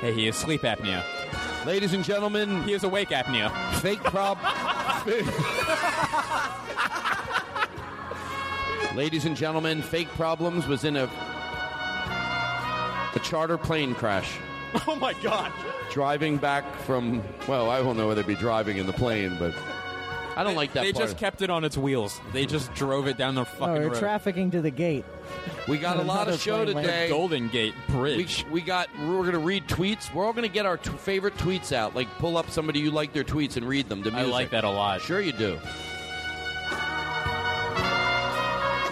Hey, 0.00 0.12
he 0.12 0.26
has 0.26 0.36
sleep 0.36 0.60
apnea. 0.60 1.02
Ladies 1.64 1.94
and 1.94 2.04
gentlemen, 2.04 2.62
he 2.64 2.72
has 2.72 2.84
awake 2.84 3.08
apnea. 3.08 3.50
Fake 3.76 3.98
prob. 4.04 4.36
Ladies 8.94 9.24
and 9.24 9.34
gentlemen, 9.34 9.80
fake 9.80 10.08
problems 10.08 10.66
was 10.66 10.84
in 10.84 10.96
a 10.96 11.08
a 13.16 13.20
charter 13.20 13.58
plane 13.58 13.94
crash. 13.94 14.36
Oh 14.86 14.94
my 14.96 15.14
god! 15.22 15.52
driving 15.90 16.36
back 16.36 16.64
from 16.80 17.22
well, 17.48 17.70
I 17.70 17.78
don't 17.82 17.96
know 17.96 18.08
whether 18.08 18.20
they'd 18.22 18.28
be 18.28 18.38
driving 18.38 18.76
in 18.76 18.86
the 18.86 18.92
plane, 18.92 19.34
but 19.38 19.54
I 20.36 20.44
don't 20.44 20.54
like 20.56 20.74
that 20.74 20.82
They 20.82 20.92
part. 20.92 21.06
just 21.06 21.16
kept 21.16 21.40
it 21.40 21.48
on 21.48 21.64
its 21.64 21.78
wheels. 21.78 22.20
They 22.34 22.44
just 22.44 22.74
drove 22.74 23.06
it 23.06 23.16
down 23.16 23.36
the 23.36 23.46
fucking 23.46 23.64
Oh, 23.76 23.80
you're 23.80 23.90
road. 23.90 23.98
trafficking 23.98 24.50
to 24.50 24.60
the 24.60 24.70
gate. 24.72 25.06
we 25.66 25.78
got 25.78 25.96
a 25.96 26.02
lot 26.02 26.28
of 26.28 26.38
show 26.38 26.56
Another 26.56 26.72
plane 26.72 26.84
today. 26.84 27.08
Golden 27.08 27.48
Gate 27.48 27.72
Bridge. 27.88 28.44
We, 28.48 28.54
we 28.54 28.60
got. 28.60 28.88
We're 29.00 29.22
going 29.22 29.32
to 29.32 29.38
read 29.38 29.66
tweets. 29.66 30.12
We're 30.12 30.26
all 30.26 30.34
going 30.34 30.46
to 30.46 30.52
get 30.52 30.66
our 30.66 30.76
t- 30.76 30.90
favorite 30.90 31.36
tweets 31.38 31.72
out. 31.72 31.94
Like 31.94 32.08
pull 32.18 32.36
up 32.36 32.50
somebody 32.50 32.80
you 32.80 32.90
like 32.90 33.14
their 33.14 33.24
tweets 33.24 33.56
and 33.56 33.66
read 33.66 33.88
them. 33.88 34.02
To 34.02 34.10
I 34.10 34.16
music. 34.16 34.32
like 34.32 34.50
that 34.50 34.64
a 34.64 34.70
lot. 34.70 35.00
Sure 35.00 35.20
you 35.22 35.32
do. 35.32 35.58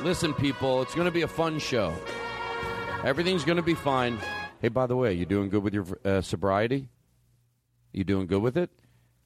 Listen, 0.02 0.32
people, 0.34 0.80
it's 0.82 0.94
going 0.94 1.06
to 1.06 1.10
be 1.12 1.22
a 1.22 1.28
fun 1.28 1.58
show. 1.58 1.94
Everything's 3.04 3.44
going 3.44 3.56
to 3.56 3.62
be 3.62 3.74
fine. 3.74 4.18
Hey, 4.62 4.68
by 4.68 4.86
the 4.86 4.96
way, 4.96 5.12
you 5.12 5.26
doing 5.26 5.50
good 5.50 5.62
with 5.62 5.74
your 5.74 5.84
uh, 6.06 6.22
sobriety? 6.22 6.88
You 7.92 8.02
doing 8.02 8.26
good 8.26 8.40
with 8.40 8.56
it? 8.56 8.70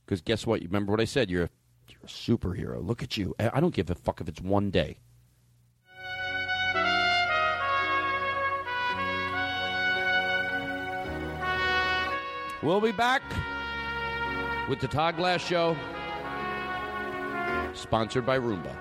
Because 0.05 0.21
guess 0.21 0.45
what? 0.45 0.61
You 0.63 0.69
remember 0.69 0.91
what 0.91 1.01
I 1.01 1.05
said? 1.05 1.31
You're 1.31 1.45
a, 1.45 1.51
you're 1.89 2.01
a 2.03 2.07
superhero. 2.07 2.85
Look 2.85 3.05
at 3.05 3.17
you. 3.17 3.37
I 3.39 3.51
I 3.55 3.61
don't 3.61 3.73
give 3.73 3.89
a 3.89 3.95
fuck 3.95 4.21
if 4.21 4.29
it's 4.29 4.41
one 4.41 4.71
day. 4.71 4.99
We'll 12.61 12.81
be 12.81 12.91
back 12.91 13.23
with 14.69 14.81
the 14.81 14.89
Todd 14.89 15.17
Glass 15.17 15.41
Show, 15.41 15.77
sponsored 17.75 18.27
by 18.27 18.41
Roomba. 18.41 18.75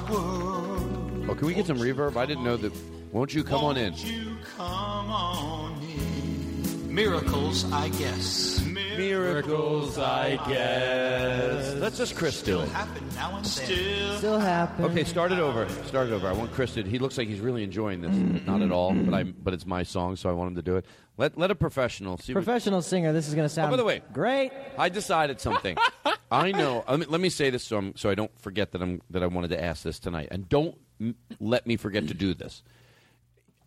Oh, 0.00 1.34
can 1.36 1.46
we 1.46 1.54
get 1.54 1.66
some 1.66 1.78
reverb? 1.78 2.16
I 2.16 2.26
didn't 2.26 2.44
know 2.44 2.56
that. 2.56 2.72
Won't 3.12 3.34
you 3.34 3.44
come 3.44 3.62
on 3.62 3.76
in? 3.76 3.92
Won't 3.92 4.04
you 4.04 4.36
come 4.56 5.10
on 5.10 5.82
in? 5.82 6.94
Miracles, 6.94 7.70
I 7.72 7.88
guess. 7.90 8.61
Miracles, 8.96 9.98
I 9.98 10.36
guess. 10.48 11.74
Let's 11.74 11.98
just 11.98 12.16
Chris 12.16 12.42
do 12.42 12.60
it. 12.60 12.68
Happen 12.70 13.04
now 13.14 13.36
and 13.36 13.44
then. 13.44 14.16
Still 14.18 14.38
happen. 14.38 14.84
Okay, 14.86 15.04
start 15.04 15.32
it 15.32 15.38
over. 15.38 15.68
Start 15.86 16.08
it 16.08 16.12
over. 16.12 16.28
I 16.28 16.32
want 16.32 16.52
Chris 16.52 16.74
to. 16.74 16.82
He 16.82 16.98
looks 16.98 17.18
like 17.18 17.28
he's 17.28 17.40
really 17.40 17.62
enjoying 17.64 18.00
this. 18.00 18.14
Not 18.46 18.62
at 18.62 18.70
all, 18.72 18.92
but 18.94 19.14
I. 19.14 19.24
But 19.24 19.54
it's 19.54 19.66
my 19.66 19.82
song, 19.82 20.16
so 20.16 20.28
I 20.28 20.32
want 20.32 20.50
him 20.50 20.56
to 20.56 20.62
do 20.62 20.76
it. 20.76 20.86
Let 21.18 21.36
let 21.36 21.50
a 21.50 21.54
professional 21.54 22.18
see. 22.18 22.32
what- 22.34 22.44
Professional 22.44 22.82
singer. 22.82 23.12
This 23.12 23.28
is 23.28 23.34
going 23.34 23.46
to 23.46 23.52
sound. 23.52 23.68
Oh, 23.68 23.70
by 23.72 23.76
the 23.76 23.84
way, 23.84 24.02
great. 24.12 24.50
I 24.78 24.88
decided 24.88 25.40
something. 25.40 25.76
I 26.30 26.52
know. 26.52 26.84
Let 26.88 26.98
me, 27.00 27.06
let 27.06 27.20
me 27.20 27.28
say 27.28 27.50
this 27.50 27.62
so, 27.64 27.76
I'm, 27.76 27.96
so 27.96 28.08
I 28.08 28.14
don't 28.14 28.30
forget 28.40 28.72
that 28.72 28.80
I'm 28.82 29.02
that 29.10 29.22
I 29.22 29.26
wanted 29.26 29.48
to 29.48 29.62
ask 29.62 29.82
this 29.82 29.98
tonight, 29.98 30.28
and 30.30 30.48
don't 30.48 30.76
m- 31.00 31.14
let 31.40 31.66
me 31.66 31.76
forget 31.76 32.08
to 32.08 32.14
do 32.14 32.32
this. 32.34 32.62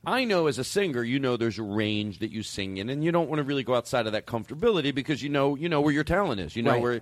I 0.06 0.24
know 0.26 0.48
as 0.48 0.58
a 0.60 0.64
singer, 0.64 1.04
you 1.04 1.20
know 1.20 1.38
there's 1.38 1.60
a 1.60 1.64
range 1.64 2.20
that 2.20 2.32
you 2.32 2.44
sing 2.44 2.78
in, 2.78 2.90
and 2.90 3.04
you 3.04 3.12
don't 3.12 3.30
want 3.30 3.40
to 3.40 3.44
really 3.44 3.64
go 3.64 3.76
outside 3.76 4.06
of 4.08 4.14
that 4.14 4.26
comfortability 4.26 4.94
because 4.94 5.22
you 5.24 5.30
know 5.30 5.56
you 5.56 5.70
know 5.70 5.82
where 5.82 5.94
your 5.94 6.04
talent 6.04 6.40
is. 6.42 6.56
You 6.56 6.64
know 6.64 6.72
Right. 6.74 6.82
where. 6.82 7.02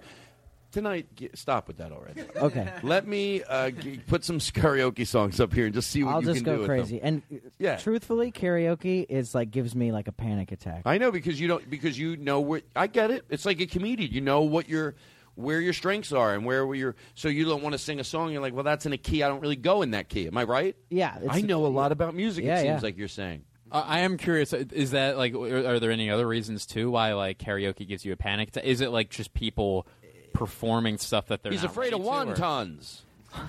Tonight, 0.71 1.05
g- 1.15 1.29
stop 1.35 1.67
with 1.67 1.77
that 1.77 1.91
already. 1.91 2.23
Okay. 2.35 2.67
Let 2.81 3.07
me 3.07 3.43
uh, 3.43 3.69
g- 3.69 3.99
put 4.07 4.25
some 4.25 4.39
karaoke 4.39 5.05
songs 5.05 5.39
up 5.39 5.53
here 5.53 5.65
and 5.65 5.73
just 5.75 5.91
see 5.91 6.03
what 6.03 6.15
I'll 6.15 6.21
you 6.21 6.25
just 6.25 6.37
can 6.37 6.45
go 6.45 6.53
do 6.55 6.59
with 6.61 6.67
crazy. 6.67 6.99
And 6.99 7.21
Yeah. 7.59 7.75
truthfully, 7.75 8.31
karaoke 8.31 9.05
is 9.07 9.35
like 9.35 9.51
gives 9.51 9.75
me 9.75 9.91
like 9.91 10.07
a 10.07 10.11
panic 10.11 10.51
attack. 10.51 10.81
I 10.87 10.97
know 10.97 11.11
because 11.11 11.39
you 11.39 11.47
don't 11.47 11.69
because 11.69 11.99
you 11.99 12.17
know 12.17 12.39
what 12.41 12.63
I 12.75 12.87
get 12.87 13.11
it. 13.11 13.23
It's 13.29 13.45
like 13.45 13.61
a 13.61 13.67
comedian. 13.67 14.11
You 14.11 14.21
know 14.21 14.41
what 14.41 14.67
your 14.67 14.95
where 15.35 15.59
your 15.59 15.73
strengths 15.73 16.11
are 16.11 16.33
and 16.33 16.45
where 16.45 16.73
your 16.75 16.95
so 17.15 17.27
you 17.27 17.45
don't 17.45 17.63
want 17.63 17.73
to 17.73 17.79
sing 17.79 17.99
a 17.99 18.03
song. 18.03 18.31
You're 18.31 18.41
like, 18.41 18.53
well, 18.53 18.63
that's 18.63 18.85
in 18.85 18.93
a 18.93 18.97
key. 18.97 19.23
I 19.23 19.27
don't 19.27 19.41
really 19.41 19.55
go 19.55 19.81
in 19.81 19.91
that 19.91 20.09
key. 20.09 20.27
Am 20.27 20.37
I 20.37 20.43
right? 20.43 20.75
Yeah, 20.89 21.17
it's- 21.17 21.29
I 21.31 21.41
know 21.41 21.65
a 21.65 21.67
lot 21.67 21.91
about 21.91 22.15
music. 22.15 22.45
Yeah, 22.45 22.55
it 22.55 22.61
seems 22.63 22.67
yeah. 22.67 22.79
like 22.81 22.97
you're 22.97 23.07
saying. 23.07 23.43
Uh, 23.71 23.83
I 23.85 23.99
am 24.01 24.17
curious. 24.17 24.53
uh, 24.53 24.63
Is 24.71 24.91
that 24.91 25.17
like? 25.17 25.33
Are, 25.33 25.67
are 25.75 25.79
there 25.79 25.91
any 25.91 26.09
other 26.11 26.27
reasons 26.27 26.65
too 26.67 26.91
why 26.91 27.13
like 27.13 27.39
karaoke 27.39 27.87
gives 27.87 28.05
you 28.05 28.13
a 28.13 28.17
panic? 28.17 28.49
attack? 28.49 28.65
Is 28.65 28.81
it 28.81 28.89
like 28.91 29.09
just 29.09 29.33
people 29.33 29.87
performing 30.33 30.97
stuff 30.97 31.27
that 31.27 31.41
they're 31.43 31.51
He's 31.51 31.63
not 31.63 31.71
afraid 31.71 31.93
of 31.93 32.05
ready 32.05 32.33
to, 32.33 32.41
wontons. 32.41 33.01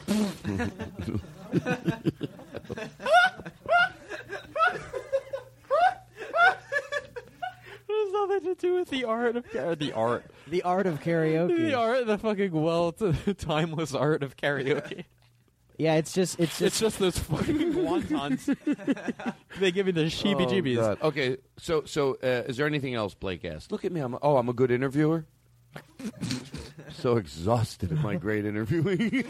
What 7.86 7.98
has 8.03 8.03
nothing 8.14 8.54
to 8.54 8.54
do 8.60 8.74
with 8.74 8.88
the 8.90 9.04
art 9.04 9.36
of 9.36 9.44
or 9.54 9.74
the 9.74 9.92
art, 9.92 10.24
The 10.48 10.62
art 10.62 10.86
of 10.86 11.00
karaoke. 11.00 11.56
the 11.56 11.74
art, 11.74 12.06
the 12.06 12.18
fucking 12.18 12.52
well, 12.52 12.92
timeless 13.38 13.94
art 13.94 14.22
of 14.22 14.36
karaoke. 14.36 15.04
Yeah, 15.76 15.94
it's 15.96 16.12
just 16.12 16.38
it's 16.38 16.58
just, 16.58 16.62
It's 16.62 16.78
just 16.80 16.98
those 17.00 17.18
fucking 17.18 17.72
wontons. 17.74 18.46
they 19.58 19.72
give 19.72 19.86
me 19.86 19.92
the 19.92 20.02
sheebie-jeebies. 20.04 20.78
Oh, 20.78 20.82
God. 20.94 21.02
Okay, 21.02 21.36
so 21.58 21.82
so 21.84 22.16
uh, 22.22 22.44
is 22.48 22.56
there 22.56 22.66
anything 22.66 22.94
else 22.94 23.14
Blake 23.14 23.44
asked? 23.44 23.72
Look 23.72 23.84
at 23.84 23.90
me. 23.92 24.00
I'm 24.00 24.16
oh, 24.22 24.36
I'm 24.36 24.48
a 24.48 24.52
good 24.52 24.70
interviewer. 24.70 25.26
so 26.92 27.16
exhausted 27.16 27.90
at 27.90 27.98
my 27.98 28.14
great 28.14 28.44
interviewing. 28.44 29.24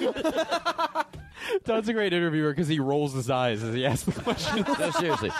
Todd's 1.64 1.88
a 1.88 1.92
great 1.94 2.12
interviewer 2.12 2.50
because 2.50 2.68
he 2.68 2.78
rolls 2.80 3.14
his 3.14 3.30
eyes 3.30 3.62
as 3.62 3.74
he 3.74 3.86
asks 3.86 4.04
the 4.04 4.20
question. 4.22 4.64
no, 4.78 4.90
seriously. 4.90 5.30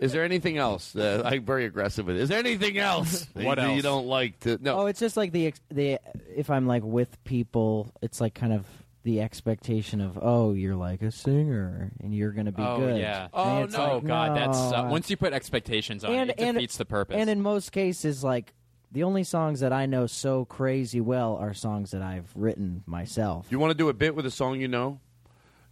Is 0.00 0.12
there 0.12 0.24
anything 0.24 0.56
else? 0.58 0.94
Uh, 0.94 1.22
I'm 1.24 1.44
very 1.44 1.64
aggressive 1.64 2.06
with 2.06 2.16
it. 2.16 2.22
Is 2.22 2.28
there 2.28 2.38
anything 2.38 2.78
else 2.78 3.26
that 3.34 3.44
What 3.44 3.58
you, 3.58 3.64
that 3.64 3.68
you 3.70 3.74
else? 3.76 3.82
don't 3.82 4.06
like 4.06 4.40
to? 4.40 4.58
No. 4.60 4.80
Oh, 4.80 4.86
it's 4.86 5.00
just 5.00 5.16
like 5.16 5.32
the 5.32 5.46
ex- 5.48 5.60
the 5.70 5.98
if 6.34 6.50
I'm 6.50 6.66
like 6.66 6.82
with 6.84 7.22
people, 7.24 7.92
it's 8.02 8.20
like 8.20 8.34
kind 8.34 8.52
of 8.52 8.64
the 9.04 9.20
expectation 9.20 10.00
of 10.00 10.18
oh, 10.20 10.52
you're 10.52 10.76
like 10.76 11.02
a 11.02 11.10
singer 11.10 11.90
and 12.00 12.14
you're 12.14 12.32
gonna 12.32 12.52
be 12.52 12.62
oh 12.62 12.78
good. 12.78 13.00
yeah. 13.00 13.28
And 13.32 13.64
it's 13.64 13.74
Oh 13.74 13.94
like, 13.96 14.06
god, 14.06 14.36
that's 14.36 14.58
uh, 14.58 14.82
no. 14.84 14.90
once 14.90 15.08
you 15.10 15.16
put 15.16 15.32
expectations 15.32 16.04
on 16.04 16.12
and 16.12 16.30
it, 16.30 16.38
it 16.38 16.42
and 16.42 16.54
defeats 16.56 16.76
the 16.76 16.84
purpose. 16.84 17.16
And 17.16 17.28
in 17.30 17.40
most 17.42 17.72
cases, 17.72 18.22
like 18.22 18.52
the 18.92 19.02
only 19.04 19.24
songs 19.24 19.60
that 19.60 19.72
I 19.72 19.86
know 19.86 20.06
so 20.06 20.44
crazy 20.44 21.00
well 21.00 21.36
are 21.36 21.54
songs 21.54 21.90
that 21.90 22.02
I've 22.02 22.30
written 22.34 22.82
myself. 22.86 23.46
You 23.50 23.58
want 23.58 23.70
to 23.70 23.76
do 23.76 23.88
a 23.88 23.94
bit 23.94 24.14
with 24.14 24.26
a 24.26 24.30
song 24.30 24.60
you 24.60 24.68
know? 24.68 25.00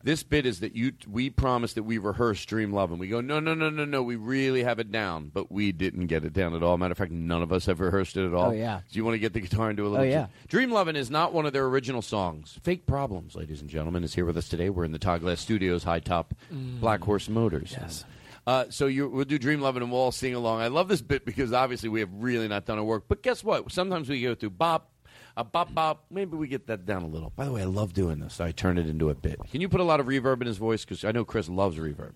This 0.07 0.23
bit 0.23 0.47
is 0.47 0.61
that 0.61 0.77
you 0.77 0.93
we 1.11 1.31
promised 1.31 1.75
that 1.75 1.83
we 1.83 1.99
rehearse 1.99 2.45
Dream 2.45 2.73
Love, 2.73 2.93
and 2.93 3.01
we 3.01 3.09
go, 3.09 3.21
no, 3.21 3.41
no, 3.41 3.55
no, 3.55 3.71
no, 3.71 3.85
no, 3.85 4.05
we 4.05 4.15
really 4.15 4.63
have 4.63 4.79
it 4.79 4.93
down, 4.93 5.33
but 5.35 5.51
we 5.51 5.73
didn't 5.73 6.07
get 6.07 6.25
it 6.25 6.33
down 6.33 6.55
at 6.55 6.63
all. 6.63 6.79
Matter 6.79 6.93
of 6.93 6.99
fact, 6.99 7.11
none 7.11 7.43
of 7.43 7.53
us 7.53 7.67
have 7.67 7.81
rehearsed 7.81 8.17
it 8.17 8.25
at 8.25 8.33
all. 8.33 8.51
Oh, 8.51 8.53
yeah. 8.53 8.83
Do 8.89 8.97
you 8.97 9.05
want 9.05 9.17
to 9.17 9.19
get 9.19 9.33
the 9.33 9.41
guitar 9.41 9.69
and 9.69 9.77
do 9.77 9.85
a 9.85 9.89
little? 9.89 10.07
Oh, 10.07 10.09
yeah. 10.09 10.29
Dream 10.47 10.71
Lovin' 10.71 10.95
is 10.95 11.11
not 11.11 11.33
one 11.33 11.45
of 11.45 11.53
their 11.53 11.67
original 11.67 12.03
songs. 12.03 12.57
Fake 12.63 12.87
Problems, 12.87 13.35
ladies 13.35 13.61
and 13.61 13.69
gentlemen, 13.69 14.05
is 14.05 14.15
here 14.15 14.25
with 14.25 14.37
us 14.37 14.49
today. 14.49 14.71
We're 14.71 14.85
in 14.85 14.93
the 14.93 15.01
Todd 15.01 15.23
Glass 15.23 15.41
Studios, 15.41 15.83
high 15.83 15.99
top, 15.99 16.35
Mm. 16.55 16.79
Black 16.79 17.03
Horse 17.03 17.29
Motors. 17.29 17.75
Yes. 17.77 18.05
Uh, 18.47 18.67
so 18.69 18.87
you, 18.87 19.09
we'll 19.09 19.25
do 19.25 19.41
Dream 19.41 19.61
Lovin' 19.61 19.83
and 19.83 19.91
we'll 19.91 20.03
all 20.03 20.13
sing 20.13 20.35
along. 20.37 20.61
I 20.61 20.69
love 20.69 20.87
this 20.87 21.03
bit 21.03 21.25
because 21.25 21.53
obviously 21.53 21.89
we 21.89 21.99
have 21.99 22.11
really 22.13 22.47
not 22.47 22.65
done 22.65 22.79
our 22.79 22.85
work. 22.85 23.07
But 23.09 23.25
guess 23.25 23.43
what? 23.43 23.73
Sometimes 23.73 24.09
we 24.09 24.23
go 24.23 24.37
through 24.37 24.51
bop, 24.51 24.89
a 25.37 25.45
bop 25.45 25.75
bop. 25.75 26.05
Maybe 26.11 26.37
we 26.37 26.49
get 26.49 26.67
that 26.69 26.87
down 26.87 27.03
a 27.03 27.07
little. 27.07 27.31
By 27.37 27.45
the 27.45 27.53
way, 27.53 27.63
I 27.63 27.67
love 27.67 27.93
doing 27.93 28.21
this. 28.21 28.41
I 28.41 28.53
turn 28.53 28.79
it 28.79 28.87
into 28.89 29.11
a 29.11 29.15
bit. 29.15 29.39
Can 29.51 29.61
you 29.61 29.69
put 29.69 29.81
a 29.81 29.85
lot 29.85 30.01
of 30.01 30.07
reverb 30.07 30.41
in 30.41 30.47
his 30.47 30.57
voice? 30.59 30.85
Because 30.85 31.05
I 31.05 31.13
know 31.13 31.25
Chris 31.25 31.49
loves 31.49 31.77
reverb. 31.79 32.13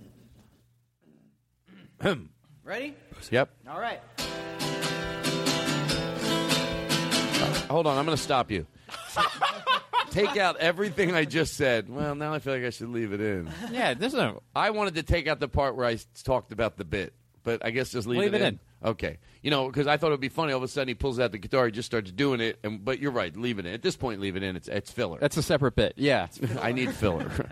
Ready? 2.65 2.95
Yep. 3.31 3.51
All 3.69 3.81
right. 3.81 4.01
Hold 7.69 7.87
on. 7.87 7.97
I'm 7.99 8.05
going 8.05 8.17
to 8.17 8.23
stop 8.23 8.51
you. 8.51 8.67
take 10.11 10.37
out 10.37 10.57
everything 10.57 11.15
I 11.15 11.25
just 11.25 11.55
said. 11.55 11.89
Well, 11.89 12.15
now 12.15 12.33
I 12.35 12.39
feel 12.39 12.53
like 12.55 12.65
I 12.65 12.71
should 12.71 12.89
leave 12.89 13.13
it 13.13 13.21
in. 13.21 13.51
yeah, 13.71 13.95
there's 13.95 14.15
no. 14.15 14.43
I 14.57 14.71
wanted 14.71 14.95
to 14.97 15.03
take 15.03 15.29
out 15.29 15.39
the 15.41 15.49
part 15.49 15.77
where 15.77 15.87
I 15.87 15.93
s- 15.95 16.07
talked 16.25 16.53
about 16.53 16.77
the 16.77 16.85
bit, 16.85 17.13
but 17.45 17.65
I 17.65 17.71
guess 17.71 17.91
just 17.91 18.07
leave, 18.09 18.19
Leave 18.21 18.35
it 18.35 18.41
in. 18.43 18.59
Okay, 18.85 19.19
you 19.43 19.51
know, 19.51 19.67
because 19.67 19.87
I 19.87 19.97
thought 19.97 20.09
it 20.09 20.11
would 20.11 20.21
be 20.21 20.29
funny. 20.29 20.53
All 20.53 20.59
of 20.59 20.63
a 20.63 20.69
sudden, 20.69 20.89
he 20.89 20.95
pulls 20.95 21.19
out 21.19 21.33
the 21.33 21.39
guitar, 21.39 21.67
he 21.67 21.73
just 21.73 21.87
starts 21.87 22.11
doing 22.13 22.41
it. 22.41 22.59
And 22.63 22.85
but 22.85 22.99
you're 23.01 23.11
right, 23.13 23.35
leaving 23.37 23.67
it. 23.67 23.75
At 23.75 23.83
this 23.83 23.97
point, 23.97 24.21
leaving 24.21 24.43
it 24.43 24.47
in. 24.47 24.57
It's 24.57 24.69
it's 24.69 24.91
filler. 24.91 25.19
That's 25.21 25.37
a 25.37 25.43
separate 25.43 25.77
bit. 25.77 25.95
Yeah. 25.97 26.29
I 26.61 26.73
need 26.73 26.93
filler. 26.95 27.31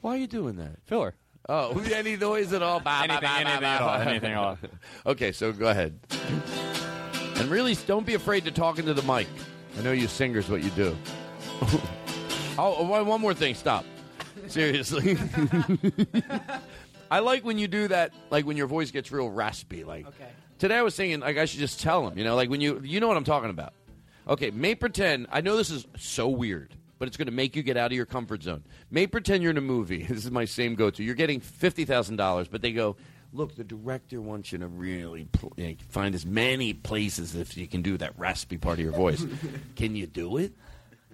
Why 0.00 0.14
are 0.14 0.18
you 0.18 0.26
doing 0.26 0.56
that? 0.56 0.76
Filler. 0.84 1.14
Oh, 1.48 1.78
any 1.94 2.16
noise 2.16 2.52
at 2.52 2.62
all? 2.62 2.80
Bah, 2.80 3.04
bah, 3.06 3.14
Anything- 3.14 3.20
bah, 3.22 3.28
bah, 3.28 3.36
anything 3.40 3.60
bah, 3.60 3.66
at 3.66 3.82
all, 3.82 4.08
anything 4.08 4.32
at 4.32 4.38
all. 4.38 4.58
okay, 5.06 5.32
so 5.32 5.52
go 5.52 5.68
ahead. 5.68 5.98
And 7.36 7.48
really, 7.50 7.74
don't 7.86 8.06
be 8.06 8.14
afraid 8.14 8.44
to 8.44 8.50
talk 8.50 8.78
into 8.78 8.94
the 8.94 9.02
mic. 9.02 9.26
I 9.78 9.82
know 9.82 9.92
you 9.92 10.06
singers 10.06 10.48
what 10.48 10.62
you 10.62 10.70
do. 10.70 10.96
oh, 12.58 12.84
one 12.86 13.06
one 13.06 13.20
more 13.20 13.34
thing. 13.34 13.54
Stop. 13.54 13.84
Seriously. 14.48 15.16
I 17.10 17.20
like 17.20 17.44
when 17.44 17.58
you 17.58 17.68
do 17.68 17.88
that, 17.88 18.12
like 18.30 18.46
when 18.46 18.56
your 18.56 18.66
voice 18.66 18.90
gets 18.90 19.12
real 19.12 19.28
raspy. 19.30 19.84
Like 19.84 20.06
Okay. 20.08 20.28
today, 20.58 20.76
I 20.76 20.82
was 20.82 20.96
thinking, 20.96 21.20
like 21.20 21.36
I 21.38 21.44
should 21.44 21.60
just 21.60 21.80
tell 21.80 22.06
him, 22.08 22.18
you 22.18 22.24
know, 22.24 22.34
like 22.34 22.50
when 22.50 22.60
you, 22.60 22.80
you 22.82 23.00
know 23.00 23.08
what 23.08 23.16
I'm 23.16 23.24
talking 23.24 23.50
about. 23.50 23.72
Okay, 24.26 24.50
may 24.50 24.74
pretend. 24.74 25.26
I 25.30 25.42
know 25.42 25.56
this 25.56 25.70
is 25.70 25.86
so 25.98 26.28
weird, 26.28 26.74
but 26.98 27.08
it's 27.08 27.16
going 27.18 27.26
to 27.26 27.32
make 27.32 27.54
you 27.56 27.62
get 27.62 27.76
out 27.76 27.92
of 27.92 27.96
your 27.96 28.06
comfort 28.06 28.42
zone. 28.42 28.64
May 28.90 29.06
pretend 29.06 29.42
you're 29.42 29.50
in 29.50 29.58
a 29.58 29.62
movie. 29.62 30.02
This 30.08 30.24
is 30.24 30.30
my 30.30 30.46
same 30.46 30.74
go-to. 30.76 31.02
You're 31.04 31.14
getting 31.14 31.40
fifty 31.40 31.84
thousand 31.84 32.16
dollars, 32.16 32.48
but 32.48 32.62
they 32.62 32.72
go, 32.72 32.96
look, 33.34 33.54
the 33.54 33.64
director 33.64 34.22
wants 34.22 34.50
you 34.50 34.58
to 34.58 34.66
really 34.66 35.26
pl- 35.26 35.52
find 35.90 36.14
as 36.14 36.24
many 36.24 36.72
places 36.72 37.34
if 37.34 37.56
you 37.58 37.66
can 37.66 37.82
do 37.82 37.98
that 37.98 38.18
raspy 38.18 38.56
part 38.56 38.78
of 38.78 38.84
your 38.84 38.94
voice. 38.94 39.24
can 39.76 39.94
you 39.94 40.06
do 40.06 40.38
it? 40.38 40.52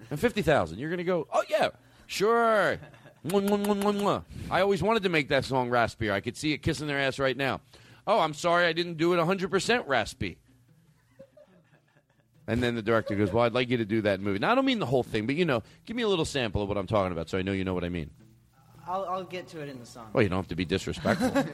And 0.09 0.21
fifty 0.21 0.43
thousand, 0.43 0.79
you're 0.79 0.91
going 0.91 0.99
to 0.99 1.05
go, 1.05 1.27
oh 1.33 1.43
yeah, 1.51 1.71
sure. 2.07 2.79
I 4.51 4.61
always 4.61 4.83
wanted 4.83 5.03
to 5.03 5.09
make 5.09 5.29
that 5.29 5.45
song 5.45 5.71
raspier. 5.71 6.13
I 6.13 6.21
could 6.21 6.37
see 6.37 6.53
it 6.53 6.59
kissing 6.59 6.87
their 6.87 6.99
ass 6.99 7.19
right 7.19 7.37
now. 7.37 7.61
Oh, 8.07 8.19
I'm 8.21 8.35
sorry, 8.35 8.67
I 8.67 8.73
didn't 8.73 8.97
do 8.97 9.13
it 9.13 9.19
100% 9.19 9.87
raspy. 9.87 10.39
And 12.47 12.63
then 12.63 12.75
the 12.75 12.83
director 12.83 13.15
goes, 13.15 13.33
"Well, 13.33 13.45
I'd 13.45 13.53
like 13.53 13.69
you 13.69 13.77
to 13.77 13.85
do 13.85 14.01
that 14.03 14.21
movie." 14.21 14.41
Now, 14.41 14.51
I 14.51 14.55
don't 14.57 14.65
mean 14.65 14.81
the 14.81 14.87
whole 14.87 15.05
thing, 15.05 15.25
but 15.25 15.37
you 15.37 15.45
know, 15.45 15.63
give 15.87 15.97
me 15.97 16.03
a 16.03 16.09
little 16.09 16.25
sample 16.25 16.63
of 16.63 16.69
what 16.69 16.77
I'm 16.77 16.89
talking 16.89 17.13
about, 17.13 17.29
so 17.29 17.39
I 17.39 17.43
know 17.43 17.53
you 17.53 17.63
know 17.63 17.75
what 17.75 17.85
I 17.85 17.91
mean. 17.91 18.11
I'll, 18.89 19.05
I'll 19.05 19.25
get 19.25 19.47
to 19.49 19.61
it 19.61 19.69
in 19.69 19.79
the 19.79 19.87
song. 19.87 20.09
Well, 20.13 20.25
you 20.25 20.29
don't 20.29 20.39
have 20.39 20.49
to 20.49 20.57
be 20.57 20.65
disrespectful. 20.65 21.45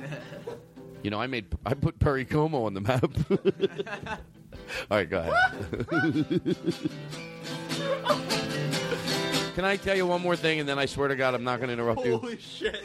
you 1.02 1.10
know, 1.10 1.20
I 1.20 1.26
made 1.26 1.46
I 1.66 1.74
put 1.74 1.98
Perry 1.98 2.24
Como 2.24 2.64
on 2.64 2.72
the 2.72 2.80
map. 2.80 3.04
All 4.90 4.96
right, 4.96 5.10
go 5.10 5.18
ahead. 5.18 6.56
Can 9.56 9.64
I 9.64 9.76
tell 9.76 9.96
you 9.96 10.06
one 10.06 10.20
more 10.20 10.36
thing, 10.36 10.60
and 10.60 10.68
then 10.68 10.78
I 10.78 10.84
swear 10.84 11.08
to 11.08 11.16
God, 11.16 11.34
I'm 11.34 11.42
not 11.42 11.60
going 11.60 11.68
to 11.68 11.72
interrupt 11.72 12.04
you. 12.04 12.18
Holy 12.18 12.36
shit. 12.38 12.78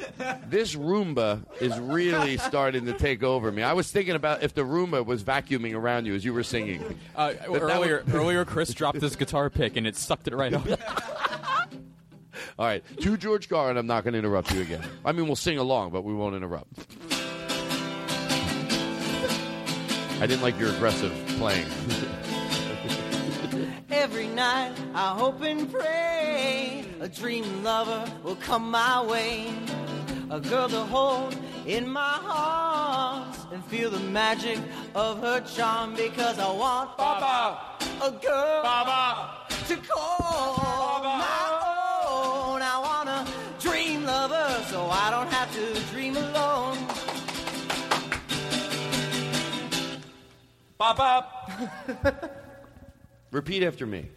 This 0.50 0.74
Roomba 0.74 1.42
is 1.60 1.78
really 1.78 2.38
starting 2.48 2.86
to 2.86 2.94
take 2.94 3.24
over 3.24 3.52
me. 3.52 3.62
I 3.62 3.74
was 3.74 3.92
thinking 3.92 4.16
about 4.16 4.42
if 4.42 4.54
the 4.54 4.62
Roomba 4.62 5.06
was 5.06 5.22
vacuuming 5.22 5.76
around 5.76 6.06
you 6.06 6.16
as 6.16 6.24
you 6.24 6.34
were 6.34 6.44
singing. 6.44 6.82
Uh, 7.14 7.34
That- 7.34 7.40
that 7.52 7.62
earlier, 7.62 8.04
would- 8.06 8.16
earlier, 8.16 8.46
Chris 8.46 8.74
dropped 8.74 9.02
his 9.02 9.18
guitar 9.18 9.50
pick 9.50 9.76
and 9.76 9.86
it 9.86 9.98
sucked 9.98 10.30
it 10.30 10.34
right 10.34 10.54
up. 10.54 10.66
All 12.58 12.66
right, 12.68 12.86
to 13.02 13.18
George 13.18 13.50
Carlin, 13.50 13.76
I'm 13.76 13.86
not 13.88 14.06
going 14.06 14.14
to 14.14 14.20
interrupt 14.20 14.54
you 14.54 14.62
again. 14.62 14.82
I 15.04 15.12
mean, 15.12 15.26
we'll 15.28 15.36
sing 15.36 15.58
along, 15.58 15.92
but 15.92 16.06
we 16.06 16.14
won't 16.14 16.36
interrupt. 16.38 16.72
I 20.22 20.26
didn't 20.26 20.42
like 20.42 20.58
your 20.58 20.70
aggressive 20.70 21.12
playing. 21.38 21.68
Every 23.94 24.28
night 24.28 24.74
I 24.96 25.14
hope 25.14 25.42
and 25.42 25.70
pray 25.70 26.86
a 27.02 27.10
dream 27.10 27.62
lover 27.62 28.10
will 28.24 28.38
come 28.38 28.72
my 28.72 29.04
way. 29.04 29.54
A 30.30 30.40
girl 30.40 30.70
to 30.70 30.80
hold 30.86 31.36
in 31.68 31.90
my 31.90 32.20
arms 32.26 33.38
and 33.52 33.64
feel 33.66 33.90
the 33.90 34.00
magic 34.00 34.60
of 34.96 35.20
her 35.20 35.42
charm 35.42 35.94
because 35.96 36.40
I 36.40 36.50
want 36.52 36.98
Baba. 36.98 37.60
a 38.02 38.12
girl 38.12 38.64
Baba. 38.64 39.48
to 39.68 39.76
call 39.76 41.04
my 41.04 41.50
own. 42.08 42.62
I 42.62 42.80
want 42.82 43.10
a 43.10 43.28
dream 43.60 44.06
lover 44.06 44.64
so 44.70 44.86
I 44.90 45.12
don't 45.12 45.32
have 45.34 45.54
to 45.54 45.94
dream 45.94 46.16
alone. 46.16 46.78
Bop, 50.78 50.98
bop. 50.98 52.32
Repeat 53.32 53.64
after 53.64 53.88
me. 53.88 54.08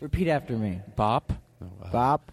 Repeat 0.00 0.28
after 0.28 0.56
me. 0.56 0.80
Bop. 0.94 1.32
Oh, 1.60 1.66
Bop. 1.90 2.30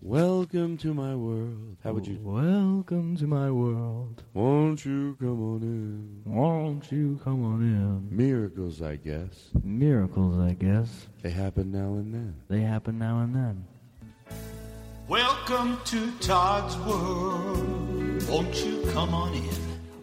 Welcome 0.00 0.76
to 0.78 0.92
my 0.92 1.14
world. 1.14 1.76
How 1.84 1.92
would 1.92 2.04
you? 2.04 2.18
Welcome 2.20 3.16
to 3.18 3.28
my 3.28 3.48
world. 3.48 4.24
Won't 4.34 4.84
you 4.84 5.16
come 5.20 5.40
on 5.40 5.62
in? 5.62 6.22
Won't 6.24 6.90
you 6.90 7.20
come 7.22 7.44
on 7.44 7.62
in? 7.62 8.08
Miracles, 8.10 8.82
I 8.82 8.96
guess. 8.96 9.50
Miracles, 9.62 10.36
I 10.40 10.54
guess. 10.54 11.06
They 11.22 11.30
happen 11.30 11.70
now 11.70 11.94
and 11.94 12.12
then. 12.12 12.34
They 12.48 12.62
happen 12.62 12.98
now 12.98 13.20
and 13.20 13.32
then. 13.32 13.64
Welcome 15.06 15.78
to 15.84 16.10
Todd's 16.18 16.76
World. 16.78 18.28
Won't 18.28 18.64
you 18.64 18.82
come 18.90 19.14
on 19.14 19.32
in? 19.32 19.48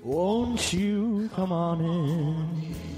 Won't 0.03 0.71
you 0.71 1.29
come 1.35 1.51
on 1.51 1.81
in? 1.81 2.88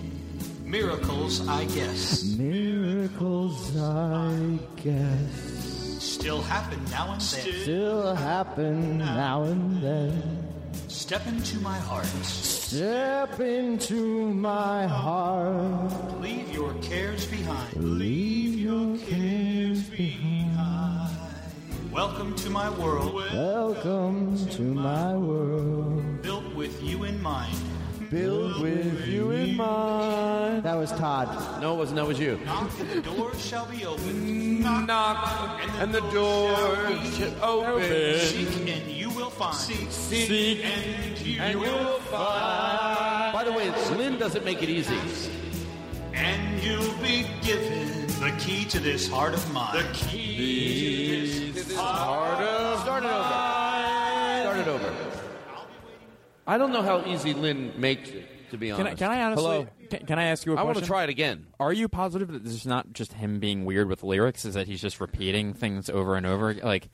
Miracles, 0.71 1.45
I 1.49 1.65
guess, 1.65 2.23
Miracles, 2.23 3.75
I 3.75 4.57
guess. 4.77 5.99
still 5.99 6.41
happen 6.41 6.79
now 6.89 7.11
and 7.11 7.19
then. 7.19 7.61
Still 7.61 8.15
happen 8.15 8.97
now 8.97 9.43
and 9.43 9.83
then. 9.83 10.47
Step 10.87 11.27
into 11.27 11.59
my 11.59 11.77
heart. 11.77 12.05
Step 12.23 13.41
into 13.41 14.31
my 14.33 14.87
heart. 14.87 16.21
Leave 16.21 16.49
your 16.53 16.73
cares 16.75 17.25
behind. 17.25 17.75
Leave 17.75 18.55
your 18.55 18.97
cares 18.99 19.89
behind. 19.89 21.17
Welcome 21.91 22.33
to 22.35 22.49
my 22.49 22.69
world. 22.79 23.13
Welcome 23.13 24.47
to 24.51 24.61
my 24.61 25.17
world. 25.17 26.21
Built 26.21 26.55
with 26.55 26.81
you 26.81 27.03
in 27.03 27.21
mind. 27.21 27.57
Build 28.11 28.61
with 28.61 29.07
you 29.07 29.31
in 29.31 29.55
mind. 29.55 30.63
That 30.63 30.75
was 30.75 30.91
Todd. 30.91 31.61
No, 31.61 31.75
it 31.75 31.77
wasn't. 31.77 31.95
That 31.95 32.07
was 32.07 32.19
you. 32.19 32.37
Knock 32.45 32.69
and 32.79 32.89
the 32.89 33.01
door 33.01 33.33
shall 33.35 33.65
be 33.65 33.85
opened. 33.85 34.59
Knock 34.59 35.61
and 35.79 35.93
the 35.93 36.01
door 36.11 36.53
shall 37.15 37.43
open. 37.43 38.19
Seek 38.19 38.67
and 38.67 38.91
you 38.91 39.09
will 39.11 39.29
find. 39.29 39.55
Seek, 39.55 39.89
Seek 39.89 40.65
and 40.65 41.19
you, 41.21 41.41
and 41.41 41.59
will 41.59 41.99
find. 42.11 43.33
By 43.33 43.43
the 43.45 43.53
way, 43.53 43.71
Lynn 43.97 44.19
doesn't 44.19 44.43
make 44.43 44.61
it 44.61 44.69
easy. 44.69 44.99
And 46.13 46.61
you'll 46.61 46.93
be 46.97 47.25
given 47.41 48.07
the 48.19 48.35
key 48.37 48.65
to 48.65 48.79
this 48.79 49.07
heart 49.07 49.33
of 49.33 49.53
mine. 49.53 49.73
The 49.73 49.87
key 49.93 51.53
to 51.53 51.53
this 51.53 51.75
heart 51.75 52.43
of 52.43 52.81
Start 52.81 53.05
it 53.05 53.07
over. 53.07 53.80
Start 56.55 56.61
it 56.61 56.63
over. 56.63 56.73
I 56.73 56.81
don't 56.81 56.85
know 56.85 57.03
how 57.03 57.11
easy 57.11 57.33
Lynn 57.33 57.73
makes 57.77 58.09
it, 58.09 58.27
to 58.51 58.57
be 58.57 58.69
Can 58.69 58.81
honest. 58.81 59.01
I, 59.01 59.05
can 59.05 59.11
I 59.11 59.23
honestly? 59.23 59.43
Hello? 59.43 59.67
Can, 59.89 60.05
can 60.05 60.19
I 60.19 60.23
ask 60.25 60.45
you 60.45 60.53
a 60.53 60.55
I 60.55 60.57
question? 60.57 60.69
I 60.69 60.73
want 60.73 60.77
to 60.79 60.85
try 60.85 61.03
it 61.03 61.09
again. 61.09 61.47
Are 61.59 61.73
you 61.73 61.87
positive 61.87 62.31
that 62.31 62.43
this 62.43 62.53
is 62.53 62.65
not 62.65 62.93
just 62.93 63.13
him 63.13 63.39
being 63.39 63.65
weird 63.65 63.87
with 63.87 64.03
lyrics? 64.03 64.45
Is 64.45 64.53
that 64.55 64.67
he's 64.67 64.81
just 64.81 64.99
repeating 64.99 65.53
things 65.53 65.89
over 65.89 66.15
and 66.15 66.25
over? 66.25 66.53
Like, 66.53 66.89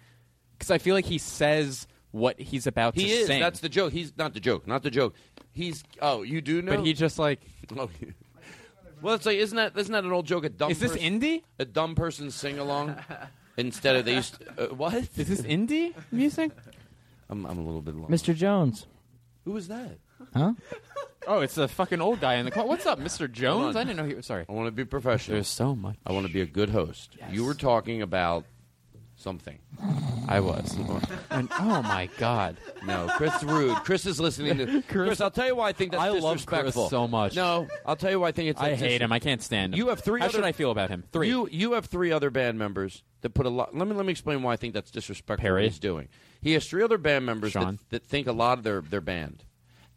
because 0.58 0.72
I 0.72 0.78
feel 0.78 0.96
like 0.96 1.06
he 1.06 1.18
says 1.18 1.88
what 2.12 2.40
he's 2.40 2.68
about 2.68 2.96
He 2.96 3.06
to 3.06 3.10
is. 3.10 3.28
sing. 3.28 3.40
That's 3.40 3.60
the 3.60 3.70
joke. 3.70 3.94
He's 3.94 4.16
not 4.18 4.34
the 4.34 4.40
joke. 4.40 4.68
Not 4.68 4.84
the 4.84 4.92
joke. 4.92 5.16
He's. 5.52 5.84
Oh, 6.02 6.24
you 6.24 6.42
do 6.42 6.62
know. 6.62 6.76
But 6.76 6.86
he 6.86 6.94
just 6.94 7.20
like. 7.20 7.42
Oh, 7.78 7.90
well, 9.02 9.14
it's 9.14 9.26
like 9.26 9.38
isn't 9.38 9.56
that 9.58 9.78
isn't 9.78 9.92
that 9.92 10.04
an 10.06 10.12
old 10.12 10.26
joke? 10.26 10.46
A 10.46 10.50
dumb. 10.50 10.72
Is 10.72 10.80
this 10.80 10.94
person, 10.94 11.20
indie? 11.20 11.44
A 11.60 11.66
dumb 11.66 11.94
person 11.96 12.32
sing 12.32 12.58
along 12.58 12.96
instead 13.58 13.96
of 13.98 14.06
they 14.06 14.16
used. 14.16 14.40
To, 14.40 14.72
uh, 14.72 14.74
what 14.74 14.94
is 14.94 15.10
this 15.10 15.42
indie 15.42 15.94
music? 16.12 16.52
I'm 17.30 17.46
I'm 17.46 17.60
a 17.60 17.62
little 17.62 17.82
bit 17.82 17.96
lost. 17.96 18.10
Mr. 18.12 18.34
Jones. 18.34 18.88
Who 19.48 19.54
was 19.54 19.70
that? 19.70 19.98
Huh? 20.36 20.54
Oh, 21.30 21.42
it's 21.42 21.56
the 21.56 21.68
fucking 21.68 22.00
old 22.00 22.22
guy 22.22 22.36
in 22.36 22.46
the 22.46 22.52
car. 22.52 22.66
What's 22.66 22.86
up, 22.86 23.02
Mr. 23.02 23.30
Jones? 23.30 23.76
I 23.76 23.84
didn't 23.84 23.98
know 23.98 24.06
he 24.06 24.14
was. 24.14 24.26
Sorry. 24.26 24.46
I 24.48 24.52
want 24.54 24.68
to 24.68 24.72
be 24.72 24.86
professional. 24.86 25.36
There's 25.36 25.50
so 25.50 25.76
much. 25.76 25.98
I 26.06 26.14
want 26.14 26.26
to 26.26 26.32
be 26.32 26.40
a 26.40 26.46
good 26.46 26.70
host. 26.70 27.18
You 27.30 27.44
were 27.44 27.54
talking 27.54 28.02
about 28.02 28.46
something. 29.18 29.60
I 30.26 30.40
was. 30.40 30.78
And, 31.30 31.50
oh 31.60 31.82
my 31.84 32.10
god. 32.18 32.56
No, 32.86 33.08
Chris 33.18 33.44
rude. 33.44 33.76
Chris 33.84 34.06
is 34.06 34.22
listening 34.22 34.58
to 34.60 34.82
Chris. 34.88 35.20
I'll 35.20 35.30
tell 35.30 35.48
you 35.48 35.56
why 35.58 35.68
I 35.68 35.74
think 35.74 35.92
that's 35.92 36.02
I 36.02 36.10
love 36.10 36.22
Chris 36.22 36.46
disrespectful 36.46 36.90
so 36.90 37.08
much. 37.10 37.36
No, 37.36 37.68
I'll 37.86 37.98
tell 37.98 38.10
you 38.10 38.22
why 38.22 38.30
I 38.30 38.32
think 38.32 38.52
it's. 38.52 38.62
I 38.62 38.74
hate 38.76 39.02
him. 39.02 39.12
I 39.12 39.20
can't 39.20 39.44
stand 39.44 39.74
him. 39.74 39.78
You 39.78 39.90
have 39.90 40.00
three. 40.00 40.22
How 40.22 40.28
other, 40.28 40.36
should 40.36 40.46
I 40.46 40.54
feel 40.54 40.72
about 40.72 40.90
him? 40.90 41.04
Three. 41.12 41.28
You 41.28 41.50
you 41.52 41.74
have 41.74 41.88
three 41.88 42.14
other 42.14 42.30
band 42.30 42.58
members 42.58 43.04
that 43.22 43.32
put 43.32 43.46
a 43.46 43.50
lot. 43.50 43.76
Let 43.76 43.90
me 43.90 43.94
let 43.94 44.06
me 44.06 44.12
explain 44.12 44.42
why 44.42 44.54
I 44.54 44.56
think 44.56 44.74
that's 44.74 44.90
disrespectful. 44.90 45.44
Perry. 45.44 45.64
What 45.64 45.72
he's 45.72 45.80
doing. 45.80 46.08
He 46.42 46.54
has 46.54 46.68
three 46.68 46.84
other 46.84 46.98
band 46.98 47.26
members 47.26 47.54
that, 47.54 47.78
that 47.90 48.06
think 48.06 48.28
a 48.28 48.32
lot 48.32 48.58
of 48.58 48.64
their 48.64 48.82
their 48.82 49.02
band. 49.02 49.44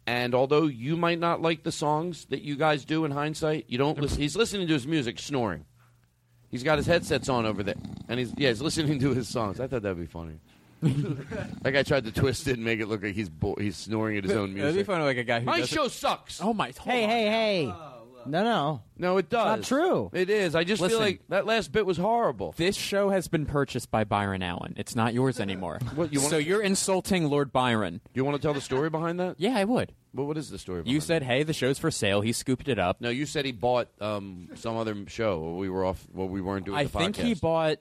And 0.07 0.33
although 0.33 0.63
you 0.65 0.97
might 0.97 1.19
not 1.19 1.41
like 1.41 1.63
the 1.63 1.71
songs 1.71 2.25
that 2.25 2.41
you 2.41 2.55
guys 2.55 2.85
do 2.85 3.05
in 3.05 3.11
hindsight, 3.11 3.65
you 3.67 3.77
don't 3.77 3.99
listen. 3.99 4.19
He's 4.19 4.35
listening 4.35 4.67
to 4.67 4.73
his 4.73 4.87
music, 4.87 5.19
snoring. 5.19 5.65
He's 6.49 6.63
got 6.63 6.77
his 6.77 6.87
headsets 6.87 7.29
on 7.29 7.45
over 7.45 7.63
there, 7.63 7.75
and 8.09 8.19
he's 8.19 8.33
yeah, 8.37 8.49
he's 8.49 8.61
listening 8.61 8.99
to 8.99 9.13
his 9.13 9.27
songs. 9.29 9.59
I 9.59 9.67
thought 9.67 9.83
that'd 9.83 9.97
be 9.99 10.05
funny. 10.05 10.39
like 11.63 11.75
I 11.75 11.83
tried 11.83 12.05
to 12.05 12.11
twist 12.11 12.47
it 12.47 12.55
and 12.55 12.65
make 12.65 12.79
it 12.79 12.87
look 12.87 13.03
like 13.03 13.13
he's 13.13 13.29
bo- 13.29 13.55
he's 13.59 13.77
snoring 13.77 14.17
at 14.17 14.23
his 14.23 14.33
own 14.33 14.53
music. 14.53 14.61
That'd 14.61 14.77
be 14.77 14.83
funny, 14.83 15.03
like 15.03 15.17
a 15.17 15.23
guy 15.23 15.39
who. 15.39 15.45
My 15.45 15.59
doesn't- 15.59 15.75
show 15.75 15.87
sucks. 15.87 16.41
Oh 16.41 16.53
my! 16.53 16.73
Hey, 16.83 17.03
hey, 17.03 17.25
hey. 17.27 17.73
No, 18.25 18.43
no. 18.43 18.81
No, 18.97 19.17
it 19.17 19.29
does. 19.29 19.45
not 19.45 19.63
true. 19.63 20.09
It 20.13 20.29
is. 20.29 20.55
I 20.55 20.63
just 20.63 20.81
Listen. 20.81 20.97
feel 20.97 21.05
like 21.05 21.21
that 21.29 21.45
last 21.45 21.71
bit 21.71 21.85
was 21.85 21.97
horrible. 21.97 22.53
This 22.57 22.75
show 22.75 23.09
has 23.09 23.27
been 23.27 23.45
purchased 23.45 23.89
by 23.91 24.03
Byron 24.03 24.43
Allen. 24.43 24.73
It's 24.77 24.95
not 24.95 25.13
yours 25.13 25.39
anymore. 25.39 25.79
What, 25.95 26.13
you 26.13 26.19
wanna- 26.19 26.29
so 26.29 26.37
you're 26.37 26.61
insulting 26.61 27.29
Lord 27.29 27.51
Byron. 27.51 27.95
Do 28.05 28.11
you 28.19 28.23
want 28.25 28.37
to 28.37 28.41
tell 28.41 28.53
the 28.53 28.61
story 28.61 28.89
behind 28.89 29.19
that? 29.19 29.35
Yeah, 29.39 29.57
I 29.57 29.63
would. 29.65 29.93
Well, 30.13 30.27
what 30.27 30.37
is 30.37 30.49
the 30.49 30.57
story? 30.59 30.79
You 30.79 30.83
behind 30.85 31.03
said, 31.03 31.23
"Hey, 31.23 31.43
the 31.43 31.53
show's 31.53 31.79
for 31.79 31.89
sale." 31.89 32.19
He 32.21 32.33
scooped 32.33 32.67
it 32.67 32.77
up. 32.77 32.99
No, 32.99 33.09
you 33.09 33.25
said 33.25 33.45
he 33.45 33.53
bought 33.53 33.87
um, 34.01 34.49
some 34.55 34.75
other 34.77 34.95
show. 35.07 35.39
While 35.39 35.55
we 35.55 35.69
were 35.69 35.85
off. 35.85 36.05
Well, 36.13 36.27
we 36.27 36.41
weren't 36.41 36.65
doing. 36.65 36.77
I 36.77 36.83
the 36.83 36.89
think 36.89 37.15
he 37.15 37.33
podcast. 37.33 37.41
bought. 37.41 37.77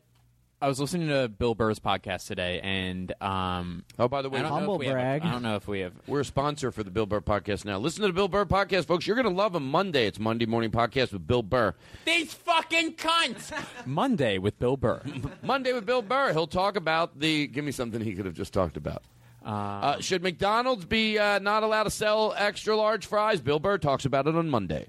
I 0.62 0.68
was 0.68 0.78
listening 0.78 1.08
to 1.08 1.26
Bill 1.26 1.54
Burr's 1.54 1.78
podcast 1.78 2.26
today, 2.26 2.60
and 2.62 3.10
um, 3.22 3.82
Oh, 3.98 4.08
by 4.08 4.20
the 4.20 4.28
way, 4.28 4.40
I 4.40 4.42
don't 4.42 4.50
know 4.50 4.56
Humble 4.58 4.74
if 4.74 4.80
we 4.80 4.86
have 4.88 4.94
a- 4.94 4.98
brag. 4.98 5.22
I 5.22 5.32
don't 5.32 5.42
know 5.42 5.56
if 5.56 5.66
we 5.66 5.80
have. 5.80 5.94
We're 6.06 6.20
a 6.20 6.24
sponsor 6.24 6.70
for 6.70 6.82
the 6.82 6.90
Bill 6.90 7.06
Burr 7.06 7.22
podcast 7.22 7.64
now. 7.64 7.78
Listen 7.78 8.02
to 8.02 8.08
the 8.08 8.12
Bill 8.12 8.28
Burr 8.28 8.44
podcast, 8.44 8.84
folks. 8.84 9.06
You're 9.06 9.16
going 9.16 9.24
to 9.26 9.32
love 9.34 9.54
him 9.54 9.66
Monday. 9.70 10.06
It's 10.06 10.18
Monday 10.18 10.44
morning 10.44 10.70
podcast 10.70 11.14
with 11.14 11.26
Bill 11.26 11.42
Burr. 11.42 11.74
These 12.04 12.34
fucking 12.34 12.96
cunts! 12.96 13.50
Monday 13.86 14.36
with 14.36 14.58
Bill 14.58 14.76
Burr. 14.76 15.00
Monday 15.42 15.72
with 15.72 15.86
Bill 15.86 16.02
Burr. 16.02 16.32
He'll 16.32 16.46
talk 16.46 16.76
about 16.76 17.18
the. 17.18 17.46
Give 17.46 17.64
me 17.64 17.72
something 17.72 18.02
he 18.02 18.12
could 18.12 18.26
have 18.26 18.34
just 18.34 18.52
talked 18.52 18.76
about. 18.76 19.02
Uh, 19.42 19.98
should 20.00 20.22
McDonald's 20.22 20.84
be 20.84 21.18
uh, 21.18 21.38
not 21.38 21.62
allowed 21.62 21.84
to 21.84 21.90
sell 21.90 22.34
extra 22.36 22.76
large 22.76 23.06
fries? 23.06 23.40
Bill 23.40 23.58
Burr 23.60 23.78
talks 23.78 24.04
about 24.04 24.26
it 24.26 24.36
on 24.36 24.50
Monday. 24.50 24.88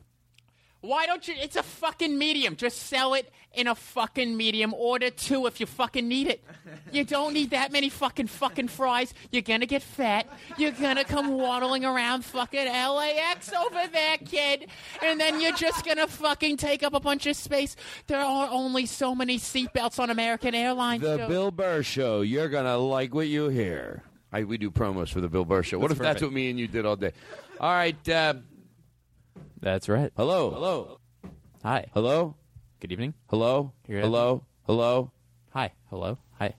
Why 0.82 1.06
don't 1.06 1.28
you? 1.28 1.36
It's 1.38 1.56
a 1.56 1.64
fucking 1.64 2.18
medium. 2.18 2.56
Just 2.56 2.78
sell 2.88 3.14
it 3.14 3.32
in 3.53 3.68
a 3.68 3.76
fucking 3.76 4.36
medium. 4.36 4.74
Order 4.74 5.12
two 5.12 5.45
if 5.45 5.60
you 5.60 5.66
fucking 5.68 6.08
need 6.08 6.28
it. 6.28 6.44
You 6.91 7.06
don't 7.06 7.34
need 7.34 7.52
that 7.52 7.72
many 7.72 7.88
fucking 7.88 8.28
fucking 8.28 8.68
fries. 8.68 9.14
You're 9.32 9.44
gonna 9.44 9.66
get 9.66 9.82
fat. 9.82 10.28
You're 10.58 10.72
gonna 10.72 11.06
come 11.06 11.30
waddling 11.38 11.86
around 11.86 12.26
fucking 12.26 12.66
LAX 12.66 13.53
over 13.53 13.88
there, 13.94 14.18
kid. 14.18 14.68
And 15.02 15.18
then 15.18 15.40
you're 15.40 15.56
just 15.56 15.86
gonna 15.86 16.08
fucking 16.08 16.58
take 16.58 16.84
up 16.84 16.94
a 16.94 16.99
bunch 16.99 17.28
of 17.28 17.38
space. 17.38 17.78
There 18.08 18.20
are 18.20 18.49
only 18.52 18.86
so 18.86 19.16
many 19.16 19.40
seatbelts 19.40 19.99
on 19.99 20.10
American 20.10 20.53
Airlines. 20.53 21.02
The 21.02 21.18
Joe. 21.18 21.28
Bill 21.30 21.52
Burr 21.52 21.82
Show. 21.82 22.22
You're 22.22 22.49
gonna 22.49 22.78
like 22.78 23.14
what 23.14 23.28
you 23.30 23.48
hear. 23.48 24.03
I, 24.34 24.44
we 24.44 24.58
do 24.58 24.70
promos 24.70 25.10
for 25.10 25.22
the 25.22 25.30
Bill 25.30 25.45
Burr 25.45 25.64
Show. 25.64 25.80
what 25.80 25.90
That's 25.90 25.99
if 25.99 26.03
that's 26.03 26.22
what 26.22 26.34
me 26.34 26.49
and 26.49 26.60
you 26.60 26.68
did 26.68 26.86
all 26.86 26.98
day? 26.98 27.14
All 27.60 27.72
right. 27.72 28.10
Uh, 28.10 28.34
That's 29.62 29.88
right. 29.88 30.12
hello. 30.18 30.50
Hello. 30.52 31.00
Hi. 31.64 31.86
Hello. 31.94 32.36
Good 32.80 32.92
evening. 32.92 33.14
Hello. 33.30 33.74
Here- 33.86 34.02
Hello. 34.02 34.44
Hello. 34.66 35.12
Hi. 35.54 35.72
Hello. 35.90 36.18
Hi. 36.40 36.56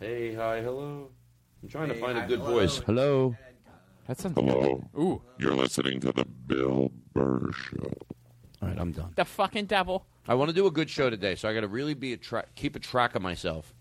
Hey. 0.00 0.34
Hi. 0.34 0.60
Hello. 0.60 1.10
I'm 1.62 1.68
trying 1.68 1.88
to 1.88 1.94
find 1.94 2.18
a 2.18 2.26
good 2.26 2.40
voice. 2.40 2.78
Hello. 2.78 3.36
That 4.06 4.18
sounds. 4.18 4.34
Hello. 4.36 4.82
Ooh. 4.98 5.22
You're 5.38 5.54
listening 5.54 6.00
to 6.00 6.12
the 6.12 6.24
Bill 6.24 6.90
Burr 7.12 7.52
Show. 7.52 7.92
All 8.62 8.68
right. 8.68 8.78
I'm 8.78 8.92
done. 8.92 9.12
The 9.14 9.24
fucking 9.24 9.66
devil. 9.66 10.04
I 10.26 10.34
want 10.34 10.48
to 10.50 10.54
do 10.54 10.66
a 10.66 10.70
good 10.70 10.90
show 10.90 11.08
today, 11.10 11.36
so 11.36 11.48
I 11.48 11.54
got 11.54 11.60
to 11.60 11.68
really 11.68 11.94
be 11.94 12.12
a 12.12 12.16
tra- 12.16 12.46
keep 12.54 12.74
a 12.76 12.80
track 12.80 13.14
of 13.14 13.22
myself 13.22 13.72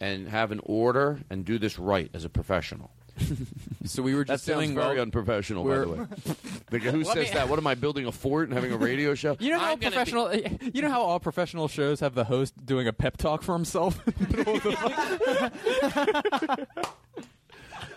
and 0.00 0.28
have 0.28 0.50
an 0.50 0.60
order 0.64 1.20
and 1.30 1.44
do 1.44 1.58
this 1.58 1.78
right 1.78 2.10
as 2.12 2.24
a 2.24 2.28
professional. 2.28 2.90
So 3.84 4.00
we 4.02 4.14
were 4.14 4.24
That 4.24 4.34
just 4.34 4.44
sounds 4.44 4.58
doing 4.58 4.74
very 4.76 4.94
well- 4.94 5.02
unprofessional, 5.02 5.64
by 5.64 5.70
we're- 5.70 5.84
the 5.84 5.90
way. 5.92 6.06
The 6.70 6.78
guy 6.78 6.90
who 6.92 7.04
says 7.04 7.28
me- 7.28 7.34
that? 7.34 7.48
What 7.48 7.58
am 7.58 7.66
I 7.66 7.74
building 7.74 8.06
a 8.06 8.12
fort 8.12 8.48
and 8.48 8.54
having 8.54 8.72
a 8.72 8.76
radio 8.76 9.14
show? 9.22 9.36
You 9.40 9.50
know 9.50 9.58
how 9.58 9.72
I'm 9.72 9.78
gonna 9.78 9.90
be- 9.90 9.96
professional. 9.96 10.34
You 10.72 10.82
know 10.82 10.88
how 10.88 11.02
all 11.02 11.20
professional 11.20 11.68
shows 11.68 12.00
have 12.00 12.14
the 12.14 12.24
host 12.24 12.54
doing 12.64 12.86
a 12.88 12.92
pep 12.92 13.16
talk 13.18 13.42
for 13.42 13.52
himself. 13.54 14.00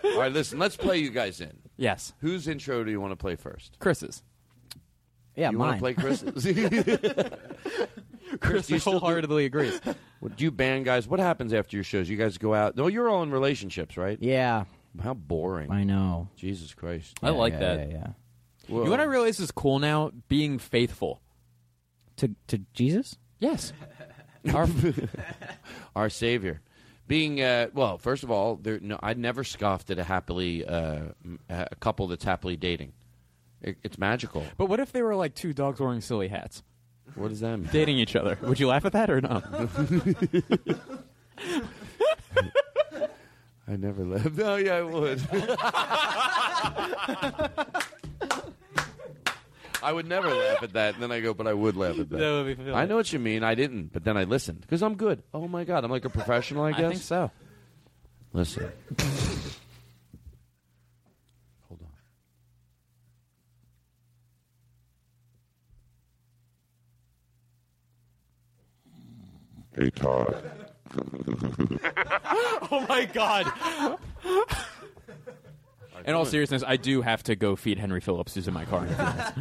All 0.04 0.18
right, 0.20 0.32
listen. 0.32 0.58
Let's 0.58 0.76
play 0.76 0.98
you 0.98 1.10
guys 1.10 1.40
in. 1.40 1.52
yes, 1.76 2.12
Whose 2.20 2.48
intro 2.48 2.84
do 2.84 2.90
you 2.90 3.00
want 3.00 3.12
to 3.12 3.16
play 3.16 3.36
first? 3.36 3.78
Chris's. 3.78 4.22
Yeah, 5.36 5.50
you 5.50 5.58
want 5.58 5.70
mine. 5.70 5.76
to 5.78 5.82
play 5.82 5.94
Chris's? 5.94 6.44
Chris 8.40 8.66
do 8.66 8.74
you 8.74 8.80
still 8.80 8.94
do- 8.94 8.98
wholeheartedly 8.98 9.44
agrees. 9.46 9.80
What- 10.20 10.36
do 10.36 10.44
you 10.44 10.50
band 10.50 10.84
guys? 10.84 11.06
What 11.08 11.20
happens 11.20 11.52
after 11.52 11.76
your 11.76 11.84
shows? 11.84 12.08
You 12.08 12.16
guys 12.16 12.38
go 12.38 12.54
out? 12.54 12.76
No, 12.76 12.86
you're 12.86 13.08
all 13.08 13.22
in 13.22 13.30
relationships, 13.30 13.96
right? 13.96 14.18
Yeah, 14.20 14.64
How 15.02 15.14
boring! 15.14 15.70
I 15.70 15.84
know. 15.84 16.28
Jesus 16.36 16.74
Christ! 16.74 17.18
I 17.22 17.30
like 17.30 17.54
yeah, 17.54 17.58
that. 17.58 17.78
Yeah, 17.90 17.94
yeah. 17.94 18.06
Whoa. 18.68 18.78
You 18.78 18.84
know 18.86 18.90
what 18.90 19.00
I 19.00 19.04
realize 19.04 19.38
is 19.40 19.50
cool 19.50 19.78
now? 19.78 20.10
Being 20.28 20.58
faithful. 20.58 21.20
To 22.16 22.34
to 22.48 22.58
Jesus? 22.74 23.16
Yes. 23.38 23.72
Our, 24.54 24.68
our 25.96 26.08
Savior. 26.08 26.60
Being 27.08 27.42
uh, 27.42 27.66
well, 27.74 27.98
first 27.98 28.22
of 28.22 28.30
all, 28.30 28.54
there, 28.56 28.78
no, 28.80 28.96
I 29.02 29.14
never 29.14 29.42
scoffed 29.42 29.90
at 29.90 29.98
a 29.98 30.04
happily 30.04 30.64
uh, 30.64 31.00
m- 31.24 31.40
a 31.48 31.74
couple 31.80 32.06
that's 32.06 32.22
happily 32.24 32.56
dating. 32.56 32.92
It, 33.60 33.78
it's 33.82 33.98
magical. 33.98 34.44
but 34.56 34.66
what 34.66 34.78
if 34.78 34.92
they 34.92 35.02
were 35.02 35.16
like 35.16 35.34
two 35.34 35.52
dogs 35.52 35.80
wearing 35.80 36.00
silly 36.00 36.28
hats, 36.28 36.62
What 37.16 37.28
does 37.28 37.40
that 37.40 37.56
mean? 37.58 37.68
dating 37.72 37.98
each 37.98 38.14
other? 38.14 38.38
Would 38.42 38.60
you 38.60 38.68
laugh 38.68 38.84
at 38.84 38.92
that 38.92 39.10
or 39.10 39.20
no? 39.20 39.42
I 43.68 43.76
never 43.76 44.04
left. 44.04 44.38
Oh 44.38 44.56
yeah, 44.56 44.74
I 44.76 44.82
would. 44.82 45.20
I 49.82 49.92
would 49.92 50.06
never 50.08 50.28
laugh 50.32 50.62
at 50.62 50.72
that. 50.72 50.94
And 50.94 51.02
then 51.02 51.12
I 51.12 51.20
go, 51.20 51.34
but 51.34 51.46
I 51.46 51.52
would 51.54 51.76
laugh 51.76 51.98
at 51.98 52.08
that. 52.10 52.18
That 52.18 52.30
would 52.32 52.46
be 52.46 52.54
funny. 52.54 52.72
I 52.72 52.86
know 52.86 52.96
what 52.96 53.12
you 53.12 53.18
mean. 53.18 53.44
I 53.44 53.54
didn't, 53.54 53.92
but 53.92 54.04
then 54.04 54.16
I 54.16 54.24
listened 54.24 54.60
because 54.62 54.82
I'm 54.82 54.96
good. 54.96 55.22
Oh 55.34 55.46
my 55.48 55.64
god, 55.64 55.84
I'm 55.84 55.90
like 55.90 56.04
a 56.04 56.10
professional. 56.10 56.64
I 56.64 56.70
guess. 56.72 56.78
I 56.78 56.82
guess. 56.82 56.90
think 56.90 57.02
so. 57.02 57.30
Listen. 58.32 58.70
Hold 61.68 61.80
on. 69.76 69.82
Hey, 69.84 69.90
Todd. 69.90 70.55
oh 72.70 72.86
my 72.88 73.04
god. 73.04 73.52
In 76.06 76.14
all 76.14 76.24
seriousness, 76.24 76.62
I 76.66 76.76
do 76.76 77.02
have 77.02 77.22
to 77.24 77.36
go 77.36 77.56
feed 77.56 77.78
Henry 77.78 78.00
Phillips, 78.00 78.34
who's 78.34 78.46
in 78.48 78.54
my 78.54 78.64
car. 78.64 78.86
in 78.86 78.92
a 78.92 79.32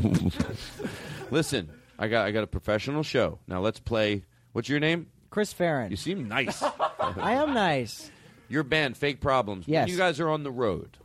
few 0.00 0.10
minutes. 0.10 0.70
Listen, 1.30 1.70
I 1.98 2.08
got 2.08 2.26
I 2.26 2.30
got 2.30 2.44
a 2.44 2.46
professional 2.46 3.02
show. 3.02 3.38
Now 3.46 3.60
let's 3.60 3.80
play. 3.80 4.24
What's 4.52 4.68
your 4.68 4.80
name? 4.80 5.08
Chris 5.30 5.52
Farren. 5.52 5.90
You 5.90 5.96
seem 5.96 6.28
nice. 6.28 6.62
I 7.00 7.32
am 7.34 7.54
nice. 7.54 8.10
Your 8.48 8.62
band, 8.62 8.96
Fake 8.96 9.20
Problems. 9.20 9.66
When 9.66 9.72
Yes. 9.74 9.88
you 9.88 9.96
guys 9.96 10.20
are 10.20 10.28
on 10.28 10.42
the 10.42 10.50
road. 10.50 10.98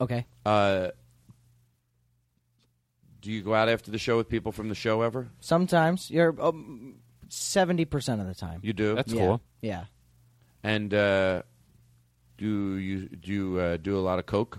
Okay. 0.00 0.26
Uh, 0.44 0.88
do 3.22 3.32
you 3.32 3.42
go 3.42 3.54
out 3.54 3.70
after 3.70 3.90
the 3.90 3.96
show 3.98 4.18
with 4.18 4.28
people 4.28 4.52
from 4.52 4.68
the 4.68 4.74
show 4.74 5.00
ever? 5.00 5.30
Sometimes 5.40 6.10
you're 6.10 6.34
seventy 7.34 7.84
percent 7.84 8.20
of 8.20 8.26
the 8.26 8.34
time. 8.34 8.60
You 8.62 8.72
do. 8.72 8.94
That's 8.94 9.12
yeah. 9.12 9.20
Cool. 9.26 9.40
Yeah. 9.60 9.84
And 10.62 10.92
uh, 10.94 11.42
do 12.38 12.76
you 12.76 13.08
do 13.08 13.32
you 13.32 13.58
uh, 13.58 13.76
do 13.76 13.98
a 13.98 14.00
lot 14.00 14.18
of 14.18 14.26
coke? 14.26 14.58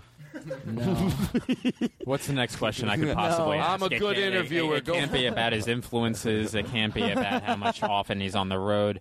No. 0.66 0.84
What's 2.04 2.28
the 2.28 2.34
next 2.34 2.58
question 2.58 2.90
I 2.90 2.98
could 2.98 3.08
No. 3.08 3.16
possibly 3.16 3.58
ask? 3.58 3.70
I'm 3.70 3.82
a 3.84 3.86
It 3.86 4.00
good 4.00 4.16
can't- 4.16 4.18
it- 4.18 4.34
interviewer. 4.36 4.76
It, 4.78 4.86
can't 4.86 5.12
be 5.12 5.26
about 5.28 5.54
his 5.54 5.68
influences. 5.68 6.54
It 6.56 6.68
can't 6.68 6.94
be 6.94 7.10
about 7.10 7.42
how 7.44 7.56
much 7.56 7.82
often 7.84 8.20
he's 8.20 8.36
on 8.36 8.50
the 8.50 8.60
road. 8.60 9.00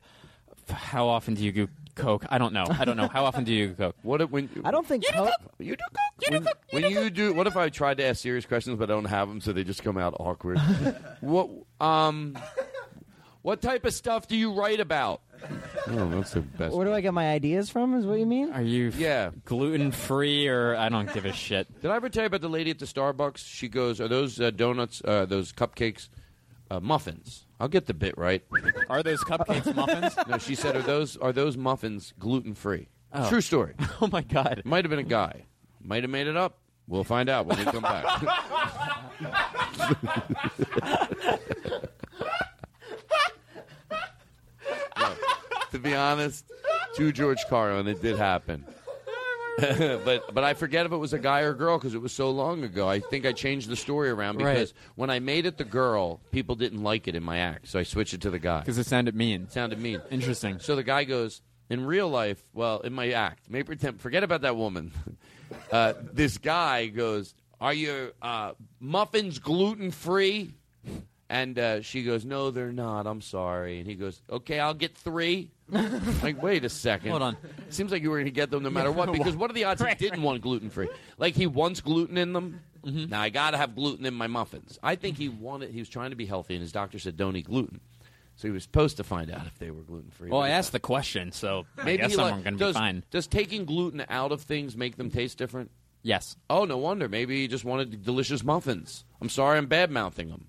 How 0.71 1.09
often 1.09 1.35
do 1.35 1.45
you 1.45 1.53
do 1.53 1.69
coke? 1.97 2.25
I 2.31 2.39
don't 2.39 2.53
know. 2.55 2.65
I 2.71 2.85
don't 2.87 2.97
know. 2.97 3.09
How 3.09 3.25
often 3.27 3.45
do 3.45 3.53
you 3.53 3.69
do 3.69 3.75
coke? 3.75 3.97
What 4.03 4.21
if 4.23 4.31
when 4.31 4.49
I 4.65 4.71
don't 4.71 4.87
think 4.87 5.05
you 5.05 5.13
coke. 5.13 5.31
You 5.59 5.77
do 5.77 5.83
coke. 5.93 6.23
You 6.33 6.39
do 6.39 6.45
coke. 6.45 6.59
When 6.71 6.91
you 6.91 7.11
do, 7.11 7.35
what 7.35 7.47
if 7.47 7.57
I 7.57 7.69
tried 7.69 7.99
to 7.99 8.05
ask 8.07 8.23
serious 8.23 8.47
questions 8.47 8.79
but 8.79 8.89
I 8.91 8.95
don't 8.95 9.05
have 9.05 9.29
them, 9.29 9.41
so 9.43 9.53
they 9.53 9.65
just 9.65 9.83
come 9.83 9.99
out 9.99 10.15
awkward? 10.19 10.59
what 11.21 11.51
um, 11.81 12.39
what 13.45 13.61
type 13.61 13.85
of 13.85 13.93
stuff 13.93 14.27
do 14.27 14.39
you 14.39 14.55
write 14.55 14.81
about? 14.81 15.21
Oh, 15.89 16.09
that's 16.09 16.33
the 16.33 16.41
best. 16.41 16.75
Where 16.75 16.87
do 16.87 16.95
I 16.95 17.03
get 17.03 17.13
my 17.13 17.31
ideas 17.31 17.69
from? 17.69 17.93
Is 17.95 18.07
what 18.07 18.19
you 18.19 18.25
mean? 18.25 18.51
Are 18.55 18.63
you 18.63 18.91
yeah 18.97 19.33
gluten 19.45 19.93
free 19.93 20.49
or 20.49 20.75
I 20.75 20.89
don't 20.89 21.13
give 21.13 21.27
a 21.27 21.33
shit? 21.33 21.69
Did 21.83 21.91
I 21.91 21.97
ever 21.97 22.09
tell 22.09 22.23
you 22.23 22.29
about 22.29 22.41
the 22.41 22.49
lady 22.49 22.71
at 22.71 22.79
the 22.79 22.87
Starbucks? 22.87 23.47
She 23.47 23.69
goes, 23.69 24.01
"Are 24.01 24.09
those 24.09 24.41
uh, 24.41 24.51
donuts? 24.51 25.03
Uh, 25.05 25.27
those 25.27 25.53
cupcakes, 25.53 26.09
uh, 26.71 26.81
muffins?" 26.81 27.45
I'll 27.61 27.69
get 27.69 27.85
the 27.85 27.93
bit 27.93 28.17
right. 28.17 28.43
Are 28.89 29.03
those 29.03 29.23
cupcakes 29.23 29.75
muffins? 29.75 30.17
No, 30.27 30.39
she 30.39 30.55
said, 30.55 30.75
"Are 30.75 30.83
those 30.83 31.19
are 31.19 31.33
those 31.33 31.59
muffins 31.59 32.15
gluten 32.19 32.55
free?" 32.55 32.89
Oh. 33.13 33.29
True 33.29 33.43
story. 33.43 33.75
Oh 34.01 34.09
my 34.11 34.23
god! 34.23 34.63
Might 34.65 34.87
have 34.87 34.91
been 34.91 34.99
a 34.99 35.03
guy. 35.03 35.45
Might 35.83 36.03
have 36.03 36.11
made 36.11 36.29
it 36.29 36.37
up. 36.37 36.61
We'll 36.89 37.05
find 37.05 37.29
out 37.29 37.45
when 37.45 37.59
we 37.59 37.65
come 37.67 37.83
back. 37.83 38.23
to 45.75 45.81
be 45.81 45.93
honest, 45.95 46.45
to 46.95 47.11
George 47.13 47.45
Carlin, 47.49 47.89
it 47.89 48.01
did 48.01 48.17
happen. 48.17 48.65
but 49.59 50.33
but 50.35 50.43
I 50.45 50.55
forget 50.55 50.87
if 50.87 50.93
it 50.93 50.97
was 50.97 51.13
a 51.13 51.19
guy 51.19 51.41
or 51.43 51.51
a 51.51 51.55
girl 51.57 51.79
because 51.79 51.95
it 51.95 52.01
was 52.03 52.13
so 52.13 52.31
long 52.31 52.63
ago. 52.65 52.89
I 52.89 53.01
think 53.01 53.27
I 53.27 53.33
changed 53.33 53.69
the 53.69 53.77
story 53.77 54.09
around 54.11 54.41
Right. 54.41 54.55
because 54.55 54.75
when 54.97 55.11
I 55.11 55.19
made 55.21 55.47
it 55.47 55.59
the 55.59 55.65
girl, 55.65 56.21
people 56.33 56.55
didn't 56.57 56.83
like 56.83 57.07
it 57.09 57.15
in 57.15 57.23
my 57.23 57.39
act, 57.39 57.69
so 57.69 57.79
I 57.79 57.83
switched 57.85 58.15
it 58.15 58.21
to 58.23 58.31
the 58.31 58.39
guy 58.39 58.61
Because 58.61 58.79
it 58.79 58.87
sounded 58.87 59.15
mean. 59.15 59.49
sounded 59.51 59.81
mean. 59.81 60.01
Interesting. 60.11 60.59
So 60.61 60.75
the 60.77 60.83
guy 60.83 61.05
goes, 61.05 61.41
in 61.71 61.85
real 61.87 62.09
life, 62.09 62.43
well, 62.53 62.81
in 62.81 62.93
my 62.93 63.11
act, 63.11 63.49
may 63.51 63.63
pretend, 63.63 64.01
forget 64.01 64.23
about 64.25 64.43
that 64.43 64.57
woman. 64.57 64.93
Uh, 65.71 65.93
this 66.13 66.37
guy 66.39 66.87
goes, 66.89 67.33
Are 67.61 67.73
your 67.75 68.11
uh, 68.21 68.53
muffins 68.81 69.39
gluten 69.39 69.93
free? 69.93 70.53
And 71.31 71.59
uh, 71.59 71.81
she 71.81 72.03
goes, 72.03 72.25
No, 72.25 72.51
they're 72.51 72.73
not. 72.73 73.07
I'm 73.07 73.21
sorry. 73.21 73.79
And 73.79 73.87
he 73.87 73.95
goes, 73.95 74.21
Okay, 74.31 74.61
I'll 74.61 74.75
get 74.75 74.97
three. 74.97 75.51
like, 76.23 76.43
wait 76.43 76.65
a 76.65 76.69
second. 76.69 77.11
Hold 77.11 77.23
on. 77.23 77.37
Seems 77.71 77.91
like 77.91 78.03
you 78.03 78.11
were 78.11 78.17
going 78.17 78.27
to 78.27 78.31
get 78.31 78.51
them 78.51 78.63
no 78.63 78.71
matter 78.71 78.93
what. 78.93 79.05
Because 79.15 79.37
what 79.37 79.51
are 79.51 79.55
the 79.55 79.65
odds 79.65 79.83
he 79.83 79.95
didn't 79.95 80.23
want 80.23 80.43
gluten 80.43 80.71
free? 80.71 80.89
Like 81.19 81.35
he 81.35 81.47
wants 81.47 81.81
gluten 81.81 82.19
in 82.19 82.33
them. 82.33 82.61
Mm-hmm. 82.85 83.11
Now 83.11 83.23
I 83.23 83.31
got 83.31 83.53
to 83.53 83.57
have 83.57 83.75
gluten 83.75 84.05
in 84.05 84.13
my 84.13 84.27
muffins. 84.27 84.79
I 84.83 84.97
think 84.97 85.17
he 85.17 85.29
wanted. 85.29 85.71
He 85.71 85.79
was 85.79 85.89
trying 85.89 86.11
to 86.11 86.17
be 86.17 86.27
healthy, 86.27 86.55
and 86.55 86.61
his 86.61 86.73
doctor 86.73 86.99
said 86.99 87.17
don't 87.17 87.37
eat 87.37 87.47
gluten. 87.47 87.81
So 88.37 88.49
he 88.49 88.53
was 88.53 88.65
supposed 88.65 88.97
to 88.97 89.05
find 89.05 89.31
out 89.31 89.47
if 89.47 89.59
they 89.59 89.71
were 89.71 89.83
gluten 89.83 90.11
free. 90.11 90.31
Well, 90.31 90.41
I 90.41 90.51
asked 90.51 90.73
the 90.73 90.81
question, 90.81 91.31
so 91.31 91.67
I 91.79 91.85
Maybe 91.85 92.03
guess 92.03 92.15
he 92.15 92.21
I'm 92.21 92.43
going 92.43 92.59
to 92.59 92.67
be 92.67 92.73
fine. 92.73 93.05
Does 93.11 93.27
taking 93.29 93.65
gluten 93.65 94.05
out 94.09 94.33
of 94.33 94.43
things 94.43 94.77
make 94.77 94.97
them 94.97 95.11
taste 95.11 95.39
different? 95.39 95.71
Yes. 96.03 96.37
Oh, 96.51 96.65
no 96.65 96.77
wonder. 96.77 97.09
Maybe 97.09 97.43
he 97.43 97.49
just 97.49 97.65
wanted 97.65 98.03
delicious 98.05 98.43
muffins. 98.45 99.05
I'm 99.21 99.29
sorry, 99.29 99.57
I'm 99.57 99.67
bad 99.67 99.91
mouthing 99.91 100.29
them. 100.29 100.49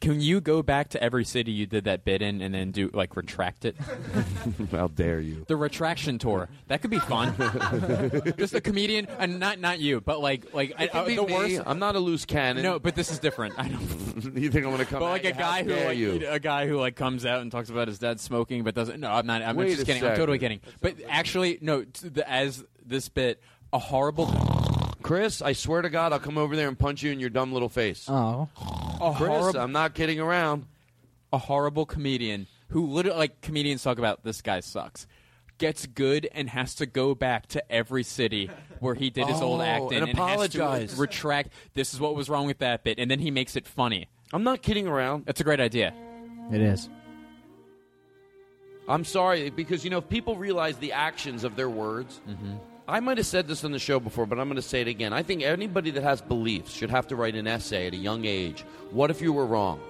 Can 0.00 0.20
you 0.20 0.40
go 0.40 0.62
back 0.62 0.90
to 0.90 1.02
every 1.02 1.24
city 1.24 1.52
you 1.52 1.66
did 1.66 1.84
that 1.84 2.04
bit 2.04 2.20
in 2.22 2.42
and 2.42 2.52
then 2.54 2.70
do 2.70 2.90
like 2.92 3.16
retract 3.16 3.64
it? 3.64 3.76
How 4.72 4.88
dare 4.88 5.20
you? 5.20 5.44
The 5.48 5.56
retraction 5.56 6.18
tour. 6.18 6.48
That 6.68 6.82
could 6.82 6.90
be 6.90 6.98
fun. 6.98 7.34
Just 8.38 8.54
a 8.54 8.60
comedian, 8.60 9.06
and 9.18 9.40
not 9.40 9.58
not 9.58 9.78
you, 9.80 10.00
but 10.00 10.20
like 10.20 10.52
like 10.52 10.74
I, 10.78 10.84
It 10.84 10.92
could 10.92 10.98
uh, 10.98 11.04
be 11.06 11.16
the 11.16 11.26
me. 11.26 11.32
worst. 11.34 11.62
I'm 11.66 11.78
not 11.78 11.96
a 11.96 12.00
loose 12.00 12.24
cannon. 12.24 12.62
No, 12.62 12.78
but 12.78 12.94
this 12.94 13.10
is 13.10 13.18
different. 13.18 13.54
I 13.58 13.68
don't. 13.68 13.80
you 14.36 14.50
think 14.50 14.64
I'm 14.66 14.72
going 14.72 14.78
to 14.78 14.84
come? 14.84 15.00
But 15.00 15.10
like 15.10 15.24
you? 15.24 15.30
a 15.30 15.34
How 15.34 15.40
guy 15.40 15.62
who 15.64 15.70
like 15.74 15.96
you? 15.98 16.26
a 16.28 16.38
guy 16.38 16.66
who 16.68 16.78
like 16.78 16.96
comes 16.96 17.24
out 17.24 17.40
and 17.40 17.50
talks 17.50 17.70
about 17.70 17.88
his 17.88 17.98
dad 17.98 18.20
smoking, 18.20 18.64
but 18.64 18.74
doesn't. 18.74 19.00
No, 19.00 19.10
I'm 19.10 19.26
not. 19.26 19.42
I'm 19.42 19.56
Wait 19.56 19.70
just 19.70 19.82
a 19.82 19.86
kidding. 19.86 20.04
I'm 20.04 20.16
totally 20.16 20.38
kidding. 20.38 20.60
But 20.80 20.96
actually, 21.08 21.58
no. 21.62 21.84
t- 21.84 22.08
The, 22.08 22.28
as 22.30 22.64
this 22.84 23.08
bit, 23.08 23.40
a 23.72 23.78
horrible, 23.78 24.26
Chris, 25.10 25.42
I 25.42 25.54
swear 25.54 25.82
to 25.82 25.90
God, 25.90 26.12
I'll 26.12 26.20
come 26.20 26.38
over 26.38 26.54
there 26.54 26.68
and 26.68 26.78
punch 26.78 27.02
you 27.02 27.10
in 27.10 27.18
your 27.18 27.30
dumb 27.30 27.52
little 27.52 27.68
face. 27.68 28.06
Oh. 28.08 28.48
a 29.00 29.12
Chris, 29.16 29.28
horrible, 29.28 29.58
I'm 29.58 29.72
not 29.72 29.92
kidding 29.92 30.20
around. 30.20 30.66
a 31.32 31.38
horrible 31.38 31.84
comedian 31.84 32.46
who 32.68 32.86
literally 32.86 33.18
like 33.18 33.40
comedians 33.40 33.82
talk 33.82 33.98
about 33.98 34.22
this 34.22 34.40
guy 34.40 34.60
sucks. 34.60 35.08
Gets 35.58 35.86
good 35.86 36.28
and 36.30 36.48
has 36.48 36.76
to 36.76 36.86
go 36.86 37.16
back 37.16 37.48
to 37.48 37.72
every 37.72 38.04
city 38.04 38.50
where 38.78 38.94
he 38.94 39.10
did 39.10 39.26
his 39.26 39.40
old 39.40 39.60
Oh, 39.60 39.64
act 39.64 39.90
in 39.90 40.04
and 40.04 40.16
has 40.16 40.48
to 40.50 40.62
apologize. 40.62 40.96
retract. 40.96 41.50
This 41.74 41.92
is 41.92 41.98
what 41.98 42.14
was 42.14 42.28
wrong 42.30 42.46
with 42.46 42.58
that 42.58 42.84
bit, 42.84 43.00
and 43.00 43.10
then 43.10 43.18
he 43.18 43.32
makes 43.32 43.56
it 43.56 43.66
funny. 43.66 44.06
I'm 44.32 44.44
not 44.44 44.62
kidding 44.62 44.86
around. 44.86 45.26
That's 45.26 45.40
a 45.40 45.44
great 45.44 45.58
idea. 45.58 45.92
It 46.52 46.60
is. 46.60 46.88
I'm 48.88 49.04
sorry 49.04 49.50
because 49.50 49.82
you 49.82 49.90
know 49.90 49.98
if 49.98 50.08
people 50.08 50.36
realize 50.36 50.76
the 50.76 50.92
actions 50.92 51.42
of 51.42 51.56
their 51.56 51.68
words. 51.68 52.20
Mm-hmm. 52.28 52.54
I 52.90 52.98
might 52.98 53.18
have 53.18 53.26
said 53.26 53.46
this 53.46 53.62
on 53.62 53.70
the 53.70 53.78
show 53.78 54.00
before, 54.00 54.26
but 54.26 54.40
I'm 54.40 54.48
going 54.48 54.56
to 54.56 54.62
say 54.62 54.80
it 54.80 54.88
again. 54.88 55.12
I 55.12 55.22
think 55.22 55.42
anybody 55.42 55.92
that 55.92 56.02
has 56.02 56.20
beliefs 56.20 56.72
should 56.72 56.90
have 56.90 57.06
to 57.08 57.16
write 57.16 57.36
an 57.36 57.46
essay 57.46 57.86
at 57.86 57.94
a 57.94 57.96
young 57.96 58.24
age. 58.24 58.64
What 58.90 59.12
if 59.12 59.22
you 59.22 59.32
were 59.32 59.46
wrong? 59.46 59.80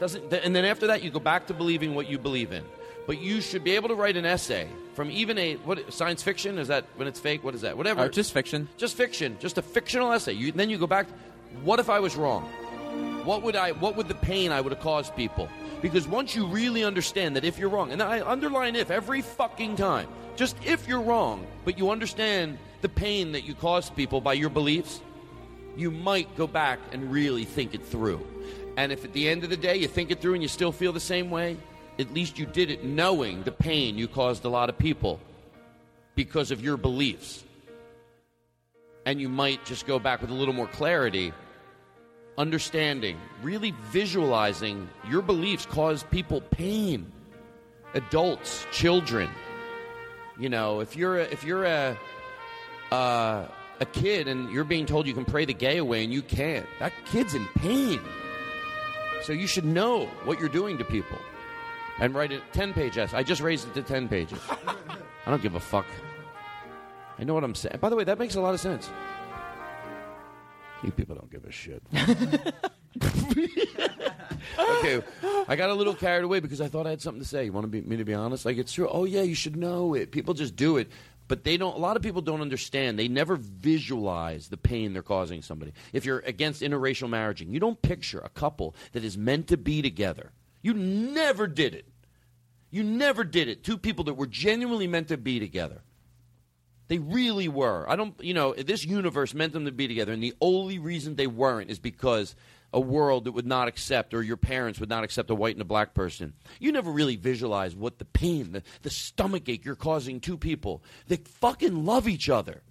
Doesn't 0.00 0.30
th- 0.30 0.42
and 0.44 0.54
then 0.54 0.64
after 0.64 0.88
that 0.88 1.04
you 1.04 1.10
go 1.10 1.20
back 1.20 1.46
to 1.46 1.54
believing 1.54 1.94
what 1.94 2.10
you 2.10 2.18
believe 2.18 2.50
in. 2.52 2.64
But 3.06 3.20
you 3.20 3.40
should 3.40 3.62
be 3.62 3.76
able 3.76 3.88
to 3.88 3.94
write 3.94 4.16
an 4.16 4.24
essay 4.24 4.68
from 4.94 5.12
even 5.12 5.38
a 5.38 5.54
what 5.58 5.92
science 5.92 6.24
fiction 6.24 6.58
is 6.58 6.68
that 6.68 6.84
when 6.96 7.06
it's 7.06 7.20
fake? 7.20 7.44
What 7.44 7.54
is 7.54 7.60
that? 7.60 7.76
Whatever. 7.76 8.00
Uh, 8.00 8.08
just 8.08 8.32
fiction. 8.32 8.68
Just 8.78 8.96
fiction. 8.96 9.36
Just 9.38 9.56
a 9.58 9.62
fictional 9.62 10.12
essay. 10.12 10.32
You, 10.32 10.50
then 10.50 10.70
you 10.70 10.78
go 10.78 10.88
back. 10.88 11.06
What 11.62 11.78
if 11.78 11.88
I 11.88 12.00
was 12.00 12.16
wrong? 12.16 12.42
What 13.24 13.42
would 13.42 13.54
I? 13.54 13.70
What 13.72 13.94
would 13.96 14.08
the 14.08 14.14
pain 14.14 14.50
I 14.50 14.60
would 14.60 14.72
have 14.72 14.82
caused 14.82 15.14
people? 15.14 15.48
Because 15.80 16.08
once 16.08 16.34
you 16.34 16.46
really 16.46 16.82
understand 16.82 17.36
that 17.36 17.44
if 17.44 17.58
you're 17.58 17.68
wrong, 17.68 17.92
and 17.92 18.02
I 18.02 18.26
underline 18.26 18.74
if 18.74 18.90
every 18.90 19.22
fucking 19.22 19.76
time, 19.76 20.08
just 20.36 20.56
if 20.64 20.88
you're 20.88 21.00
wrong, 21.00 21.46
but 21.64 21.78
you 21.78 21.90
understand 21.90 22.58
the 22.82 22.88
pain 22.88 23.32
that 23.32 23.44
you 23.44 23.54
caused 23.54 23.94
people 23.96 24.20
by 24.20 24.32
your 24.32 24.50
beliefs, 24.50 25.00
you 25.76 25.90
might 25.90 26.34
go 26.36 26.46
back 26.46 26.78
and 26.92 27.10
really 27.10 27.44
think 27.44 27.74
it 27.74 27.84
through. 27.84 28.24
And 28.76 28.92
if 28.92 29.04
at 29.04 29.12
the 29.12 29.28
end 29.28 29.44
of 29.44 29.50
the 29.50 29.56
day 29.56 29.76
you 29.76 29.88
think 29.88 30.10
it 30.10 30.20
through 30.20 30.34
and 30.34 30.42
you 30.42 30.48
still 30.48 30.72
feel 30.72 30.92
the 30.92 31.00
same 31.00 31.30
way, 31.30 31.56
at 31.98 32.12
least 32.12 32.38
you 32.38 32.46
did 32.46 32.70
it 32.70 32.84
knowing 32.84 33.42
the 33.44 33.52
pain 33.52 33.96
you 33.96 34.08
caused 34.08 34.44
a 34.44 34.48
lot 34.48 34.68
of 34.68 34.76
people 34.76 35.20
because 36.14 36.50
of 36.50 36.62
your 36.62 36.76
beliefs. 36.76 37.44
And 39.06 39.20
you 39.20 39.28
might 39.28 39.64
just 39.64 39.86
go 39.86 39.98
back 39.98 40.20
with 40.20 40.30
a 40.30 40.34
little 40.34 40.54
more 40.54 40.66
clarity, 40.66 41.32
understanding, 42.38 43.16
really 43.42 43.72
visualizing 43.90 44.88
your 45.08 45.22
beliefs 45.22 45.66
cause 45.66 46.02
people 46.04 46.40
pain. 46.40 47.10
Adults, 47.94 48.66
children. 48.72 49.30
You 50.38 50.48
know, 50.48 50.80
if 50.80 50.96
you're 50.96 51.18
a, 51.18 51.24
if 51.24 51.44
you're 51.44 51.64
a 51.64 51.98
uh, 52.90 53.46
a 53.80 53.86
kid 53.86 54.28
and 54.28 54.50
you're 54.50 54.64
being 54.64 54.86
told 54.86 55.06
you 55.06 55.14
can 55.14 55.24
pray 55.24 55.44
the 55.44 55.54
gay 55.54 55.78
away 55.78 56.04
and 56.04 56.12
you 56.12 56.22
can't, 56.22 56.66
that 56.78 56.92
kid's 57.06 57.34
in 57.34 57.46
pain. 57.56 58.00
So 59.22 59.32
you 59.32 59.46
should 59.46 59.64
know 59.64 60.06
what 60.24 60.38
you're 60.38 60.48
doing 60.48 60.78
to 60.78 60.84
people. 60.84 61.18
And 61.98 62.14
write 62.14 62.32
it 62.32 62.42
10 62.52 62.72
page 62.72 62.98
essay. 62.98 63.16
I 63.16 63.22
just 63.22 63.40
raised 63.40 63.68
it 63.68 63.74
to 63.74 63.82
10 63.82 64.08
pages. 64.08 64.38
I 65.26 65.30
don't 65.30 65.42
give 65.42 65.54
a 65.54 65.60
fuck. 65.60 65.86
I 67.18 67.24
know 67.24 67.34
what 67.34 67.44
I'm 67.44 67.54
saying. 67.54 67.78
By 67.80 67.88
the 67.88 67.96
way, 67.96 68.04
that 68.04 68.18
makes 68.18 68.34
a 68.34 68.40
lot 68.40 68.54
of 68.54 68.60
sense. 68.60 68.90
You 70.82 70.90
people 70.90 71.14
don't 71.14 71.30
give 71.30 71.44
a 71.44 71.52
shit. 71.52 71.82
okay, 74.58 75.02
I 75.48 75.56
got 75.56 75.70
a 75.70 75.74
little 75.74 75.94
carried 75.94 76.24
away 76.24 76.40
because 76.40 76.60
I 76.60 76.68
thought 76.68 76.86
I 76.86 76.90
had 76.90 77.02
something 77.02 77.22
to 77.22 77.28
say. 77.28 77.44
You 77.44 77.52
want 77.52 77.64
to 77.64 77.68
be, 77.68 77.80
me 77.80 77.96
to 77.96 78.04
be 78.04 78.14
honest? 78.14 78.44
Like 78.44 78.58
it's 78.58 78.72
true. 78.72 78.88
Oh 78.90 79.04
yeah, 79.04 79.22
you 79.22 79.34
should 79.34 79.56
know 79.56 79.94
it. 79.94 80.10
People 80.10 80.34
just 80.34 80.56
do 80.56 80.76
it, 80.76 80.90
but 81.28 81.44
they 81.44 81.56
don't. 81.56 81.74
A 81.74 81.78
lot 81.78 81.96
of 81.96 82.02
people 82.02 82.22
don't 82.22 82.40
understand. 82.40 82.98
They 82.98 83.08
never 83.08 83.36
visualize 83.36 84.48
the 84.48 84.56
pain 84.56 84.92
they're 84.92 85.02
causing 85.02 85.42
somebody. 85.42 85.72
If 85.92 86.04
you're 86.04 86.20
against 86.20 86.62
interracial 86.62 87.08
marriaging, 87.08 87.52
you 87.52 87.60
don't 87.60 87.80
picture 87.80 88.20
a 88.20 88.28
couple 88.28 88.74
that 88.92 89.04
is 89.04 89.16
meant 89.16 89.48
to 89.48 89.56
be 89.56 89.82
together. 89.82 90.32
You 90.62 90.74
never 90.74 91.46
did 91.46 91.74
it. 91.74 91.86
You 92.70 92.82
never 92.82 93.22
did 93.22 93.48
it. 93.48 93.62
Two 93.62 93.78
people 93.78 94.04
that 94.04 94.14
were 94.14 94.26
genuinely 94.26 94.88
meant 94.88 95.08
to 95.08 95.16
be 95.16 95.38
together. 95.38 95.82
They 96.88 96.98
really 96.98 97.48
were. 97.48 97.88
I 97.88 97.96
don't, 97.96 98.14
you 98.22 98.34
know, 98.34 98.52
this 98.52 98.84
universe 98.84 99.32
meant 99.32 99.52
them 99.52 99.64
to 99.64 99.72
be 99.72 99.88
together, 99.88 100.12
and 100.12 100.22
the 100.22 100.34
only 100.40 100.78
reason 100.78 101.14
they 101.14 101.26
weren't 101.26 101.70
is 101.70 101.78
because 101.78 102.34
a 102.74 102.80
world 102.80 103.24
that 103.24 103.32
would 103.32 103.46
not 103.46 103.68
accept, 103.68 104.12
or 104.12 104.22
your 104.22 104.36
parents 104.36 104.80
would 104.80 104.88
not 104.88 105.04
accept 105.04 105.30
a 105.30 105.34
white 105.34 105.54
and 105.54 105.62
a 105.62 105.64
black 105.64 105.94
person. 105.94 106.34
You 106.58 106.72
never 106.72 106.90
really 106.90 107.16
visualize 107.16 107.74
what 107.74 107.98
the 107.98 108.04
pain, 108.04 108.52
the, 108.52 108.62
the 108.82 108.90
stomach 108.90 109.48
ache 109.48 109.64
you're 109.64 109.76
causing 109.76 110.20
two 110.20 110.36
people 110.36 110.82
that 111.06 111.28
fucking 111.28 111.84
love 111.84 112.08
each 112.08 112.28
other. 112.28 112.62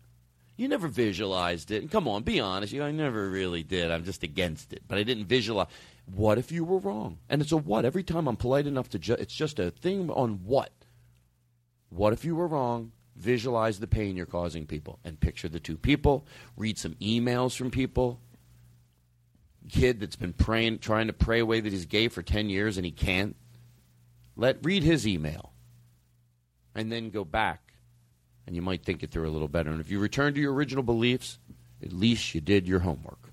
You 0.56 0.68
never 0.68 0.88
visualized 0.88 1.72
it. 1.72 1.82
And 1.82 1.90
come 1.90 2.08
on, 2.08 2.24
be 2.24 2.40
honest. 2.40 2.74
You, 2.74 2.84
I 2.84 2.92
never 2.92 3.30
really 3.30 3.64
did. 3.64 3.90
I'm 3.90 4.04
just 4.04 4.22
against 4.22 4.72
it. 4.74 4.84
But 4.88 5.00
I 5.00 5.04
didn't 5.04 5.26
visualize. 5.26 5.68
What 6.14 6.38
if 6.38 6.52
you 6.52 6.64
were 6.64 6.78
wrong? 6.78 7.18
And 7.30 7.42
it's 7.42 7.52
a 7.52 7.58
what. 7.58 7.86
Every 7.86 8.04
time 8.04 8.28
I'm 8.28 8.36
polite 8.36 8.68
enough 8.68 8.90
to, 8.90 9.00
ju- 9.00 9.16
it's 9.18 9.34
just 9.34 9.58
a 9.58 9.72
thing 9.72 10.12
on 10.12 10.42
what. 10.44 10.72
What 11.90 12.14
if 12.14 12.24
you 12.26 12.36
were 12.36 12.48
wrong? 12.48 12.92
Visualize 13.16 13.80
the 13.80 13.88
pain 13.88 14.16
you're 14.16 14.26
causing 14.26 14.66
people 14.66 15.00
and 15.04 15.20
picture 15.20 15.48
the 15.48 15.60
two 15.60 15.78
people. 15.78 16.26
Read 16.58 16.78
some 16.78 16.96
emails 16.96 17.56
from 17.56 17.72
people. 17.72 18.20
Kid 19.70 20.00
that's 20.00 20.16
been 20.16 20.34
praying, 20.34 20.80
trying 20.80 21.08
to 21.08 21.14
pray 21.14 21.40
away 21.40 21.60
that 21.60 21.72
he's 21.72 21.86
gay 21.86 22.08
for 22.08 22.22
10 22.22 22.50
years 22.50 22.78
and 22.78 22.86
he 22.86 22.92
can't. 22.92 23.36
Let 24.36 24.58
read 24.66 24.84
his 24.84 25.08
email 25.08 25.54
and 26.76 26.92
then 26.92 27.10
go 27.10 27.24
back 27.24 27.74
and 28.46 28.56
you 28.56 28.62
might 28.62 28.84
think 28.84 29.04
it 29.04 29.12
through 29.12 29.28
a 29.28 29.32
little 29.32 29.48
better. 29.48 29.70
And 29.72 29.80
if 29.80 29.90
you 29.90 30.00
return 30.00 30.34
to 30.34 30.42
your 30.42 30.54
original 30.54 30.84
beliefs, 30.84 31.40
at 31.82 31.94
least 31.94 32.34
you 32.36 32.42
did 32.42 32.68
your 32.68 32.80
homework. 32.80 33.32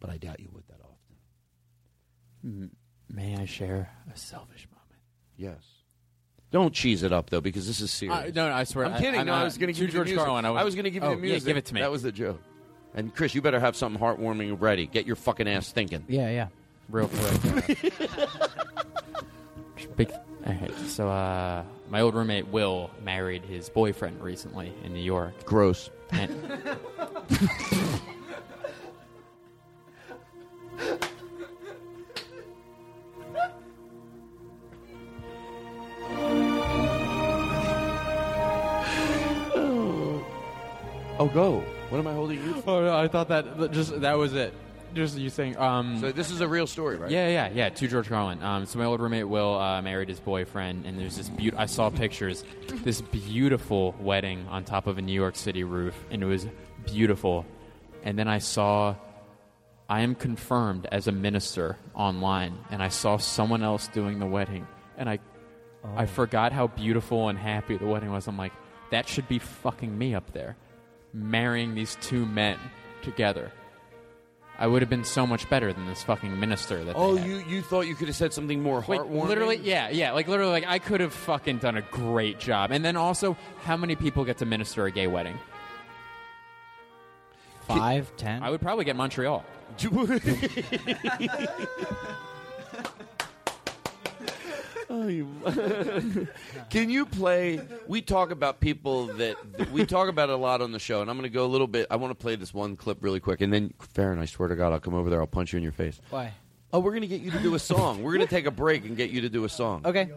But 0.00 0.10
I 0.10 0.16
doubt 0.16 0.40
you 0.40 0.48
would 0.52 0.66
that 0.68 0.80
often. 0.80 1.16
M- 2.44 2.70
May 3.10 3.36
I 3.36 3.44
share 3.46 3.90
a 4.12 4.16
selfish 4.16 4.66
moment? 4.70 5.02
Yes. 5.36 5.58
Don't 6.50 6.72
cheese 6.72 7.02
it 7.02 7.12
up 7.12 7.28
though, 7.30 7.40
because 7.40 7.66
this 7.66 7.80
is 7.80 7.90
serious. 7.90 8.16
Uh, 8.16 8.30
no, 8.34 8.48
no, 8.48 8.54
I 8.54 8.64
swear. 8.64 8.86
I'm 8.86 8.94
I- 8.94 9.00
kidding. 9.00 9.20
I'm 9.20 9.26
no, 9.26 9.32
I 9.34 9.44
was 9.44 9.58
going 9.58 9.66
to 9.68 9.74
to 9.74 9.80
give 9.80 9.88
you 9.88 9.92
George 9.92 10.06
the 10.08 10.12
music. 10.14 10.24
Carlin, 10.26 10.44
I 10.44 10.48
I 10.48 10.52
was- 10.52 10.64
was 10.66 10.74
going 10.76 10.84
to 10.84 10.90
give 10.90 11.02
you 11.02 11.08
Oh, 11.08 11.12
the 11.16 11.16
yeah, 11.26 11.32
music. 11.32 11.46
give 11.46 11.56
it 11.56 11.64
to 11.66 11.74
me. 11.74 11.80
That 11.80 11.90
was 11.90 12.02
the 12.02 12.12
joke. 12.12 12.40
And 12.94 13.14
Chris, 13.14 13.34
you 13.34 13.42
better 13.42 13.60
have 13.60 13.76
something 13.76 14.00
heartwarming 14.00 14.60
ready. 14.60 14.86
Get 14.86 15.06
your 15.06 15.16
fucking 15.16 15.48
ass 15.48 15.70
thinking. 15.70 16.04
Yeah, 16.08 16.30
yeah. 16.30 16.48
Real 16.88 17.08
quick. 17.08 17.92
Big. 19.96 20.10
All 20.46 20.52
right. 20.52 20.74
So, 20.86 21.08
uh, 21.08 21.64
my 21.90 22.00
old 22.00 22.14
roommate 22.14 22.48
Will 22.48 22.90
married 23.04 23.44
his 23.44 23.68
boyfriend 23.68 24.22
recently 24.22 24.72
in 24.84 24.94
New 24.94 25.02
York. 25.02 25.44
Gross. 25.44 25.90
And 26.10 26.32
Oh, 41.18 41.26
go. 41.26 41.60
What 41.88 41.98
am 41.98 42.06
I 42.06 42.12
holding 42.12 42.42
you 42.44 42.62
Oh 42.66 42.82
no, 42.82 42.96
I 42.96 43.08
thought 43.08 43.28
that 43.28 43.58
that 43.58 43.72
just 43.72 44.00
that 44.00 44.14
was 44.18 44.34
it. 44.34 44.54
Just 44.94 45.18
you 45.18 45.28
saying. 45.30 45.56
Um, 45.58 45.98
So 46.00 46.12
this 46.12 46.30
is 46.30 46.40
a 46.40 46.48
real 46.48 46.66
story, 46.66 46.96
right? 46.96 47.10
Yeah, 47.10 47.28
yeah, 47.28 47.50
yeah. 47.52 47.68
To 47.68 47.88
George 47.88 48.08
Carlin. 48.08 48.42
Um, 48.42 48.64
so 48.66 48.78
my 48.78 48.84
old 48.86 49.00
roommate 49.00 49.28
Will 49.28 49.58
uh, 49.58 49.82
married 49.82 50.08
his 50.08 50.20
boyfriend, 50.20 50.86
and 50.86 50.98
there's 50.98 51.16
this 51.16 51.28
beautiful. 51.28 51.62
I 51.62 51.66
saw 51.66 51.90
pictures, 51.90 52.44
this 52.84 53.00
beautiful 53.02 53.94
wedding 54.00 54.46
on 54.48 54.64
top 54.64 54.86
of 54.86 54.96
a 54.96 55.02
New 55.02 55.12
York 55.12 55.36
City 55.36 55.62
roof, 55.64 55.94
and 56.10 56.22
it 56.22 56.26
was 56.26 56.46
beautiful. 56.86 57.44
And 58.02 58.18
then 58.18 58.28
I 58.28 58.38
saw, 58.38 58.94
I 59.88 60.00
am 60.00 60.14
confirmed 60.14 60.86
as 60.90 61.06
a 61.06 61.12
minister 61.12 61.76
online, 61.94 62.56
and 62.70 62.82
I 62.82 62.88
saw 62.88 63.18
someone 63.18 63.62
else 63.62 63.88
doing 63.88 64.20
the 64.20 64.26
wedding, 64.26 64.66
and 64.96 65.10
I, 65.10 65.18
I 65.96 66.06
forgot 66.06 66.52
how 66.52 66.68
beautiful 66.68 67.28
and 67.28 67.38
happy 67.38 67.76
the 67.76 67.86
wedding 67.86 68.10
was. 68.10 68.26
I'm 68.26 68.38
like, 68.38 68.52
that 68.90 69.06
should 69.06 69.28
be 69.28 69.38
fucking 69.38 69.96
me 69.98 70.14
up 70.14 70.32
there, 70.32 70.56
marrying 71.12 71.74
these 71.74 71.96
two 72.00 72.24
men 72.26 72.58
together. 73.02 73.50
I 74.60 74.66
would 74.66 74.82
have 74.82 74.88
been 74.90 75.04
so 75.04 75.24
much 75.24 75.48
better 75.48 75.72
than 75.72 75.86
this 75.86 76.02
fucking 76.02 76.40
minister 76.40 76.78
that. 76.82 76.96
they 76.96 77.00
Oh, 77.00 77.14
had. 77.16 77.28
you 77.28 77.36
you 77.48 77.62
thought 77.62 77.82
you 77.82 77.94
could 77.94 78.08
have 78.08 78.16
said 78.16 78.32
something 78.32 78.60
more 78.60 78.84
Like 78.88 79.00
heartwarming? 79.00 79.28
literally, 79.28 79.56
yeah, 79.58 79.88
yeah. 79.90 80.10
Like 80.12 80.26
literally, 80.26 80.50
like 80.50 80.66
I 80.66 80.80
could 80.80 81.00
have 81.00 81.12
fucking 81.12 81.58
done 81.58 81.76
a 81.76 81.82
great 81.82 82.40
job. 82.40 82.72
And 82.72 82.84
then 82.84 82.96
also, 82.96 83.36
how 83.62 83.76
many 83.76 83.94
people 83.94 84.24
get 84.24 84.38
to 84.38 84.46
minister 84.46 84.84
a 84.86 84.90
gay 84.90 85.06
wedding? 85.06 85.38
Five, 87.68 88.10
ten. 88.16 88.42
I 88.42 88.50
would 88.50 88.60
probably 88.60 88.84
get 88.84 88.96
Montreal. 88.96 89.44
Oh, 94.90 95.06
you- 95.08 95.28
Can 96.70 96.88
you 96.90 97.04
play? 97.06 97.60
We 97.86 98.00
talk 98.00 98.30
about 98.30 98.60
people 98.60 99.06
that, 99.06 99.36
that 99.58 99.70
we 99.70 99.84
talk 99.86 100.08
about 100.08 100.30
a 100.30 100.36
lot 100.36 100.62
on 100.62 100.72
the 100.72 100.78
show, 100.78 101.02
and 101.02 101.10
I'm 101.10 101.16
going 101.16 101.28
to 101.30 101.34
go 101.34 101.44
a 101.44 101.46
little 101.48 101.66
bit. 101.66 101.86
I 101.90 101.96
want 101.96 102.10
to 102.10 102.14
play 102.14 102.36
this 102.36 102.54
one 102.54 102.76
clip 102.76 102.98
really 103.02 103.20
quick, 103.20 103.40
and 103.40 103.52
then 103.52 103.74
Farren, 103.94 104.18
I 104.18 104.24
swear 104.24 104.48
to 104.48 104.56
God, 104.56 104.72
I'll 104.72 104.80
come 104.80 104.94
over 104.94 105.10
there. 105.10 105.20
I'll 105.20 105.26
punch 105.26 105.52
you 105.52 105.56
in 105.58 105.62
your 105.62 105.72
face. 105.72 106.00
Why? 106.10 106.32
Oh, 106.72 106.80
we're 106.80 106.90
going 106.92 107.02
to 107.02 107.06
get 107.08 107.20
you 107.20 107.30
to 107.30 107.38
do 107.38 107.54
a 107.54 107.58
song. 107.58 108.02
we're 108.02 108.14
going 108.14 108.26
to 108.26 108.30
take 108.34 108.46
a 108.46 108.50
break 108.50 108.84
and 108.84 108.96
get 108.96 109.10
you 109.10 109.22
to 109.22 109.28
do 109.28 109.44
a 109.44 109.48
song. 109.48 109.82
Okay. 109.84 110.10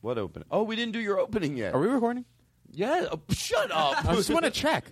What 0.00 0.16
opening? 0.18 0.46
Oh, 0.50 0.62
we 0.62 0.76
didn't 0.76 0.92
do 0.92 1.00
your 1.00 1.18
opening 1.18 1.56
yet. 1.56 1.74
Are 1.74 1.80
we 1.80 1.86
recording? 1.86 2.24
Yeah. 2.72 3.06
Oh, 3.12 3.20
shut 3.30 3.70
up. 3.70 4.04
I 4.06 4.14
just 4.14 4.30
want 4.30 4.44
to 4.46 4.50
check. 4.50 4.84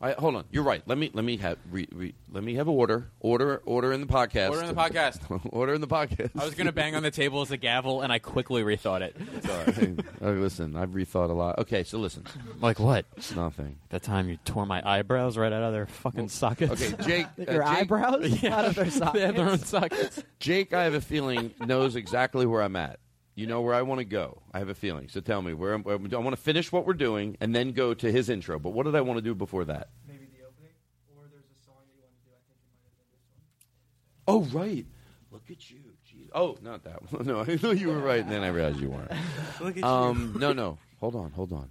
I, 0.00 0.12
hold 0.12 0.36
on. 0.36 0.44
You're 0.50 0.62
right. 0.62 0.82
Let 0.86 0.98
me 0.98 1.10
let 1.14 1.24
me 1.24 1.38
have 1.38 1.58
re, 1.70 1.88
re, 1.92 2.14
let 2.30 2.44
me 2.44 2.54
have 2.56 2.68
order. 2.68 3.10
Order 3.20 3.62
order 3.64 3.92
in 3.92 4.00
the 4.00 4.06
podcast. 4.06 4.50
Order 4.50 4.62
in 4.62 4.68
the 4.68 4.74
podcast. 4.74 5.48
order 5.52 5.74
in 5.74 5.80
the 5.80 5.86
podcast. 5.86 6.30
I 6.38 6.44
was 6.44 6.54
gonna 6.54 6.72
bang 6.72 6.94
on 6.94 7.02
the 7.02 7.10
table 7.10 7.40
as 7.40 7.50
a 7.50 7.56
gavel, 7.56 8.02
and 8.02 8.12
I 8.12 8.18
quickly 8.18 8.62
rethought 8.62 9.00
it. 9.00 9.16
It's 9.34 9.48
all 9.48 9.56
right. 9.58 10.00
oh, 10.22 10.30
listen, 10.32 10.76
I've 10.76 10.90
rethought 10.90 11.30
a 11.30 11.32
lot. 11.32 11.58
Okay, 11.60 11.82
so 11.82 11.98
listen. 11.98 12.24
Like 12.60 12.78
what? 12.78 13.06
Nothing. 13.34 13.78
That 13.88 14.02
time 14.02 14.28
you 14.28 14.36
tore 14.44 14.66
my 14.66 14.82
eyebrows 14.86 15.38
right 15.38 15.52
out 15.52 15.62
of 15.62 15.72
their 15.72 15.86
fucking 15.86 16.28
sockets. 16.28 16.72
Okay, 16.72 16.94
Jake. 17.06 17.26
uh, 17.26 17.52
Your 17.52 17.62
Jake- 17.62 17.72
eyebrows 17.78 18.44
out 18.44 18.64
of 18.66 18.74
their 18.74 18.90
sockets. 18.90 19.12
They 19.14 19.20
have 19.26 19.36
their 19.36 19.48
own 19.48 19.58
sockets. 19.58 20.22
Jake, 20.40 20.74
I 20.74 20.84
have 20.84 20.94
a 20.94 21.00
feeling 21.00 21.54
knows 21.60 21.96
exactly 21.96 22.44
where 22.44 22.62
I'm 22.62 22.76
at. 22.76 22.98
You 23.36 23.46
know 23.46 23.60
where 23.60 23.74
I 23.74 23.82
want 23.82 23.98
to 23.98 24.04
go. 24.06 24.40
I 24.52 24.58
have 24.60 24.70
a 24.70 24.74
feeling. 24.74 25.08
So 25.10 25.20
tell 25.20 25.42
me 25.42 25.52
where, 25.52 25.74
I'm, 25.74 25.84
I 25.86 25.94
want 25.96 26.30
to 26.30 26.36
finish 26.36 26.72
what 26.72 26.86
we're 26.86 26.94
doing 26.94 27.36
and 27.40 27.54
then 27.54 27.72
go 27.72 27.92
to 27.92 28.10
his 28.10 28.30
intro. 28.30 28.58
But 28.58 28.70
what 28.70 28.86
did 28.86 28.94
I 28.94 29.02
want 29.02 29.18
to 29.18 29.22
do 29.22 29.34
before 29.34 29.66
that? 29.66 29.90
Maybe 30.08 30.26
the 30.34 30.42
opening, 30.46 30.72
or 31.14 31.24
there's 31.30 31.44
a 31.44 31.64
song 31.64 31.76
that 31.86 31.94
you 31.94 32.00
want 32.02 32.16
to 32.16 32.24
do. 32.24 32.32
I 32.32 32.40
think 32.48 32.58
it 32.64 32.80
might 32.82 32.96
have 32.96 33.10
been 33.12 33.20
this 33.44 34.56
one. 34.56 34.56
Oh, 34.56 34.58
right. 34.58 34.86
Look 35.30 35.50
at 35.50 35.70
you. 35.70 35.80
Jeez. 36.10 36.30
Oh, 36.34 36.56
not 36.62 36.82
that 36.84 37.12
one. 37.12 37.26
No, 37.26 37.40
I 37.40 37.58
thought 37.58 37.76
you 37.78 37.88
were 37.88 37.98
right, 37.98 38.20
and 38.20 38.30
then 38.32 38.42
I 38.42 38.48
realized 38.48 38.80
you 38.80 38.88
weren't. 38.88 39.10
Look 39.60 39.72
at 39.72 39.76
you. 39.76 39.84
um, 39.84 40.34
No, 40.38 40.54
no. 40.54 40.78
Hold 41.00 41.14
on, 41.14 41.30
hold 41.32 41.52
on. 41.52 41.70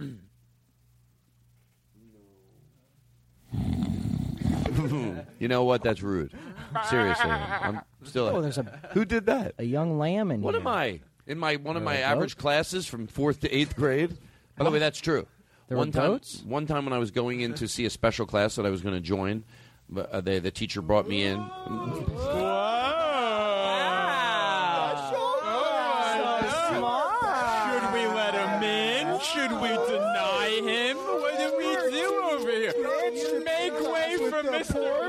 you 5.38 5.48
know 5.48 5.64
what? 5.64 5.82
That's 5.82 6.02
rude. 6.02 6.32
Seriously, 6.88 7.30
I'm 7.30 7.80
still. 8.02 8.26
Oh, 8.28 8.40
there's 8.42 8.58
a 8.58 8.80
Who 8.92 9.04
did 9.04 9.26
that? 9.26 9.54
a 9.58 9.64
young 9.64 9.98
lamb 9.98 10.30
in 10.30 10.42
What 10.42 10.54
here. 10.54 10.60
am 10.60 10.66
I? 10.66 11.00
In 11.26 11.38
my 11.38 11.56
one 11.56 11.76
of 11.76 11.82
my 11.82 11.96
were 11.96 12.02
average 12.04 12.36
classes 12.36 12.86
from 12.86 13.06
fourth 13.06 13.40
to 13.40 13.54
eighth 13.54 13.76
grade. 13.76 14.16
By 14.56 14.64
the 14.64 14.70
way, 14.70 14.78
that's 14.78 15.00
true. 15.00 15.26
There 15.68 15.76
were 15.76 15.82
one 15.82 15.92
time, 15.92 16.10
goats? 16.10 16.42
one 16.44 16.66
time 16.66 16.84
when 16.84 16.92
I 16.92 16.98
was 16.98 17.10
going 17.10 17.40
in 17.40 17.54
to 17.54 17.66
see 17.66 17.86
a 17.86 17.90
special 17.90 18.26
class 18.26 18.56
that 18.56 18.66
I 18.66 18.70
was 18.70 18.82
going 18.82 18.94
to 18.94 19.00
join, 19.00 19.44
but 19.88 20.10
uh, 20.10 20.20
they, 20.20 20.38
the 20.38 20.50
teacher 20.50 20.82
brought 20.82 21.08
me 21.08 21.22
in. 21.24 21.38
Wow. 21.38 22.84
Should 27.70 27.92
we 27.92 28.06
let 28.14 28.34
him 28.34 28.62
in? 28.62 29.20
Should 29.20 29.52
we 29.52 29.68
deny 29.68 30.60
him? 30.64 30.96
What 30.98 31.36
did 31.38 31.52
we 31.56 31.74
do 31.90 32.22
over 32.32 32.50
here? 32.50 32.72
Make 33.44 33.72
way 33.80 34.16
for 34.18 34.42
Mr. 34.42 35.03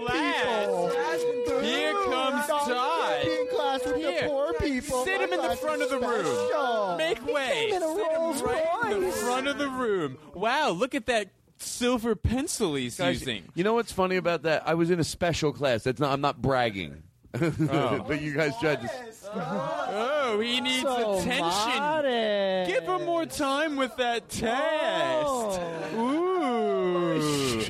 in 5.40 5.50
the 5.50 5.56
front 5.56 5.82
of 5.82 5.90
the 5.90 6.00
room. 6.00 6.98
Make 6.98 7.26
way. 7.26 7.70
Sit 7.72 7.82
right 7.82 8.92
in 8.92 9.02
the 9.02 9.12
front 9.12 9.48
of 9.48 9.58
the 9.58 9.70
room. 9.70 10.18
Wow, 10.34 10.72
look 10.72 10.96
at 10.96 11.06
that 11.08 11.30
silver 11.58 12.16
pencil 12.16 12.76
he's 12.76 12.98
Guys, 12.98 13.20
using. 13.22 13.44
You 13.56 13.64
know 13.64 13.74
what's 13.74 13.92
funny 13.92 14.18
about 14.18 14.44
that? 14.44 14.64
I 14.68 14.74
was 14.74 14.90
in 14.92 15.00
a 15.00 15.04
special 15.04 15.54
class. 15.54 15.84
That's 15.84 16.00
not. 16.00 16.12
I'm 16.12 16.22
not 16.22 16.42
bragging. 16.42 17.04
Oh. 17.42 18.04
but 18.08 18.22
you 18.22 18.34
guys 18.34 18.54
tried 18.60 18.82
to. 18.82 18.90
Oh, 19.34 20.40
he 20.40 20.62
needs 20.62 20.84
So 20.84 21.20
attention. 21.20 21.42
modest. 21.80 22.72
Give 22.72 22.84
him 22.84 23.06
more 23.06 23.26
time 23.26 23.76
with 23.76 23.96
that 23.98 24.30
test. 24.30 25.62
Ooh. 25.96 27.62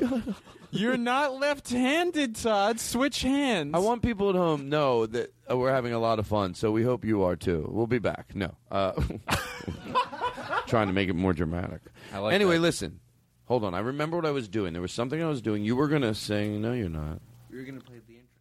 You're 0.78 0.96
not 0.96 1.34
left-handed, 1.34 2.36
Todd. 2.36 2.78
Switch 2.80 3.22
hands. 3.22 3.72
I 3.74 3.78
want 3.78 4.02
people 4.02 4.28
at 4.30 4.34
home 4.36 4.68
know 4.68 5.06
that 5.06 5.32
uh, 5.50 5.56
we're 5.56 5.72
having 5.72 5.92
a 5.92 5.98
lot 5.98 6.18
of 6.18 6.26
fun. 6.26 6.54
So 6.54 6.70
we 6.70 6.82
hope 6.82 7.04
you 7.04 7.22
are 7.24 7.36
too. 7.36 7.68
We'll 7.70 7.86
be 7.86 7.98
back. 7.98 8.34
No, 8.34 8.54
uh, 8.70 8.92
trying 10.66 10.86
to 10.88 10.92
make 10.92 11.08
it 11.08 11.14
more 11.14 11.32
dramatic. 11.32 11.80
I 12.12 12.18
like 12.18 12.34
anyway, 12.34 12.56
that. 12.56 12.62
listen. 12.62 13.00
Hold 13.46 13.64
on. 13.64 13.74
I 13.74 13.78
remember 13.78 14.16
what 14.16 14.26
I 14.26 14.30
was 14.32 14.48
doing. 14.48 14.72
There 14.72 14.82
was 14.82 14.92
something 14.92 15.22
I 15.22 15.28
was 15.28 15.40
doing. 15.40 15.64
You 15.64 15.76
were 15.76 15.88
gonna 15.88 16.14
sing. 16.14 16.60
No, 16.60 16.72
you're 16.72 16.88
not. 16.88 17.20
You 17.50 17.58
were 17.58 17.62
gonna 17.64 17.80
play 17.80 17.96
the 18.06 18.14
interest. 18.14 18.32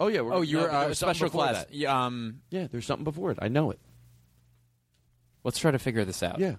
Oh 0.00 0.06
yeah. 0.08 0.22
We're, 0.22 0.32
Oh, 0.34 0.40
you're 0.40 0.62
no, 0.72 0.78
uh, 0.78 0.94
special 0.94 1.28
class. 1.28 1.56
that. 1.64 1.74
Yeah, 1.74 2.06
um, 2.06 2.40
Yeah, 2.50 2.68
there's 2.70 2.86
something 2.86 3.04
before 3.04 3.30
it. 3.32 3.38
I 3.42 3.48
know 3.48 3.70
it. 3.70 3.78
let's 5.44 5.58
try 5.58 5.70
to 5.70 5.78
figure 5.78 6.04
this 6.06 6.22
out. 6.22 6.38
Yeah. 6.40 6.54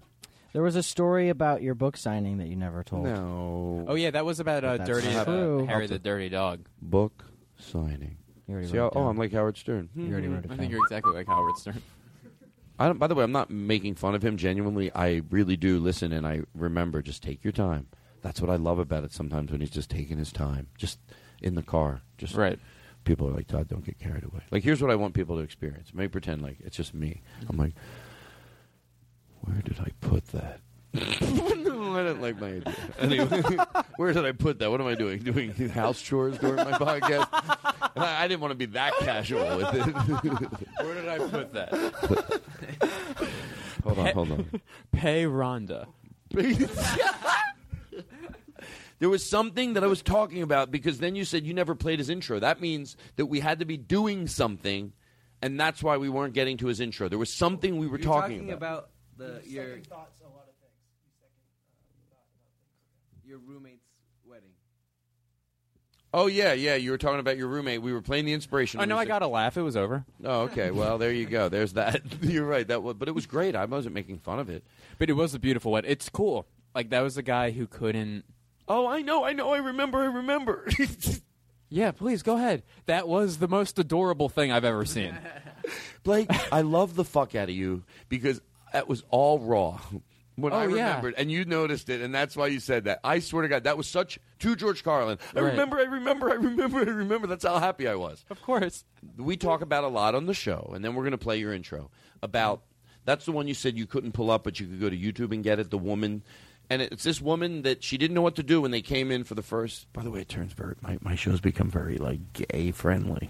There 0.54 0.64
was 0.64 0.76
a 0.76 0.84
story 0.84 1.30
about 1.30 1.62
your 1.62 1.76
book 1.76 1.96
signing 1.98 2.38
that 2.40 2.48
you 2.48 2.56
never 2.56 2.84
told. 2.84 3.04
No. 3.06 3.86
Oh 3.88 3.96
yeah, 3.96 4.12
that 4.12 4.26
was 4.26 4.40
about 4.40 4.64
uh, 4.64 4.78
that's 4.78 4.90
dirty 4.90 5.14
not 5.14 5.28
uh. 5.28 5.60
Harry 5.66 5.88
the 5.88 6.00
Dirty 6.00 6.30
Dog. 6.30 6.62
Book 6.82 7.26
signing. 7.58 8.18
You 8.48 8.54
already 8.56 8.68
See 8.68 8.78
wrote 8.78 8.94
how- 8.94 9.00
it 9.00 9.02
oh, 9.02 9.06
down. 9.06 9.10
I'm 9.12 9.18
like 9.18 9.32
Howard 9.32 9.58
Stern. 9.58 9.90
You 9.96 10.12
already 10.12 10.28
wrote 10.28 10.40
it 10.40 10.46
I 10.46 10.48
down. 10.50 10.58
think 10.58 10.72
you're 10.72 10.84
exactly 10.84 11.14
like 11.14 11.28
Howard 11.28 11.58
Stern. 11.58 11.82
I 12.80 12.88
don't, 12.88 12.98
by 12.98 13.08
the 13.08 13.14
way, 13.16 13.24
I'm 13.26 13.32
not 13.34 13.52
making 13.52 13.96
fun 13.96 14.16
of 14.16 14.24
him. 14.24 14.38
Genuinely, 14.38 14.90
I 14.96 15.22
really 15.30 15.58
do 15.58 15.80
listen 15.80 16.14
and 16.14 16.26
I 16.26 16.42
remember. 16.56 17.02
Just 17.02 17.22
take 17.22 17.44
your 17.44 17.52
time. 17.52 17.88
That's 18.22 18.42
what 18.42 18.50
I 18.50 18.56
love 18.56 18.80
about 18.80 19.04
it. 19.04 19.12
Sometimes 19.12 19.52
when 19.52 19.60
he's 19.62 19.70
just 19.70 19.90
taking 19.90 20.18
his 20.18 20.32
time, 20.32 20.68
just 20.78 20.98
in 21.42 21.56
the 21.56 21.64
car, 21.64 22.02
just 22.18 22.36
Right. 22.36 22.58
People 23.06 23.28
are 23.30 23.32
like, 23.32 23.48
Todd, 23.48 23.70
don't 23.70 23.86
get 23.86 23.98
carried 23.98 24.24
away. 24.26 24.42
Like, 24.52 24.62
here's 24.64 24.82
what 24.82 24.92
I 24.92 24.96
want 24.96 25.14
people 25.14 25.38
to 25.38 25.42
experience. 25.42 25.92
Maybe 25.94 26.10
pretend 26.10 26.42
like 26.42 26.58
it's 26.60 26.76
just 26.76 26.94
me. 26.94 27.22
I'm 27.48 27.56
like, 27.58 27.74
where 29.42 29.62
did 29.62 29.80
I 29.80 29.90
put 30.02 30.26
that? 30.28 30.60
no, 30.94 31.94
I 31.94 32.04
didn't 32.04 32.22
like 32.22 32.40
my 32.40 32.48
idea. 32.48 32.76
Anyway, 33.00 33.42
where 33.98 34.12
did 34.12 34.26
I 34.26 34.32
put 34.32 34.60
that? 34.60 34.72
What 34.72 34.82
am 34.82 34.88
I 34.88 34.96
doing? 34.96 35.20
Doing 35.20 35.52
house 35.70 36.02
chores 36.02 36.38
during 36.40 36.58
my 36.58 36.72
podcast? 36.78 37.28
And 37.96 38.04
I, 38.04 38.24
I 38.24 38.28
didn't 38.28 38.42
want 38.42 38.52
to 38.52 38.56
be 38.56 38.66
that 38.68 38.94
casual 39.00 39.58
with 39.58 39.74
it. 39.74 39.82
Where 40.84 40.94
did 40.96 41.08
I 41.08 41.18
put 41.20 41.54
that? 41.54 41.70
hold 43.84 44.00
on, 44.00 44.14
hold 44.14 44.32
on. 44.32 44.62
Pay 44.92 45.24
Rhonda. 45.26 45.88
There 49.00 49.10
was 49.10 49.28
something 49.28 49.74
that 49.74 49.84
I 49.84 49.88
was 49.88 50.02
talking 50.02 50.42
about 50.42 50.72
because 50.72 51.00
then 51.00 51.16
you 51.16 51.24
said 51.24 51.46
you 51.46 51.54
never 51.54 51.74
played 51.74 52.00
his 52.00 52.10
intro. 52.10 52.40
That 52.40 52.60
means 52.60 52.98
that 53.16 53.28
we 53.28 53.40
had 53.40 53.60
to 53.60 53.66
be 53.66 53.78
doing 53.78 54.28
something, 54.28 54.92
and 55.42 55.58
that's 55.58 55.82
why 55.82 55.98
we 55.98 56.10
weren't 56.10 56.34
getting 56.34 56.58
to 56.58 56.68
his 56.68 56.82
intro. 56.82 57.08
There 57.08 57.18
was 57.18 57.34
something 57.34 57.78
we 57.78 57.88
were 57.88 57.98
You're 57.98 58.06
talking, 58.06 58.52
about. 58.52 58.90
The 59.20 59.42
your 59.46 59.78
your 63.26 63.38
roommate's 63.38 63.86
wedding. 64.26 64.50
Oh 66.12 66.26
yeah, 66.26 66.54
yeah. 66.54 66.76
You 66.76 66.92
were 66.92 66.98
talking 66.98 67.20
about 67.20 67.38
your 67.38 67.48
roommate. 67.48 67.82
We 67.84 67.94
were 67.94 68.02
playing 68.02 68.26
the 68.26 68.34
inspiration. 68.34 68.80
I 68.80 68.86
know 68.86 68.96
I 68.96 69.00
music. 69.00 69.10
got 69.10 69.22
a 69.22 69.28
laugh. 69.28 69.58
It 69.58 69.62
was 69.62 69.78
over. 69.78 70.06
Oh, 70.24 70.42
okay. 70.44 70.72
Well, 70.72 70.98
there 70.98 71.12
you 71.12 71.28
go. 71.28 71.50
There's 71.50 71.74
that. 71.74 72.02
You're 72.22 72.46
right. 72.48 72.68
That 72.68 72.82
was, 72.82 72.96
but 72.96 73.08
it 73.08 73.14
was 73.14 73.28
great. 73.28 73.56
I 73.56 73.66
wasn't 73.66 73.94
making 73.94 74.20
fun 74.20 74.40
of 74.40 74.50
it. 74.50 74.64
But 74.98 75.10
it 75.10 75.14
was 75.14 75.36
a 75.36 75.40
beautiful 75.40 75.72
wedding. 75.72 75.92
It's 75.92 76.10
cool. 76.10 76.48
Like 76.74 76.90
that 76.90 77.02
was 77.02 77.16
the 77.16 77.22
guy 77.22 77.52
who 77.52 77.68
couldn't. 77.68 78.24
Oh, 78.68 78.88
I 78.88 79.02
know. 79.02 79.24
I 79.24 79.34
know. 79.34 79.54
I 79.54 79.58
remember. 79.58 80.00
I 80.00 80.06
remember. 80.06 80.68
Yeah, 81.72 81.92
please 81.92 82.24
go 82.24 82.36
ahead. 82.36 82.64
That 82.88 83.08
was 83.08 83.38
the 83.38 83.48
most 83.48 83.78
adorable 83.78 84.28
thing 84.28 84.52
I've 84.52 84.66
ever 84.66 84.86
seen. 84.86 85.16
Blake, 86.04 86.28
I 86.52 86.62
love 86.62 86.96
the 86.96 87.06
fuck 87.06 87.36
out 87.36 87.50
of 87.50 87.56
you 87.56 87.84
because 88.10 88.42
that 88.74 88.88
was 88.88 89.04
all 89.10 89.40
raw. 89.40 89.80
When 90.36 90.54
I 90.54 90.64
Oh, 90.66 90.68
yeah. 90.70 90.88
remembered, 90.88 91.16
and 91.18 91.30
you 91.30 91.44
noticed 91.44 91.90
it, 91.90 92.00
and 92.02 92.16
that's 92.16 92.38
why 92.38 92.48
you 92.48 92.62
said 92.62 92.86
that. 92.86 93.02
I 93.04 93.20
swear 93.20 93.42
to 93.42 93.50
God, 93.50 93.66
that 93.66 93.78
was 93.78 93.88
such 93.88 94.20
to 94.40 94.56
George 94.56 94.86
Carlin. 94.86 95.18
I 95.36 95.42
Right. 95.42 95.52
remember, 95.52 95.78
I 95.80 95.84
remember, 95.84 96.30
I 96.30 96.36
remember, 96.36 96.78
I 96.80 96.84
remember. 96.84 97.28
That's 97.28 97.44
how 97.44 97.60
happy 97.60 97.90
I 97.90 97.96
was. 97.96 98.24
Of 98.30 98.42
course. 98.42 98.86
We 99.18 99.36
talk 99.36 99.62
about 99.62 99.84
a 99.84 99.90
lot 99.90 100.16
on 100.16 100.28
the 100.28 100.34
show, 100.34 100.72
and 100.74 100.84
then 100.86 100.96
we're 100.96 101.04
going 101.04 101.12
to 101.12 101.18
play 101.18 101.38
your 101.40 101.54
intro 101.54 101.92
about. 102.24 102.62
That's 103.04 103.26
the 103.26 103.34
one 103.34 103.50
you 103.50 103.54
said 103.54 103.78
you 103.78 103.86
couldn't 103.86 104.14
pull 104.14 104.32
up, 104.32 104.46
but 104.46 104.62
you 104.62 104.68
could 104.68 104.80
go 104.80 104.90
to 104.90 104.98
YouTube 104.98 105.34
and 105.34 105.44
get 105.44 105.60
it. 105.60 105.72
The 105.72 105.78
woman, 105.78 106.24
and 106.70 106.82
it's 106.82 107.04
this 107.04 107.20
woman 107.20 107.64
that 107.64 107.84
she 107.84 107.98
didn't 107.98 108.14
know 108.16 108.22
what 108.22 108.36
to 108.38 108.44
do 108.44 108.62
when 108.62 108.72
they 108.72 108.82
came 108.82 109.12
in 109.12 109.26
for 109.26 109.36
the 109.36 109.42
first. 109.44 109.92
By 109.92 110.04
the 110.04 110.12
way, 110.12 110.22
it 110.22 110.30
turns 110.30 110.54
very 110.54 110.76
my 110.82 111.00
my 111.02 111.16
shows 111.16 111.42
become 111.42 111.70
very 111.70 111.98
like 111.98 112.32
gay 112.32 112.72
friendly. 112.72 113.30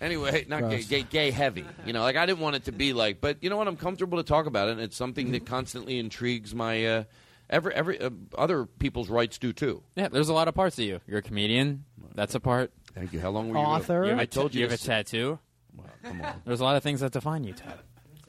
Anyway, 0.00 0.44
not 0.48 0.62
gay, 0.62 0.68
Gross. 0.68 0.86
gay, 0.86 1.02
gay 1.02 1.30
heavy. 1.30 1.64
You 1.86 1.92
know, 1.92 2.02
like 2.02 2.16
I 2.16 2.26
didn't 2.26 2.40
want 2.40 2.56
it 2.56 2.64
to 2.64 2.72
be 2.72 2.92
like, 2.92 3.20
but 3.20 3.38
you 3.42 3.50
know 3.50 3.56
what? 3.56 3.68
I'm 3.68 3.76
comfortable 3.76 4.18
to 4.18 4.24
talk 4.24 4.46
about 4.46 4.68
it, 4.68 4.72
and 4.72 4.80
it's 4.80 4.96
something 4.96 5.32
that 5.32 5.46
constantly 5.46 5.98
intrigues 5.98 6.54
my 6.54 6.84
uh, 6.86 7.04
every 7.50 7.74
every 7.74 8.00
uh, 8.00 8.10
other 8.36 8.66
people's 8.66 9.08
rights 9.08 9.38
do 9.38 9.52
too. 9.52 9.82
Yeah, 9.96 10.08
there's 10.08 10.28
a 10.28 10.34
lot 10.34 10.48
of 10.48 10.54
parts 10.54 10.78
of 10.78 10.84
you. 10.84 11.00
You're 11.06 11.18
a 11.18 11.22
comedian. 11.22 11.84
That's 12.14 12.34
a 12.34 12.40
part. 12.40 12.72
Thank 12.94 13.12
you. 13.12 13.20
How 13.20 13.30
long 13.30 13.48
were 13.48 13.56
you? 13.58 13.64
Author. 13.64 14.04
You 14.04 14.10
have 14.10 14.18
a 14.18 14.22
I 14.22 14.26
told 14.26 14.54
you 14.54 14.60
you 14.60 14.64
have 14.66 14.72
a 14.72 14.74
this- 14.76 14.84
tattoo. 14.84 15.38
Come 16.02 16.20
on. 16.20 16.42
There's 16.44 16.60
a 16.60 16.64
lot 16.64 16.76
of 16.76 16.82
things 16.82 17.00
that 17.00 17.12
define 17.12 17.44
you, 17.44 17.52
Ted. 17.52 17.78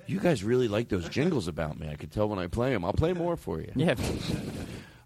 You 0.06 0.20
guys 0.20 0.44
really 0.44 0.68
like 0.68 0.90
those 0.90 1.08
jingles 1.10 1.48
about 1.48 1.80
me. 1.80 1.90
I 1.90 1.96
could 1.96 2.12
tell 2.12 2.30
when 2.30 2.38
I 2.40 2.48
play 2.48 2.72
them. 2.72 2.84
I'll 2.86 2.94
play 2.94 3.14
more 3.14 3.36
for 3.38 3.60
you. 3.62 3.72
Yeah. 3.76 3.96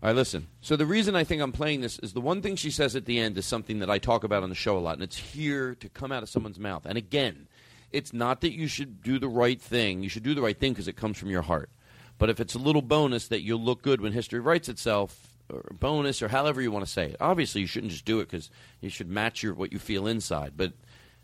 All 0.01 0.09
right, 0.09 0.15
listen. 0.15 0.47
So 0.61 0.75
the 0.75 0.85
reason 0.85 1.15
I 1.15 1.23
think 1.23 1.41
I'm 1.41 1.51
playing 1.51 1.81
this 1.81 1.97
is 1.99 2.13
the 2.13 2.21
one 2.21 2.43
thing 2.43 2.55
she 2.55 2.69
says 2.69 2.95
at 2.95 3.05
the 3.05 3.17
end 3.17 3.35
is 3.37 3.47
something 3.47 3.79
that 3.79 3.89
I 3.89 3.97
talk 3.97 4.23
about 4.23 4.43
on 4.43 4.49
the 4.49 4.55
show 4.55 4.77
a 4.77 4.79
lot, 4.79 4.93
and 4.93 5.03
it's 5.03 5.17
here 5.17 5.73
to 5.75 5.89
come 5.89 6.11
out 6.11 6.21
of 6.21 6.29
someone's 6.29 6.59
mouth. 6.59 6.85
And 6.85 6.99
again, 6.99 7.47
it's 7.91 8.13
not 8.13 8.41
that 8.41 8.53
you 8.53 8.67
should 8.67 9.01
do 9.01 9.17
the 9.17 9.27
right 9.27 9.59
thing. 9.59 10.03
You 10.03 10.09
should 10.09 10.21
do 10.21 10.35
the 10.35 10.41
right 10.41 10.57
thing 10.57 10.73
because 10.73 10.87
it 10.87 10.97
comes 10.97 11.17
from 11.17 11.31
your 11.31 11.41
heart. 11.41 11.71
But 12.19 12.29
if 12.29 12.39
it's 12.39 12.53
a 12.53 12.59
little 12.59 12.83
bonus 12.83 13.27
that 13.29 13.41
you'll 13.41 13.61
look 13.61 13.81
good 13.81 13.99
when 13.99 14.11
history 14.11 14.39
writes 14.39 14.69
itself, 14.69 15.35
or 15.49 15.63
bonus, 15.71 16.21
or 16.21 16.27
however 16.27 16.61
you 16.61 16.71
want 16.71 16.85
to 16.85 16.91
say 16.91 17.05
it, 17.05 17.17
obviously 17.19 17.61
you 17.61 17.67
shouldn't 17.67 17.91
just 17.91 18.05
do 18.05 18.19
it 18.19 18.29
because 18.29 18.51
you 18.81 18.89
should 18.89 19.09
match 19.09 19.41
your 19.41 19.55
what 19.55 19.73
you 19.73 19.79
feel 19.79 20.05
inside. 20.05 20.53
But 20.55 20.73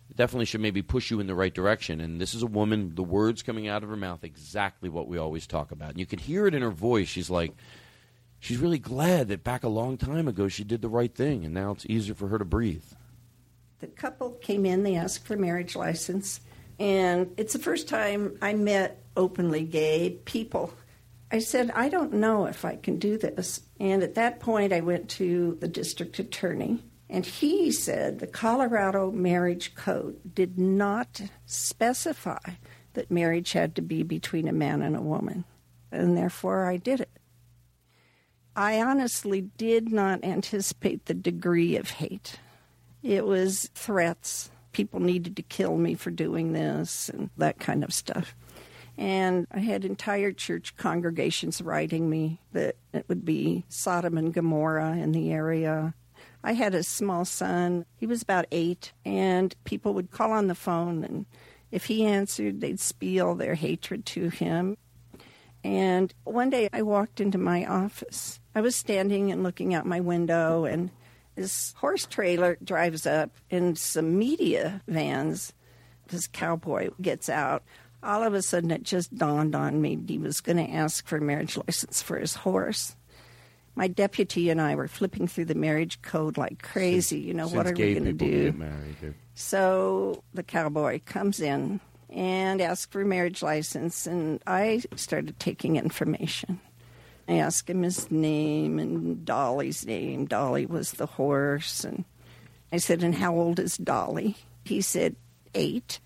it 0.10 0.18
definitely 0.18 0.45
should 0.45 0.62
maybe 0.62 0.82
push 0.82 1.12
you 1.12 1.20
in 1.20 1.28
the 1.28 1.36
right 1.36 1.54
direction. 1.54 2.02
And 2.02 2.20
this 2.20 2.34
is 2.34 2.41
a 2.41 2.48
woman, 2.48 2.95
the 2.95 3.04
words 3.04 3.44
coming 3.44 3.68
out 3.68 3.84
of 3.84 3.90
her 3.90 3.98
mouth, 3.98 4.24
exactly 4.24 4.90
what 4.90 5.08
we 5.08 5.20
always 5.20 5.45
talk 5.45 5.72
about. 5.72 5.91
And 5.91 6.00
you 6.00 6.08
can 6.08 6.20
hear 6.20 6.48
it 6.48 6.56
in 6.56 6.64
her 6.64 6.72
voice. 6.72 7.08
She's 7.08 7.30
like, 7.30 7.54
she's 8.44 8.57
really 8.57 8.78
glad 8.78 9.30
that 9.30 9.44
back 9.44 9.64
a 9.64 9.70
long 9.70 9.98
time 9.98 10.28
ago 10.28 10.49
she 10.49 10.65
did 10.65 10.82
the 10.82 10.90
right 10.90 11.15
thing, 11.15 11.45
and 11.45 11.53
now 11.53 11.72
it's 11.72 11.86
easier 11.86 12.14
for 12.14 12.28
her 12.28 12.38
to 12.38 12.45
breathe. 12.45 12.84
The 13.80 13.88
couple 13.88 14.32
came 14.32 14.65
in, 14.65 14.84
they 14.84 14.95
asked 14.95 15.26
for 15.26 15.38
marriage 15.38 15.76
license, 15.76 16.41
and 16.78 17.34
it's 17.38 17.53
the 17.53 17.60
first 17.60 17.88
time 17.88 18.38
I 18.41 18.53
met 18.53 19.02
openly 19.15 19.64
gay 19.64 20.20
people. 20.26 20.74
I 21.32 21.40
said, 21.40 21.72
I 21.72 21.88
don't 21.88 22.14
know 22.14 22.45
if 22.45 22.65
I 22.65 22.76
can 22.76 22.99
do 22.99 23.18
this. 23.18 23.61
And 23.80 24.03
at 24.03 24.15
that 24.15 24.40
point, 24.40 24.74
I 24.74 24.82
went 24.82 25.10
to 25.11 25.57
the 25.60 25.68
district 25.68 26.20
attorney, 26.20 26.84
and 27.10 27.26
he 27.26 27.72
said 27.72 28.20
the 28.20 28.28
Colorado 28.28 29.10
Marriage 29.10 29.74
Code 29.74 30.36
did 30.36 30.60
not 30.60 31.22
specify 31.45 32.40
that 32.94 33.10
marriage 33.10 33.53
had 33.53 33.76
to 33.76 33.82
be 33.82 34.03
between 34.03 34.48
a 34.48 34.53
man 34.53 34.82
and 34.82 34.95
a 34.95 35.02
woman, 35.02 35.45
and 35.91 36.18
therefore 36.18 36.65
I 36.65 36.78
did 36.78 36.99
it. 36.99 37.10
I 38.55 38.81
honestly 38.81 39.41
did 39.57 39.91
not 39.91 40.23
anticipate 40.23 41.05
the 41.05 41.13
degree 41.13 41.75
of 41.75 41.89
hate. 41.89 42.39
It 43.01 43.25
was 43.25 43.69
threats. 43.73 44.51
People 44.71 44.99
needed 44.99 45.35
to 45.38 45.41
kill 45.41 45.77
me 45.77 45.95
for 45.95 46.11
doing 46.11 46.53
this 46.53 47.09
and 47.09 47.30
that 47.38 47.59
kind 47.59 47.84
of 47.84 47.93
stuff. 47.93 48.35
And 48.97 49.47
I 49.51 49.59
had 49.59 49.85
entire 49.85 50.31
church 50.31 50.75
congregations 50.77 51.61
writing 51.61 52.09
me 52.09 52.39
that 52.51 52.75
it 52.93 53.05
would 53.09 53.25
be 53.25 53.65
Sodom 53.69 54.17
and 54.17 54.34
Gomorrah 54.34 54.97
in 54.97 55.13
the 55.13 55.31
area. 55.31 55.95
I 56.43 56.53
had 56.53 56.75
a 56.75 56.84
small 56.84 57.25
son. 57.25 57.85
He 57.97 58.05
was 58.05 58.21
about 58.21 58.45
eight, 58.51 58.91
and 59.03 59.55
people 59.63 59.93
would 59.95 60.11
call 60.11 60.31
on 60.31 60.47
the 60.47 60.55
phone, 60.55 61.03
and 61.03 61.25
if 61.71 61.85
he 61.85 62.05
answered, 62.05 62.61
they'd 62.61 62.80
spiel 62.80 63.34
their 63.34 63.55
hatred 63.55 64.05
to 64.07 64.30
him. 64.30 64.77
And 65.63 66.13
one 66.23 66.49
day 66.49 66.69
I 66.71 66.81
walked 66.81 67.19
into 67.19 67.38
my 67.38 67.65
office. 67.65 68.39
I 68.55 68.61
was 68.61 68.75
standing 68.75 69.31
and 69.31 69.43
looking 69.43 69.73
out 69.73 69.85
my 69.85 69.99
window, 69.99 70.65
and 70.65 70.91
this 71.35 71.73
horse 71.77 72.05
trailer 72.05 72.57
drives 72.63 73.07
up, 73.07 73.31
and 73.49 73.77
some 73.77 74.17
media 74.17 74.81
vans. 74.88 75.53
This 76.07 76.27
cowboy 76.27 76.91
gets 77.01 77.30
out. 77.30 77.63
All 78.03 78.21
of 78.23 78.34
a 78.34 78.41
sudden, 78.41 78.71
it 78.71 78.84
just 78.84 79.15
dawned 79.15 79.55
on 79.55 79.81
me 79.81 79.97
he 80.07 80.17
was 80.17 80.41
going 80.41 80.57
to 80.57 80.71
ask 80.71 81.07
for 81.07 81.17
a 81.17 81.21
marriage 81.21 81.57
license 81.57 82.01
for 82.01 82.19
his 82.19 82.35
horse. 82.35 82.95
My 83.75 83.88
deputy 83.88 84.49
and 84.49 84.61
I 84.61 84.75
were 84.75 84.88
flipping 84.88 85.27
through 85.27 85.45
the 85.45 85.55
marriage 85.55 86.01
code 86.03 86.38
like 86.38 86.61
crazy. 86.61 87.19
You 87.19 87.34
know, 87.34 87.47
what 87.47 87.65
are 87.65 87.73
we 87.73 87.93
going 87.93 88.05
to 88.05 88.13
do? 88.13 88.51
Married, 88.51 89.15
So 89.34 90.23
the 90.34 90.43
cowboy 90.43 90.99
comes 91.05 91.39
in 91.39 91.80
and 92.09 92.61
asks 92.61 92.91
for 92.91 93.01
a 93.01 93.05
marriage 93.05 93.41
license, 93.41 94.05
and 94.05 94.43
I 94.45 94.84
started 94.95 95.39
taking 95.39 95.77
information. 95.77 96.59
I 97.28 97.36
asked 97.36 97.70
him 97.70 97.84
his 97.84 98.12
name 98.12 98.80
and 98.80 99.26
Dolly's 99.26 99.86
name. 99.86 100.26
Dolly 100.26 100.66
was 100.66 100.91
the 100.94 101.06
horse, 101.06 101.84
and 101.84 102.06
I 102.72 102.78
said, 102.78 103.04
"And 103.04 103.16
how 103.16 103.34
old 103.36 103.60
is 103.60 103.78
Dolly?" 103.78 104.36
He 104.66 104.82
said, 104.82 105.16
eight. 105.56 106.00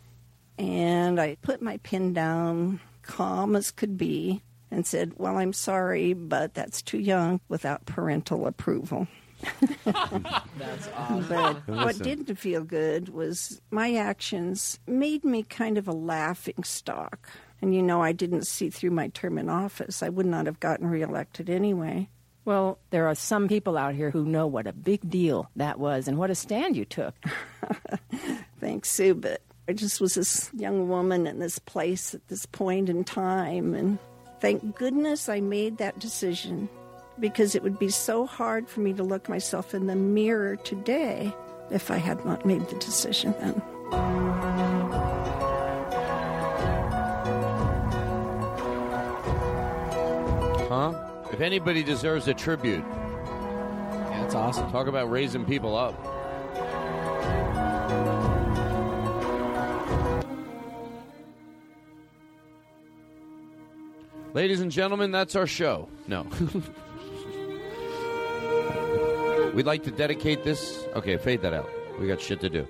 And 0.57 1.19
I 1.19 1.37
put 1.41 1.61
my 1.61 1.77
pen 1.77 2.13
down, 2.13 2.79
calm 3.03 3.55
as 3.55 3.71
could 3.71 3.97
be, 3.97 4.41
and 4.71 4.85
said, 4.85 5.13
Well, 5.17 5.37
I'm 5.37 5.53
sorry, 5.53 6.13
but 6.13 6.53
that's 6.53 6.81
too 6.81 6.99
young 6.99 7.39
without 7.47 7.85
parental 7.85 8.47
approval. 8.47 9.07
That's 9.85 10.89
awesome. 10.95 11.25
But 11.29 11.67
what 11.67 11.99
didn't 11.99 12.39
feel 12.39 12.63
good 12.63 13.09
was 13.09 13.61
my 13.69 13.93
actions 13.93 14.79
made 14.87 15.23
me 15.23 15.43
kind 15.43 15.77
of 15.77 15.87
a 15.87 15.91
laughing 15.91 16.63
stock. 16.63 17.29
And 17.61 17.73
you 17.73 17.81
know, 17.81 18.01
I 18.01 18.11
didn't 18.11 18.45
see 18.45 18.69
through 18.69 18.91
my 18.91 19.07
term 19.09 19.37
in 19.37 19.49
office. 19.49 20.03
I 20.03 20.09
would 20.09 20.25
not 20.25 20.45
have 20.45 20.59
gotten 20.59 20.87
reelected 20.87 21.49
anyway. 21.49 22.09
Well, 22.45 22.79
there 22.91 23.07
are 23.07 23.15
some 23.15 23.47
people 23.47 23.77
out 23.77 23.95
here 23.95 24.09
who 24.09 24.23
know 24.23 24.47
what 24.47 24.67
a 24.67 24.73
big 24.73 25.09
deal 25.09 25.49
that 25.55 25.79
was 25.79 26.07
and 26.07 26.17
what 26.17 26.29
a 26.29 26.35
stand 26.35 26.77
you 26.77 26.85
took. 26.85 27.15
Thanks, 28.59 28.91
Sue, 28.91 29.15
but 29.15 29.41
I 29.67 29.73
just 29.73 29.99
was 29.99 30.15
this 30.15 30.49
young 30.53 30.87
woman 30.87 31.27
in 31.27 31.39
this 31.39 31.59
place 31.59 32.15
at 32.15 32.25
this 32.29 32.45
point 32.45 32.87
in 32.87 33.03
time, 33.03 33.73
and 33.73 33.99
Thank 34.39 34.75
goodness 34.75 35.29
I 35.29 35.39
made 35.39 35.77
that 35.77 35.97
decision 35.99 36.69
because 37.19 37.55
it 37.55 37.63
would 37.63 37.79
be 37.79 37.89
so 37.89 38.27
hard 38.27 38.69
for 38.69 38.81
me 38.81 38.93
to 38.93 39.03
look 39.03 39.27
myself 39.27 39.73
in 39.73 39.87
the 39.87 39.95
mirror 39.95 40.55
today 40.57 41.33
if 41.71 41.89
I 41.89 41.97
had 41.97 42.23
not 42.23 42.45
made 42.45 42.67
the 42.69 42.75
decision 42.75 43.33
then. 43.39 44.16
If 51.37 51.41
anybody 51.41 51.83
deserves 51.83 52.27
a 52.27 52.33
tribute, 52.33 52.83
yeah, 52.83 54.21
that's 54.21 54.33
awesome. 54.33 54.71
Talk 54.71 54.87
about 54.87 55.11
raising 55.11 55.45
people 55.45 55.77
up. 55.77 55.93
Ladies 64.33 64.61
and 64.61 64.71
gentlemen, 64.71 65.11
that's 65.11 65.35
our 65.35 65.45
show. 65.45 65.87
No. 66.07 66.23
We'd 69.53 69.67
like 69.67 69.83
to 69.83 69.91
dedicate 69.91 70.43
this. 70.43 70.87
Okay, 70.95 71.17
fade 71.17 71.43
that 71.43 71.53
out. 71.53 71.69
We 71.99 72.07
got 72.07 72.19
shit 72.19 72.41
to 72.41 72.49
do. 72.49 72.67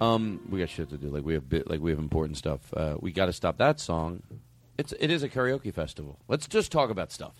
Um, 0.00 0.40
we 0.48 0.58
got 0.58 0.70
shit 0.70 0.88
to 0.88 0.96
do. 0.96 1.10
Like 1.10 1.26
we 1.26 1.34
have 1.34 1.50
bit, 1.50 1.68
like 1.68 1.82
we 1.82 1.90
have 1.90 1.98
important 1.98 2.38
stuff. 2.38 2.72
Uh, 2.72 2.96
we 2.98 3.12
got 3.12 3.26
to 3.26 3.34
stop 3.34 3.58
that 3.58 3.78
song. 3.78 4.22
It's 4.78 4.94
it 4.98 5.10
is 5.10 5.22
a 5.22 5.28
karaoke 5.28 5.74
festival. 5.74 6.18
Let's 6.28 6.48
just 6.48 6.72
talk 6.72 6.88
about 6.88 7.12
stuff. 7.12 7.34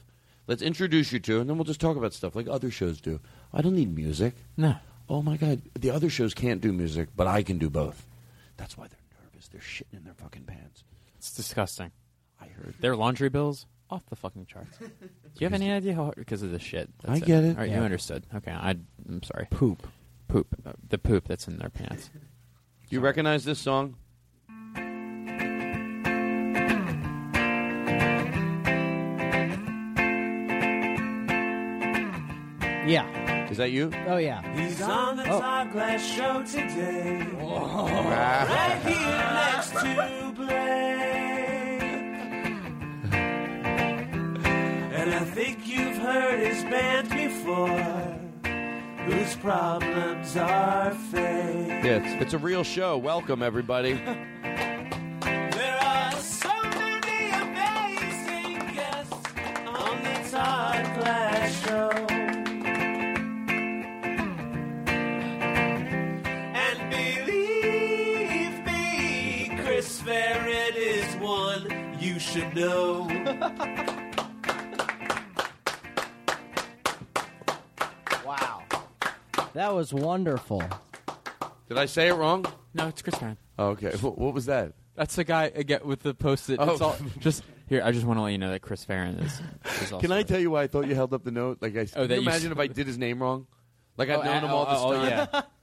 Let's 0.46 0.62
introduce 0.62 1.12
you 1.12 1.18
to, 1.20 1.40
and 1.40 1.50
then 1.50 1.56
we'll 1.56 1.64
just 1.64 1.80
talk 1.80 1.96
about 1.96 2.12
stuff 2.12 2.36
like 2.36 2.46
other 2.48 2.70
shows 2.70 3.00
do. 3.00 3.20
I 3.52 3.62
don't 3.62 3.74
need 3.74 3.94
music. 3.94 4.34
No. 4.56 4.76
Oh 5.08 5.22
my 5.22 5.36
god, 5.36 5.62
the 5.78 5.90
other 5.90 6.10
shows 6.10 6.34
can't 6.34 6.60
do 6.60 6.72
music, 6.72 7.08
but 7.16 7.26
I 7.26 7.42
can 7.42 7.58
do 7.58 7.70
both. 7.70 8.06
That's 8.56 8.76
why 8.76 8.86
they're 8.88 9.22
nervous. 9.24 9.48
They're 9.48 9.60
shitting 9.60 9.98
in 9.98 10.04
their 10.04 10.14
fucking 10.14 10.44
pants. 10.44 10.84
It's 11.18 11.32
disgusting. 11.32 11.90
I 12.40 12.46
heard 12.46 12.74
their 12.80 12.96
laundry 12.96 13.28
bills 13.28 13.66
off 13.88 14.02
the 14.08 14.16
fucking 14.16 14.46
charts. 14.46 14.78
Do 14.78 14.88
you 15.38 15.46
have 15.46 15.52
any 15.54 15.70
idea 15.70 15.94
how 15.94 16.04
hard, 16.04 16.16
because 16.16 16.42
of 16.42 16.50
the 16.50 16.58
shit? 16.58 16.90
I 17.06 17.18
get 17.20 17.44
it. 17.44 17.56
All 17.56 17.62
right, 17.62 17.70
you 17.70 17.76
understood. 17.76 18.26
Okay, 18.34 18.50
I, 18.52 18.70
I'm 19.08 19.22
sorry. 19.22 19.46
Poop, 19.50 19.86
poop, 20.28 20.48
uh, 20.66 20.72
the 20.88 20.98
poop 20.98 21.28
that's 21.28 21.46
in 21.46 21.58
their 21.58 21.70
pants. 21.70 22.10
Do 22.12 22.20
You 22.90 23.00
recognize 23.00 23.44
this 23.44 23.58
song? 23.60 23.96
Yeah. 32.86 33.50
Is 33.50 33.56
that 33.56 33.70
you? 33.72 33.90
Oh 34.06 34.16
yeah. 34.16 34.42
He's 34.54 34.80
oh. 34.80 34.90
on 34.90 35.16
the 35.16 35.24
Oh. 35.28 35.40
Todd 35.40 35.72
Glass 35.72 36.04
show 36.04 36.42
today. 36.44 37.26
Right 37.40 38.80
here 38.84 39.18
next 39.34 39.70
to 39.72 40.32
Blake. 40.36 40.56
And 44.92 45.14
I 45.14 45.24
think 45.24 45.66
you've 45.66 45.98
heard 45.98 46.38
his 46.40 46.62
band 46.64 47.08
before, 47.10 48.18
whose 49.04 49.36
problems 49.36 50.36
are 50.36 50.92
fake. 51.10 51.84
Yeah, 51.84 52.02
it's, 52.02 52.22
it's 52.22 52.34
a 52.34 52.38
real 52.38 52.64
show. 52.64 52.98
Welcome 52.98 53.42
everybody. 53.42 54.00
should 72.36 72.54
know. 72.54 73.08
Wow. 78.24 78.64
That 79.54 79.72
was 79.72 79.94
wonderful. 79.94 80.62
Did 81.68 81.78
I 81.78 81.86
say 81.86 82.08
it 82.08 82.14
wrong? 82.14 82.44
No, 82.74 82.88
it's 82.88 83.00
Chris 83.02 83.14
Farren. 83.14 83.36
Oh, 83.58 83.68
okay. 83.68 83.92
What, 83.98 84.18
what 84.18 84.34
was 84.34 84.46
that? 84.46 84.72
That's 84.96 85.14
the 85.14 85.22
guy 85.24 85.52
again 85.54 85.80
with 85.84 86.00
the 86.02 86.12
post-it. 86.14 86.58
Oh. 86.60 86.72
It's 86.72 86.80
all 86.80 86.96
just 87.20 87.44
here. 87.68 87.82
I 87.84 87.92
just 87.92 88.04
want 88.04 88.18
to 88.18 88.22
let 88.22 88.30
you 88.32 88.38
know 88.38 88.50
that 88.50 88.62
Chris 88.62 88.84
Farren 88.84 89.14
is. 89.20 89.32
is 89.82 89.92
also 89.92 90.00
Can 90.00 90.10
I 90.10 90.22
tell 90.24 90.40
you 90.40 90.50
why 90.50 90.62
I 90.62 90.66
thought 90.66 90.86
you 90.88 90.94
held 90.96 91.14
up 91.14 91.22
the 91.22 91.30
note? 91.30 91.58
Like 91.60 91.76
I, 91.76 91.80
Oh, 91.82 91.84
can 91.84 92.08
that 92.08 92.14
you 92.16 92.22
you 92.22 92.22
imagine 92.22 92.48
s- 92.48 92.52
if 92.52 92.58
I 92.58 92.66
did 92.66 92.86
his 92.86 92.98
name 92.98 93.22
wrong? 93.22 93.46
Like 93.96 94.08
I've 94.10 94.20
Oh, 94.20 94.22
known 94.24 94.36
uh, 94.36 94.40
him 94.40 94.50
all 94.50 94.64
this 94.64 94.74
oh, 94.78 94.88
oh, 94.92 95.08
time. 95.08 95.28
yeah. 95.32 95.42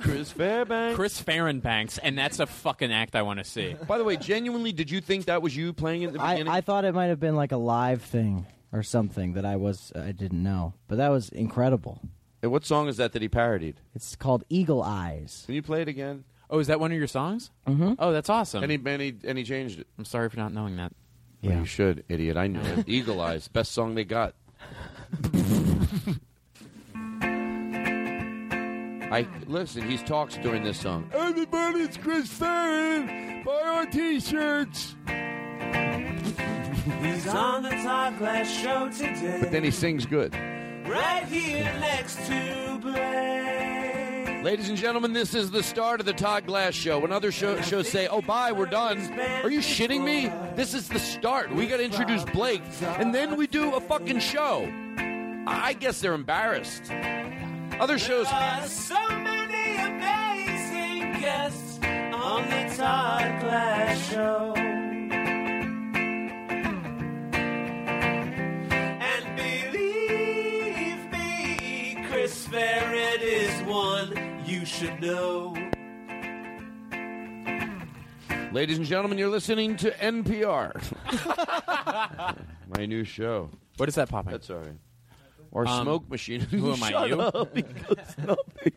Chris 0.00 0.32
Fairbanks. 0.32 0.96
Chris 0.96 1.20
Farren 1.20 1.60
Banks, 1.60 1.98
and 1.98 2.16
that's 2.16 2.40
a 2.40 2.46
fucking 2.46 2.92
act 2.92 3.16
I 3.16 3.22
want 3.22 3.38
to 3.38 3.44
see. 3.44 3.76
By 3.86 3.98
the 3.98 4.04
way, 4.04 4.16
genuinely, 4.16 4.72
did 4.72 4.90
you 4.90 5.00
think 5.00 5.26
that 5.26 5.42
was 5.42 5.56
you 5.56 5.72
playing 5.72 6.04
at 6.04 6.12
the 6.12 6.20
I, 6.20 6.34
beginning? 6.34 6.52
I 6.52 6.60
thought 6.60 6.84
it 6.84 6.94
might 6.94 7.06
have 7.06 7.20
been 7.20 7.36
like 7.36 7.52
a 7.52 7.56
live 7.56 8.02
thing 8.02 8.46
or 8.72 8.82
something 8.82 9.34
that 9.34 9.44
I 9.44 9.56
was 9.56 9.92
I 9.94 10.12
didn't 10.12 10.42
know, 10.42 10.74
but 10.88 10.96
that 10.96 11.08
was 11.08 11.28
incredible. 11.30 12.00
And 12.42 12.50
what 12.50 12.64
song 12.64 12.88
is 12.88 12.96
that 12.96 13.12
that 13.12 13.22
he 13.22 13.28
parodied? 13.28 13.76
It's 13.94 14.16
called 14.16 14.44
Eagle 14.48 14.82
Eyes. 14.82 15.42
Can 15.46 15.54
you 15.54 15.62
play 15.62 15.82
it 15.82 15.88
again? 15.88 16.24
Oh, 16.48 16.58
is 16.58 16.66
that 16.68 16.80
one 16.80 16.90
of 16.90 16.98
your 16.98 17.06
songs? 17.06 17.50
Mm-hmm. 17.66 17.94
Oh, 17.98 18.12
that's 18.12 18.30
awesome. 18.30 18.62
And 18.62 18.72
he, 18.72 18.80
and 18.84 19.02
he, 19.02 19.14
and 19.24 19.38
he 19.38 19.44
changed 19.44 19.80
it. 19.80 19.86
I'm 19.98 20.04
sorry 20.04 20.28
for 20.30 20.38
not 20.38 20.52
knowing 20.52 20.76
that. 20.76 20.92
Well, 21.42 21.58
you 21.58 21.64
should, 21.64 22.04
idiot. 22.08 22.36
I 22.36 22.48
knew 22.48 22.60
it. 22.60 22.88
Eagle 22.88 23.20
Eyes, 23.20 23.48
best 23.48 23.72
song 23.72 23.94
they 23.94 24.04
got. 24.04 24.34
I 29.10 29.26
listen. 29.48 29.88
He 29.90 29.98
talks 29.98 30.36
during 30.36 30.62
this 30.62 30.78
song. 30.78 31.10
Everybody, 31.12 31.80
it's 31.80 31.96
Chris 31.96 32.28
Farren. 32.28 33.42
Buy 33.44 33.62
our 33.62 33.86
t-shirts. 33.86 34.94
He's 37.02 37.26
on 37.26 37.64
the 37.64 37.70
Todd 37.70 38.18
Glass 38.18 38.48
show 38.48 38.88
today. 38.88 39.38
But 39.40 39.50
then 39.50 39.64
he 39.64 39.70
sings 39.72 40.06
good. 40.06 40.32
Right 40.86 41.24
here 41.24 41.64
next 41.80 42.24
to 42.26 42.78
Blake. 42.80 44.44
Ladies 44.44 44.68
and 44.68 44.78
gentlemen, 44.78 45.12
this 45.12 45.34
is 45.34 45.50
the 45.50 45.62
start 45.62 46.00
of 46.00 46.06
the 46.06 46.12
Todd 46.14 46.46
Glass 46.46 46.72
Show. 46.72 47.00
When 47.00 47.12
other 47.12 47.30
show, 47.30 47.60
shows 47.60 47.88
say, 47.88 48.06
"Oh, 48.08 48.22
bye, 48.22 48.52
we're 48.52 48.64
done," 48.64 48.98
are 49.42 49.50
you 49.50 49.60
shitting 49.60 50.02
me? 50.02 50.32
This 50.56 50.72
is 50.72 50.88
the 50.88 50.98
start. 50.98 51.54
We 51.54 51.66
got 51.66 51.76
to 51.76 51.84
introduce 51.84 52.24
Blake, 52.24 52.62
and 52.80 53.14
then 53.14 53.36
we 53.36 53.46
do 53.46 53.74
a 53.74 53.80
fucking 53.80 54.20
show. 54.20 54.72
I 55.46 55.74
guess 55.78 56.00
they're 56.00 56.14
embarrassed. 56.14 56.90
Other 57.78 57.98
shows. 57.98 58.26
There 58.26 58.34
are 58.34 58.66
so 58.66 59.08
many 59.18 59.76
amazing 59.76 61.20
guests 61.20 61.78
on 61.82 62.48
the 62.50 62.74
Todd 62.76 63.40
Glass 63.40 64.10
show. 64.10 64.54
And 69.02 69.36
believe 69.36 71.12
me, 71.12 72.04
Chris 72.10 72.46
Farren 72.46 73.20
is 73.22 73.62
one 73.62 74.42
you 74.44 74.64
should 74.64 75.00
know. 75.00 75.54
Ladies 78.52 78.78
and 78.78 78.86
gentlemen, 78.86 79.16
you're 79.16 79.28
listening 79.28 79.76
to 79.76 79.90
NPR. 79.92 80.74
My 82.76 82.84
new 82.84 83.04
show. 83.04 83.48
What 83.76 83.88
is 83.88 83.94
that 83.94 84.08
popping? 84.08 84.32
That's 84.32 84.50
all 84.50 84.58
right. 84.58 84.74
Our 85.52 85.66
Um, 85.66 85.82
smoke 85.84 86.08
machine. 86.10 86.40
who 86.40 86.72
am 86.72 86.82
I, 86.82 86.90
Shut 86.90 87.08
you? 87.08 87.20
up. 87.20 87.54
He 87.56 87.62
goes, 87.62 88.16
nothing. 88.18 88.72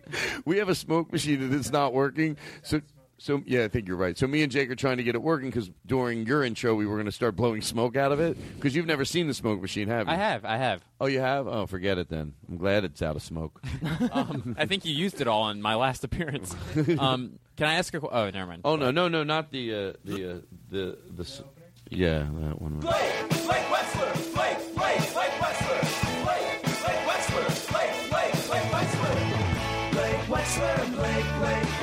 We 0.46 0.58
have 0.58 0.70
a 0.70 0.76
smoke 0.76 1.12
machine 1.12 1.42
and 1.42 1.54
it's 1.54 1.72
not 1.72 1.94
working. 1.94 2.36
So, 2.64 2.82
so 3.20 3.42
yeah, 3.46 3.64
I 3.64 3.68
think 3.68 3.88
you're 3.88 3.96
right. 3.96 4.18
So 4.18 4.28
me 4.28 4.42
and 4.44 4.52
Jake 4.52 4.70
are 4.72 4.76
trying 4.76 4.98
to 4.98 5.04
get 5.04 5.16
it 5.16 5.22
working 5.22 5.50
because 5.50 5.70
during 5.86 6.26
your 6.26 6.44
intro 6.44 6.74
we 6.76 6.86
were 6.86 6.96
going 6.96 7.06
to 7.06 7.12
start 7.12 7.36
blowing 7.36 7.62
smoke 7.62 7.96
out 7.96 8.12
of 8.12 8.20
it 8.20 8.38
because 8.56 8.76
you've 8.76 8.86
never 8.88 9.06
seen 9.06 9.28
the 9.28 9.34
smoke 9.34 9.62
machine, 9.62 9.88
have 9.88 10.08
you? 10.08 10.14
I 10.14 10.18
have, 10.18 10.44
I 10.46 10.58
have. 10.58 10.84
Oh, 11.00 11.06
you 11.06 11.20
have? 11.20 11.48
Oh, 11.48 11.66
forget 11.68 11.98
it 12.00 12.10
then. 12.10 12.34
I'm 12.50 12.58
glad 12.58 12.84
it's 12.84 13.02
out 13.02 13.16
of 13.16 13.22
smoke. 13.22 13.62
Um, 14.12 14.56
I 14.60 14.66
think 14.66 14.84
you 14.86 14.94
used 14.94 15.22
it 15.22 15.28
all 15.28 15.50
in 15.50 15.62
my 15.62 15.76
last 15.76 16.04
appearance. 16.04 16.56
Um, 17.00 17.40
can 17.56 17.68
I 17.68 17.76
ask 17.76 17.94
a? 17.94 18.00
qu- 18.00 18.10
Oh, 18.12 18.30
never 18.32 18.48
mind. 18.50 18.62
Oh 18.66 18.76
no, 18.76 18.90
no, 18.90 19.08
no, 19.08 19.24
not 19.24 19.52
the 19.52 19.74
uh, 19.74 19.94
the 20.04 20.32
uh, 20.32 20.38
the 20.72 20.98
the. 21.16 21.24
s- 21.24 21.44
Yeah, 21.90 22.20
that 22.40 22.60
one. 22.60 22.80
Blake, 22.80 23.30
Blake 23.30 23.68
Wexler, 23.70 24.34
Blake, 24.34 24.76
Blake, 24.76 25.14
Blake 25.14 25.32
Wexler, 25.44 25.73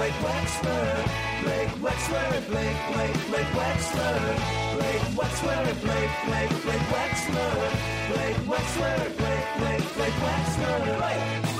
Blake, 0.01 0.14
Wexler, 0.14 1.43
Blake 1.43 1.68
Wexler, 1.85 2.47
Blake, 2.48 2.77
Blake, 2.94 3.18
Blake 3.28 3.52
Wexler, 3.52 4.16
Blake 4.72 5.06
Wexler, 5.18 5.81
Blake, 5.82 6.10
Blake, 6.24 6.62
Blake 6.64 6.86
Wexler, 6.94 7.52
Blake 8.09 8.40
Wexler, 8.48 9.16
Blake, 9.18 9.47
Blake, 9.59 9.94
Blake 9.97 10.18
Wexler, 10.24 10.97
Blake, 10.97 11.59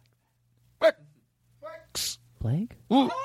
Blank? 2.41 2.75
Ooh. 2.91 3.09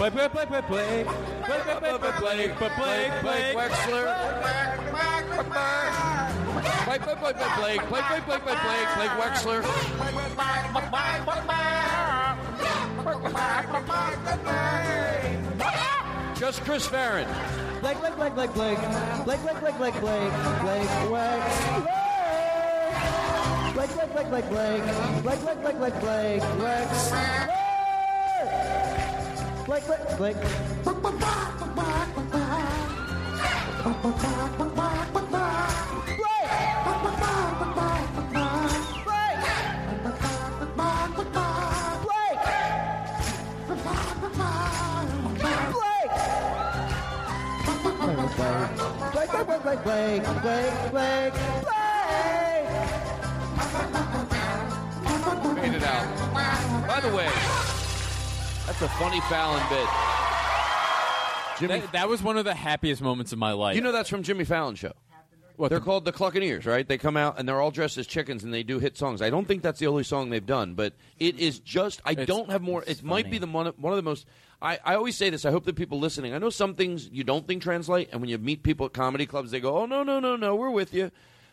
Blake, 0.00 0.14
Blake, 0.14 0.32
Blake, 0.32 0.48
Blake, 0.48 0.66
Blake, 0.66 0.66
Blake, 0.66 1.06
Blake, 1.44 2.00
Blake, 2.00 2.18
Blake, 2.18 2.58
Blake, 2.58 2.76
Blake, 2.80 3.12
Blake, 3.20 3.54
Wexler. 3.54 4.06
Blake, 6.86 7.02
Blake, 7.04 7.20
Blake, 7.20 7.36
Blake, 7.36 7.84
Blake, 7.86 8.00
Blake, 8.00 8.26
Blake, 8.26 8.26
Blake, 8.26 8.44
Blake, 8.44 8.62
Blake, 8.64 8.90
Blake 8.96 9.14
Wexler. 9.20 9.60
Just 16.36 16.62
Chris 16.64 16.86
Farren. 16.86 17.28
Blake, 17.82 17.98
Blake, 18.00 18.16
Blake, 18.16 18.34
Blake, 18.34 18.54
Blake, 18.54 18.78
Blake, 19.24 19.42
Blake, 19.42 19.60
Blake, 19.60 19.78
Blake, 19.78 20.00
Blake, 20.00 20.32
Blake, 20.62 20.88
Wex. 21.10 22.09
Blake, 23.80 23.94
Blake, 23.94 24.12
Blake, 24.12 24.30
Blake, 24.30 24.50
Blake, 24.50 24.82
Blake, 25.22 25.40
Blake, 25.40 25.62
Blake, 25.62 25.78
Blake, 25.78 26.00
Blake, 26.00 26.42
Wex. 26.60 27.10
Blake, 29.66 29.86
Blake, 29.86 30.18
Blake. 30.18 30.36
Blake, 49.12 49.30
Blake, 49.32 49.62
Blake, 49.62 49.82
Blake, 49.82 49.84
Blake, 49.84 50.42
Blake, 50.42 50.90
Blake. 50.92 51.70
Fade 51.70 51.79
it 55.80 55.86
out. 55.86 56.86
By 56.86 57.00
the 57.00 57.14
way, 57.14 57.24
that's 58.66 58.82
a 58.82 58.88
funny 58.98 59.20
Fallon 59.22 59.62
bit. 59.68 59.88
Jimmy, 61.58 61.80
That, 61.80 61.92
that 61.92 62.08
was 62.08 62.22
one 62.22 62.38
of 62.38 62.44
the 62.44 62.54
happiest 62.54 63.02
moments 63.02 63.32
of 63.32 63.38
my 63.38 63.52
life. 63.52 63.76
you 63.76 63.82
know 63.82 63.92
that's 63.92 64.08
from 64.08 64.22
Jimmy 64.22 64.44
Fallon 64.44 64.74
show. 64.76 64.92
they're 65.58 65.80
called 65.80 66.06
the 66.06 66.12
Cluckaneers, 66.12 66.64
right? 66.66 66.88
They 66.88 66.96
come 66.96 67.16
out 67.18 67.38
and 67.38 67.46
they're 67.46 67.60
all 67.60 67.70
dressed 67.70 67.98
as 67.98 68.06
chickens 68.06 68.44
and 68.44 68.52
they 68.54 68.62
do 68.62 68.78
hit 68.78 68.96
songs. 68.96 69.20
I 69.20 69.28
don't 69.28 69.46
think 69.46 69.62
that's 69.62 69.78
the 69.78 69.86
only 69.86 70.04
song 70.04 70.30
they've 70.30 70.44
done, 70.44 70.74
but 70.74 70.94
it 71.18 71.38
is 71.38 71.58
just. 71.58 72.00
I 72.04 72.14
don't 72.14 72.50
have 72.50 72.62
more. 72.62 72.82
It 72.86 73.02
might 73.02 73.30
be 73.30 73.38
the 73.38 73.46
one, 73.46 73.66
one 73.76 73.92
of 73.92 73.96
the 73.98 74.02
most. 74.02 74.26
I, 74.62 74.78
I 74.84 74.94
always 74.94 75.16
say 75.16 75.30
this. 75.30 75.44
I 75.44 75.50
hope 75.50 75.64
that 75.64 75.76
people 75.76 75.98
listening. 75.98 76.34
I 76.34 76.38
know 76.38 76.50
some 76.50 76.74
things 76.74 77.08
you 77.10 77.24
don't 77.24 77.46
think 77.46 77.62
translate, 77.62 78.08
and 78.12 78.20
when 78.20 78.28
you 78.30 78.36
meet 78.38 78.62
people 78.62 78.86
at 78.86 78.92
comedy 78.92 79.24
clubs, 79.26 79.50
they 79.50 79.60
go, 79.60 79.76
"Oh 79.78 79.86
no, 79.86 80.02
no, 80.02 80.20
no, 80.20 80.36
no, 80.36 80.54
we're 80.54 80.70
with 80.70 80.92
you." 80.94 81.10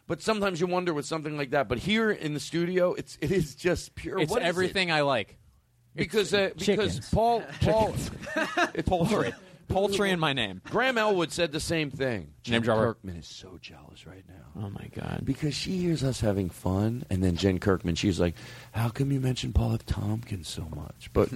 But 0.07 0.21
sometimes 0.21 0.61
you 0.61 0.67
wonder 0.67 0.93
with 0.93 1.05
something 1.05 1.37
like 1.37 1.51
that. 1.51 1.67
But 1.67 1.79
here 1.79 2.09
in 2.11 2.33
the 2.33 2.39
studio, 2.39 2.93
it's 2.93 3.17
it 3.21 3.31
is 3.31 3.55
just 3.55 3.93
pure. 3.93 4.19
It's 4.19 4.31
is 4.31 4.37
it? 4.37 4.43
everything 4.43 4.91
I 4.91 5.01
like. 5.01 5.37
because 5.95 6.33
uh, 6.33 6.51
because 6.55 6.65
chickens. 6.65 7.09
Paul 7.09 7.43
Paul 7.61 7.93
it's 8.73 8.87
poultry, 8.87 9.33
poultry 9.67 10.11
in 10.11 10.19
my 10.19 10.33
name. 10.33 10.61
Graham 10.65 10.97
Elwood 10.97 11.31
said 11.31 11.51
the 11.51 11.59
same 11.59 11.91
thing. 11.91 12.33
Jen. 12.43 12.63
Kirkman 12.63 13.17
is 13.17 13.27
so 13.27 13.57
jealous 13.61 14.07
right 14.07 14.23
now. 14.27 14.63
Oh 14.63 14.69
my 14.69 14.89
god! 14.95 15.21
Because 15.23 15.53
she 15.53 15.77
hears 15.77 16.03
us 16.03 16.19
having 16.21 16.49
fun, 16.49 17.05
and 17.09 17.23
then 17.23 17.35
Jen 17.35 17.59
Kirkman, 17.59 17.95
she's 17.95 18.19
like, 18.19 18.35
"How 18.71 18.89
come 18.89 19.11
you 19.11 19.19
mention 19.19 19.53
Paul 19.53 19.73
F. 19.73 19.85
Tompkins 19.85 20.47
so 20.47 20.67
much?" 20.75 21.11
But 21.13 21.29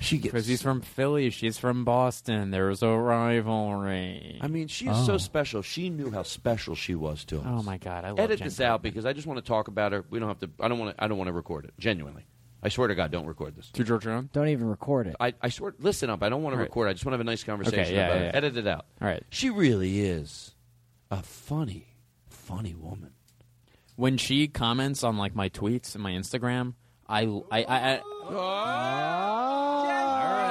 she 0.00 0.18
gets. 0.18 0.32
Because 0.32 0.46
he's 0.46 0.62
from 0.62 0.80
Philly, 0.80 1.30
she's 1.30 1.58
from 1.58 1.84
Boston. 1.84 2.50
There's 2.50 2.82
a 2.82 2.88
rivalry. 2.88 4.38
I 4.40 4.48
mean, 4.48 4.68
she's 4.68 4.96
so 5.04 5.14
oh. 5.14 5.18
special. 5.18 5.62
She 5.62 5.90
knew 5.90 6.10
how 6.10 6.22
special 6.22 6.74
she 6.74 6.94
was 6.94 7.24
to 7.26 7.38
us. 7.38 7.46
Oh 7.46 7.62
my 7.62 7.78
god! 7.78 8.04
I 8.04 8.10
love 8.10 8.20
Edit 8.20 8.38
Jen 8.38 8.48
this 8.48 8.60
out 8.60 8.82
because 8.82 9.06
I 9.06 9.12
just 9.12 9.26
want 9.26 9.38
to 9.38 9.46
talk 9.46 9.68
about 9.68 9.92
her. 9.92 10.04
We 10.10 10.18
don't 10.18 10.28
have 10.28 10.40
to. 10.40 10.50
I 10.60 10.68
don't 10.68 10.78
want 10.78 10.96
to. 10.96 11.04
I 11.04 11.06
don't 11.06 11.18
want 11.18 11.28
to 11.28 11.34
record 11.34 11.66
it. 11.66 11.74
Genuinely, 11.78 12.26
I 12.62 12.68
swear 12.68 12.88
to 12.88 12.94
God, 12.94 13.10
don't 13.10 13.26
record 13.26 13.54
this. 13.54 13.70
To 13.72 13.84
George 13.84 14.02
Jones? 14.04 14.30
Don't 14.32 14.48
even 14.48 14.66
record 14.68 15.06
it. 15.06 15.16
I, 15.20 15.34
I 15.40 15.50
swear. 15.50 15.74
Listen 15.78 16.10
up. 16.10 16.22
I 16.22 16.28
don't 16.28 16.42
want 16.42 16.54
to 16.54 16.56
All 16.56 16.60
right. 16.60 16.68
record. 16.68 16.88
I 16.88 16.92
just 16.94 17.04
want 17.04 17.12
to 17.12 17.16
have 17.18 17.20
a 17.20 17.24
nice 17.30 17.44
conversation 17.44 17.80
Okay, 17.80 17.94
yeah, 17.94 18.06
about 18.06 18.16
yeah, 18.20 18.22
it. 18.22 18.26
yeah. 18.32 18.36
Edit 18.38 18.56
it 18.56 18.66
out. 18.66 18.86
All 19.00 19.06
right. 19.08 19.22
She 19.30 19.50
really 19.50 20.00
is 20.00 20.54
a 21.10 21.22
funny, 21.22 21.86
funny 22.28 22.74
woman. 22.74 23.12
When 23.94 24.16
she 24.18 24.48
comments 24.48 25.04
on 25.04 25.16
like 25.16 25.34
my 25.34 25.48
tweets 25.48 25.94
and 25.94 26.02
my 26.02 26.12
Instagram, 26.12 26.74
I 27.08 27.22
I 27.22 27.62
I, 27.64 27.64
I 27.94 28.00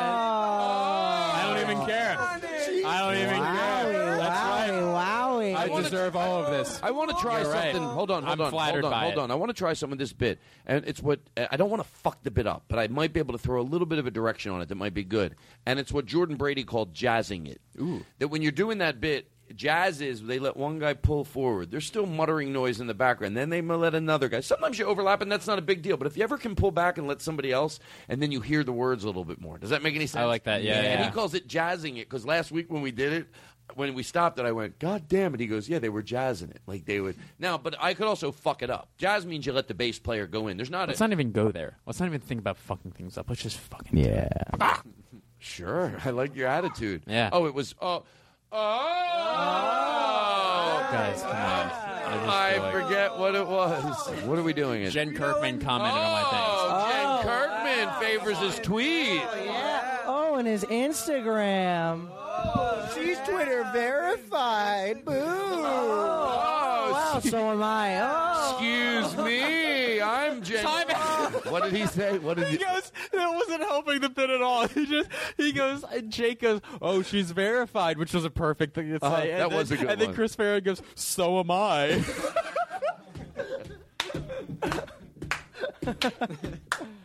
ah! 0.06 1.42
I 1.42 1.54
don't 1.54 1.70
even 1.72 1.86
care. 1.86 2.18
I 2.20 3.00
don't 3.00 3.16
even 3.18 3.36
care. 3.36 4.18
That's 4.18 4.72
right. 4.72 4.72
Wowie, 4.72 5.56
I 5.56 5.68
deserve 5.96 6.16
all 6.16 6.44
of 6.44 6.52
this. 6.52 6.80
I 6.84 6.92
want 6.92 7.10
to 7.12 7.16
try 7.18 7.42
You're 7.42 7.52
right. 7.52 7.74
something. 7.74 7.84
Hold 7.90 8.12
on, 8.12 8.24
hold 8.24 8.40
I'm 8.40 8.46
on, 8.46 8.52
flattered 8.52 8.82
hold 8.82 8.94
on, 8.94 9.00
by 9.00 9.04
hold 9.04 9.14
it. 9.14 9.20
on. 9.20 9.32
I 9.32 9.36
want 9.36 9.50
to 9.50 9.54
try 9.54 9.74
some 9.74 9.92
of 9.92 9.98
this 9.98 10.14
bit, 10.14 10.40
and 10.66 10.86
it's 10.86 11.02
what 11.02 11.20
I 11.38 11.58
don't 11.58 11.70
want 11.70 11.84
to 11.84 11.90
fuck 11.90 12.24
the 12.24 12.32
bit 12.32 12.48
up, 12.48 12.66
but 12.68 12.80
I 12.80 12.88
might 12.88 13.14
be 13.14 13.20
able 13.20 13.34
to 13.34 13.40
throw 13.40 13.62
a 13.62 13.64
little 13.64 13.88
bit 13.88 14.00
of 14.00 14.08
a 14.08 14.12
direction 14.12 14.52
on 14.52 14.62
it 14.62 14.70
that 14.70 14.76
might 14.76 14.94
be 14.94 15.04
good. 15.04 15.36
And 15.66 15.80
it's 15.80 15.92
what 15.92 16.06
Jordan 16.06 16.36
Brady 16.36 16.64
called 16.64 16.94
jazzing 16.94 17.48
it. 17.48 17.62
Ooh. 17.80 18.06
That 18.20 18.28
when 18.30 18.42
you're 18.42 18.52
doing 18.52 18.80
that 18.80 19.00
bit, 19.02 19.30
jazz 19.54 20.02
is 20.02 20.24
they 20.24 20.40
let 20.40 20.58
one 20.58 20.80
guy 20.80 20.94
pull 20.94 21.24
forward. 21.24 21.72
There's 21.72 21.86
still 21.86 22.06
muttering 22.06 22.52
noise 22.52 22.80
in 22.80 22.88
the 22.88 22.94
background. 22.94 23.38
Then 23.38 23.50
they 23.50 23.62
let 23.62 23.94
another 23.96 24.30
guy. 24.30 24.40
Sometimes 24.40 24.80
you 24.80 24.86
overlap, 24.86 25.22
and 25.22 25.32
that's 25.32 25.48
not 25.48 25.60
a 25.60 25.62
big 25.62 25.82
deal. 25.82 25.98
But 25.98 26.08
if 26.08 26.18
you 26.18 26.24
ever 26.24 26.38
can 26.38 26.56
pull 26.56 26.72
back 26.72 26.98
and 26.98 27.08
let 27.08 27.22
somebody 27.22 27.52
else, 27.52 27.80
and 28.10 28.22
then 28.22 28.32
you 28.32 28.42
hear 28.42 28.64
the 28.64 28.72
words 28.74 29.04
a 29.04 29.08
little 29.08 29.26
bit 29.26 29.40
more, 29.40 29.58
does 29.58 29.70
that 29.70 29.84
make 29.84 29.96
any 29.96 30.08
sense? 30.08 30.22
I 30.22 30.26
like 30.26 30.44
that, 30.46 30.64
yeah, 30.64 30.76
And 30.76 31.00
yeah. 31.00 31.06
he 31.06 31.12
calls 31.12 31.34
it 31.34 31.48
jazzing 31.48 31.98
it 31.98 32.10
because 32.10 32.26
last 32.26 32.52
week 32.52 32.72
when 32.72 32.82
we 32.82 32.92
did 32.92 33.14
it. 33.14 33.28
When 33.74 33.94
we 33.94 34.04
stopped 34.04 34.38
it, 34.40 34.46
I 34.46 34.52
went, 34.52 34.78
God 34.80 35.08
damn 35.08 35.34
it. 35.34 35.40
He 35.40 35.48
goes, 35.48 35.68
Yeah, 35.68 35.80
they 35.80 35.90
were 35.90 36.04
jazzing 36.04 36.52
it. 36.52 36.62
Like 36.68 36.86
they 36.86 37.00
would. 37.00 37.16
Now, 37.40 37.58
but 37.58 37.76
I 37.80 37.94
could 37.94 38.06
also 38.08 38.32
fuck 38.32 38.62
it 38.62 38.70
up. 38.70 38.90
Jazz 38.98 39.26
means 39.26 39.46
you 39.46 39.54
let 39.54 39.68
the 39.68 39.74
bass 39.74 39.98
player 40.00 40.28
go 40.28 40.48
in. 40.48 40.58
There's 40.58 40.70
not 40.70 40.88
Let's 40.88 41.02
a. 41.02 41.04
not 41.04 41.12
even 41.12 41.32
go 41.32 41.52
there. 41.52 41.78
Let's 41.86 42.00
not 42.00 42.06
even 42.06 42.22
think 42.22 42.40
about 42.40 42.58
fucking 42.58 42.92
things 42.92 43.18
up. 43.18 43.28
Let's 43.28 43.42
just 43.42 43.58
fucking 43.58 44.02
do 44.02 44.08
it. 44.08 44.32
Yeah. 44.60 44.78
Sure. 45.38 45.94
I 46.04 46.10
like 46.10 46.36
your 46.36 46.48
attitude. 46.48 47.04
Yeah. 47.06 47.30
Oh, 47.32 47.46
it 47.46 47.54
was. 47.54 47.76
Oh. 47.80 48.04
Oh. 48.52 48.58
Guys, 50.92 51.22
come 51.22 51.32
on. 51.32 51.36
I 51.38 52.18
just 52.18 52.28
I 52.30 52.54
feel 52.54 52.64
like- 52.64 52.74
forget 52.74 53.18
what 53.20 53.36
it 53.36 53.48
was. 53.48 54.10
What 54.26 54.40
are 54.40 54.44
we 54.44 54.54
doing? 54.54 54.82
It? 54.82 54.90
Jen 54.90 55.14
Kirkman 55.16 55.60
commented 55.60 56.02
on 56.02 56.12
my 56.12 56.24
oh, 56.26 56.32
things. 56.32 56.44
Oh, 56.72 57.22
Jen 57.22 57.28
Kirkman 57.28 58.02
favors 58.02 58.40
his 58.40 58.58
tweet. 58.60 59.22
Oh, 59.24 60.04
oh 60.08 60.36
and 60.36 60.48
his 60.48 60.64
Instagram. 60.66 62.10
She's 62.94 63.18
Twitter 63.20 63.64
verified. 63.74 65.04
Boo. 65.06 65.12
Oh, 65.14 66.92
Wow, 66.92 67.20
so 67.20 67.52
am 67.52 67.64
I. 67.64 68.00
Oh. 68.02 68.52
Excuse 69.04 69.26
me. 69.26 70.02
I'm 70.02 70.42
Jen. 70.44 70.64
What 70.66 71.64
did 71.64 71.74
he 71.74 71.86
say? 71.88 72.18
What 72.20 72.38
did 72.38 72.48
He 72.48 72.58
he? 72.58 72.64
goes, 72.64 72.92
that 73.12 73.34
wasn't 73.34 73.62
helping 73.64 74.02
the 74.02 74.10
bit 74.10 74.30
at 74.30 74.42
all. 74.42 74.68
He 74.68 74.86
just, 74.86 75.10
he 75.38 75.52
goes, 75.52 75.84
and 75.84 76.12
Jake 76.12 76.42
goes, 76.42 76.62
oh, 76.82 77.02
she's 77.02 77.32
verified, 77.32 77.98
which 77.98 78.14
was 78.14 78.24
a 78.26 78.30
perfect 78.30 78.76
thing 78.76 78.88
to 78.90 79.00
say. 79.00 79.06
Uh-huh, 79.08 79.16
And 79.16 79.30
that 79.42 79.50
then- 79.50 79.58
was 79.58 79.72
a 79.72 79.78
good 79.78 79.90
And 79.90 80.02
then. 80.02 80.14
Chris 80.14 80.36
Farren 80.36 80.64
goes, 80.64 80.82
so 80.96 81.40
am 81.40 81.50
I. 81.52 82.04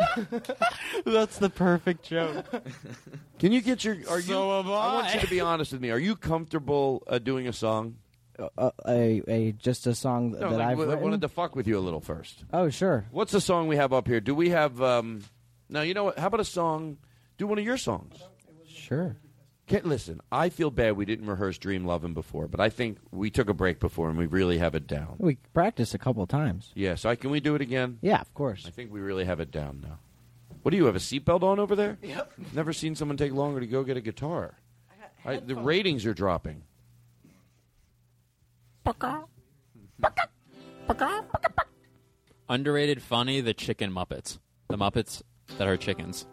That's 1.04 1.38
the 1.38 1.50
perfect 1.50 2.04
joke. 2.04 2.44
Can 3.38 3.52
you 3.52 3.60
get 3.60 3.84
your? 3.84 3.96
Are 4.10 4.20
you? 4.20 4.36
Am 4.36 4.66
I 4.66 4.94
want 4.94 5.14
you 5.14 5.20
to 5.20 5.28
be 5.28 5.40
honest 5.40 5.72
with 5.72 5.80
me. 5.80 5.90
Are 5.90 5.98
you 5.98 6.16
comfortable 6.16 7.02
uh, 7.06 7.18
doing 7.18 7.46
a 7.48 7.52
song? 7.52 7.96
Uh, 8.58 8.70
a, 8.86 9.22
a 9.28 9.52
just 9.52 9.86
a 9.86 9.94
song 9.94 10.32
No, 10.32 10.38
that 10.50 10.50
like, 10.58 10.60
I've 10.60 10.80
I 10.80 10.84
written. 10.84 11.00
wanted 11.00 11.20
to 11.20 11.28
fuck 11.28 11.54
with 11.54 11.68
you 11.68 11.78
a 11.78 11.80
little 11.80 12.00
first. 12.00 12.44
Oh, 12.52 12.68
sure. 12.68 13.06
What's 13.12 13.30
the 13.30 13.40
song 13.40 13.68
we 13.68 13.76
have 13.76 13.92
up 13.92 14.08
here? 14.08 14.20
Do 14.20 14.34
we 14.34 14.48
have? 14.50 14.82
Um, 14.82 15.22
now 15.68 15.82
you 15.82 15.94
know 15.94 16.04
what? 16.04 16.18
How 16.18 16.26
about 16.26 16.40
a 16.40 16.44
song? 16.44 16.98
Do 17.38 17.46
one 17.46 17.58
of 17.58 17.64
your 17.64 17.76
songs. 17.76 18.16
Sure. 18.68 19.16
Can't, 19.66 19.86
listen, 19.86 20.20
I 20.30 20.50
feel 20.50 20.70
bad 20.70 20.96
we 20.96 21.06
didn't 21.06 21.26
rehearse 21.26 21.56
Dream 21.56 21.86
Lovin' 21.86 22.12
before, 22.12 22.48
but 22.48 22.60
I 22.60 22.68
think 22.68 22.98
we 23.10 23.30
took 23.30 23.48
a 23.48 23.54
break 23.54 23.80
before 23.80 24.10
and 24.10 24.18
we 24.18 24.26
really 24.26 24.58
have 24.58 24.74
it 24.74 24.86
down. 24.86 25.14
We 25.18 25.36
practiced 25.54 25.94
a 25.94 25.98
couple 25.98 26.22
of 26.22 26.28
times. 26.28 26.70
Yeah, 26.74 26.96
so 26.96 27.08
I, 27.08 27.16
can 27.16 27.30
we 27.30 27.40
do 27.40 27.54
it 27.54 27.62
again? 27.62 27.98
Yeah, 28.02 28.20
of 28.20 28.32
course. 28.34 28.64
I 28.66 28.70
think 28.70 28.92
we 28.92 29.00
really 29.00 29.24
have 29.24 29.40
it 29.40 29.50
down 29.50 29.80
now. 29.82 29.98
What 30.62 30.72
do 30.72 30.76
you 30.76 30.84
have 30.84 30.96
a 30.96 30.98
seatbelt 30.98 31.42
on 31.42 31.58
over 31.58 31.74
there? 31.76 31.98
Yep. 32.02 32.32
Never 32.52 32.72
seen 32.72 32.94
someone 32.94 33.16
take 33.16 33.32
longer 33.32 33.60
to 33.60 33.66
go 33.66 33.84
get 33.84 33.96
a 33.96 34.00
guitar. 34.02 34.54
I, 35.24 35.36
the 35.38 35.54
ratings 35.54 36.04
are 36.04 36.12
dropping. 36.12 36.62
Underrated, 42.48 43.00
funny, 43.00 43.40
the 43.40 43.54
chicken 43.54 43.90
Muppets. 43.90 44.38
The 44.68 44.76
Muppets 44.76 45.22
that 45.58 45.68
are 45.68 45.76
chickens. 45.76 46.26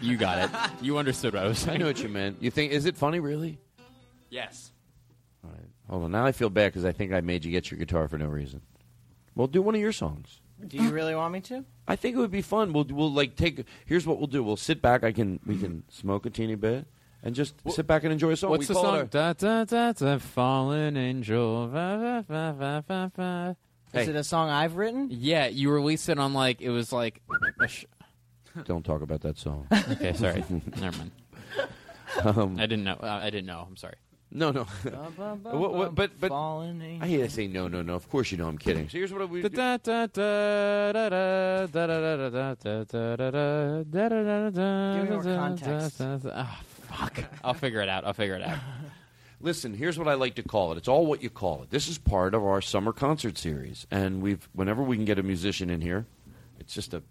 You 0.00 0.16
got 0.16 0.38
it. 0.50 0.84
You 0.84 0.98
understood 0.98 1.34
what 1.34 1.42
I 1.42 1.46
was 1.48 1.62
I 1.64 1.66
saying. 1.68 1.80
know 1.80 1.86
what 1.86 2.02
you 2.02 2.08
meant. 2.08 2.42
You 2.42 2.50
think 2.50 2.72
is 2.72 2.86
it 2.86 2.96
funny? 2.96 3.20
Really? 3.20 3.58
Yes. 4.30 4.72
Alright. 5.44 5.60
Hold 5.88 6.04
on. 6.04 6.12
Now 6.12 6.26
I 6.26 6.32
feel 6.32 6.50
bad 6.50 6.68
because 6.72 6.84
I 6.84 6.92
think 6.92 7.12
I 7.12 7.20
made 7.20 7.44
you 7.44 7.50
get 7.52 7.70
your 7.70 7.78
guitar 7.78 8.08
for 8.08 8.18
no 8.18 8.26
reason. 8.26 8.60
Well, 9.34 9.46
do 9.46 9.62
one 9.62 9.74
of 9.74 9.80
your 9.80 9.92
songs. 9.92 10.40
Do 10.66 10.78
you 10.78 10.90
really 10.90 11.14
want 11.14 11.32
me 11.34 11.40
to? 11.42 11.64
I 11.86 11.96
think 11.96 12.16
it 12.16 12.18
would 12.18 12.30
be 12.30 12.40
fun. 12.42 12.72
We'll 12.72 12.86
we'll 12.88 13.12
like 13.12 13.36
take. 13.36 13.64
Here's 13.84 14.06
what 14.06 14.16
we'll 14.18 14.26
do. 14.26 14.42
We'll 14.42 14.56
sit 14.56 14.80
back. 14.80 15.04
I 15.04 15.12
can 15.12 15.38
we 15.46 15.58
can 15.58 15.84
smoke 15.90 16.24
a 16.24 16.30
teeny 16.30 16.54
bit 16.54 16.86
and 17.22 17.34
just 17.34 17.54
sit 17.70 17.86
back 17.86 18.04
and 18.04 18.12
enjoy 18.12 18.30
a 18.30 18.36
song. 18.36 18.50
What's 18.50 18.60
we 18.60 18.66
the 18.68 18.74
call 18.74 18.84
song? 18.84 18.98
it 19.00 19.10
Da, 19.10 19.32
da, 19.34 19.64
da, 19.64 19.92
da, 19.92 20.16
fallen 20.18 20.96
angel. 20.96 21.68
Va, 21.68 21.98
va, 21.98 22.24
va, 22.26 22.52
va, 22.52 22.84
va, 22.88 23.12
va. 23.14 23.56
Is 23.92 24.08
it 24.08 24.16
a 24.16 24.24
song 24.24 24.48
I've 24.48 24.76
written? 24.76 25.08
Yeah, 25.10 25.46
you 25.46 25.70
released 25.70 26.08
it 26.08 26.18
on 26.18 26.32
like 26.32 26.60
it 26.62 26.70
was 26.70 26.90
like. 26.90 27.20
a 27.60 27.68
sh- 27.68 27.84
our- 27.84 27.95
don't 28.64 28.84
talk 28.84 29.02
about 29.02 29.20
that 29.22 29.38
song. 29.38 29.66
okay, 29.72 30.12
sorry. 30.14 30.44
Never 30.80 30.96
mind. 30.98 31.10
Um, 32.24 32.56
I 32.58 32.66
didn't 32.66 32.84
know. 32.84 32.94
Uh, 33.02 33.20
I 33.22 33.30
didn't 33.30 33.46
know. 33.46 33.66
I'm 33.68 33.76
sorry. 33.76 33.96
No, 34.30 34.50
no. 34.50 34.64
What- 34.64 35.74
what- 35.74 35.94
but 35.94 36.18
but 36.20 36.30
I 37.00 37.06
hate 37.06 37.18
to 37.18 37.30
say 37.30 37.46
no, 37.46 37.68
no, 37.68 37.82
no. 37.82 37.94
Of 37.94 38.08
course 38.10 38.30
you 38.32 38.38
know 38.38 38.48
I'm 38.48 38.58
kidding. 38.58 38.88
So 38.88 38.98
here's 38.98 39.12
what 39.12 39.28
we 39.30 39.40
do. 39.50 39.56
Give 45.00 45.04
me 45.04 45.10
more 45.10 45.22
context. 45.22 46.00
Ah, 46.32 46.60
fuck. 46.88 47.24
I'll 47.44 47.54
figure 47.54 47.80
it 47.80 47.88
out. 47.88 48.04
I'll 48.04 48.14
figure 48.14 48.34
it 48.36 48.42
out. 48.42 48.58
Listen, 49.40 49.74
here's 49.74 49.98
what 49.98 50.08
I 50.08 50.14
like 50.14 50.34
to 50.36 50.42
call 50.42 50.72
it. 50.72 50.78
It's 50.78 50.88
all 50.88 51.06
what 51.06 51.22
you 51.22 51.28
call 51.30 51.62
it. 51.62 51.70
This 51.70 51.88
is 51.88 51.98
part 51.98 52.34
of 52.34 52.42
our 52.44 52.60
summer 52.62 52.92
concert 52.92 53.36
series, 53.38 53.86
and 53.90 54.22
we've 54.22 54.48
whenever 54.54 54.82
we 54.82 54.96
can 54.96 55.04
get 55.04 55.18
a 55.18 55.22
musician 55.22 55.68
in 55.70 55.80
here, 55.82 56.06
it's 56.58 56.72
just 56.74 56.94
a 56.94 57.02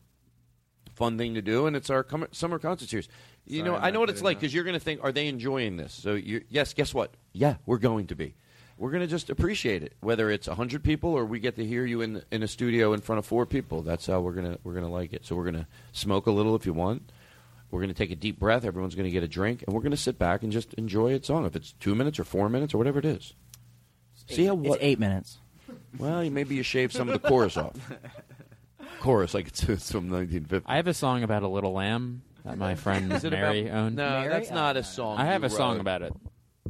fun 0.95 1.17
thing 1.17 1.35
to 1.35 1.41
do, 1.41 1.67
and 1.67 1.75
it's 1.75 1.89
our 1.89 2.03
com- 2.03 2.27
summer 2.31 2.57
concert 2.59 2.89
series. 2.89 3.07
You 3.45 3.59
Sorry, 3.59 3.69
know, 3.69 3.75
I'm 3.75 3.81
I 3.83 3.85
not 3.87 3.93
know 3.93 3.99
what 4.01 4.09
it's 4.09 4.21
like 4.23 4.39
because 4.39 4.53
you're 4.53 4.63
going 4.63 4.73
to 4.73 4.79
think, 4.79 5.01
are 5.03 5.11
they 5.11 5.27
enjoying 5.27 5.77
this? 5.77 5.93
So, 5.93 6.13
you 6.15 6.43
yes, 6.49 6.73
guess 6.73 6.93
what? 6.93 7.11
Yeah, 7.33 7.55
we're 7.65 7.77
going 7.77 8.07
to 8.07 8.15
be. 8.15 8.33
We're 8.77 8.91
going 8.91 9.01
to 9.01 9.07
just 9.07 9.29
appreciate 9.29 9.83
it, 9.83 9.93
whether 10.01 10.29
it's 10.29 10.47
hundred 10.47 10.83
people 10.83 11.11
or 11.11 11.23
we 11.25 11.39
get 11.39 11.55
to 11.57 11.65
hear 11.65 11.85
you 11.85 12.01
in 12.01 12.23
in 12.31 12.43
a 12.43 12.47
studio 12.47 12.93
in 12.93 13.01
front 13.01 13.19
of 13.19 13.25
four 13.25 13.45
people. 13.45 13.81
That's 13.83 14.05
how 14.07 14.19
we're 14.21 14.33
gonna 14.33 14.57
we're 14.63 14.73
gonna 14.73 14.91
like 14.91 15.13
it. 15.13 15.25
So 15.25 15.35
we're 15.35 15.45
gonna 15.45 15.67
smoke 15.93 16.25
a 16.27 16.31
little 16.31 16.55
if 16.55 16.65
you 16.65 16.73
want. 16.73 17.11
We're 17.71 17.79
going 17.81 17.89
to 17.93 17.95
take 17.97 18.11
a 18.11 18.15
deep 18.15 18.39
breath. 18.39 18.63
Everyone's 18.63 18.95
going 18.95 19.05
to 19.07 19.11
get 19.11 19.23
a 19.23 19.27
drink, 19.27 19.63
and 19.65 19.73
we're 19.75 19.81
going 19.81 19.91
to 19.91 19.97
sit 19.97 20.17
back 20.19 20.43
and 20.43 20.51
just 20.51 20.73
enjoy 20.75 21.13
its 21.13 21.27
song. 21.27 21.45
If 21.45 21.55
it's 21.55 21.73
two 21.73 21.95
minutes 21.95 22.19
or 22.19 22.23
four 22.23 22.47
minutes 22.47 22.73
or 22.73 22.77
whatever 22.77 22.99
it 22.99 23.05
is. 23.05 23.33
See 24.27 24.45
how 24.45 24.53
It's 24.57 24.69
what? 24.69 24.79
eight 24.81 24.99
minutes. 24.99 25.39
Well, 25.97 26.29
maybe 26.29 26.55
you 26.55 26.63
shave 26.63 26.93
some 26.93 27.09
of 27.09 27.19
the 27.19 27.27
chorus 27.27 27.57
off. 27.57 27.73
Chorus, 28.99 29.33
like 29.33 29.47
it's, 29.49 29.63
it's 29.63 29.91
from 29.91 30.09
1950. 30.09 30.65
I 30.71 30.77
have 30.77 30.87
a 30.87 30.93
song 30.93 31.23
about 31.23 31.43
a 31.43 31.47
little 31.47 31.73
lamb 31.73 32.21
that 32.43 32.57
my 32.57 32.75
friend 32.85 33.11
Is 33.13 33.23
it 33.23 33.31
Mary 33.31 33.67
about- 33.67 33.77
owned. 33.77 33.95
No, 33.95 34.29
that's 34.29 34.51
not 34.51 34.77
a 34.77 34.83
song. 34.83 35.17
I 35.17 35.25
have 35.25 35.41
you 35.41 35.47
a 35.47 35.49
song 35.49 35.79
about 35.79 36.01
it. 36.01 36.13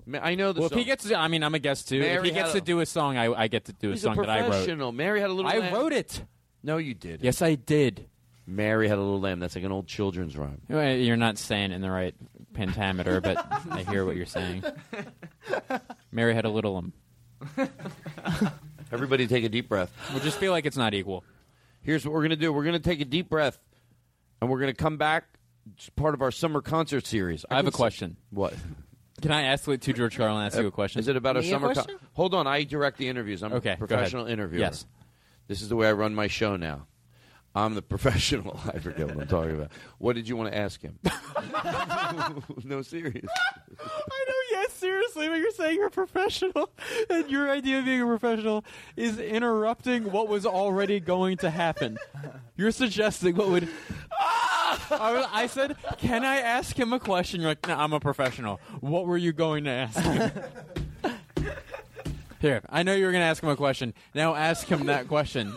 Ma- 0.05 0.19
I 0.21 0.35
know 0.35 0.53
the 0.53 0.59
well, 0.61 0.69
song. 0.69 0.77
if 0.77 0.83
he 0.83 0.85
gets 0.85 1.07
to, 1.07 1.15
I 1.17 1.27
mean, 1.27 1.43
I'm 1.43 1.55
a 1.55 1.59
guest 1.59 1.89
too. 1.89 1.99
Mary 1.99 2.17
if 2.17 2.23
he 2.23 2.31
gets 2.31 2.51
to 2.51 2.57
a- 2.59 2.61
do 2.61 2.79
a 2.79 2.85
song, 2.85 3.17
I, 3.17 3.31
I 3.33 3.47
get 3.47 3.65
to 3.65 3.73
do 3.73 3.91
a 3.91 3.97
song 3.97 4.17
a 4.19 4.21
that 4.21 4.29
I 4.29 4.41
wrote. 4.41 4.49
professional. 4.51 4.91
Mary 4.91 5.19
had 5.21 5.29
a 5.29 5.33
little. 5.33 5.49
I 5.49 5.57
lamb. 5.57 5.73
wrote 5.73 5.93
it. 5.93 6.23
No, 6.63 6.77
you 6.77 6.93
did. 6.93 7.21
Yes, 7.23 7.41
I 7.41 7.55
did. 7.55 8.07
Mary 8.47 8.87
had 8.87 8.97
a 8.97 9.01
little 9.01 9.19
lamb. 9.19 9.39
That's 9.39 9.55
like 9.55 9.63
an 9.65 9.71
old 9.71 9.87
children's 9.87 10.37
rhyme. 10.37 10.61
You're 10.69 11.17
not 11.17 11.37
saying 11.39 11.71
it 11.71 11.75
in 11.75 11.81
the 11.81 11.89
right 11.89 12.13
pentameter, 12.53 13.19
but 13.19 13.43
I 13.71 13.81
hear 13.83 14.05
what 14.05 14.15
you're 14.15 14.27
saying. 14.27 14.63
Mary 16.11 16.35
had 16.35 16.45
a 16.45 16.49
little 16.49 16.77
um. 16.77 16.93
Everybody, 18.91 19.25
take 19.27 19.43
a 19.43 19.49
deep 19.49 19.67
breath. 19.67 19.91
We'll 20.13 20.23
just 20.23 20.37
feel 20.37 20.51
like 20.51 20.65
it's 20.65 20.77
not 20.77 20.93
equal. 20.93 21.23
Here's 21.85 22.03
what 22.03 22.13
we're 22.13 22.21
going 22.21 22.31
to 22.31 22.35
do. 22.35 22.51
We're 22.51 22.63
going 22.63 22.73
to 22.73 22.79
take 22.79 22.99
a 22.99 23.05
deep 23.05 23.29
breath, 23.29 23.59
and 24.41 24.49
we're 24.49 24.59
going 24.59 24.73
to 24.73 24.77
come 24.77 24.97
back. 24.97 25.25
It's 25.75 25.87
part 25.91 26.15
of 26.15 26.21
our 26.23 26.31
summer 26.31 26.59
concert 26.61 27.05
series. 27.05 27.45
I 27.49 27.57
have 27.57 27.65
a 27.65 27.67
a 27.67 27.71
s- 27.71 27.75
question. 27.75 28.17
What? 28.31 28.55
Can 29.21 29.31
I 29.31 29.43
ask 29.43 29.65
to 29.65 29.77
George 29.77 30.17
Carlin 30.17 30.43
ask 30.45 30.57
you 30.57 30.65
a 30.65 30.67
uh, 30.67 30.71
question? 30.71 30.99
Is 30.99 31.07
it 31.07 31.15
about 31.15 31.37
a 31.37 31.41
Me 31.41 31.47
a 31.47 31.49
summer? 31.51 31.73
question? 31.73 31.95
Hold 32.13 32.33
on, 32.33 32.47
I 32.47 32.63
direct 32.63 32.97
the 32.97 33.07
interviews. 33.07 33.43
I'm 33.43 33.53
Okay, 33.53 33.73
a 33.73 33.77
professional 33.77 34.25
interviewer. 34.25 34.61
Yes. 34.61 34.85
This 35.47 35.61
is 35.61 35.69
the 35.69 35.75
way 35.75 35.87
I 35.87 35.91
run 35.93 36.15
my 36.15 36.27
show 36.27 36.55
now. 36.55 36.87
I'm 37.53 37.75
the 37.75 37.81
professional. 37.93 38.59
I 38.73 38.79
forget 38.79 39.05
what 39.07 39.19
I'm 39.21 39.27
talking 39.27 39.55
about. 39.55 39.71
What 39.99 40.15
did 40.15 40.27
you 40.27 40.35
want 40.35 40.51
to 40.51 40.57
ask 40.57 40.81
him? 40.81 40.97
no, 42.63 42.81
serious. 42.81 43.25
I 43.79 44.25
know, 44.27 44.41
yes, 44.55 44.73
seriously, 44.73 45.27
but 45.27 45.35
you're 45.35 45.51
saying 45.51 45.75
you're 45.77 45.89
professional, 45.89 46.69
and 47.09 47.29
your 47.29 47.49
idea 47.49 47.79
of 47.79 47.85
being 47.85 48.01
a 48.01 48.05
professional 48.05 48.63
is 48.95 49.19
interrupting 49.19 50.11
what 50.11 50.27
was 50.27 50.45
already 50.45 50.99
going 50.99 51.37
to 51.37 51.49
happen. 51.49 51.97
You're 52.55 52.71
suggesting 52.71 53.35
what 53.35 53.49
would. 53.49 53.67
I, 54.91 55.11
was- 55.13 55.27
I 55.31 55.47
said, 55.47 55.75
"Can 55.97 56.23
I 56.23 56.37
ask 56.37 56.77
him 56.77 56.93
a 56.93 56.99
question?" 56.99 57.41
You're 57.41 57.51
like, 57.51 57.67
"No, 57.67 57.75
I'm 57.75 57.93
a 57.93 57.99
professional." 57.99 58.59
What 58.81 59.05
were 59.05 59.17
you 59.17 59.33
going 59.33 59.63
to 59.65 59.71
ask 59.71 59.99
him? 59.99 60.31
Here, 62.39 62.61
I 62.69 62.83
know 62.83 62.93
you 62.93 63.05
were 63.05 63.11
going 63.11 63.21
to 63.23 63.25
ask 63.27 63.41
him 63.41 63.49
a 63.49 63.55
question. 63.55 63.93
Now 64.13 64.35
ask 64.35 64.67
him 64.67 64.85
that 64.87 65.07
question. 65.07 65.53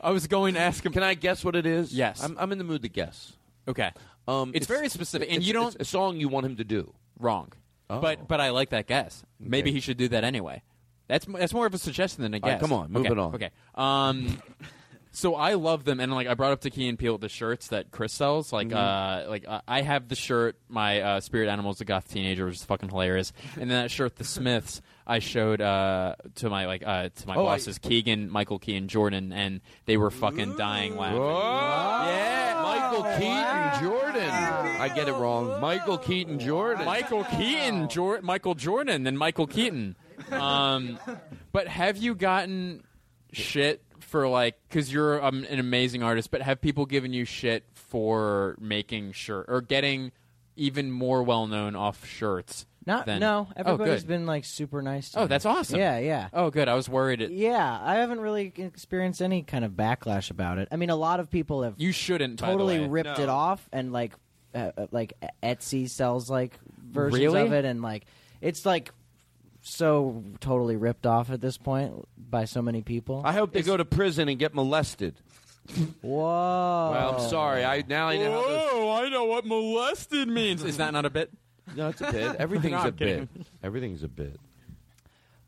I 0.00 0.10
was 0.10 0.26
going 0.28 0.54
to 0.54 0.60
ask 0.60 0.84
him. 0.86 0.92
Can 0.92 1.02
I 1.02 1.14
guess 1.14 1.44
what 1.44 1.56
it 1.56 1.66
is? 1.66 1.92
Yes. 1.92 2.22
I'm, 2.22 2.36
I'm 2.38 2.52
in 2.52 2.58
the 2.58 2.64
mood 2.64 2.82
to 2.82 2.88
guess. 2.88 3.32
Okay. 3.66 3.90
Um, 4.28 4.52
It's 4.54 4.66
very 4.66 4.88
specific, 4.88 5.28
and 5.28 5.38
it's- 5.38 5.46
you 5.46 5.52
don't- 5.52 5.74
it's 5.74 5.88
a 5.88 5.90
song 5.90 6.16
you 6.18 6.28
want 6.28 6.46
him 6.46 6.56
to 6.56 6.64
do. 6.64 6.92
Wrong. 7.18 7.50
Oh. 7.90 8.00
But 8.00 8.28
but 8.28 8.40
I 8.40 8.50
like 8.50 8.70
that 8.70 8.86
guess. 8.86 9.22
Maybe 9.40 9.70
Okay. 9.70 9.74
he 9.76 9.80
should 9.80 9.96
do 9.96 10.08
that 10.08 10.24
anyway. 10.24 10.62
That's 11.06 11.24
that's 11.26 11.54
more 11.54 11.66
of 11.66 11.72
a 11.74 11.78
suggestion 11.78 12.22
than 12.22 12.34
a 12.34 12.36
All 12.36 12.42
right, 12.42 12.54
guess. 12.56 12.60
come 12.60 12.72
on, 12.72 12.92
move 12.92 13.06
okay. 13.06 13.12
it 13.12 13.18
on. 13.18 13.34
Okay. 13.34 13.50
Um. 13.74 14.42
So 15.10 15.34
I 15.34 15.54
love 15.54 15.84
them, 15.84 16.00
and 16.00 16.12
like 16.12 16.28
I 16.28 16.34
brought 16.34 16.52
up 16.52 16.60
to 16.60 16.70
Key 16.70 16.86
and 16.86 16.96
Peele 16.98 17.16
the 17.18 17.30
shirts 17.30 17.68
that 17.68 17.90
Chris 17.90 18.12
sells. 18.12 18.52
Like, 18.52 18.68
Mhm. 18.68 18.76
uh, 19.26 19.28
like 19.28 19.44
uh, 19.48 19.62
I 19.66 19.80
have 19.80 20.06
the 20.06 20.14
shirt, 20.14 20.56
my 20.68 21.00
uh, 21.00 21.20
spirit 21.20 21.48
animals, 21.48 21.78
the 21.78 21.86
goth 21.86 22.08
teenager, 22.12 22.44
which 22.44 22.56
is 22.56 22.64
fucking 22.64 22.90
hilarious. 22.90 23.32
And 23.54 23.62
then 23.70 23.82
that 23.82 23.90
shirt, 23.90 24.16
the 24.16 24.22
Smiths, 24.24 24.80
I 25.06 25.18
showed 25.18 25.60
uh, 25.62 26.14
to 26.36 26.50
my 26.50 26.66
like 26.66 26.82
uh, 26.86 27.08
to 27.08 27.26
my 27.26 27.34
Oh, 27.36 27.46
I- 27.46 27.56
bosses, 27.56 27.78
Keegan, 27.78 28.30
Michael 28.30 28.58
Key, 28.60 28.76
and 28.76 28.88
Jordan, 28.88 29.32
and 29.32 29.60
they 29.86 29.96
were 29.96 30.10
fucking 30.10 30.56
dying 30.56 30.94
laughing. 30.96 31.20
Yeah, 31.22 32.60
Michael 32.62 33.02
Keaton 33.18 33.80
Jordan. 33.82 34.57
I 34.90 34.94
get 34.94 35.08
it 35.08 35.12
wrong. 35.12 35.60
Michael 35.60 35.98
Keaton 35.98 36.38
Jordan. 36.38 36.84
Michael 36.84 37.24
Keaton, 37.24 37.88
Jor- 37.88 38.20
Michael 38.22 38.54
Jordan, 38.54 39.06
and 39.06 39.18
Michael 39.18 39.46
Keaton. 39.46 39.96
Um, 40.32 40.98
but 41.52 41.68
have 41.68 41.96
you 41.96 42.14
gotten 42.14 42.82
shit 43.32 43.82
for 44.00 44.26
like 44.28 44.56
because 44.68 44.92
you're 44.92 45.24
um, 45.24 45.44
an 45.48 45.58
amazing 45.58 46.02
artist? 46.02 46.30
But 46.30 46.42
have 46.42 46.60
people 46.60 46.86
given 46.86 47.12
you 47.12 47.24
shit 47.24 47.64
for 47.74 48.56
making 48.60 49.12
shirt 49.12 49.46
or 49.48 49.60
getting 49.60 50.12
even 50.56 50.90
more 50.90 51.22
well 51.22 51.46
known 51.46 51.76
off 51.76 52.04
shirts? 52.06 52.66
Not 52.86 53.04
than- 53.04 53.20
no. 53.20 53.48
Oh, 53.50 53.52
Everybody's 53.54 54.02
good. 54.02 54.08
been 54.08 54.26
like 54.26 54.46
super 54.46 54.80
nice. 54.80 55.10
to 55.10 55.18
Oh, 55.18 55.22
me. 55.22 55.28
that's 55.28 55.44
awesome. 55.44 55.78
Yeah, 55.78 55.98
yeah. 55.98 56.28
Oh, 56.32 56.48
good. 56.50 56.68
I 56.68 56.74
was 56.74 56.88
worried. 56.88 57.20
It, 57.20 57.30
Yeah, 57.32 57.78
I 57.82 57.96
haven't 57.96 58.18
really 58.20 58.50
experienced 58.56 59.20
any 59.20 59.42
kind 59.42 59.62
of 59.62 59.72
backlash 59.72 60.30
about 60.30 60.56
it. 60.56 60.68
I 60.72 60.76
mean, 60.76 60.88
a 60.88 60.96
lot 60.96 61.20
of 61.20 61.30
people 61.30 61.62
have 61.64 61.74
you 61.76 61.92
shouldn't 61.92 62.40
by 62.40 62.46
the 62.46 62.52
totally 62.52 62.80
way. 62.80 62.86
ripped 62.88 63.18
it 63.18 63.28
off, 63.28 63.68
and 63.74 63.92
like, 63.92 64.14
uh, 64.54 64.70
uh, 64.76 64.86
like 64.90 65.12
Etsy 65.42 65.88
sells 65.88 66.28
like 66.30 66.58
versions 66.82 67.20
Really? 67.22 67.40
of 67.42 67.52
it, 67.52 67.64
and 67.64 67.82
like, 67.82 68.04
it's 68.40 68.64
like 68.66 68.92
so 69.60 70.22
totally 70.40 70.76
ripped 70.76 71.06
off 71.06 71.30
at 71.30 71.40
this 71.40 71.58
point 71.58 71.92
by 72.16 72.44
so 72.44 72.62
many 72.62 72.82
people. 72.82 73.22
I 73.24 73.32
hope 73.32 73.52
they 73.52 73.62
go 73.62 73.76
to 73.76 73.84
prison 73.84 74.28
and 74.28 74.38
get 74.38 74.54
molested. 74.54 75.14
Whoa. 76.00 76.90
Well, 76.90 77.14
I'm 77.20 77.28
sorry. 77.28 77.64
I 77.64 77.84
now 77.86 78.08
I 78.08 78.16
know. 78.16 78.32
How 78.32 78.48
those- 78.48 78.72
Whoa! 78.72 78.90
I 79.04 79.08
know 79.10 79.24
what 79.26 79.44
molested 79.46 80.28
means. 80.28 80.62
Is 80.64 80.78
that 80.78 80.92
not 80.92 81.04
a 81.04 81.10
bit? 81.10 81.30
no, 81.76 81.88
it's 81.88 82.00
a 82.00 82.10
bit. 82.10 82.36
Everything's 82.36 82.72
No, 82.72 82.78
a 82.78 82.86
I'm 82.86 82.92
kidding. 82.94 83.28
bit. 83.34 83.46
Everything's 83.62 84.02
a 84.02 84.08
bit. 84.08 84.38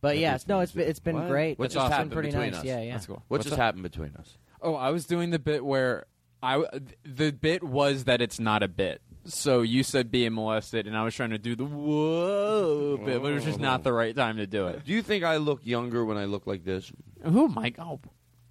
But 0.03 0.19
yes, 0.19 0.47
no, 0.49 0.61
it's 0.61 0.73
been, 0.73 0.89
it's 0.89 0.99
been 1.01 1.17
What? 1.17 1.29
great. 1.29 1.59
What 1.59 1.67
It's 1.67 1.75
just 1.75 1.85
been 1.87 1.93
happened 1.93 2.13
pretty 2.13 2.29
between 2.31 2.51
nice. 2.51 2.61
us? 2.61 2.65
Yeah, 2.65 2.81
yeah. 2.81 2.93
That's 2.93 3.07
cool. 3.07 3.17
What 3.29 3.39
What's 3.39 3.45
just 3.45 3.55
up? 3.55 3.59
happened 3.61 3.83
between 3.83 4.15
us? 4.17 4.37
Oh, 4.63 4.75
I 4.75 4.91
was 4.91 5.07
doing 5.07 5.31
the 5.31 5.39
bit 5.39 5.65
where 5.65 6.07
I 6.43 6.65
the 7.05 7.31
bit 7.33 7.63
was 7.63 8.05
that 8.05 8.21
it's 8.21 8.41
not 8.41 8.63
a 8.63 8.69
bit. 8.69 9.03
So 9.27 9.61
you 9.61 9.83
said 9.83 10.11
being 10.11 10.33
molested, 10.35 10.87
and 10.87 10.97
I 10.97 11.05
was 11.05 11.15
trying 11.15 11.31
to 11.31 11.39
do 11.39 11.55
the 11.55 11.65
whoa 11.65 12.97
bit, 13.05 13.21
but 13.23 13.31
it 13.31 13.35
was 13.35 13.45
just 13.45 13.61
not 13.61 13.83
the 13.83 13.93
right 13.93 14.17
time 14.17 14.39
to 14.39 14.47
do 14.47 14.67
it. 14.69 14.85
Do 14.85 14.93
you 14.93 15.03
think 15.03 15.25
I 15.25 15.37
look 15.37 15.61
younger 15.65 16.05
when 16.05 16.17
I 16.17 16.25
look 16.25 16.47
like 16.47 16.65
this? 16.65 16.91
Who, 17.23 17.49
Mike? 17.49 17.77
Oh, 17.79 18.01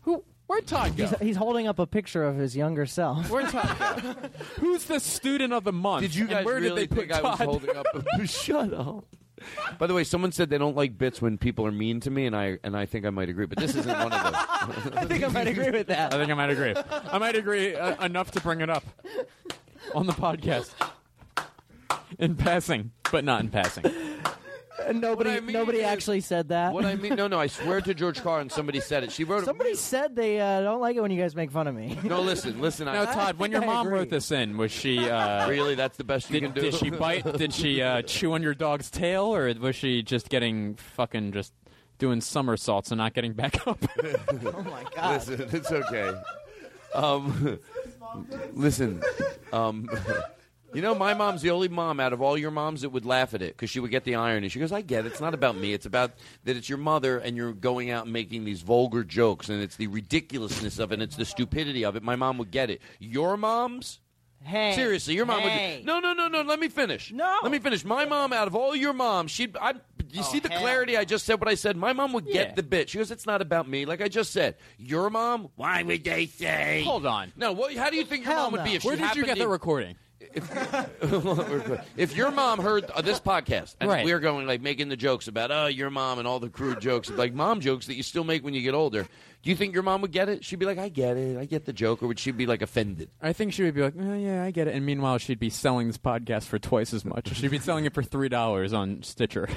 who? 0.02 0.24
Where'd 0.48 0.66
Todd 0.68 0.96
go? 0.98 1.06
He's, 1.08 1.20
he's 1.20 1.36
holding 1.36 1.68
up 1.68 1.78
a 1.80 1.86
picture 1.86 2.24
of 2.24 2.36
his 2.36 2.56
younger 2.56 2.86
self. 2.88 3.30
Where'd 3.30 3.50
Todd 3.50 3.78
go? 4.02 4.16
Who's 4.60 4.86
the 4.86 5.00
student 5.00 5.54
of 5.54 5.64
the 5.64 5.72
month? 5.74 6.02
Did 6.02 6.16
you 6.16 6.24
And 6.24 6.30
guys 6.32 6.46
where 6.46 6.56
really 6.56 6.70
did 6.70 6.78
they 6.92 6.96
think 6.96 7.12
put 7.12 7.24
I 7.24 7.30
was 7.30 7.38
Todd? 7.38 7.46
holding 7.48 7.76
up? 7.76 7.86
A, 8.20 8.26
shut 8.28 8.74
up. 8.74 9.06
By 9.78 9.88
the 9.88 9.94
way, 9.94 10.04
someone 10.04 10.32
said 10.32 10.50
they 10.50 10.58
don't 10.58 10.76
like 10.76 10.98
bits 10.98 11.22
when 11.22 11.38
people 11.38 11.66
are 11.66 11.72
mean 11.72 12.00
to 12.02 12.12
me, 12.12 12.26
and 12.26 12.36
I 12.36 12.60
and 12.64 12.76
I 12.76 12.86
think 12.86 13.06
I 13.06 13.10
might 13.10 13.30
agree, 13.30 13.46
but 13.46 13.58
this 13.58 13.76
isn't 13.76 13.88
one 13.88 14.12
of 14.12 14.24
those. 14.24 14.34
I 14.98 15.06
think 15.06 15.24
I 15.24 15.28
might 15.28 15.48
agree 15.48 15.72
with 15.72 15.88
that. 15.88 16.14
I 16.14 16.18
think 16.18 16.32
I 16.32 16.34
might 16.34 16.50
agree. 16.50 16.76
I 16.76 17.18
might 17.18 17.36
agree 17.36 17.76
uh, 17.76 18.04
enough 18.04 18.32
to 18.32 18.42
bring 18.42 18.62
it 18.62 18.70
up 18.70 18.84
on 19.96 20.06
the 20.06 20.14
podcast 20.14 20.72
in 22.18 22.36
passing, 22.36 22.92
but 23.12 23.24
not 23.24 23.42
in 23.42 23.50
passing. 23.50 23.86
And 24.88 25.02
nobody, 25.02 25.32
I 25.32 25.40
mean 25.40 25.54
nobody 25.54 25.80
is- 25.80 25.86
actually 25.86 26.22
said 26.22 26.50
that. 26.50 26.74
What 26.74 26.86
I 26.86 26.96
mean, 26.96 27.16
no, 27.16 27.28
no, 27.28 27.40
I 27.40 27.48
swear 27.48 27.82
to 27.82 27.94
George 27.96 28.22
Carlin, 28.22 28.50
somebody 28.50 28.80
said 28.80 29.04
it. 29.04 29.12
She 29.12 29.24
wrote. 29.24 29.46
Somebody 29.46 29.76
said 29.76 30.16
they 30.16 30.40
uh, 30.40 30.62
don't 30.62 30.82
like 30.82 30.96
it 30.96 31.02
when 31.02 31.12
you 31.12 31.22
guys 31.22 31.36
make 31.36 31.52
fun 31.52 31.68
of 31.68 31.76
me. 31.76 31.98
No, 32.04 32.22
listen, 32.22 32.60
listen. 32.62 32.86
Now, 32.86 33.04
I, 33.04 33.06
Todd, 33.14 33.38
when 33.40 33.52
your 33.52 33.62
I 33.64 33.66
mom 33.66 33.88
agree. 33.88 34.00
wrote 34.00 34.10
this 34.10 34.32
in, 34.32 34.58
was 34.58 34.72
she 34.72 35.10
uh, 35.10 35.48
really, 35.50 35.76
that's 35.76 35.98
the 35.98 36.04
best 36.04 36.30
you 36.30 36.40
did, 36.40 36.54
can 36.54 36.56
do. 36.56 36.62
did 36.62 36.74
she 36.76 36.90
bite? 36.90 37.38
Did 37.38 37.54
she 37.54 37.82
uh, 37.82 38.02
chew 38.04 38.34
on 38.34 38.42
your 38.44 38.54
dog's 38.54 38.90
tail, 38.90 39.26
or 39.36 39.54
was 39.54 39.76
she 39.76 40.02
just 40.04 40.30
getting 40.30 40.76
fucking 40.76 41.32
just 41.34 41.54
doing 41.98 42.22
somersaults 42.22 42.92
and 42.92 42.98
not 42.98 43.14
getting 43.14 43.34
back 43.34 43.68
up? 43.68 43.84
oh 44.46 44.64
my 44.64 44.86
god! 44.96 45.28
Listen, 45.28 45.50
it's 45.52 45.72
okay. 45.72 46.14
Um, 46.96 47.60
listen, 48.54 49.04
um, 49.54 49.88
you 50.74 50.82
know, 50.82 50.96
my 50.96 51.14
mom's 51.14 51.42
the 51.42 51.52
only 51.52 51.68
mom 51.68 52.00
out 52.00 52.14
of 52.14 52.22
all 52.22 52.38
your 52.38 52.52
moms 52.52 52.82
that 52.82 52.90
would 52.90 53.06
laugh 53.06 53.34
at 53.34 53.42
it 53.42 53.56
because 53.56 53.70
she 53.70 53.80
would 53.80 53.92
get 53.92 54.04
the 54.04 54.16
irony. 54.16 54.50
She 54.50 54.60
goes, 54.60 54.72
"I 54.72 54.82
get 54.82 55.06
it. 55.06 55.12
It's 55.12 55.22
not 55.22 55.34
about 55.34 55.58
me. 55.58 55.74
It's 55.74 55.86
about 55.86 56.12
that 56.44 56.56
it's 56.56 56.70
your 56.70 56.78
mother, 56.78 57.18
and 57.18 57.36
you're 57.36 57.54
going 57.54 57.90
out 57.90 58.06
and 58.06 58.14
making 58.14 58.46
these 58.46 58.62
vulgar 58.62 59.04
jokes, 59.04 59.50
and 59.50 59.62
it's 59.62 59.76
the 59.76 59.88
ridiculousness 59.88 60.80
of 60.80 60.92
it, 60.92 60.96
and 60.96 61.04
it's 61.04 61.16
the 61.16 61.26
stupidity 61.26 61.84
of 61.86 61.96
it." 61.96 62.04
My 62.04 62.16
mom 62.16 62.38
would 62.38 62.52
get 62.52 62.70
it. 62.70 62.82
Your 63.00 63.38
moms. 63.38 64.00
Hey, 64.42 64.74
Seriously, 64.74 65.16
your 65.16 65.26
mom 65.26 65.42
hey. 65.42 65.78
would. 65.78 65.86
No, 65.86 66.00
no, 66.00 66.14
no, 66.14 66.30
no. 66.30 66.44
Let 66.44 66.60
me 66.60 66.70
finish. 66.70 67.12
No. 67.12 67.40
Let 67.44 67.52
me 67.52 67.60
finish. 67.60 67.84
My 67.84 68.06
mom, 68.06 68.32
out 68.32 68.48
of 68.48 68.56
all 68.56 68.74
your 68.74 68.94
moms, 68.94 69.32
she'd. 69.32 69.58
I, 69.58 69.72
you 70.12 70.22
oh, 70.22 70.24
see 70.24 70.40
the 70.40 70.48
clarity? 70.48 70.96
I 70.96 71.04
just 71.04 71.26
said 71.26 71.42
what 71.42 71.50
I 71.50 71.56
said. 71.56 71.76
My 71.76 71.92
mom 71.92 72.14
would 72.14 72.26
Yeah. 72.26 72.46
get 72.46 72.56
the 72.56 72.64
bit. 72.64 72.90
She 72.90 72.98
goes, 72.98 73.12
"It's 73.12 73.26
not 73.26 73.42
about 73.42 73.68
me." 73.68 73.86
Like 73.86 74.02
I 74.02 74.08
just 74.08 74.32
said. 74.32 74.56
Your 74.78 75.10
mom. 75.10 75.50
Why 75.56 75.84
would 75.84 76.04
they 76.06 76.28
say? 76.28 76.84
Hold 76.86 77.06
on. 77.06 77.34
No. 77.36 77.52
What, 77.52 77.76
how 77.76 77.90
do 77.90 77.98
you 77.98 78.06
think 78.06 78.24
your 78.24 78.34
Hell 78.34 78.44
mom 78.44 78.54
would 78.54 78.64
be 78.64 78.76
if 78.76 78.84
Where 78.86 78.96
she 78.96 79.04
did 79.04 79.16
you 79.18 79.26
get 79.26 79.38
the 79.38 79.48
recording? 79.48 79.98
if 81.98 82.16
your 82.16 82.32
mom 82.32 82.60
heard 82.60 82.86
uh, 82.92 83.02
this 83.02 83.20
podcast 83.20 83.76
and 83.80 83.90
Right. 83.90 84.04
we 84.06 84.12
are 84.12 84.20
going 84.20 84.46
like 84.48 84.62
making 84.62 84.90
the 84.90 84.98
jokes 84.98 85.28
about 85.28 85.50
oh 85.52 85.68
your 85.68 85.90
mom 85.90 86.20
and 86.20 86.28
all 86.28 86.40
the 86.40 86.50
crude 86.50 86.82
jokes 86.82 87.10
like 87.10 87.34
mom 87.34 87.62
jokes 87.62 87.88
that 87.88 87.96
you 87.96 88.04
still 88.04 88.24
make 88.24 88.44
when 88.44 88.54
you 88.54 88.62
get 88.62 88.74
older, 88.74 89.08
do 89.44 89.50
you 89.50 89.56
think 89.56 89.74
your 89.74 89.84
mom 89.84 90.02
would 90.02 90.12
get 90.12 90.28
it? 90.28 90.44
She'd 90.44 90.60
be 90.60 90.66
like, 90.66 90.78
I 90.78 90.90
get 90.90 91.16
it, 91.16 91.38
I 91.38 91.46
get 91.46 91.66
the 91.66 91.72
joke, 91.74 92.04
or 92.04 92.08
would 92.08 92.20
she 92.20 92.32
be 92.32 92.46
like 92.46 92.62
offended? 92.62 93.10
I 93.22 93.32
think 93.34 93.54
she 93.54 93.64
would 93.64 93.74
be 93.74 93.82
like, 93.82 93.94
oh, 93.98 94.14
"Yeah, 94.14 94.44
I 94.44 94.52
get 94.52 94.68
it." 94.68 94.76
And 94.76 94.86
meanwhile, 94.86 95.18
she'd 95.18 95.40
be 95.40 95.50
selling 95.50 95.88
this 95.88 95.98
podcast 95.98 96.44
for 96.44 96.60
twice 96.60 96.94
as 96.94 97.06
much. 97.06 97.34
She'd 97.36 97.50
be 97.52 97.60
selling 97.60 97.86
it 97.86 97.94
for 97.94 98.04
three 98.04 98.28
dollars 98.30 98.74
on 98.74 99.02
Stitcher. 99.04 99.48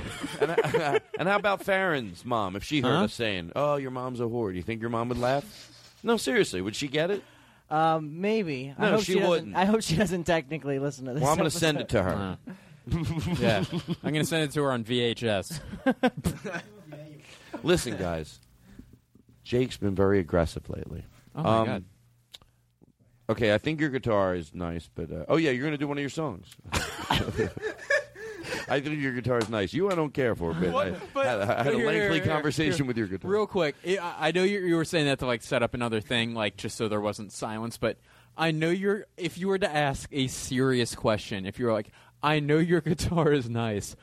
and, 0.41 0.53
uh, 0.53 0.99
and 1.19 1.29
how 1.29 1.37
about 1.37 1.65
Farren's 1.65 2.25
mom? 2.25 2.55
If 2.55 2.63
she 2.63 2.81
heard 2.81 2.97
Huh? 2.97 3.05
us 3.05 3.15
saying, 3.15 3.51
"Oh, 3.57 3.75
your 3.77 3.91
mom's 3.91 4.21
a 4.21 4.25
whore," 4.25 4.51
do 4.51 4.57
you 4.57 4.63
think 4.63 4.81
your 4.81 4.91
mom 4.91 5.09
would 5.09 5.19
laugh? 5.19 5.69
No, 6.05 6.17
seriously, 6.17 6.61
would 6.61 6.77
she 6.77 6.87
get 6.89 7.11
it? 7.11 7.23
Um, 7.73 8.21
maybe. 8.21 8.75
I 8.79 8.83
No, 8.83 8.91
hope 8.97 9.03
she 9.05 9.15
doesn't- 9.15 9.29
wouldn't. 9.29 9.57
I 9.57 9.65
hope 9.65 9.83
she 9.83 9.97
doesn't 9.97 10.25
technically 10.25 10.79
listen 10.79 11.07
to 11.07 11.15
this. 11.15 11.23
Well, 11.23 11.33
I'm 11.33 11.39
going 11.39 11.51
to 11.51 11.59
send 11.59 11.81
it 11.81 11.89
to 11.91 12.03
her. 12.03 12.37
Uh, 12.47 12.53
yeah, 13.39 13.65
I'm 14.03 14.13
gonna 14.13 14.25
send 14.25 14.43
it 14.43 14.51
to 14.55 14.63
her 14.65 14.73
on 14.73 14.83
VHS. 14.83 15.61
Listen, 17.63 17.97
guys, 17.97 18.41
Jake's 19.45 19.77
been 19.77 19.95
very 19.95 20.19
aggressive 20.19 20.69
lately. 20.69 21.05
Oh 21.37 21.43
my 21.45 21.59
Um, 21.61 21.67
god! 21.67 21.85
Okay, 23.31 23.55
I 23.55 23.59
think 23.59 23.81
your 23.81 23.89
guitar 23.89 24.35
is 24.35 24.53
nice, 24.53 24.91
but 24.93 25.13
uh, 25.13 25.25
oh 25.29 25.37
yeah, 25.37 25.53
you're 25.53 25.63
going 25.63 25.73
to 25.75 25.79
do 25.79 25.87
one 25.87 25.97
of 25.97 26.01
your 26.03 26.11
songs. 26.11 26.49
I 28.69 28.81
think 28.81 29.01
your 29.01 29.13
guitar 29.13 29.39
is 29.39 29.49
nice. 29.49 29.73
You, 29.73 29.91
I 29.91 29.95
don't 29.95 30.13
care 30.15 30.35
for, 30.35 30.55
but, 30.55 30.75
I, 30.75 30.91
But- 31.15 31.27
had, 31.27 31.41
I 31.41 31.63
had 31.65 31.75
a 31.75 31.77
here, 31.77 31.87
lengthy 31.87 32.15
here, 32.21 32.27
conversation 32.27 32.77
here. 32.79 32.87
with 32.87 32.97
your 32.97 33.07
guitar. 33.07 33.31
Real 33.31 33.47
quick, 33.47 33.75
I, 33.87 34.29
I 34.29 34.33
know 34.33 34.43
you, 34.45 34.61
you 34.61 34.77
were 34.77 34.85
saying 34.85 35.07
that 35.07 35.19
to 35.21 35.27
like 35.27 35.43
set 35.43 35.63
up 35.63 35.75
another 35.75 36.01
thing, 36.01 36.35
like 36.35 36.57
just 36.57 36.77
so 36.77 36.89
there 36.89 37.01
wasn't 37.01 37.33
silence. 37.33 37.77
But 37.79 37.99
I 38.37 38.51
know 38.51 38.71
you're. 38.71 39.07
If 39.17 39.39
you 39.39 39.49
were 39.49 39.59
to 39.59 39.71
ask 39.75 40.09
a 40.13 40.27
serious 40.29 40.95
question, 40.95 41.45
if 41.47 41.59
you 41.59 41.67
were 41.67 41.73
like, 41.73 41.89
"I 42.23 42.41
know 42.41 42.59
your 42.59 42.81
guitar 42.83 43.33
is 43.33 43.49
nice, 43.51 43.95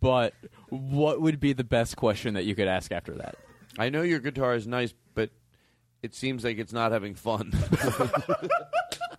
but 0.00 0.34
what 0.70 1.20
would 1.20 1.38
be 1.40 1.52
the 1.52 1.64
best 1.64 1.96
question 1.96 2.34
that 2.34 2.44
you 2.44 2.54
could 2.54 2.68
ask 2.68 2.90
after 2.92 3.14
that?" 3.14 3.36
I 3.78 3.90
know 3.90 4.02
your 4.02 4.20
guitar 4.20 4.54
is 4.54 4.66
nice, 4.66 4.94
but 5.14 5.30
it 6.02 6.14
seems 6.14 6.42
like 6.44 6.58
it's 6.58 6.72
not 6.72 6.92
having 6.92 7.14
fun. 7.14 7.52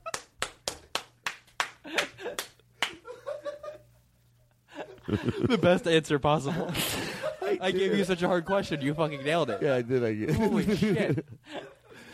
the 5.47 5.57
best 5.57 5.87
answer 5.87 6.19
possible. 6.19 6.71
I, 7.61 7.71
gave 7.71 7.95
you 7.97 8.03
such 8.03 8.21
a 8.21 8.27
hard 8.27 8.45
question. 8.45 8.81
You 8.81 8.93
fucking 8.93 9.23
nailed 9.23 9.49
it. 9.49 9.61
yeah, 9.61 9.75
I 9.75 9.81
did. 9.81 10.03
I 10.03 10.13
did. 10.13 10.31
Holy 10.35 10.75
shit! 10.75 11.25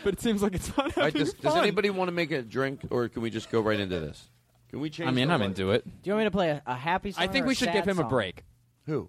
But 0.04 0.12
it 0.14 0.20
seems 0.20 0.42
like 0.42 0.54
it's 0.54 0.68
not 0.76 0.78
All 0.98 1.02
right, 1.02 1.12
having 1.14 1.22
does, 1.22 1.32
does 1.32 1.56
anybody 1.56 1.88
want 1.88 2.08
to 2.08 2.12
make 2.12 2.30
a 2.30 2.42
drink, 2.42 2.82
or 2.90 3.08
can 3.08 3.22
we 3.22 3.30
just 3.30 3.50
go 3.50 3.62
right 3.62 3.80
into 3.80 4.00
this? 4.00 4.28
Can 4.68 4.80
we 4.80 4.90
change? 4.90 5.08
I 5.08 5.12
mean, 5.12 5.28
the 5.28 5.34
I'm 5.34 5.40
line? 5.40 5.48
into 5.50 5.70
it. 5.70 5.82
Do 6.02 6.10
you 6.10 6.12
want 6.12 6.20
me 6.20 6.26
to 6.26 6.30
play 6.30 6.50
a, 6.50 6.62
a 6.66 6.74
happy 6.74 7.10
song? 7.12 7.24
I 7.24 7.26
think 7.26 7.44
or 7.44 7.48
we 7.48 7.52
a 7.52 7.56
should 7.56 7.68
sad 7.68 7.74
give 7.74 7.84
him 7.88 7.98
a 7.98 8.02
song? 8.02 8.10
break. 8.10 8.44
Who? 8.84 9.08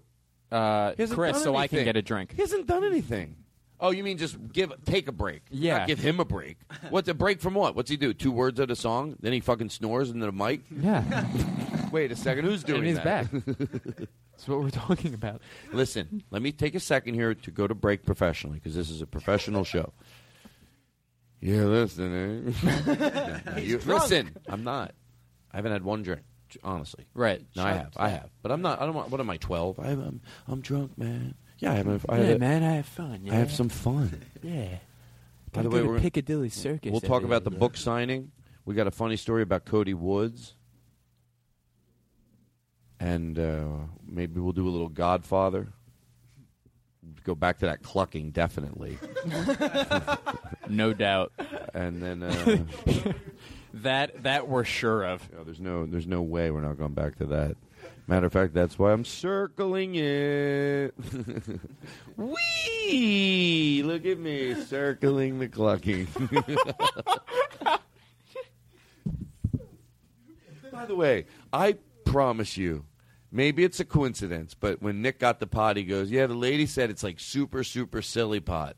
Uh, 0.50 0.92
He 0.96 1.02
hasn't 1.02 1.18
Chris, 1.18 1.32
done 1.36 1.42
so 1.44 1.54
I 1.54 1.66
can 1.68 1.80
anything. 1.80 1.84
get 1.84 1.96
a 1.98 2.02
drink. 2.02 2.32
He 2.34 2.40
hasn't 2.40 2.66
done 2.66 2.82
anything. 2.82 3.36
Oh, 3.78 3.90
you 3.90 4.02
mean 4.02 4.16
just 4.16 4.36
give 4.52 4.72
take 4.84 5.08
a 5.08 5.12
break? 5.12 5.42
Yeah. 5.50 5.78
Not 5.78 5.88
give 5.88 5.98
him 5.98 6.20
a 6.20 6.24
break. 6.24 6.58
What's 6.90 7.08
a 7.08 7.14
break 7.14 7.40
from 7.40 7.54
what? 7.54 7.76
What's 7.76 7.90
he 7.90 7.96
do? 7.96 8.14
Two 8.14 8.32
words 8.32 8.58
at 8.58 8.70
a 8.70 8.76
song? 8.76 9.16
Then 9.20 9.32
he 9.32 9.40
fucking 9.40 9.70
snores 9.70 10.10
into 10.10 10.24
the 10.24 10.32
mic. 10.32 10.62
Yeah. 10.70 11.26
Wait 11.92 12.10
a 12.10 12.16
second. 12.16 12.44
Who's 12.44 12.64
doing 12.64 12.78
and 12.78 12.86
he's 12.88 12.96
that? 12.96 13.30
back. 13.30 13.30
That's 14.32 14.48
what 14.48 14.60
we're 14.60 14.70
talking 14.70 15.14
about. 15.14 15.40
Listen, 15.72 16.22
let 16.30 16.42
me 16.42 16.52
take 16.52 16.74
a 16.74 16.80
second 16.80 17.14
here 17.14 17.34
to 17.34 17.50
go 17.50 17.66
to 17.66 17.74
break 17.74 18.04
professionally 18.04 18.58
because 18.58 18.74
this 18.74 18.90
is 18.90 19.00
a 19.00 19.06
professional 19.06 19.64
show. 19.64 19.92
You're 21.40 21.66
listening. 21.66 22.54
No, 22.62 23.40
no, 23.46 23.56
you, 23.58 23.78
listen, 23.78 24.36
I'm 24.48 24.64
not. 24.64 24.94
I 25.52 25.56
haven't 25.56 25.72
had 25.72 25.84
one 25.84 26.02
drink, 26.02 26.22
honestly. 26.64 27.06
Right. 27.14 27.44
No, 27.54 27.64
I 27.64 27.72
have. 27.72 27.92
I 27.96 28.08
have. 28.08 28.30
But 28.42 28.52
I'm 28.52 28.62
not. 28.62 28.80
I 28.80 28.86
don't 28.86 28.94
want. 28.94 29.10
What 29.10 29.20
am 29.20 29.30
I? 29.30 29.36
Twelve? 29.36 29.78
I'm. 29.78 30.00
I'm, 30.00 30.20
I'm 30.48 30.60
drunk, 30.60 30.96
man. 30.98 31.34
Yeah, 31.58 31.72
I'm. 31.72 31.88
A, 31.88 32.00
I 32.08 32.18
yeah, 32.18 32.24
a- 32.30 32.38
man, 32.38 32.62
I 32.62 32.74
have 32.74 32.86
fun. 32.86 33.20
Yeah. 33.24 33.32
I 33.32 33.36
have 33.36 33.52
some 33.52 33.68
fun. 33.68 34.22
Yeah. 34.42 34.78
By 35.52 35.62
the 35.62 35.70
way, 35.70 35.82
we're 35.82 36.00
Piccadilly 36.00 36.50
Circus. 36.50 36.90
We'll 36.92 37.00
talk 37.00 37.22
about 37.22 37.44
the 37.44 37.50
day. 37.50 37.56
book 37.56 37.76
signing. 37.76 38.30
We 38.66 38.74
got 38.74 38.86
a 38.86 38.90
funny 38.90 39.16
story 39.16 39.42
about 39.42 39.64
Cody 39.64 39.94
Woods, 39.94 40.54
and 43.00 43.38
uh, 43.38 43.64
maybe 44.06 44.40
we'll 44.40 44.52
do 44.52 44.68
a 44.68 44.70
little 44.70 44.88
Godfather. 44.88 45.68
Go 47.24 47.34
back 47.34 47.58
to 47.60 47.66
that 47.66 47.82
clucking, 47.82 48.32
definitely. 48.32 48.98
no 50.68 50.92
doubt. 50.92 51.32
And 51.72 52.02
then 52.02 52.22
uh, 52.22 52.64
that 53.74 54.24
that 54.24 54.48
we're 54.48 54.64
sure 54.64 55.04
of. 55.04 55.32
no, 55.32 55.44
there's 55.44 55.60
no 55.60 55.86
there's 55.86 56.06
no 56.06 56.22
way 56.22 56.50
we're 56.50 56.60
not 56.60 56.76
going 56.76 56.94
back 56.94 57.16
to 57.18 57.26
that. 57.26 57.56
Matter 58.08 58.26
of 58.26 58.32
fact, 58.32 58.54
that's 58.54 58.78
why 58.78 58.92
I'm 58.92 59.04
circling 59.04 59.96
it. 59.96 60.94
Wee! 62.16 63.82
Look 63.84 64.06
at 64.06 64.20
me 64.20 64.54
circling 64.54 65.40
the 65.40 65.48
clucking. 65.48 66.06
By 70.72 70.86
the 70.86 70.94
way, 70.94 71.26
I 71.52 71.78
promise 72.04 72.56
you, 72.56 72.84
maybe 73.32 73.64
it's 73.64 73.80
a 73.80 73.84
coincidence, 73.84 74.54
but 74.54 74.80
when 74.80 75.02
Nick 75.02 75.18
got 75.18 75.40
the 75.40 75.46
pot, 75.48 75.76
he 75.76 75.82
goes, 75.82 76.10
"Yeah, 76.10 76.26
the 76.26 76.34
lady 76.34 76.66
said 76.66 76.90
it's 76.90 77.02
like 77.02 77.18
super 77.18 77.64
super 77.64 78.02
silly 78.02 78.40
pot." 78.40 78.76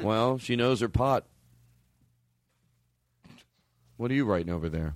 well, 0.00 0.38
she 0.38 0.56
knows 0.56 0.80
her 0.80 0.88
pot. 0.88 1.26
What 3.98 4.10
are 4.10 4.14
you 4.14 4.24
writing 4.24 4.52
over 4.52 4.70
there? 4.70 4.94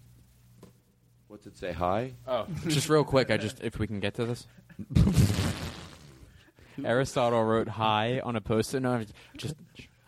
What's 1.46 1.58
it 1.62 1.66
say? 1.68 1.72
Hi. 1.74 2.12
Oh, 2.26 2.48
just 2.66 2.88
real 2.88 3.04
quick, 3.04 3.30
I 3.30 3.36
just 3.36 3.62
if 3.62 3.78
we 3.78 3.86
can 3.86 4.00
get 4.00 4.14
to 4.14 4.24
this. 4.24 4.48
Aristotle 6.84 7.44
wrote 7.44 7.68
"hi" 7.68 8.18
on 8.24 8.34
a 8.34 8.40
post-it 8.40 8.80
note. 8.80 9.06
Just, 9.36 9.54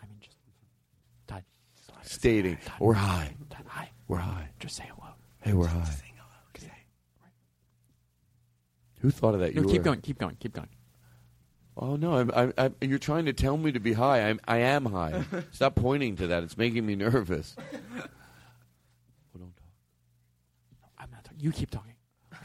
I 0.02 0.06
mean, 0.06 0.16
just 0.20 0.36
Todd, 1.28 1.44
Stating, 2.02 2.58
we're 2.80 2.94
high. 2.94 3.36
Todd, 3.50 3.64
hi. 3.68 3.88
We're 4.08 4.16
high. 4.16 4.48
Just 4.58 4.74
say 4.74 4.90
hello. 4.92 5.12
Hey, 5.40 5.52
we're 5.52 5.68
high. 5.68 5.86
Who 9.00 9.10
thought 9.12 9.34
of 9.34 9.40
that? 9.40 9.54
No, 9.54 9.62
You 9.62 9.68
keep 9.68 9.78
were- 9.78 9.84
going, 9.84 10.00
keep 10.00 10.18
going, 10.18 10.36
keep 10.40 10.52
going. 10.54 10.68
Oh 11.76 11.94
no! 11.94 12.14
I'm, 12.16 12.32
I'm, 12.34 12.52
I'm, 12.58 12.74
you're 12.80 12.98
trying 12.98 13.26
to 13.26 13.32
tell 13.32 13.56
me 13.56 13.70
to 13.70 13.78
be 13.78 13.92
high. 13.92 14.28
I'm, 14.28 14.40
I 14.48 14.56
am 14.58 14.86
high. 14.86 15.22
Stop 15.52 15.76
pointing 15.76 16.16
to 16.16 16.26
that. 16.26 16.42
It's 16.42 16.58
making 16.58 16.84
me 16.84 16.96
nervous. 16.96 17.54
I'm 21.00 21.12
not 21.12 21.22
talking. 21.22 21.27
You 21.38 21.52
keep 21.52 21.70
talking. 21.70 21.94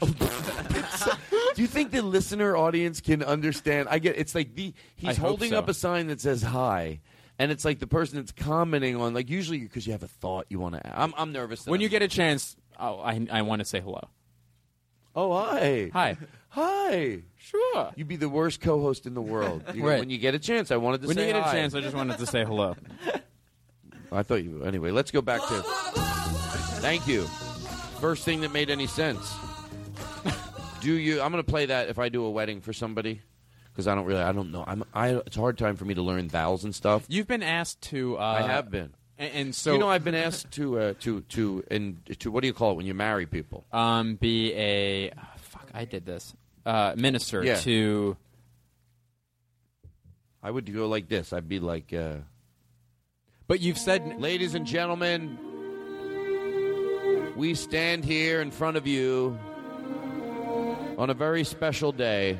Do 0.00 1.62
you 1.62 1.68
think 1.68 1.92
the 1.92 2.02
listener 2.02 2.56
audience 2.56 3.00
can 3.00 3.22
understand? 3.22 3.88
I 3.90 3.98
get. 3.98 4.16
It's 4.18 4.34
like 4.34 4.54
the 4.54 4.74
I 4.76 4.80
he's 4.96 5.16
hope 5.16 5.28
holding 5.28 5.50
so. 5.50 5.58
up 5.58 5.68
a 5.68 5.74
sign 5.74 6.08
that 6.08 6.20
says 6.20 6.42
hi, 6.42 7.00
and 7.38 7.52
it's 7.52 7.64
like 7.64 7.78
the 7.78 7.86
person 7.86 8.16
that's 8.18 8.32
commenting 8.32 8.96
on 8.96 9.14
like 9.14 9.30
usually 9.30 9.58
because 9.60 9.86
you 9.86 9.92
have 9.92 10.02
a 10.02 10.08
thought 10.08 10.46
you 10.48 10.58
want 10.58 10.74
to. 10.74 11.00
I'm, 11.00 11.14
I'm 11.16 11.32
nervous. 11.32 11.64
When 11.66 11.80
you 11.80 11.86
I'm- 11.86 11.90
get 11.92 12.02
a 12.02 12.08
chance, 12.08 12.56
oh, 12.78 12.98
I 12.98 13.24
I 13.30 13.42
want 13.42 13.60
to 13.60 13.64
say 13.64 13.80
hello. 13.80 14.08
oh 15.14 15.32
hi 15.44 15.90
Hi. 15.92 16.16
hi 16.48 17.20
Sure. 17.36 17.92
you'd 17.94 18.08
be 18.08 18.16
the 18.16 18.28
worst 18.28 18.60
co-host 18.60 19.06
in 19.06 19.14
the 19.14 19.22
world. 19.22 19.62
You- 19.74 19.86
Right. 19.86 20.00
When 20.00 20.10
you 20.10 20.18
get 20.18 20.34
a 20.34 20.40
chance, 20.40 20.72
I 20.72 20.76
wanted 20.76 21.02
to 21.02 21.06
When 21.06 21.16
say 21.16 21.26
you 21.28 21.32
get 21.34 21.38
a 21.40 21.44
hi. 21.44 21.52
chance, 21.52 21.74
I 21.74 21.80
just 21.80 21.94
wanted 21.94 22.18
to 22.18 22.26
say 22.26 22.44
hello. 22.44 22.74
I 24.12 24.22
thought 24.24 24.42
you. 24.42 24.64
Anyway, 24.64 24.90
let's 24.90 25.10
go 25.12 25.20
back 25.22 25.40
to. 25.40 25.62
Thank 26.82 27.06
you. 27.06 27.26
First 28.04 28.26
thing 28.26 28.42
that 28.42 28.52
made 28.52 28.68
any 28.68 28.86
sense. 28.86 29.34
do 30.82 30.92
you? 30.92 31.22
I'm 31.22 31.32
going 31.32 31.42
to 31.42 31.50
play 31.50 31.64
that 31.64 31.88
if 31.88 31.98
I 31.98 32.10
do 32.10 32.26
a 32.26 32.30
wedding 32.30 32.60
for 32.60 32.74
somebody. 32.74 33.22
because 33.72 33.88
I 33.88 33.94
don't 33.94 34.04
really 34.04 34.20
I 34.20 34.30
don't 34.32 34.52
know. 34.52 34.62
I'm 34.66 34.84
I 34.92 35.14
it's 35.14 35.38
a 35.38 35.40
hard 35.40 35.56
time 35.56 35.76
for 35.76 35.86
me 35.86 35.94
to 35.94 36.02
learn 36.02 36.28
vowels 36.28 36.64
and 36.64 36.74
stuff. 36.74 37.06
You've 37.08 37.26
been 37.26 37.42
asked 37.42 37.80
to. 37.84 38.18
Uh, 38.18 38.20
I 38.20 38.42
have 38.42 38.70
been. 38.70 38.92
And, 39.16 39.32
and 39.32 39.54
so 39.54 39.72
you 39.72 39.78
know, 39.78 39.88
I've 39.88 40.04
been 40.04 40.14
asked 40.14 40.50
to 40.50 40.78
uh, 40.78 40.94
to 41.00 41.22
to 41.22 41.64
and 41.70 41.96
to 42.18 42.30
what 42.30 42.42
do 42.42 42.46
you 42.46 42.52
call 42.52 42.72
it 42.72 42.74
when 42.74 42.84
you 42.84 42.92
marry 42.92 43.24
people? 43.24 43.64
um, 43.72 44.16
be 44.16 44.52
a 44.52 45.10
oh, 45.10 45.22
fuck. 45.38 45.70
I 45.72 45.86
did 45.86 46.04
this. 46.04 46.34
Uh, 46.66 46.92
minister 46.98 47.42
Yeah. 47.42 47.56
to. 47.60 48.18
I 50.42 50.50
would 50.50 50.70
go 50.70 50.88
like 50.88 51.08
this. 51.08 51.32
I'd 51.32 51.48
be 51.48 51.58
like, 51.58 51.94
uh, 51.94 52.16
but 53.46 53.60
you've 53.60 53.78
said, 53.78 54.20
ladies 54.20 54.54
and 54.54 54.66
gentlemen, 54.66 55.38
we 57.36 57.54
stand 57.54 58.04
here 58.04 58.40
in 58.40 58.50
front 58.50 58.76
of 58.76 58.86
you 58.86 59.38
on 60.96 61.10
a 61.10 61.14
very 61.14 61.44
special 61.44 61.90
day 61.92 62.38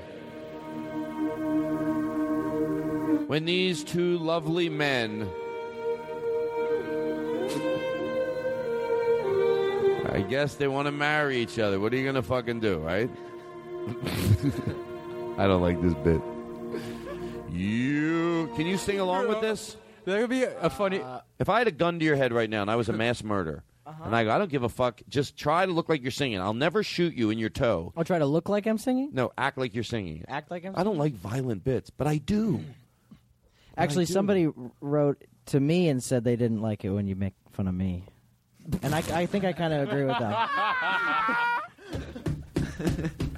when 3.26 3.44
these 3.44 3.82
two 3.82 4.18
lovely 4.18 4.68
men. 4.68 5.28
I 10.12 10.20
guess 10.20 10.54
they 10.54 10.68
want 10.68 10.86
to 10.86 10.92
marry 10.92 11.38
each 11.38 11.58
other. 11.58 11.80
What 11.80 11.92
are 11.92 11.96
you 11.96 12.04
going 12.04 12.14
to 12.14 12.22
fucking 12.22 12.60
do, 12.60 12.78
right? 12.78 13.10
I 15.36 15.48
don't 15.48 15.60
like 15.60 15.82
this 15.82 15.94
bit. 15.94 16.20
You 17.50 18.48
can 18.54 18.66
you 18.66 18.76
sing 18.76 19.00
along 19.00 19.28
with 19.28 19.40
this? 19.40 19.76
That 20.04 20.20
would 20.20 20.30
be 20.30 20.44
a 20.44 20.70
funny. 20.70 21.00
Uh, 21.00 21.20
if 21.38 21.48
I 21.48 21.58
had 21.58 21.66
a 21.66 21.72
gun 21.72 21.98
to 21.98 22.04
your 22.04 22.14
head 22.14 22.32
right 22.32 22.48
now 22.48 22.62
and 22.62 22.70
I 22.70 22.76
was 22.76 22.88
a 22.88 22.92
mass 22.92 23.24
murderer, 23.24 23.64
Uh-huh. 23.86 24.04
and 24.04 24.16
I 24.16 24.24
go, 24.24 24.30
I 24.30 24.38
don't 24.38 24.50
give 24.50 24.62
a 24.62 24.68
fuck. 24.68 25.02
Just 25.08 25.36
try 25.36 25.66
to 25.66 25.72
look 25.72 25.88
like 25.90 26.00
you're 26.02 26.10
singing. 26.10 26.40
I'll 26.40 26.54
never 26.54 26.82
shoot 26.82 27.14
you 27.14 27.30
in 27.30 27.38
your 27.38 27.50
toe. 27.50 27.92
I'll 27.96 28.04
try 28.04 28.18
to 28.18 28.24
look 28.26 28.48
like 28.48 28.66
I'm 28.66 28.78
singing. 28.78 29.10
No, 29.12 29.32
act 29.36 29.58
like 29.58 29.74
you're 29.74 29.84
singing. 29.84 30.24
Act 30.26 30.50
like 30.50 30.64
I'm. 30.64 30.72
I 30.74 30.84
don't 30.84 30.96
like 30.96 31.12
violent 31.12 31.64
bits, 31.64 31.90
but 31.90 32.06
I 32.06 32.16
do. 32.16 32.64
Actually, 33.76 34.06
do. 34.06 34.12
somebody 34.12 34.48
wrote 34.80 35.22
to 35.46 35.60
me 35.60 35.88
and 35.88 36.02
said 36.02 36.24
they 36.24 36.36
didn't 36.36 36.62
like 36.62 36.84
it 36.84 36.90
when 36.90 37.06
you 37.06 37.14
make 37.16 37.34
fun 37.52 37.68
of 37.68 37.74
me, 37.74 38.04
and 38.82 38.94
I, 38.94 38.98
I 39.12 39.26
think 39.26 39.44
I 39.44 39.52
kind 39.52 39.74
of 39.74 39.88
agree 39.88 40.04
with 40.04 40.18
that. 40.18 40.50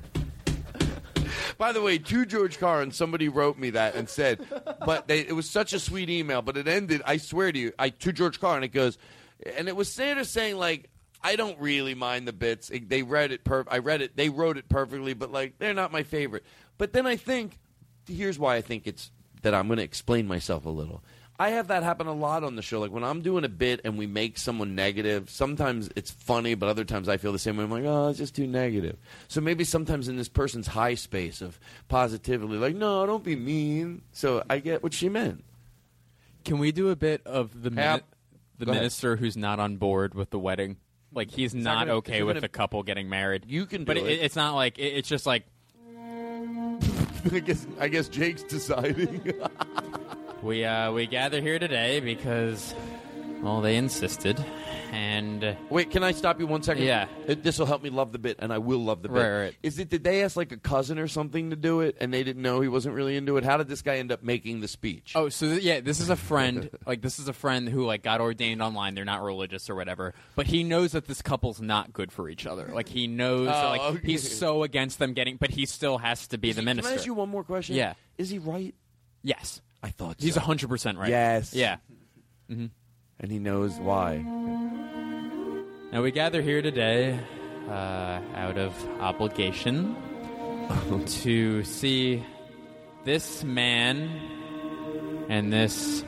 By 1.59 1.73
the 1.73 1.81
way, 1.81 1.97
to 1.99 2.27
George 2.27 2.59
Carlin, 2.59 2.91
somebody 2.91 3.29
wrote 3.29 3.59
me 3.59 3.71
that 3.71 3.95
and 3.95 4.09
said, 4.09 4.47
but 4.85 5.09
they, 5.09 5.21
it 5.21 5.35
was 5.35 5.49
such 5.49 5.73
a 5.73 5.79
sweet 5.79 6.11
email, 6.11 6.43
but 6.43 6.59
it 6.59 6.69
ended. 6.69 7.01
I 7.07 7.17
swear 7.17 7.51
to 7.51 7.59
you, 7.59 7.73
I 7.79 7.89
to 7.89 8.13
George 8.13 8.41
Carlin, 8.41 8.63
it 8.63 8.73
goes, 8.73 8.99
and 9.45 9.69
it 9.69 9.77
was 9.77 9.93
Sandra 9.93 10.25
saying 10.25 10.57
like, 10.57 10.89
I 11.23 11.37
don't 11.37 11.59
really 11.59 11.95
mind 11.95 12.29
the 12.29 12.33
bits. 12.33 12.71
They 12.73 13.03
read 13.03 13.33
it 13.33 13.43
per. 13.43 13.65
I 13.69 13.79
read 13.79 14.01
it. 14.01 14.17
They 14.17 14.29
wrote 14.29 14.57
it 14.57 14.69
perfectly, 14.69 15.15
but 15.15 15.33
like 15.33 15.59
they're 15.59 15.75
not 15.75 15.93
my 15.93 16.03
favorite. 16.03 16.45
But 16.79 16.93
then 16.93 17.07
I 17.07 17.17
think, 17.17 17.59
here's 18.07 18.39
why 18.39 18.57
I 18.57 18.61
think 18.61 18.87
it's 18.87 19.11
that 19.43 19.55
I'm 19.55 19.67
going 19.67 19.79
to 19.79 19.85
explain 19.85 20.27
myself 20.27 20.67
a 20.67 20.71
little. 20.71 21.03
I 21.39 21.51
have 21.51 21.69
that 21.69 21.83
happen 21.83 22.07
a 22.07 22.15
lot 22.15 22.45
on 22.45 22.57
the 22.57 22.63
show. 22.63 22.81
Like 22.81 22.93
when 22.93 23.05
I'm 23.05 23.21
doing 23.21 23.45
a 23.45 23.49
bit 23.49 23.83
and 23.85 23.99
we 23.99 24.07
make 24.07 24.39
someone 24.39 24.75
negative, 24.75 25.29
sometimes 25.29 25.91
it's 25.95 26.11
funny, 26.11 26.55
but 26.55 26.69
other 26.69 26.85
times 26.85 27.09
I 27.09 27.19
feel 27.19 27.33
the 27.33 27.39
same 27.39 27.57
way. 27.59 27.65
I'm 27.65 27.71
like, 27.71 27.85
oh, 27.85 28.09
it's 28.09 28.19
just 28.19 28.35
too 28.35 28.47
negative. 28.47 28.97
So 29.29 29.41
maybe 29.41 29.65
sometimes 29.65 30.09
in 30.09 30.17
this 30.17 30.29
person's 30.29 30.67
high 30.67 30.95
space 30.95 31.43
of 31.43 31.61
positivity, 31.89 32.55
like, 32.55 32.75
no, 32.75 33.05
don't 33.05 33.25
be 33.25 33.37
mean. 33.37 34.03
So 34.13 34.43
I 34.49 34.61
get 34.61 34.83
what 34.83 34.95
she 34.95 35.09
meant. 35.09 35.45
Can 36.45 36.59
we 36.59 36.73
do 36.73 36.89
a 36.89 36.97
bit 36.97 37.27
of 37.27 37.63
the 37.63 37.71
mini- 37.71 37.87
the 38.59 38.65
Go 38.67 38.73
ahead. 38.73 38.83
minister 38.83 39.17
who's 39.17 39.37
not 39.37 39.59
on 39.61 39.77
board 39.77 40.15
with 40.15 40.31
the 40.31 40.39
wedding? 40.39 40.77
Like 41.13 41.31
he's 41.31 41.55
not 41.55 41.63
not, 41.63 41.79
gonna- 41.87 41.93
okay 41.99 42.17
you're 42.19 42.27
with 42.27 42.35
gonna- 42.35 42.41
the 42.43 42.49
couple 42.49 42.83
getting 42.83 43.09
married. 43.09 43.45
You 43.47 43.67
can 43.67 43.85
but 43.85 43.97
do 43.97 44.05
it, 44.05 44.13
it. 44.13 44.23
it's 44.23 44.37
not 44.37 44.55
like 44.55 44.79
it, 44.79 44.89
it's 44.95 45.09
just 45.09 45.27
like 45.27 45.45
I 47.33 47.39
guess 47.41 47.67
I 47.81 47.89
guess 47.89 48.09
Jake's 48.09 48.43
deciding. 48.45 49.33
we 50.43 50.65
uh, 50.65 50.93
we 50.93 51.07
gather 51.07 51.41
here 51.41 51.59
today 51.59 52.01
because 52.01 52.75
well 53.43 53.61
they 53.61 53.77
insisted, 53.77 54.43
and 54.93 55.57
Wait, 55.71 55.91
can 55.91 56.03
I 56.03 56.13
stop 56.13 56.39
you 56.41 56.47
one 56.47 56.63
second? 56.63 56.85
Yeah. 56.85 57.07
This 57.27 57.59
will 57.59 57.67
help 57.67 57.83
me 57.83 57.91
love 57.91 58.13
the 58.13 58.19
bit, 58.19 58.37
and 58.41 58.53
I 58.53 58.59
will 58.59 58.79
love 58.83 59.03
the 59.03 59.09
bit. 59.09 59.19
Right, 59.19 59.41
right. 59.45 59.55
Is 59.63 59.79
it 59.79 59.89
did 59.89 60.05
they 60.05 60.23
ask 60.23 60.37
like 60.37 60.53
a 60.53 60.57
cousin 60.57 60.99
or 60.99 61.09
something 61.09 61.51
to 61.51 61.57
do 61.57 61.81
it, 61.81 61.97
and 62.01 62.13
they 62.13 62.23
didn't 62.25 62.43
know 62.43 62.61
he 62.61 62.69
wasn't 62.69 62.95
really 62.95 63.17
into 63.17 63.37
it? 63.37 63.45
How 63.45 63.57
did 63.57 63.69
this 63.69 63.83
guy 63.83 63.97
end 63.97 64.13
up 64.13 64.23
making 64.23 64.61
the 64.61 64.69
speech? 64.69 65.13
Oh, 65.15 65.29
so 65.29 65.49
th- 65.49 65.63
yeah, 65.63 65.81
this 65.81 66.01
is 66.01 66.11
a 66.11 66.17
friend. 66.17 66.71
like 66.87 67.03
this 67.03 67.19
is 67.19 67.29
a 67.29 67.33
friend 67.33 67.69
who 67.69 67.85
like 67.85 68.03
got 68.03 68.21
ordained 68.21 68.63
online. 68.63 68.95
They're 68.95 69.05
not 69.05 69.23
religious 69.23 69.69
or 69.71 69.75
whatever, 69.75 70.15
but 70.35 70.47
he 70.47 70.63
knows 70.65 70.93
that 70.93 71.07
this 71.07 71.23
couple's 71.23 71.61
not 71.61 71.93
good 71.93 72.13
for 72.13 72.29
each 72.29 72.47
other. 72.47 72.71
Like 72.73 72.89
he 72.89 73.07
knows, 73.07 73.49
Oh, 73.53 73.69
like 73.71 73.81
okay. 73.81 74.07
he's 74.07 74.37
so 74.39 74.63
against 74.63 74.99
them 74.99 75.13
getting, 75.13 75.37
but 75.37 75.51
he 75.51 75.67
still 75.67 75.99
has 75.99 76.29
to 76.29 76.39
be 76.39 76.53
the 76.53 76.63
minister. 76.63 76.89
Can 76.91 76.97
I 76.99 77.01
ask 77.01 77.07
you 77.07 77.15
one 77.15 77.29
more 77.29 77.45
question? 77.45 77.77
Yeah. 77.77 77.95
Is 78.19 78.31
he 78.31 78.39
right? 78.39 78.75
Yes. 79.23 79.61
I 79.83 79.91
thought 79.91 80.21
so. 80.21 80.25
He's 80.25 80.35
so. 80.35 80.41
hundred 80.41 80.69
percent 80.69 80.99
right. 80.99 81.11
Yes. 81.11 81.53
Yeah. 81.55 81.77
hmm 82.49 82.67
And 83.21 83.31
he 83.31 83.39
knows 83.39 83.79
why. 83.79 84.19
Now 85.93 86.03
we 86.03 86.11
gather 86.11 86.43
here 86.43 86.61
today 86.63 87.19
uh, 87.69 88.21
out 88.35 88.59
of 88.59 88.75
obligation 89.01 89.97
to 91.23 91.65
see 91.65 92.25
this 93.05 93.43
man 93.45 94.11
and 95.29 95.53
this 95.53 96.05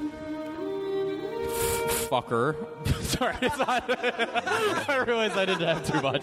fucker. 2.08 2.56
Sorry, 3.02 3.36
not. 3.58 3.84
I 4.88 5.04
realized 5.06 5.36
I 5.36 5.44
didn't 5.44 5.66
have 5.66 5.86
too 5.86 6.02
much. 6.02 6.22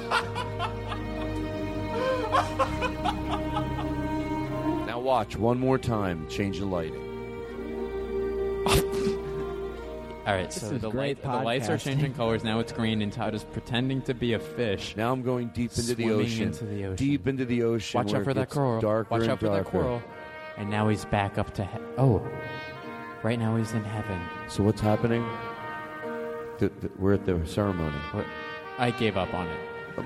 Now 4.86 4.98
watch 4.98 5.36
one 5.36 5.58
more 5.60 5.78
time. 5.78 6.28
Change 6.28 6.58
the 6.58 6.64
lighting. 6.66 7.00
All 10.26 10.34
right, 10.36 10.50
This 10.50 10.60
so 10.60 10.74
is 10.74 10.82
the, 10.82 10.90
great 10.90 11.24
light, 11.24 11.38
the 11.38 11.44
lights 11.44 11.68
are 11.68 11.76
podcasting. 11.76 11.82
changing 11.84 12.14
colors. 12.14 12.44
Now 12.44 12.60
it's 12.60 12.72
green, 12.72 13.02
and 13.02 13.12
Todd 13.12 13.34
is 13.34 13.44
pretending 13.44 14.02
to 14.02 14.14
be 14.14 14.34
a 14.34 14.38
fish. 14.38 14.94
Now 14.96 15.12
I'm 15.12 15.22
going 15.22 15.48
deep 15.48 15.70
into 15.70 15.94
the 15.94 16.04
Swimming 16.04 16.26
ocean. 16.26 16.42
into 16.48 16.64
the 16.66 16.84
ocean. 16.84 16.96
Deep 16.96 17.26
into 17.26 17.44
the 17.44 17.62
ocean. 17.62 17.98
Watch 17.98 18.12
where 18.12 18.20
out 18.20 18.24
for 18.24 18.30
it 18.30 18.34
that 18.34 18.40
gets 18.42 18.54
coral. 18.54 18.80
Darker 18.80 19.08
Watch 19.10 19.22
and 19.22 19.30
out 19.32 19.38
for 19.40 19.46
that 19.48 19.54
darker. 19.64 19.70
coral. 19.70 20.02
And 20.56 20.70
now 20.70 20.88
he's 20.88 21.04
back 21.06 21.38
up 21.38 21.54
to 21.54 21.64
he- 21.64 21.78
oh, 21.96 22.22
right 23.22 23.38
now 23.38 23.56
he's 23.56 23.72
in 23.72 23.82
heaven. 23.84 24.20
So 24.48 24.62
what's 24.62 24.80
happening? 24.80 25.24
The, 26.58 26.68
the, 26.80 26.90
we're 26.98 27.14
at 27.14 27.24
the 27.24 27.44
ceremony. 27.46 27.96
I 28.78 28.90
gave 28.90 29.16
up 29.16 29.32
on 29.32 29.46
it. 29.48 29.60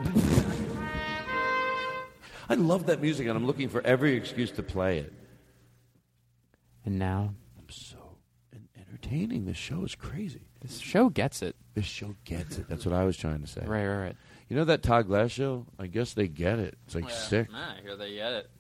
I 2.49 2.55
love 2.55 2.87
that 2.87 3.01
music, 3.01 3.27
and 3.27 3.37
I'm 3.37 3.47
looking 3.47 3.69
for 3.69 3.81
every 3.83 4.15
excuse 4.17 4.51
to 4.53 4.63
play 4.63 4.99
it. 4.99 5.13
And 6.85 6.99
now 6.99 7.35
I'm 7.59 7.71
so 7.71 7.97
entertaining. 8.79 9.47
This 9.47 9.57
show 9.57 9.83
is 9.85 9.95
crazy. 9.95 10.43
This 10.61 10.79
show 10.79 11.09
gets 11.09 11.41
it. 11.43 11.57
This 11.75 11.87
show 11.87 12.15
gets 12.25 12.59
it. 12.59 12.69
That's 12.69 12.85
what 12.85 12.95
I 12.95 13.05
was 13.05 13.17
trying 13.17 13.41
to 13.41 13.47
say. 13.47 13.63
Right, 13.65 13.87
right, 13.87 13.99
right. 14.03 14.17
You 14.49 14.57
know 14.57 14.65
that 14.67 14.83
Todd 14.83 15.07
Glass 15.07 15.31
show? 15.31 15.67
I 15.79 15.87
guess 15.87 16.13
they 16.13 16.29
get 16.29 16.59
it. 16.59 16.77
It's 16.85 16.95
like 16.95 17.09
sick, 17.11 17.49
Ah, 17.53 17.77
here 17.83 17.97
they 17.97 18.15
get 18.15 18.33
it. 18.33 18.51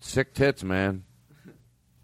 sick 0.00 0.34
tits, 0.34 0.62
man. 0.62 1.02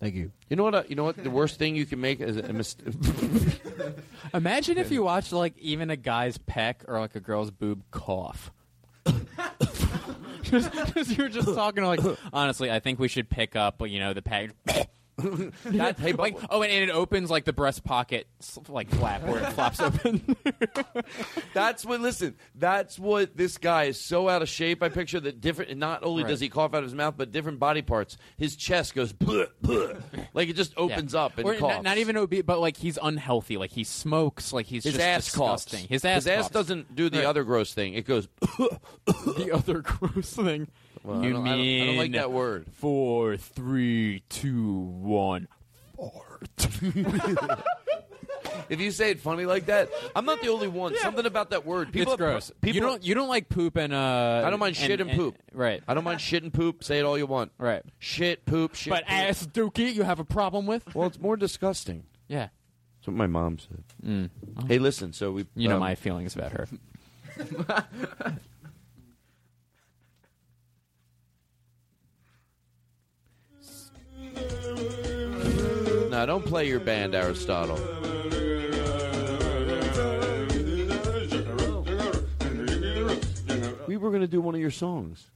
Thank 0.01 0.15
you. 0.17 0.33
You 0.51 0.57
know 0.57 0.65
what? 0.65 0.75
uh, 0.75 0.83
You 0.89 0.97
know 0.97 1.05
what? 1.05 1.23
The 1.23 1.31
worst 1.31 1.59
thing 1.59 1.75
you 1.77 1.87
can 1.87 2.01
make 2.01 2.21
is 2.21 2.37
a 2.37 2.53
mistake. 2.53 2.95
Imagine 4.35 4.79
if 4.79 4.91
you 4.93 5.03
watched 5.05 5.33
like 5.33 5.57
even 5.59 5.91
a 5.91 5.97
guy's 5.97 6.37
peck 6.39 6.85
or 6.89 6.99
like 7.01 7.15
a 7.17 7.21
girl's 7.21 7.51
boob 7.53 7.83
cough. 7.93 8.53
just- 10.43 11.11
you're 11.17 11.29
just 11.29 11.55
talking 11.55 11.85
like 11.85 12.01
honestly, 12.33 12.71
I 12.71 12.81
think 12.81 12.99
we 12.99 13.09
should 13.09 13.29
pick 13.29 13.57
up 13.57 13.87
you 13.89 13.99
know 14.01 14.13
the 14.15 14.23
package. 14.23 14.53
that, 15.65 15.99
Hey, 16.01 16.15
oh, 16.51 16.63
and 16.63 16.73
it 16.73 16.91
opens 16.91 17.31
like 17.31 17.45
the 17.45 17.53
breast 17.53 17.83
pocket 17.85 18.29
like 18.69 18.89
flap 18.89 19.23
where 19.25 19.39
it 19.43 19.53
flops 19.55 19.81
open. 19.81 20.37
That's 21.55 21.85
what. 21.85 22.01
Listen, 22.01 22.37
that's 22.55 22.99
what 22.99 23.37
this 23.37 23.59
guy 23.59 23.85
is 23.85 24.01
so 24.01 24.29
out 24.29 24.43
of 24.43 24.49
shape. 24.49 24.83
I 24.83 24.89
picture 24.89 25.19
that 25.21 25.41
different. 25.41 25.77
Not 25.77 26.05
only 26.05 26.23
Right. 26.23 26.31
does 26.31 26.41
he 26.41 26.49
cough 26.49 26.73
out 26.75 26.79
of 26.79 26.85
his 26.85 26.95
mouth, 26.95 27.15
but 27.17 27.33
different 27.33 27.59
body 27.59 27.83
parts. 27.83 28.17
His 28.37 28.55
chest 28.57 28.95
goes 28.95 29.13
"Bleh, 29.13 29.49
bleh." 29.63 30.01
like 30.35 30.49
it 30.49 30.55
just 30.57 30.73
opens 30.77 31.15
Yeah. 31.15 31.23
up 31.25 31.39
and 31.39 31.47
or 31.47 31.55
coughs. 31.55 31.75
not, 31.77 31.83
not 31.83 31.99
even 31.99 32.17
obese, 32.17 32.43
but 32.45 32.61
like 32.61 32.77
he's 32.77 32.99
unhealthy. 33.03 33.57
Like 33.57 33.71
he 33.73 33.83
smokes. 33.85 34.53
Like 34.53 34.67
he's 34.67 34.85
his 34.85 34.95
just 34.95 35.05
ass 35.05 35.25
disgusting. 35.25 35.81
coughs. 35.81 35.89
His 35.91 36.05
ass. 36.05 36.25
coughs. 36.27 36.51
doesn't 36.51 36.95
do 36.95 37.11
the 37.11 37.19
Right. 37.19 37.27
other 37.27 37.43
gross 37.45 37.75
thing. 37.75 37.95
It 37.95 38.07
goes. 38.07 38.29
the 39.07 39.51
other 39.53 39.81
gross 39.81 40.33
thing. 40.33 40.69
Well, 41.03 41.21
I 41.21 41.27
you 41.27 41.33
don't- 41.33 41.47
I 41.47 41.51
don't- 41.51 41.59
mean 41.61 41.83
I 41.83 41.87
don't 41.87 41.97
like 41.97 42.13
that 42.13 42.33
word. 42.33 42.67
Four, 42.75 43.37
three, 43.37 44.23
two, 44.29 44.73
one. 44.79 45.49
Fart. 45.97 46.49
if 48.69 48.81
you 48.81 48.91
say 48.91 49.11
it 49.11 49.21
funny 49.21 49.47
like 49.47 49.67
that, 49.67 49.91
I'm 50.15 50.25
not 50.25 50.41
the 50.41 50.49
only 50.49 50.69
one. 50.69 50.97
Something 50.97 51.27
about 51.27 51.51
that 51.51 51.67
word. 51.67 51.93
People 51.93 52.13
it's 52.13 52.21
gross. 52.21 52.53
People 52.61 52.77
you 52.77 52.81
don't 52.81 53.05
you 53.05 53.15
don't 53.15 53.29
like 53.29 53.49
poop 53.49 53.77
and 53.77 53.93
uh. 53.93 54.43
I 54.45 54.51
don't 54.51 54.61
mind 54.61 54.77
shit 54.77 55.01
and, 55.01 55.11
poop. 55.11 55.37
Right. 55.53 55.83
I 55.89 55.95
don't 55.95 56.05
mind 56.05 56.21
shit 56.21 56.43
and 56.43 56.53
poop. 56.53 56.85
Say 56.85 56.99
it 56.99 57.05
all 57.05 57.19
you 57.19 57.27
want. 57.27 57.53
Right. 57.59 57.83
Shit, 57.99 58.45
poop, 58.45 58.75
shit. 58.75 58.91
But 58.91 59.05
poop. 59.05 59.13
ass 59.13 59.47
dookie, 59.47 59.93
you 59.93 60.03
have 60.03 60.21
a 60.21 60.25
problem 60.25 60.67
with? 60.67 60.95
Well, 60.95 61.09
it's 61.09 61.19
more 61.19 61.37
disgusting. 61.37 62.05
Yeah. 62.29 62.49
That's 62.99 63.09
what 63.09 63.17
my 63.17 63.27
mom 63.27 63.59
said. 63.59 63.85
Mm. 64.05 64.31
Hey, 64.69 64.79
listen. 64.79 65.13
So 65.13 65.33
we. 65.33 65.47
You 65.55 65.69
know 65.69 65.75
um, 65.75 65.81
my 65.81 65.95
feelings 65.95 66.35
about 66.37 66.53
her. 66.53 66.69
No, 76.19 76.27
don't 76.27 76.45
play 76.45 76.67
your 76.67 76.81
band, 76.81 77.15
Aristotle. 77.15 77.77
We 83.87 83.97
were 83.97 84.11
going 84.11 84.23
to 84.23 84.27
do 84.27 84.41
one 84.41 84.57
of 84.57 84.61
your 84.61 84.73
songs. 84.73 85.31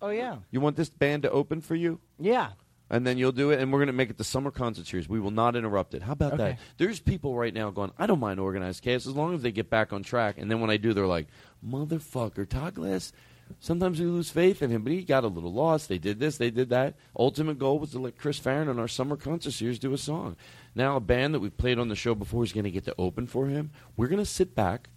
Oh 0.00 0.08
yeah. 0.08 0.38
You 0.50 0.62
want 0.62 0.76
this 0.76 0.88
band 0.88 1.24
to 1.24 1.30
open 1.30 1.60
for 1.60 1.74
you? 1.74 2.00
Yeah. 2.18 2.52
And 2.88 3.06
then 3.06 3.18
you'll 3.18 3.32
do 3.32 3.50
it, 3.50 3.60
and 3.60 3.70
we're 3.70 3.80
going 3.80 3.88
to 3.88 3.92
make 3.92 4.08
it 4.08 4.16
the 4.16 4.24
summer 4.24 4.50
concert 4.50 4.86
series. 4.86 5.06
We 5.06 5.20
will 5.20 5.30
not 5.30 5.54
interrupt 5.54 5.92
it. 5.92 6.00
How 6.00 6.12
about 6.12 6.38
that? 6.38 6.58
There's 6.78 6.98
people 6.98 7.34
right 7.34 7.52
now 7.52 7.68
going, 7.68 7.92
I 7.98 8.06
don't 8.06 8.18
mind 8.18 8.40
organized 8.40 8.82
chaos 8.82 9.06
as 9.06 9.14
long 9.14 9.34
as 9.34 9.42
they 9.42 9.52
get 9.52 9.68
back 9.68 9.92
on 9.92 10.02
track. 10.02 10.38
And 10.38 10.50
then 10.50 10.62
when 10.62 10.70
I 10.70 10.78
do, 10.78 10.94
they're 10.94 11.06
like, 11.06 11.26
motherfucker, 11.62 12.48
Todd 12.48 12.72
Glass. 12.72 13.12
Sometimes 13.60 14.00
we 14.00 14.06
lose 14.06 14.30
faith 14.30 14.62
in 14.62 14.70
him, 14.70 14.82
but 14.82 14.92
he 14.92 15.02
got 15.02 15.24
a 15.24 15.28
little 15.28 15.52
lost. 15.52 15.88
They 15.88 15.98
did 15.98 16.18
this, 16.20 16.36
they 16.38 16.50
did 16.50 16.70
that. 16.70 16.94
Ultimate 17.18 17.58
goal 17.58 17.78
was 17.78 17.90
to 17.92 17.98
let 17.98 18.18
Chris 18.18 18.38
Farren 18.38 18.68
on 18.68 18.78
our 18.78 18.88
summer 18.88 19.16
concert 19.16 19.52
series 19.52 19.78
do 19.78 19.92
a 19.92 19.98
song. 19.98 20.36
Now, 20.74 20.96
a 20.96 21.00
band 21.00 21.34
that 21.34 21.40
we've 21.40 21.56
played 21.56 21.78
on 21.78 21.88
the 21.88 21.96
show 21.96 22.14
before 22.14 22.44
is 22.44 22.52
going 22.52 22.64
to 22.64 22.70
get 22.70 22.84
to 22.84 22.94
open 22.98 23.26
for 23.26 23.46
him. 23.46 23.70
We're 23.96 24.08
going 24.08 24.18
to 24.18 24.26
sit 24.26 24.54
back, 24.54 24.88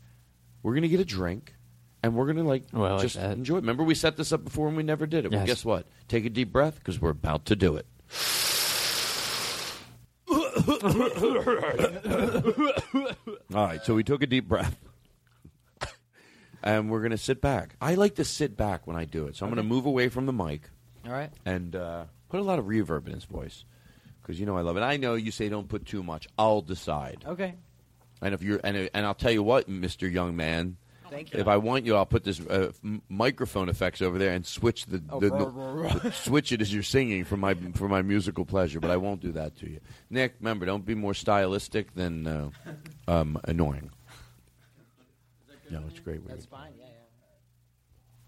we're 0.64 0.74
going 0.74 0.84
to 0.84 0.88
get 0.90 1.00
a 1.00 1.06
drink, 1.06 1.56
and 2.04 2.16
we're 2.16 2.26
going 2.26 2.38
to 2.38 2.44
like 2.44 2.64
Well, 2.72 2.86
I 2.86 2.92
like 2.94 3.02
just 3.02 3.16
enjoy 3.18 3.56
it. 3.58 3.62
Remember, 3.62 3.84
we 3.84 3.96
set 3.96 4.18
this 4.18 4.32
up 4.32 4.44
before 4.44 4.68
and 4.68 4.78
we 4.78 4.84
never 4.84 5.06
did 5.06 5.26
it. 5.26 5.32
Well, 5.32 5.46
guess 5.46 5.66
what? 5.66 5.88
Take 6.08 6.26
a 6.26 6.30
deep 6.30 6.52
breath 6.52 6.76
because 6.80 7.02
we're 7.02 7.10
about 7.10 7.46
to 7.46 7.56
do 7.56 7.76
it. 7.76 7.86
All 13.54 13.66
right, 13.66 13.84
so 13.84 13.94
we 13.96 14.04
took 14.04 14.22
a 14.24 14.28
deep 14.28 14.48
breath. 14.48 14.78
And 16.66 16.90
we're 16.90 17.00
going 17.02 17.12
to 17.12 17.18
sit 17.18 17.42
back. 17.42 17.76
I 17.80 17.94
like 17.96 18.16
to 18.16 18.26
sit 18.26 18.58
back 18.58 18.88
when 18.88 18.98
I 18.98 19.06
do 19.06 19.28
it. 19.28 19.36
So 19.38 19.46
I'm 19.46 19.52
going 19.54 19.64
to 19.64 19.70
move 19.70 19.86
away 19.86 20.10
from 20.10 20.26
the 20.26 20.34
mic 20.34 20.64
All 21.06 21.12
right. 21.14 21.32
and 21.46 21.76
uh, 21.76 22.06
put 22.30 22.40
a 22.40 22.44
lot 22.44 22.58
of 22.60 22.66
reverb 22.66 23.06
in 23.08 23.14
his 23.14 23.24
voice. 23.26 23.64
Because 24.22 24.40
you 24.40 24.48
know 24.48 24.58
I 24.58 24.62
love 24.62 24.76
it. 24.76 24.82
I 24.82 24.98
know 24.98 25.14
you 25.14 25.30
say 25.30 25.48
don't 25.48 25.70
put 25.70 25.86
too 25.86 26.02
much. 26.02 26.28
I'll 26.40 26.62
decide. 26.62 27.24
Okay. 27.28 27.54
And 28.22 28.34
if 28.34 28.42
you're 28.42 28.60
and 28.64 28.90
and 28.94 29.06
I'll 29.06 29.14
tell 29.14 29.32
you 29.32 29.44
what, 29.44 29.70
Mister 29.70 30.08
Young 30.08 30.36
Man. 30.36 30.78
Thank 31.12 31.32
you. 31.34 31.40
If 31.40 31.48
I 31.48 31.58
want 31.58 31.86
you, 31.86 31.96
I'll 31.96 32.08
put 32.08 32.24
this 32.24 32.40
uh, 32.42 32.72
m- 32.84 33.04
microphone 33.10 33.70
effects 33.70 34.02
over 34.02 34.18
there 34.18 34.32
and 34.34 34.44
switch 34.44 34.88
the, 34.88 35.04
Oh, 35.12 35.20
the, 35.20 35.30
rah, 35.30 35.38
the- 35.44 35.46
rah, 35.52 35.72
rah. 35.84 35.94
the- 36.00 36.12
switch 36.12 36.52
it 36.52 36.62
as 36.62 36.74
you're 36.74 36.82
singing 36.82 37.24
for 37.26 37.38
my 37.38 37.54
for 37.76 37.88
my 37.88 38.02
musical 38.02 38.44
pleasure. 38.44 38.80
But 38.80 38.90
I 38.90 38.98
won't 38.98 39.22
do 39.22 39.32
that 39.34 39.56
to 39.60 39.70
you, 39.70 39.80
Nick. 40.10 40.34
Remember, 40.40 40.66
don't 40.66 40.84
be 40.84 40.96
more 40.96 41.14
stylistic 41.14 41.94
than 41.94 42.26
uh, 42.26 42.50
um, 43.08 43.40
annoying. 43.44 43.92
No, 45.70 45.84
it's 45.90 46.00
great. 46.00 46.28
That's 46.28 46.46
fine. 46.46 46.74
Yeah, 46.78 46.86
yeah. 46.86 46.92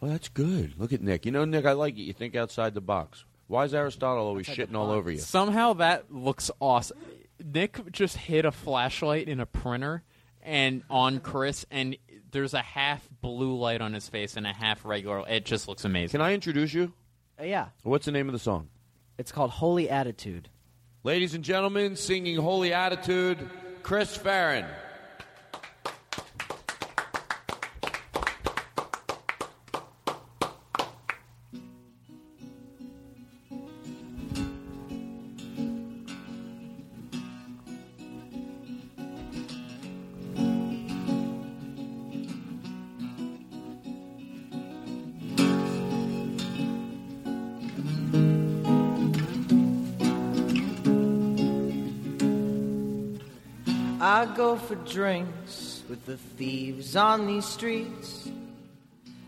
Oh, 0.01 0.07
that's 0.07 0.29
good. 0.29 0.73
Look 0.77 0.93
at 0.93 1.01
Nick. 1.01 1.25
You 1.25 1.31
know, 1.31 1.45
Nick, 1.45 1.65
I 1.65 1.73
like 1.73 1.95
it. 1.97 2.01
You 2.01 2.13
think 2.13 2.35
outside 2.35 2.73
the 2.73 2.81
box. 2.81 3.25
Why 3.47 3.63
is 3.63 3.73
Aristotle 3.73 4.25
always 4.25 4.45
shitting 4.45 4.75
all 4.75 4.91
over 4.91 5.09
you? 5.09 5.19
Somehow 5.19 5.73
that 5.73 6.13
looks 6.13 6.51
awesome. 6.59 6.97
Nick 7.43 7.91
just 7.91 8.17
hit 8.17 8.45
a 8.45 8.51
flashlight 8.51 9.27
in 9.27 9.39
a 9.39 9.45
printer 9.45 10.03
and 10.41 10.83
on 10.89 11.19
Chris, 11.19 11.65
and 11.71 11.97
there's 12.31 12.53
a 12.53 12.61
half 12.61 13.07
blue 13.21 13.55
light 13.55 13.81
on 13.81 13.93
his 13.93 14.07
face 14.09 14.35
and 14.37 14.45
a 14.45 14.53
half 14.53 14.85
regular. 14.85 15.23
It 15.27 15.45
just 15.45 15.67
looks 15.67 15.85
amazing. 15.85 16.19
Can 16.19 16.21
I 16.21 16.33
introduce 16.33 16.73
you? 16.73 16.93
Uh, 17.39 17.43
yeah. 17.43 17.67
What's 17.83 18.05
the 18.05 18.11
name 18.11 18.27
of 18.27 18.33
the 18.33 18.39
song? 18.39 18.69
It's 19.17 19.31
called 19.31 19.51
Holy 19.51 19.89
Attitude. 19.89 20.49
Ladies 21.03 21.33
and 21.33 21.43
gentlemen, 21.43 21.95
singing 21.95 22.37
Holy 22.37 22.73
Attitude, 22.73 23.49
Chris 23.81 24.15
Farren. 24.15 24.65
For 54.67 54.75
drinks 54.75 55.81
with 55.87 56.05
the 56.05 56.17
thieves 56.17 56.97
on 56.97 57.25
these 57.25 57.45
streets. 57.45 58.29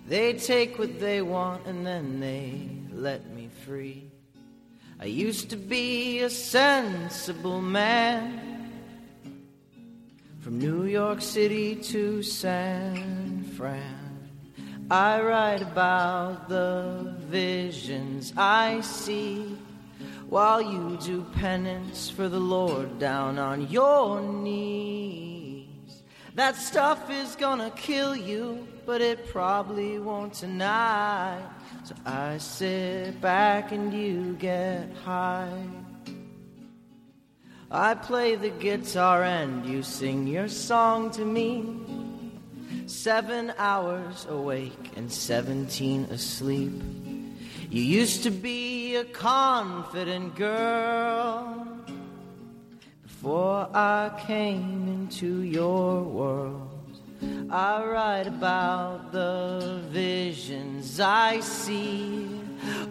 They 0.05 0.33
take 0.33 0.77
what 0.77 0.99
they 0.99 1.21
want 1.21 1.65
and 1.65 1.87
then 1.87 2.19
they 2.19 2.67
let 2.91 3.25
me 3.33 3.49
free. 3.65 4.11
I 4.99 5.05
used 5.05 5.49
to 5.51 5.55
be 5.55 6.19
a 6.19 6.29
sensible 6.29 7.61
man 7.61 8.69
from 10.41 10.59
New 10.59 10.83
York 10.83 11.21
City 11.21 11.75
to 11.75 12.21
San 12.21 13.45
Fran. 13.55 14.29
I 14.91 15.21
write 15.21 15.61
about 15.61 16.49
the 16.49 17.15
visions 17.29 18.33
I 18.35 18.81
see 18.81 19.57
while 20.27 20.61
you 20.61 20.97
do 21.01 21.23
penance 21.35 22.09
for 22.09 22.27
the 22.27 22.39
Lord 22.39 22.99
down 22.99 23.39
on 23.39 23.69
your 23.69 24.21
knees. 24.21 25.28
That 26.39 26.55
stuff 26.55 27.11
is 27.11 27.35
gonna 27.35 27.69
kill 27.71 28.15
you, 28.15 28.65
but 28.85 29.01
it 29.01 29.27
probably 29.27 29.99
won't 29.99 30.33
tonight. 30.33 31.43
So 31.83 31.93
I 32.05 32.37
sit 32.37 33.19
back 33.19 33.73
and 33.73 33.93
you 33.93 34.37
get 34.39 34.89
high. 35.03 35.67
I 37.69 37.93
play 37.93 38.35
the 38.35 38.51
guitar 38.51 39.21
and 39.21 39.65
you 39.65 39.83
sing 39.83 40.27
your 40.27 40.47
song 40.47 41.11
to 41.11 41.25
me. 41.25 41.75
Seven 42.85 43.51
hours 43.57 44.25
awake 44.29 44.93
and 44.95 45.11
seventeen 45.11 46.05
asleep. 46.05 46.71
You 47.69 47.81
used 47.81 48.23
to 48.23 48.31
be 48.31 48.95
a 48.95 49.03
confident 49.03 50.37
girl 50.37 51.67
before 53.19 53.67
I 53.73 54.17
came 54.25 54.87
into 54.87 55.41
your 55.41 56.03
world. 56.03 56.69
I 57.49 57.83
write 57.83 58.27
about 58.27 59.11
the 59.11 59.81
visions 59.89 61.01
I 61.01 61.41
see 61.41 62.27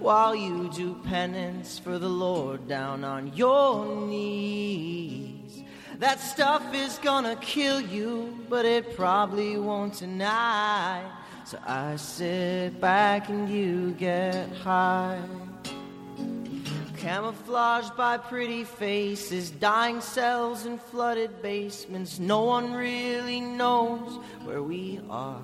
while 0.00 0.36
you 0.36 0.68
do 0.68 0.96
penance 1.04 1.78
for 1.78 1.98
the 1.98 2.10
Lord 2.10 2.68
down 2.68 3.04
on 3.04 3.32
your 3.34 4.06
knees. 4.06 5.64
That 5.98 6.20
stuff 6.20 6.74
is 6.74 6.98
gonna 6.98 7.36
kill 7.36 7.80
you, 7.80 8.38
but 8.50 8.66
it 8.66 8.96
probably 8.96 9.56
won't 9.56 9.94
tonight. 9.94 11.10
So 11.46 11.58
I 11.66 11.96
sit 11.96 12.78
back 12.82 13.30
and 13.30 13.48
you 13.48 13.92
get 13.92 14.52
high. 14.56 15.22
Camouflaged 17.08 17.96
by 17.96 18.18
pretty 18.18 18.64
faces, 18.64 19.50
dying 19.50 20.02
cells, 20.02 20.66
and 20.66 20.78
flooded 20.78 21.40
basements. 21.40 22.18
No 22.18 22.42
one 22.42 22.74
really 22.74 23.40
knows 23.40 24.18
where 24.44 24.62
we 24.62 25.00
are. 25.08 25.40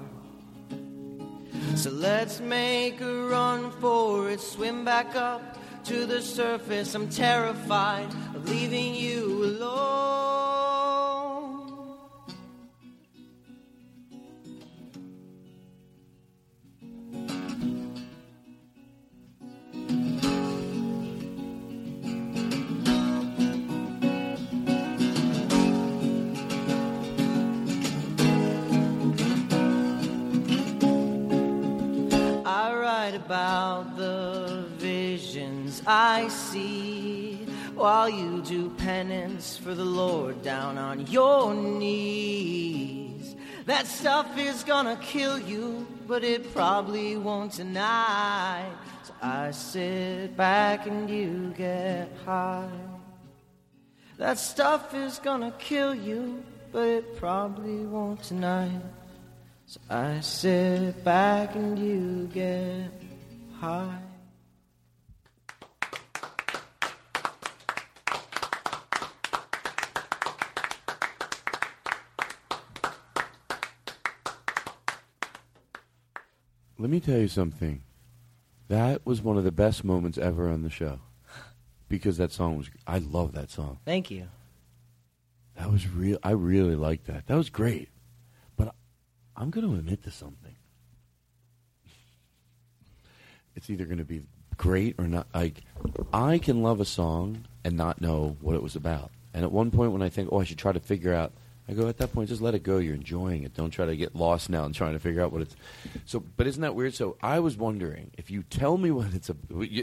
So 1.77 1.89
let's 1.89 2.39
make 2.41 3.01
a 3.01 3.29
run 3.29 3.71
for 3.81 4.29
it, 4.29 4.41
swim 4.41 4.85
back 4.85 5.17
up 5.17 5.57
to 5.85 6.05
the 6.05 6.21
surface. 6.21 6.95
I'm 6.95 7.09
terrified 7.09 8.11
of 8.35 8.47
leaving 8.47 8.95
you 8.95 9.45
alone. 9.45 10.74
Write 33.05 33.17
about 33.17 33.99
the 33.99 34.65
visions 34.79 35.83
I 35.87 36.27
see 36.29 37.45
while 37.75 38.09
you 38.09 38.41
do 38.41 38.71
penance 38.79 39.59
for 39.59 39.75
the 39.75 39.85
Lord 39.85 40.41
down 40.41 40.79
on 40.79 41.07
your 41.09 41.53
knees. 41.53 43.37
That 43.67 43.87
stuff 43.87 44.39
is 44.39 44.65
gonna 44.65 44.97
kill 45.03 45.39
you, 45.39 45.87
but 46.09 46.25
it 46.25 46.55
probably 46.55 47.19
won't 47.19 47.53
tonight. 47.53 48.73
So 49.03 49.13
I 49.21 49.51
sit 49.51 50.35
back 50.35 50.87
and 50.87 51.11
you 51.11 51.53
get 51.59 52.09
high. 52.25 52.71
That 54.17 54.39
stuff 54.39 54.95
is 54.95 55.19
gonna 55.19 55.53
kill 55.59 55.95
you, 55.95 56.43
but 56.73 56.89
it 56.89 57.17
probably 57.19 57.85
won't 57.85 58.23
tonight. 58.23 58.81
So 59.75 59.81
I 59.91 60.21
sit 60.21 61.03
back 61.03 61.57
and 61.57 61.77
you 61.77 62.31
get 62.33 62.93
high. 63.59 63.99
Let 76.79 76.89
me 76.89 77.01
tell 77.01 77.19
you 77.19 77.27
something. 77.27 77.83
That 78.69 79.05
was 79.05 79.23
one 79.23 79.37
of 79.37 79.43
the 79.43 79.51
best 79.51 79.83
moments 79.83 80.19
ever 80.19 80.49
on 80.49 80.63
the 80.63 80.71
show. 80.71 81.01
Because 81.89 82.17
that 82.19 82.31
song 82.31 82.59
was 82.59 82.71
I 82.87 82.99
love 82.99 83.33
that 83.33 83.51
song. 83.51 83.81
Thank 83.85 84.13
you. 84.13 84.29
That 85.57 85.73
was 85.73 85.89
real 85.89 86.19
I 86.23 86.31
really 86.31 86.77
liked 86.77 87.09
that. 87.09 87.27
That 87.27 87.35
was 87.35 87.51
great. 87.51 87.89
But 89.35 89.43
I'm 89.43 89.51
going 89.51 89.69
to 89.69 89.75
admit 89.75 90.03
to 90.05 90.11
something. 90.11 90.55
It's 93.57 93.71
either 93.71 93.85
going 93.85 93.99
to 93.99 94.05
be 94.05 94.23
great 94.57 94.97
or 94.99 95.07
not. 95.07 95.27
Like 95.35 95.63
I 96.13 96.39
can 96.39 96.63
love 96.63 96.81
a 96.81 96.85
song 96.85 97.45
and 97.65 97.77
not 97.77 98.01
know 98.01 98.37
what 98.41 98.57
it 98.57 98.63
was 98.63 98.77
about. 98.77 99.11
And 99.33 99.45
at 99.45 99.53
one 99.53 99.71
point 99.71 99.93
when 99.93 100.03
I 100.03 100.09
think, 100.09 100.29
"Oh, 100.33 100.41
I 100.41 100.45
should 100.45 100.59
try 100.59 100.73
to 100.73 100.81
figure 100.81 101.13
out," 101.13 101.33
I 101.69 101.73
go, 101.73 101.89
"At 101.89 101.99
that 101.99 102.13
point, 102.13 102.29
just 102.29 102.43
let 102.43 102.55
it 102.55 102.63
go. 102.63 102.79
You're 102.79 102.95
enjoying 102.95 103.43
it. 103.43 103.55
Don't 103.55 103.71
try 103.71 103.87
to 103.87 103.97
get 103.97 104.15
lost 104.15 104.51
now 104.51 104.65
and 104.65 104.75
trying 104.75 104.93
to 104.93 104.99
figure 105.01 105.23
out 105.23 105.33
what 105.33 105.43
it's." 105.43 105.57
So, 106.05 106.21
but 106.37 106.47
isn't 106.47 106.63
that 106.63 106.75
weird? 106.75 106.95
So, 106.95 107.17
I 107.23 107.41
was 107.41 107.57
wondering 107.57 108.11
if 108.17 108.31
you 108.31 108.45
tell 108.45 108.77
me 108.77 108.91
what 108.91 109.13
it's 109.15 109.31
a. 109.31 109.37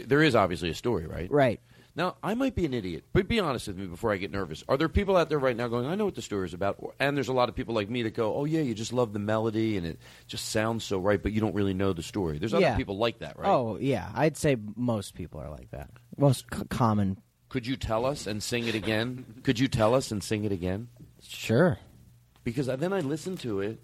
There 0.06 0.22
is 0.22 0.34
obviously 0.34 0.70
a 0.70 0.74
story, 0.74 1.06
right? 1.06 1.30
Right. 1.30 1.60
Now, 1.94 2.16
I 2.22 2.34
might 2.34 2.54
be 2.54 2.64
an 2.64 2.72
idiot, 2.72 3.04
but 3.12 3.28
be 3.28 3.38
honest 3.38 3.66
with 3.68 3.76
me 3.76 3.84
before 3.86 4.12
I 4.12 4.16
get 4.16 4.30
nervous. 4.30 4.64
Are 4.66 4.78
there 4.78 4.88
people 4.88 5.14
out 5.16 5.28
there 5.28 5.38
right 5.38 5.54
now 5.56 5.68
going, 5.68 5.84
I 5.86 5.94
know 5.94 6.06
what 6.06 6.14
the 6.14 6.22
story 6.22 6.46
is 6.46 6.54
about? 6.54 6.78
And 6.98 7.14
there's 7.16 7.28
a 7.28 7.34
lot 7.34 7.50
of 7.50 7.54
people 7.54 7.74
like 7.74 7.90
me 7.90 8.02
that 8.04 8.14
go, 8.14 8.34
oh, 8.34 8.46
yeah, 8.46 8.62
you 8.62 8.72
just 8.74 8.94
love 8.94 9.12
the 9.12 9.18
melody 9.18 9.76
and 9.76 9.86
it 9.86 9.98
just 10.26 10.48
sounds 10.48 10.84
so 10.84 10.98
right, 10.98 11.22
but 11.22 11.32
you 11.32 11.40
don't 11.42 11.54
really 11.54 11.74
know 11.74 11.92
the 11.92 12.02
story. 12.02 12.38
There's 12.38 12.54
other 12.54 12.62
Yeah. 12.62 12.76
people 12.78 12.96
like 12.96 13.18
that, 13.18 13.38
right? 13.38 13.46
Oh 13.48 13.76
yeah, 13.78 14.10
I'd 14.14 14.38
say 14.38 14.56
most 14.74 15.14
people 15.14 15.38
are 15.40 15.50
like 15.50 15.70
that. 15.72 15.90
Most 16.16 16.46
c- 16.54 16.62
common. 16.70 17.18
Could 17.50 17.66
you 17.66 17.76
tell 17.76 18.06
us 18.06 18.26
and 18.26 18.42
sing 18.42 18.66
it 18.66 18.74
again? 18.74 19.26
Could 19.42 19.58
you 19.58 19.68
tell 19.68 19.94
us 19.94 20.10
and 20.10 20.22
sing 20.24 20.44
it 20.44 20.52
again? 20.52 20.88
Sure. 21.22 21.78
Because 22.42 22.66
then 22.66 22.94
I 22.94 23.00
listen 23.00 23.36
to 23.38 23.60
it 23.60 23.80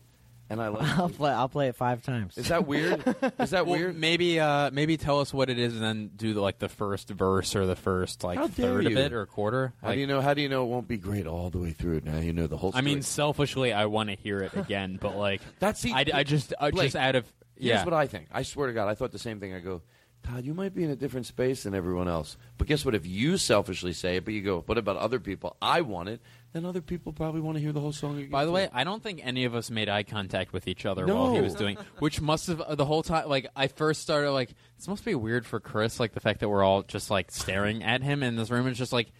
and 0.51 0.61
I 0.61 0.69
like 0.69 0.99
I'll 0.99 1.09
play. 1.09 1.31
I'll 1.33 1.49
play 1.49 1.69
it 1.69 1.77
five 1.77 2.03
times. 2.03 2.37
Is 2.39 2.49
that 2.49 2.66
weird? 2.66 3.03
Is 3.39 3.51
that 3.51 3.66
Well, 3.66 3.79
weird? 3.79 3.97
Maybe, 3.99 4.41
uh, 4.41 4.70
maybe 4.73 4.97
tell 4.97 5.20
us 5.20 5.33
what 5.35 5.51
it 5.51 5.59
is, 5.59 5.75
and 5.75 5.83
then 5.83 6.11
do 6.16 6.35
the, 6.35 6.41
like 6.41 6.59
the 6.59 6.69
first 6.69 7.09
verse 7.11 7.55
or 7.57 7.66
the 7.66 7.77
first 7.77 8.25
like 8.25 8.39
How 8.39 8.47
dare 8.47 8.70
third 8.75 8.85
you? 8.85 8.91
of 8.91 8.97
it 8.97 9.12
or 9.12 9.23
a 9.23 9.27
quarter. 9.27 9.73
How 9.83 9.89
Like, 9.89 9.97
do 9.97 10.01
you 10.01 10.07
know? 10.07 10.20
How 10.20 10.35
do 10.35 10.43
you 10.43 10.49
know 10.49 10.65
it 10.65 10.69
won't 10.69 10.89
be 10.89 10.97
great 10.99 11.27
all 11.27 11.51
the 11.51 11.59
way 11.59 11.73
through? 11.73 12.03
Now 12.05 12.19
you 12.19 12.33
know 12.33 12.47
the 12.47 12.57
whole. 12.57 12.70
I 12.70 12.81
Story. 12.81 12.85
mean, 12.85 13.03
selfishly, 13.03 13.73
I 13.73 13.87
want 13.87 14.09
to 14.11 14.16
hear 14.16 14.39
it 14.39 14.55
again, 14.57 14.99
but 15.01 15.16
like 15.16 15.41
That's 15.59 15.83
the- 15.83 15.93
I, 15.93 16.05
I 16.15 16.23
just, 16.25 16.55
I 16.61 16.70
Blake, 16.70 16.87
just 16.87 16.97
out 16.97 17.15
of 17.16 17.25
Here's 17.57 17.70
yeah. 17.70 17.85
what 17.85 17.95
I 17.95 18.07
think. 18.07 18.29
I 18.31 18.43
swear 18.43 18.69
to 18.69 18.73
God, 18.73 18.89
I 18.89 18.95
thought 18.95 19.11
the 19.11 19.19
same 19.19 19.41
thing. 19.41 19.53
I 19.53 19.59
go, 19.59 19.83
Todd, 20.23 20.45
you 20.45 20.55
might 20.55 20.75
be 20.77 20.85
in 20.85 20.91
a 20.91 20.97
different 20.97 21.27
space 21.27 21.65
than 21.65 21.75
everyone 21.75 22.07
else. 22.09 22.37
But 22.57 22.69
guess 22.69 22.85
what? 22.85 22.95
If 22.95 23.05
you 23.05 23.37
selfishly 23.37 23.93
say 23.93 24.16
it, 24.16 24.25
but 24.25 24.33
you 24.33 24.43
go, 24.43 24.62
what 24.66 24.79
about 24.79 24.97
other 24.97 25.19
people? 25.19 25.57
I 25.61 25.81
want 25.81 26.09
it. 26.09 26.20
Then 26.53 26.65
other 26.65 26.81
people 26.81 27.12
probably 27.12 27.43
want 27.43 27.57
to 27.57 27.61
hear 27.61 27.73
the 27.73 27.81
whole 27.81 27.93
song 27.93 28.16
again. 28.16 28.31
By 28.31 28.47
the 28.47 28.51
way, 28.51 28.69
I 28.73 28.83
don't 28.83 29.03
think 29.03 29.20
any 29.23 29.45
of 29.45 29.55
us 29.55 29.70
made 29.70 29.89
eye 29.89 30.03
contact 30.03 30.53
with 30.53 30.66
each 30.66 30.87
other 30.87 31.07
while 31.07 31.35
he 31.35 31.43
was 31.43 31.55
doing, 31.55 31.77
which 31.99 32.23
must 32.23 32.47
have 32.47 32.61
uh, 32.62 32.75
the 32.75 32.87
whole 32.87 33.03
time. 33.03 33.29
Like 33.29 33.49
I 33.55 33.69
first 33.69 34.01
started, 34.01 34.33
like 34.33 34.55
this 34.79 34.89
must 34.89 35.05
be 35.05 35.15
weird 35.15 35.45
for 35.45 35.61
Chris, 35.61 36.01
like 36.01 36.15
the 36.15 36.20
fact 36.20 36.41
that 36.41 36.49
we're 36.49 36.65
all 36.65 36.83
just 36.83 37.11
like 37.11 37.31
staring 37.31 37.83
at 37.83 38.03
him 38.03 38.23
in 38.23 38.37
this 38.37 38.51
room. 38.51 38.66
It's 38.66 38.79
just 38.79 38.95
like, 38.95 39.12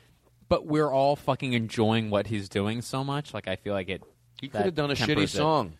but 0.49 0.67
we're 0.67 0.91
all 0.91 1.17
fucking 1.17 1.53
enjoying 1.53 2.09
what 2.09 2.27
he's 2.27 2.49
doing 2.49 2.81
so 2.81 3.05
much. 3.05 3.35
Like 3.35 3.47
I 3.47 3.57
feel 3.57 3.75
like 3.75 3.91
it. 3.91 4.03
he 4.41 4.49
could 4.49 4.63
have 4.63 4.75
done 4.75 4.91
a 4.91 4.95
shitty 4.95 5.07
tempers 5.07 5.35
it. 5.35 5.37
song. 5.37 5.75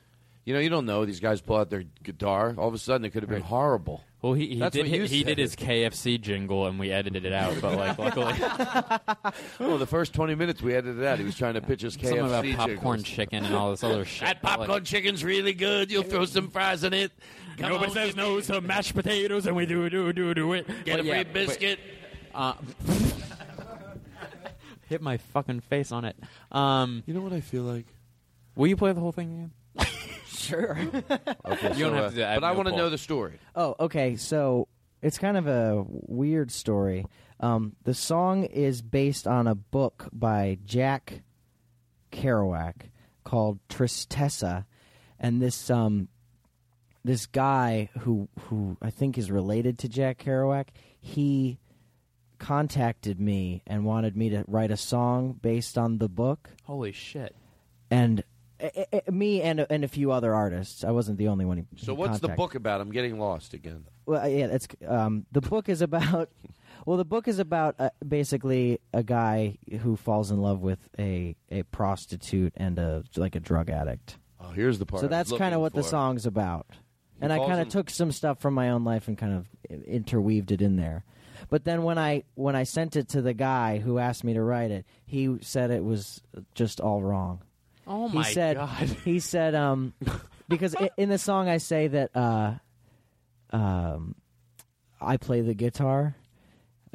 You 0.49 0.55
know, 0.55 0.61
you 0.61 0.71
don't 0.71 0.87
know. 0.87 1.05
These 1.05 1.21
guys 1.21 1.43
pull 1.43 1.57
out 1.59 1.69
their 1.69 1.85
guitar. 2.03 2.55
All 2.57 2.69
of 2.69 2.73
a 2.73 2.79
sudden, 2.79 3.05
it 3.05 3.11
could 3.11 3.23
have 3.23 3.29
been 3.29 3.43
horrible. 3.43 4.03
Well, 4.23 4.33
he, 4.33 4.47
he 4.47 4.59
That's 4.59 4.73
did 4.73 4.87
what 4.87 4.97
you 4.97 5.03
he, 5.03 5.07
he 5.09 5.19
said. 5.19 5.27
did 5.27 5.39
his 5.39 5.55
KFC 5.55 6.19
jingle 6.19 6.67
and 6.67 6.79
we 6.79 6.91
edited 6.91 7.27
it 7.27 7.35
out. 7.35 7.61
But 7.61 7.77
like 7.77 7.99
luckily, 7.99 8.33
well, 9.61 9.77
the 9.77 9.85
first 9.87 10.15
twenty 10.15 10.35
minutes 10.35 10.63
we 10.63 10.73
edited 10.73 11.01
it 11.01 11.05
out. 11.07 11.19
He 11.19 11.25
was 11.27 11.37
trying 11.37 11.53
to 11.53 11.61
pitch 11.61 11.83
his 11.83 11.99
KFC 11.99 12.03
something 12.17 12.21
about 12.21 12.45
popcorn 12.57 13.01
jingles. 13.01 13.03
chicken 13.05 13.45
and 13.45 13.55
all 13.55 13.73
this 13.73 13.85
other 13.85 14.05
shit. 14.07 14.27
That 14.27 14.41
but, 14.41 14.49
popcorn 14.49 14.71
like, 14.71 14.85
chicken's 14.85 15.23
really 15.23 15.53
good. 15.53 15.91
You'll 15.91 16.03
throw 16.03 16.25
some 16.25 16.49
fries 16.49 16.83
in 16.83 16.95
it. 16.95 17.13
Come 17.59 17.69
Nobody 17.69 17.91
on, 17.91 17.95
says 17.95 18.07
give 18.15 18.17
no 18.17 18.37
me- 18.37 18.43
to 18.43 18.61
mashed 18.63 18.95
potatoes, 18.95 19.47
and 19.47 19.55
we 19.55 19.67
do 19.67 19.91
do 19.91 20.11
do 20.15 20.33
do 20.33 20.55
it. 20.55 20.67
Get 20.87 20.97
But 20.97 21.01
a 21.01 21.05
yeah, 21.05 21.23
free 21.25 21.33
biscuit. 21.35 21.79
but, 22.33 22.39
uh, 22.39 22.55
hit 24.89 25.03
my 25.03 25.19
fucking 25.19 25.61
face 25.61 25.93
on 25.93 26.07
it. 26.07 26.17
Um, 26.51 27.03
you 27.05 27.13
know 27.13 27.21
what 27.21 27.35
I 27.35 27.43
feel 27.43 27.65
like? 27.65 27.85
Will 28.57 28.67
you 28.69 28.79
play 28.79 28.95
the 28.95 29.01
whole 29.01 29.13
thing 29.13 29.31
again? 29.35 29.51
Sure. 30.49 30.79
Okay, 31.45 31.75
You 31.75 31.85
don't 31.85 31.95
have 31.95 32.05
uh, 32.05 32.09
to 32.11 32.15
do 32.15 32.21
that. 32.21 32.33
I 32.33 32.35
But 32.37 32.45
I 32.45 32.51
no 32.51 32.57
want 32.57 32.69
to 32.69 32.77
know 32.77 32.91
the 32.91 32.99
story. 32.99 33.39
Oh, 33.55 33.75
okay. 33.81 34.17
So 34.17 34.69
it's 35.03 35.19
kind 35.19 35.37
of 35.37 35.47
a 35.47 35.85
weird 35.89 36.51
story. 36.51 37.07
Um, 37.41 37.77
the 37.85 37.95
song 37.95 38.45
is 38.45 38.83
based 38.83 39.27
on 39.27 39.47
a 39.47 39.55
book 39.55 40.09
by 40.13 40.59
Jack 40.65 41.23
Kerouac 42.13 42.75
called 43.25 43.61
Tristessa, 43.69 44.67
and 45.19 45.41
this 45.41 45.71
um, 45.71 46.09
this 47.05 47.27
guy 47.27 47.91
who 48.01 48.29
who 48.49 48.77
I 48.83 48.91
think 48.91 49.17
is 49.17 49.31
related 49.31 49.79
to 49.81 49.89
Jack 49.89 50.19
Kerouac, 50.19 50.69
he 51.01 51.59
contacted 52.39 53.21
me 53.21 53.63
and 53.67 53.85
wanted 53.85 54.17
me 54.17 54.31
to 54.31 54.45
write 54.47 54.71
a 54.71 54.77
song 54.77 55.39
based 55.41 55.79
on 55.79 55.99
the 55.99 56.09
book 56.09 56.51
Holy 56.65 56.93
shit! 56.93 57.35
and 57.91 58.25
me 59.11 59.43
and 59.43 59.67
and 59.71 59.85
a 59.85 59.89
few 59.89 60.11
other 60.13 60.35
artists. 60.35 60.85
I 60.85 60.91
wasn't 60.91 61.19
the 61.19 61.29
only 61.29 61.45
one. 61.45 61.59
He, 61.59 61.65
So 61.77 61.95
he 61.95 61.99
what's 61.99 62.21
the 62.21 62.29
book 62.29 62.55
about? 62.55 62.81
I'm 62.81 62.91
getting 62.91 63.19
lost 63.19 63.55
again. 63.55 63.85
Well, 64.07 64.23
uh, 64.23 64.27
yeah, 64.27 64.47
that's 64.47 64.69
um, 64.87 65.27
the 65.33 65.41
book 65.41 65.69
is 65.69 65.83
about. 65.83 66.31
Well, 66.87 66.97
the 66.97 67.05
book 67.05 67.29
is 67.29 67.39
about 67.39 67.75
uh, 67.79 67.91
basically 68.07 68.79
a 68.95 69.03
guy 69.03 69.59
who 69.83 69.97
falls 69.97 70.31
in 70.31 70.41
love 70.41 70.61
with 70.61 70.79
a 70.99 71.37
a 71.51 71.65
prostitute 71.65 72.55
and 72.57 72.79
a 72.79 73.05
like 73.17 73.35
a 73.35 73.41
drug 73.41 73.69
addict. 73.69 74.17
Oh, 74.41 74.51
here's 74.51 74.79
the 74.79 74.87
part. 74.87 75.03
So 75.03 75.09
that's 75.09 75.31
kind 75.33 75.55
of 75.55 75.61
what 75.61 75.75
the 75.75 75.83
song's 75.83 76.25
about. 76.25 76.67
He 76.71 76.77
and 77.21 77.33
I 77.33 77.39
kind 77.39 77.55
in- 77.55 77.61
of 77.61 77.69
took 77.69 77.91
some 77.91 78.11
stuff 78.11 78.41
from 78.41 78.55
my 78.55 78.71
own 78.71 78.85
life 78.85 79.09
and 79.09 79.19
kind 79.19 79.35
of 79.35 79.47
interweaved 79.87 80.51
it 80.51 80.63
in 80.63 80.77
there. 80.77 81.05
But 81.51 81.65
then 81.65 81.83
when 81.83 81.99
I 81.99 82.23
when 82.35 82.57
I 82.57 82.63
sent 82.63 82.97
it 82.97 83.09
to 83.11 83.23
the 83.23 83.35
guy 83.35 83.79
who 83.79 83.99
asked 83.99 84.25
me 84.25 84.33
to 84.35 84.43
write 84.43 84.71
it, 84.71 84.87
he 85.05 85.37
said 85.43 85.71
it 85.71 85.85
was 85.85 86.23
just 86.55 86.81
all 86.81 87.03
wrong. 87.03 87.43
Oh 87.89 88.09
he 88.09 88.23
said, 88.25 88.57
God. 88.57 88.69
He 89.05 89.19
said, 89.21 89.55
um, 89.55 89.95
because 90.49 90.75
i 90.77 90.91
in 90.97 91.09
the 91.09 91.19
song 91.19 91.49
I 91.49 91.57
say 91.59 91.89
that 91.89 92.11
uh, 92.15 92.55
um, 93.51 94.15
I 95.01 95.17
play 95.17 95.41
the 95.41 95.55
guitar, 95.55 96.15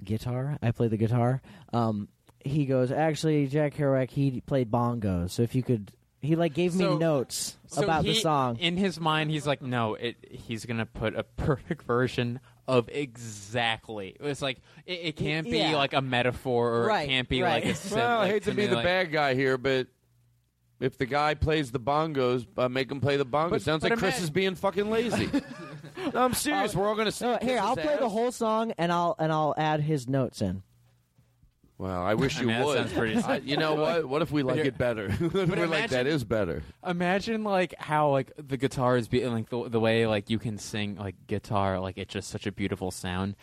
guitar. 0.04 0.58
I 0.62 0.72
play 0.72 0.88
the 0.88 0.98
guitar. 0.98 1.42
Um, 1.72 2.08
he 2.46 2.66
goes, 2.66 2.92
actually, 2.92 3.48
Jack 3.48 3.76
Kerouac, 3.76 4.10
he 4.12 4.42
played 4.42 4.70
bongos. 4.70 5.32
So 5.32 5.44
if 5.44 5.56
you 5.56 5.64
could, 5.64 5.92
he 6.22 6.36
like 6.36 6.54
gave 6.54 6.76
me 6.76 6.84
So- 6.86 6.98
notes 6.98 7.58
So 7.68 7.84
about 7.84 8.04
the 8.04 8.14
he- 8.14 8.20
song. 8.20 8.58
In 8.58 8.78
his 8.78 9.00
mind, 9.00 9.32
he's 9.32 9.48
like, 9.48 9.62
no, 9.62 9.96
it. 9.96 10.18
He's 10.30 10.66
gonna 10.66 10.86
put 10.86 11.16
a 11.16 11.24
perfect 11.24 11.84
version 11.84 12.40
of 12.68 12.88
exactly. 12.90 14.16
It's 14.20 14.42
like 14.42 14.60
it, 14.86 15.00
it 15.04 15.16
can't 15.16 15.50
be 15.50 15.58
Yeah. 15.58 15.76
like 15.76 15.94
a 15.94 16.02
metaphor, 16.02 16.74
or 16.76 16.86
Right, 16.86 17.04
it 17.06 17.08
can't 17.12 17.30
be 17.30 17.42
right. 17.42 17.64
like 17.64 17.74
a. 17.74 17.76
sim- 17.76 17.98
Well, 17.98 18.10
I 18.20 18.24
like 18.24 18.32
hate 18.32 18.44
to 18.44 18.54
be 18.54 18.68
the 18.68 18.76
like- 18.76 18.84
bad 18.86 19.12
guy 19.12 19.34
here, 19.34 19.58
but 19.58 19.88
if 20.84 20.98
the 20.98 21.06
guy 21.06 21.34
plays 21.34 21.72
the 21.72 21.80
bongos, 21.80 22.46
uh, 22.58 22.68
make 22.68 22.92
him 22.92 23.00
play 23.00 23.16
the 23.16 23.26
bongos. 23.26 23.50
But- 23.52 23.62
Sounds 23.62 23.82
but 23.82 23.92
like 23.92 24.00
Chris 24.00 24.18
ima- 24.18 24.24
is 24.24 24.30
being 24.30 24.56
fucking 24.56 24.90
lazy. 24.92 25.30
no, 26.14 26.26
I'm 26.26 26.34
serious. 26.34 26.76
We're 26.76 26.88
all 26.88 26.96
going 26.96 27.06
to 27.06 27.12
see. 27.12 27.26
No, 27.26 27.38
here, 27.42 27.60
I'll 27.60 27.76
play 27.76 27.96
the 28.00 28.10
whole 28.10 28.32
song 28.32 28.74
and 28.78 28.92
I'll 28.92 29.16
and 29.18 29.32
I'll 29.32 29.56
add 29.58 29.80
his 29.80 30.08
notes 30.08 30.42
in. 30.42 30.62
Well, 31.78 32.02
I 32.04 32.14
wish 32.14 32.38
I 32.38 32.42
you 32.42 32.48
mean, 32.48 32.58
that 32.60 32.66
would. 32.66 32.78
sounds 32.78 32.94
pretty- 32.94 33.18
I- 33.24 33.38
you 33.38 33.58
know 33.58 33.76
what? 33.84 34.08
What 34.08 34.22
if 34.22 34.32
we 34.32 34.44
like 34.44 34.60
it 34.60 34.78
better? 34.78 35.10
what 35.12 35.22
if 35.36 35.50
we're 35.50 35.68
like 35.68 35.90
that 35.90 36.02
imagine- 36.02 36.08
is 36.08 36.24
better? 36.24 36.64
Imagine 36.86 37.44
like 37.44 37.74
how 37.80 38.10
like 38.12 38.32
the 38.38 38.58
guitar 38.58 38.96
is 38.98 39.08
being 39.08 39.32
like 39.32 39.50
the, 39.50 39.70
the 39.70 39.80
way 39.80 40.06
like 40.08 40.30
you 40.30 40.40
can 40.40 40.58
sing 40.58 40.96
like 40.96 41.16
guitar 41.28 41.80
like 41.80 41.98
it's 41.98 42.14
just 42.14 42.30
such 42.30 42.46
a 42.48 42.52
beautiful 42.52 42.92
sound. 42.92 43.36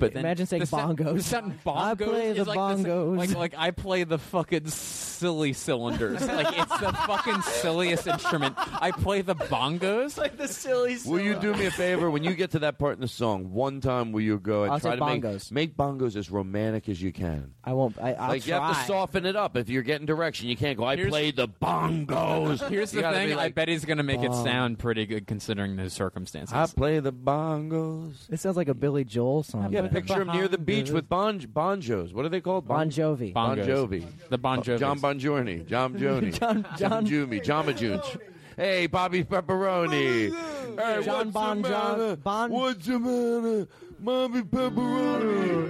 But 0.00 0.14
then 0.14 0.20
Imagine 0.24 0.46
saying 0.46 0.60
the 0.60 0.66
sound- 0.66 0.98
bongos. 0.98 1.16
the 1.16 1.22
sound 1.22 1.52
I 1.66 1.94
bongos 1.94 1.96
play 2.08 2.28
is 2.30 2.36
the 2.38 2.44
like 2.44 2.56
the 2.56 2.82
s- 2.82 2.86
bongos. 2.86 3.16
like 3.18 3.34
like 3.34 3.54
I 3.56 3.70
play 3.70 4.04
the 4.04 4.18
fucking 4.18 4.66
silly 4.68 5.52
cylinders. 5.52 6.26
like 6.26 6.58
it's 6.58 6.78
the 6.80 6.92
fucking 6.92 7.40
silliest 7.42 8.06
instrument. 8.06 8.54
I 8.58 8.90
play 8.90 9.22
the 9.22 9.34
bongos. 9.36 10.18
like 10.18 10.36
the 10.36 10.48
silly. 10.48 10.96
Will 11.06 11.20
you 11.20 11.34
do 11.36 11.54
me 11.54 11.66
a 11.66 11.70
favor 11.70 12.10
when 12.10 12.24
you 12.24 12.34
get 12.34 12.50
to 12.52 12.58
that 12.60 12.78
part 12.78 12.94
in 12.94 13.00
the 13.00 13.08
song? 13.08 13.52
One 13.52 13.80
time, 13.80 14.12
will 14.12 14.20
you 14.22 14.38
go 14.38 14.64
and 14.64 14.72
I'll 14.72 14.80
try 14.80 14.92
say 14.92 14.98
to 14.98 15.06
make, 15.06 15.22
bongos. 15.22 15.52
make 15.52 15.76
bongos 15.76 16.16
as 16.16 16.30
romantic 16.30 16.88
as 16.88 17.00
you 17.00 17.12
can? 17.12 17.54
I 17.64 17.72
won't 17.76 17.96
won't. 17.96 17.98
I, 18.06 18.12
I'll 18.14 18.28
like 18.30 18.42
try. 18.44 18.56
you 18.56 18.60
have 18.62 18.78
to 18.80 18.86
soften 18.86 19.26
it 19.26 19.36
up 19.36 19.56
if 19.56 19.68
you're 19.68 19.82
getting 19.82 20.06
direction. 20.06 20.48
You 20.48 20.56
can't 20.56 20.76
go. 20.78 20.84
I 20.84 20.96
Here's- 20.96 21.10
played 21.10 21.36
the 21.36 21.48
bongos. 21.48 22.68
Here's 22.68 22.92
You 22.92 22.98
the 22.98 23.02
gotta 23.02 23.16
thing. 23.16 23.28
be 23.28 23.32
I 23.34 23.36
like, 23.36 23.54
bet 23.54 23.68
he's 23.68 23.84
going 23.84 23.98
to 23.98 24.02
make 24.02 24.22
it 24.22 24.32
sound 24.34 24.78
pretty 24.78 25.06
good 25.06 25.26
considering 25.26 25.76
the 25.76 25.88
circumstances. 25.90 26.54
I 26.54 26.66
play 26.66 26.98
the 27.00 27.12
bongos. 27.12 28.14
It 28.30 28.40
sounds 28.40 28.56
like 28.56 28.68
a 28.68 28.74
Billy 28.74 29.04
Joel 29.04 29.42
song. 29.42 29.72
Yeah, 29.72 29.86
picture 29.88 30.22
him 30.22 30.28
near 30.28 30.48
the 30.48 30.58
beach 30.58 30.90
with 30.90 31.08
bon 31.08 31.40
bonjos. 31.40 32.12
What 32.12 32.24
are 32.24 32.28
they 32.28 32.40
called? 32.40 32.66
Bon 32.66 32.90
Jovi. 32.90 33.32
Bon 33.32 33.56
Bongos. 33.58 33.66
Jovi. 33.66 34.06
The 34.28 34.38
Bon 34.38 34.62
Jovis. 34.62 34.78
John 34.78 34.98
Bon 34.98 35.18
Journey. 35.18 35.58
John 35.68 35.94
Joni. 35.94 36.38
John- 36.38 36.66
John- 36.78 37.06
Jumi. 37.06 37.42
Jama 37.42 37.72
Junch. 37.72 38.20
Hey, 38.56 38.86
Bobby 38.86 39.22
Pepperoni. 39.22 40.32
Hey, 40.78 41.02
John 41.04 41.16
what's 41.26 41.30
Bon 41.30 41.62
the 41.62 41.68
matter? 41.68 42.16
Bon- 42.16 42.50
What's 42.50 42.86
the 42.86 42.98
matter? 42.98 43.68
Bobby 43.98 44.42
Pepperoni. 44.42 45.68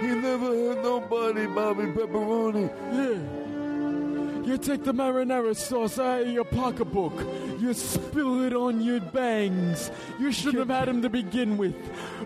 He 0.00 0.06
never 0.06 0.46
hurt 0.46 0.82
nobody, 0.82 1.46
Bobby 1.46 1.86
Pepperoni. 1.86 3.43
You 4.44 4.58
take 4.58 4.84
the 4.84 4.92
marinara 4.92 5.56
sauce 5.56 5.98
out 5.98 6.22
of 6.22 6.28
your 6.28 6.44
pocketbook. 6.44 7.14
You 7.58 7.72
spill 7.72 8.42
it 8.42 8.52
on 8.52 8.82
your 8.82 9.00
bangs. 9.00 9.90
You 10.20 10.32
shouldn't 10.32 10.58
have 10.58 10.68
had 10.68 10.88
him 10.88 11.00
to 11.02 11.08
begin 11.08 11.56
with. 11.56 11.74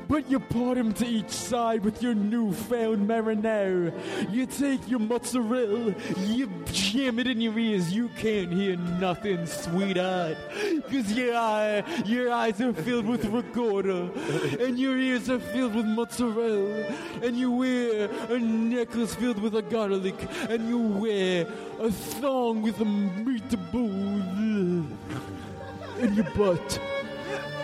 But 0.09 0.29
you 0.29 0.41
part 0.41 0.79
him 0.79 0.93
to 0.95 1.07
each 1.07 1.31
side 1.31 1.85
with 1.85 2.03
your 2.03 2.15
newfound 2.15 3.09
marinara. 3.09 3.93
You 4.33 4.47
take 4.47 4.89
your 4.89 4.99
mozzarella, 4.99 5.95
you 6.19 6.51
jam 6.73 7.19
it 7.19 7.29
in 7.29 7.41
your 7.41 7.57
ears. 7.59 7.93
You 7.93 8.09
can't 8.19 8.53
hear 8.53 8.77
nothing, 8.77 9.47
sweetheart. 9.47 10.37
Because 10.75 11.13
your, 11.13 11.37
eye, 11.37 11.85
your 12.05 12.33
eyes 12.33 12.61
are 12.61 12.73
filled 12.73 13.07
with 13.07 13.25
ricotta. 13.27 14.11
And 14.61 14.79
your 14.79 14.99
ears 14.99 15.31
are 15.31 15.39
filled 15.39 15.77
with 15.77 15.87
mozzarella. 15.87 16.85
And 17.23 17.37
you 17.37 17.53
wear 17.53 18.11
a 18.29 18.39
necklace 18.39 19.15
filled 19.15 19.41
with 19.41 19.55
a 19.55 19.63
garlic. 19.63 20.17
And 20.49 20.69
you 20.69 20.79
wear 20.79 21.47
a 21.79 21.91
thong 21.91 22.63
with 22.63 22.81
a 22.81 22.85
meatball 22.85 23.79
in 26.01 26.15
your 26.15 26.25
butt. 26.37 26.81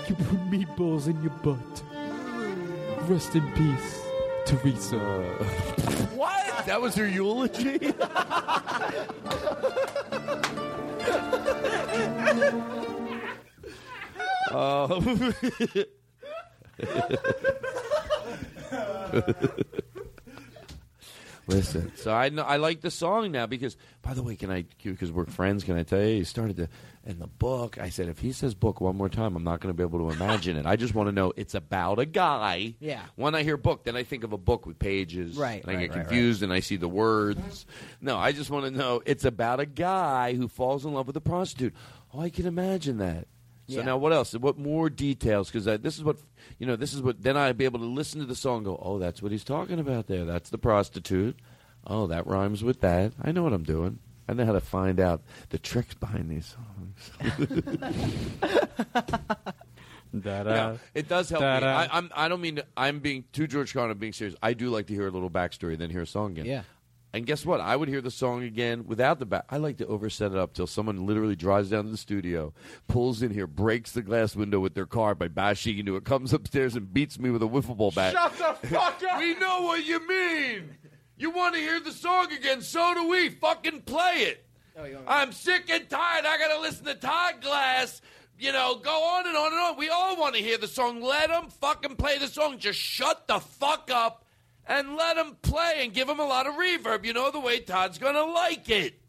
You 0.09 0.15
put 0.15 0.51
meatballs 0.51 1.09
in 1.09 1.21
your 1.23 1.33
butt. 1.43 1.83
Rest 3.09 3.35
in 3.35 3.51
peace, 3.53 4.03
Teresa. 4.47 4.99
What? 6.15 6.67
That 6.67 6.81
was 6.81 6.95
her 6.95 7.09
eulogy? 7.09 7.93
Uh, 14.51 15.01
Listen, 21.47 21.93
so 21.97 22.13
I 22.13 22.29
know, 22.31 22.43
I 22.43 22.57
like 22.57 22.81
the 22.81 22.91
song 22.91 23.31
now 23.33 23.47
because, 23.47 23.77
by 24.03 24.15
the 24.15 24.23
way, 24.23 24.37
can 24.37 24.51
I 24.51 24.65
because 24.83 25.13
we're 25.13 25.27
friends? 25.27 25.63
Can 25.65 25.77
I 25.77 25.83
tell 25.83 26.01
you? 26.01 26.17
He 26.17 26.25
started 26.25 26.57
to 26.57 26.69
in 27.07 27.19
the 27.19 27.27
book. 27.27 27.77
I 27.79 27.91
said 27.91 28.09
if 28.09 28.19
he 28.19 28.33
says 28.33 28.55
book 28.55 28.81
one 28.81 28.97
more 28.97 29.09
time, 29.11 29.37
I'm 29.37 29.45
not 29.45 29.61
going 29.61 29.73
to 29.73 29.77
be 29.77 29.83
able 29.83 30.09
to 30.09 30.15
imagine 30.15 30.57
it. 30.57 30.65
I 30.67 30.77
just 30.77 30.95
want 30.95 31.09
to 31.09 31.13
know 31.13 31.33
it's 31.37 31.55
about 31.55 31.99
a 31.99 32.07
guy. 32.07 32.75
Yeah. 32.81 33.03
When 33.17 33.35
I 33.35 33.43
hear 33.43 33.57
book, 33.57 33.85
then 33.85 33.95
I 33.95 34.05
think 34.05 34.25
of 34.25 34.33
a 34.33 34.39
book 34.39 34.65
with 34.65 34.79
pages. 34.79 35.37
Right, 35.37 35.63
And 35.63 35.71
I 35.71 35.75
right, 35.75 35.81
get 35.83 35.91
right, 35.91 35.97
right. 35.99 36.09
confused 36.09 36.43
and 36.43 36.53
I 36.53 36.61
see 36.61 36.77
the 36.77 36.89
words. 36.89 37.67
No, 38.01 38.17
I 38.17 38.33
just 38.33 38.49
want 38.51 38.65
to 38.65 38.71
know 38.71 39.03
it's 39.05 39.25
about 39.27 39.61
a 39.61 39.67
guy 39.67 40.35
who 40.35 40.49
falls 40.49 40.85
in 40.87 40.95
love 40.95 41.07
with 41.07 41.17
a 41.17 41.21
prostitute. 41.21 41.75
Oh, 42.15 42.21
I 42.21 42.31
can 42.31 42.47
imagine 42.47 42.99
that. 42.99 43.27
So 43.67 43.77
Yeah. 43.79 43.83
now, 43.85 43.97
what 43.97 44.13
else? 44.13 44.35
What 44.35 44.59
more 44.59 44.91
details? 44.91 45.51
Because 45.51 45.65
this 45.81 45.97
is 45.97 46.05
what 46.05 46.19
you 46.59 46.67
know. 46.67 46.77
This 46.77 46.93
is 46.93 47.01
what. 47.03 47.23
Then 47.23 47.37
I'd 47.37 47.57
be 47.57 47.65
able 47.65 47.79
to 47.81 47.87
listen 47.87 48.21
to 48.21 48.27
the 48.27 48.35
song. 48.35 48.59
and 48.59 48.67
Go, 48.67 48.79
oh, 48.83 48.99
that's 48.99 49.23
what 49.23 49.33
he's 49.33 49.45
talking 49.45 49.79
about 49.79 50.07
there. 50.07 50.25
That's 50.25 50.51
the 50.51 50.59
prostitute. 50.59 51.37
Oh, 51.87 52.07
that 52.09 52.27
rhymes 52.27 52.63
with 52.65 52.81
that. 52.81 53.13
I 53.23 53.33
know 53.33 53.43
what 53.43 53.53
I'm 53.53 53.63
doing. 53.63 53.99
I 54.29 54.33
know 54.33 54.47
how 54.47 54.53
to 54.53 54.61
find 54.61 54.99
out 55.01 55.23
the 55.51 55.59
tricks 55.59 55.95
behind 55.95 56.31
these 56.31 56.55
songs. 56.57 57.11
Da-da. 60.19 60.77
It 60.95 61.09
does 61.09 61.29
help 61.29 61.43
Da-da. 61.43 61.67
me. 61.67 61.73
I, 61.73 61.89
I'm. 61.99 62.11
I 62.15 62.29
don't 62.29 62.41
mean. 62.41 62.61
I'm 62.77 63.01
being 63.01 63.25
too 63.33 63.47
George 63.49 63.75
Carlin. 63.75 63.99
Being 63.99 64.13
serious. 64.13 64.37
I 64.43 64.53
do 64.55 64.71
like 64.71 64.87
to 64.87 64.95
hear 64.95 65.09
a 65.09 65.11
little 65.11 65.31
backstory, 65.31 65.77
then 65.77 65.91
hear 65.91 66.03
a 66.03 66.07
song 66.07 66.33
again. 66.33 66.47
Yeah. 66.47 66.63
And 67.15 67.25
guess 67.25 67.47
what? 67.47 67.61
I 67.61 67.77
would 67.77 67.89
hear 67.89 68.01
the 68.01 68.11
song 68.11 68.43
again 68.43 68.87
without 68.89 69.21
the 69.21 69.25
back. 69.25 69.45
I 69.49 69.59
like 69.59 69.77
to 69.77 69.87
overset 69.87 70.33
it 70.33 70.37
up 70.37 70.53
till 70.53 70.67
someone 70.67 71.07
literally 71.07 71.37
drives 71.37 71.71
down 71.71 71.85
to 71.85 71.91
the 71.93 71.97
studio, 71.97 72.53
pulls 72.89 73.23
in 73.23 73.31
here, 73.31 73.47
breaks 73.47 73.93
the 73.93 74.03
glass 74.03 74.35
window 74.35 74.59
with 74.59 74.75
their 74.75 74.85
car 74.85 75.15
by 75.15 75.29
bashing 75.29 75.79
into 75.79 75.95
it, 75.95 76.05
comes 76.05 76.33
upstairs 76.33 76.75
and 76.75 76.93
beats 76.93 77.21
me 77.21 77.31
with 77.31 77.41
a 77.41 77.47
wiffle 77.47 77.77
ball 77.77 77.93
bat. 77.93 78.15
Shut 78.15 78.33
the 78.33 78.67
fuck 78.67 79.01
up! 79.09 79.19
we 79.21 79.37
know 79.37 79.63
what 79.63 79.87
you 79.87 80.05
mean. 80.09 80.77
You 81.17 81.31
want 81.31 81.55
to 81.55 81.61
hear 81.61 81.79
the 81.79 81.93
song 81.93 82.33
again? 82.33 82.61
So 82.61 82.95
do 82.95 83.09
we. 83.09 83.29
Fucking 83.29 83.83
play 83.83 84.35
it. 84.35 84.45
I'm 85.07 85.31
sick 85.31 85.71
and 85.71 85.89
tired. 85.89 86.27
I 86.27 86.37
got 86.37 86.53
to 86.57 86.61
listen 86.61 86.85
to 86.87 86.95
Todd 86.97 87.35
Glass. 87.41 88.03
You 88.41 88.51
know, 88.51 88.81
go 88.83 88.91
on 88.91 89.29
and 89.29 89.37
on 89.37 89.53
and 89.53 89.61
on. 89.61 89.77
We 89.79 89.89
all 89.89 90.17
want 90.17 90.35
to 90.35 90.43
hear 90.43 90.59
the 90.59 90.67
song. 90.67 91.01
Let 91.01 91.29
them 91.29 91.49
fucking 91.61 91.95
play 91.95 92.19
the 92.19 92.27
song. 92.27 92.59
Just 92.59 92.81
shut 92.81 93.29
the 93.29 93.39
fuck 93.39 93.89
up 93.93 94.24
and 94.67 94.97
let 94.97 95.17
him 95.17 95.37
play 95.43 95.81
and 95.81 95.93
give 95.93 96.09
him 96.09 96.21
a 96.21 96.27
lot 96.27 96.47
of 96.47 96.55
reverb. 96.55 97.05
You 97.05 97.13
know 97.13 97.31
the 97.31 97.41
way 97.41 97.61
Todd's 97.61 97.99
going 97.99 98.15
to 98.15 98.25
like 98.25 98.69
it. 98.71 99.01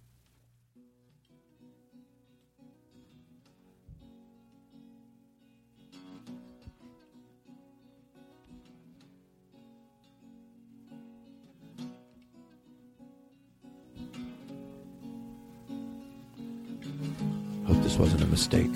Hope 17.66 17.82
this 17.82 17.98
wasn't 17.98 18.22
a 18.22 18.27
mistake. 18.27 18.72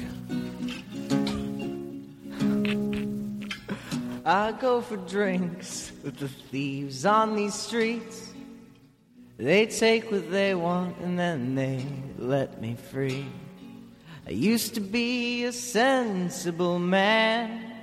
I 4.30 4.52
go 4.52 4.80
for 4.82 4.96
drinks 4.96 5.92
with 6.04 6.18
the 6.18 6.28
thieves 6.28 7.04
on 7.04 7.36
these 7.36 7.56
streets. 7.56 8.32
They 9.38 9.66
take 9.66 10.12
what 10.12 10.30
they 10.30 10.54
want 10.54 11.00
and 11.00 11.18
then 11.18 11.56
they 11.56 11.84
let 12.20 12.62
me 12.62 12.76
free. 12.76 13.26
I 14.28 14.30
used 14.30 14.76
to 14.76 14.82
be 14.82 15.46
a 15.46 15.52
sensible 15.52 16.78
man. 16.78 17.74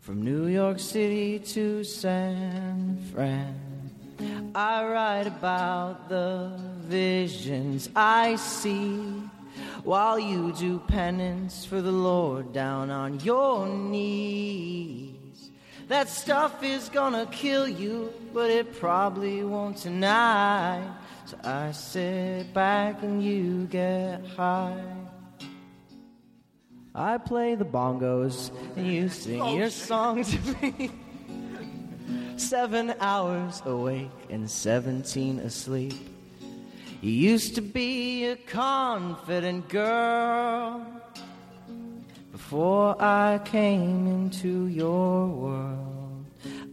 From 0.00 0.20
New 0.22 0.46
York 0.46 0.78
City 0.78 1.38
to 1.38 1.82
San 1.82 3.02
Fran. 3.14 3.58
I 4.54 4.84
write 4.84 5.26
about 5.26 6.10
the 6.10 6.52
visions 6.86 7.88
I 7.96 8.36
see 8.36 9.25
while 9.86 10.18
you 10.18 10.50
do 10.50 10.80
penance 10.80 11.64
for 11.64 11.80
the 11.80 11.92
Lord 11.92 12.52
down 12.52 12.90
on 12.90 13.20
your 13.20 13.68
knees. 13.68 15.50
That 15.86 16.08
stuff 16.08 16.64
is 16.64 16.88
gonna 16.88 17.26
kill 17.26 17.68
you, 17.68 18.12
but 18.34 18.50
it 18.50 18.80
probably 18.80 19.44
won't 19.44 19.76
tonight. 19.76 20.92
So 21.26 21.38
I 21.44 21.70
sit 21.70 22.52
back 22.52 23.04
and 23.04 23.22
you 23.22 23.66
get 23.66 24.26
high. 24.26 24.82
I 26.92 27.18
play 27.18 27.54
the 27.54 27.64
bongos 27.64 28.50
and 28.74 28.88
you 28.88 29.08
sing 29.08 29.40
oh, 29.40 29.56
your 29.56 29.70
song 29.70 30.24
to 30.24 30.38
me. 30.62 30.90
Seven 32.36 32.92
hours 32.98 33.62
awake 33.64 34.10
and 34.30 34.50
seventeen 34.50 35.38
asleep. 35.38 36.15
You 37.06 37.12
used 37.12 37.54
to 37.54 37.62
be 37.62 38.24
a 38.24 38.34
confident 38.34 39.68
girl 39.68 40.84
before 42.32 43.00
I 43.00 43.40
came 43.44 44.08
into 44.08 44.66
your 44.66 45.28
world. 45.28 46.24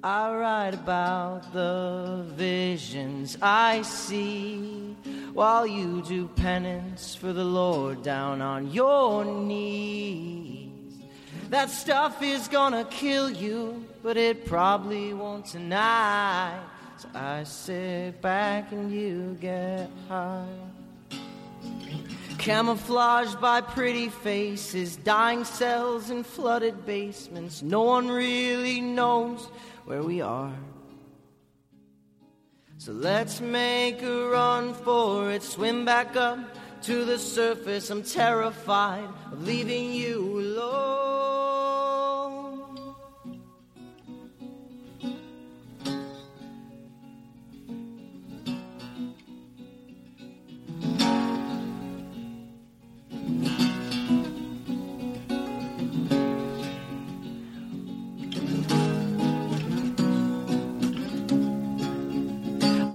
I 0.03 0.33
write 0.33 0.73
about 0.73 1.53
the 1.53 2.25
visions 2.29 3.37
I 3.43 3.83
see 3.83 4.97
while 5.35 5.67
you 5.67 6.01
do 6.01 6.27
penance 6.29 7.13
for 7.13 7.31
the 7.31 7.45
Lord 7.45 8.01
down 8.01 8.41
on 8.41 8.71
your 8.71 9.23
knees. 9.23 10.95
That 11.51 11.69
stuff 11.69 12.23
is 12.23 12.47
gonna 12.47 12.85
kill 12.85 13.29
you, 13.29 13.85
but 14.01 14.17
it 14.17 14.47
probably 14.47 15.13
won't 15.13 15.45
tonight. 15.45 16.59
I 17.16 17.43
sit 17.43 18.22
back 18.22 18.72
and 18.72 18.92
you 18.92 19.38
get 19.40 19.90
high. 20.09 20.48
Camouflaged 22.40 23.40
by 23.40 23.61
pretty 23.61 24.09
faces, 24.09 24.95
dying 24.98 25.45
cells 25.45 26.09
and 26.09 26.25
flooded 26.25 26.85
basements. 26.85 27.61
No 27.61 27.83
one 27.83 28.09
really 28.09 28.82
knows 28.82 29.45
where 29.85 30.01
we 30.01 30.22
are. 30.22 30.53
So 32.80 32.92
let's 32.92 33.40
make 33.40 34.01
a 34.01 34.27
run 34.27 34.74
for 34.74 35.32
it, 35.32 35.43
swim 35.43 35.85
back 35.85 36.16
up 36.16 36.40
to 36.83 37.06
the 37.06 37.17
surface. 37.17 37.90
I'm 37.92 38.03
terrified 38.03 39.08
of 39.32 39.45
leaving 39.48 39.93
you 39.93 40.40
alone. 40.40 41.42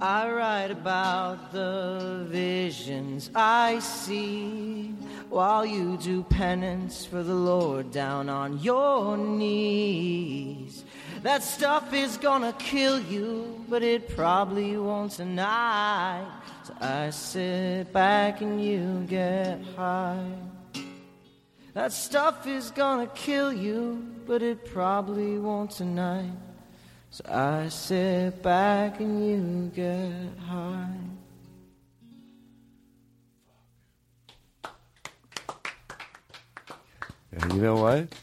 Write 0.01 0.71
about 0.71 1.51
the 1.51 2.25
visions 2.29 3.31
I 3.35 3.81
see 3.81 4.95
while 5.29 5.67
you 5.67 5.97
do 5.97 6.23
penance 6.23 7.05
for 7.05 7.23
the 7.25 7.35
Lord 7.35 7.91
down 7.91 8.29
on 8.29 8.61
your 8.61 9.17
knees. 9.17 10.85
That 11.23 11.43
stuff 11.43 11.93
is 11.93 12.17
gonna 12.17 12.53
kill 12.61 13.01
you, 13.01 13.65
but 13.69 13.83
it 13.83 14.15
probably 14.15 14.77
won't 14.77 15.13
tonight. 15.13 16.31
So 16.63 16.75
I 16.81 17.11
sit 17.11 17.93
back 17.93 18.41
and 18.41 18.63
you 18.65 19.05
get 19.09 19.61
high. 19.77 20.31
That 21.75 21.93
stuff 21.93 22.47
is 22.47 22.71
gonna 22.71 23.09
kill 23.09 23.53
you, 23.53 24.07
but 24.27 24.43
it 24.43 24.65
probably 24.65 25.39
won't 25.39 25.73
tonight. 25.73 26.48
So 27.11 27.25
I 27.29 27.69
sit 27.69 28.43
back 28.43 29.01
and 29.01 29.27
you 29.27 29.73
get 29.75 30.39
high. 30.47 30.95
And 37.33 37.53
you 37.53 37.61
know 37.61 37.77
what? 37.77 38.15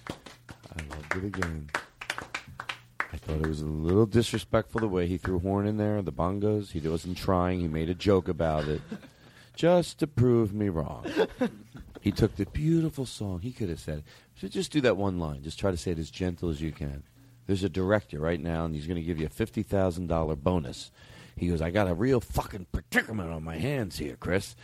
I 0.78 0.84
loved 0.90 1.16
it 1.16 1.24
again. 1.26 1.70
I 3.12 3.18
thought 3.18 3.42
it 3.42 3.48
was 3.48 3.62
a 3.62 3.66
little 3.66 4.06
disrespectful 4.06 4.82
the 4.82 4.88
way 4.88 5.08
he 5.08 5.18
threw 5.18 5.40
horn 5.40 5.66
in 5.68 5.78
there, 5.78 6.02
the 6.02 6.12
bongos. 6.12 6.72
He 6.72 6.80
wasn't 6.88 7.18
trying. 7.18 7.60
He 7.60 7.68
made 7.68 7.90
a 7.90 7.96
joke 7.96 8.28
about 8.28 8.68
it, 8.68 8.82
just 9.56 10.00
to 10.00 10.08
prove 10.08 10.54
me 10.54 10.70
wrong. 10.70 11.06
He 12.02 12.12
took 12.12 12.36
the 12.36 12.46
beautiful 12.46 13.06
song. 13.06 13.40
He 13.40 13.52
could 13.52 13.70
have 13.70 13.80
said, 13.80 14.04
"So 14.40 14.48
just 14.48 14.72
do 14.72 14.80
that 14.82 14.96
one 14.96 15.20
line. 15.20 15.44
Just 15.44 15.60
try 15.60 15.72
to 15.72 15.78
say 15.78 15.92
it 15.92 16.00
as 16.00 16.12
gentle 16.12 16.50
as 16.50 16.62
you 16.62 16.72
can." 16.72 17.04
There's 17.48 17.64
a 17.64 17.70
director 17.70 18.20
right 18.20 18.40
now, 18.40 18.66
and 18.66 18.74
he's 18.74 18.88
going 18.88 19.00
to 19.00 19.06
give 19.06 19.20
you 19.20 19.26
a 19.26 19.30
fifty 19.30 19.64
thousand 19.64 20.08
dollar 20.08 20.36
bonus. 20.36 20.92
He 21.36 21.48
goes, 21.48 21.62
"I 21.62 21.70
got 21.70 21.88
a 21.88 21.94
real 21.94 22.22
fucking 22.22 22.68
predicament 22.72 23.32
on 23.32 23.44
my 23.44 23.58
hands 23.58 23.98
here, 23.98 24.16
Chris. 24.16 24.56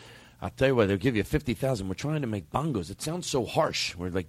I'll 0.42 0.50
tell 0.50 0.70
you 0.70 0.76
what, 0.76 0.88
they'll 0.88 0.98
give 0.98 1.16
you 1.16 1.24
fifty 1.24 1.54
thousand. 1.54 1.88
We're 1.88 1.94
trying 1.94 2.22
to 2.22 2.28
make 2.28 2.50
bongos. 2.50 2.90
It 2.90 3.02
sounds 3.02 3.28
so 3.28 3.46
harsh. 3.46 3.96
We're 3.96 4.10
like, 4.10 4.28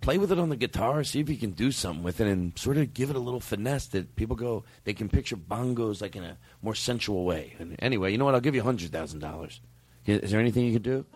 play 0.00 0.18
with 0.18 0.32
it 0.32 0.38
on 0.38 0.48
the 0.48 0.56
guitar, 0.56 1.04
see 1.04 1.20
if 1.20 1.28
you 1.28 1.36
can 1.36 1.52
do 1.52 1.70
something 1.70 2.02
with 2.02 2.20
it, 2.20 2.26
and 2.26 2.58
sort 2.58 2.76
of 2.76 2.92
give 2.92 3.10
it 3.10 3.16
a 3.16 3.20
little 3.20 3.40
finesse 3.40 3.86
that 3.88 4.16
people 4.16 4.36
go, 4.36 4.64
they 4.84 4.92
can 4.92 5.08
picture 5.08 5.36
bongos 5.36 6.02
like 6.02 6.16
in 6.16 6.24
a 6.24 6.36
more 6.62 6.74
sensual 6.74 7.24
way. 7.24 7.54
And 7.58 7.76
anyway, 7.78 8.10
you 8.10 8.18
know 8.18 8.24
what? 8.24 8.34
I'll 8.34 8.40
give 8.40 8.54
you 8.54 8.62
hundred 8.62 8.90
thousand 8.90 9.20
dollars. 9.20 9.60
Is 10.04 10.30
there 10.30 10.40
anything 10.40 10.64
you 10.64 10.72
can 10.72 10.82
do? 10.82 11.06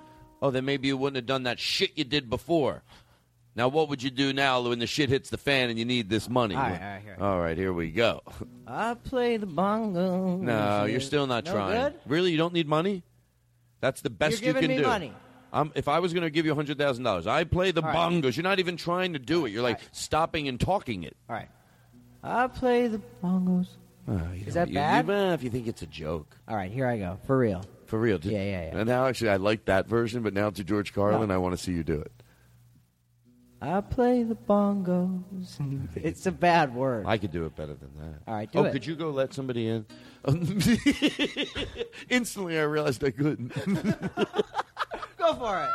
Oh, 0.43 0.51
then 0.51 0.65
maybe 0.65 0.89
you 0.89 0.97
wouldn't 0.97 1.17
have 1.17 1.27
done 1.27 1.43
that 1.43 1.59
shit 1.59 1.97
you 1.97 2.05
did 2.05 2.31
before. 2.31 2.83
Now, 3.57 3.69
what 3.69 3.89
would 3.89 4.03
you 4.03 4.11
do 4.11 4.33
now 4.33 4.61
when 4.62 4.79
the 4.79 4.87
shit 4.87 5.09
hits 5.09 5.29
the 5.31 5.37
fan 5.37 5.70
and 5.70 5.79
you 5.79 5.85
need 5.85 6.09
this 6.09 6.29
money? 6.29 6.55
All 6.55 6.62
right, 6.62 6.73
all 6.81 6.89
right, 6.89 7.03
here. 7.03 7.17
All 7.20 7.41
right, 7.41 7.57
here 7.59 7.73
we 7.73 7.91
go. 7.91 8.23
I 8.67 8.95
play 8.95 9.37
the 9.39 9.47
bongo. 9.47 10.37
No, 10.37 10.85
you're 10.85 11.01
still 11.01 11.27
not 11.27 11.45
No 11.47 11.53
trying. 11.53 11.81
good? 11.93 11.95
Really, 12.07 12.31
you 12.31 12.37
don't 12.39 12.55
need 12.55 12.69
money. 12.69 13.03
That's 13.81 14.03
the 14.03 14.11
best 14.11 14.41
You're 14.41 14.49
you 14.49 14.55
giving 14.55 14.69
can 14.70 14.77
me 14.77 14.83
do. 14.83 14.89
money. 14.89 15.12
Um, 15.53 15.73
if 15.75 15.89
I 15.89 15.99
was 15.99 16.12
going 16.12 16.23
to 16.23 16.31
give 16.31 16.47
you 16.47 16.55
hundred 16.55 16.79
thousand 16.79 17.03
dollars, 17.03 17.27
I 17.27 17.43
play 17.43 17.73
the 17.73 17.83
All 17.83 17.89
right. 17.89 17.97
bongos. 17.97 18.37
You're 18.37 18.45
not 18.45 18.61
even 18.61 18.77
trying 18.77 19.15
to 19.15 19.19
do 19.19 19.47
it. 19.47 19.51
You're 19.51 19.65
like 19.65 19.81
stopping 19.91 20.47
and 20.47 20.61
talking 20.61 21.03
it. 21.03 21.17
All 21.29 21.35
right. 21.35 21.49
I 22.23 22.47
play 22.47 22.87
the 22.87 23.01
bongos. 23.25 23.67
Oh, 24.07 24.20
Is 24.47 24.55
that 24.55 24.69
you- 24.69 24.75
bad? 24.75 25.09
You, 25.09 25.12
if 25.33 25.43
you 25.43 25.51
think 25.51 25.67
it's 25.67 25.83
a 25.83 25.87
joke. 25.87 26.37
All 26.47 26.55
right, 26.55 26.70
here 26.70 26.87
I 26.87 26.99
go. 26.99 27.19
For 27.27 27.37
real. 27.37 27.65
For 27.87 27.99
real. 27.99 28.20
Yeah, 28.23 28.39
yeah, 28.39 28.43
yeah. 28.73 28.77
And 28.79 28.89
now, 28.89 29.07
actually, 29.07 29.31
I 29.31 29.37
like 29.37 29.65
that 29.65 29.89
version, 29.89 30.23
but 30.23 30.33
now 30.35 30.51
to 30.51 30.62
George 30.62 30.93
Carlin, 30.95 31.33
I 31.33 31.39
want 31.39 31.57
to 31.57 31.62
see 31.62 31.73
you 31.73 31.83
do 31.83 32.01
it. 32.01 32.12
I 33.63 33.81
play 33.83 34.23
the 34.23 34.37
bongos. 34.37 35.89
it's 35.97 36.27
a 36.27 36.33
bad 36.33 36.75
word. 36.75 37.05
I 37.07 37.19
could 37.19 37.31
do 37.31 37.45
it 37.45 37.55
better 37.55 37.75
than 37.75 37.91
that. 37.99 38.23
All 38.27 38.35
right, 38.35 38.51
do 38.51 38.61
oh, 38.61 38.65
it. 38.65 38.73
could 38.73 38.87
you 38.87 38.97
go 38.97 39.11
let 39.11 39.35
somebody 39.35 39.69
in? 39.69 39.85
Instantly, 42.09 42.59
I 42.59 42.63
realized 42.63 43.05
I 43.05 43.11
couldn't. 43.11 43.53
Go 45.19 45.35
for 45.35 45.63
it. 45.63 45.71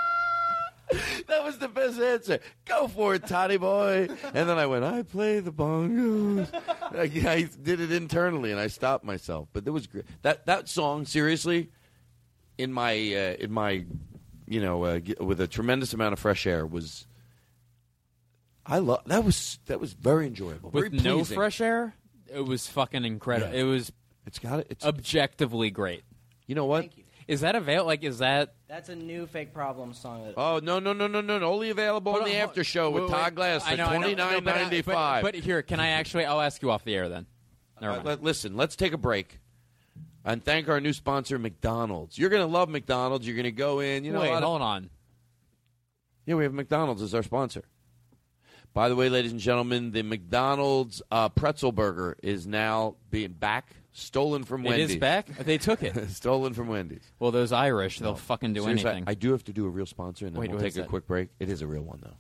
that 1.28 1.44
was 1.44 1.58
the 1.58 1.68
best 1.68 2.00
answer. 2.00 2.40
Go 2.66 2.88
for 2.88 3.16
it, 3.16 3.26
Toddy 3.26 3.58
boy. 3.58 4.08
And 4.34 4.50
then 4.50 4.58
I 4.58 4.68
went, 4.68 4.84
I 4.84 5.02
play 5.04 5.40
the 5.40 5.52
bongos. 5.52 6.48
I, 6.92 7.30
I 7.30 7.50
did 7.64 7.80
it 7.80 7.92
internally, 7.92 8.52
and 8.52 8.60
I 8.60 8.68
stopped 8.68 9.04
myself. 9.04 9.48
But 9.52 9.66
that 9.66 9.72
was 9.72 9.88
great. 9.88 10.06
That 10.22 10.46
that 10.46 10.70
song, 10.70 11.06
seriously, 11.06 11.70
in 12.58 12.72
my 12.72 12.94
uh, 12.94 13.36
in 13.40 13.52
my, 13.52 13.86
you 14.48 14.62
know, 14.62 14.84
uh, 14.84 15.00
with 15.20 15.42
a 15.42 15.48
tremendous 15.48 15.94
amount 15.94 16.14
of 16.14 16.20
fresh 16.20 16.46
air 16.46 16.66
was. 16.66 17.08
I 18.66 18.80
love 18.80 19.02
that 19.06 19.24
was 19.24 19.60
that 19.68 19.80
was 19.80 19.94
very 19.94 20.28
enjoyable. 20.28 20.72
With 20.72 20.92
very 20.92 21.04
no 21.04 21.16
pleasing. 21.18 21.36
fresh 21.36 21.62
air, 21.62 21.94
it 22.34 22.42
was 22.46 22.68
fucking 22.68 23.06
incredible. 23.06 23.54
Yeah. 23.54 23.62
It 23.62 23.64
was. 23.66 23.92
It's 24.26 24.40
got 24.40 24.60
it. 24.60 24.68
It's 24.72 24.86
objectively 24.86 25.70
great. 25.70 26.04
You 26.48 26.56
know 26.56 26.66
what? 26.66 26.90
Is 27.28 27.42
that 27.42 27.56
available? 27.56 27.88
Like, 27.88 28.04
is 28.04 28.20
that? 28.20 28.54
That's 28.68 28.90
a 28.90 28.96
new 28.96 29.26
fake 29.28 29.54
problem 29.54 29.94
song. 29.94 30.26
That 30.26 30.34
Oh 30.38 30.60
no 30.64 30.80
no 30.80 30.94
no 30.94 31.08
no 31.08 31.22
no! 31.22 31.38
no. 31.40 31.52
Only 31.54 31.70
available 31.70 32.12
Hold 32.12 32.24
on 32.24 32.30
the 32.30 32.36
on, 32.38 32.42
after 32.50 32.64
show 32.64 32.90
with 32.92 33.04
wait, 33.04 33.12
Todd 33.12 33.26
wait. 33.26 33.36
Glass 33.36 33.64
for 33.64 33.70
I 33.70 33.76
know, 33.76 33.86
I 33.86 33.94
know. 33.94 33.98
twenty 34.00 34.16
No, 34.16 34.30
nine 34.32 34.44
but 34.44 34.56
I- 34.56 34.62
ninety 34.64 34.82
but- 34.82 34.94
five. 34.94 35.24
But 35.24 35.36
here, 35.36 35.62
can 35.62 35.80
I 35.80 35.90
actually? 35.90 36.26
I'll 36.26 36.42
ask 36.42 36.62
you 36.62 36.72
off 36.72 36.84
the 36.84 36.96
air 36.96 37.08
then. 37.10 37.26
Never 37.82 37.94
Uh, 37.94 37.96
mind. 37.98 38.08
let- 38.08 38.24
listen, 38.24 38.56
let's 38.58 38.76
take 38.76 38.94
a 38.94 38.98
break 38.98 39.40
and 40.24 40.44
thank 40.44 40.68
our 40.70 40.80
new 40.82 40.94
sponsor, 40.94 41.38
McDonald's. 41.40 42.18
You're 42.18 42.30
going 42.30 42.42
to 42.46 42.52
love 42.52 42.70
McDonald's. 42.70 43.28
You're 43.28 43.36
going 43.36 43.44
to 43.46 43.52
go 43.52 43.80
in. 43.80 44.04
You 44.06 44.12
know, 44.14 44.22
Wait, 44.22 44.30
a 44.30 44.34
lot 44.34 44.44
of- 44.44 44.50
hold 44.50 44.62
on. 44.62 44.90
Yeah, 46.26 46.36
we 46.36 46.44
have 46.44 46.54
McDonald's 46.54 47.02
as 47.04 47.14
our 47.14 47.22
sponsor. 47.24 47.64
By 48.76 48.90
the 48.90 48.96
way, 48.98 49.08
ladies 49.08 49.32
and 49.32 49.40
gentlemen, 49.40 49.92
the 49.92 50.04
McDonald's 50.04 51.02
uh, 51.10 51.30
pretzel 51.30 51.72
burger 51.72 52.18
is 52.22 52.46
now 52.46 52.98
being 53.10 53.32
back, 53.32 53.74
stolen 53.94 54.44
from 54.44 54.66
It 54.66 54.70
Wendy's. 54.70 54.92
is 54.92 54.96
back. 54.98 55.28
They 55.30 55.58
took 55.58 55.82
it. 55.82 56.10
stolen 56.10 56.54
from 56.54 56.68
Wendy's. 56.68 57.10
Well, 57.18 57.32
those 57.32 57.54
Irish, 57.54 58.00
they'll 58.00 58.16
fucking 58.16 58.52
do 58.52 58.64
Seriously, 58.64 58.90
anything. 58.90 59.06
I 59.08 59.14
do 59.14 59.32
have 59.32 59.46
to 59.46 59.54
do 59.54 59.66
a 59.66 59.70
real 59.70 59.86
sponsor, 59.86 60.26
and 60.26 60.36
then 60.36 60.42
Wait, 60.42 60.52
we'll 60.52 60.60
take 60.60 60.76
a 60.76 60.82
that? 60.82 60.90
quick 60.90 61.08
break. 61.08 61.30
It 61.40 61.50
is 61.50 61.62
a 61.62 61.68
real 61.68 61.84
one, 61.84 62.00
though. 62.04 62.18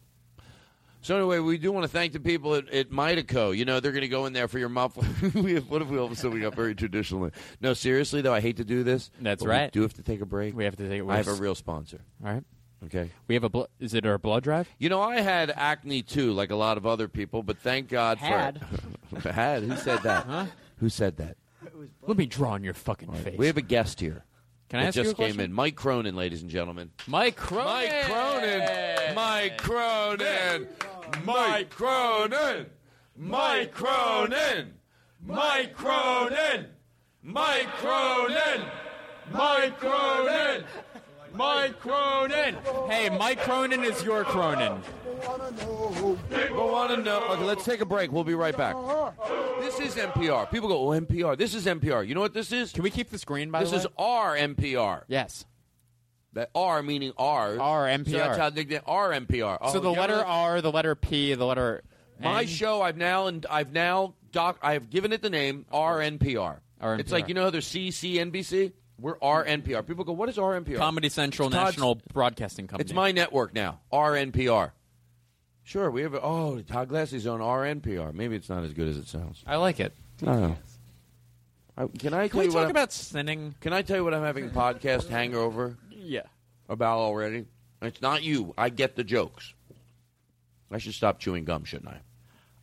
So 1.01 1.17
anyway, 1.17 1.39
we 1.39 1.57
do 1.57 1.73
want 1.73 1.83
to 1.83 1.89
thank 1.89 2.13
the 2.13 2.21
people 2.21 2.55
at, 2.55 2.69
at 2.69 2.89
Midaco. 2.89 3.55
You 3.55 3.65
know, 3.65 3.81
they're 3.81 3.91
going 3.91 4.03
to 4.03 4.07
go 4.07 4.25
in 4.25 4.31
there 4.31 4.47
for 4.47 4.57
your 4.57 4.69
muffler. 4.69 5.05
we 5.41 5.55
have, 5.55 5.69
what 5.69 5.81
if 5.81 5.89
we 5.89 5.97
all 5.97 6.05
of 6.05 6.13
a 6.13 6.15
sudden 6.15 6.35
we 6.35 6.39
got 6.39 6.55
very 6.55 6.73
traditional? 6.73 7.29
No, 7.59 7.73
seriously 7.73 8.21
though, 8.21 8.33
I 8.33 8.39
hate 8.39 8.57
to 8.57 8.65
do 8.65 8.83
this. 8.83 9.11
That's 9.19 9.45
right. 9.45 9.65
We 9.65 9.79
do 9.79 9.81
have 9.81 9.93
to 9.95 10.03
take 10.03 10.21
a 10.21 10.25
break. 10.25 10.55
We 10.55 10.63
have 10.63 10.77
to 10.77 10.87
take. 10.87 11.03
I 11.07 11.17
have 11.17 11.27
a 11.27 11.33
real 11.33 11.53
sponsor. 11.53 11.99
All 12.25 12.33
right. 12.33 12.43
Okay. 12.83 13.09
We 13.27 13.35
have 13.35 13.43
a. 13.43 13.49
Blo- 13.49 13.67
is 13.79 13.93
it 13.93 14.05
our 14.05 14.17
blood 14.17 14.43
drive? 14.43 14.69
You 14.77 14.89
know, 14.89 15.01
I 15.01 15.21
had 15.21 15.49
acne 15.55 16.03
too, 16.03 16.33
like 16.33 16.51
a 16.51 16.55
lot 16.55 16.77
of 16.77 16.85
other 16.85 17.07
people, 17.07 17.41
but 17.41 17.57
thank 17.57 17.87
God 17.89 18.17
Had? 18.19 18.61
for 19.19 19.31
had. 19.31 19.63
Who 19.63 19.75
said 19.77 20.03
that? 20.03 20.49
Who 20.77 20.89
said 20.89 21.17
that? 21.17 21.37
Let 22.05 22.17
me 22.17 22.25
draw 22.25 22.51
on 22.51 22.63
your 22.63 22.73
fucking 22.75 23.09
All 23.09 23.15
right, 23.15 23.23
face. 23.23 23.37
We 23.37 23.47
have 23.47 23.57
a 23.57 23.61
guest 23.61 23.99
here. 23.99 24.23
Can 24.69 24.79
I 24.79 24.83
that 24.83 24.87
ask 24.89 24.97
you 24.97 25.03
just 25.03 25.13
a 25.13 25.15
came 25.15 25.25
question? 25.27 25.41
in. 25.41 25.53
Mike 25.53 25.75
Cronin, 25.75 26.15
ladies 26.15 26.41
and 26.41 26.49
gentlemen. 26.51 26.91
Mike 27.07 27.35
Cronin. 27.35 27.65
Mike 27.65 28.03
Cronin. 28.07 29.15
Mike 29.15 29.57
Cronin. 29.57 30.67
Mike 31.23 31.69
Cronin. 31.71 32.65
Mike 33.17 33.71
Cronin. 33.73 34.73
Mike 35.23 35.73
Cronin. 35.73 36.67
Mike 37.23 37.69
Cronin. 37.77 38.61
Mike 39.31 39.79
Cronin. 39.79 40.63
Mike 41.35 41.79
Cronin. 41.79 42.55
Hey, 42.89 43.09
Mike 43.09 43.39
Cronin 43.41 43.83
is 43.83 44.03
your 44.03 44.23
Cronin. 44.23 44.81
People 46.29 46.69
want 46.71 46.91
to 46.91 46.97
know. 46.97 47.23
Okay, 47.31 47.43
let's 47.43 47.63
take 47.65 47.81
a 47.81 47.85
break. 47.85 48.11
We'll 48.11 48.23
be 48.23 48.35
right 48.35 48.55
back. 48.55 48.75
This 49.59 49.79
is 49.79 49.95
NPR. 49.95 50.49
People 50.51 50.69
go, 50.69 50.77
oh, 50.77 50.99
NPR. 50.99 51.37
This 51.37 51.53
is 51.55 51.65
NPR. 51.65 52.07
You 52.07 52.15
know 52.15 52.21
what 52.21 52.33
this 52.33 52.51
is? 52.51 52.71
Can 52.71 52.83
we 52.83 52.89
keep 52.91 53.09
the 53.09 53.17
screen, 53.17 53.51
by 53.51 53.61
this 53.61 53.71
the 53.71 53.77
way? 53.77 53.81
is 53.81 53.87
our 53.97 54.35
NPR. 54.35 55.03
Yes. 55.07 55.45
That 56.33 56.49
R 56.53 56.83
meaning 56.83 57.13
R. 57.17 57.57
R, 57.59 57.87
So 57.89 57.97
that's 57.97 58.09
NPR. 58.09 58.37
how 58.37 58.49
they 58.49 58.65
get 58.65 58.83
R 58.85 59.11
NPR. 59.11 59.57
so 59.71 59.77
Oh, 59.77 59.79
the 59.79 59.91
you 59.91 59.97
letter 59.99 60.13
ever- 60.15 60.25
R, 60.25 60.61
the 60.61 60.71
letter 60.71 60.93
P, 60.95 61.33
the 61.33 61.45
letter. 61.45 61.81
My 62.19 62.41
N? 62.41 62.47
show, 62.47 62.81
I've 62.81 62.97
now 62.97 63.27
and 63.27 63.45
I've 63.49 63.71
now 63.71 64.15
doc. 64.31 64.57
I 64.61 64.73
have 64.73 64.89
given 64.89 65.11
it 65.13 65.21
the 65.21 65.29
name 65.29 65.65
RNPR. 65.73 66.59
RNPR. 66.81 66.99
It's 66.99 67.11
like 67.11 67.27
you 67.29 67.33
know 67.33 67.43
how 67.45 67.49
there's 67.51 67.67
CCNBC. 67.67 68.73
We're 68.99 69.17
RNPR. 69.17 69.85
People 69.85 70.05
go, 70.05 70.13
what 70.13 70.29
is 70.29 70.37
RNPR? 70.37 70.77
Comedy 70.77 71.09
Central 71.09 71.47
It's 71.49 71.55
Todd's- 71.55 71.71
National 71.77 71.95
Broadcasting 72.13 72.67
Company. 72.67 72.85
It's 72.85 72.93
my 72.93 73.11
network 73.11 73.53
now. 73.53 73.79
RNPR. 73.91 74.71
Sure, 75.63 75.89
we 75.91 76.03
have. 76.03 76.13
A, 76.13 76.21
oh, 76.21 76.61
Todd 76.61 76.89
Glassie's 76.89 77.25
on 77.27 77.39
RNPR. 77.39 78.13
Maybe 78.13 78.35
it's 78.35 78.49
not 78.49 78.63
as 78.63 78.71
good 78.73 78.87
as 78.87 78.97
it 78.97 79.07
sounds. 79.07 79.43
I 79.47 79.55
like 79.57 79.79
it. 79.79 79.93
Oh. 80.25 80.55
I, 81.77 81.87
can 81.87 82.13
I 82.13 82.27
Can 82.27 82.29
tell 82.29 82.39
we 82.39 82.45
you 82.45 82.51
what 82.51 82.53
talk 82.53 82.61
I'm- 82.61 82.71
about 82.71 82.93
sinning? 82.93 83.55
Can 83.59 83.73
I 83.73 83.81
tell 83.81 83.97
you 83.97 84.03
what 84.03 84.13
I'm 84.13 84.23
having 84.23 84.45
a 84.45 84.49
podcast 84.49 85.09
hangover 85.09 85.75
Yeah. 85.91 86.21
about 86.69 86.99
already? 86.99 87.45
It's 87.81 88.01
not 88.01 88.23
you. 88.23 88.53
I 88.57 88.69
get 88.69 88.95
the 88.95 89.03
jokes. 89.03 89.53
I 90.71 90.77
should 90.77 90.93
stop 90.93 91.19
chewing 91.19 91.43
gum, 91.45 91.65
shouldn't 91.65 91.89
I? 91.89 91.99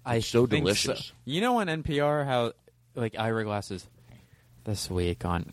I 0.05 0.17
It's 0.17 0.27
so 0.27 0.47
think 0.47 0.65
delicious. 0.65 1.13
You 1.25 1.41
know 1.41 1.59
on 1.61 1.67
NPR 1.69 2.25
how 2.25 2.53
like 2.95 3.17
Ira 3.19 3.45
Glass's 3.45 3.87
this 4.65 4.91
week 4.91 5.25
on 5.25 5.47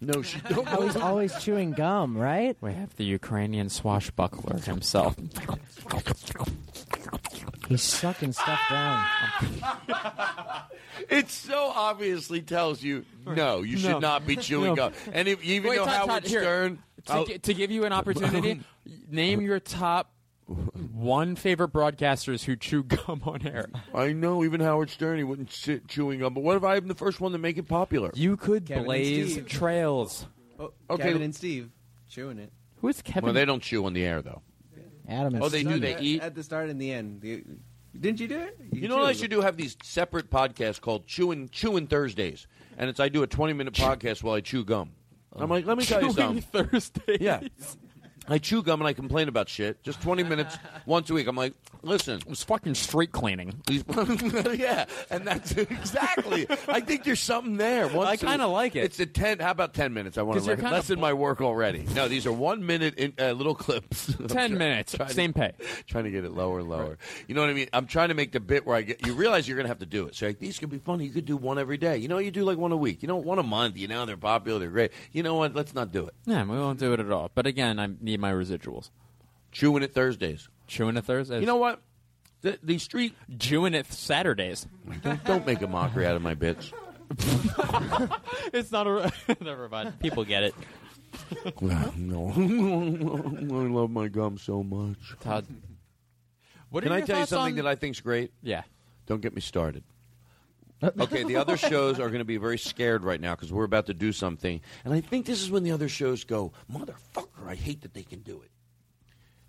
No, 0.00 0.22
she 0.22 0.40
don't. 0.40 0.66
Oh, 0.72 0.82
he's 0.86 0.96
always 0.96 1.34
chewing 1.42 1.72
gum, 1.72 2.16
right? 2.16 2.56
we 2.60 2.72
have 2.72 2.94
the 2.96 3.04
Ukrainian 3.04 3.68
swashbuckler 3.68 4.58
himself. 4.60 5.14
He's 7.68 7.82
sucking 7.82 8.32
stuff 8.32 8.60
down. 8.70 9.04
It 11.08 11.30
so 11.30 11.72
obviously 11.74 12.42
tells 12.42 12.82
you 12.82 13.04
no, 13.26 13.62
you 13.62 13.76
should 13.76 13.90
No. 13.92 13.98
not 13.98 14.26
be 14.26 14.36
chewing 14.36 14.70
No. 14.74 14.90
gum. 14.90 14.92
And 15.12 15.26
if 15.26 15.44
you 15.44 15.56
even 15.56 15.70
Wait, 15.70 15.76
know 15.76 15.84
Todd, 15.84 15.94
Howard 16.08 16.08
Todd, 16.22 16.24
here. 16.30 16.40
Stern, 16.42 16.78
To, 17.06 17.12
I'll- 17.12 17.24
gi- 17.26 17.38
to 17.40 17.54
give 17.54 17.70
you 17.70 17.84
an 17.84 17.92
opportunity, 17.92 18.60
name 19.10 19.40
your 19.40 19.58
top 19.58 20.12
one 20.54 21.36
favorite 21.36 21.72
broadcasters 21.72 22.44
who 22.44 22.56
chew 22.56 22.82
gum 22.84 23.22
on 23.24 23.46
air. 23.46 23.66
I 23.94 24.12
know 24.12 24.44
even 24.44 24.60
Howard 24.60 24.90
Stern 24.90 25.18
he 25.18 25.24
wouldn't 25.24 25.52
sit 25.52 25.88
chewing 25.88 26.20
gum. 26.20 26.34
But 26.34 26.42
what 26.42 26.56
if 26.56 26.64
I'm 26.64 26.88
the 26.88 26.94
first 26.94 27.20
one 27.20 27.32
to 27.32 27.38
make 27.38 27.58
it 27.58 27.68
popular? 27.68 28.10
You 28.14 28.36
could 28.36 28.66
Kevin 28.66 28.78
and 28.80 28.86
blaze 28.86 29.32
Steve. 29.32 29.48
trails. 29.48 30.26
Oh, 30.58 30.72
Okay. 30.90 31.04
Kevin 31.04 31.22
and 31.22 31.34
Steve 31.34 31.70
chewing 32.08 32.38
it. 32.38 32.52
Who 32.80 32.88
is 32.88 33.02
Kevin? 33.02 33.24
Well, 33.24 33.32
they 33.34 33.44
don't 33.44 33.62
chew 33.62 33.84
on 33.86 33.92
the 33.92 34.04
air 34.04 34.22
though. 34.22 34.42
Adam 35.08 35.34
and 35.34 35.42
Oh, 35.42 35.48
they 35.48 35.62
do. 35.64 35.78
They 35.80 35.94
At- 35.94 36.02
eat. 36.02 36.22
at 36.22 36.34
the 36.34 36.42
start 36.42 36.68
and 36.70 36.80
the 36.80 36.92
end. 36.92 37.22
You- 37.24 37.44
Didn't 37.98 38.20
you 38.20 38.28
do 38.28 38.38
it? 38.38 38.56
You 38.72 38.88
know 38.88 38.96
what 38.96 39.06
I 39.06 39.12
should 39.12 39.30
do? 39.30 39.40
Have 39.42 39.56
these 39.56 39.76
separate 39.82 40.30
podcasts 40.30 40.80
called 40.80 41.06
Chewing 41.06 41.48
Chewing 41.50 41.86
Thursdays, 41.88 42.46
and 42.78 42.88
it's 42.88 43.00
I 43.00 43.08
do 43.08 43.22
a 43.22 43.26
20 43.26 43.52
minute 43.52 43.74
podcast 43.74 44.22
while 44.22 44.34
I 44.34 44.40
chew 44.40 44.64
gum. 44.64 44.92
I'm 45.34 45.50
like, 45.50 45.66
let 45.66 45.76
me 45.78 45.84
tell 45.84 46.02
you 46.02 46.12
Chewing 46.14 46.40
something. 46.42 46.64
Thursdays. 46.68 47.18
Yeah. 47.20 47.40
I 48.28 48.38
chew 48.38 48.62
gum 48.62 48.80
and 48.80 48.88
I 48.88 48.92
complain 48.92 49.28
about 49.28 49.48
shit. 49.48 49.82
Just 49.82 50.00
20 50.02 50.22
minutes 50.22 50.56
once 50.86 51.10
a 51.10 51.14
week. 51.14 51.26
I'm 51.26 51.36
like, 51.36 51.54
listen. 51.82 52.18
It 52.18 52.28
was 52.28 52.42
fucking 52.42 52.74
street 52.74 53.12
cleaning. 53.12 53.60
yeah, 53.68 54.84
and 55.10 55.26
that's 55.26 55.52
exactly. 55.56 56.46
I 56.68 56.80
think 56.80 57.04
there's 57.04 57.20
something 57.20 57.56
there. 57.56 57.88
Once 57.88 58.08
I 58.08 58.16
kinda 58.16 58.46
like 58.46 58.76
it. 58.76 58.84
It's 58.84 59.00
a 59.00 59.06
10. 59.06 59.40
How 59.40 59.50
about 59.50 59.74
10 59.74 59.92
minutes? 59.92 60.18
I 60.18 60.22
want 60.22 60.38
to 60.40 60.46
you're 60.46 60.56
le- 60.56 60.96
my 60.98 61.12
work 61.12 61.40
already. 61.40 61.84
No, 61.94 62.08
these 62.08 62.26
are 62.26 62.32
one 62.32 62.64
minute 62.64 62.94
in, 62.96 63.12
uh, 63.18 63.32
little 63.32 63.54
clips. 63.54 64.06
10 64.14 64.28
try- 64.28 64.48
minutes, 64.48 64.94
trying 64.94 65.08
to- 65.08 65.14
same 65.14 65.32
pay. 65.32 65.52
Trying 65.86 66.04
to 66.04 66.10
get 66.10 66.24
it 66.24 66.32
lower 66.32 66.60
and 66.60 66.68
lower. 66.68 66.98
You 67.26 67.34
know 67.34 67.40
what 67.40 67.50
I 67.50 67.54
mean? 67.54 67.68
I'm 67.72 67.86
trying 67.86 68.08
to 68.08 68.14
make 68.14 68.32
the 68.32 68.40
bit 68.40 68.66
where 68.66 68.76
I 68.76 68.82
get. 68.82 69.06
You 69.06 69.14
realize 69.14 69.48
you're 69.48 69.56
going 69.56 69.64
to 69.64 69.68
have 69.70 69.80
to 69.80 69.86
do 69.86 70.06
it. 70.06 70.14
So 70.14 70.26
like, 70.26 70.38
these 70.38 70.58
could 70.58 70.70
be 70.70 70.78
funny. 70.78 71.04
You 71.06 71.10
could 71.10 71.24
do 71.26 71.36
one 71.36 71.58
every 71.58 71.76
day. 71.76 71.96
You 71.96 72.08
know, 72.08 72.18
you 72.18 72.30
do 72.30 72.44
like 72.44 72.58
one 72.58 72.72
a 72.72 72.76
week. 72.76 73.02
You 73.02 73.08
know, 73.08 73.16
one 73.16 73.38
a 73.38 73.42
month. 73.42 73.76
You 73.76 73.88
know, 73.88 74.06
they're 74.06 74.16
popular. 74.16 74.58
They're 74.60 74.68
great. 74.70 74.92
You 75.12 75.22
know 75.22 75.34
what? 75.34 75.54
Let's 75.54 75.74
not 75.74 75.92
do 75.92 76.06
it. 76.06 76.14
Yeah, 76.26 76.44
we 76.44 76.56
won't 76.58 76.78
do 76.78 76.92
it 76.92 77.00
at 77.00 77.10
all. 77.10 77.30
But 77.34 77.46
again, 77.46 77.78
I 77.78 77.88
need 78.12 78.20
my 78.20 78.32
residuals. 78.32 78.90
Chewing 79.50 79.82
it 79.82 79.92
Thursdays. 79.92 80.48
Chewing 80.66 80.96
it 80.96 81.04
Thursdays. 81.04 81.40
You 81.40 81.46
know 81.46 81.56
what? 81.56 81.80
The, 82.42 82.58
the 82.62 82.78
street. 82.78 83.14
Chewing 83.38 83.74
it 83.74 83.86
Saturdays. 83.92 84.66
Don't, 85.02 85.24
don't 85.24 85.46
make 85.46 85.62
a 85.62 85.66
mockery 85.66 86.06
out 86.06 86.16
of 86.16 86.22
my 86.22 86.34
bits. 86.34 86.72
it's 88.52 88.72
not 88.72 88.86
a. 88.86 89.12
Never 89.40 89.68
mind. 89.68 89.98
People 90.00 90.24
get 90.24 90.42
it. 90.44 90.54
no. 91.96 92.32
I 92.34 93.68
love 93.68 93.90
my 93.90 94.08
gum 94.08 94.38
so 94.38 94.62
much. 94.62 95.14
Todd. 95.20 95.46
What 96.70 96.84
are 96.84 96.86
Can 96.86 96.92
I 96.92 96.98
your 96.98 97.06
tell 97.06 97.16
you 97.16 97.20
thoughts 97.22 97.30
something 97.30 97.52
on- 97.58 97.64
that 97.64 97.66
I 97.66 97.74
think's 97.74 98.00
great? 98.00 98.32
Yeah. 98.42 98.62
Don't 99.06 99.20
get 99.20 99.34
me 99.34 99.40
started. 99.42 99.84
okay, 101.00 101.22
the 101.24 101.36
other 101.36 101.56
shows 101.56 102.00
are 102.00 102.08
going 102.08 102.18
to 102.18 102.24
be 102.24 102.36
very 102.36 102.58
scared 102.58 103.04
right 103.04 103.20
now 103.20 103.34
because 103.34 103.52
we're 103.52 103.64
about 103.64 103.86
to 103.86 103.94
do 103.94 104.12
something, 104.12 104.60
and 104.84 104.92
I 104.92 105.00
think 105.00 105.26
this 105.26 105.40
is 105.40 105.50
when 105.50 105.62
the 105.62 105.72
other 105.72 105.88
shows 105.88 106.24
go, 106.24 106.52
"Motherfucker, 106.72 107.46
I 107.46 107.54
hate 107.54 107.82
that 107.82 107.94
they 107.94 108.02
can 108.02 108.20
do 108.20 108.42
it." 108.42 108.50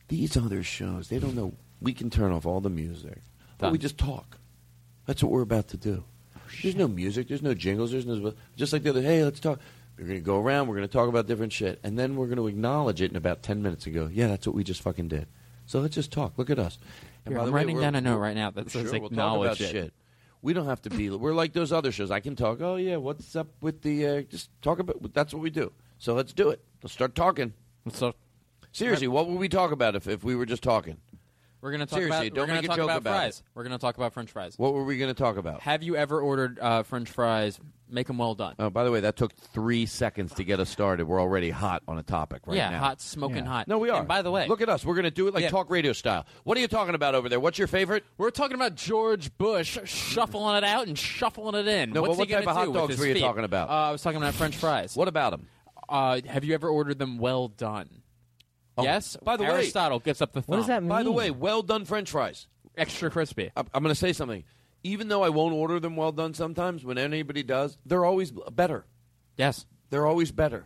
These 0.09 0.37
other 0.37 0.63
shows, 0.63 1.09
they 1.09 1.19
don't 1.19 1.35
know. 1.35 1.53
We 1.81 1.93
can 1.93 2.09
turn 2.09 2.31
off 2.31 2.45
all 2.45 2.61
the 2.61 2.69
music, 2.69 3.19
but 3.57 3.71
we 3.71 3.77
just 3.77 3.97
talk. 3.97 4.37
That's 5.05 5.23
what 5.23 5.31
we're 5.31 5.41
about 5.41 5.69
to 5.69 5.77
do. 5.77 6.03
There's 6.61 6.75
no 6.75 6.87
music. 6.87 7.27
There's 7.27 7.41
no 7.41 7.53
jingles. 7.53 7.91
There's 7.91 8.05
no 8.05 8.33
just 8.55 8.73
like 8.73 8.83
the 8.83 8.91
other. 8.91 9.01
Hey, 9.01 9.23
let's 9.23 9.39
talk. 9.39 9.59
We're 9.97 10.05
going 10.05 10.19
to 10.19 10.25
go 10.25 10.39
around. 10.39 10.67
We're 10.67 10.75
going 10.75 10.87
to 10.87 10.93
talk 10.93 11.07
about 11.07 11.27
different 11.27 11.53
shit, 11.53 11.79
and 11.83 11.97
then 11.97 12.15
we're 12.15 12.25
going 12.27 12.37
to 12.37 12.47
acknowledge 12.47 13.01
it 13.01 13.11
in 13.11 13.17
about 13.17 13.41
ten 13.43 13.61
minutes 13.63 13.85
and 13.85 13.95
go, 13.95 14.07
"Yeah, 14.11 14.27
that's 14.27 14.45
what 14.45 14.55
we 14.55 14.63
just 14.63 14.81
fucking 14.81 15.07
did." 15.07 15.27
So 15.65 15.79
let's 15.79 15.95
just 15.95 16.11
talk. 16.11 16.37
Look 16.37 16.49
at 16.49 16.59
us. 16.59 16.77
And 17.25 17.33
Here, 17.33 17.41
I'm 17.41 17.51
way, 17.51 17.61
writing 17.61 17.79
down 17.79 17.95
a 17.95 18.01
note 18.01 18.17
right 18.17 18.35
now 18.35 18.51
that 18.51 18.69
says 18.69 18.89
sure, 18.89 18.99
we'll 18.99 19.09
acknowledge 19.09 19.59
about 19.59 19.69
it. 19.69 19.71
shit. 19.71 19.93
We 20.43 20.51
don't 20.51 20.65
have 20.65 20.81
to 20.83 20.89
be. 20.89 21.09
We're 21.09 21.33
like 21.33 21.53
those 21.53 21.71
other 21.71 21.91
shows. 21.91 22.11
I 22.11 22.19
can 22.19 22.35
talk. 22.35 22.59
Oh 22.61 22.75
yeah, 22.75 22.97
what's 22.97 23.33
up 23.35 23.47
with 23.61 23.81
the? 23.81 24.05
Uh, 24.05 24.21
just 24.23 24.49
talk 24.61 24.77
about. 24.77 25.13
That's 25.13 25.33
what 25.33 25.41
we 25.41 25.49
do. 25.49 25.71
So 25.97 26.13
let's 26.13 26.33
do 26.33 26.49
it. 26.49 26.61
Let's 26.83 26.93
start 26.93 27.15
talking. 27.15 27.53
Let's 27.85 27.99
talk. 27.99 28.17
Seriously, 28.73 29.07
what 29.07 29.29
would 29.29 29.39
we 29.39 29.47
talk 29.47 29.71
about 29.71 29.95
if, 29.95 30.05
if 30.05 30.21
we 30.23 30.35
were 30.35 30.45
just 30.45 30.61
talking? 30.61 30.97
We're 31.63 31.71
gonna 31.71 31.85
talk 31.85 31.99
Seriously, 31.99 32.27
about. 32.27 32.35
don't 32.35 32.41
we're 32.43 32.47
gonna 32.47 32.61
make 32.61 32.65
a 32.65 32.67
talk 32.67 32.75
joke 32.75 32.85
about, 32.87 32.97
about 32.97 33.13
fries. 33.13 33.43
We're 33.55 33.63
gonna 33.63 33.77
talk 33.77 33.95
about 33.95 34.11
French 34.13 34.31
fries. 34.31 34.55
What 34.57 34.73
were 34.73 34.83
we 34.83 34.97
going 34.97 35.07
to 35.15 35.17
talk 35.17 35.37
about? 35.37 35.61
Have 35.61 35.81
you 35.81 35.95
ever 35.95 36.19
ordered 36.19 36.59
uh, 36.59 36.83
French 36.83 37.09
fries? 37.09 37.57
Make 37.89 38.07
them 38.07 38.17
well 38.17 38.35
done. 38.35 38.55
Oh, 38.59 38.69
by 38.69 38.83
the 38.83 38.91
way, 38.91 38.99
that 38.99 39.15
took 39.15 39.33
three 39.33 39.85
seconds 39.85 40.33
to 40.33 40.43
get 40.43 40.59
us 40.59 40.69
started. 40.69 41.05
We're 41.05 41.21
already 41.21 41.51
hot 41.51 41.81
on 41.87 41.97
a 41.97 42.03
topic 42.03 42.41
right 42.45 42.57
yeah, 42.57 42.71
now. 42.71 42.79
hot, 42.79 42.99
smoking 42.99 43.45
hot. 43.45 43.69
No, 43.69 43.77
we 43.77 43.89
are. 43.89 43.99
And 43.99 44.07
by 44.09 44.23
the 44.23 44.31
way, 44.31 44.45
look 44.47 44.59
at 44.59 44.67
us. 44.67 44.83
We're 44.83 44.95
going 44.95 45.05
to 45.05 45.11
do 45.11 45.29
it 45.29 45.33
like 45.33 45.43
Yeah. 45.43 45.51
talk 45.51 45.69
radio 45.69 45.93
style. 45.93 46.25
What 46.43 46.57
are 46.57 46.61
you 46.61 46.67
talking 46.67 46.95
about 46.95 47.15
over 47.15 47.29
there? 47.29 47.39
What's 47.39 47.57
your 47.57 47.67
favorite? 47.67 48.03
We're 48.17 48.31
talking 48.31 48.55
about 48.55 48.75
George 48.75 49.31
Bush 49.37 49.77
shuffling 49.85 50.57
it 50.57 50.65
out 50.65 50.87
and 50.87 50.97
shuffling 50.99 51.55
it 51.55 51.67
in. 51.67 51.91
No, 51.91 52.01
What's 52.01 52.13
but 52.13 52.17
what 52.17 52.27
he 52.27 52.31
gonna 52.33 52.45
type 52.45 52.49
of 52.49 52.57
hot 52.57 52.63
do 52.65 52.71
with 52.71 52.81
dogs 52.81 52.91
his 52.93 52.99
were 52.99 53.05
you 53.05 53.13
feet? 53.13 53.21
talking 53.21 53.43
about? 53.45 53.69
Uh, 53.69 53.73
I 53.73 53.91
was 53.91 54.01
talking 54.01 54.17
about 54.17 54.33
French 54.33 54.57
fries. 54.57 54.97
What 54.97 55.07
about 55.07 55.29
them? 55.29 55.47
Uh, 55.87 56.19
have 56.27 56.43
you 56.43 56.55
ever 56.55 56.67
ordered 56.67 56.99
them 56.99 57.19
well 57.19 57.47
done? 57.47 58.02
Oh. 58.77 58.83
yes. 58.83 59.17
Oh, 59.21 59.25
by 59.25 59.37
the 59.37 59.43
way- 59.43 59.49
Aristotle 59.49 59.99
gets 59.99 60.21
up 60.21 60.31
the 60.33 60.41
thumb. 60.41 60.87
By 60.87 61.03
the 61.03 61.11
way, 61.11 61.31
well 61.31 61.61
done 61.61 61.85
French 61.85 62.11
fries. 62.11 62.47
Extra 62.75 63.11
crispy. 63.11 63.51
I'm, 63.55 63.67
I'm 63.73 63.83
going 63.83 63.93
to 63.93 63.99
say 63.99 64.13
something. 64.13 64.43
Even 64.83 65.07
though 65.07 65.23
I 65.23 65.29
won't 65.29 65.53
order 65.53 65.79
them 65.79 65.95
well 65.95 66.11
done 66.11 66.33
sometimes, 66.33 66.83
when 66.83 66.97
anybody 66.97 67.43
does, 67.43 67.77
they're 67.85 68.03
always 68.03 68.31
better. 68.31 68.85
Yes. 69.37 69.65
They're 69.89 70.07
always 70.07 70.31
better. 70.31 70.65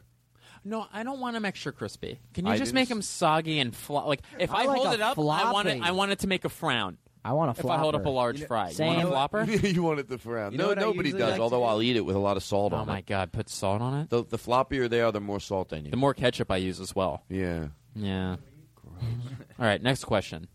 No, 0.63 0.87
I 0.91 1.03
don't 1.03 1.19
want 1.19 1.35
them 1.35 1.45
extra 1.45 1.71
crispy. 1.71 2.19
Can 2.33 2.45
you 2.45 2.51
I 2.51 2.57
just 2.57 2.73
make 2.73 2.89
them 2.89 3.01
soggy 3.01 3.59
and 3.59 3.75
fla- 3.75 4.05
like 4.05 4.21
if 4.39 4.51
I 4.51 4.63
I, 4.63 4.65
like 4.65 4.77
hold 4.77 4.93
it 4.93 5.01
up, 5.01 5.17
I 5.17 5.51
want 5.51 5.67
it. 5.67 5.81
I 5.81 5.91
want 5.91 6.11
it 6.11 6.19
to 6.19 6.27
make 6.27 6.45
a 6.45 6.49
frown. 6.49 6.97
I 7.23 7.33
want 7.33 7.57
a 7.57 7.59
If. 7.59 7.65
I 7.69 7.77
hold 7.77 7.95
up 7.95 8.05
a 8.05 8.09
large 8.09 8.43
fry, 8.45 8.69
you 8.69 8.83
want 8.85 8.97
a 8.97 9.01
Same. 9.01 9.07
flopper? 9.07 9.43
you 9.49 9.83
want 9.83 9.99
it 9.99 10.09
to 10.09 10.17
frown. 10.17 10.51
You 10.51 10.57
know 10.57 10.73
no, 10.73 10.81
nobody 10.81 11.11
does. 11.11 11.31
like 11.31 11.39
although 11.39 11.59
do? 11.59 11.63
I'll 11.65 11.81
eat 11.81 11.95
it 11.95 12.05
with 12.05 12.15
a 12.15 12.19
lot 12.19 12.37
of 12.37 12.43
salt 12.43 12.73
Oh 12.73 12.77
on 12.77 12.81
it. 12.81 12.91
Oh 12.91 12.93
my 12.95 13.01
god, 13.01 13.31
put 13.31 13.49
salt 13.49 13.81
on 13.81 13.99
it. 14.01 14.09
The, 14.09 14.23
the 14.25 14.37
floppier 14.37 14.89
they 14.89 15.01
are, 15.01 15.11
the 15.11 15.19
more 15.21 15.39
salt 15.39 15.73
I 15.73 15.79
need. 15.81 15.91
The 15.91 15.97
more 15.97 16.13
ketchup 16.13 16.51
I 16.51 16.57
use 16.57 16.79
as 16.79 16.95
well. 16.95 17.23
yeah. 17.29 17.67
Yeah. 17.97 18.35
All 19.59 19.65
right, 19.65 19.81
next 19.81 20.03
question. 20.05 20.47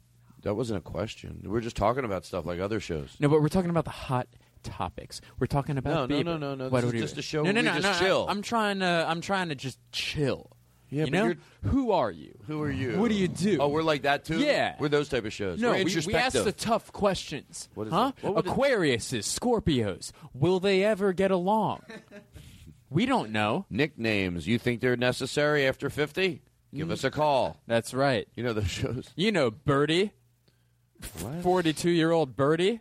That 0.43 0.55
wasn't 0.55 0.79
a 0.79 0.83
question. 0.83 1.43
We're 1.45 1.61
just 1.61 1.77
talking 1.77 2.05
about 2.05 2.25
stuff 2.25 2.47
like 2.47 2.59
other 2.61 2.81
shows. 2.81 3.17
No, 3.21 3.29
but 3.29 3.41
we're 3.41 3.49
talking 3.49 3.71
about 3.71 3.85
the 3.85 3.91
hot 3.91 4.27
topics. 4.63 5.21
We're 5.39 5.47
talking 5.47 5.79
about 5.79 6.09
No, 6.11 6.17
no, 6.17 6.23
Bieber. 6.23 6.25
no, 6.25 6.37
no, 6.39 6.55
no. 6.57 6.69
What 6.69 6.83
This 6.83 6.95
is 6.95 7.01
just 7.01 7.19
a 7.19 7.23
show 7.23 7.39
No, 7.39 7.45
where 7.45 7.53
no, 7.55 7.61
we 7.61 7.67
no, 7.67 7.81
just 7.83 8.01
no, 8.01 8.07
chill. 8.07 8.27
I'm 8.29 8.43
trying 8.43 8.81
to. 8.81 9.07
I'm 9.09 9.21
trying 9.21 9.49
to 9.51 9.55
just 9.55 9.79
chill. 9.93 10.51
Yeah, 10.91 11.05
you 11.05 11.11
but 11.11 11.13
know 11.13 11.25
you're- 11.25 11.39
who 11.71 11.93
are 11.93 12.11
you? 12.11 12.37
Who 12.49 12.61
are 12.63 12.71
you? 12.71 12.99
What 13.01 13.09
do 13.09 13.15
you 13.15 13.27
do? 13.29 13.59
Oh, 13.61 13.69
we're 13.69 13.83
like 13.83 14.03
that 14.03 14.25
too. 14.27 14.39
Yeah. 14.41 14.75
we're 14.79 14.89
those 14.91 15.09
type 15.09 15.25
of 15.25 15.33
shows. 15.33 15.59
No, 15.61 15.71
we're 15.71 15.77
we, 15.79 15.85
we 15.85 15.91
ask 15.91 15.97
introspective. 16.35 16.45
the 16.45 16.53
tough 16.53 16.93
questions. 16.93 17.69
What 17.75 17.87
is 17.87 17.93
huh? 17.93 18.13
it? 18.19 18.25
What 18.25 18.35
would 18.35 18.47
it- 18.47 18.51
Aquariuses, 18.53 19.39
Scorpios, 19.39 20.13
will 20.35 20.61
they 20.61 20.85
ever 20.85 21.13
get 21.15 21.31
along? 21.31 21.83
we 22.91 23.07
don't 23.07 23.31
know. 23.31 23.65
Nicknames. 23.71 24.47
You 24.47 24.59
think 24.59 24.81
they're 24.83 24.97
necessary 24.97 25.67
after 25.67 25.89
fifty? 25.89 26.43
Give 26.75 26.91
us 26.91 27.05
a 27.05 27.11
call. 27.11 27.61
That's 27.67 27.93
right. 27.93 28.27
You 28.35 28.43
know 28.43 28.53
those 28.53 28.69
shows. 28.71 29.11
You 29.17 29.31
know, 29.33 29.51
Birdie, 29.51 30.13
forty-two-year-old 31.43 32.37
Birdie. 32.37 32.81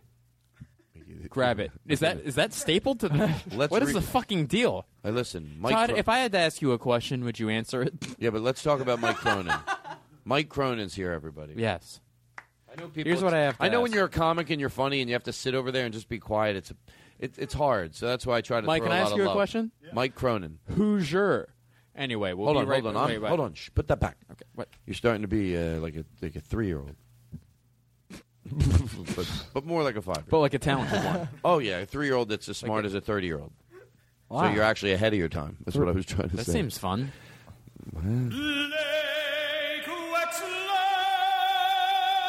Grab 1.28 1.60
it. 1.60 1.70
Is 1.86 2.00
that 2.00 2.20
is 2.20 2.34
that 2.34 2.52
stapled 2.52 3.00
to 3.00 3.08
the? 3.08 3.32
Let's 3.54 3.70
what 3.70 3.82
is 3.82 3.92
the 3.92 4.00
fucking 4.02 4.46
deal? 4.46 4.86
Hey, 5.02 5.10
listen, 5.10 5.56
Mike. 5.58 5.72
Todd, 5.72 5.90
Cro- 5.90 5.98
if 5.98 6.08
I 6.08 6.18
had 6.18 6.32
to 6.32 6.38
ask 6.38 6.60
you 6.60 6.72
a 6.72 6.78
question, 6.78 7.24
would 7.24 7.38
you 7.38 7.48
answer 7.48 7.82
it? 7.82 7.94
yeah, 8.18 8.30
but 8.30 8.42
let's 8.42 8.62
talk 8.62 8.80
about 8.80 9.00
Mike 9.00 9.16
Cronin. 9.16 9.52
Mike 10.24 10.48
Cronin's 10.48 10.94
here, 10.94 11.12
everybody. 11.12 11.54
yes. 11.56 12.00
I 12.70 12.80
know 12.80 12.88
people. 12.88 13.10
Here's 13.10 13.22
what 13.22 13.34
I 13.34 13.40
have 13.40 13.58
to 13.58 13.62
I 13.64 13.68
know 13.68 13.78
ask. 13.78 13.82
when 13.82 13.92
you're 13.92 14.06
a 14.06 14.10
comic 14.10 14.48
and 14.50 14.58
you're 14.60 14.70
funny 14.70 15.00
and 15.00 15.08
you 15.08 15.14
have 15.14 15.24
to 15.24 15.32
sit 15.32 15.54
over 15.54 15.70
there 15.70 15.84
and 15.84 15.92
just 15.92 16.08
be 16.08 16.18
quiet. 16.18 16.56
It's 16.56 16.72
it, 17.18 17.34
it's 17.38 17.54
hard. 17.54 17.94
So 17.94 18.06
that's 18.06 18.26
why 18.26 18.38
I 18.38 18.40
try 18.40 18.60
to. 18.60 18.66
Mike, 18.66 18.82
throw 18.82 18.88
can 18.88 18.96
I 18.96 19.00
a 19.00 19.02
ask 19.02 19.10
lot 19.12 19.16
you 19.18 19.24
a 19.24 19.26
love. 19.26 19.34
question? 19.34 19.70
Mike 19.92 20.14
Cronin. 20.14 20.58
Hoosier. 20.74 21.51
Anyway, 21.94 22.32
we'll 22.32 22.46
hold 22.46 22.56
be 22.56 22.62
on, 22.62 22.68
right 22.68 22.82
hold 22.82 22.96
on, 22.96 23.08
wait. 23.08 23.28
hold 23.28 23.40
on. 23.40 23.52
Shh, 23.54 23.68
put 23.74 23.88
that 23.88 24.00
back. 24.00 24.16
Okay, 24.30 24.44
what? 24.54 24.68
You're 24.86 24.94
starting 24.94 25.22
to 25.22 25.28
be 25.28 25.56
uh, 25.56 25.78
like 25.78 25.94
a 25.94 26.04
like 26.22 26.36
a 26.36 26.40
three 26.40 26.66
year 26.66 26.78
old. 26.78 26.96
but, 29.16 29.28
but 29.52 29.64
more 29.66 29.82
like 29.82 29.96
a 29.96 30.02
five. 30.02 30.24
But 30.28 30.38
like 30.40 30.54
a 30.54 30.58
talented 30.58 31.04
one. 31.04 31.28
Oh 31.44 31.58
yeah, 31.58 31.78
a 31.80 31.86
three 31.86 32.06
year 32.06 32.14
old 32.14 32.30
that's 32.30 32.48
as 32.48 32.56
smart 32.56 32.86
as 32.86 32.94
a 32.94 33.00
thirty 33.00 33.26
year 33.26 33.38
old. 33.38 33.52
Wow. 34.28 34.46
So 34.46 34.54
you're 34.54 34.64
actually 34.64 34.92
ahead 34.92 35.12
of 35.12 35.18
your 35.18 35.28
time. 35.28 35.58
That's 35.64 35.76
what 35.76 35.88
I 35.88 35.92
was 35.92 36.06
trying 36.06 36.30
to 36.30 36.36
That 36.36 36.46
say. 36.46 36.52
That 36.52 36.58
seems 36.58 36.78
fun. 36.78 37.12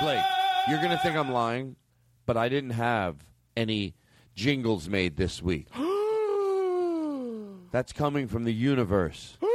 Blake, 0.01 0.23
you're 0.67 0.81
gonna 0.81 0.99
think 1.01 1.15
I'm 1.15 1.31
lying, 1.31 1.77
but 2.25 2.35
I 2.35 2.49
didn't 2.49 2.71
have 2.71 3.15
any 3.55 3.93
jingles 4.35 4.89
made 4.89 5.15
this 5.15 5.41
week. 5.41 5.67
That's 7.71 7.93
coming 7.93 8.27
from 8.27 8.43
the 8.43 8.53
universe. 8.53 9.37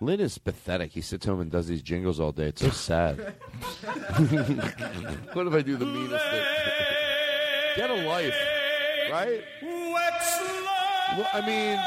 Lynn 0.00 0.20
is 0.20 0.38
pathetic. 0.38 0.92
He 0.92 1.00
sits 1.00 1.26
home 1.26 1.40
and 1.40 1.50
does 1.50 1.66
these 1.66 1.82
jingles 1.82 2.20
all 2.20 2.32
day. 2.32 2.48
It's 2.48 2.62
so 2.62 2.70
sad. 2.70 3.18
what 5.32 5.46
if 5.46 5.52
I 5.54 5.62
do 5.62 5.76
the 5.76 5.86
meanest 5.86 6.24
thing? 6.26 6.44
Get 7.76 7.90
a 7.90 8.06
life, 8.06 8.34
right? 9.10 9.42
Well, 9.62 11.28
I 11.32 11.44
mean, 11.44 11.78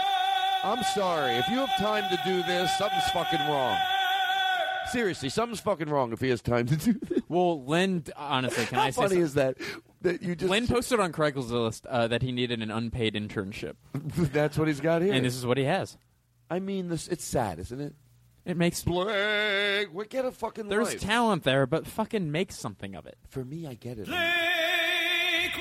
I'm 0.64 0.84
sorry. 0.84 1.36
If 1.36 1.48
you 1.48 1.58
have 1.58 1.76
time 1.78 2.04
to 2.10 2.20
do 2.26 2.44
this, 2.44 2.76
something's 2.78 3.10
fucking 3.12 3.40
wrong. 3.48 3.78
Seriously, 4.92 5.30
something's 5.30 5.62
fucking 5.62 5.90
wrong 5.90 6.12
if 6.12 6.20
he 6.20 6.30
has 6.30 6.42
time 6.42 6.66
to 6.68 6.76
do 6.76 6.94
this. 6.94 7.22
Well, 7.30 7.64
Lynn, 7.64 8.04
honestly, 8.18 8.66
can 8.66 8.78
How 8.80 8.86
I 8.86 8.90
say 8.90 9.02
funny 9.02 9.16
some- 9.16 9.24
is 9.24 9.34
that? 9.36 9.58
That 10.02 10.22
you 10.24 10.36
just 10.36 10.50
Lynn 10.50 10.68
posted 10.68 11.00
on 11.00 11.12
Craigslist 11.14 11.84
uh, 11.88 12.08
that 12.08 12.24
he 12.24 12.32
needed 12.32 12.62
an 12.62 12.72
unpaid 12.72 13.14
internship. 13.14 13.76
That's 13.94 14.58
what 14.58 14.68
he's 14.68 14.82
got 14.82 15.02
here. 15.04 15.14
And 15.14 15.24
this 15.24 15.36
is 15.36 15.46
what 15.46 15.58
he 15.58 15.64
has. 15.66 15.96
I 16.52 16.60
mean, 16.60 16.90
this 16.90 17.08
it's 17.08 17.24
sad, 17.24 17.60
isn't 17.60 17.80
it? 17.80 17.96
It 18.46 18.58
makes 18.58 18.84
Blake. 18.84 19.88
We 19.94 20.06
get 20.08 20.26
a 20.26 20.32
fucking 20.32 20.68
There's 20.68 20.90
life. 20.94 21.00
talent 21.02 21.44
there, 21.44 21.66
but 21.66 21.88
fucking 21.88 22.32
make 22.32 22.52
something 22.52 22.94
of 22.96 23.06
it. 23.06 23.18
For 23.30 23.46
me, 23.46 23.66
I 23.68 23.74
get 23.76 23.98
it. 24.00 24.08
Blake 24.08 25.54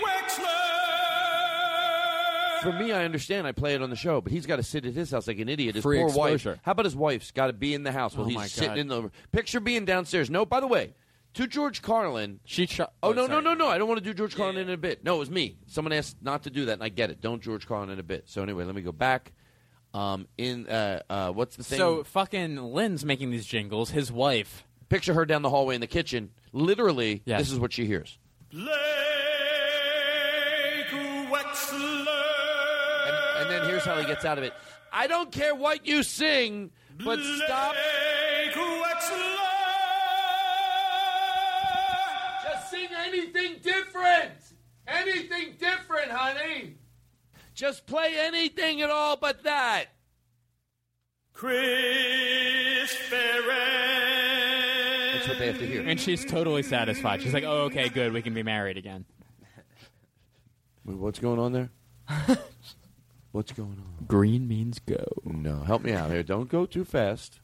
For 2.63 2.73
me, 2.73 2.93
I 2.93 3.05
understand. 3.05 3.47
I 3.47 3.53
play 3.53 3.75
it 3.75 3.81
on 3.83 3.89
the 3.89 3.97
show, 3.97 4.21
but 4.21 4.33
he's 4.33 4.45
got 4.45 4.57
to 4.57 4.63
sit 4.63 4.85
at 4.85 4.93
his 4.93 5.11
house 5.13 5.27
like 5.27 5.39
an 5.39 5.49
idiot. 5.49 5.77
His 5.77 5.83
Free 5.83 5.99
poor 5.99 6.09
exposure. 6.09 6.51
wife. 6.51 6.59
How 6.63 6.73
about 6.73 6.85
his 6.85 6.95
wife's 6.97 7.31
got 7.31 7.47
to 7.47 7.53
be 7.55 7.73
in 7.73 7.85
the 7.85 7.93
house 7.93 8.15
while 8.17 8.27
Oh 8.27 8.29
he's 8.29 8.53
sitting 8.53 8.69
God. 8.71 8.79
in 8.79 8.89
the 8.89 9.11
picture 9.33 9.61
being 9.61 9.87
downstairs. 9.87 10.29
No, 10.29 10.45
by 10.45 10.61
the 10.61 10.67
way, 10.67 10.93
to 11.35 11.47
George 11.47 11.81
Carlin. 11.81 12.41
She 12.45 12.67
shot. 12.67 12.93
Oh, 13.03 13.11
oh 13.11 13.13
no, 13.13 13.27
no, 13.27 13.41
no, 13.41 13.55
no! 13.55 13.69
I 13.69 13.79
don't 13.79 13.89
want 13.89 13.99
to 13.99 14.05
do 14.05 14.13
George 14.13 14.37
Carlin 14.37 14.57
in 14.59 14.69
a 14.69 14.77
bit. 14.77 15.03
No, 15.05 15.17
it 15.17 15.21
was 15.21 15.31
me. 15.31 15.57
Someone 15.69 15.93
asked 15.93 16.17
not 16.21 16.43
to 16.43 16.51
do 16.51 16.67
that, 16.67 16.73
and 16.75 16.83
I 16.83 16.91
get 16.91 17.09
it. 17.11 17.21
Don't 17.23 17.41
George 17.41 17.67
Carlin 17.67 17.89
in 17.91 17.99
a 17.99 18.03
bit. 18.03 18.25
So 18.29 18.43
anyway, 18.43 18.65
let 18.65 18.75
me 18.75 18.83
go 18.83 18.93
back. 18.93 19.33
Um, 19.93 20.29
in 20.39 20.69
uh, 20.69 21.03
uh, 21.11 21.31
what's 21.33 21.57
the 21.57 21.65
thing? 21.65 21.79
So 21.79 22.05
fucking 22.05 22.57
Lynn's 22.57 23.05
making 23.05 23.31
these 23.31 23.45
jingles. 23.47 23.91
His 23.91 24.13
wife. 24.13 24.65
picture 24.89 25.15
her 25.15 25.25
down 25.27 25.43
the 25.43 25.51
hallway 25.51 25.75
in 25.75 25.81
the 25.81 25.87
kitchen. 25.89 26.31
Literally, 26.53 27.23
Yes. 27.25 27.41
this 27.41 27.51
is 27.53 27.59
what 27.59 27.73
she 27.73 27.87
hears. 27.87 28.19
Blake 28.53 28.71
Wexler. 31.31 32.07
And, 33.07 33.43
and 33.43 33.51
then 33.51 33.69
here's 33.69 33.85
how 33.85 33.99
he 33.99 34.07
gets 34.07 34.25
out 34.25 34.39
of 34.39 34.45
it. 34.45 34.53
I 34.93 35.07
don't 35.07 35.31
care 35.33 35.55
what 35.55 35.87
you 35.87 36.03
sing, 36.03 36.71
but 37.05 37.19
stop. 37.21 37.73
Blake 37.73 38.55
Wexler. 38.55 39.37
Just 42.45 42.71
sing 42.71 42.89
anything 43.07 43.57
different. 43.63 44.33
Anything 44.87 45.55
different, 45.59 46.11
honey. 46.11 46.75
Just 47.61 47.85
play 47.87 48.15
anything 48.17 48.81
at 48.81 48.89
all 48.89 49.17
but 49.19 49.43
that. 49.43 49.85
Chris 51.35 52.91
Farren. 52.95 53.45
That's 55.13 55.29
what 55.29 55.39
they 55.39 55.47
have 55.49 55.59
to 55.59 55.67
hear. 55.67 55.83
And 55.87 56.01
she's 56.01 56.25
totally 56.25 56.63
satisfied. 56.63 57.21
She's 57.21 57.35
like, 57.35 57.45
oh, 57.45 57.65
okay, 57.65 57.91
good. 57.91 58.15
We 58.15 58.23
can 58.23 58.33
be 58.33 58.43
married 58.43 58.79
again. 58.79 59.05
Wait, 60.87 60.97
what's 60.97 61.19
going 61.19 61.39
on 61.39 61.53
there? 61.53 61.69
What's 63.33 63.53
going 63.53 63.69
on? 63.79 64.07
Green 64.09 64.49
means 64.49 64.79
go. 64.81 65.05
No, 65.25 65.61
help 65.61 65.83
me 65.83 65.93
out 65.93 66.11
here. 66.11 66.23
Don't 66.25 66.49
go 66.49 66.65
too 66.67 66.85
fast. 66.87 67.41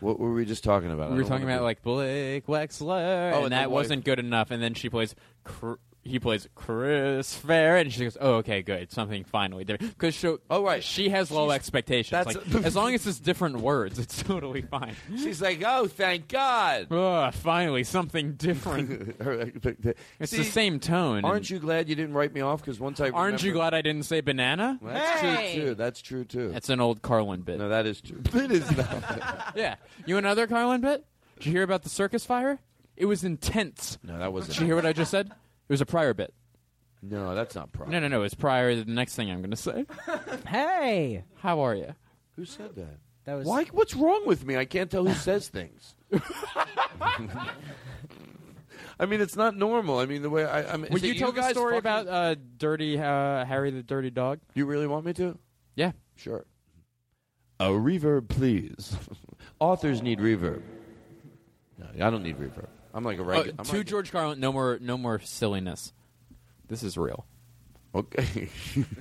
What 0.00 0.18
were 0.18 0.34
we 0.34 0.44
just 0.44 0.62
talking 0.64 0.90
about? 0.90 1.12
We 1.12 1.16
were 1.18 1.24
talking 1.24 1.44
about 1.44 1.60
be- 1.60 1.64
like 1.64 1.82
Blake 1.82 2.46
Wexler, 2.46 3.32
Oh, 3.32 3.36
and 3.36 3.44
and 3.44 3.52
that 3.52 3.70
wife. 3.70 3.84
wasn't 3.84 4.04
good 4.04 4.18
enough. 4.18 4.50
And 4.50 4.60
then 4.62 4.74
she 4.74 4.90
plays, 4.90 5.14
Cr- 5.44 5.74
he 6.02 6.18
plays 6.18 6.48
Chris 6.54 7.34
Fair, 7.34 7.76
and 7.76 7.92
she 7.92 8.04
goes, 8.04 8.16
"Oh, 8.20 8.34
okay, 8.36 8.62
good, 8.62 8.90
something 8.90 9.22
finally 9.24 9.64
different." 9.64 9.92
Because 9.98 10.14
she, 10.14 10.34
oh 10.48 10.64
right, 10.64 10.82
she 10.82 11.10
has 11.10 11.30
low 11.30 11.50
expectations. 11.50 12.10
that's- 12.24 12.54
Like, 12.54 12.64
as 12.64 12.74
long 12.74 12.94
as 12.94 13.06
it's 13.06 13.18
different 13.20 13.58
words, 13.60 13.98
it's 13.98 14.22
totally 14.22 14.62
fine. 14.62 14.96
She's 15.16 15.42
like, 15.42 15.62
oh, 15.64 15.86
thank 15.86 16.28
God. 16.28 16.90
Ugh, 16.90 17.34
finally, 17.34 17.84
something 17.84 18.32
different. 18.34 19.16
it's 20.18 20.30
See, 20.30 20.38
the 20.38 20.44
same 20.44 20.80
tone. 20.80 21.24
Aren't 21.24 21.50
you 21.50 21.58
glad 21.58 21.88
you 21.88 21.94
didn't 21.94 22.14
write 22.14 22.32
me 22.32 22.40
off? 22.40 22.60
Because 22.60 22.80
once 22.80 23.00
I 23.00 23.10
Aren't 23.10 23.42
you 23.42 23.52
glad 23.52 23.74
I 23.74 23.82
didn't 23.82 24.04
say 24.04 24.20
banana? 24.20 24.78
That's 24.82 25.20
true 25.20 25.62
too. 25.62 25.74
That's 25.74 26.00
true 26.02 26.24
too. 26.24 26.50
That's 26.52 26.70
an 26.70 26.80
old 26.80 27.02
Carlin 27.02 27.42
bit. 27.42 27.58
No, 27.58 27.68
that 27.68 27.86
is 27.86 28.00
true. 28.00 28.22
It 28.40 28.52
is 28.52 28.76
not. 28.76 29.52
yeah. 29.54 29.74
You 30.06 30.16
another 30.16 30.46
Carlin 30.46 30.80
bit? 30.80 31.04
Did 31.36 31.46
you 31.46 31.52
hear 31.52 31.62
about 31.62 31.82
the 31.82 31.88
circus 31.90 32.24
fire? 32.24 32.58
It 32.96 33.04
was 33.06 33.22
intense. 33.24 33.98
No, 34.02 34.18
that 34.18 34.32
wasn't. 34.32 34.54
Did 34.54 34.60
you 34.60 34.66
hear 34.66 34.76
what 34.76 34.86
I 34.86 34.92
just 34.92 35.10
said? 35.10 35.30
It 35.70 35.74
was 35.74 35.80
a 35.80 35.86
prior 35.86 36.12
bit. 36.14 36.34
No, 37.00 37.32
that's 37.32 37.54
not 37.54 37.70
proper. 37.70 37.92
No, 37.92 38.00
no, 38.00 38.08
no. 38.08 38.24
It's 38.24 38.34
prior 38.34 38.74
to 38.74 38.82
the 38.82 38.90
next 38.90 39.14
thing 39.14 39.30
I'm 39.30 39.38
going 39.40 39.52
to 39.52 39.56
say. 39.56 39.86
hey, 40.48 41.22
how 41.36 41.60
are 41.60 41.76
you? 41.76 41.94
Who 42.34 42.44
said 42.44 42.74
that? 42.74 42.98
That 43.24 43.34
was 43.34 43.46
Why? 43.46 43.66
What's 43.66 43.94
wrong 43.94 44.26
with 44.26 44.44
me? 44.44 44.56
I 44.56 44.64
can't 44.64 44.90
tell 44.90 45.06
who 45.06 45.14
says 45.14 45.46
things. 45.46 45.94
I 48.98 49.06
mean, 49.06 49.20
it's 49.20 49.36
not 49.36 49.56
normal. 49.56 50.00
I 50.00 50.06
mean, 50.06 50.22
the 50.22 50.30
way 50.30 50.44
I. 50.44 50.72
I 50.72 50.76
mean, 50.76 50.88
Would 50.90 51.04
is 51.04 51.08
you 51.08 51.14
it 51.14 51.18
tell 51.18 51.30
the 51.30 51.40
guys 51.40 51.52
story 51.52 51.80
fucking- 51.80 52.08
about 52.08 52.08
uh, 52.08 52.34
dirty 52.56 52.98
uh, 52.98 53.44
Harry 53.44 53.70
the 53.70 53.84
dirty 53.84 54.10
dog? 54.10 54.40
You 54.54 54.66
really 54.66 54.88
want 54.88 55.06
me 55.06 55.12
to? 55.12 55.38
Yeah. 55.76 55.92
Sure. 56.16 56.44
A 57.60 57.68
reverb, 57.68 58.28
please. 58.28 58.96
Authors 59.60 60.02
need 60.02 60.18
reverb. 60.18 60.62
No, 61.78 61.86
I 62.04 62.10
don't 62.10 62.24
need 62.24 62.38
reverb. 62.38 62.66
I'm 62.94 63.04
like 63.04 63.18
a 63.18 63.22
Oh, 63.22 63.24
regular. 63.24 63.54
I'm 63.58 63.64
to 63.64 63.76
like- 63.78 63.86
George 63.86 64.10
Carlin, 64.12 64.40
no 64.40 64.52
more, 64.52 64.78
no 64.80 64.96
more 64.98 65.18
silliness. 65.20 65.92
This 66.68 66.82
is 66.82 66.96
real. 66.96 67.26
Okay. 67.92 68.48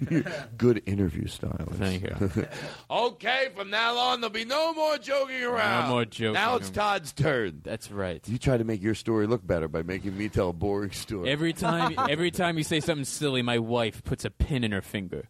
Good 0.58 0.82
interview 0.88 1.28
style. 1.28 1.68
Thank 1.74 2.02
you. 2.04 2.48
okay, 2.90 3.50
from 3.56 3.70
now 3.70 3.96
on, 3.96 4.20
there'll 4.20 4.34
be 4.34 4.46
no 4.46 4.74
more 4.74 4.98
joking 4.98 5.44
around. 5.44 5.84
No 5.90 5.90
more 5.94 6.06
joking 6.06 6.34
Now 6.34 6.56
it's 6.56 6.72
Todd's 6.72 7.14
turn. 7.14 7.62
That's 7.64 7.92
right. 7.92 8.28
You 8.28 8.40
try 8.40 8.58
to 8.58 8.64
make 8.64 8.82
your 8.82 8.96
story 8.96 9.28
look 9.28 9.46
better 9.46 9.68
by 9.68 9.84
making 9.84 10.18
me 10.18 10.28
tell 10.28 10.50
a 10.50 10.54
boring 10.54 10.90
story. 10.90 11.30
Every 11.30 11.54
time, 11.54 11.94
every 12.10 12.32
time 12.32 12.58
you 12.58 12.64
say 12.64 12.80
something 12.80 13.06
silly, 13.06 13.44
my 13.44 13.60
wife 13.60 14.04
puts 14.04 14.26
a 14.26 14.32
pin 14.32 14.64
in 14.64 14.72
her 14.72 14.82
finger, 14.82 15.26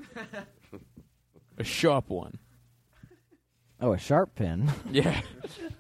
a 1.57 1.63
sharp 1.65 2.09
one. 2.09 2.39
Oh 3.81 3.93
a 3.93 3.97
sharp 3.97 4.35
pin. 4.35 4.71
Yeah, 4.91 5.21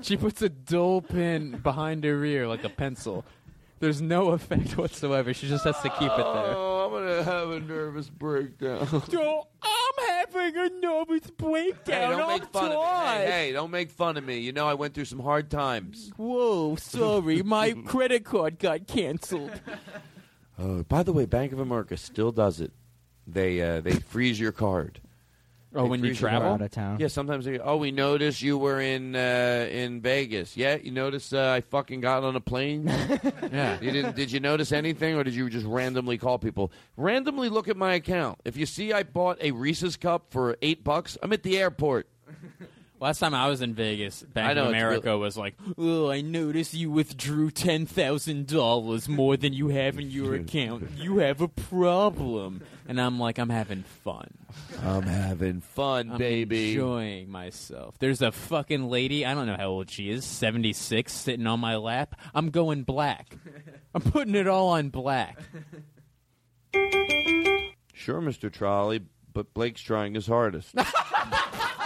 she 0.01 0.17
puts 0.17 0.41
a 0.41 0.49
dull 0.49 1.01
pin 1.01 1.59
behind 1.63 2.03
her 2.03 2.23
ear 2.23 2.47
like 2.47 2.63
a 2.63 2.69
pencil. 2.69 3.25
There's 3.79 4.01
no 4.01 4.31
effect 4.31 4.77
whatsoever. 4.77 5.33
She 5.33 5.47
just 5.47 5.63
has 5.63 5.79
to 5.81 5.89
keep 5.89 6.11
it 6.11 6.17
there. 6.17 6.25
Oh, 6.55 6.85
I'm 6.85 6.91
gonna 6.91 7.23
have 7.23 7.49
a 7.49 7.59
nervous 7.61 8.09
breakdown. 8.09 8.85
So 9.09 9.47
I'm 9.61 10.07
having 10.07 10.55
a 10.57 10.69
nervous 10.81 11.23
Hey, 11.25 11.31
breakdown. 11.37 12.17
don't 12.17 12.27
make 12.27 12.45
fun 12.51 12.71
of 12.71 12.77
me. 12.77 12.85
Hey, 12.85 13.25
hey, 13.31 13.51
don't 13.53 13.71
make 13.71 13.89
fun 13.89 14.17
of 14.17 14.23
me. 14.25 14.39
You 14.39 14.51
know 14.51 14.67
I 14.67 14.73
went 14.73 14.93
through 14.93 15.05
some 15.05 15.19
hard 15.19 15.49
times. 15.49 16.11
Whoa, 16.17 16.75
sorry, 16.75 17.41
my 17.41 17.71
credit 17.85 18.25
card 18.25 18.59
got 18.59 18.85
canceled. 18.87 19.59
Oh, 20.57 20.83
by 20.83 21.03
the 21.03 21.13
way, 21.13 21.25
Bank 21.25 21.53
of 21.53 21.59
America 21.59 21.95
still 21.97 22.31
does 22.33 22.59
it. 22.59 22.71
They 23.25 23.61
uh, 23.61 23.79
they 23.81 23.93
freeze 23.93 24.39
your 24.39 24.51
card. 24.51 24.99
Oh, 25.75 25.85
when 25.85 26.03
you 26.03 26.15
travel? 26.15 26.49
Out 26.53 26.61
of 26.61 26.71
town. 26.71 26.97
Yeah, 26.99 27.07
sometimes 27.07 27.45
they. 27.45 27.59
Oh, 27.59 27.77
we 27.77 27.91
noticed 27.91 28.41
you 28.41 28.57
were 28.57 28.81
in 28.81 29.15
uh, 29.15 29.67
in 29.69 30.01
Vegas. 30.01 30.57
Yeah, 30.57 30.75
you 30.75 30.91
noticed 30.91 31.33
uh, 31.33 31.51
I 31.51 31.61
fucking 31.61 32.01
got 32.01 32.23
on 32.23 32.35
a 32.35 32.41
plane. 32.41 32.87
Yeah. 33.51 33.77
You 33.81 33.91
didn't? 33.91 34.15
Did 34.15 34.31
you 34.31 34.39
notice 34.39 34.71
anything, 34.71 35.15
or 35.15 35.23
did 35.23 35.33
you 35.33 35.49
just 35.49 35.65
randomly 35.65 36.17
call 36.17 36.37
people? 36.37 36.71
Randomly 36.97 37.49
look 37.49 37.67
at 37.67 37.77
my 37.77 37.93
account. 37.95 38.39
If 38.45 38.57
you 38.57 38.65
see 38.65 38.93
I 38.93 39.03
bought 39.03 39.37
a 39.41 39.51
Reese's 39.51 39.95
cup 39.97 40.25
for 40.29 40.57
eight 40.61 40.83
bucks, 40.83 41.17
I'm 41.23 41.33
at 41.33 41.43
the 41.43 41.57
airport. 41.57 42.07
Last 43.01 43.19
time 43.19 43.33
I 43.33 43.47
was 43.47 43.61
in 43.61 43.73
Vegas, 43.75 44.23
Bank 44.23 44.55
know, 44.55 44.63
of 44.63 44.67
it's 44.67 44.75
America 44.75 45.17
was 45.17 45.37
like, 45.37 45.55
"Oh, 45.77 46.09
I 46.09 46.19
noticed 46.19 46.73
you 46.73 46.91
withdrew 46.91 47.49
ten 47.51 47.85
thousand 47.85 48.47
dollars 48.47 49.07
more 49.07 49.37
than 49.37 49.53
you 49.53 49.69
have 49.69 49.97
in 49.97 50.11
your 50.11 50.35
account. 50.35 50.89
You 50.97 51.19
have 51.19 51.39
a 51.39 51.47
problem." 51.47 52.61
And 52.89 52.99
I'm 52.99 53.17
like, 53.17 53.37
"I'm 53.37 53.49
having 53.49 53.83
fun. 54.03 54.29
I'm 54.83 55.03
having 55.03 55.61
fun, 55.61 56.11
I'm 56.11 56.17
baby. 56.17 56.71
enjoying 56.71 57.29
myself." 57.31 57.95
There's 57.99 58.21
a 58.21 58.33
fucking 58.33 58.89
lady. 58.89 59.25
I 59.25 59.33
don't 59.33 59.47
know 59.47 59.55
how 59.57 59.67
old 59.67 59.89
she 59.89 60.09
is. 60.09 60.25
Seventy 60.25 60.73
six, 60.73 61.13
sitting 61.13 61.47
on 61.47 61.61
my 61.61 61.77
lap. 61.77 62.19
I'm 62.35 62.49
going 62.49 62.83
black. 62.83 63.33
I'm 63.95 64.01
putting 64.01 64.35
it 64.35 64.47
all 64.47 64.69
on 64.69 64.89
black. 64.89 65.39
Sure, 67.93 68.21
Mr. 68.21 68.51
Trolley, 68.51 69.01
but 69.33 69.53
Blake's 69.53 69.81
trying 69.81 70.15
his 70.15 70.27
hardest. 70.27 70.75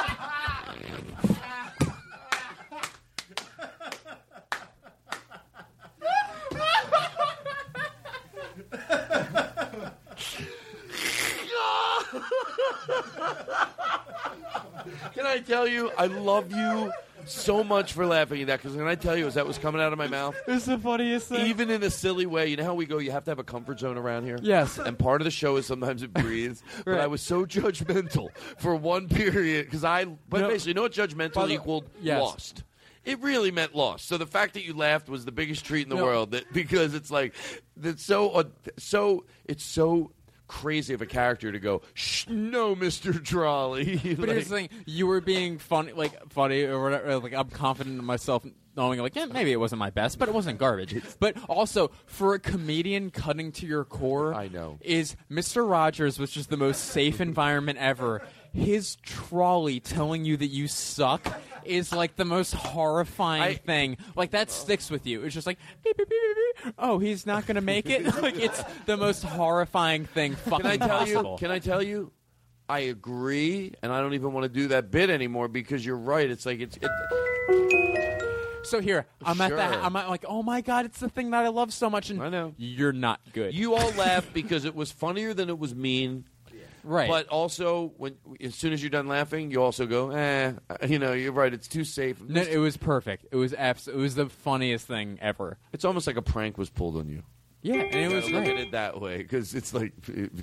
Can 15.14 15.26
I 15.26 15.40
tell 15.40 15.68
you, 15.68 15.92
I 15.98 16.08
love 16.08 16.52
you 16.52 16.92
so 17.26 17.64
much 17.64 17.94
for 17.94 18.06
laughing 18.06 18.42
at 18.42 18.48
that 18.48 18.62
because 18.62 18.76
can 18.76 18.88
I 18.88 18.96
tell 18.96 19.16
you, 19.18 19.28
as 19.28 19.34
that 19.36 19.46
was 19.48 19.58
coming 19.58 19.82
out 19.82 19.92
of 19.94 19.98
my 20.00 20.08
mouth, 20.08 20.36
It's 20.48 20.66
the 20.66 20.78
funniest 20.78 21.30
thing. 21.30 21.48
even 21.48 21.70
in 21.70 21.84
a 21.84 21.90
silly 21.90 22.26
way, 22.26 22.48
you 22.48 22.56
know 22.58 22.64
how 22.64 22.74
we 22.74 22.86
go, 22.86 22.98
you 22.98 23.12
have 23.12 23.24
to 23.26 23.32
have 23.32 23.40
a 23.40 23.44
comfort 23.44 23.80
zone 23.80 23.98
around 23.98 24.24
here? 24.26 24.38
Yes. 24.42 24.78
And 24.78 24.98
part 24.98 25.22
of 25.22 25.26
the 25.26 25.32
show 25.32 25.56
is 25.58 25.66
sometimes 25.66 26.04
it 26.04 26.14
breathes. 26.14 26.64
But 26.86 27.00
I 27.00 27.08
was 27.08 27.22
so 27.22 27.46
judgmental 27.46 28.30
for 28.58 28.76
one 28.76 29.08
period 29.10 29.66
because 29.66 29.84
I, 29.84 30.06
but 30.06 30.42
No. 30.42 30.48
basically, 30.50 30.72
you 30.72 30.74
know 30.76 30.82
what 30.84 30.92
judgmental 30.94 31.48
the- 31.48 31.54
equaled? 31.54 31.90
Yes. 32.02 32.22
Lost. 32.22 32.64
It 33.06 33.20
really 33.22 33.52
meant 33.52 33.76
lost. 33.76 34.08
So 34.08 34.18
the 34.18 34.26
fact 34.26 34.54
that 34.54 34.64
you 34.64 34.74
laughed 34.74 35.10
was 35.10 35.26
the 35.26 35.32
biggest 35.34 35.66
treat 35.66 35.84
in 35.84 35.90
the 35.90 35.96
No. 35.98 36.04
world 36.06 36.32
that, 36.32 36.52
because 36.54 36.94
it's 36.94 37.12
like, 37.12 37.34
it's 37.82 38.04
so, 38.04 38.30
uh, 38.32 38.44
so, 38.78 39.26
it's 39.46 39.64
so 39.66 40.12
crazy 40.54 40.94
of 40.94 41.02
a 41.02 41.06
character 41.06 41.52
to 41.52 41.60
go, 41.60 41.82
Shh, 41.96 42.28
no, 42.30 42.76
Mister 42.76 43.12
Trolley. 43.14 44.00
But 44.24 44.30
here's 44.30 44.48
the 44.48 44.56
thing: 44.56 44.70
you 44.86 45.08
were 45.08 45.20
being 45.22 45.58
funny, 45.58 45.94
like 45.94 46.32
funny 46.32 46.64
or 46.64 46.82
whatever. 46.82 47.18
Like 47.20 47.34
I'm 47.34 47.50
confident 47.50 47.98
in 48.00 48.06
myself, 48.06 48.46
knowing 48.76 49.00
like, 49.00 49.16
yeah, 49.16 49.26
maybe 49.26 49.52
it 49.52 49.60
wasn't 49.60 49.80
my 49.80 49.90
best, 49.90 50.20
but 50.20 50.30
it 50.30 50.34
wasn't 50.34 50.60
garbage. 50.60 51.02
but 51.20 51.36
also 51.50 51.92
for 52.06 52.36
a 52.36 52.40
comedian 52.40 53.10
cutting 53.10 53.52
to 53.54 53.66
your 53.66 53.84
core, 53.84 54.34
I 54.34 54.48
know 54.48 54.78
is 54.82 55.16
Mr. 55.30 55.68
Rogers, 55.70 56.20
which 56.20 56.38
is 56.38 56.48
the 56.48 56.58
most 56.58 56.86
safe 56.86 57.20
environment 57.20 57.80
ever. 57.80 58.22
His 58.54 58.98
trolley 58.98 59.80
telling 59.80 60.26
you 60.26 60.38
that 60.38 60.48
you 60.48 60.68
suck 60.68 61.26
is 61.66 61.92
like 61.92 62.16
the 62.16 62.26
most 62.26 62.54
horrifying 62.54 63.58
thing. 63.58 63.98
Like 64.16 64.32
that 64.32 64.50
oh. 64.50 64.52
sticks 64.52 64.92
with 64.92 65.08
you. 65.08 65.24
It's 65.24 65.34
just 65.34 65.48
like, 65.48 65.58
beep, 65.84 65.98
beep, 65.98 66.08
beep, 66.08 66.20
beep, 66.20 66.66
beep. 66.66 66.76
oh, 66.78 67.00
he's 67.00 67.26
not 67.26 67.48
going 67.48 67.56
to 67.56 67.62
make 67.62 67.90
it. 67.90 68.06
like 68.22 68.38
it's 68.38 68.64
the 68.86 68.96
most 68.96 69.24
horrifying 69.24 70.06
thing 70.06 70.36
fucking 70.36 70.60
Can 70.62 70.72
I 70.72 70.78
tell 70.78 71.00
possible. 71.00 71.32
you? 71.32 71.38
Can 71.38 71.52
I 71.52 71.60
tell 71.60 71.82
you? 71.82 72.12
I 72.70 72.80
agree, 72.80 73.74
and 73.82 73.92
I 73.92 74.00
don't 74.00 74.14
even 74.14 74.32
want 74.34 74.46
to 74.46 74.50
do 74.50 74.70
that 74.70 74.90
bit 74.90 75.10
anymore 75.10 75.48
because 75.48 75.86
you're 75.86 75.98
right. 75.98 76.30
It's 76.30 76.46
like 76.46 76.60
it's. 76.60 76.78
It, 76.78 76.90
So 78.66 78.80
here, 78.80 79.06
I'm 79.22 79.40
at 79.42 79.50
Sure. 79.50 79.58
the. 79.58 79.64
I'm 79.64 79.96
at 79.96 80.10
like, 80.10 80.24
oh 80.28 80.42
my 80.42 80.62
god, 80.62 80.86
it's 80.86 81.00
the 81.00 81.10
thing 81.10 81.32
that 81.32 81.44
I 81.44 81.50
love 81.50 81.74
so 81.74 81.90
much, 81.90 82.10
and 82.10 82.24
I 82.24 82.30
know 82.30 82.54
you're 82.58 82.94
not 82.94 83.20
good. 83.34 83.54
You 83.54 83.76
all 83.76 83.92
laughed 83.92 84.34
because 84.34 84.64
it 84.64 84.74
was 84.74 84.92
funnier 84.92 85.34
than 85.34 85.50
it 85.50 85.60
was 85.60 85.76
mean. 85.76 86.26
Right. 86.84 87.08
But 87.10 87.28
also, 87.30 87.94
when 87.98 88.16
as 88.42 88.56
soon 88.56 88.74
as 88.74 88.82
you're 88.84 88.90
done 88.90 89.08
laughing, 89.08 89.52
you 89.52 89.62
also 89.62 89.86
go, 89.86 90.12
eh. 90.12 90.54
You 90.88 91.00
know, 91.00 91.14
you're 91.14 91.32
right. 91.32 91.54
It's 91.54 91.68
too 91.68 91.84
safe. 91.86 92.22
No, 92.22 92.42
it 92.42 92.58
was 92.58 92.76
perfect. 92.78 93.26
It 93.32 93.36
was 93.38 93.54
abs- 93.54 93.88
It 93.88 93.96
was 93.96 94.16
the 94.16 94.28
funniest 94.30 94.86
thing 94.88 95.18
ever. 95.22 95.58
It's 95.72 95.86
almost 95.86 96.08
like 96.08 96.18
a 96.18 96.22
prank 96.22 96.58
was 96.58 96.70
pulled 96.70 96.98
on 96.98 97.08
you. 97.10 97.24
Yeah, 97.62 97.76
and 97.76 97.96
it 97.96 98.14
was 98.14 98.30
look 98.30 98.46
at 98.46 98.58
it 98.58 98.72
that 98.72 99.00
way 99.00 99.18
because 99.20 99.56
it's 99.56 99.74
like 99.74 99.94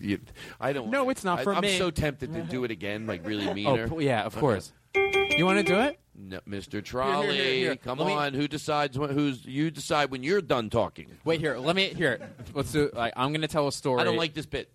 you, 0.01 0.21
I 0.59 0.73
don't. 0.73 0.89
No, 0.91 1.11
it's 1.11 1.23
not 1.25 1.41
I, 1.41 1.45
for 1.45 1.55
I'm 1.55 1.61
me. 1.61 1.77
so 1.77 1.91
tempted 1.91 2.33
to 2.33 2.41
do 2.43 2.65
it 2.65 2.71
again, 2.71 3.07
like 3.07 3.27
really 3.27 3.47
Oh, 3.47 3.53
meaner. 3.53 3.89
pl- 3.89 4.01
yeah, 4.01 4.23
of 4.25 4.35
course. 4.37 4.73
You 4.95 5.45
want 5.45 5.59
to 5.59 5.63
do 5.63 5.79
it? 5.81 6.01
No, 6.23 6.41
Mr. 6.49 6.83
Trolley, 6.85 7.37
here, 7.61 7.77
come 7.77 7.99
Let 7.99 8.07
me- 8.07 8.13
on. 8.15 8.35
Who 8.35 8.49
decides? 8.49 8.99
When, 8.99 9.11
who's 9.11 9.45
you 9.45 9.71
decide 9.71 10.11
when 10.11 10.23
you're 10.23 10.41
done 10.43 10.69
talking? 10.71 11.09
Wait 11.25 11.41
here. 11.41 11.57
Let 11.59 11.77
me 11.77 11.89
here. 11.89 12.21
Let's 12.55 12.73
do. 12.73 12.91
Like, 12.95 13.13
I'm 13.17 13.33
going 13.33 13.41
to 13.43 13.49
tell 13.49 13.69
a 13.69 13.73
story. 13.73 14.01
I 14.01 14.05
don't 14.05 14.17
like 14.17 14.33
this 14.35 14.47
bit. 14.47 14.71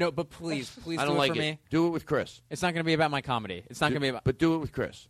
No, 0.00 0.10
but 0.10 0.30
please, 0.30 0.70
please 0.82 0.98
I 0.98 1.04
don't 1.04 1.14
do 1.14 1.18
like 1.18 1.30
it 1.32 1.34
for 1.36 1.40
it. 1.42 1.44
me. 1.52 1.58
Do 1.70 1.86
it 1.86 1.90
with 1.90 2.06
Chris. 2.06 2.40
It's 2.50 2.62
not 2.62 2.72
going 2.74 2.80
to 2.80 2.84
be 2.84 2.94
about 2.94 3.10
my 3.10 3.20
comedy. 3.20 3.62
It's 3.70 3.80
not 3.80 3.88
Do- 3.88 3.94
going 3.94 4.00
to 4.00 4.04
be 4.06 4.08
about. 4.08 4.24
But 4.24 4.38
do 4.38 4.54
it 4.54 4.58
with 4.58 4.72
Chris. 4.72 5.06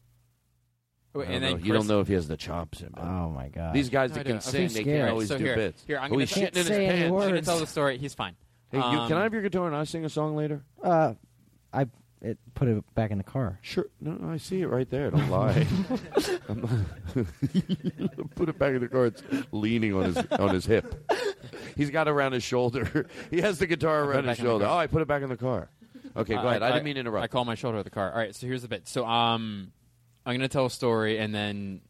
Wait, 1.14 1.22
I 1.22 1.26
don't 1.26 1.34
and 1.36 1.44
then 1.44 1.52
know. 1.60 1.64
you 1.66 1.72
don't 1.72 1.86
know 1.88 2.00
if 2.00 2.08
he 2.08 2.14
has 2.14 2.28
the 2.28 2.36
chops. 2.36 2.82
In, 2.82 2.90
Oh 2.96 3.30
my 3.30 3.48
god! 3.48 3.74
These 3.74 3.88
guys 3.88 4.10
No, 4.10 4.14
that 4.16 4.20
I 4.20 4.24
can 4.24 4.32
don't. 4.32 4.42
sing, 4.42 4.66
I'm 4.66 4.72
they 4.74 4.84
can't 4.84 5.10
always 5.10 5.28
so 5.28 5.38
do 5.38 5.44
here, 5.44 5.56
bits. 5.56 5.82
Here, 5.86 5.98
I'm 5.98 6.04
oh, 6.04 6.08
gonna 6.14 6.20
he's 6.24 6.32
shitting 6.32 6.48
in 6.50 6.54
his 6.54 6.66
say 6.68 6.86
any 6.86 6.98
pants. 6.98 7.04
I'm 7.04 7.10
going 7.10 7.28
to 7.28 7.34
words. 7.36 7.46
tell 7.48 7.58
the 7.58 7.66
story. 7.66 7.98
He's 7.98 8.14
fine. 8.14 8.36
Hey, 8.70 8.78
you, 8.78 8.84
Um, 8.84 9.08
can 9.08 9.16
I 9.16 9.22
have 9.24 9.32
your 9.32 9.42
guitar 9.42 9.66
and 9.66 9.74
I 9.74 9.82
sing 9.84 10.04
a 10.04 10.08
song 10.08 10.36
later? 10.36 10.62
Uh, 10.82 11.14
I 11.72 11.86
it 12.22 12.38
put 12.54 12.68
it 12.68 12.84
back 12.94 13.10
in 13.10 13.18
the 13.18 13.24
car. 13.24 13.58
Sure. 13.62 13.86
No, 14.00 14.12
no, 14.12 14.30
I 14.32 14.36
see 14.36 14.60
it 14.60 14.66
right 14.68 14.88
there. 14.88 15.10
Don't 15.10 15.30
lie. 15.30 15.66
I'm 16.48 16.60
not- 16.60 17.24
Put 18.36 18.48
it 18.48 18.58
back 18.58 18.74
in 18.74 18.80
the 18.80 18.88
car. 18.88 19.06
It's 19.06 19.22
leaning 19.52 19.94
on 19.94 20.04
his 20.04 20.16
on 20.38 20.54
his 20.54 20.66
hip. 20.66 21.10
He's 21.76 21.90
got 21.90 22.06
it 22.08 22.10
around 22.10 22.32
his 22.32 22.42
shoulder. 22.42 23.06
He 23.30 23.40
has 23.40 23.58
the 23.58 23.66
guitar 23.66 24.04
around 24.04 24.24
his 24.24 24.38
shoulder. 24.38 24.66
Oh, 24.66 24.76
I 24.76 24.86
put 24.86 25.02
it 25.02 25.08
back 25.08 25.22
in 25.22 25.28
the 25.28 25.36
car. 25.36 25.68
Okay, 26.16 26.34
go 26.34 26.40
Uh, 26.40 26.44
ahead. 26.50 26.62
I, 26.62 26.70
didn't 26.72 26.84
mean 26.84 26.94
to 26.94 27.00
interrupt. 27.00 27.22
I 27.24 27.28
call 27.28 27.44
my 27.44 27.54
shoulder 27.54 27.78
of 27.78 27.84
the 27.84 27.90
car. 27.90 28.10
All 28.10 28.18
right, 28.18 28.34
so 28.34 28.46
here's 28.46 28.62
the 28.62 28.68
bit. 28.68 28.88
So 28.88 29.06
um, 29.06 29.72
I'm 30.26 30.34
gonna 30.34 30.48
tell 30.48 30.66
a 30.66 30.70
story 30.70 31.18
and 31.18 31.34
then, 31.34 31.80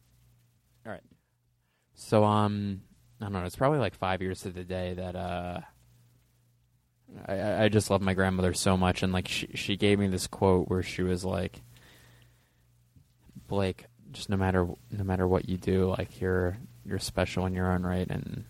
all 0.85 0.91
right. 0.91 1.01
So 1.95 2.23
um, 2.23 2.81
I 3.19 3.25
don't 3.25 3.33
know. 3.33 3.43
It's 3.45 3.55
probably 3.55 3.79
like 3.79 3.95
five 3.95 4.21
years 4.21 4.41
to 4.41 4.49
the 4.51 4.63
day 4.63 4.93
that 4.93 5.15
uh, 5.15 5.61
I- 7.27 7.33
I 7.39 7.63
I 7.63 7.69
just 7.69 7.89
love 7.89 8.01
my 8.01 8.13
grandmother 8.13 8.53
so 8.53 8.77
much, 8.77 9.01
and 9.03 9.11
like 9.11 9.27
she 9.27 9.49
she 9.55 9.75
gave 9.77 9.97
me 9.99 10.07
this 10.07 10.27
quote 10.27 10.69
where 10.69 10.83
she 10.83 11.01
was 11.03 11.25
like, 11.25 11.61
Blake, 13.47 13.85
just 14.11 14.29
no 14.29 14.37
matter 14.37 14.65
no 14.91 15.03
matter 15.03 15.27
what 15.27 15.49
you 15.49 15.57
do, 15.57 15.89
like 15.97 16.21
you're 16.21 16.57
you're 16.85 16.99
special 16.99 17.45
in 17.45 17.53
your 17.53 17.71
own 17.71 17.83
right, 17.83 18.07
and 18.09 18.45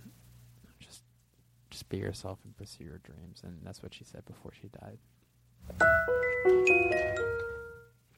be 1.90 1.98
yourself 1.98 2.40
and 2.44 2.56
pursue 2.56 2.84
your 2.84 3.00
dreams, 3.00 3.42
and 3.44 3.60
that's 3.64 3.82
what 3.84 3.94
she 3.94 4.04
said 4.04 4.26
before 4.26 4.52
she 4.60 4.70
died. 4.70 4.98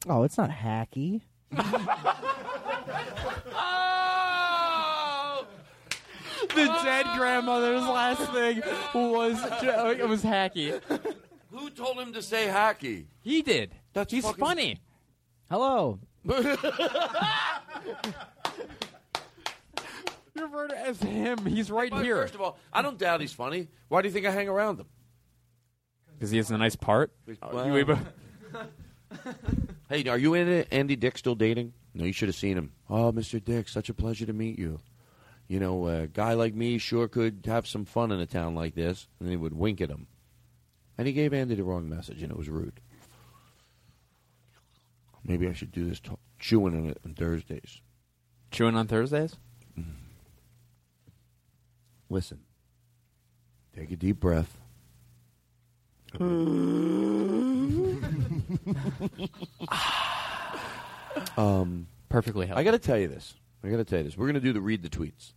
Oh, 0.08 0.22
it's 0.22 0.36
not 0.36 0.50
hacky. 0.50 1.22
the 1.50 1.62
dead 6.84 7.06
grandmother's 7.16 7.82
last 7.82 8.30
thing 8.32 8.62
was 8.94 9.38
oh, 9.42 9.90
it 9.90 10.06
was 10.08 10.22
hacky. 10.22 10.80
Who 11.50 11.70
told 11.70 11.98
him 11.98 12.12
to 12.12 12.22
say 12.22 12.46
hacky? 12.48 13.06
He 13.22 13.42
did. 13.42 13.74
That's 13.92 14.12
He's 14.12 14.24
fucking- 14.24 14.44
funny. 14.44 14.80
Hello. 15.50 15.98
You 20.34 20.44
refer 20.44 20.68
to 20.68 20.78
as 20.78 21.00
him. 21.00 21.44
He's 21.46 21.70
right 21.70 21.90
But 21.90 22.02
here. 22.04 22.16
First 22.16 22.34
of 22.34 22.40
all, 22.40 22.58
I 22.72 22.82
don't 22.82 22.98
doubt 22.98 23.20
he's 23.20 23.32
funny. 23.32 23.68
Why 23.88 24.02
do 24.02 24.08
you 24.08 24.12
think 24.12 24.26
I 24.26 24.30
hang 24.32 24.48
around 24.48 24.80
him? 24.80 24.86
Because 26.14 26.30
he 26.30 26.36
has 26.38 26.50
a 26.50 26.58
nice 26.58 26.76
part. 26.76 27.12
Well- 27.52 27.66
You- 27.66 27.72
we- 27.86 27.94
Hey, 29.88 30.08
are 30.08 30.18
you 30.18 30.34
and 30.34 30.66
Andy 30.72 30.96
Dick 30.96 31.16
still 31.18 31.34
dating? 31.36 31.72
No, 31.92 32.04
you 32.04 32.12
should 32.12 32.28
have 32.28 32.34
seen 32.34 32.56
him. 32.58 32.72
Oh, 32.90 33.12
Mr. 33.12 33.42
Dick, 33.42 33.68
such 33.68 33.88
a 33.88 33.94
pleasure 33.94 34.26
to 34.26 34.32
meet 34.32 34.58
you. 34.58 34.80
You 35.46 35.60
know, 35.60 35.86
a 35.86 36.06
guy 36.08 36.32
like 36.34 36.54
me 36.54 36.78
sure 36.78 37.06
could 37.06 37.42
have 37.46 37.66
some 37.68 37.84
fun 37.84 38.10
in 38.10 38.18
a 38.18 38.26
town 38.26 38.54
like 38.56 38.74
this. 38.74 39.06
And 39.20 39.28
he 39.28 39.36
would 39.36 39.52
wink 39.54 39.80
at 39.80 39.90
him. 39.90 40.08
And 40.98 41.06
he 41.06 41.12
gave 41.12 41.32
Andy 41.32 41.54
the 41.54 41.62
wrong 41.64 41.88
message, 41.88 42.22
and 42.22 42.32
it 42.32 42.36
was 42.38 42.48
rude. 42.48 42.80
Maybe 45.24 45.46
I 45.48 45.52
should 45.52 45.70
do 45.72 45.88
this 45.88 46.00
talk, 46.00 46.18
chewing 46.38 46.74
on 46.76 46.86
it 46.90 46.98
on 47.04 47.14
Thursdays. 47.14 47.80
Chewing 48.50 48.76
on 48.76 48.86
Thursdays? 48.88 49.36
Listen. 52.08 52.40
Take 53.76 53.90
a 53.90 53.96
deep 53.96 54.20
breath. 54.20 54.56
um, 61.36 61.88
Perfectly 62.08 62.48
I 62.52 62.62
got 62.62 62.70
to 62.70 62.78
tell 62.78 62.98
you 62.98 63.08
this. 63.08 63.34
I 63.64 63.68
got 63.68 63.78
to 63.78 63.84
tell 63.84 63.98
you 63.98 64.04
this. 64.04 64.16
We're 64.16 64.26
going 64.26 64.34
to 64.34 64.40
do 64.40 64.52
the 64.52 64.60
read 64.60 64.82
the 64.82 64.88
tweets. 64.88 65.32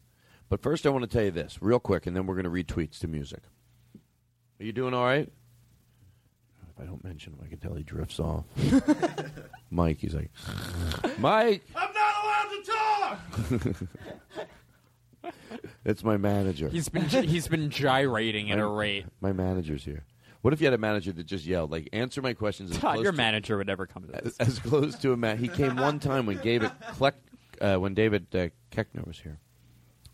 But 0.49 0.61
first, 0.61 0.85
I 0.85 0.89
want 0.89 1.03
to 1.03 1.09
tell 1.09 1.23
you 1.23 1.31
this 1.31 1.57
real 1.61 1.79
quick, 1.79 2.05
and 2.05 2.15
then 2.15 2.27
we're 2.27 2.35
going 2.35 2.43
to 2.43 2.49
read 2.49 2.67
tweets 2.67 2.99
to 2.99 3.07
music. 3.07 3.41
Are 4.59 4.63
you 4.63 4.71
doing 4.71 4.93
all 4.93 5.03
right? 5.03 5.31
If 6.69 6.83
I 6.83 6.85
don't 6.85 7.03
mention 7.03 7.33
him, 7.33 7.39
I 7.43 7.47
can 7.47 7.57
tell 7.57 7.73
he 7.73 7.83
drifts 7.83 8.19
off. 8.19 8.45
Mike, 9.71 9.97
he's 9.99 10.13
like, 10.13 10.29
Mike! 11.17 11.63
I'm 11.75 11.93
not 11.93 12.15
allowed 12.23 13.57
to 13.59 13.67
talk! 13.69 14.47
It's 15.87 16.03
my 16.03 16.17
manager. 16.17 16.67
He's 16.69 16.89
been 16.89 17.05
he's 17.05 17.47
been 17.47 17.69
gyrating 17.69 18.51
at 18.51 18.59
a 18.59 18.67
rate. 18.67 19.05
My 19.21 19.31
manager's 19.31 19.83
here. 19.85 20.03
What 20.41 20.53
if 20.53 20.59
you 20.61 20.67
had 20.67 20.73
a 20.73 20.77
manager 20.77 21.11
that 21.13 21.25
just 21.25 21.45
yelled, 21.45 21.71
like, 21.71 21.89
answer 21.93 22.21
my 22.21 22.33
questions 22.33 22.71
as 22.71 22.77
Todd, 22.77 22.95
close 22.95 23.03
your 23.03 23.11
to- 23.13 23.17
manager 23.17 23.57
would 23.57 23.67
never 23.67 23.87
come 23.87 24.03
to 24.03 24.09
this. 24.11 24.35
as, 24.37 24.47
as 24.49 24.59
close 24.59 24.95
to 24.99 25.11
a 25.13 25.17
man. 25.17 25.37
He 25.39 25.47
came 25.47 25.75
one 25.77 25.99
time 25.99 26.25
when 26.25 26.37
David 26.39 26.71
Kleck, 26.93 27.13
uh, 27.61 27.77
when 27.77 27.93
David 27.95 28.27
uh, 28.35 28.47
Koechner 28.71 29.05
was 29.07 29.17
here, 29.19 29.39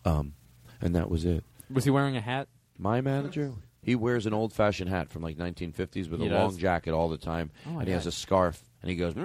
um, 0.06 0.34
and 0.80 0.95
that 0.95 1.10
was 1.10 1.26
it. 1.26 1.43
Was 1.69 1.84
he 1.84 1.90
wearing 1.90 2.16
a 2.16 2.22
hat? 2.22 2.48
My 2.77 3.02
manager, 3.02 3.52
he 3.82 3.95
wears 3.95 4.26
an 4.26 4.34
old-fashioned 4.34 4.90
hat 4.90 5.10
from 5.10 5.24
like 5.24 5.38
1950s 5.38 6.10
with 6.10 6.19
He 6.22 6.27
a 6.27 6.30
does? 6.30 6.40
long 6.40 6.58
jacket 6.58 6.93
all 6.93 7.10
the 7.10 7.18
time, 7.18 7.52
Oh, 7.68 7.80
and 7.80 7.88
he 7.88 7.93
has 7.93 8.06
a 8.06 8.11
scarf, 8.11 8.64
and 8.82 8.90
he 8.90 8.95
goes, 8.95 9.16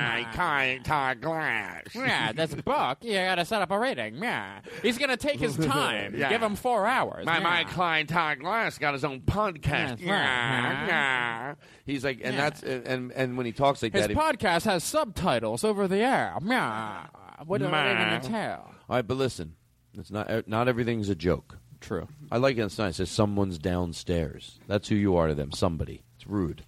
"My 0.00 0.26
kind 0.32 0.84
Todd 0.84 1.20
Glass." 1.20 1.82
Yeah, 1.94 2.32
that's 2.32 2.54
Buck. 2.64 3.04
You 3.04 3.14
gotta 3.14 3.44
set 3.44 3.62
up 3.62 3.70
a 3.70 3.78
rating. 3.78 4.16
Yeah, 4.16 4.60
he's 4.82 4.98
gonna 4.98 5.16
take 5.16 5.40
his 5.40 5.56
time. 5.66 6.14
Yeah. 6.16 6.30
Give 6.30 6.42
him 6.42 6.56
four 6.56 6.86
hours. 6.86 7.26
My, 7.26 7.38
yeah. 7.38 7.42
my 7.42 7.64
client 7.64 8.08
Todd 8.10 8.40
Glass 8.40 8.78
got 8.78 8.94
his 8.94 9.04
own 9.04 9.20
podcast. 9.20 10.00
Yes. 10.00 10.00
Yeah, 10.00 10.86
yeah. 10.86 11.54
He's 11.84 12.04
like, 12.04 12.20
and 12.22 12.38
that's 12.38 12.62
and 12.62 13.12
and 13.12 13.36
when 13.36 13.46
he 13.46 13.52
talks 13.52 13.82
like 13.82 13.92
His 13.92 14.02
that, 14.02 14.10
His 14.10 14.18
podcast 14.18 14.64
has 14.64 14.84
subtitles 14.84 15.64
over 15.64 15.86
the 15.88 15.98
air. 15.98 16.36
Yeah. 16.44 17.06
What 17.46 17.58
do 17.58 17.66
I 17.66 18.16
even 18.16 18.30
tell? 18.30 18.70
All 18.88 18.96
right, 18.96 19.06
but 19.06 19.16
listen, 19.16 19.54
it's 19.98 20.10
not 20.10 20.30
er, 20.30 20.44
not 20.46 20.68
everything's 20.68 21.08
a 21.08 21.14
joke. 21.14 21.58
True. 21.80 22.08
I 22.30 22.38
like 22.38 22.56
it. 22.56 22.62
It's 22.62 22.78
nice. 22.78 22.94
It 22.94 23.06
says 23.06 23.10
someone's 23.10 23.58
downstairs. 23.58 24.58
That's 24.66 24.88
who 24.88 24.94
you 24.94 25.16
are 25.16 25.28
to 25.28 25.34
them. 25.34 25.52
Somebody. 25.52 26.02
It's 26.16 26.26
rude. 26.26 26.64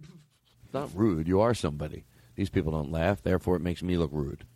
It's 0.00 0.74
not 0.74 0.90
rude. 0.94 1.28
You 1.28 1.40
are 1.40 1.54
somebody. 1.54 2.04
These 2.40 2.48
people 2.48 2.72
don't 2.72 2.90
laugh. 2.90 3.22
Therefore, 3.22 3.56
it 3.56 3.60
makes 3.60 3.82
me 3.82 3.98
look 3.98 4.08
rude. 4.14 4.46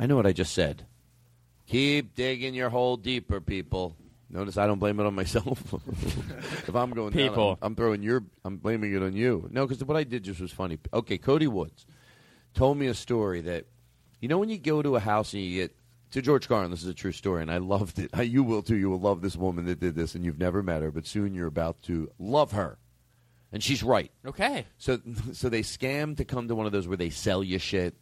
I 0.00 0.06
know 0.06 0.16
what 0.16 0.26
I 0.26 0.32
just 0.32 0.52
said. 0.52 0.84
Keep 1.68 2.16
digging 2.16 2.54
your 2.54 2.70
hole 2.70 2.96
deeper, 2.96 3.40
people. 3.40 3.94
Notice 4.28 4.58
I 4.58 4.66
don't 4.66 4.80
blame 4.80 4.98
it 4.98 5.06
on 5.06 5.14
myself. 5.14 5.62
if 6.66 6.74
I'm 6.74 6.90
going 6.90 7.12
down, 7.12 7.38
I'm, 7.38 7.56
I'm 7.62 7.76
throwing 7.76 8.02
your. 8.02 8.24
I'm 8.44 8.56
blaming 8.56 8.92
it 8.92 9.00
on 9.00 9.12
you. 9.12 9.48
No, 9.52 9.64
because 9.64 9.84
what 9.84 9.96
I 9.96 10.02
did 10.02 10.24
just 10.24 10.40
was 10.40 10.50
funny. 10.50 10.76
Okay, 10.92 11.18
Cody 11.18 11.46
Woods 11.46 11.86
told 12.52 12.78
me 12.78 12.88
a 12.88 12.94
story 12.94 13.40
that 13.42 13.66
you 14.20 14.26
know 14.26 14.38
when 14.38 14.48
you 14.48 14.58
go 14.58 14.82
to 14.82 14.96
a 14.96 15.00
house 15.00 15.34
and 15.34 15.42
you 15.44 15.60
get 15.60 15.76
to 16.10 16.20
George 16.20 16.48
Carlin. 16.48 16.72
This 16.72 16.82
is 16.82 16.88
a 16.88 16.94
true 16.94 17.12
story, 17.12 17.42
and 17.42 17.50
I 17.52 17.58
loved 17.58 18.00
it. 18.00 18.10
You 18.24 18.42
will 18.42 18.62
too. 18.62 18.74
You 18.74 18.90
will 18.90 18.98
love 18.98 19.22
this 19.22 19.36
woman 19.36 19.66
that 19.66 19.78
did 19.78 19.94
this, 19.94 20.16
and 20.16 20.24
you've 20.24 20.40
never 20.40 20.64
met 20.64 20.82
her, 20.82 20.90
but 20.90 21.06
soon 21.06 21.32
you're 21.32 21.46
about 21.46 21.80
to 21.82 22.10
love 22.18 22.50
her. 22.50 22.78
And 23.54 23.62
she's 23.62 23.82
right. 23.82 24.10
Okay. 24.26 24.66
So, 24.78 24.98
so 25.32 25.48
they 25.48 25.62
scam 25.62 26.16
to 26.18 26.24
come 26.26 26.48
to 26.48 26.54
one 26.54 26.66
of 26.66 26.72
those 26.72 26.86
where 26.86 26.96
they 26.98 27.08
sell 27.08 27.42
you 27.42 27.58
shit. 27.58 27.94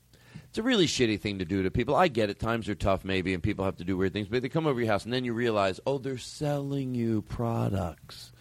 It's 0.48 0.58
a 0.58 0.62
really 0.62 0.86
shitty 0.86 1.20
thing 1.20 1.39
to 1.39 1.44
do 1.44 1.62
to 1.62 1.70
people. 1.70 1.94
I 1.94 2.08
get 2.08 2.28
it. 2.31 2.39
Times 2.40 2.68
are 2.68 2.74
tough, 2.74 3.05
maybe, 3.05 3.32
and 3.34 3.42
people 3.42 3.64
have 3.64 3.76
to 3.76 3.84
do 3.84 3.97
weird 3.97 4.12
things. 4.12 4.28
But 4.28 4.42
they 4.42 4.48
come 4.48 4.66
over 4.66 4.81
your 4.81 4.90
house, 4.90 5.05
and 5.05 5.12
then 5.12 5.24
you 5.24 5.32
realize, 5.32 5.78
oh, 5.86 5.98
they're 5.98 6.18
selling 6.18 6.94
you 6.94 7.22
products. 7.22 8.32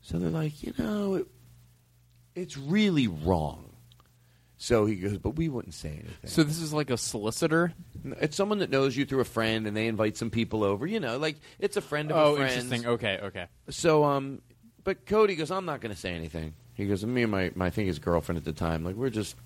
So 0.00 0.18
they're 0.18 0.30
like, 0.30 0.62
you 0.62 0.72
know, 0.78 1.14
it, 1.14 1.26
it's 2.34 2.56
really 2.58 3.08
wrong. 3.08 3.68
So 4.58 4.86
he 4.86 4.94
goes, 4.94 5.18
but 5.18 5.30
we 5.36 5.48
wouldn't 5.48 5.74
say 5.74 5.88
anything. 5.90 6.30
So 6.30 6.44
this 6.44 6.60
is 6.60 6.72
like 6.72 6.90
a 6.90 6.96
solicitor. 6.96 7.72
It's 8.20 8.36
someone 8.36 8.58
that 8.60 8.70
knows 8.70 8.96
you 8.96 9.04
through 9.04 9.20
a 9.20 9.24
friend, 9.24 9.66
and 9.66 9.76
they 9.76 9.88
invite 9.88 10.16
some 10.16 10.30
people 10.30 10.62
over. 10.62 10.86
You 10.86 11.00
know, 11.00 11.18
like 11.18 11.36
it's 11.58 11.76
a 11.76 11.80
friend 11.80 12.12
of 12.12 12.16
Oh, 12.16 12.34
a 12.34 12.36
friend. 12.36 12.52
interesting. 12.52 12.86
Okay, 12.86 13.18
okay. 13.22 13.46
So, 13.70 14.04
um, 14.04 14.40
but 14.84 15.06
Cody 15.06 15.34
goes, 15.36 15.50
I'm 15.50 15.64
not 15.64 15.80
going 15.80 15.94
to 15.94 16.00
say 16.00 16.12
anything. 16.12 16.54
He 16.74 16.86
goes, 16.86 17.04
me 17.04 17.22
and 17.22 17.30
my, 17.30 17.52
my, 17.54 17.66
I 17.66 17.70
think 17.70 17.88
his 17.88 17.98
girlfriend 17.98 18.38
at 18.38 18.44
the 18.44 18.52
time, 18.52 18.84
like 18.84 18.96
we're 18.96 19.10
just, 19.10 19.36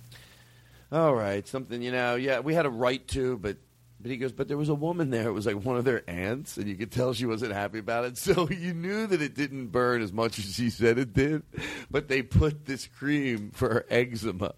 all 0.93 1.15
right, 1.15 1.47
something, 1.47 1.83
you 1.83 1.91
know, 1.93 2.15
yeah, 2.15 2.41
we 2.41 2.55
had 2.55 2.67
a 2.67 2.71
right 2.71 3.07
to, 3.09 3.37
but, 3.39 3.57
but 4.01 4.11
he 4.11 4.17
goes, 4.17 4.33
but 4.33 4.47
there 4.47 4.57
was 4.57 4.69
a 4.69 4.75
woman 4.75 5.11
there. 5.11 5.29
It 5.29 5.33
was 5.33 5.47
like 5.47 5.65
one 5.65 5.77
of 5.77 5.85
their 5.85 6.09
aunts, 6.09 6.57
and 6.57 6.69
you 6.69 6.77
could 6.77 6.93
tell 6.93 7.13
she 7.13 7.27
wasn't 7.27 7.53
happy 7.53 7.79
about 7.79 8.05
it. 8.05 8.17
So 8.27 8.49
you 8.49 8.75
knew 8.75 9.07
that 9.07 9.21
it 9.21 9.35
didn't 9.35 9.69
burn 9.69 10.03
as 10.03 10.13
much 10.13 10.39
as 10.39 10.55
she 10.55 10.71
said 10.71 10.99
it 10.99 11.13
did, 11.13 11.43
but 11.91 12.09
they 12.09 12.23
put 12.23 12.67
this 12.67 12.87
cream 12.87 13.51
for 13.53 13.69
her 13.73 13.87
eczema, 13.91 14.55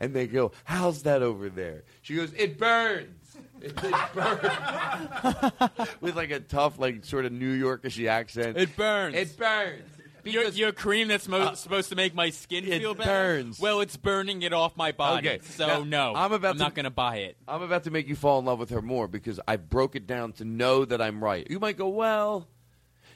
and 0.00 0.14
they 0.14 0.26
go, 0.26 0.52
how's 0.64 1.02
that 1.02 1.22
over 1.22 1.48
there? 1.48 1.84
She 2.02 2.14
goes, 2.14 2.32
it 2.32 2.58
burns. 2.58 3.36
It, 3.60 3.72
it 3.82 3.94
burns. 4.14 5.90
With 6.00 6.16
like 6.16 6.30
a 6.30 6.40
tough, 6.40 6.78
like 6.78 7.04
sort 7.04 7.24
of 7.24 7.32
New 7.32 7.60
Yorkish 7.60 8.06
accent. 8.08 8.56
It 8.56 8.76
burns. 8.76 9.14
It 9.14 9.36
burns. 9.36 9.82
Your, 10.30 10.48
your 10.48 10.72
cream 10.72 11.08
that's 11.08 11.28
mo- 11.28 11.54
supposed 11.54 11.88
to 11.90 11.96
make 11.96 12.14
my 12.14 12.30
skin 12.30 12.64
Uh, 12.64 12.68
it 12.74 12.78
feel 12.80 12.94
better. 12.94 13.10
burns. 13.10 13.58
Well, 13.60 13.80
it's 13.80 13.96
burning 13.96 14.42
it 14.42 14.52
off 14.52 14.76
my 14.76 14.92
body. 14.92 15.28
Okay, 15.28 15.38
So 15.42 15.66
now, 15.66 15.84
no, 15.84 16.12
I'm 16.14 16.32
about 16.32 16.52
to- 16.54 16.58
not 16.58 16.74
going 16.74 16.84
to 16.84 16.90
buy 16.90 17.16
it. 17.18 17.36
I'm 17.46 17.62
about 17.62 17.84
to 17.84 17.90
make 17.90 18.08
you 18.08 18.16
fall 18.16 18.38
in 18.38 18.44
love 18.44 18.58
with 18.58 18.70
her 18.70 18.82
more 18.82 19.08
because 19.08 19.40
I 19.46 19.56
broke 19.56 19.96
it 19.96 20.06
down 20.06 20.32
to 20.34 20.44
know 20.44 20.84
that 20.84 21.00
I'm 21.02 21.22
right. 21.22 21.46
You 21.50 21.58
might 21.60 21.76
go, 21.76 21.88
well, 21.88 22.46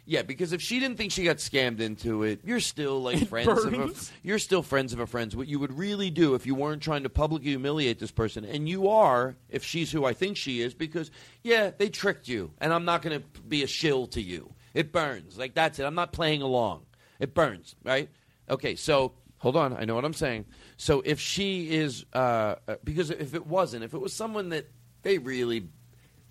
yeah, 0.05 0.23
because 0.23 0.53
if 0.53 0.61
she 0.61 0.81
didn't 0.81 0.97
think 0.97 1.13
she 1.13 1.23
got 1.23 1.37
scammed 1.37 1.79
into 1.79 2.25
it, 2.25 2.41
you're 2.45 2.59
still 2.59 3.01
like 3.01 3.29
friends 3.29 3.65
of 3.65 3.73
a, 3.73 3.77
burns? 3.77 4.11
you're 4.25 4.41
still 4.41 4.63
friends 4.63 4.93
of 4.93 4.99
a 4.99 5.07
friends. 5.07 5.37
What 5.37 5.47
you 5.47 5.61
would 5.61 5.73
really 5.79 6.11
do 6.11 6.35
if 6.35 6.45
you 6.45 6.57
weren't 6.57 6.83
trying 6.83 7.05
to 7.05 7.09
publicly 7.09 7.51
humiliate 7.51 8.01
this 8.01 8.11
person, 8.11 8.45
and 8.45 8.69
you 8.69 8.89
are, 8.89 9.37
if 9.49 9.63
she's 9.63 9.93
who 9.93 10.05
I 10.05 10.13
think 10.13 10.37
she 10.37 10.61
is, 10.61 10.75
because 10.75 11.13
yeah, 11.45 11.71
they 11.79 11.89
tricked 11.89 12.27
you, 12.27 12.51
and 12.61 12.73
I'm 12.73 12.85
not 12.85 13.03
going 13.03 13.21
to 13.21 13.41
be 13.43 13.63
a 13.63 13.69
shill 13.69 14.09
to 14.09 14.21
you. 14.21 14.53
It 14.75 14.91
burns. 14.91 15.39
Like 15.39 15.55
that's 15.55 15.79
it. 15.79 15.85
I'm 15.85 15.95
not 15.95 16.13
playing 16.13 16.43
along. 16.43 16.83
It 17.23 17.35
burns, 17.35 17.77
right? 17.85 18.11
Okay, 18.51 18.75
so 18.75 19.13
hold 19.39 19.55
on. 19.55 19.77
I 19.77 19.85
know 19.85 19.95
what 19.95 20.05
I'm 20.05 20.13
saying. 20.13 20.45
So 20.77 21.03
if 21.03 21.21
she 21.21 21.71
is, 21.73 22.05
uh, 22.13 22.57
uh, 22.67 22.75
because 22.83 23.11
if 23.11 23.37
it 23.37 23.47
wasn't, 23.47 23.85
if 23.85 23.95
it 23.95 24.01
was 24.01 24.13
someone 24.13 24.49
that 24.49 24.67
they 25.03 25.19
really 25.19 25.69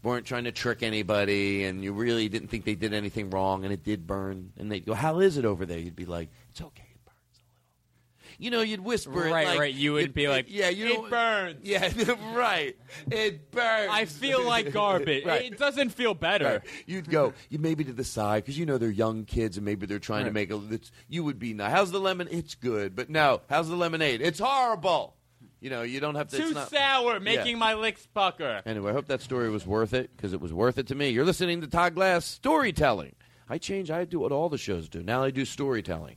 weren't 0.04 0.26
trying 0.26 0.44
to 0.44 0.52
trick 0.52 0.84
anybody, 0.84 1.64
and 1.64 1.82
you 1.82 1.94
really 1.94 2.28
didn't 2.28 2.50
think 2.50 2.66
they 2.66 2.76
did 2.76 2.94
anything 2.94 3.30
wrong, 3.30 3.64
and 3.64 3.72
it 3.72 3.86
did 3.86 4.06
burn, 4.06 4.52
and 4.58 4.70
they'd 4.70 4.86
go, 4.86 4.94
"How 4.94 5.20
is 5.20 5.38
it 5.38 5.46
over 5.46 5.66
there?" 5.66 5.80
You'd 5.80 5.96
be 5.96 6.06
like, 6.06 6.28
"It's 6.50 6.62
okay." 6.62 6.84
it 6.94 7.06
burns 7.06 7.40
a 7.40 7.44
little." 7.48 8.31
You 8.42 8.50
know, 8.50 8.62
you'd 8.62 8.80
whisper 8.84 9.28
it 9.28 9.32
Right, 9.32 9.46
like- 9.46 9.60
right. 9.60 9.74
You 9.74 9.94
would 9.94 10.16
be 10.16 10.28
like, 10.28 10.48
"Yeah, 10.50 10.70
you 10.70 11.06
"It 11.06 11.10
burns." 11.12 11.60
Yeah, 11.62 11.92
right. 12.36 12.76
It 13.12 13.52
burns. 13.52 13.90
I 13.92 14.06
feel 14.06 14.44
like 14.44 14.74
garbage. 14.74 15.24
Right. 15.32 15.44
It 15.52 15.60
doesn't 15.60 15.90
feel 15.90 16.16
better. 16.16 16.46
Right. 16.46 16.62
You'd 16.88 17.08
go, 17.08 17.34
you 17.50 17.60
maybe 17.60 17.84
to 17.84 17.94
the 17.94 18.04
side 18.04 18.44
because 18.44 18.58
you 18.58 18.66
know 18.66 18.80
they're 18.80 18.90
young 18.90 19.26
kids 19.26 19.58
and 19.58 19.66
maybe 19.66 19.86
they're 19.86 20.00
trying 20.00 20.26
to 20.26 20.32
make 20.32 20.50
a. 20.52 20.60
It's, 20.72 20.92
you 21.08 21.24
would 21.24 21.38
be 21.38 21.54
nice. 21.54 21.72
How's 21.72 21.92
the 21.92 22.00
lemon? 22.00 22.28
It's 22.32 22.56
good, 22.56 22.96
but 22.96 23.12
no. 23.12 23.42
How's 23.48 23.70
the 23.70 23.76
lemonade? 23.76 24.22
It's 24.22 24.40
horrible. 24.40 25.16
You 25.60 25.70
know, 25.70 25.84
you 25.84 26.00
don't 26.00 26.16
have 26.16 26.30
to. 26.30 26.38
Too 26.38 26.44
it's 26.46 26.54
not, 26.56 26.72
sour, 26.72 27.14
Yeah. 27.14 27.20
making 27.20 27.60
my 27.60 27.76
lips 27.76 28.08
pucker. 28.12 28.64
Anyway, 28.66 28.90
I 28.90 28.94
hope 28.94 29.06
that 29.06 29.22
story 29.22 29.52
was 29.52 29.68
worth 29.68 29.94
it 29.94 30.10
because 30.18 30.34
it 30.34 30.42
was 30.42 30.52
worth 30.52 30.80
it 30.80 30.88
to 30.88 30.96
me. 30.96 31.10
You're 31.10 31.26
listening 31.26 31.62
to 31.62 31.68
Todd 31.68 31.94
Glass 31.94 32.26
storytelling. 32.26 33.14
I 33.48 33.60
change. 33.60 33.92
I 33.92 34.06
do 34.06 34.20
what 34.20 34.32
all 34.32 34.50
the 34.50 34.58
shows 34.58 34.90
do. 34.90 35.04
Now 35.04 35.22
I 35.24 35.30
do 35.30 35.46
storytelling. 35.46 36.16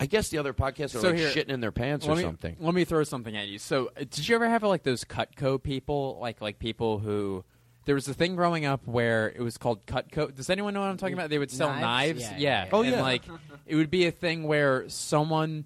I 0.00 0.06
guess 0.06 0.28
the 0.28 0.38
other 0.38 0.52
podcasts 0.52 0.94
are 0.94 1.00
So 1.00 1.08
like 1.10 1.16
here- 1.16 1.30
shitting 1.30 1.48
in 1.50 1.60
their 1.60 1.72
pants 1.72 2.06
or 2.06 2.16
me, 2.16 2.22
something. 2.22 2.56
Let 2.60 2.74
me 2.74 2.84
throw 2.84 3.04
something 3.04 3.36
at 3.36 3.48
you. 3.48 3.58
So, 3.58 3.88
uh, 3.96 4.00
did 4.00 4.28
you 4.28 4.34
ever 4.34 4.48
have 4.48 4.62
like 4.62 4.82
those 4.82 5.04
Cutco 5.04 5.62
people, 5.62 6.18
like 6.20 6.40
like 6.40 6.58
people 6.58 6.98
who? 6.98 7.44
There 7.84 7.96
was 7.96 8.06
a 8.06 8.14
thing 8.14 8.36
growing 8.36 8.64
up 8.64 8.86
where 8.86 9.30
it 9.34 9.40
was 9.40 9.58
called 9.58 9.84
Cutco. 9.86 10.32
Does 10.32 10.48
anyone 10.50 10.72
know 10.72 10.80
what 10.80 10.86
I'm 10.90 10.96
talking 10.98 11.14
about? 11.14 11.30
They 11.30 11.38
would 11.38 11.50
sell 11.50 11.68
Knives? 11.68 11.82
knives. 11.82 12.20
Yeah, 12.20 12.38
yeah, 12.38 12.64
yeah. 12.64 12.70
Oh, 12.72 12.82
and 12.82 12.92
yeah. 12.92 13.02
like 13.02 13.22
it 13.66 13.74
would 13.74 13.90
be 13.90 14.06
a 14.06 14.12
thing 14.12 14.44
where 14.44 14.88
someone, 14.88 15.64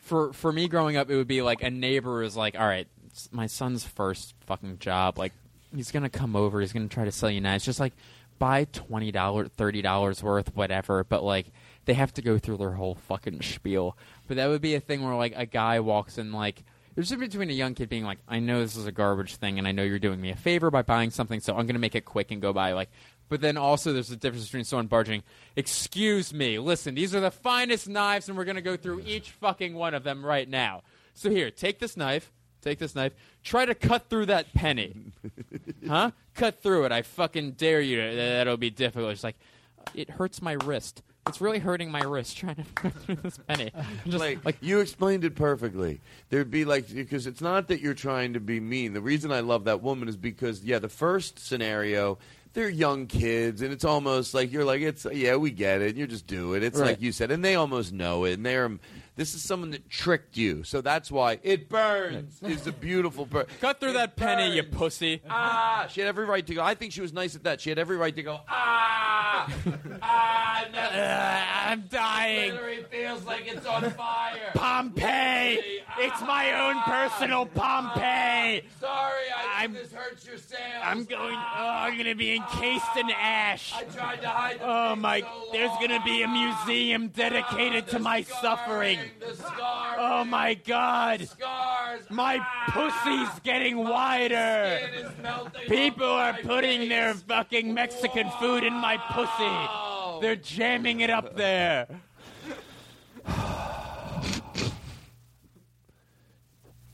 for 0.00 0.32
for 0.32 0.52
me 0.52 0.68
growing 0.68 0.96
up, 0.96 1.10
it 1.10 1.16
would 1.16 1.28
be 1.28 1.42
like 1.42 1.62
a 1.62 1.70
neighbor 1.70 2.18
was 2.20 2.36
like, 2.36 2.58
"All 2.58 2.66
right, 2.66 2.88
it's 3.06 3.28
my 3.32 3.46
son's 3.46 3.84
first 3.84 4.34
fucking 4.46 4.78
job. 4.80 5.16
Like 5.18 5.32
he's 5.74 5.92
gonna 5.92 6.10
come 6.10 6.34
over. 6.34 6.60
He's 6.60 6.72
gonna 6.72 6.88
try 6.88 7.04
to 7.04 7.12
sell 7.12 7.30
you 7.30 7.40
knives. 7.40 7.64
Just 7.64 7.78
like 7.80 7.92
buy 8.38 8.64
twenty 8.64 9.10
dollars, 9.12 9.50
thirty 9.56 9.82
dollars 9.82 10.22
worth, 10.22 10.54
whatever. 10.54 11.04
But 11.04 11.22
like 11.22 11.50
they 11.84 11.94
have 11.94 12.12
to 12.14 12.22
go 12.22 12.38
through 12.38 12.58
their 12.58 12.72
whole 12.72 12.94
fucking 12.94 13.42
spiel. 13.42 13.96
But 14.26 14.36
that 14.36 14.48
would 14.48 14.60
be 14.60 14.74
a 14.74 14.80
thing 14.80 15.02
where 15.02 15.14
like 15.14 15.34
a 15.36 15.46
guy 15.46 15.80
walks 15.80 16.18
in 16.18 16.32
like. 16.32 16.64
There's 16.94 17.12
a 17.12 17.14
difference 17.14 17.34
between 17.34 17.50
a 17.50 17.52
young 17.52 17.74
kid 17.74 17.88
being 17.88 18.02
like, 18.02 18.18
I 18.26 18.40
know 18.40 18.60
this 18.60 18.74
is 18.74 18.86
a 18.86 18.90
garbage 18.90 19.36
thing, 19.36 19.56
and 19.60 19.68
I 19.68 19.72
know 19.72 19.84
you're 19.84 20.00
doing 20.00 20.20
me 20.20 20.30
a 20.30 20.36
favor 20.36 20.68
by 20.68 20.82
buying 20.82 21.10
something, 21.10 21.38
so 21.38 21.52
I'm 21.52 21.64
to 21.74 21.78
make 21.78 21.94
it 21.94 22.04
quick 22.04 22.32
and 22.32 22.42
go 22.42 22.52
buy 22.52 22.72
like. 22.72 22.90
But 23.28 23.40
then 23.40 23.56
also, 23.56 23.92
there's 23.92 24.10
a 24.10 24.16
difference 24.16 24.46
between 24.46 24.64
someone 24.64 24.88
barging. 24.88 25.22
Excuse 25.54 26.34
me, 26.34 26.58
listen, 26.58 26.96
these 26.96 27.14
are 27.14 27.20
the 27.20 27.30
finest 27.30 27.88
knives, 27.88 28.28
and 28.28 28.36
we're 28.36 28.44
to 28.56 28.62
go 28.62 28.76
through 28.76 29.02
each 29.06 29.30
fucking 29.30 29.74
one 29.74 29.94
of 29.94 30.02
them 30.02 30.26
right 30.26 30.48
now. 30.48 30.82
So 31.14 31.30
here, 31.30 31.52
take 31.52 31.78
this 31.78 31.96
knife. 31.96 32.32
Take 32.62 32.78
this 32.78 32.94
knife. 32.94 33.12
Try 33.44 33.66
to 33.66 33.74
cut 33.74 34.08
through 34.08 34.26
that 34.26 34.52
penny. 34.52 34.94
huh? 35.86 36.10
Cut 36.34 36.60
through 36.62 36.84
it. 36.86 36.92
I 36.92 37.02
fucking 37.02 37.52
dare 37.52 37.80
you. 37.80 38.16
That'll 38.16 38.56
be 38.56 38.70
difficult. 38.70 39.12
It's 39.12 39.24
like, 39.24 39.36
uh, 39.78 39.90
it 39.94 40.10
hurts 40.10 40.42
my 40.42 40.52
wrist. 40.52 41.02
It's 41.28 41.40
really 41.40 41.58
hurting 41.58 41.90
my 41.90 42.00
wrist 42.00 42.36
trying 42.38 42.56
to 42.56 42.64
cut 42.74 42.92
through 42.94 43.16
this 43.16 43.38
penny. 43.46 43.70
Just, 44.06 44.18
like, 44.44 44.56
you 44.60 44.80
explained 44.80 45.24
it 45.24 45.34
perfectly. 45.36 46.00
There'd 46.30 46.50
be 46.50 46.64
like 46.64 46.92
because 46.92 47.26
it's 47.26 47.40
not 47.40 47.68
that 47.68 47.80
you're 47.80 47.94
trying 47.94 48.32
to 48.32 48.40
be 48.40 48.60
mean. 48.60 48.92
The 48.92 49.00
reason 49.02 49.30
I 49.30 49.40
love 49.40 49.64
that 49.64 49.82
woman 49.82 50.08
is 50.08 50.16
because 50.16 50.64
yeah, 50.64 50.78
the 50.78 50.88
first 50.88 51.38
scenario, 51.38 52.18
they're 52.54 52.70
young 52.70 53.06
kids, 53.06 53.60
and 53.60 53.72
it's 53.74 53.84
almost 53.84 54.32
like 54.32 54.50
you're 54.50 54.64
like 54.64 54.80
it's 54.80 55.06
yeah, 55.12 55.36
we 55.36 55.50
get 55.50 55.82
it. 55.82 55.96
You 55.96 56.06
just 56.06 56.26
do 56.26 56.54
it. 56.54 56.62
It's 56.62 56.78
Right. 56.78 56.90
like 56.92 57.02
you 57.02 57.12
said, 57.12 57.30
and 57.30 57.44
they 57.44 57.56
almost 57.56 57.92
know 57.92 58.24
it. 58.24 58.32
And 58.32 58.46
they're 58.46 58.78
this 59.18 59.34
is 59.34 59.42
someone 59.42 59.72
that 59.72 59.90
tricked 59.90 60.36
you, 60.36 60.62
so 60.62 60.80
that's 60.80 61.10
why 61.10 61.40
it 61.42 61.68
burns. 61.68 62.40
is 62.40 62.68
a 62.68 62.72
beautiful 62.72 63.26
per- 63.26 63.46
cut 63.60 63.80
through 63.80 63.94
that 63.94 64.14
penny, 64.14 64.54
you 64.54 64.62
pussy. 64.62 65.20
Ah, 65.28 65.88
she 65.90 66.00
had 66.00 66.06
every 66.06 66.24
right 66.24 66.46
to 66.46 66.54
go. 66.54 66.62
I 66.62 66.74
think 66.74 66.92
she 66.92 67.00
was 67.00 67.12
nice 67.12 67.34
at 67.34 67.42
that. 67.42 67.60
She 67.60 67.68
had 67.68 67.80
every 67.80 67.96
right 67.96 68.14
to 68.14 68.22
go. 68.22 68.38
Ah, 68.48 69.52
ah, 70.02 70.64
no. 70.72 71.70
I'm 71.72 71.84
dying. 71.90 72.52
Literally 72.52 72.84
feels 72.90 73.24
like 73.24 73.48
it's 73.48 73.66
on 73.66 73.90
fire. 73.90 74.52
Pompeii! 74.54 75.82
It's 75.98 76.20
my 76.22 76.52
own 76.68 76.80
personal 76.84 77.44
Pompeii! 77.46 78.62
Sorry, 78.80 79.24
I 79.36 79.62
I'm- 79.62 79.72
this 79.74 79.92
hurts 79.92 80.24
your 80.26 80.38
sales. 80.38 80.60
I'm 80.82 81.04
going. 81.04 81.34
Oh, 81.34 81.68
I'm 81.68 81.96
gonna 81.98 82.14
be 82.14 82.36
encased 82.36 82.96
in 82.96 83.10
ash. 83.10 83.74
I 83.74 83.82
tried 83.82 84.22
to 84.22 84.28
hide. 84.28 84.60
The 84.60 84.64
Oh 84.68 84.94
my! 84.96 85.20
so 85.20 85.26
There's 85.52 85.72
gonna 85.80 86.02
be 86.04 86.22
a 86.22 86.28
museum 86.28 87.08
dedicated 87.08 87.88
to 87.88 87.98
my 87.98 88.22
suffering. 88.22 88.98
The 89.20 89.34
scars. 89.34 89.96
Oh 89.98 90.24
my 90.24 90.54
God! 90.54 91.26
Scars. 91.28 92.02
My 92.10 92.38
pussy's 92.68 93.40
getting 93.42 93.76
wider. 93.78 94.80
Skin 94.82 95.04
is 95.06 95.12
melting 95.22 95.68
People 95.68 96.06
are 96.06 96.32
my 96.32 96.40
putting 96.42 96.80
face. 96.80 96.88
their 96.88 97.14
fucking 97.14 97.74
Mexican 97.74 98.30
food 98.40 98.64
in 98.64 98.72
my 98.74 98.96
pussy. 99.10 100.20
They're 100.20 100.36
jamming 100.36 101.00
it 101.00 101.10
up 101.10 101.36
there. 101.36 101.86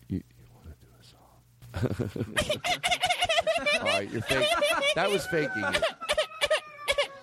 You 0.08 0.22
want 0.52 0.66
to 0.66 0.74
do 0.80 0.88
a 1.00 1.04
song? 1.04 2.60
All 3.80 3.86
right, 3.86 4.10
you're 4.10 4.22
fake. 4.22 4.48
That 4.94 5.10
was 5.10 5.26
faking 5.26 5.62
it. 5.62 5.84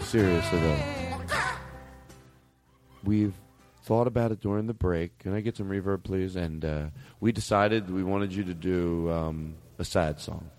Seriously 0.00 0.58
though, 0.58 0.78
we've 3.04 3.34
thought 3.82 4.06
about 4.06 4.32
it 4.32 4.40
during 4.40 4.66
the 4.66 4.74
break. 4.74 5.18
Can 5.18 5.34
I 5.34 5.40
get 5.40 5.56
some 5.56 5.68
reverb, 5.68 6.02
please? 6.02 6.36
And 6.36 6.64
uh, 6.64 6.86
we 7.20 7.32
decided 7.32 7.90
we 7.90 8.02
wanted 8.02 8.34
you 8.34 8.44
to 8.44 8.54
do 8.54 9.10
um, 9.10 9.54
a 9.78 9.84
sad 9.84 10.20
song, 10.20 10.50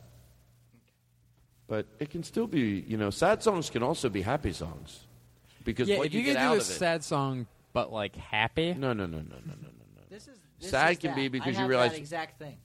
but 1.68 1.86
it 2.00 2.10
can 2.10 2.24
still 2.24 2.48
be, 2.48 2.84
you 2.88 2.98
know, 2.98 3.10
sad 3.10 3.44
songs 3.44 3.70
can 3.70 3.84
also 3.84 4.10
be 4.10 4.22
happy 4.22 4.54
songs 4.54 5.08
because 5.64 5.88
yeah, 5.88 5.98
what 5.98 6.08
if 6.08 6.14
you, 6.14 6.20
you, 6.22 6.26
get 6.26 6.32
could 6.36 6.42
out 6.42 6.50
do 6.52 6.54
a 6.54 6.62
of 6.62 6.62
it. 6.62 6.66
sad 6.66 7.04
song, 7.04 7.48
but 7.74 7.92
like 7.92 8.16
happy. 8.16 8.74
No, 8.74 8.94
no, 8.94 9.06
no, 9.06 9.18
no, 9.18 9.24
no, 9.24 9.26
no, 9.46 9.54
no, 9.56 9.56
no. 9.96 10.02
This 10.10 10.28
is 10.28 10.38
this 10.60 10.70
sad 10.72 10.92
is 10.94 10.98
can 11.00 11.12
that. 11.12 11.16
be 11.16 11.26
I 11.26 11.28
because 11.30 11.54
you 11.56 11.62
have 11.62 11.70
realize 11.70 11.92
that 11.92 11.98
exact 12.00 12.40
thing. 12.40 12.58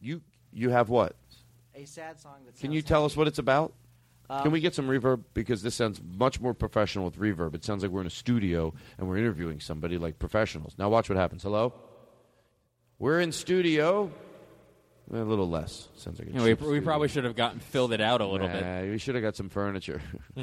you 0.00 0.20
you 0.52 0.70
have 0.70 0.88
what? 0.88 1.16
A 1.74 1.84
sad 1.84 2.20
song 2.20 2.34
that 2.46 2.58
Can 2.58 2.72
you 2.72 2.82
tell 2.82 3.04
us 3.04 3.16
what 3.16 3.26
it's 3.28 3.38
about? 3.38 3.72
Um, 4.28 4.42
Can 4.42 4.52
we 4.52 4.60
get 4.60 4.74
some 4.74 4.86
reverb 4.88 5.24
because 5.34 5.62
this 5.62 5.74
sounds 5.74 6.00
much 6.16 6.40
more 6.40 6.54
professional 6.54 7.04
with 7.04 7.18
reverb. 7.18 7.54
It 7.54 7.64
sounds 7.64 7.82
like 7.82 7.90
we're 7.90 8.00
in 8.02 8.06
a 8.06 8.10
studio 8.10 8.72
and 8.98 9.08
we're 9.08 9.16
interviewing 9.18 9.58
somebody 9.60 9.98
like 9.98 10.18
professionals. 10.20 10.74
Now 10.78 10.88
watch 10.88 11.08
what 11.08 11.16
happens. 11.18 11.42
Hello. 11.42 11.72
We're 13.00 13.20
in 13.20 13.32
studio. 13.32 14.10
A 15.12 15.16
little 15.16 15.48
less. 15.48 15.88
Sounds 15.96 16.20
like 16.20 16.28
a 16.28 16.32
Yeah, 16.32 16.42
we, 16.44 16.50
cheap 16.50 16.60
we 16.60 16.66
studio. 16.66 16.84
probably 16.84 17.08
should 17.08 17.24
have 17.24 17.34
gotten 17.34 17.58
filled 17.58 17.92
it 17.92 18.00
out 18.00 18.20
a 18.20 18.26
little 18.26 18.46
bit. 18.46 18.62
Nah, 18.62 18.82
We 18.82 18.98
should 18.98 19.16
have 19.16 19.22
got 19.22 19.34
some 19.34 19.48
furniture. 19.48 20.00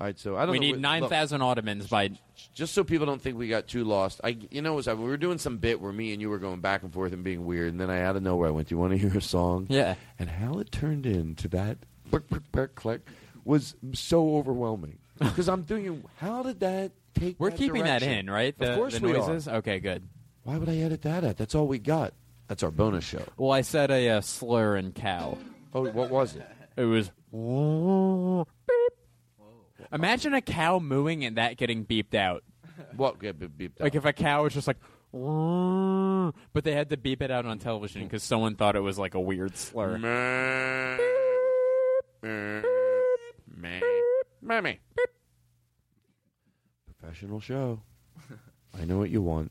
All 0.00 0.06
right, 0.06 0.18
so 0.18 0.36
I 0.36 0.42
don't 0.42 0.52
we 0.52 0.60
know. 0.60 0.66
need 0.66 0.80
nine 0.80 1.08
thousand 1.08 1.42
ottomans 1.42 1.88
by. 1.88 2.10
just 2.54 2.72
so 2.72 2.84
people 2.84 3.04
don't 3.04 3.20
think 3.20 3.36
we 3.36 3.48
got 3.48 3.66
too 3.66 3.82
lost. 3.82 4.20
I, 4.22 4.38
you 4.48 4.62
know, 4.62 4.74
was, 4.74 4.86
we 4.86 4.94
were 4.94 5.16
doing 5.16 5.38
some 5.38 5.58
bit 5.58 5.80
where 5.80 5.92
me 5.92 6.12
and 6.12 6.22
you 6.22 6.30
were 6.30 6.38
going 6.38 6.60
back 6.60 6.84
and 6.84 6.92
forth 6.92 7.12
and 7.12 7.24
being 7.24 7.44
weird, 7.44 7.72
and 7.72 7.80
then 7.80 7.90
I 7.90 8.02
out 8.02 8.14
of 8.14 8.22
nowhere 8.22 8.48
I 8.48 8.52
went, 8.52 8.68
"Do 8.68 8.76
you 8.76 8.78
want 8.78 8.92
to 8.92 8.98
hear 8.98 9.16
a 9.16 9.20
song?" 9.20 9.66
Yeah. 9.68 9.96
And 10.18 10.30
how 10.30 10.60
it 10.60 10.70
turned 10.70 11.04
into 11.04 11.48
that 11.48 11.78
click, 12.10 12.28
click, 12.28 12.42
click, 12.52 12.74
click 12.76 13.00
was 13.44 13.74
so 13.92 14.36
overwhelming 14.36 14.98
because 15.18 15.48
I'm 15.48 15.62
doing. 15.62 16.04
how 16.18 16.44
did 16.44 16.60
that 16.60 16.92
take? 17.14 17.34
We're 17.40 17.50
that 17.50 17.58
keeping 17.58 17.82
that 17.82 18.04
in, 18.04 18.30
right? 18.30 18.56
The, 18.56 18.70
of 18.70 18.76
course 18.76 18.98
the 18.98 19.04
we 19.04 19.12
noises. 19.14 19.48
are. 19.48 19.56
Okay, 19.56 19.80
good. 19.80 20.08
Why 20.44 20.58
would 20.58 20.68
I 20.68 20.76
edit 20.76 21.02
that 21.02 21.24
out? 21.24 21.36
That's 21.36 21.56
all 21.56 21.66
we 21.66 21.80
got. 21.80 22.14
That's 22.46 22.62
our 22.62 22.70
bonus 22.70 23.04
show. 23.04 23.24
Well, 23.36 23.50
I 23.50 23.62
said 23.62 23.90
a 23.90 24.08
uh, 24.10 24.20
slur 24.20 24.76
in 24.76 24.92
cow. 24.92 25.36
Oh, 25.74 25.90
what 25.90 26.08
was 26.08 26.36
it? 26.36 26.46
It 26.76 26.84
was. 26.84 27.10
Imagine 29.92 30.34
a 30.34 30.40
cow 30.40 30.78
mooing 30.78 31.24
and 31.24 31.36
that 31.36 31.56
getting 31.56 31.84
beeped 31.84 32.14
out. 32.14 32.44
What 32.96 33.18
get 33.18 33.38
beep- 33.38 33.76
beeped 33.76 33.80
Like 33.80 33.94
if 33.94 34.04
a 34.04 34.12
cow 34.12 34.44
was 34.44 34.54
just 34.54 34.66
like, 34.66 34.76
but 35.12 36.64
they 36.64 36.72
had 36.74 36.90
to 36.90 36.96
beep 36.96 37.22
it 37.22 37.30
out 37.30 37.46
on 37.46 37.58
television 37.58 38.02
because 38.04 38.22
someone 38.22 38.54
thought 38.56 38.76
it 38.76 38.80
was 38.80 38.98
like 38.98 39.14
a 39.14 39.20
weird 39.20 39.56
slur. 39.56 39.98
Mammy. 44.42 44.80
Professional 47.00 47.40
show. 47.40 47.82
I 48.78 48.84
know 48.84 48.98
what 48.98 49.10
you 49.10 49.22
want. 49.22 49.50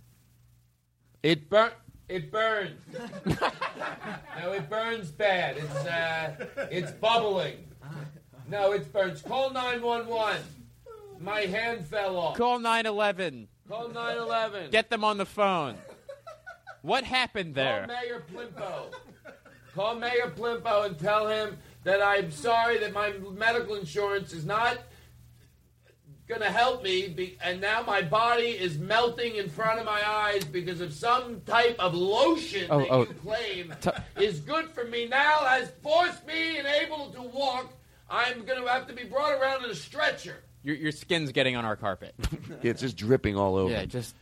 It 1.23 1.49
burn. 1.49 1.71
It 2.07 2.31
burns. 2.31 2.79
no, 3.25 4.51
it 4.53 4.69
burns 4.69 5.11
bad. 5.11 5.57
It's 5.57 5.75
uh, 5.75 6.67
it's 6.71 6.91
bubbling. 6.93 7.65
No, 8.49 8.71
it 8.71 8.91
burns. 8.93 9.21
Call 9.21 9.51
nine 9.51 9.81
one 9.81 10.07
one. 10.07 10.39
My 11.19 11.41
hand 11.41 11.85
fell 11.85 12.17
off. 12.17 12.37
Call 12.37 12.59
911. 12.59 13.47
Call 13.67 13.89
nine 13.89 14.17
eleven. 14.17 14.71
Get 14.71 14.89
them 14.89 15.03
on 15.03 15.17
the 15.17 15.25
phone. 15.25 15.75
What 16.81 17.03
happened 17.03 17.55
Call 17.55 17.63
there? 17.63 17.87
Mayor 17.87 18.23
Plimpo. 18.33 18.93
Call 19.75 19.95
Mayor 19.95 20.31
Plimpo 20.35 20.85
and 20.85 20.97
tell 20.97 21.27
him 21.27 21.57
that 21.83 22.01
I'm 22.01 22.31
sorry 22.31 22.77
that 22.79 22.93
my 22.93 23.13
medical 23.33 23.75
insurance 23.75 24.31
is 24.31 24.45
not 24.45 24.77
going 26.27 26.41
to 26.41 26.49
help 26.51 26.83
me, 26.83 27.07
be, 27.07 27.37
and 27.41 27.61
now 27.61 27.81
my 27.83 28.01
body 28.01 28.47
is 28.47 28.77
melting 28.77 29.35
in 29.37 29.49
front 29.49 29.79
of 29.79 29.85
my 29.85 30.01
eyes 30.05 30.43
because 30.43 30.81
of 30.81 30.93
some 30.93 31.41
type 31.45 31.75
of 31.79 31.93
lotion 31.93 32.67
Oh, 32.69 32.79
that 32.79 32.87
oh. 32.91 32.99
you 33.01 33.05
claim 33.23 33.73
is 34.19 34.39
good 34.41 34.69
for 34.69 34.83
me 34.83 35.07
now, 35.07 35.37
has 35.45 35.71
forced 35.81 36.25
me 36.27 36.57
and 36.57 36.67
able 36.67 37.09
to 37.11 37.21
walk. 37.21 37.71
I'm 38.09 38.45
going 38.45 38.61
to 38.61 38.67
have 38.67 38.87
to 38.87 38.93
be 38.93 39.03
brought 39.03 39.33
around 39.33 39.65
in 39.65 39.71
a 39.71 39.75
stretcher. 39.75 40.43
Your, 40.63 40.75
your 40.75 40.91
skin's 40.91 41.31
getting 41.31 41.55
on 41.55 41.65
our 41.65 41.75
carpet. 41.75 42.15
It's 42.63 42.81
just 42.81 42.97
dripping 42.97 43.37
all 43.37 43.55
over. 43.55 43.71
Yeah, 43.71 43.85
just 43.85 44.15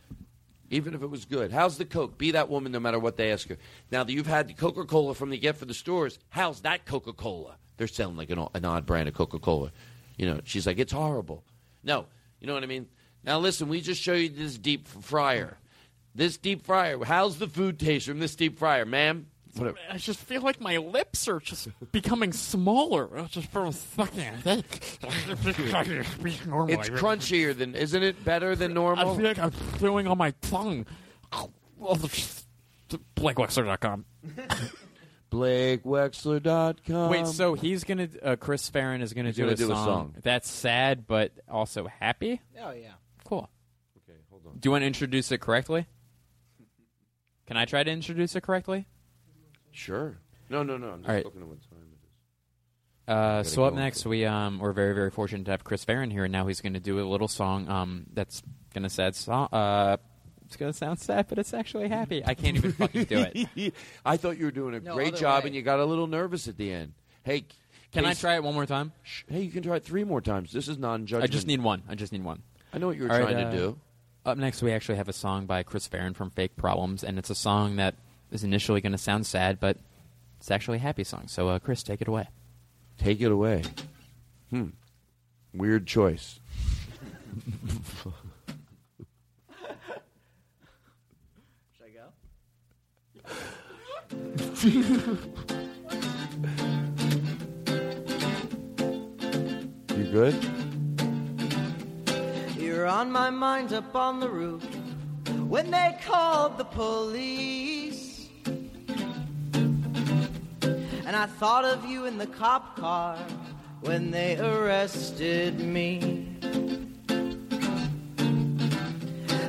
even 0.70 0.94
if 0.94 1.02
it 1.02 1.06
was 1.06 1.24
good. 1.24 1.52
How's 1.52 1.78
the 1.78 1.84
Coke? 1.84 2.18
Be 2.18 2.32
that 2.32 2.48
woman 2.48 2.72
no 2.72 2.80
matter 2.80 2.98
what 2.98 3.16
they 3.16 3.32
ask 3.32 3.48
her. 3.48 3.56
Now 3.90 4.04
that 4.04 4.12
you've 4.12 4.26
had 4.26 4.48
the 4.48 4.54
Coca 4.54 4.84
Cola 4.84 5.14
from 5.14 5.30
the 5.30 5.38
get 5.38 5.56
for 5.56 5.64
the 5.64 5.74
stores, 5.74 6.18
how's 6.28 6.60
that 6.62 6.84
Coca 6.84 7.12
Cola? 7.12 7.56
They're 7.76 7.86
selling 7.86 8.16
like 8.16 8.30
an, 8.30 8.46
an 8.54 8.64
odd 8.64 8.84
brand 8.86 9.08
of 9.08 9.14
Coca 9.14 9.38
Cola. 9.38 9.72
You 10.16 10.26
know, 10.26 10.40
she's 10.44 10.66
like, 10.66 10.78
it's 10.78 10.92
horrible. 10.92 11.44
No, 11.82 12.06
you 12.40 12.46
know 12.46 12.54
what 12.54 12.62
I 12.62 12.66
mean? 12.66 12.86
Now 13.24 13.38
listen, 13.38 13.68
we 13.68 13.80
just 13.80 14.02
show 14.02 14.14
you 14.14 14.28
this 14.28 14.58
deep 14.58 14.86
fryer. 14.86 15.56
This 16.14 16.36
deep 16.36 16.64
fryer. 16.64 17.02
How's 17.04 17.38
the 17.38 17.48
food 17.48 17.78
taste 17.78 18.06
from 18.06 18.18
this 18.18 18.34
deep 18.36 18.58
fryer, 18.58 18.84
ma'am? 18.84 19.26
Whatever. 19.56 19.78
I 19.90 19.96
just 19.98 20.20
feel 20.20 20.42
like 20.42 20.60
my 20.60 20.76
lips 20.76 21.28
are 21.28 21.40
just 21.40 21.68
becoming 21.90 22.32
smaller. 22.32 23.18
I 23.18 23.22
just 23.24 23.48
for 23.48 23.64
a 23.66 23.72
second. 23.72 24.42
It's 24.44 24.68
crunchier 26.90 27.56
than, 27.56 27.74
isn't 27.74 28.02
it? 28.02 28.22
Better 28.24 28.54
than 28.54 28.74
normal. 28.74 29.10
I 29.10 29.16
feel 29.16 29.24
like 29.24 29.38
I'm 29.38 29.50
feeling 29.50 30.06
on 30.06 30.18
my 30.18 30.32
tongue. 30.42 30.86
BlakeWexler.com. 33.16 34.04
BlakeWexler.com. 35.30 37.10
Wait, 37.10 37.26
so 37.26 37.54
he's 37.54 37.84
gonna 37.84 38.08
uh, 38.22 38.36
Chris 38.36 38.68
Farren 38.70 39.00
is 39.00 39.12
gonna, 39.12 39.32
do, 39.32 39.42
gonna 39.42 39.52
a, 39.52 39.56
do 39.56 39.72
a 39.72 39.74
song 39.74 39.84
song. 39.84 40.14
that's 40.22 40.48
sad 40.48 41.06
but 41.06 41.32
also 41.48 41.86
happy. 41.86 42.40
Oh 42.60 42.70
yeah. 42.72 42.92
Cool. 43.24 43.48
Okay, 44.08 44.18
hold 44.30 44.46
on. 44.46 44.58
Do 44.58 44.66
you 44.68 44.70
want 44.70 44.82
to 44.82 44.86
introduce 44.86 45.32
it 45.32 45.40
correctly? 45.40 45.86
Can 47.46 47.56
I 47.56 47.64
try 47.64 47.82
to 47.82 47.90
introduce 47.90 48.36
it 48.36 48.42
correctly? 48.42 48.86
Sure. 49.76 50.18
No, 50.48 50.62
no, 50.62 50.76
no. 50.76 50.90
I'm 50.90 50.98
just 51.00 51.08
All 51.08 51.14
right. 51.14 51.24
looking 51.24 51.42
at 51.42 51.48
what 51.48 51.60
time 51.62 51.78
it 51.80 51.94
is. 51.94 52.10
Uh, 53.08 53.14
gotta 53.38 53.44
so 53.48 53.64
up 53.64 53.74
next, 53.74 54.04
we 54.06 54.24
um, 54.24 54.58
we're 54.58 54.72
very 54.72 54.94
very 54.94 55.10
fortunate 55.10 55.44
to 55.44 55.50
have 55.52 55.62
Chris 55.64 55.84
Farren 55.84 56.10
here, 56.10 56.24
and 56.24 56.32
now 56.32 56.46
he's 56.46 56.60
going 56.60 56.72
to 56.74 56.80
do 56.80 56.98
a 57.00 57.06
little 57.06 57.28
song 57.28 57.68
um, 57.68 58.06
that's 58.12 58.42
gonna 58.74 58.90
sad 58.90 59.14
song. 59.14 59.48
Uh, 59.52 59.96
it's 60.44 60.56
gonna 60.56 60.72
sound 60.72 60.98
sad, 60.98 61.26
but 61.28 61.38
it's 61.38 61.52
actually 61.54 61.88
happy. 61.88 62.24
I 62.24 62.34
can't 62.34 62.56
even 62.56 62.72
fucking 62.72 63.04
do 63.04 63.26
it. 63.34 63.74
I 64.04 64.16
thought 64.16 64.38
you 64.38 64.46
were 64.46 64.50
doing 64.50 64.74
a 64.74 64.80
No 64.80 64.94
great 64.94 65.08
other 65.14 65.16
job, 65.18 65.42
way. 65.44 65.48
and 65.48 65.56
you 65.56 65.62
got 65.62 65.78
a 65.78 65.84
little 65.84 66.06
nervous 66.06 66.48
at 66.48 66.56
the 66.56 66.72
end. 66.72 66.94
Hey, 67.22 67.44
Can 67.92 68.04
I 68.04 68.10
Case- 68.10 68.20
try 68.20 68.34
it 68.36 68.42
one 68.44 68.54
more 68.54 68.66
time? 68.66 68.92
Sh- 69.02 69.24
Hey, 69.28 69.42
you 69.42 69.50
can 69.50 69.62
try 69.62 69.76
it 69.76 69.84
three 69.84 70.04
more 70.04 70.20
times. 70.20 70.52
This 70.52 70.68
is 70.68 70.78
non-judgment. 70.78 71.24
I 71.24 71.32
just 71.32 71.46
need 71.46 71.60
one. 71.62 71.82
I 71.88 71.94
just 71.96 72.12
need 72.12 72.24
one. 72.24 72.42
I 72.72 72.78
know 72.78 72.86
what 72.88 72.96
you 72.96 73.04
were 73.04 73.12
All 73.12 73.18
right, 73.18 73.30
trying 73.32 73.36
to 73.44 73.48
uh, 73.48 73.50
do. 73.52 73.78
Up 74.24 74.38
next, 74.38 74.62
we 74.62 74.72
actually 74.72 74.96
have 74.96 75.08
a 75.08 75.12
song 75.12 75.46
by 75.46 75.62
Chris 75.62 75.86
Farren 75.86 76.12
from 76.14 76.30
Fake 76.30 76.56
Problems, 76.56 77.02
and 77.04 77.18
it's 77.18 77.30
a 77.30 77.34
song 77.34 77.76
that 77.76 77.94
is 78.30 78.44
initially 78.44 78.80
going 78.80 78.92
to 78.92 78.98
sound 78.98 79.26
sad, 79.26 79.58
but 79.60 79.78
it's 80.38 80.50
actually 80.50 80.78
a 80.78 80.80
happy 80.80 81.04
song. 81.04 81.24
So, 81.28 81.48
uh, 81.48 81.58
Chris, 81.58 81.82
take 81.82 82.00
it 82.00 82.08
away. 82.08 82.28
Take 82.98 83.20
it 83.20 83.30
away. 83.30 83.62
Hmm. 84.50 84.68
Weird 85.52 85.86
choice. 85.86 86.40
Should 91.72 91.84
I 91.84 91.90
go? 91.94 92.10
You 99.96 100.04
good? 100.12 100.34
You're 102.58 102.86
on 102.86 103.10
my 103.10 103.30
mind 103.30 103.72
up 103.72 103.94
on 103.96 104.20
the 104.20 104.28
roof 104.28 104.62
when 105.48 105.70
they 105.70 105.96
called 106.06 106.58
the 106.58 106.64
police. 106.64 107.85
And 111.06 111.14
I 111.14 111.26
thought 111.26 111.64
of 111.64 111.84
you 111.84 112.06
in 112.06 112.18
the 112.18 112.26
cop 112.26 112.76
car 112.80 113.16
when 113.80 114.10
they 114.10 114.36
arrested 114.40 115.60
me. 115.60 116.26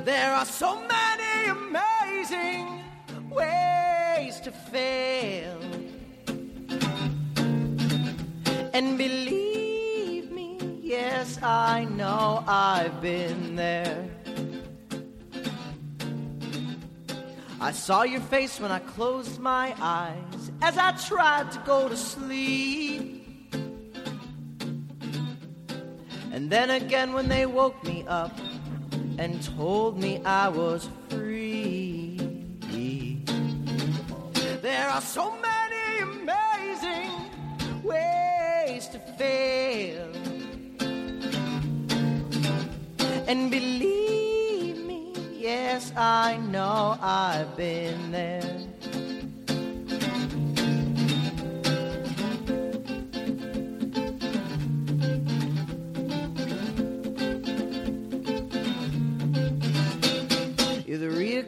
There 0.06 0.34
are 0.36 0.46
so 0.46 0.80
many 0.88 1.50
amazing 1.50 2.84
ways 3.32 4.40
to 4.42 4.52
fail. 4.52 5.60
And 8.72 8.96
believe 8.96 10.30
me, 10.30 10.60
yes, 10.84 11.42
I 11.42 11.86
know 11.86 12.44
I've 12.48 13.02
been 13.02 13.56
there. 13.56 14.08
I 17.60 17.72
saw 17.72 18.04
your 18.04 18.22
face 18.22 18.60
when 18.60 18.72
I 18.72 18.78
closed 18.78 19.40
my 19.40 19.74
eyes 19.80 20.37
as 20.62 20.78
I 20.78 20.92
tried 20.94 21.52
to 21.52 21.60
go 21.60 21.88
to 21.88 21.98
sleep. 21.98 23.24
And 26.32 26.50
then 26.50 26.70
again 26.70 27.14
when 27.14 27.28
they 27.28 27.46
woke 27.46 27.84
me 27.84 28.06
up 28.08 28.38
and 29.18 29.42
told 29.58 30.00
me 30.00 30.22
I 30.24 30.50
was 30.50 30.90
free. 31.10 32.18
There 34.62 34.90
are 34.90 35.02
so 35.02 35.34
many 35.42 36.00
amazing 36.02 37.12
ways 37.84 38.88
to 38.90 39.00
fail. 39.18 40.12
And 43.28 43.50
believe 43.50 44.78
me, 44.86 45.14
yes, 45.34 45.92
I 45.96 46.38
know 46.38 46.98
I've 47.02 47.56
been 47.56 48.12
there. 48.12 48.67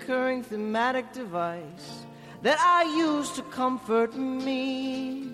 The 0.10 0.16
reoccurring 0.16 0.44
thematic 0.44 1.14
device 1.14 2.06
that 2.42 2.58
I 2.60 2.84
use 2.98 3.32
to 3.34 3.44
comfort 3.44 4.16
me. 4.16 5.30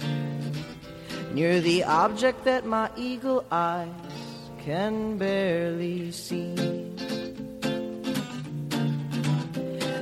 And 0.00 1.38
You're 1.38 1.60
the 1.60 1.84
object 1.84 2.44
that 2.44 2.66
my 2.66 2.90
eagle 2.96 3.44
eyes 3.50 3.88
can 4.64 5.16
barely 5.16 6.12
see. 6.12 6.54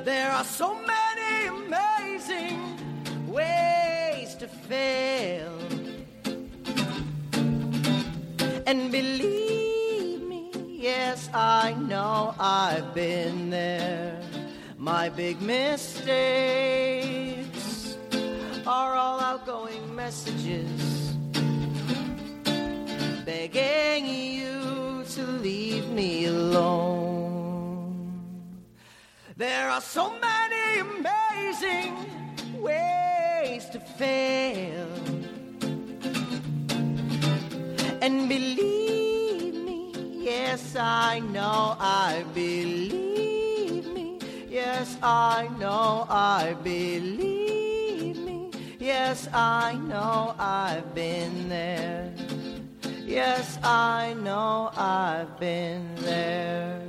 There 0.04 0.30
are 0.30 0.44
so 0.44 0.74
many 0.74 1.46
amazing 1.46 2.58
ways 3.28 4.34
to 4.36 4.48
fail. 4.48 5.52
And 8.66 8.90
believe 8.90 9.45
yes, 10.86 11.28
I 11.34 11.74
know 11.90 12.34
I've 12.38 12.94
been 12.94 13.50
there. 13.50 14.20
My 14.78 15.08
big 15.08 15.42
mistakes 15.42 16.86
are 18.66 18.94
all 18.94 19.20
outgoing 19.20 19.84
messages 19.94 20.80
begging 23.24 24.04
you 24.38 25.04
to 25.14 25.22
leave 25.46 25.88
me 25.90 26.26
alone. 26.26 26.94
There 29.36 29.68
are 29.68 29.80
so 29.80 30.04
many 30.28 30.66
amazing 30.88 31.94
ways 32.68 33.62
to 33.74 33.80
fail. 33.80 34.88
And 38.00 38.28
believe 38.28 38.85
yes, 40.26 40.74
I 40.74 41.20
know 41.20 41.76
I 41.78 42.24
believe 42.34 43.86
me. 43.86 44.18
Yes, 44.48 44.98
I 45.00 45.48
know 45.58 46.04
I 46.10 46.56
believe 46.64 48.18
me. 48.18 48.50
Yes, 48.80 49.28
I 49.32 49.74
know 49.74 50.34
I've 50.36 50.92
been 50.96 51.48
there. 51.48 52.12
Yes, 53.04 53.58
I 53.62 54.14
know 54.14 54.72
I've 54.76 55.38
been 55.38 55.94
there. 55.96 56.82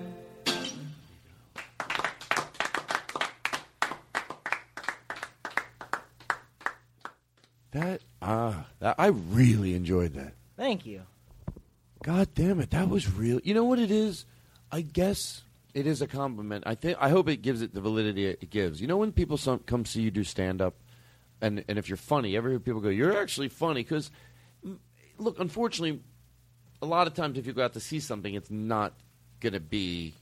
That 7.71 8.01
ah, 8.19 8.65
that, 8.79 8.95
I 8.97 9.07
really 9.07 9.75
enjoyed 9.75 10.15
that. 10.15 10.33
Thank 10.55 10.87
you. 10.87 11.03
God 12.07 12.29
damn 12.35 12.61
it, 12.61 12.69
that 12.69 12.87
was 12.87 13.11
real. 13.11 13.41
You 13.43 13.53
know 13.53 13.65
what 13.65 13.79
it 13.79 13.91
is? 13.91 14.25
I 14.71 14.79
guess 14.79 15.41
it 15.73 15.85
is 15.85 16.01
a 16.01 16.07
compliment. 16.07 16.63
I 16.65 16.73
think. 16.73 16.97
I 17.01 17.09
hope 17.09 17.27
it 17.27 17.41
gives 17.41 17.61
it 17.61 17.73
the 17.73 17.81
validity 17.81 18.25
it 18.25 18.49
gives. 18.49 18.79
You 18.79 18.87
know 18.87 18.95
when 18.95 19.11
people 19.11 19.35
some, 19.35 19.59
come 19.59 19.83
see 19.83 20.03
you 20.03 20.09
do 20.09 20.23
stand 20.23 20.61
up, 20.61 20.75
and 21.41 21.65
and 21.67 21.77
if 21.77 21.89
you're 21.89 21.97
funny, 21.97 22.37
every 22.37 22.61
people 22.61 22.79
go, 22.79 22.87
"You're 22.87 23.19
actually 23.19 23.49
funny." 23.49 23.83
Because 23.83 24.09
look, 25.17 25.37
unfortunately, 25.37 25.99
a 26.81 26.85
lot 26.85 27.07
of 27.07 27.13
times 27.13 27.37
if 27.37 27.45
you 27.45 27.51
go 27.51 27.65
out 27.65 27.73
to 27.73 27.81
see 27.81 27.99
something, 27.99 28.33
it's 28.33 28.49
not 28.49 28.93
going 29.41 29.51
to 29.51 29.59
be, 29.59 30.13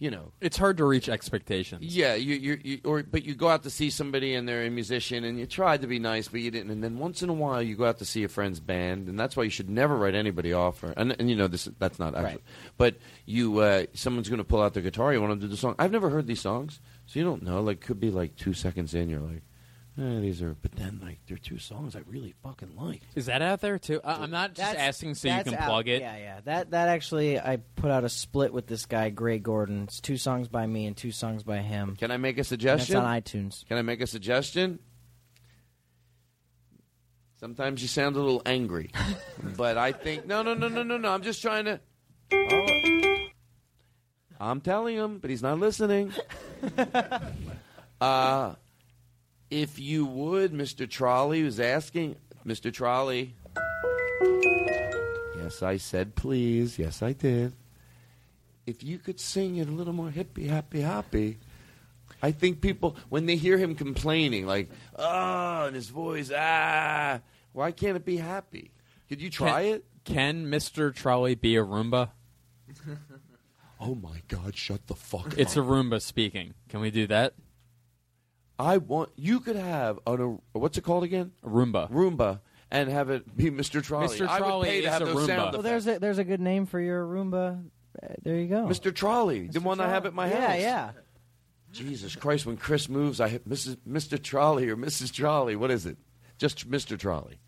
you 0.00 0.10
know, 0.10 0.32
It's 0.40 0.56
hard 0.56 0.78
to 0.78 0.84
reach 0.84 1.08
expectations. 1.08 1.82
yeah, 1.84 2.14
you, 2.14 2.34
you, 2.34 2.58
you, 2.64 2.80
or 2.84 3.02
but 3.02 3.24
you 3.24 3.34
go 3.34 3.48
out 3.48 3.62
to 3.64 3.70
see 3.70 3.90
somebody 3.90 4.34
and 4.34 4.48
they're 4.48 4.64
a 4.64 4.70
musician 4.70 5.22
and 5.24 5.38
you 5.38 5.46
tried 5.46 5.82
to 5.82 5.86
be 5.86 5.98
nice, 5.98 6.26
but 6.26 6.40
you 6.40 6.50
didn't. 6.50 6.70
And 6.70 6.82
then 6.82 6.98
once 6.98 7.22
in 7.22 7.28
a 7.28 7.34
while, 7.34 7.62
you 7.62 7.76
go 7.76 7.84
out 7.84 7.98
to 7.98 8.04
see 8.06 8.24
a 8.24 8.28
friend's 8.28 8.58
band, 8.60 9.08
and 9.08 9.20
that's 9.20 9.36
why 9.36 9.44
you 9.44 9.50
should 9.50 9.68
never 9.70 9.96
write 9.96 10.14
anybody 10.14 10.52
off. 10.52 10.82
Or, 10.82 10.92
and, 10.96 11.14
and 11.20 11.28
you 11.30 11.36
know 11.36 11.46
this, 11.46 11.68
that's 11.78 11.98
not 11.98 12.16
actually. 12.16 12.42
But 12.78 12.96
you, 13.26 13.58
uh, 13.60 13.84
someone's 13.92 14.28
going 14.30 14.38
to 14.38 14.44
pull 14.44 14.62
out 14.62 14.72
their 14.74 14.82
guitar, 14.82 15.12
you 15.12 15.20
want 15.20 15.32
them 15.32 15.40
to 15.40 15.46
do 15.46 15.50
the 15.50 15.56
song. 15.58 15.74
I've 15.78 15.92
never 15.92 16.08
heard 16.10 16.26
these 16.26 16.40
songs, 16.40 16.80
so 17.06 17.18
you 17.18 17.24
don't 17.24 17.42
know. 17.42 17.60
Like, 17.60 17.80
could 17.80 18.00
be 18.00 18.10
like 18.10 18.36
two 18.36 18.54
seconds 18.54 18.94
in, 18.94 19.10
you're 19.10 19.20
like, 19.20 19.42
eh, 20.00 20.20
these 20.20 20.40
are. 20.42 20.56
But 20.60 20.72
then 20.72 21.00
like, 21.02 21.18
they're 21.28 21.36
two 21.36 21.58
songs 21.58 21.94
I 21.94 22.00
really 22.06 22.34
fucking 22.42 22.74
like. 22.76 23.02
Is 23.14 23.26
that 23.26 23.42
out 23.42 23.60
there 23.60 23.78
too? 23.78 24.00
I, 24.04 24.14
I'm 24.22 24.30
not 24.30 24.54
just 24.54 24.70
That's- 24.70 24.88
asking 24.88 25.14
so 25.14 25.28
you 25.28 25.34
that's 25.34 25.48
can 25.50 25.58
out- 25.58 25.68
plug 25.68 25.88
it. 25.88 26.00
Yeah, 26.00 26.16
yeah. 26.16 26.40
That 26.44 26.70
that 26.70 26.88
actually, 26.88 27.38
I 27.38 27.58
put 27.76 27.90
out 27.90 28.04
a 28.04 28.08
split 28.08 28.52
with 28.52 28.66
this 28.66 28.86
guy, 28.86 29.10
Gray 29.10 29.38
Gordon. 29.38 29.84
It's 29.84 30.00
two 30.00 30.16
songs 30.16 30.48
by 30.48 30.66
me 30.66 30.86
and 30.86 30.96
two 30.96 31.12
songs 31.12 31.42
by 31.42 31.58
him. 31.58 31.96
Can 31.96 32.10
I 32.10 32.16
make 32.16 32.38
a 32.38 32.44
suggestion? 32.44 32.96
And 32.96 33.16
it's 33.16 33.34
on 33.34 33.42
iTunes. 33.44 33.66
Can 33.66 33.76
I 33.78 33.82
make 33.82 34.00
a 34.00 34.06
suggestion? 34.06 34.78
Sometimes 37.38 37.80
you 37.80 37.88
sound 37.88 38.16
a 38.16 38.18
little 38.20 38.42
angry, 38.44 38.90
but 39.56 39.78
I 39.78 39.92
think 39.92 40.26
no, 40.26 40.42
no, 40.42 40.54
no, 40.54 40.68
no, 40.68 40.82
no, 40.82 40.98
no. 40.98 41.10
I'm 41.10 41.22
just 41.22 41.40
trying 41.40 41.64
to. 41.66 41.80
Oh. 42.32 43.26
I'm 44.42 44.60
telling 44.60 44.96
him, 44.96 45.18
but 45.18 45.28
he's 45.30 45.42
not 45.42 45.58
listening. 45.58 46.12
uh, 48.00 48.54
if 49.50 49.78
you 49.78 50.06
would, 50.06 50.52
Mr. 50.52 50.88
Trolley 50.88 51.42
was 51.42 51.58
asking, 51.60 52.16
Mr. 52.46 52.72
Trolley. 52.72 53.34
Yes, 55.36 55.62
I 55.62 55.76
said 55.76 56.14
please. 56.14 56.78
Yes, 56.78 57.02
I 57.02 57.12
did. 57.12 57.52
If 58.66 58.84
you 58.84 58.98
could 58.98 59.18
sing 59.18 59.56
it 59.56 59.68
a 59.68 59.72
little 59.72 59.92
more 59.92 60.10
hippy, 60.10 60.46
happy, 60.46 60.80
happy. 60.80 61.38
I 62.22 62.32
think 62.32 62.60
people, 62.60 62.96
when 63.08 63.26
they 63.26 63.36
hear 63.36 63.56
him 63.56 63.74
complaining, 63.74 64.46
like, 64.46 64.70
oh, 64.96 65.64
and 65.66 65.74
his 65.74 65.88
voice, 65.88 66.30
ah, 66.36 67.20
why 67.52 67.72
can't 67.72 67.96
it 67.96 68.04
be 68.04 68.18
happy? 68.18 68.70
Could 69.08 69.20
you 69.20 69.30
try 69.30 69.62
Can- 69.64 69.74
it? 69.74 69.84
Can 70.04 70.46
Mr. 70.46 70.94
Trolley 70.94 71.34
be 71.34 71.56
a 71.56 71.64
Roomba? 71.64 72.10
Oh 73.82 73.94
my 73.94 74.20
God! 74.28 74.54
Shut 74.58 74.86
the 74.88 74.94
fuck. 74.94 75.38
It's 75.38 75.56
a. 75.56 75.60
Roomba 75.60 76.02
speaking. 76.02 76.52
Can 76.68 76.80
we 76.80 76.90
do 76.90 77.06
that? 77.06 77.32
I 78.60 78.76
want 78.76 79.10
you 79.16 79.40
could 79.40 79.56
have 79.56 79.98
an, 80.06 80.38
a 80.54 80.58
what's 80.58 80.76
it 80.76 80.82
called 80.84 81.04
again? 81.04 81.32
A 81.42 81.48
Roomba. 81.48 81.90
Roomba, 81.90 82.40
and 82.70 82.88
have 82.90 83.08
it 83.10 83.36
be 83.36 83.50
Mr. 83.50 83.82
Trolley. 83.82 84.08
Mr. 84.18 84.26
I 84.28 84.40
would 84.40 84.46
Trolley 84.46 84.68
pay 84.68 84.80
to 84.82 84.86
is 84.86 84.92
have 84.92 85.02
a 85.02 85.04
those 85.06 85.16
Roomba. 85.16 85.26
sound 85.26 85.52
Well, 85.54 85.62
there's 85.62 85.86
a 85.86 85.98
there's 85.98 86.18
a 86.18 86.24
good 86.24 86.40
name 86.40 86.66
for 86.66 86.78
your 86.80 87.04
Roomba. 87.04 87.64
Uh, 88.02 88.06
there 88.22 88.36
you 88.36 88.46
go. 88.46 88.66
Mr. 88.66 88.94
Trolley, 88.94 89.48
the 89.48 89.60
one 89.60 89.80
I 89.80 89.88
have 89.88 90.06
at 90.06 90.14
my 90.14 90.28
yeah, 90.28 90.40
house. 90.46 90.56
Yeah, 90.56 90.60
yeah. 90.60 90.90
Jesus 91.72 92.16
Christ! 92.16 92.46
When 92.46 92.56
Chris 92.56 92.88
moves, 92.88 93.20
I 93.20 93.28
hit 93.28 93.48
Mrs. 93.48 93.76
Mr. 93.88 94.20
Trolley 94.22 94.68
or 94.68 94.76
Mrs. 94.76 95.12
Trolley. 95.12 95.56
What 95.56 95.70
is 95.70 95.86
it? 95.86 95.96
Just 96.38 96.70
Mr. 96.70 96.98
Trolley. 96.98 97.38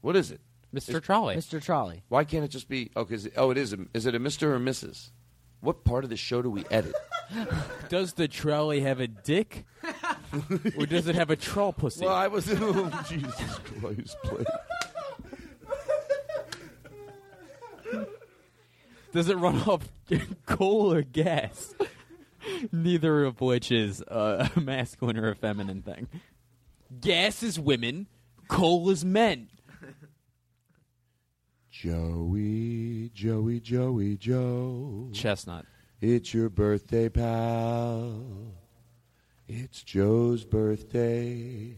What 0.00 0.16
is 0.16 0.30
it? 0.30 0.40
Mr. 0.74 0.94
Is- 0.96 1.00
Trolley. 1.02 1.36
Mr. 1.36 1.62
Trolley. 1.62 2.02
Why 2.08 2.24
can't 2.24 2.44
it 2.44 2.48
just 2.48 2.68
be? 2.68 2.90
Oh, 2.96 3.04
'cause 3.04 3.26
it- 3.26 3.34
oh, 3.36 3.50
it 3.50 3.58
is. 3.58 3.72
A, 3.72 3.78
is 3.94 4.06
it 4.06 4.14
a 4.14 4.20
Mr. 4.20 4.44
or 4.44 4.58
Mrs.? 4.58 5.10
What 5.62 5.84
part 5.84 6.02
of 6.02 6.10
the 6.10 6.16
show 6.16 6.42
do 6.42 6.50
we 6.50 6.64
edit? 6.72 6.94
Does 7.88 8.14
the 8.14 8.26
trolley 8.26 8.80
have 8.80 8.98
a 8.98 9.06
dick? 9.06 9.64
or 10.76 10.86
does 10.86 11.06
it 11.06 11.14
have 11.14 11.30
a 11.30 11.36
troll 11.36 11.72
pussy? 11.72 12.04
Well, 12.04 12.14
I 12.14 12.26
was. 12.26 12.48
Oh, 12.60 13.04
Jesus 13.08 13.58
Christ! 13.80 14.16
Play. 14.24 14.44
Does 19.12 19.28
it 19.28 19.36
run 19.36 19.60
off 19.62 19.88
coal 20.46 20.92
or 20.92 21.02
gas? 21.02 21.74
Neither 22.70 23.24
of 23.24 23.40
which 23.40 23.70
is 23.70 24.02
uh, 24.02 24.48
a 24.56 24.60
masculine 24.60 25.18
or 25.18 25.28
a 25.28 25.36
feminine 25.36 25.82
thing. 25.82 26.08
Gas 27.00 27.42
is 27.42 27.58
women, 27.58 28.06
coal 28.48 28.88
is 28.90 29.04
men. 29.04 29.48
Joey, 31.82 33.10
Joey, 33.12 33.58
Joey, 33.58 34.16
Joe. 34.16 35.08
Chestnut. 35.12 35.66
It's 36.00 36.32
your 36.32 36.48
birthday, 36.48 37.08
pal. 37.08 38.22
It's 39.48 39.82
Joe's 39.82 40.44
birthday. 40.44 41.76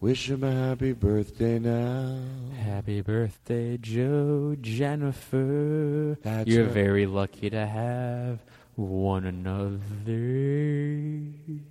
Wish 0.00 0.28
him 0.28 0.42
a 0.42 0.50
happy 0.50 0.92
birthday 0.92 1.60
now. 1.60 2.18
Happy 2.64 3.00
birthday, 3.00 3.76
Joe 3.76 4.56
Jennifer. 4.60 6.18
That's 6.20 6.48
You're 6.48 6.64
right. 6.64 6.74
very 6.74 7.06
lucky 7.06 7.48
to 7.48 7.64
have 7.64 8.40
one 8.74 9.24
another. 9.24 9.78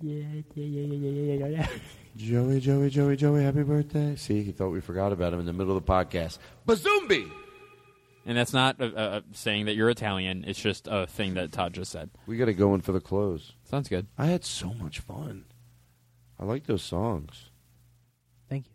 yeah, 0.00 0.42
yeah, 0.54 0.64
yeah, 0.64 0.96
yeah, 0.96 1.34
yeah, 1.34 1.46
yeah. 1.48 1.66
Joey, 2.16 2.60
Joey, 2.60 2.88
Joey, 2.88 3.16
Joey, 3.16 3.42
happy 3.42 3.62
birthday. 3.62 4.16
See, 4.16 4.42
he 4.42 4.52
thought 4.52 4.70
we 4.70 4.80
forgot 4.80 5.12
about 5.12 5.34
him 5.34 5.40
in 5.40 5.44
the 5.44 5.52
middle 5.52 5.76
of 5.76 5.84
the 5.84 5.92
podcast. 5.92 6.38
Bazoombi! 6.66 7.41
And 8.24 8.38
that's 8.38 8.52
not 8.52 8.80
uh, 8.80 8.84
uh, 8.84 9.20
saying 9.32 9.66
that 9.66 9.74
you're 9.74 9.90
Italian. 9.90 10.44
It's 10.46 10.60
just 10.60 10.86
a 10.88 11.06
thing 11.06 11.34
that 11.34 11.50
Todd 11.52 11.72
just 11.74 11.90
said. 11.90 12.10
We 12.26 12.36
got 12.36 12.44
to 12.44 12.54
go 12.54 12.74
in 12.74 12.80
for 12.80 12.92
the 12.92 13.00
close. 13.00 13.52
Sounds 13.64 13.88
good. 13.88 14.06
I 14.16 14.26
had 14.26 14.44
so 14.44 14.72
much 14.74 15.00
fun. 15.00 15.44
I 16.38 16.44
like 16.44 16.66
those 16.66 16.82
songs. 16.82 17.50
Thank 18.48 18.66
you. 18.68 18.74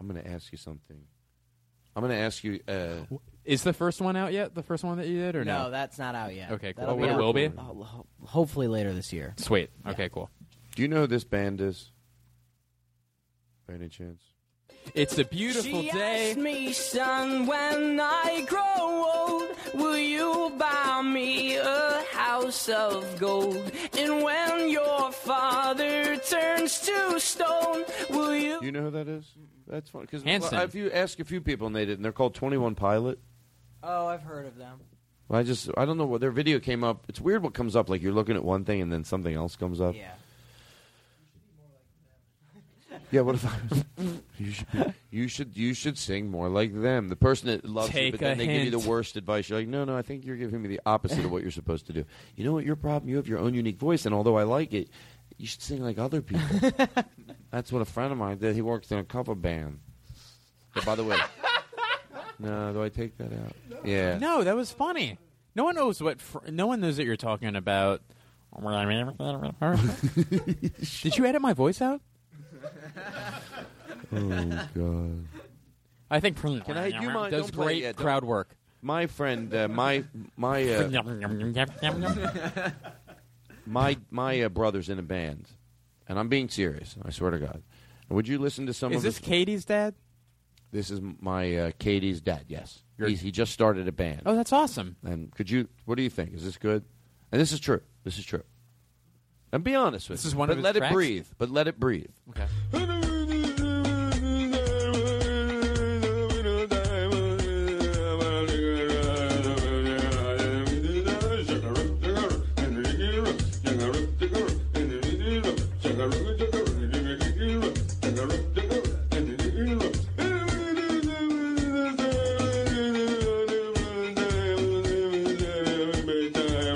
I'm 0.00 0.06
going 0.08 0.22
to 0.22 0.30
ask 0.30 0.52
you 0.52 0.58
something. 0.58 0.98
I'm 1.96 2.02
going 2.02 2.12
to 2.12 2.18
ask 2.22 2.42
you. 2.44 2.60
Uh, 2.68 3.16
Is 3.44 3.62
the 3.62 3.72
first 3.72 4.00
one 4.00 4.16
out 4.16 4.32
yet? 4.32 4.54
The 4.54 4.62
first 4.62 4.82
one 4.84 4.98
that 4.98 5.06
you 5.08 5.18
did, 5.20 5.36
or 5.36 5.44
no? 5.44 5.64
No, 5.64 5.70
that's 5.70 5.98
not 5.98 6.14
out 6.14 6.34
yet. 6.34 6.50
Okay, 6.52 6.72
cool. 6.72 6.80
That'll 6.84 6.98
What 6.98 7.08
it 7.08 7.12
out 7.12 7.18
will 7.18 7.32
be? 7.32 7.46
ho- 7.46 7.82
ho- 7.84 8.06
Hopefully 8.24 8.66
later 8.68 8.92
this 8.92 9.12
year. 9.12 9.34
Sweet. 9.36 9.70
Okay, 9.86 10.08
cool. 10.08 10.30
do 10.76 10.82
you 10.82 10.88
know 10.88 11.02
who 11.02 11.06
this 11.06 11.24
band 11.24 11.60
is? 11.60 11.90
By 13.68 13.74
any 13.74 13.88
chance? 13.88 14.20
It's 14.92 15.18
a 15.18 15.24
beautiful 15.24 15.82
she 15.82 15.90
day. 15.90 16.30
asked 16.30 16.38
me, 16.38 16.72
son, 16.72 17.46
when 17.46 17.98
I 18.00 18.44
grow 18.48 19.12
old, 19.16 19.48
will 19.74 19.98
you 19.98 20.52
buy 20.58 21.02
me 21.02 21.56
a 21.56 22.04
house 22.12 22.68
of 22.68 23.18
gold? 23.18 23.72
And 23.98 24.22
when 24.22 24.68
your 24.70 25.10
father 25.12 26.16
turns 26.18 26.80
to 26.80 27.18
stone, 27.18 27.84
will 28.10 28.36
you? 28.36 28.60
You 28.62 28.72
know 28.72 28.82
who 28.82 28.90
that 28.90 29.08
is? 29.08 29.24
That's 29.66 29.90
fun 29.90 30.02
because 30.02 30.22
Hanson. 30.22 30.58
if 30.60 30.74
you 30.74 30.90
ask 30.90 31.18
a 31.20 31.24
few 31.24 31.40
people 31.40 31.66
and 31.66 31.74
they 31.74 31.86
didn't, 31.86 32.02
they're 32.02 32.12
called 32.12 32.34
Twenty 32.34 32.56
One 32.58 32.74
Pilot. 32.74 33.18
Oh, 33.82 34.06
I've 34.06 34.22
heard 34.22 34.46
of 34.46 34.56
them. 34.56 34.80
Well, 35.28 35.40
I 35.40 35.42
just 35.42 35.70
I 35.76 35.84
don't 35.84 35.96
know 35.96 36.06
what 36.06 36.20
their 36.20 36.30
video 36.30 36.60
came 36.60 36.84
up. 36.84 37.06
It's 37.08 37.20
weird 37.20 37.42
what 37.42 37.54
comes 37.54 37.74
up. 37.74 37.88
Like 37.88 38.02
you're 38.02 38.12
looking 38.12 38.36
at 38.36 38.44
one 38.44 38.64
thing 38.64 38.82
and 38.82 38.92
then 38.92 39.04
something 39.04 39.34
else 39.34 39.56
comes 39.56 39.80
up. 39.80 39.94
Yeah. 39.94 40.12
Yeah. 43.14 43.20
What 43.20 43.36
if 43.36 43.46
I? 43.46 43.52
you 44.38 44.50
should 44.50 44.72
be, 44.72 44.94
you 45.10 45.28
should 45.28 45.56
you 45.56 45.74
should 45.74 45.96
sing 45.96 46.30
more 46.30 46.48
like 46.48 46.74
them. 46.74 47.08
The 47.08 47.16
person 47.16 47.48
that 47.48 47.64
loves 47.64 47.94
you, 47.94 48.10
but 48.10 48.18
then 48.20 48.38
they 48.38 48.46
give 48.46 48.64
you 48.64 48.70
the 48.72 48.78
worst 48.80 49.16
advice. 49.16 49.48
You're 49.48 49.60
like, 49.60 49.68
no, 49.68 49.84
no, 49.84 49.96
I 49.96 50.02
think 50.02 50.24
you're 50.24 50.36
giving 50.36 50.60
me 50.60 50.68
the 50.68 50.80
opposite 50.84 51.24
of 51.24 51.30
what 51.30 51.42
you're 51.42 51.52
supposed 51.52 51.86
to 51.86 51.92
do. 51.92 52.04
You 52.34 52.44
know 52.44 52.52
what 52.52 52.64
your 52.64 52.74
problem? 52.76 53.08
You 53.08 53.16
have 53.16 53.28
your 53.28 53.38
own 53.38 53.54
unique 53.54 53.78
voice, 53.78 54.04
and 54.04 54.14
although 54.14 54.36
I 54.36 54.42
like 54.42 54.74
it, 54.74 54.88
you 55.38 55.46
should 55.46 55.62
sing 55.62 55.80
like 55.82 55.98
other 55.98 56.20
people. 56.22 56.70
That's 57.52 57.70
what 57.70 57.82
a 57.82 57.84
friend 57.84 58.10
of 58.10 58.18
mine 58.18 58.38
did. 58.38 58.56
He 58.56 58.62
works 58.62 58.90
in 58.90 58.98
a 58.98 59.04
cover 59.04 59.36
band. 59.36 59.78
But 60.74 60.84
by 60.84 60.96
the 60.96 61.04
way, 61.04 61.16
no, 62.40 62.72
do 62.72 62.82
I 62.82 62.88
take 62.88 63.16
that 63.18 63.32
out? 63.32 63.54
Yeah. 63.84 64.18
No, 64.18 64.42
that 64.42 64.56
was 64.56 64.72
funny. 64.72 65.18
No 65.54 65.62
one 65.62 65.76
knows 65.76 66.02
what. 66.02 66.20
Fr- 66.20 66.50
no 66.50 66.66
one 66.66 66.80
knows 66.80 66.96
that 66.96 67.04
you're 67.04 67.16
talking 67.16 67.54
about. 67.54 68.02
Did 71.02 71.16
you 71.16 71.24
edit 71.26 71.40
my 71.40 71.52
voice 71.52 71.80
out? 71.80 72.00
Oh 74.12 74.68
God. 74.74 75.24
I 76.10 76.20
think 76.20 76.40
Can 76.40 76.76
I? 76.76 76.90
Do 76.90 77.00
you 77.00 77.10
mind? 77.10 77.32
does 77.32 77.42
don't 77.46 77.54
play 77.54 77.64
great 77.66 77.82
yet. 77.82 77.96
Don't- 77.96 78.04
crowd 78.04 78.24
work. 78.24 78.54
My 78.82 79.06
friend, 79.06 79.52
uh, 79.54 79.66
my 79.68 80.04
my 80.36 80.62
uh, 80.70 80.88
my 83.66 83.96
my 84.10 84.42
uh, 84.42 84.48
brother's 84.50 84.90
in 84.90 84.98
a 84.98 85.02
band, 85.02 85.48
and 86.06 86.18
I'm 86.18 86.28
being 86.28 86.50
serious. 86.50 86.94
I 87.02 87.10
swear 87.10 87.30
to 87.30 87.38
God. 87.38 87.62
Would 88.10 88.28
you 88.28 88.38
listen 88.38 88.66
to 88.66 88.74
some 88.74 88.92
Is 88.92 88.98
of 88.98 89.02
this 89.04 89.16
his- 89.18 89.26
Katie's 89.26 89.64
dad? 89.64 89.94
This 90.70 90.90
is 90.90 91.00
my 91.20 91.56
uh, 91.56 91.70
Katie's 91.78 92.20
dad. 92.20 92.44
Yes, 92.48 92.82
He's, 92.98 93.20
he 93.20 93.30
just 93.30 93.52
started 93.52 93.86
a 93.88 93.92
band. 93.92 94.22
Oh, 94.26 94.34
that's 94.34 94.52
awesome. 94.52 94.96
And 95.04 95.32
could 95.34 95.48
you? 95.48 95.68
What 95.84 95.94
do 95.94 96.02
you 96.02 96.10
think? 96.10 96.34
Is 96.34 96.44
this 96.44 96.58
good? 96.58 96.84
And 97.32 97.40
this 97.40 97.52
is 97.52 97.60
true. 97.60 97.80
This 98.02 98.18
is 98.18 98.26
true. 98.26 98.42
And 99.54 99.62
be 99.62 99.76
honest 99.76 100.10
with 100.10 100.18
This 100.18 100.24
me. 100.24 100.28
is 100.30 100.34
one 100.34 100.48
but 100.48 100.52
of 100.54 100.58
his 100.58 100.64
let 100.64 100.74
tracks? 100.74 100.90
it 100.90 100.94
breathe. 100.94 101.26
But 101.38 101.48
let 101.48 101.68
it 101.68 101.78
breathe. 101.78 102.10
Okay. 102.30 102.48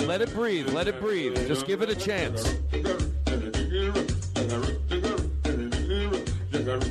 Let 0.06 0.22
it 0.22 0.34
breathe. 0.34 0.68
Let 0.72 0.88
it 0.88 1.00
breathe. 1.00 1.36
Just 1.46 1.66
give 1.66 1.82
it 1.82 1.90
a 1.90 1.94
chance. 1.94 2.54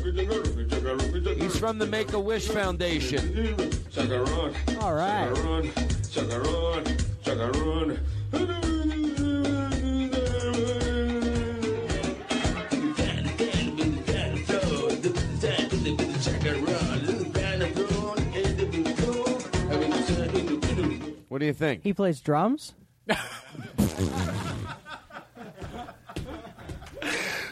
He's 0.07 1.59
from 1.59 1.79
the 1.79 1.85
Make 1.85 2.13
a 2.13 2.19
Wish 2.19 2.47
Foundation. 2.47 3.53
All 4.79 4.93
right. 4.93 5.29
What 21.27 21.39
do 21.39 21.45
you 21.45 21.53
think? 21.53 21.83
He 21.83 21.91
plays 21.93 22.21
drums. 22.21 22.73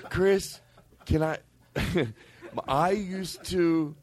Chris, 0.09 0.61
can 1.06 1.22
I? 1.22 1.38
I 2.67 2.92
used 2.92 3.43
to 3.45 3.95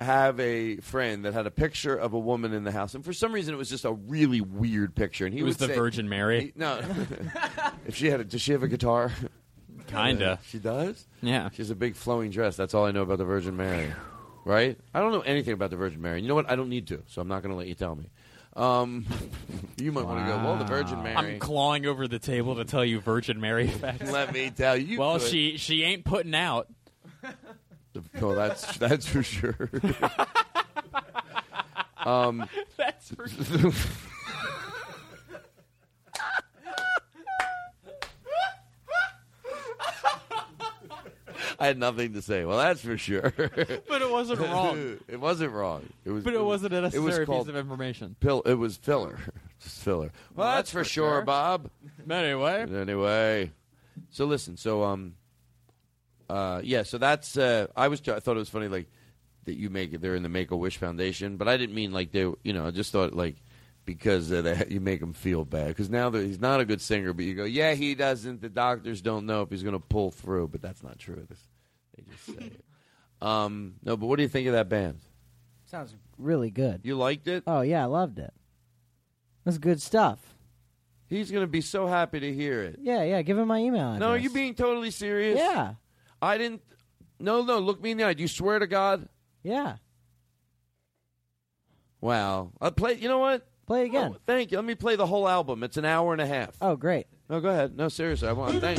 have 0.00 0.38
a 0.38 0.76
friend 0.76 1.24
that 1.24 1.34
had 1.34 1.46
a 1.46 1.50
picture 1.50 1.96
of 1.96 2.12
a 2.12 2.18
woman 2.18 2.52
in 2.52 2.64
the 2.64 2.70
house, 2.72 2.94
and 2.94 3.04
for 3.04 3.12
some 3.12 3.32
reason, 3.32 3.52
it 3.54 3.56
was 3.56 3.68
just 3.68 3.84
a 3.84 3.92
really 3.92 4.40
weird 4.40 4.94
picture. 4.94 5.26
And 5.26 5.34
he 5.34 5.40
It 5.40 5.44
was 5.44 5.56
the 5.56 5.66
say- 5.66 5.74
Virgin 5.74 6.08
Mary? 6.08 6.40
He- 6.40 6.52
no, 6.54 6.80
if 7.86 7.96
she 7.96 8.08
had, 8.08 8.20
a, 8.20 8.24
does 8.24 8.40
she 8.40 8.52
have 8.52 8.62
a 8.62 8.68
guitar? 8.68 9.12
Kinda. 9.88 10.38
she 10.46 10.58
does. 10.58 11.06
Yeah. 11.22 11.50
She 11.50 11.58
has 11.58 11.70
a 11.70 11.74
big 11.74 11.96
flowing 11.96 12.30
dress. 12.30 12.56
That's 12.56 12.74
all 12.74 12.84
I 12.84 12.90
know 12.92 13.02
about 13.02 13.18
the 13.18 13.24
Virgin 13.24 13.56
Mary. 13.56 13.92
Right? 14.44 14.78
I 14.94 15.00
don't 15.00 15.12
know 15.12 15.20
anything 15.20 15.52
about 15.54 15.70
the 15.70 15.76
Virgin 15.76 16.00
Mary. 16.00 16.22
You 16.22 16.28
know 16.28 16.34
what? 16.34 16.50
I 16.50 16.56
don't 16.56 16.68
need 16.68 16.86
to, 16.88 17.02
so 17.06 17.20
I'm 17.20 17.28
not 17.28 17.42
going 17.42 17.50
to 17.50 17.56
let 17.58 17.66
you 17.66 17.74
tell 17.74 17.94
me. 17.96 18.08
Um, 18.54 19.04
you 19.76 19.92
might 19.92 20.04
want 20.04 20.26
to 20.26 20.32
go. 20.32 20.36
Well, 20.38 20.56
the 20.56 20.64
Virgin 20.64 21.02
Mary. 21.02 21.16
I'm 21.16 21.38
clawing 21.38 21.86
over 21.86 22.08
the 22.08 22.18
table 22.18 22.56
to 22.56 22.64
tell 22.64 22.84
you 22.84 23.00
Virgin 23.00 23.40
Mary 23.40 23.68
facts. 23.68 24.10
Let 24.10 24.32
me 24.32 24.50
tell 24.50 24.76
you. 24.76 24.98
well, 24.98 25.18
could. 25.18 25.28
she 25.28 25.56
she 25.58 25.82
ain't 25.84 26.04
putting 26.04 26.34
out. 26.34 26.68
No, 28.20 28.34
that's 28.34 28.76
that's 28.78 29.06
for 29.06 29.22
sure. 29.22 29.70
um, 31.98 32.48
That's 32.76 33.14
for 33.14 33.28
sure. 33.44 33.72
I 41.60 41.66
had 41.66 41.78
nothing 41.78 42.12
to 42.12 42.22
say. 42.22 42.44
Well, 42.44 42.56
that's 42.56 42.80
for 42.80 42.96
sure. 42.96 43.32
But 43.36 44.00
it 44.00 44.10
wasn't 44.10 44.40
wrong. 44.40 44.98
it 45.08 45.18
wasn't 45.18 45.52
wrong. 45.52 45.88
It 46.04 46.10
was. 46.10 46.22
But 46.22 46.34
it 46.34 46.44
wasn't 46.44 46.72
a 46.72 46.76
it 46.76 46.82
was 46.82 46.94
necessary 46.94 47.26
piece 47.26 47.48
of 47.48 47.56
information. 47.56 48.14
Pill. 48.20 48.42
It 48.42 48.54
was 48.54 48.76
filler. 48.76 49.18
Just 49.60 49.80
filler. 49.80 50.12
Well, 50.36 50.54
that's, 50.54 50.70
for, 50.70 50.84
sure, 50.84 51.22
Bob. 51.22 51.68
Anyway. 52.08 52.64
Anyway, 52.72 53.50
so 54.10 54.24
listen. 54.24 54.56
So 54.56 54.84
um, 54.84 55.14
uh, 56.28 56.60
yeah. 56.62 56.82
So 56.82 56.98
that's. 56.98 57.36
Uh, 57.36 57.66
I 57.76 57.88
was. 57.88 58.00
I 58.08 58.20
thought 58.20 58.36
it 58.36 58.40
was 58.40 58.48
funny, 58.48 58.68
like 58.68 58.88
that 59.44 59.54
you 59.54 59.70
make 59.70 59.92
it. 59.92 60.00
They're 60.00 60.14
in 60.14 60.22
the 60.22 60.28
Make 60.28 60.50
a 60.50 60.56
Wish 60.56 60.76
Foundation, 60.76 61.36
but 61.36 61.48
I 61.48 61.56
didn't 61.56 61.74
mean 61.74 61.92
like 61.92 62.12
they. 62.12 62.20
You 62.20 62.52
know, 62.52 62.66
I 62.66 62.70
just 62.70 62.92
thought 62.92 63.14
like 63.14 63.36
because 63.84 64.30
uh, 64.30 64.42
they, 64.42 64.66
you 64.70 64.80
make 64.80 65.00
him 65.00 65.14
feel 65.14 65.44
bad 65.44 65.68
because 65.68 65.88
now 65.88 66.10
that 66.10 66.24
he's 66.24 66.40
not 66.40 66.60
a 66.60 66.64
good 66.64 66.80
singer, 66.80 67.12
but 67.12 67.24
you 67.24 67.34
go, 67.34 67.44
yeah, 67.44 67.72
he 67.72 67.94
doesn't. 67.94 68.42
The 68.42 68.50
doctors 68.50 69.00
don't 69.00 69.24
know 69.26 69.42
if 69.42 69.50
he's 69.50 69.62
going 69.62 69.72
to 69.74 69.80
pull 69.80 70.10
through, 70.10 70.48
but 70.48 70.60
that's 70.60 70.82
not 70.82 70.98
true. 70.98 71.26
This, 71.28 71.42
they 71.96 72.04
just 72.10 72.26
say 72.26 72.46
it. 72.46 72.64
Um, 73.20 73.74
no, 73.82 73.96
but 73.96 74.06
what 74.06 74.14
do 74.14 74.22
you 74.22 74.28
think 74.28 74.46
of 74.46 74.52
that 74.52 74.68
band? 74.68 75.00
Sounds 75.66 75.92
really 76.18 76.52
good. 76.52 76.82
You 76.84 76.96
liked 76.96 77.26
it? 77.26 77.42
Oh 77.48 77.62
yeah, 77.62 77.82
I 77.82 77.86
loved 77.86 78.20
it. 78.20 78.32
That's 79.44 79.58
good 79.58 79.82
stuff. 79.82 80.20
He's 81.08 81.30
going 81.30 81.42
to 81.42 81.48
be 81.48 81.60
so 81.60 81.88
happy 81.88 82.20
to 82.20 82.32
hear 82.32 82.62
it. 82.62 82.78
Yeah, 82.80 83.02
yeah. 83.02 83.22
Give 83.22 83.36
him 83.36 83.48
my 83.48 83.58
email 83.58 83.88
address. 83.88 84.00
No, 84.00 84.10
are 84.10 84.18
you 84.18 84.30
being 84.30 84.54
totally 84.54 84.92
serious? 84.92 85.38
Yeah. 85.38 85.74
I 86.20 86.38
didn't. 86.38 86.62
No, 87.20 87.42
no. 87.42 87.58
Look 87.58 87.82
me 87.82 87.92
in 87.92 87.98
the 87.98 88.04
eye. 88.04 88.14
Do 88.14 88.22
you 88.22 88.28
swear 88.28 88.58
to 88.58 88.66
God? 88.66 89.08
Yeah. 89.42 89.76
Wow. 92.00 92.52
I'll 92.60 92.68
uh, 92.68 92.70
play. 92.70 92.94
You 92.94 93.08
know 93.08 93.18
what? 93.18 93.46
Play 93.66 93.84
again. 93.84 94.12
Oh, 94.14 94.18
thank 94.26 94.50
you. 94.50 94.58
Let 94.58 94.64
me 94.64 94.74
play 94.74 94.96
the 94.96 95.06
whole 95.06 95.28
album. 95.28 95.62
It's 95.62 95.76
an 95.76 95.84
hour 95.84 96.12
and 96.12 96.22
a 96.22 96.26
half. 96.26 96.56
Oh, 96.60 96.76
great. 96.76 97.06
No, 97.28 97.40
go 97.40 97.50
ahead. 97.50 97.76
No, 97.76 97.88
seriously. 97.88 98.28
I 98.28 98.32
want. 98.32 98.54
To 98.54 98.60
thank. 98.60 98.78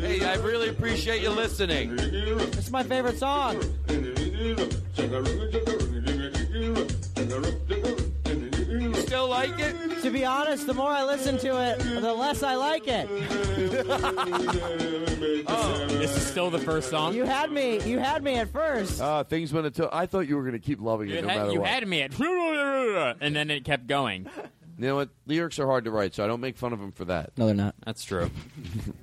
Hey, 0.00 0.26
I 0.26 0.34
really 0.36 0.68
appreciate 0.68 1.22
you 1.22 1.30
listening. 1.30 1.96
It's 1.98 2.70
my 2.70 2.82
favorite 2.82 3.18
song. 3.18 3.62
You 9.18 9.24
still 9.24 9.30
like 9.30 9.58
it? 9.58 10.02
To 10.02 10.10
be 10.10 10.24
honest, 10.24 10.66
the 10.68 10.74
more 10.74 10.90
I 10.90 11.02
listen 11.04 11.38
to 11.38 11.60
it, 11.72 11.80
the 11.80 12.14
less 12.14 12.44
I 12.44 12.54
like 12.54 12.84
it. 12.86 13.08
This 15.98 16.16
is 16.16 16.24
still 16.26 16.50
the 16.50 16.58
first 16.60 16.90
song. 16.90 17.14
You 17.14 17.24
had 17.24 17.50
me. 17.50 17.80
You 17.82 17.98
had 17.98 18.22
me 18.22 18.36
at 18.36 18.50
first. 18.52 19.00
Ah, 19.00 19.24
things 19.24 19.52
went 19.52 19.66
until 19.66 19.88
I 19.92 20.06
thought 20.06 20.28
you 20.28 20.36
were 20.36 20.42
going 20.42 20.52
to 20.52 20.58
keep 20.60 20.80
loving 20.80 21.08
it 21.08 21.14
You, 21.16 21.22
no 21.22 21.28
had, 21.28 21.38
matter 21.38 21.52
you 21.52 21.60
what. 21.60 21.68
had 21.68 21.88
me 21.88 22.02
at, 22.02 22.18
and 23.20 23.34
then 23.34 23.50
it 23.50 23.64
kept 23.64 23.88
going. 23.88 24.28
You 24.78 24.86
know 24.86 24.94
what? 24.96 25.08
Lyrics 25.26 25.58
are 25.58 25.66
hard 25.66 25.84
to 25.86 25.90
write, 25.90 26.14
so 26.14 26.22
I 26.24 26.28
don't 26.28 26.40
make 26.40 26.56
fun 26.56 26.72
of 26.72 26.78
them 26.78 26.92
for 26.92 27.04
that. 27.06 27.32
No, 27.36 27.46
they're 27.46 27.54
not. 27.54 27.74
That's 27.84 28.04
true. 28.04 28.30
Did 28.64 28.94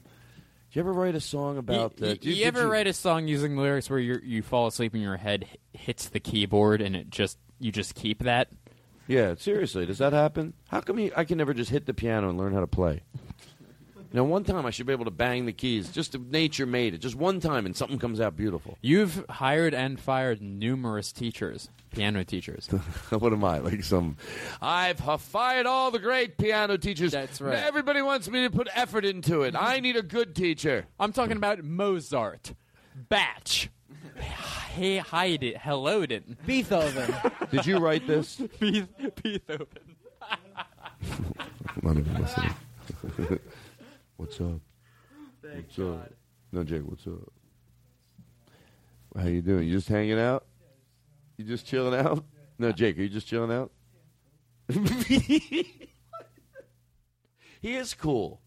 you 0.71 0.79
ever 0.81 0.93
write 0.93 1.15
a 1.15 1.21
song 1.21 1.57
about 1.57 1.99
you, 1.99 2.05
uh, 2.05 2.09
you- 2.11 2.15
did- 2.15 2.25
you 2.25 2.35
did 2.35 2.55
ever 2.55 2.67
write 2.67 2.87
a 2.87 2.93
song 2.93 3.27
using 3.27 3.57
lyrics 3.57 3.89
where 3.89 3.99
you 3.99 4.19
you 4.23 4.41
fall 4.41 4.67
asleep 4.67 4.93
and 4.93 5.03
your 5.03 5.17
head 5.17 5.45
h- 5.51 5.57
hits 5.73 6.07
the 6.09 6.19
keyboard 6.21 6.81
and 6.81 6.95
it 6.95 7.09
just 7.09 7.37
you 7.59 7.71
just 7.71 7.95
keep 7.95 8.23
that? 8.23 8.47
Yeah, 9.07 9.35
seriously, 9.37 9.85
does 9.85 9.99
that 9.99 10.13
happen? 10.13 10.53
How 10.69 10.81
come 10.81 10.97
he, 10.97 11.11
I 11.15 11.25
can 11.25 11.37
never 11.37 11.53
just 11.53 11.69
hit 11.69 11.85
the 11.85 11.93
piano 11.93 12.29
and 12.29 12.37
learn 12.37 12.53
how 12.53 12.61
to 12.61 12.67
play? 12.67 13.03
You 14.15 14.21
know, 14.21 14.23
one 14.23 14.45
time 14.45 14.65
I 14.65 14.69
should 14.69 14.85
be 14.85 14.93
able 14.93 15.05
to 15.05 15.11
bang 15.11 15.45
the 15.45 15.51
keys. 15.51 15.89
Just 15.89 16.17
nature 16.17 16.65
made 16.65 16.93
it. 16.93 16.99
Just 16.99 17.15
one 17.15 17.41
time, 17.41 17.65
and 17.65 17.75
something 17.75 17.99
comes 17.99 18.21
out 18.21 18.37
beautiful. 18.37 18.77
You've 18.81 19.25
hired 19.29 19.73
and 19.73 19.99
fired 19.99 20.41
numerous 20.41 21.11
teachers, 21.11 21.67
piano 21.91 22.23
teachers. 22.23 22.67
what 23.09 23.33
am 23.33 23.43
I 23.43 23.57
like? 23.57 23.83
Some 23.83 24.15
I've 24.61 24.99
fired 25.19 25.65
all 25.65 25.91
the 25.91 25.99
great 25.99 26.37
piano 26.37 26.77
teachers. 26.77 27.11
That's 27.11 27.41
right. 27.41 27.57
Everybody 27.57 28.01
wants 28.01 28.29
me 28.29 28.43
to 28.43 28.49
put 28.49 28.69
effort 28.73 29.03
into 29.03 29.41
it. 29.41 29.53
I 29.53 29.81
need 29.81 29.97
a 29.97 30.03
good 30.03 30.33
teacher. 30.33 30.85
I'm 30.97 31.11
talking 31.11 31.35
about 31.35 31.61
Mozart, 31.61 32.53
Batch, 32.95 33.69
hey, 34.17 34.97
Haydn, 34.97 35.53
Helodin, 35.53 36.35
Beethoven. 36.45 37.13
Did 37.51 37.65
you 37.65 37.77
write 37.77 38.07
this? 38.07 38.41
Be- 38.59 38.87
Beethoven. 39.21 39.67
None 41.81 41.97
of 41.97 42.05
them 42.05 42.21
what's 44.17 44.39
up? 44.39 44.61
what's 45.57 45.79
up? 45.79 46.11
No, 46.51 46.63
Jake. 46.63 46.83
What's 46.83 47.05
up? 47.07 47.31
How 49.15 49.27
you 49.27 49.41
doing? 49.41 49.67
You 49.67 49.75
just 49.75 49.87
hanging 49.87 50.19
out? 50.19 50.45
You 51.37 51.45
just 51.45 51.65
chilling 51.65 51.99
out? 51.99 52.23
No, 52.57 52.71
Jake. 52.71 52.97
Are 52.97 53.01
you 53.01 53.09
just 53.09 53.27
chilling 53.27 53.51
out? 53.51 53.71
he 54.69 55.67
is 57.61 57.93
cool. 57.93 58.41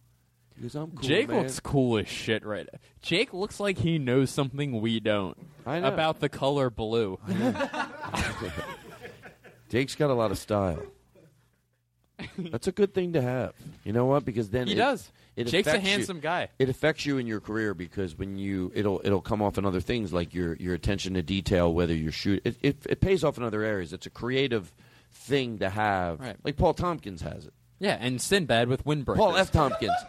He 0.58 0.62
goes, 0.62 0.74
I'm 0.74 0.90
cool. 0.90 1.00
Jake 1.08 1.28
man." 1.28 1.38
looks 1.42 1.60
cool 1.60 1.98
as 1.98 2.08
shit 2.08 2.44
right 2.44 2.68
now. 2.72 2.78
Jake 3.00 3.32
looks 3.32 3.60
like 3.60 3.78
he 3.78 3.98
knows 3.98 4.30
something 4.30 4.80
we 4.80 4.98
don't 5.00 5.38
I 5.64 5.78
know. 5.80 5.88
about 5.88 6.18
the 6.20 6.28
color 6.28 6.68
blue. 6.68 7.18
Jake's 9.70 9.94
got 9.94 10.10
a 10.10 10.14
lot 10.14 10.30
of 10.30 10.38
style. 10.38 10.82
That's 12.36 12.66
a 12.66 12.72
good 12.72 12.94
thing 12.94 13.12
to 13.12 13.22
have. 13.22 13.52
You 13.84 13.92
know 13.92 14.06
what? 14.06 14.24
Because 14.24 14.50
then 14.50 14.66
He 14.66 14.72
it- 14.72 14.76
does. 14.76 15.10
It 15.36 15.44
Jake's 15.46 15.68
a 15.68 15.70
affects 15.70 15.86
you- 15.86 15.90
handsome 15.92 16.18
guy. 16.20 16.48
It 16.58 16.68
affects 16.68 17.06
you 17.06 17.18
in 17.18 17.28
your 17.28 17.38
career 17.38 17.72
because 17.72 18.18
when 18.18 18.36
you 18.38 18.72
it'll 18.74 19.00
it'll 19.04 19.20
come 19.20 19.40
off 19.40 19.56
in 19.56 19.64
other 19.64 19.78
things 19.80 20.12
like 20.12 20.34
your 20.34 20.56
your 20.56 20.74
attention 20.74 21.14
to 21.14 21.22
detail, 21.22 21.72
whether 21.72 21.94
you're 21.94 22.10
shoot 22.10 22.42
it, 22.44 22.56
it 22.60 22.76
it 22.90 23.00
pays 23.00 23.22
off 23.22 23.38
in 23.38 23.44
other 23.44 23.62
areas. 23.62 23.92
It's 23.92 24.06
a 24.06 24.10
creative 24.10 24.72
thing 25.12 25.58
to 25.60 25.70
have. 25.70 26.18
Right. 26.18 26.36
Like 26.42 26.56
Paul 26.56 26.74
Tompkins 26.74 27.22
has 27.22 27.46
it. 27.46 27.52
Yeah, 27.78 27.96
and 28.00 28.20
Sinbad 28.20 28.68
with 28.68 28.84
windbreakers. 28.84 29.16
Paul 29.16 29.36
F. 29.36 29.52
Tompkins. 29.52 29.92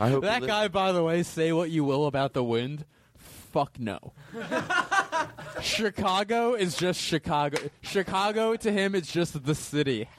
I 0.00 0.08
hope 0.08 0.24
that 0.24 0.44
guy, 0.44 0.68
by 0.68 0.90
the 0.92 1.04
way, 1.04 1.22
say 1.22 1.52
what 1.52 1.70
you 1.70 1.84
will 1.84 2.06
about 2.06 2.32
the 2.32 2.42
wind. 2.42 2.84
Fuck 3.16 3.78
no. 3.78 4.12
Chicago 5.62 6.54
is 6.54 6.76
just 6.76 7.00
Chicago. 7.00 7.58
Chicago 7.80 8.56
to 8.56 8.72
him 8.72 8.96
is 8.96 9.06
just 9.06 9.44
the 9.44 9.54
city. 9.54 10.08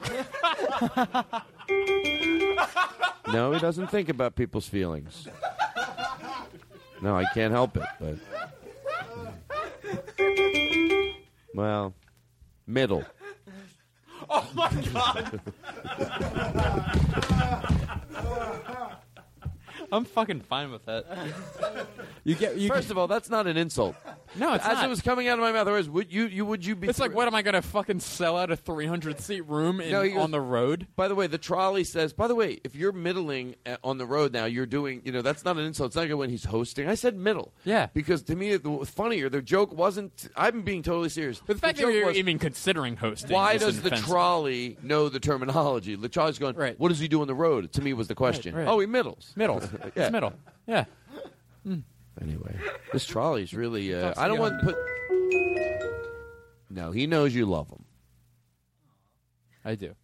No, 3.32 3.52
he 3.52 3.58
doesn't 3.58 3.88
think 3.88 4.08
about 4.08 4.36
people's 4.36 4.68
feelings. 4.68 5.26
No, 7.02 7.16
I 7.16 7.24
can't 7.34 7.52
help 7.52 7.76
it, 7.76 7.82
but 8.00 8.16
well, 11.54 11.94
middle. 12.66 13.04
Oh 14.28 14.48
my 14.54 14.70
god. 14.92 15.40
I'm 19.92 20.04
fucking 20.04 20.40
fine 20.40 20.72
with 20.72 20.84
that. 20.86 21.06
You 22.24 22.34
get 22.34 22.56
you 22.56 22.68
First 22.68 22.90
of 22.90 22.98
all, 22.98 23.06
that's 23.06 23.30
not 23.30 23.46
an 23.46 23.56
insult. 23.56 23.94
No, 24.38 24.54
it's 24.54 24.64
As 24.64 24.74
not. 24.74 24.84
it 24.84 24.88
was 24.88 25.00
coming 25.00 25.28
out 25.28 25.38
of 25.38 25.42
my 25.42 25.52
mouth, 25.52 25.66
I 25.66 25.72
was, 25.72 25.88
would 25.88 26.12
you, 26.12 26.26
you, 26.26 26.44
would 26.44 26.64
you 26.64 26.76
be? 26.76 26.88
It's 26.88 26.98
like, 26.98 27.14
what 27.14 27.26
am 27.26 27.34
I 27.34 27.42
gonna 27.42 27.62
fucking 27.62 28.00
sell 28.00 28.36
out 28.36 28.50
a 28.50 28.56
300 28.56 29.20
seat 29.20 29.42
room 29.42 29.80
in, 29.80 29.90
No, 29.90 30.02
he 30.02 30.10
goes- 30.10 30.22
on 30.22 30.30
the 30.30 30.40
road? 30.40 30.86
By 30.96 31.08
the 31.08 31.14
way, 31.14 31.26
the 31.26 31.38
trolley 31.38 31.84
says. 31.84 32.12
By 32.12 32.28
the 32.28 32.34
way, 32.34 32.60
if 32.64 32.74
you're 32.74 32.92
middling 32.92 33.56
uh, 33.64 33.76
on 33.82 33.98
the 33.98 34.06
road 34.06 34.32
now, 34.32 34.44
you're 34.44 34.66
doing. 34.66 35.02
You 35.04 35.12
know, 35.12 35.22
that's 35.22 35.44
not 35.44 35.56
an 35.56 35.64
insult. 35.64 35.88
It's 35.88 35.96
not 35.96 36.08
like 36.08 36.18
when 36.18 36.30
he's 36.30 36.44
hosting. 36.44 36.88
I 36.88 36.94
said 36.94 37.16
middle. 37.16 37.52
Yeah. 37.64 37.88
Because 37.94 38.22
to 38.24 38.36
me, 38.36 38.56
the 38.56 38.84
funnier. 38.86 39.28
The 39.28 39.42
joke 39.42 39.72
wasn't. 39.72 40.28
I'm 40.36 40.62
being 40.62 40.82
totally 40.82 41.08
serious. 41.08 41.40
But 41.46 41.56
the 41.56 41.60
fact 41.60 41.76
that 41.78 41.82
joke 41.84 41.92
you're 41.94 42.06
was, 42.06 42.16
even 42.16 42.38
considering 42.38 42.96
hosting. 42.96 43.32
Why 43.32 43.52
is 43.54 43.62
does 43.62 43.80
the 43.82 43.88
offensive. 43.88 44.06
trolley 44.08 44.76
know 44.82 45.08
the 45.08 45.20
terminology? 45.20 45.94
The 45.96 46.08
trolley's 46.08 46.38
going. 46.38 46.56
Right. 46.56 46.78
What 46.78 46.88
does 46.88 46.98
he 46.98 47.08
do 47.08 47.20
on 47.22 47.26
the 47.26 47.34
road? 47.34 47.72
To 47.72 47.82
me, 47.82 47.92
was 47.92 48.08
the 48.08 48.14
question. 48.14 48.54
right. 48.54 48.66
Oh, 48.66 48.78
he 48.78 48.86
middles. 48.86 49.32
Middles. 49.36 49.68
yeah. 49.72 49.90
It's 50.06 50.12
middle. 50.12 50.32
Yeah. 50.66 50.84
Anyway, 52.20 52.54
this 52.92 53.04
trolley's 53.04 53.52
really. 53.52 53.94
Uh, 53.94 54.14
I 54.16 54.26
don't 54.28 54.38
want 54.38 54.58
to 54.60 54.64
put. 54.66 54.76
No, 56.70 56.90
he 56.90 57.06
knows 57.06 57.34
you 57.34 57.46
love 57.46 57.68
him. 57.68 57.84
I 59.64 59.74
do. 59.74 59.94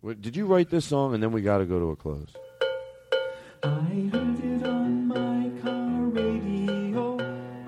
What- 0.00 0.20
Did 0.20 0.36
you 0.36 0.46
write 0.46 0.70
this 0.70 0.84
song? 0.84 1.14
And 1.14 1.22
then 1.22 1.32
we 1.32 1.42
got 1.42 1.58
to 1.58 1.64
go 1.66 1.78
to 1.78 1.90
a 1.90 1.96
close. 1.96 2.32
I 3.62 4.10
heard 4.12 4.44
it 4.44 4.64
on 4.66 5.06
my 5.06 5.50
car 5.62 6.00
radio, 6.06 7.18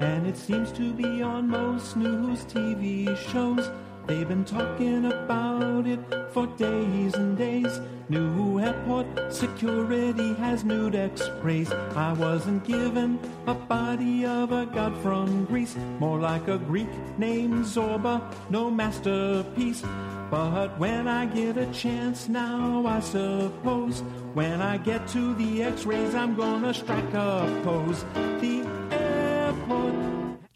and 0.01 0.26
it 0.26 0.36
seems 0.36 0.73
to 0.73 0.93
be 0.93 1.23
on 1.23 1.49
most 1.49 1.97
news 1.97 2.44
TV 2.47 3.17
shows. 3.31 3.70
They've 4.07 4.28
been 4.28 4.44
talking 4.44 5.07
about 5.07 5.86
it 5.86 6.00
for 6.33 6.47
days 6.47 7.15
and 7.15 7.39
days. 7.39 7.81
New 8.10 8.60
airport 8.60 9.07
security 9.33 10.34
has 10.34 10.62
nude 10.62 10.94
x-rays. 10.94 11.73
I 11.73 12.12
wasn't 12.12 12.65
given 12.65 13.18
a 13.47 13.55
body 13.55 14.26
of 14.26 14.52
a 14.52 14.66
god 14.66 14.97
from 14.99 15.47
Greece, 15.47 15.74
more 15.99 16.18
like 16.18 16.49
a 16.49 16.58
Greek 16.58 16.89
named 17.16 17.65
Zorba, 17.65 18.20
no 18.50 18.70
masterpiece. 18.70 19.83
But 20.31 20.78
when 20.78 21.08
I 21.08 21.24
get 21.24 21.57
a 21.57 21.66
chance 21.73 22.28
now, 22.28 22.84
I 22.86 23.00
suppose, 23.00 24.00
when 24.34 24.60
I 24.60 24.76
get 24.76 25.08
to 25.08 25.34
the 25.34 25.62
x-rays, 25.62 26.15
I'm 26.15 26.34
gonna 26.34 26.74
strike 26.74 27.15
a 27.15 27.62
pose. 27.65 28.05
The 28.41 28.66
airport 28.91 29.94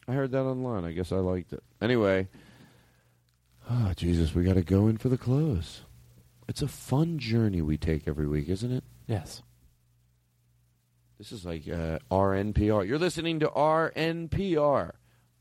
I 0.07 0.13
heard 0.13 0.33
that 0.33 0.45
online. 0.45 0.85
I 0.85 0.93
guess 0.93 1.13
I 1.13 1.17
liked 1.17 1.53
it. 1.53 1.63
Anyway, 1.83 2.29
oh 3.71 3.93
Jesus, 3.97 4.35
we 4.35 4.45
got 4.45 4.55
to 4.55 4.63
go 4.63 4.89
in 4.89 4.97
for 4.97 5.09
the 5.09 5.19
close. 5.19 5.83
It's 6.49 6.63
a 6.63 6.69
fun 6.69 7.19
journey 7.19 7.61
we 7.61 7.77
take 7.77 8.09
every 8.09 8.27
week, 8.27 8.49
isn't 8.49 8.73
it? 8.73 8.85
Yes. 9.07 9.43
This 11.19 11.33
is 11.33 11.45
like 11.45 11.69
uh, 11.69 11.99
RNPR. 12.11 12.87
You're 12.87 12.99
listening 12.99 13.41
to 13.41 13.49
RNPR. 13.49 14.93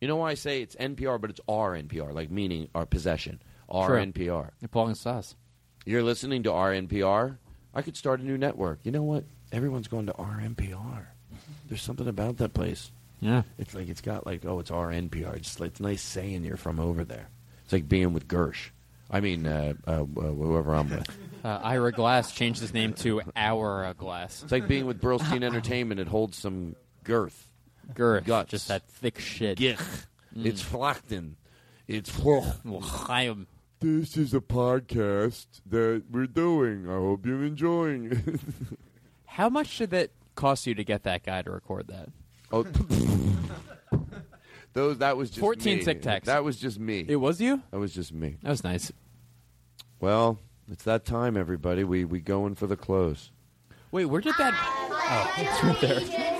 You 0.01 0.07
know 0.07 0.17
why 0.17 0.31
I 0.31 0.33
say 0.33 0.61
it's 0.61 0.75
NPR, 0.75 1.21
but 1.21 1.29
it's 1.29 1.39
RNPR, 1.47 2.13
like 2.13 2.29
meaning 2.29 2.69
our 2.75 2.85
possession. 2.85 3.41
RNPR. 3.69 4.49
It 4.61 4.71
belongs 4.71 5.03
to 5.03 5.11
us. 5.11 5.35
You're 5.85 6.03
listening 6.03 6.43
to 6.43 6.49
RNPR. 6.49 7.37
I 7.73 7.81
could 7.81 7.95
start 7.95 8.19
a 8.19 8.23
new 8.25 8.37
network. 8.37 8.79
You 8.83 8.91
know 8.91 9.03
what? 9.03 9.23
Everyone's 9.51 9.87
going 9.87 10.07
to 10.07 10.13
RNPR. 10.13 11.05
There's 11.69 11.81
something 11.81 12.07
about 12.07 12.37
that 12.37 12.53
place. 12.53 12.91
Yeah. 13.19 13.43
It's 13.57 13.73
like 13.73 13.87
it's 13.87 14.01
got 14.01 14.25
like 14.25 14.45
oh, 14.45 14.59
it's 14.59 14.71
RNPR. 14.71 15.35
It's 15.35 15.59
like, 15.59 15.71
it's 15.71 15.79
nice 15.79 16.01
saying 16.01 16.43
you're 16.43 16.57
from 16.57 16.79
over 16.79 17.03
there. 17.03 17.29
It's 17.67 17.73
like 17.73 17.89
being 17.89 18.13
with 18.13 18.29
Gersh. 18.29 18.69
I 19.11 19.19
mean, 19.19 19.45
uh, 19.45 19.73
uh, 19.85 19.91
uh, 19.91 20.03
whoever 20.05 20.73
I'm 20.73 20.89
with. 20.89 21.05
Uh, 21.45 21.61
Ira 21.63 21.93
Glass 21.93 22.33
changed 22.33 22.59
his 22.59 22.73
name 22.73 22.93
to 22.93 23.21
Our 23.35 23.93
Glass. 23.93 24.43
It's 24.43 24.51
like 24.51 24.67
being 24.67 24.85
with 24.85 24.99
Brillstein 24.99 25.43
Entertainment. 25.43 25.97
It 26.01 26.07
holds 26.07 26.35
some 26.35 26.75
girth. 27.05 27.47
Girth. 27.93 28.25
Guts. 28.25 28.49
Just 28.49 28.67
that 28.67 28.89
thick 28.89 29.19
shit. 29.19 29.57
Gich. 29.57 29.77
Mm. 30.35 30.45
It's 30.45 30.61
flachten. 30.61 31.37
It's 31.87 32.09
Chaim. 32.09 33.47
This 33.79 34.17
is 34.17 34.33
a 34.33 34.41
podcast 34.41 35.45
that 35.67 36.03
we're 36.11 36.25
doing. 36.25 36.89
I 36.89 36.95
hope 36.95 37.25
you're 37.25 37.45
enjoying 37.45 38.11
it. 38.11 38.39
How 39.25 39.47
much 39.47 39.77
did 39.77 39.91
that 39.91 40.09
cost 40.35 40.67
you 40.67 40.75
to 40.75 40.83
get 40.83 41.03
that 41.03 41.23
guy 41.23 41.43
to 41.43 41.51
record 41.51 41.87
that? 41.87 42.09
Oh, 42.51 42.65
those 44.77 44.99
that 44.99 45.17
was 45.17 45.29
just 45.29 45.41
14 45.41 45.79
me. 45.79 45.83
Tic 45.83 46.01
Tacs. 46.01 46.25
That 46.25 46.43
was 46.43 46.57
just 46.57 46.79
me. 46.79 47.03
It 47.07 47.15
was 47.15 47.41
you? 47.41 47.61
That 47.71 47.79
was 47.79 47.93
just 47.93 48.13
me. 48.13 48.37
That 48.43 48.51
was 48.51 48.63
nice. 48.63 48.91
Well, 49.99 50.39
it's 50.71 50.83
that 50.83 51.03
time, 51.03 51.35
everybody. 51.35 51.83
We 51.83 52.05
we 52.05 52.19
going 52.21 52.55
for 52.55 52.67
the 52.67 52.77
close. 52.77 53.31
Wait, 53.91 54.05
where 54.05 54.21
did 54.21 54.35
that? 54.37 54.53
Oh, 54.55 55.33
it's 55.37 55.63
right 55.63 56.09
there. 56.09 56.36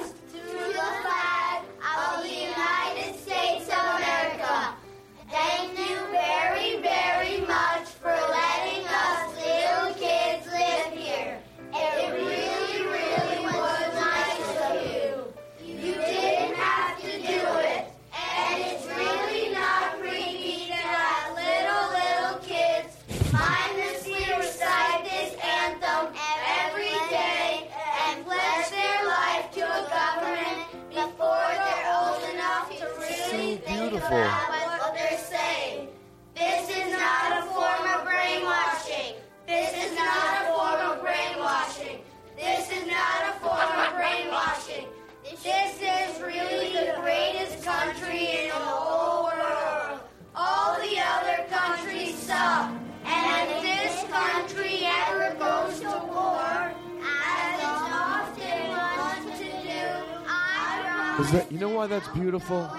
That's 34.23 34.81
what 34.81 34.93
they're 34.95 35.17
saying. 35.19 35.89
This 36.35 36.69
is 36.69 36.91
not 36.91 37.37
a 37.37 37.41
form 37.53 37.83
of 37.93 38.03
brainwashing. 38.03 39.13
This 39.45 39.71
is 39.73 39.95
not 39.95 40.41
a 40.41 40.53
form 40.53 40.91
of 40.91 41.01
brainwashing. 41.01 42.01
This 42.35 42.71
is 42.71 42.87
not 42.87 43.29
a 43.29 43.39
form 43.39 43.77
of 43.85 43.93
brainwashing. 43.95 44.87
This 45.23 45.79
is 45.81 46.21
really 46.21 46.73
the 46.73 46.95
greatest 46.99 47.63
country 47.63 48.43
in 48.43 48.47
the 48.49 48.55
whole 48.55 49.25
world. 49.25 49.99
All 50.35 50.75
the 50.81 50.99
other 50.99 51.45
countries 51.49 52.15
suck. 52.15 52.71
And 53.05 53.51
if 53.51 53.61
this 53.61 54.03
country 54.11 54.79
ever 54.83 55.35
goes 55.35 55.79
to 55.81 55.87
war, 56.07 56.73
as 57.01 57.61
often 57.63 58.67
wants 58.69 59.39
to 59.39 59.45
do, 59.45 60.25
I 60.27 61.17
Is 61.19 61.31
that 61.31 61.51
you 61.51 61.59
know 61.59 61.69
why 61.69 61.87
that's 61.87 62.07
beautiful? 62.09 62.69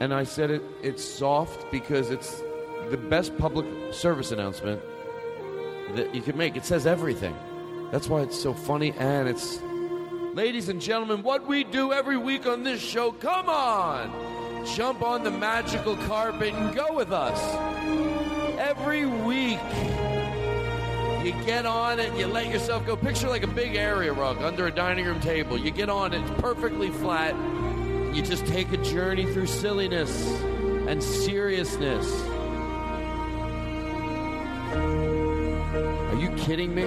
And 0.00 0.12
I 0.14 0.24
said 0.24 0.50
it 0.50 0.62
it's 0.82 1.04
soft 1.04 1.70
because 1.70 2.10
it's 2.10 2.42
the 2.88 2.96
best 2.96 3.36
public 3.38 3.66
service 3.92 4.32
announcement 4.32 4.80
that 5.94 6.14
you 6.14 6.22
could 6.22 6.36
make. 6.36 6.56
It 6.56 6.64
says 6.64 6.86
everything. 6.86 7.36
That's 7.92 8.08
why 8.08 8.22
it's 8.22 8.40
so 8.40 8.54
funny 8.54 8.92
and 8.98 9.28
it's 9.28 9.60
Ladies 10.34 10.68
and 10.68 10.80
gentlemen, 10.80 11.24
what 11.24 11.48
we 11.48 11.64
do 11.64 11.92
every 11.92 12.16
week 12.16 12.46
on 12.46 12.62
this 12.62 12.80
show, 12.80 13.10
come 13.10 13.48
on! 13.48 14.64
Jump 14.64 15.02
on 15.02 15.24
the 15.24 15.30
magical 15.30 15.96
carpet 15.96 16.54
and 16.54 16.72
go 16.72 16.94
with 16.94 17.10
us. 17.10 17.38
Every 18.56 19.06
week. 19.06 19.58
You 21.24 21.32
get 21.44 21.66
on 21.66 21.98
it, 21.98 22.16
you 22.16 22.28
let 22.28 22.46
yourself 22.46 22.86
go. 22.86 22.94
Picture 22.94 23.28
like 23.28 23.42
a 23.42 23.48
big 23.48 23.74
area 23.74 24.12
rug 24.12 24.40
under 24.40 24.68
a 24.68 24.70
dining 24.70 25.04
room 25.04 25.20
table. 25.20 25.58
You 25.58 25.72
get 25.72 25.90
on 25.90 26.14
it, 26.14 26.22
it's 26.22 26.40
perfectly 26.40 26.90
flat. 26.90 27.34
You 28.12 28.22
just 28.22 28.44
take 28.46 28.72
a 28.72 28.76
journey 28.78 29.24
through 29.32 29.46
silliness 29.46 30.10
and 30.88 31.02
seriousness. 31.02 32.06
Are 36.10 36.16
you 36.16 36.28
kidding 36.36 36.74
me? 36.74 36.84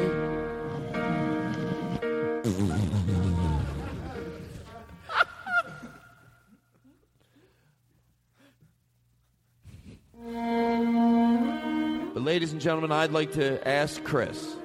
But 12.13 12.21
ladies 12.21 12.51
and 12.51 12.59
gentlemen, 12.59 12.91
I'd 12.91 13.11
like 13.11 13.31
to 13.33 13.65
ask 13.67 14.03
Chris 14.03 14.55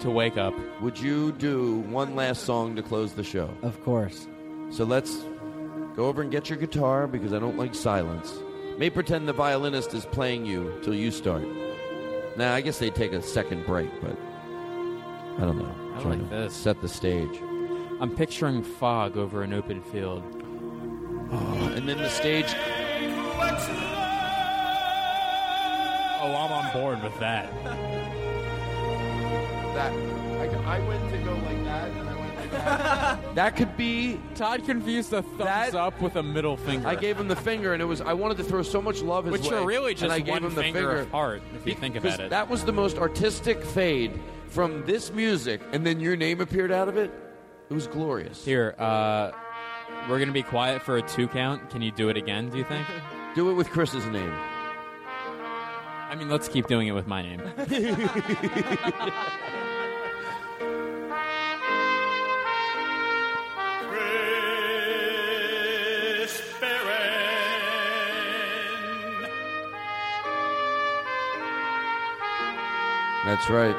to 0.00 0.10
wake 0.10 0.38
up. 0.38 0.54
Would 0.80 0.98
you 0.98 1.32
do 1.32 1.80
one 1.90 2.16
last 2.16 2.44
song 2.44 2.74
to 2.76 2.82
close 2.82 3.12
the 3.12 3.22
show? 3.22 3.54
Of 3.62 3.82
course. 3.84 4.26
So 4.70 4.84
let's 4.84 5.24
go 5.96 6.06
over 6.06 6.22
and 6.22 6.30
get 6.30 6.48
your 6.48 6.58
guitar 6.58 7.06
because 7.06 7.32
I 7.32 7.38
don't 7.38 7.56
like 7.56 7.74
silence. 7.74 8.34
May 8.78 8.90
pretend 8.90 9.26
the 9.26 9.32
violinist 9.32 9.94
is 9.94 10.04
playing 10.04 10.44
you 10.44 10.78
till 10.82 10.94
you 10.94 11.10
start. 11.10 11.44
Now, 12.36 12.54
I 12.54 12.60
guess 12.60 12.78
they 12.78 12.90
take 12.90 13.12
a 13.12 13.22
second 13.22 13.64
break, 13.64 13.90
but 14.02 14.16
I 15.38 15.40
don't 15.40 15.58
know. 15.58 15.74
I 15.96 16.02
Trying 16.02 16.20
like 16.20 16.28
to 16.30 16.36
this. 16.36 16.54
Set 16.54 16.82
the 16.82 16.88
stage. 16.88 17.40
I'm 17.98 18.14
picturing 18.14 18.62
fog 18.62 19.16
over 19.16 19.42
an 19.42 19.54
open 19.54 19.82
field. 19.82 20.22
Oh, 21.32 21.72
and 21.74 21.88
then 21.88 21.96
the 21.96 22.10
stage. 22.10 22.54
Oh, 26.18 26.34
I'm 26.34 26.52
on 26.52 26.72
board 26.72 27.02
with 27.02 27.18
that. 27.20 27.50
That 29.76 29.92
I, 29.92 30.76
I 30.76 30.88
went 30.88 31.10
to 31.10 31.18
go 31.18 31.34
like 31.34 31.62
that, 31.64 31.90
and 32.52 32.62
I 32.62 32.76
went 32.76 32.78
like 32.78 33.22
that. 33.22 33.34
that 33.34 33.56
could 33.56 33.76
be. 33.76 34.20
Todd 34.34 34.64
confused 34.64 35.12
a 35.12 35.22
thumbs 35.22 35.74
up 35.74 36.00
with 36.00 36.16
a 36.16 36.22
middle 36.22 36.56
finger. 36.56 36.86
I 36.86 36.94
gave 36.94 37.18
him 37.18 37.28
the 37.28 37.36
finger, 37.36 37.72
and 37.72 37.82
it 37.82 37.86
was. 37.86 38.00
I 38.00 38.12
wanted 38.12 38.36
to 38.38 38.44
throw 38.44 38.62
so 38.62 38.80
much 38.80 39.02
love 39.02 39.24
his 39.24 39.32
Which 39.32 39.50
way. 39.50 39.56
are 39.58 39.66
really 39.66 39.92
and 39.92 40.00
just 40.00 40.12
I 40.12 40.20
gave 40.20 40.28
one 40.28 40.44
him 40.44 40.54
the 40.54 40.62
finger 40.62 41.00
apart, 41.00 41.42
if 41.54 41.66
you 41.66 41.74
think 41.74 41.96
about 41.96 42.20
it. 42.20 42.30
That 42.30 42.48
was 42.48 42.64
the 42.64 42.72
most 42.72 42.98
artistic 42.98 43.64
fade 43.64 44.18
from 44.48 44.84
this 44.86 45.12
music, 45.12 45.60
and 45.72 45.86
then 45.86 46.00
your 46.00 46.16
name 46.16 46.40
appeared 46.40 46.72
out 46.72 46.88
of 46.88 46.96
it. 46.96 47.10
It 47.68 47.74
was 47.74 47.86
glorious. 47.86 48.44
Here, 48.44 48.74
uh, 48.78 49.32
we're 50.08 50.18
gonna 50.18 50.32
be 50.32 50.42
quiet 50.42 50.82
for 50.82 50.96
a 50.96 51.02
two 51.02 51.28
count. 51.28 51.70
Can 51.70 51.82
you 51.82 51.90
do 51.90 52.08
it 52.08 52.16
again? 52.16 52.48
Do 52.50 52.58
you 52.58 52.64
think? 52.64 52.86
Do 53.34 53.50
it 53.50 53.54
with 53.54 53.68
Chris's 53.68 54.06
name. 54.06 54.32
I 56.08 56.14
mean, 56.16 56.30
let's 56.30 56.48
keep 56.48 56.68
doing 56.68 56.88
it 56.88 56.92
with 56.92 57.06
my 57.06 57.20
name. 57.20 57.42
That's 73.36 73.50
right. 73.50 73.76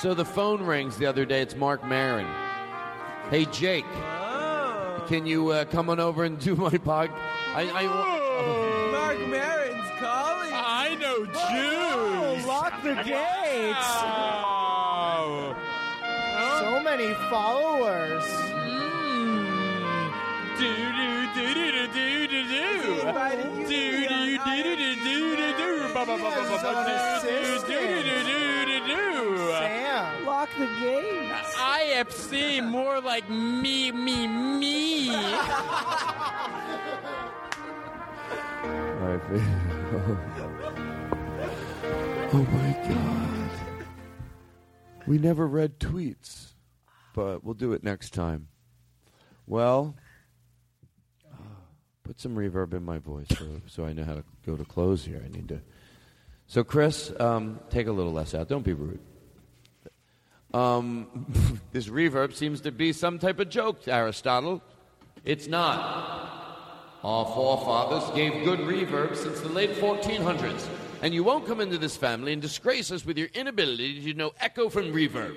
So 0.00 0.14
the 0.14 0.24
phone 0.24 0.62
rings 0.62 0.96
the 0.98 1.06
other 1.06 1.24
day. 1.24 1.42
It's 1.42 1.56
Mark 1.56 1.84
Maron. 1.84 2.28
Hey, 3.28 3.44
Jake. 3.46 3.84
Can 5.08 5.26
you 5.26 5.48
uh, 5.48 5.64
come 5.64 5.90
on 5.90 5.98
over 5.98 6.22
and 6.22 6.38
do 6.38 6.54
my 6.54 6.70
pod? 6.78 7.10
I, 7.56 7.62
I, 7.74 7.86
Mark 8.92 9.18
Maron's 9.26 9.90
calling. 9.98 10.52
I 10.54 10.94
know 10.94 11.26
Jews. 11.26 12.46
lock 12.46 12.80
the 12.84 12.94
gates. 13.02 13.90
So 16.60 16.80
many 16.84 17.14
followers. 17.28 18.24
Do 20.56 20.72
do 20.92 21.26
do 21.34 21.54
do 21.54 21.72
do 21.72 21.86
do 21.88 21.88
do 21.92 22.19
do. 23.04 23.10
Do 23.10 23.80
do 24.08 24.20
do 24.38 24.62
do 24.62 24.74
do 24.76 24.96
do 24.96 25.36
do 25.36 25.48
do. 25.56 25.68
Ba 25.94 26.02
ba 26.06 26.14
ba 26.16 26.30
ba 26.30 26.42
ba 26.48 26.56
ba. 26.62 26.72
Do 27.22 27.28
do 27.60 27.66
do 27.66 27.78
do 28.02 28.24
do 28.24 28.38
do 28.66 28.78
do. 28.86 29.48
Sam, 29.58 30.26
lock 30.26 30.48
the 30.58 30.66
gates. 30.80 31.54
IFC 31.56 32.60
more 32.68 33.00
like 33.00 33.28
me 33.28 33.90
me 33.92 34.26
me. 34.26 35.10
I 39.02 39.18
feel- 39.28 39.40
oh 42.32 42.46
my 42.52 42.70
god. 42.88 43.96
We 45.06 45.18
never 45.18 45.46
read 45.46 45.78
tweets, 45.80 46.52
but 47.14 47.42
we'll 47.42 47.54
do 47.54 47.72
it 47.72 47.82
next 47.82 48.12
time. 48.14 48.48
Well, 49.46 49.96
put 52.10 52.18
some 52.18 52.34
reverb 52.34 52.74
in 52.74 52.84
my 52.84 52.98
voice 52.98 53.28
so, 53.38 53.46
so 53.68 53.84
I 53.84 53.92
know 53.92 54.02
how 54.02 54.14
to 54.14 54.24
go 54.44 54.56
to 54.56 54.64
close 54.64 55.04
here. 55.04 55.22
I 55.24 55.28
need 55.28 55.46
to. 55.46 55.60
So, 56.48 56.64
Chris, 56.64 57.12
um, 57.20 57.60
take 57.70 57.86
a 57.86 57.92
little 57.92 58.12
less 58.12 58.34
out. 58.34 58.48
Don't 58.48 58.64
be 58.64 58.72
rude. 58.72 58.98
Um, 60.52 61.60
this 61.72 61.86
reverb 61.86 62.34
seems 62.34 62.62
to 62.62 62.72
be 62.72 62.92
some 62.92 63.20
type 63.20 63.38
of 63.38 63.48
joke, 63.48 63.86
Aristotle. 63.86 64.60
It's 65.24 65.46
not. 65.46 66.98
Our 67.04 67.26
forefathers 67.26 68.10
gave 68.16 68.44
good 68.44 68.58
reverb 68.58 69.14
since 69.14 69.38
the 69.38 69.48
late 69.48 69.76
1400s, 69.76 70.68
and 71.02 71.14
you 71.14 71.22
won't 71.22 71.46
come 71.46 71.60
into 71.60 71.78
this 71.78 71.96
family 71.96 72.32
and 72.32 72.42
disgrace 72.42 72.90
us 72.90 73.06
with 73.06 73.18
your 73.18 73.28
inability 73.34 74.02
to 74.02 74.14
know 74.14 74.32
echo 74.40 74.68
from 74.68 74.86
reverb. 74.86 75.36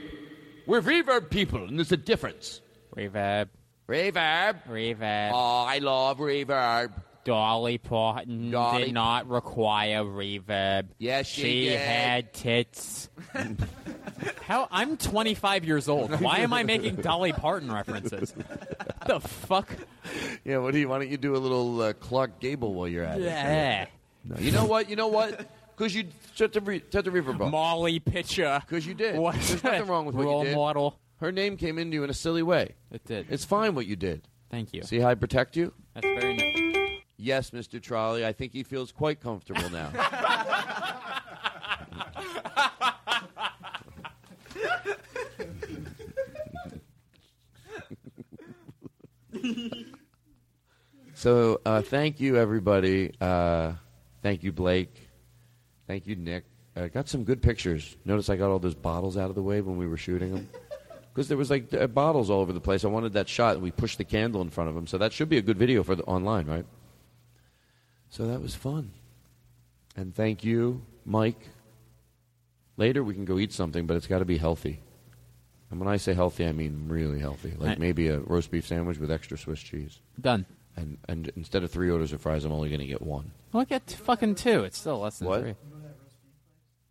We're 0.65 0.81
reverb 0.81 1.29
people, 1.29 1.65
and 1.65 1.77
there's 1.77 1.91
a 1.91 1.97
difference. 1.97 2.61
Reverb. 2.97 3.49
Reverb. 3.87 4.63
Reverb. 4.69 5.31
Oh, 5.33 5.63
I 5.67 5.79
love 5.79 6.17
reverb. 6.19 6.91
Dolly 7.25 7.77
Parton 7.77 8.51
Dolly- 8.51 8.85
did 8.85 8.93
not 8.93 9.29
require 9.29 10.03
reverb. 10.03 10.87
Yes, 10.97 11.25
she 11.27 11.41
she 11.41 11.65
did. 11.69 11.79
had 11.79 12.33
tits. 12.33 13.09
How? 14.43 14.67
I'm 14.71 14.97
25 14.97 15.63
years 15.65 15.87
old. 15.87 16.19
Why 16.19 16.39
am 16.39 16.51
I 16.53 16.63
making 16.63 16.95
Dolly 16.97 17.31
Parton 17.31 17.71
references? 17.71 18.33
the 19.07 19.19
fuck? 19.21 19.69
Yeah, 20.43 20.57
what 20.57 20.73
do 20.73 20.79
you? 20.79 20.89
Why 20.89 20.99
don't 20.99 21.09
you 21.09 21.17
do 21.17 21.35
a 21.35 21.37
little 21.39 21.81
uh, 21.81 21.93
Clark 21.93 22.39
Gable 22.41 22.73
while 22.73 22.87
you're 22.89 23.05
at 23.05 23.19
Yeah. 23.21 23.83
it? 23.83 23.89
No, 24.25 24.35
you 24.39 24.51
know 24.51 24.65
what? 24.65 24.89
You 24.89 24.95
know 24.97 25.07
what? 25.07 25.45
Because 25.75 25.95
you 25.95 26.05
shut 26.35 26.51
the 26.53 26.61
re- 26.61 26.83
shut 26.91 27.05
the 27.05 27.11
reverb 27.11 27.39
off. 27.41 27.51
Molly 27.51 27.99
Pitcher. 27.99 28.61
Because 28.65 28.85
you 28.85 28.93
did. 28.93 29.17
What? 29.17 29.35
There's 29.35 29.63
nothing 29.63 29.87
wrong 29.87 30.05
with 30.05 30.15
what 30.15 30.25
Role 30.25 30.41
you 30.43 30.49
did. 30.49 30.55
model. 30.55 30.99
Her 31.23 31.31
name 31.31 31.55
came 31.55 31.79
into 31.79 31.95
you 31.95 32.03
in 32.03 32.09
a 32.09 32.13
silly 32.13 32.43
way. 32.43 32.75
It 32.91 33.05
did. 33.05 33.27
It's 33.29 33.45
fine 33.45 33.75
what 33.75 33.85
you 33.85 33.95
did. 33.95 34.27
Thank 34.51 34.73
you. 34.73 34.83
See 34.83 34.99
how 34.99 35.07
I 35.07 35.15
protect 35.15 35.55
you? 35.55 35.73
That's 35.93 36.05
very 36.05 36.35
nice. 36.35 36.99
Yes, 37.15 37.51
Mr. 37.51 37.81
Trolley. 37.81 38.25
I 38.25 38.33
think 38.33 38.51
he 38.51 38.63
feels 38.63 38.91
quite 38.91 39.21
comfortable 39.21 39.69
now. 39.69 39.89
so, 51.13 51.61
uh, 51.65 51.81
thank 51.83 52.19
you, 52.19 52.35
everybody. 52.35 53.13
Uh, 53.21 53.71
thank 54.21 54.43
you, 54.43 54.51
Blake. 54.51 54.93
Thank 55.87 56.05
you, 56.05 56.17
Nick. 56.17 56.43
Uh, 56.75 56.87
got 56.87 57.07
some 57.07 57.23
good 57.23 57.41
pictures. 57.41 57.95
Notice 58.03 58.29
I 58.29 58.35
got 58.35 58.49
all 58.49 58.59
those 58.59 58.75
bottles 58.75 59.15
out 59.15 59.29
of 59.29 59.35
the 59.35 59.43
way 59.43 59.61
when 59.61 59.77
we 59.77 59.87
were 59.87 59.95
shooting 59.95 60.33
them. 60.33 60.49
Because 61.14 61.27
there 61.27 61.38
was 61.38 61.50
like 61.51 61.72
uh, 61.74 61.88
bottles 61.88 62.30
all 62.30 62.42
over 62.42 62.51
the 62.53 62.59
place. 62.59 62.83
I 62.83 62.88
wanted 62.88 63.14
that 63.14 63.30
shot, 63.30 63.53
and 63.56 63.64
we 63.64 63.72
pushed 63.72 63.98
the 64.00 64.03
candle 64.03 64.42
in 64.42 64.50
front 64.50 64.69
of 64.69 64.75
him. 64.77 64.88
So 64.88 64.98
that 64.98 65.14
should 65.14 65.30
be 65.30 65.38
a 65.38 65.42
good 65.42 65.58
video 65.58 65.83
for 65.83 65.95
the 65.95 66.03
online, 66.03 66.48
right? 66.48 66.66
So 68.09 68.25
that 68.27 68.42
was 68.42 68.56
fun. 68.56 68.92
And 69.95 70.14
thank 70.16 70.43
you, 70.43 70.82
Mike. 71.06 71.50
Later 72.77 73.03
we 73.03 73.14
can 73.14 73.25
go 73.25 73.38
eat 73.38 73.53
something, 73.53 73.85
but 73.85 73.95
it's 73.98 74.08
got 74.08 74.19
to 74.19 74.25
be 74.25 74.38
healthy. 74.38 74.80
And 75.69 75.80
when 75.80 75.90
I 75.90 75.98
say 75.98 76.14
healthy, 76.14 76.45
I 76.48 76.51
mean 76.51 76.85
really 76.88 77.19
healthy. 77.19 77.50
Like 77.58 77.69
Right. 77.69 77.80
maybe 77.80 78.08
a 78.08 78.19
roast 78.19 78.50
beef 78.51 78.66
sandwich 78.67 78.98
with 78.98 79.11
extra 79.11 79.38
Swiss 79.38 79.59
cheese. 79.59 80.00
Done. 80.19 80.45
And 80.75 80.98
and 81.08 81.32
instead 81.35 81.64
of 81.64 81.69
three 81.72 81.92
orders 81.92 82.14
of 82.14 82.22
fries, 82.22 82.45
I'm 82.45 82.51
only 82.51 82.69
going 82.69 82.82
to 82.82 82.88
get 82.88 83.01
one. 83.01 83.32
Well, 83.51 83.66
get 83.66 83.92
fucking 83.92 84.35
two. 84.35 84.64
It's 84.64 84.77
still 84.80 85.00
less 85.00 85.19
than 85.19 85.27
What? 85.27 85.42
three. 85.42 85.56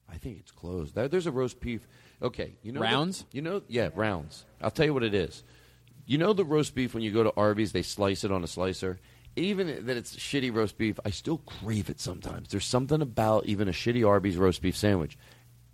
I 0.09 0.17
think 0.19 0.39
it's 0.39 0.53
closed. 0.53 0.95
There's 0.95 1.27
a 1.27 1.33
roast 1.33 1.59
beef. 1.61 1.87
Okay, 2.23 2.55
you 2.63 2.73
know 2.73 2.81
the- 2.81 2.85
Rounds? 2.85 3.25
you 3.33 3.43
know, 3.43 3.63
yeah, 3.69 3.91
rounds. 3.95 4.45
I'll 4.61 4.71
tell 4.71 4.87
you 4.87 4.95
what 4.95 5.03
it 5.03 5.15
is. 5.15 5.43
You 6.07 6.19
know 6.19 6.33
the 6.33 6.45
roast 6.45 6.75
beef 6.75 6.95
when 6.95 7.03
you 7.03 7.11
go 7.11 7.23
to 7.23 7.33
Arby's, 7.37 7.73
they 7.73 7.83
slice 7.83 8.25
it 8.25 8.33
on 8.33 8.43
a 8.45 8.47
slicer. 8.47 9.01
Even 9.35 9.87
that 9.87 9.97
it's 9.97 10.15
shitty 10.17 10.55
roast 10.55 10.77
beef, 10.77 10.99
I 11.05 11.11
still 11.11 11.39
crave 11.39 11.89
it 11.89 12.01
sometimes. 12.01 12.49
There's 12.49 12.67
something 12.67 13.01
about 13.01 13.47
even 13.47 13.67
a 13.69 13.73
shitty 13.73 14.07
Arby's 14.07 14.37
roast 14.37 14.61
beef 14.61 14.77
sandwich. 14.77 15.17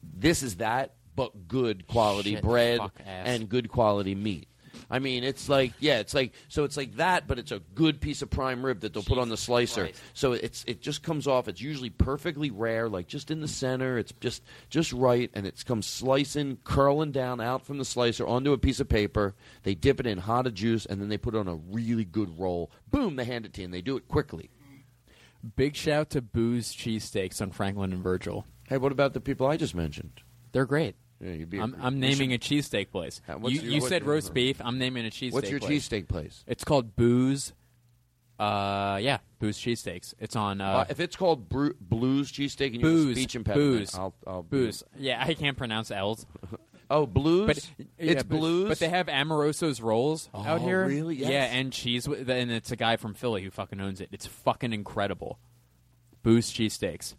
This 0.02 0.42
is 0.42 0.56
that, 0.56 0.94
but 1.16 1.48
good 1.48 1.86
quality 1.88 2.34
Shit, 2.34 2.44
bread 2.44 2.80
and 3.06 3.48
good 3.48 3.68
quality 3.68 4.14
meat. 4.14 4.48
I 4.90 4.98
mean, 5.00 5.22
it's 5.22 5.48
like 5.48 5.72
yeah, 5.80 5.98
it's 5.98 6.14
like 6.14 6.32
so 6.48 6.64
it's 6.64 6.76
like 6.76 6.96
that, 6.96 7.26
but 7.26 7.38
it's 7.38 7.52
a 7.52 7.60
good 7.74 8.00
piece 8.00 8.22
of 8.22 8.30
prime 8.30 8.64
rib 8.64 8.80
that 8.80 8.94
they'll 8.94 9.02
put 9.02 9.18
on 9.18 9.28
the 9.28 9.36
slicer. 9.36 9.82
Christ. 9.84 10.00
So 10.14 10.32
it's 10.32 10.64
it 10.66 10.80
just 10.80 11.02
comes 11.02 11.26
off. 11.26 11.46
It's 11.48 11.60
usually 11.60 11.90
perfectly 11.90 12.50
rare, 12.50 12.88
like 12.88 13.06
just 13.06 13.30
in 13.30 13.40
the 13.40 13.48
center. 13.48 13.98
It's 13.98 14.12
just 14.20 14.42
just 14.70 14.92
right, 14.92 15.30
and 15.34 15.46
it 15.46 15.62
comes 15.66 15.86
slicing, 15.86 16.58
curling 16.64 17.12
down 17.12 17.40
out 17.40 17.66
from 17.66 17.78
the 17.78 17.84
slicer 17.84 18.26
onto 18.26 18.52
a 18.52 18.58
piece 18.58 18.80
of 18.80 18.88
paper. 18.88 19.34
They 19.62 19.74
dip 19.74 20.00
it 20.00 20.06
in 20.06 20.18
hot 20.18 20.52
juice, 20.54 20.86
and 20.86 21.00
then 21.00 21.08
they 21.08 21.18
put 21.18 21.34
it 21.34 21.38
on 21.38 21.48
a 21.48 21.54
really 21.54 22.04
good 22.04 22.38
roll. 22.38 22.70
Boom! 22.90 23.16
They 23.16 23.24
hand 23.24 23.44
it 23.44 23.52
to 23.54 23.60
you, 23.60 23.66
and 23.66 23.74
they 23.74 23.82
do 23.82 23.96
it 23.96 24.08
quickly. 24.08 24.50
Big 25.56 25.76
shout 25.76 26.10
to 26.10 26.22
Booze 26.22 26.74
Cheesesteaks 26.74 27.40
on 27.40 27.52
Franklin 27.52 27.92
and 27.92 28.02
Virgil. 28.02 28.44
Hey, 28.68 28.78
what 28.78 28.92
about 28.92 29.14
the 29.14 29.20
people 29.20 29.46
I 29.46 29.56
just 29.56 29.74
mentioned? 29.74 30.20
They're 30.52 30.66
great. 30.66 30.96
Yeah, 31.20 31.32
you'd 31.32 31.50
be. 31.50 31.58
I'm, 31.60 31.76
I'm 31.80 31.98
naming 32.00 32.30
should- 32.30 32.42
a 32.52 32.62
cheesesteak 32.62 32.90
place. 32.90 33.20
Uh, 33.28 33.38
You, 33.48 33.60
your- 33.60 33.72
you 33.72 33.80
what- 33.80 33.88
said 33.88 34.04
roast 34.06 34.32
beef. 34.34 34.60
I'm 34.64 34.78
naming 34.78 35.04
a 35.06 35.10
cheesesteak. 35.10 35.30
Place. 35.30 35.32
What's 35.32 35.50
your 35.50 35.60
place. 35.60 35.88
cheesesteak 35.88 36.08
place? 36.08 36.44
It's 36.46 36.64
called 36.64 36.94
Booze. 36.96 37.52
Uh, 38.38 38.98
yeah, 39.02 39.18
Booze 39.40 39.58
Cheesesteaks. 39.58 40.14
It's 40.20 40.36
on. 40.36 40.60
Uh, 40.60 40.68
Uh, 40.68 40.84
if 40.90 41.00
it's 41.00 41.16
called 41.16 41.48
Bru- 41.48 41.74
Blues 41.80 42.30
cheesesteak 42.30 42.66
and 42.66 42.74
you 42.76 42.80
Booze. 42.82 43.16
speech 43.16 43.34
impediment, 43.34 43.78
Booze. 43.80 43.94
I'll, 43.96 44.14
I'll 44.28 44.42
Booze. 44.44 44.84
Yeah, 44.96 45.20
I 45.26 45.34
can't 45.34 45.56
pronounce 45.56 45.90
L's. 45.90 46.24
Oh, 46.90 47.04
blues. 47.04 47.46
But 47.46 47.56
it's 47.58 47.70
yeah, 47.98 48.14
but- 48.14 48.28
blues. 48.30 48.68
But 48.70 48.78
they 48.78 48.88
have 48.88 49.08
Amoroso's 49.08 49.82
rolls 49.82 50.30
out 50.34 50.62
Oh, 50.62 50.64
here. 50.64 50.86
really? 50.86 51.16
Yes. 51.16 51.28
Yeah, 51.30 51.44
and 51.44 51.70
cheese. 51.70 52.06
And 52.06 52.50
it's 52.50 52.70
a 52.72 52.76
guy 52.76 52.96
from 52.96 53.12
Philly 53.12 53.42
who 53.42 53.50
fucking 53.50 53.78
owns 53.78 54.00
it. 54.00 54.08
It's 54.10 54.24
fucking 54.24 54.72
incredible. 54.72 55.38
Booze 56.22 56.50
cheesesteaks. 56.50 57.14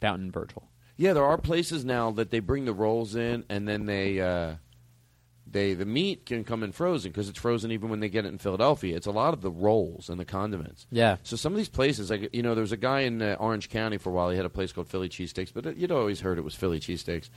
Fountain 0.00 0.32
Virgil. 0.32 0.64
Yeah, 1.00 1.14
there 1.14 1.24
are 1.24 1.38
places 1.38 1.82
now 1.82 2.10
that 2.10 2.30
they 2.30 2.40
bring 2.40 2.66
the 2.66 2.74
rolls 2.74 3.14
in, 3.14 3.44
and 3.48 3.66
then 3.66 3.86
they 3.86 4.20
uh, 4.20 4.56
they 5.50 5.72
the 5.72 5.86
meat 5.86 6.26
can 6.26 6.44
come 6.44 6.62
in 6.62 6.72
frozen 6.72 7.10
because 7.10 7.30
it's 7.30 7.38
frozen 7.38 7.72
even 7.72 7.88
when 7.88 8.00
they 8.00 8.10
get 8.10 8.26
it 8.26 8.28
in 8.28 8.36
Philadelphia. 8.36 8.96
It's 8.96 9.06
a 9.06 9.10
lot 9.10 9.32
of 9.32 9.40
the 9.40 9.50
rolls 9.50 10.10
and 10.10 10.20
the 10.20 10.26
condiments. 10.26 10.86
Yeah. 10.90 11.16
So 11.22 11.36
some 11.36 11.52
of 11.54 11.56
these 11.56 11.70
places, 11.70 12.10
like 12.10 12.28
you 12.34 12.42
know, 12.42 12.54
there 12.54 12.60
was 12.60 12.72
a 12.72 12.76
guy 12.76 13.00
in 13.00 13.22
uh, 13.22 13.36
Orange 13.40 13.70
County 13.70 13.96
for 13.96 14.10
a 14.10 14.12
while. 14.12 14.28
He 14.28 14.36
had 14.36 14.44
a 14.44 14.50
place 14.50 14.72
called 14.72 14.88
Philly 14.88 15.08
Cheesesteaks, 15.08 15.52
but 15.54 15.66
uh, 15.66 15.70
you'd 15.70 15.90
always 15.90 16.20
heard 16.20 16.36
it 16.36 16.44
was 16.44 16.54
Philly 16.54 16.80
Cheesesteaks. 16.80 17.30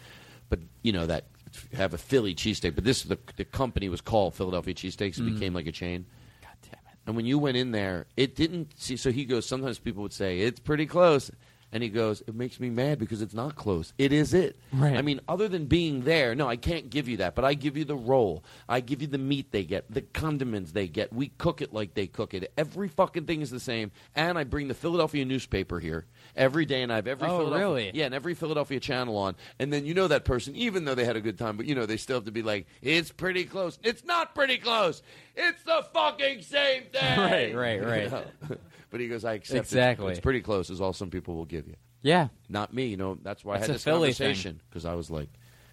But 0.50 0.60
you 0.82 0.92
know 0.92 1.06
that 1.06 1.28
have 1.74 1.94
a 1.94 1.98
Philly 1.98 2.36
cheesesteak, 2.36 2.76
but 2.76 2.84
this 2.84 3.04
the 3.04 3.18
the 3.38 3.46
company 3.46 3.88
was 3.88 4.02
called 4.02 4.36
Philadelphia 4.36 4.74
Cheesesteaks. 4.74 5.18
It 5.18 5.24
Mm. 5.24 5.34
became 5.36 5.54
like 5.54 5.68
a 5.68 5.72
chain. 5.72 6.06
God 6.42 6.52
damn 6.64 6.74
it! 6.74 6.98
And 7.08 7.16
when 7.16 7.26
you 7.26 7.40
went 7.40 7.56
in 7.56 7.72
there, 7.72 8.08
it 8.18 8.36
didn't 8.36 8.74
see. 8.78 8.98
So 8.98 9.10
he 9.14 9.24
goes. 9.24 9.46
Sometimes 9.46 9.80
people 9.80 10.04
would 10.04 10.12
say 10.12 10.40
it's 10.40 10.60
pretty 10.60 10.86
close. 10.86 11.32
And 11.74 11.82
he 11.84 11.90
goes, 11.90 12.22
it 12.28 12.36
makes 12.36 12.60
me 12.60 12.70
mad 12.70 13.00
because 13.00 13.22
it's 13.22 13.34
not 13.34 13.56
close. 13.56 13.94
It 13.98 14.14
is 14.14 14.34
it. 14.34 14.58
Right. 14.72 14.96
I 14.96 15.02
mean, 15.02 15.20
other 15.28 15.48
than 15.48 15.66
being 15.66 16.04
there, 16.04 16.36
no, 16.36 16.48
I 16.48 16.56
can't 16.56 16.90
give 16.90 17.10
you 17.10 17.18
that. 17.18 17.34
But 17.34 17.44
I 17.46 17.56
give 17.56 17.76
you 17.76 17.84
the 17.84 17.96
roll. 17.96 18.44
I 18.70 18.80
give 18.80 19.02
you 19.02 19.08
the 19.08 19.18
meat 19.18 19.52
they 19.52 19.64
get, 19.64 19.92
the 19.92 20.02
condiments 20.04 20.72
they 20.72 20.88
get. 20.88 21.12
We 21.12 21.30
cook 21.40 21.62
it 21.64 21.74
like 21.74 21.96
they 21.96 22.06
cook 22.08 22.36
it. 22.36 22.54
Every 22.58 22.88
fucking 22.88 23.26
thing 23.26 23.42
is 23.42 23.50
the 23.50 23.60
same. 23.60 23.92
And 24.16 24.38
I 24.38 24.44
bring 24.44 24.68
the 24.68 24.76
Philadelphia 24.76 25.26
newspaper 25.26 25.80
here 25.80 26.06
every 26.36 26.66
day, 26.66 26.84
and 26.84 26.92
I 26.92 26.98
have 26.98 27.08
every 27.08 27.28
Oh, 27.28 27.40
Philadelphia, 27.40 27.68
really? 27.68 27.92
yeah, 27.96 28.06
and 28.06 28.14
every 28.14 28.36
Philadelphia 28.36 28.80
channel 28.80 29.18
on. 29.18 29.36
And 29.60 29.74
then 29.74 29.86
you 29.86 29.96
know 29.96 30.08
that 30.08 30.26
person, 30.26 30.56
even 30.56 30.86
though 30.86 30.96
they 30.96 31.06
had 31.06 31.16
a 31.16 31.22
good 31.22 31.38
time, 31.40 31.58
but 31.58 31.66
you 31.66 31.74
know 31.74 31.86
they 31.88 31.98
still 31.98 32.18
have 32.18 32.26
to 32.26 32.32
be 32.32 32.44
like, 32.44 32.68
it's 32.84 33.12
pretty 33.12 33.46
close. 33.46 33.80
It's 33.84 34.06
not 34.06 34.36
pretty 34.36 34.58
close. 34.58 35.02
It's 35.36 35.64
the 35.64 35.84
fucking 35.92 36.44
same 36.44 36.84
thing. 36.84 37.20
Right, 37.20 37.56
right, 37.56 37.84
right. 38.12 38.28
know? 38.94 38.98
but 38.98 39.02
he 39.02 39.08
goes, 39.08 39.26
I 39.26 39.34
accept 39.34 39.58
it. 39.58 39.60
Exactly. 39.62 40.12
It's 40.12 40.20
pretty 40.20 40.42
close. 40.42 40.70
Is 40.70 40.80
all 40.80 40.94
some 40.94 41.10
people 41.10 41.36
will 41.36 41.46
give 41.46 41.68
you. 41.68 41.76
Yeah. 42.04 42.28
Not 42.48 42.74
me. 42.74 42.86
You 42.86 42.98
know, 42.98 43.18
that's 43.22 43.44
why 43.44 43.56
It's 43.56 43.64
I 43.64 43.66
a 43.66 43.68
had 43.68 43.76
this 43.76 43.84
Philly 43.84 44.14
conversation 44.14 44.62
because 44.70 44.86
I 44.86 44.94
was 44.94 45.10
like, 45.10 45.30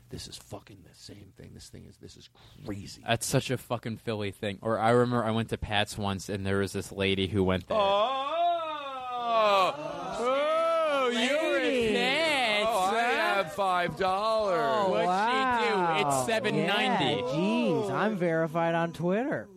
this 0.09 0.27
is 0.27 0.37
fucking 0.37 0.79
the 0.89 0.95
same 0.95 1.33
thing. 1.37 1.51
This 1.55 1.69
thing 1.69 1.85
is 1.87 1.97
this 1.99 2.17
is 2.17 2.31
crazy. 2.65 3.03
That's 3.07 3.27
such 3.27 3.51
a 3.51 3.59
fucking 3.59 3.99
Philly 3.99 4.31
thing. 4.31 4.59
Or 4.63 4.79
I 4.79 4.91
remember 4.91 5.25
I 5.25 5.31
went 5.33 5.51
to 5.51 5.59
Pat's 5.59 5.99
once, 5.99 6.29
and 6.29 6.47
there 6.47 6.59
was 6.59 6.73
this 6.73 6.91
lady 6.91 7.27
who 7.29 7.45
went 7.45 7.69
there. 7.69 7.77
Oh, 7.79 8.21
oh, 9.13 9.75
oh 10.19 11.11
you're 11.11 11.59
a 11.61 11.93
Pat's. 11.93 12.67
Oh, 12.69 12.97
I 12.97 13.03
have 13.03 13.53
five 13.53 13.97
dollars. 13.97 14.61
Oh, 14.61 14.91
what'd 14.91 15.07
she 15.07 16.05
do? 16.05 16.09
It's 16.09 16.27
seven 16.27 16.67
ninety. 16.67 17.21
Yeah, 17.21 17.29
Jeez, 17.29 17.91
I'm 17.91 18.17
verified 18.17 18.75
on 18.75 18.93
Twitter. 18.93 19.49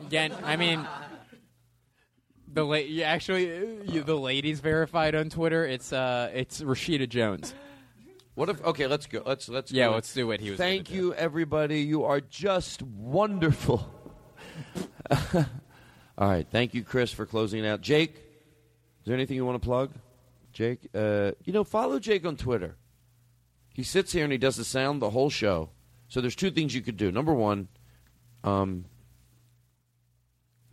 Again, 0.00 0.32
I 0.44 0.56
mean, 0.56 0.86
the 2.58 2.64
la- 2.64 2.76
you 2.76 3.02
actually 3.02 3.56
uh, 3.56 3.60
you, 3.84 4.02
the 4.02 4.16
lady's 4.16 4.60
verified 4.60 5.14
on 5.14 5.30
Twitter. 5.30 5.64
It's 5.64 5.92
uh, 5.92 6.30
it's 6.34 6.60
Rashida 6.60 7.08
Jones. 7.08 7.54
What 8.34 8.48
if? 8.48 8.64
Okay, 8.64 8.86
let's 8.86 9.06
go. 9.06 9.22
Let's 9.24 9.48
let's. 9.48 9.72
Yeah, 9.72 9.86
go. 9.88 9.94
let's 9.94 10.12
do 10.12 10.30
it. 10.32 10.40
he 10.40 10.50
was. 10.50 10.58
Thank 10.58 10.90
you, 10.90 11.14
everybody. 11.14 11.80
You 11.80 12.04
are 12.04 12.20
just 12.20 12.82
wonderful. 12.82 13.92
All 15.10 16.28
right, 16.28 16.46
thank 16.50 16.74
you, 16.74 16.82
Chris, 16.82 17.12
for 17.12 17.26
closing 17.26 17.64
out. 17.64 17.80
Jake, 17.80 18.16
is 18.16 19.06
there 19.06 19.14
anything 19.14 19.36
you 19.36 19.46
want 19.46 19.60
to 19.60 19.64
plug? 19.64 19.92
Jake, 20.52 20.88
uh, 20.94 21.32
you 21.44 21.52
know, 21.52 21.62
follow 21.62 22.00
Jake 22.00 22.26
on 22.26 22.36
Twitter. 22.36 22.76
He 23.72 23.84
sits 23.84 24.10
here 24.10 24.24
and 24.24 24.32
he 24.32 24.38
does 24.38 24.56
the 24.56 24.64
sound 24.64 25.00
the 25.00 25.10
whole 25.10 25.30
show. 25.30 25.70
So 26.08 26.20
there's 26.20 26.34
two 26.34 26.50
things 26.50 26.74
you 26.74 26.80
could 26.80 26.96
do. 26.96 27.12
Number 27.12 27.32
one, 27.32 27.68
um, 28.42 28.86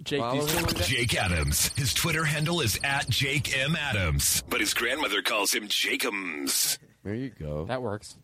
Jake, 0.06 0.20
follow 0.20 0.46
him 0.46 0.66
Jake 0.84 1.16
Adams. 1.16 1.70
His 1.76 1.94
Twitter 1.94 2.24
handle 2.26 2.62
is 2.62 2.80
at 2.84 3.10
Jake 3.10 3.58
M. 3.58 3.76
Adams, 3.76 4.44
but 4.50 4.60
his 4.60 4.74
grandmother 4.74 5.24
calls 5.24 5.52
him 5.52 5.68
Jakeums. 5.68 6.78
There 7.04 7.16
you 7.16 7.32
go. 7.32 7.66
That 7.66 7.82
works. 7.82 8.16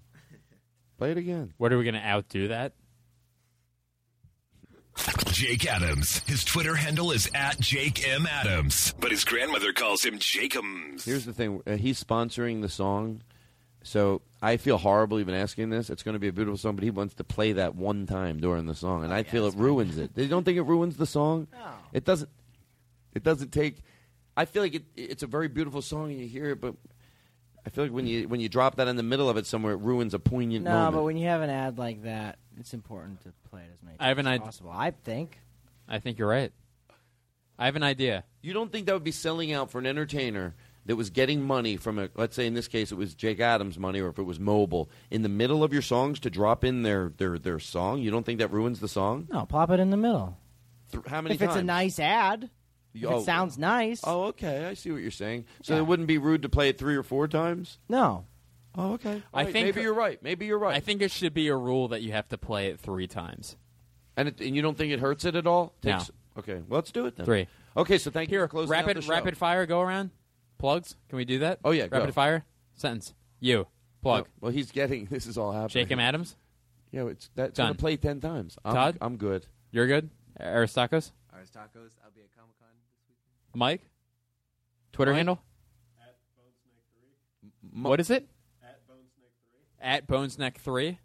Play 1.00 1.12
it 1.12 1.18
again. 1.18 1.54
What 1.58 1.74
are 1.74 1.80
we 1.80 1.84
going 1.84 1.96
to 1.96 2.06
outdo 2.06 2.50
that? 2.50 2.74
Jake 5.32 5.66
Adams. 5.66 6.20
His 6.28 6.44
Twitter 6.44 6.76
handle 6.76 7.12
is 7.12 7.28
at 7.34 7.60
Jake 7.60 8.08
M. 8.08 8.28
Adams, 8.28 8.94
but 9.00 9.10
his 9.10 9.26
grandmother 9.26 9.74
calls 9.74 10.04
him 10.04 10.20
Jakeums. 10.20 11.04
Here's 11.04 11.26
the 11.26 11.34
thing: 11.34 11.64
uh, 11.66 11.78
he's 11.78 12.04
sponsoring 12.04 12.62
the 12.62 12.70
song, 12.70 13.24
so 13.84 14.22
I 14.42 14.58
feel 14.58 14.78
horrible 14.78 15.20
even 15.20 15.34
asking 15.34 15.70
this. 15.70 15.90
It's 15.90 16.04
going 16.04 16.14
to 16.14 16.20
be 16.20 16.28
a 16.28 16.34
beautiful 16.34 16.58
song, 16.58 16.76
but 16.76 16.84
he 16.84 16.92
wants 16.92 17.14
to 17.16 17.24
play 17.24 17.54
that 17.54 17.76
one 17.76 18.06
time 18.06 18.40
during 18.40 18.66
the 18.66 18.76
song, 18.76 19.04
and 19.04 19.14
I 19.14 19.24
feel 19.24 19.46
it 19.48 19.56
ruins 19.56 19.98
it. 19.98 20.12
You 20.16 20.28
don't 20.28 20.44
think 20.44 20.58
it 20.58 20.64
ruins 20.64 20.98
the 20.98 21.06
song? 21.06 21.48
No, 21.52 21.60
it 21.94 22.06
doesn't. 22.06 22.30
It 23.14 23.24
doesn't 23.24 23.52
take. 23.52 23.78
I 24.38 24.46
feel 24.46 24.62
like 24.64 24.76
it, 24.76 24.84
it's 24.96 25.24
a 25.24 25.28
very 25.28 25.48
beautiful 25.48 25.82
song, 25.82 26.12
and 26.12 26.20
you 26.20 26.28
hear 26.28 26.52
it, 26.52 26.62
but 26.62 26.76
I 27.66 27.70
feel 27.70 27.84
like 27.84 27.94
when 27.94 28.08
you 28.08 28.28
when 28.28 28.40
you 28.40 28.50
drop 28.50 28.76
that 28.78 28.88
in 28.88 28.96
the 28.96 29.04
middle 29.04 29.30
of 29.30 29.38
it 29.38 29.46
somewhere, 29.46 29.74
it 29.74 29.80
ruins 29.82 30.14
a 30.14 30.20
poignant 30.20 30.66
No, 30.66 30.72
moment. 30.72 30.96
but 30.96 31.04
when 31.04 31.18
you 31.18 31.28
have 31.28 31.42
an 31.42 31.50
ad 31.50 31.78
like 31.78 32.04
that, 32.04 32.38
it's 32.60 32.74
important 32.74 33.22
to 33.24 33.34
play 33.50 33.62
it 33.62 33.70
as 33.74 33.84
many 33.84 33.98
I 34.00 34.08
have 34.08 34.18
times 34.18 34.28
an 34.28 34.34
as 34.34 34.40
id- 34.40 34.44
possible. 34.44 34.72
I 34.72 34.92
think. 34.92 35.38
I 35.88 36.00
think 36.00 36.18
you're 36.20 36.30
right. 36.30 36.52
I 37.60 37.66
have 37.66 37.76
an 37.76 37.84
idea. 37.84 38.24
You 38.42 38.54
don't 38.54 38.72
think 38.72 38.88
that 38.88 38.94
would 38.94 39.04
be 39.04 39.12
selling 39.12 39.52
out 39.52 39.70
for 39.70 39.78
an 39.80 39.86
entertainer 39.86 40.56
that 40.86 40.96
was 40.96 41.10
getting 41.10 41.42
money 41.44 41.78
from 41.78 42.00
a 42.00 42.10
let's 42.16 42.36
say 42.36 42.48
in 42.48 42.54
this 42.54 42.68
case 42.68 42.92
it 42.92 42.96
was 42.96 43.14
Jake 43.14 43.40
Adams 43.40 43.78
money 43.78 44.00
or 44.00 44.10
if 44.10 44.18
it 44.20 44.24
was 44.24 44.40
mobile 44.40 44.90
in 45.12 45.22
the 45.22 45.30
middle 45.30 45.64
of 45.64 45.72
your 45.74 45.82
songs 45.82 46.20
to 46.22 46.30
drop 46.30 46.64
in 46.64 46.84
their 46.84 47.12
their 47.18 47.38
their 47.38 47.60
song? 47.60 48.00
You 48.00 48.12
don't 48.12 48.26
think 48.26 48.40
that 48.40 48.52
ruins 48.52 48.80
the 48.80 48.88
song? 48.88 49.28
No, 49.32 49.46
pop 49.46 49.70
it 49.72 49.80
in 49.80 49.90
the 49.92 49.98
middle. 49.98 50.38
Th- 50.92 51.04
how 51.08 51.22
many 51.22 51.36
if 51.36 51.42
it's 51.42 51.56
a 51.56 51.64
nice 51.64 52.00
ad, 52.00 52.50
if 52.94 53.06
Oh. 53.06 53.20
it 53.20 53.26
sounds 53.26 53.58
nice. 53.58 54.02
Oh, 54.04 54.24
okay. 54.26 54.66
I 54.66 54.74
see 54.74 54.92
what 54.92 55.02
you're 55.02 55.12
saying. 55.12 55.46
So 55.62 55.76
it 55.78 55.86
wouldn't 55.86 56.08
be 56.08 56.18
rude 56.18 56.42
to 56.42 56.50
play 56.50 56.70
it 56.70 56.78
three 56.78 56.96
or 56.96 57.04
four 57.04 57.28
times? 57.28 57.78
No. 57.88 58.26
Oh, 58.76 58.94
okay. 58.94 59.22
I 59.34 59.40
All 59.40 59.44
right, 59.46 59.52
think 59.54 59.66
maybe 59.68 59.82
you're 59.82 59.94
right. 59.94 60.22
Maybe 60.24 60.46
you're 60.46 60.58
right. 60.60 60.76
I 60.76 60.80
think 60.80 61.02
it 61.02 61.12
should 61.12 61.34
be 61.34 61.48
a 61.50 61.56
rule 61.56 61.90
that 61.90 62.02
you 62.02 62.14
have 62.14 62.28
to 62.30 62.38
play 62.38 62.68
it 62.68 62.80
three 62.80 63.06
times. 63.08 63.56
And, 64.18 64.30
it, 64.30 64.40
and 64.42 64.56
you 64.56 64.62
don't 64.62 64.78
think 64.78 64.92
it 64.94 65.00
hurts 65.00 65.26
it 65.26 65.36
at 65.36 65.46
all? 65.48 65.74
No. 65.84 66.02
Okay, 66.38 66.56
well, 66.56 66.78
let's 66.78 66.92
do 66.92 67.06
it 67.06 67.16
then. 67.18 67.26
Three. 67.26 67.48
Okay, 67.76 67.98
so 67.98 68.12
thank 68.12 68.30
you 68.30 68.38
Here, 68.38 68.46
for 68.48 68.52
closing 68.52 68.74
out 68.76 68.80
rapid 68.86 68.98
the 68.98 69.02
show. 69.02 69.10
rapid 69.12 69.38
fire. 69.38 69.66
Go 69.66 69.82
around. 69.82 70.12
Plugs. 70.62 70.96
Can 71.10 71.18
we 71.18 71.26
do 71.26 71.40
that? 71.40 71.60
Oh, 71.66 71.72
yeah, 71.72 71.88
go. 71.88 71.98
Rapid 72.00 72.14
fire. 72.14 72.46
Sentence. 72.76 73.14
You. 73.40 73.68
Plug. 74.04 74.26
No, 74.26 74.30
well, 74.42 74.52
he's 74.52 74.72
getting 74.72 75.06
this 75.12 75.26
is 75.26 75.38
all 75.38 75.52
happening. 75.52 75.70
Jake 75.86 75.92
M. 75.92 76.00
Adams. 76.00 76.36
Yeah, 76.92 77.08
it's 77.08 77.30
that's 77.36 77.56
Done. 77.58 77.68
gonna 77.70 77.76
play 77.80 77.98
ten 77.98 78.20
times. 78.22 78.58
I'm, 78.64 78.74
Todd? 78.76 78.98
I'm 79.02 79.18
good. 79.18 79.48
You're 79.72 79.88
good. 79.88 80.10
Aristakos, 80.40 81.12
Aristakos, 81.34 81.94
I'll 82.04 82.12
be 82.14 82.22
at 82.22 82.36
Comic 82.36 82.58
Con. 82.60 82.68
This 83.08 83.18
weekend. 83.54 83.60
Mike, 83.60 83.82
Twitter 84.94 85.12
Mike? 85.12 85.18
handle. 85.18 85.42
M- 87.74 87.84
What 87.84 88.00
is 88.00 88.10
it? 88.10 88.28
At 89.82 90.08
Bonesneck 90.08 90.58
three. 90.58 91.00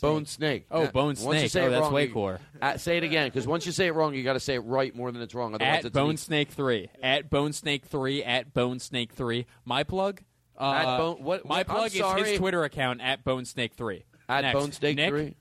Bone 0.00 0.26
snake. 0.26 0.66
Oh, 0.70 0.82
Uh, 0.84 0.90
Bone 0.90 1.04
Once 1.06 1.20
you 1.22 1.30
Snake. 1.32 1.50
say 1.50 1.62
Oh, 1.62 1.66
it 1.66 1.70
that's 1.70 1.82
wrong, 1.82 1.92
way 1.92 2.06
you- 2.06 2.12
cooler. 2.12 2.40
Uh, 2.62 2.76
say 2.76 2.96
it 2.96 3.04
again, 3.04 3.26
because 3.28 3.46
once 3.46 3.66
you 3.66 3.72
say 3.72 3.86
it 3.88 3.92
wrong, 3.94 4.14
you 4.14 4.22
got 4.22 4.32
to 4.34 4.40
say 4.40 4.54
it 4.54 4.60
right 4.60 4.94
more 4.94 5.10
than 5.12 5.20
it's 5.22 5.34
wrong. 5.34 5.54
Otherwise, 5.54 5.70
At 5.80 5.84
it's 5.86 5.96
an 5.96 6.02
Bone 6.02 6.14
e- 6.14 6.16
Snake 6.16 6.48
three. 6.50 6.88
At 7.02 7.28
Bone 7.30 7.52
Snake 7.52 7.86
three. 7.86 8.22
At 8.24 8.54
Bone 8.54 8.78
Snake 8.78 9.12
three. 9.12 9.46
My 9.64 9.82
plug. 9.84 10.22
Uh, 10.58 10.72
At 10.72 10.96
Bone- 10.98 11.22
what- 11.22 11.44
my 11.44 11.58
what- 11.58 11.70
I'm 11.70 11.76
plug 11.76 11.86
is 11.92 11.98
sorry. 11.98 12.22
his 12.30 12.38
Twitter 12.38 12.62
account 12.64 13.00
at 13.00 13.24
Bone 13.24 13.44
Snake 13.44 13.74
three. 13.74 14.04
At 14.28 14.42
Next. 14.42 14.58
Bone 14.58 14.72
Snake 14.72 14.96
Nick? 14.96 15.08
3? 15.10 15.18
Hilarity 15.24 15.38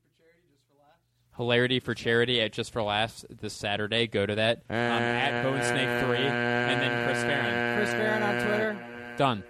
for 0.00 0.14
charity 0.16 0.40
just 0.50 0.64
for 0.66 0.80
last. 0.80 1.36
Hilarity 1.36 1.80
for 1.80 1.94
charity 1.94 2.40
at 2.40 2.52
Just 2.52 2.72
for 2.72 2.82
Laughs 2.82 3.24
this 3.40 3.52
Saturday. 3.52 4.06
Go 4.06 4.24
to 4.24 4.34
that. 4.36 4.58
Um, 4.70 4.76
at 4.76 5.42
Bone 5.42 5.62
Snake 5.62 6.04
three, 6.04 6.26
and 6.26 6.80
then 6.80 7.06
Chris 7.06 7.22
Farren. 7.22 7.76
Chris 7.76 7.90
Farren 7.90 8.22
on 8.22 8.46
Twitter. 8.46 9.14
Done. 9.18 9.44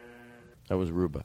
That 0.69 0.77
was 0.79 0.91
Ruba. 0.91 1.25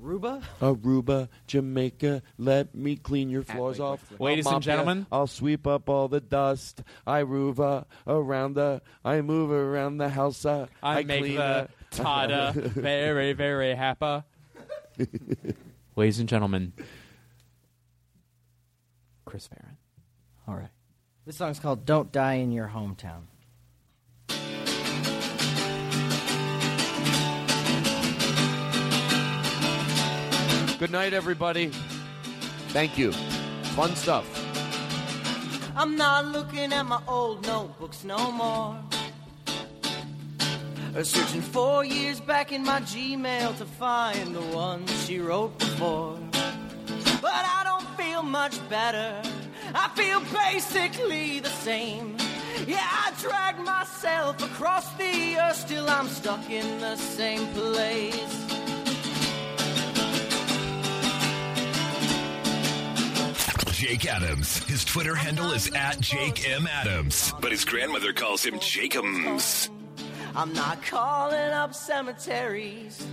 Ruba? 0.00 0.42
Aruba, 0.60 1.28
Jamaica, 1.46 2.22
let 2.38 2.74
me 2.74 2.96
clean 2.96 3.28
your 3.28 3.42
floors 3.42 3.80
off. 3.80 4.02
Ladies 4.18 4.46
and 4.46 4.54
mop 4.54 4.62
ya, 4.64 4.72
gentlemen. 4.72 5.06
I'll 5.12 5.26
sweep 5.26 5.66
up 5.66 5.88
all 5.88 6.08
the 6.08 6.20
dust. 6.20 6.82
I 7.06 7.22
ruva 7.22 7.84
around 8.06 8.54
the, 8.54 8.82
I 9.04 9.20
move 9.20 9.50
around 9.50 9.98
the 9.98 10.08
house. 10.08 10.44
uh, 10.44 10.66
I, 10.82 11.02
make 11.02 11.20
clean 11.20 11.36
the 11.36 11.68
Tada 11.90 12.54
very, 12.54 13.34
very 13.34 13.74
happy. 13.74 14.24
Ladies 15.96 16.18
and 16.18 16.28
gentlemen, 16.28 16.72
Chris 19.24 19.46
Farren. 19.46 19.76
All 20.48 20.54
right. 20.54 20.70
This 21.26 21.36
song's 21.36 21.60
called 21.60 21.84
Don't 21.84 22.10
Die 22.10 22.34
in 22.34 22.52
Your 22.52 22.68
Hometown. 22.68 23.22
Good 30.80 30.92
night, 30.92 31.12
everybody. 31.12 31.66
Thank 32.68 32.96
you. 32.96 33.12
Fun 33.76 33.94
stuff. 33.96 34.24
I'm 35.76 35.94
not 35.94 36.24
looking 36.28 36.72
at 36.72 36.86
my 36.86 37.02
old 37.06 37.46
notebooks 37.46 38.02
no 38.02 38.32
more. 38.32 38.78
Or 40.96 41.04
searching 41.04 41.42
four 41.42 41.84
years 41.84 42.18
back 42.18 42.50
in 42.50 42.64
my 42.64 42.80
Gmail 42.80 43.58
to 43.58 43.66
find 43.66 44.34
the 44.34 44.40
ones 44.56 44.90
she 45.04 45.20
wrote 45.20 45.58
before. 45.58 46.18
But 47.20 47.44
I 47.58 47.60
don't 47.62 47.86
feel 47.98 48.22
much 48.22 48.56
better. 48.70 49.20
I 49.74 49.90
feel 49.94 50.22
basically 50.32 51.40
the 51.40 51.50
same. 51.50 52.16
Yeah, 52.66 52.78
I 52.80 53.12
dragged 53.20 53.60
myself 53.60 54.42
across 54.42 54.90
the 54.94 55.36
earth, 55.40 55.56
still 55.56 55.86
I'm 55.90 56.08
stuck 56.08 56.48
in 56.48 56.80
the 56.80 56.96
same 56.96 57.46
place. 57.48 58.49
Jake 63.80 64.04
Adams. 64.04 64.62
His 64.64 64.84
Twitter 64.84 65.14
handle 65.14 65.52
is 65.52 65.70
at 65.74 65.98
Jake 66.00 66.46
M. 66.46 66.66
Adams, 66.66 67.32
but 67.40 67.50
his 67.50 67.64
grandmother 67.64 68.12
calls 68.12 68.44
him 68.44 68.58
Jakeums. 68.58 69.70
I'm 70.36 70.52
not 70.52 70.82
calling 70.82 71.34
up 71.34 71.74
cemeteries 71.74 73.06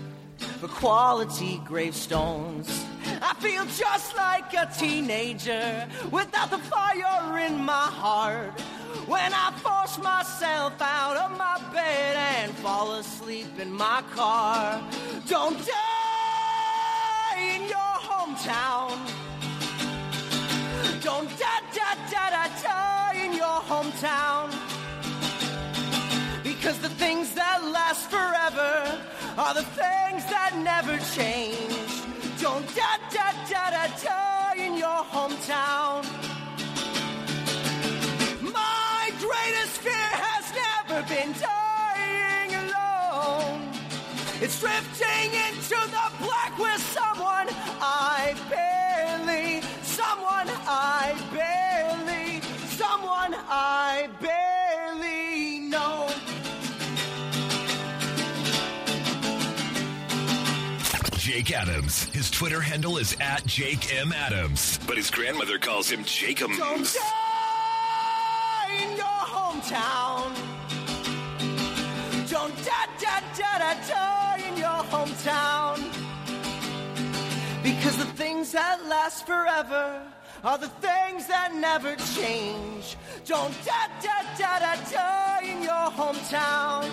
for 0.60 0.68
quality 0.68 1.62
gravestones. 1.64 2.86
I 3.22 3.34
feel 3.36 3.64
just 3.78 4.18
like 4.18 4.54
a 4.56 4.70
teenager 4.78 5.88
without 6.12 6.50
the 6.50 6.58
fire 6.58 7.40
in 7.40 7.64
my 7.64 7.88
heart. 7.88 8.60
When 9.08 9.32
I 9.34 9.54
force 9.64 9.98
myself 10.00 10.74
out 10.82 11.16
of 11.16 11.38
my 11.38 11.62
bed 11.72 12.18
and 12.18 12.52
fall 12.58 12.96
asleep 12.96 13.58
in 13.58 13.72
my 13.72 14.04
car, 14.14 14.84
don't 15.30 15.66
die 15.66 17.56
in 17.56 17.62
your 17.70 17.94
hometown. 18.04 19.27
Don't 21.04 21.30
da 21.38 21.60
da 21.74 21.96
da 22.12 22.30
da 22.30 22.48
die 22.64 23.22
in 23.26 23.34
your 23.34 23.60
hometown. 23.72 24.52
Because 26.44 26.80
the 26.80 26.90
things 26.90 27.34
that 27.34 27.64
last 27.64 28.10
forever 28.10 29.00
are 29.38 29.54
the 29.54 29.68
things 29.82 30.26
that 30.34 30.52
never 30.58 30.98
change. 31.16 31.88
Don't 32.42 32.68
da 32.76 32.98
da 33.12 33.32
da 33.50 33.70
da 33.72 33.88
die 34.04 34.56
in 34.58 34.76
your 34.78 35.04
hometown. 35.14 36.04
My 38.42 39.12
greatest 39.20 39.78
fear 39.86 40.10
has 40.26 40.46
never 40.66 41.00
been 41.08 41.34
dying 41.34 42.52
alone. 42.64 43.62
It's 44.42 44.60
drifting 44.60 45.30
into 45.48 45.78
the 45.96 46.08
black 46.26 46.58
with 46.58 46.82
someone 46.94 47.48
I 47.82 48.36
barely, 48.50 49.62
someone 49.98 50.48
I 50.68 51.16
barely, 51.34 52.42
someone 52.68 53.34
I 53.50 54.08
barely 54.22 55.60
know. 55.74 56.08
Jake 61.18 61.52
Adams. 61.52 62.04
His 62.14 62.30
Twitter 62.30 62.62
handle 62.62 63.00
is 63.00 63.18
at 63.20 63.44
Jake 63.48 63.92
M. 63.96 64.14
Adams, 64.14 64.80
but 64.86 64.98
his 64.98 65.10
grandmother 65.10 65.58
calls 65.58 65.90
him 65.90 66.04
Don't 66.04 66.94
die 66.94 67.00
in 68.84 68.96
your 68.96 69.22
hometown. 69.34 70.32
Don't 72.30 72.56
da 72.64 72.86
da 73.02 73.20
da 73.36 73.58
da 73.58 73.74
die 73.88 74.44
in 74.48 74.58
your 74.58 74.84
hometown. 74.92 75.97
Because 77.68 77.98
the 77.98 78.06
things 78.06 78.54
that 78.54 78.86
last 78.88 79.28
forever 79.28 80.02
are 80.42 80.58
the 80.58 80.70
things 80.80 81.28
that 81.28 81.54
never 81.54 81.98
change. 82.16 82.96
Don't 83.26 83.54
da 83.66 83.82
da 84.02 84.18
da 84.40 84.60
da 84.64 84.74
die 84.90 85.42
in 85.52 85.62
your 85.62 85.88
hometown. 86.00 86.88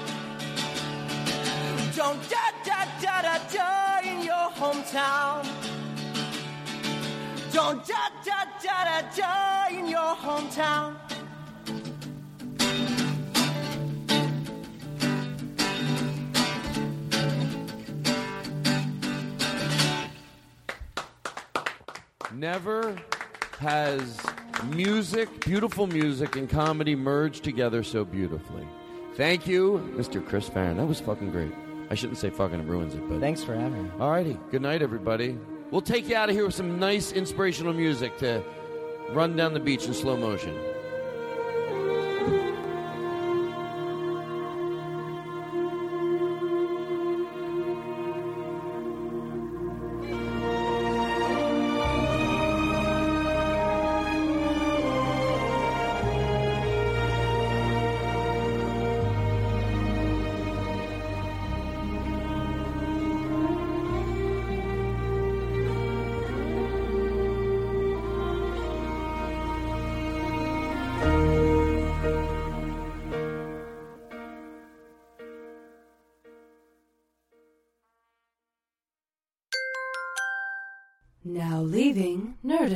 Don't 1.95 2.21
da 2.29 2.47
da 2.65 2.81
da 3.01 3.23
da 3.23 3.39
die 3.55 4.03
in 4.05 4.25
your 4.25 4.47
hometown. 4.59 5.47
Don't 7.53 7.87
da 7.87 8.05
da 8.25 8.41
da 8.61 8.79
da 8.85 8.99
die 9.17 9.77
in 9.79 9.87
your 9.87 10.17
hometown. 10.27 10.97
Never 22.35 22.97
has 23.59 24.21
music, 24.65 25.45
beautiful 25.45 25.87
music, 25.87 26.35
and 26.35 26.51
comedy 26.51 26.97
merged 26.97 27.45
together 27.45 27.85
so 27.85 28.05
beautifully. 28.05 28.67
Thank 29.15 29.47
you, 29.47 29.89
Mr. 29.97 30.27
Chris 30.27 30.49
Farren. 30.49 30.77
That 30.77 30.87
was 30.87 30.99
fucking 31.01 31.31
great. 31.31 31.53
I 31.91 31.95
shouldn't 31.95 32.19
say 32.19 32.31
fucking 32.31 32.59
it 32.59 32.67
ruins 32.67 32.95
it, 32.95 33.09
but 33.09 33.21
Thanks 33.21 33.45
for 33.45 33.55
having 33.55 33.85
me. 33.85 33.91
Alrighty. 33.99 34.39
Good 34.51 34.63
night, 34.63 34.83
everybody. 34.83 35.39
We'll 35.71 35.81
take 35.81 36.09
you 36.09 36.17
out 36.17 36.29
of 36.29 36.35
here 36.35 36.47
with 36.47 36.55
some 36.55 36.81
nice 36.81 37.13
inspirational 37.13 37.73
music 37.73 38.19
to 38.19 38.43
run 39.11 39.37
down 39.37 39.55
the 39.55 39.61
beach 39.61 39.87
in 39.87 39.95
slow 39.95 40.17
motion. 40.17 40.59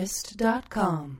Nerdist.com. 0.09 1.19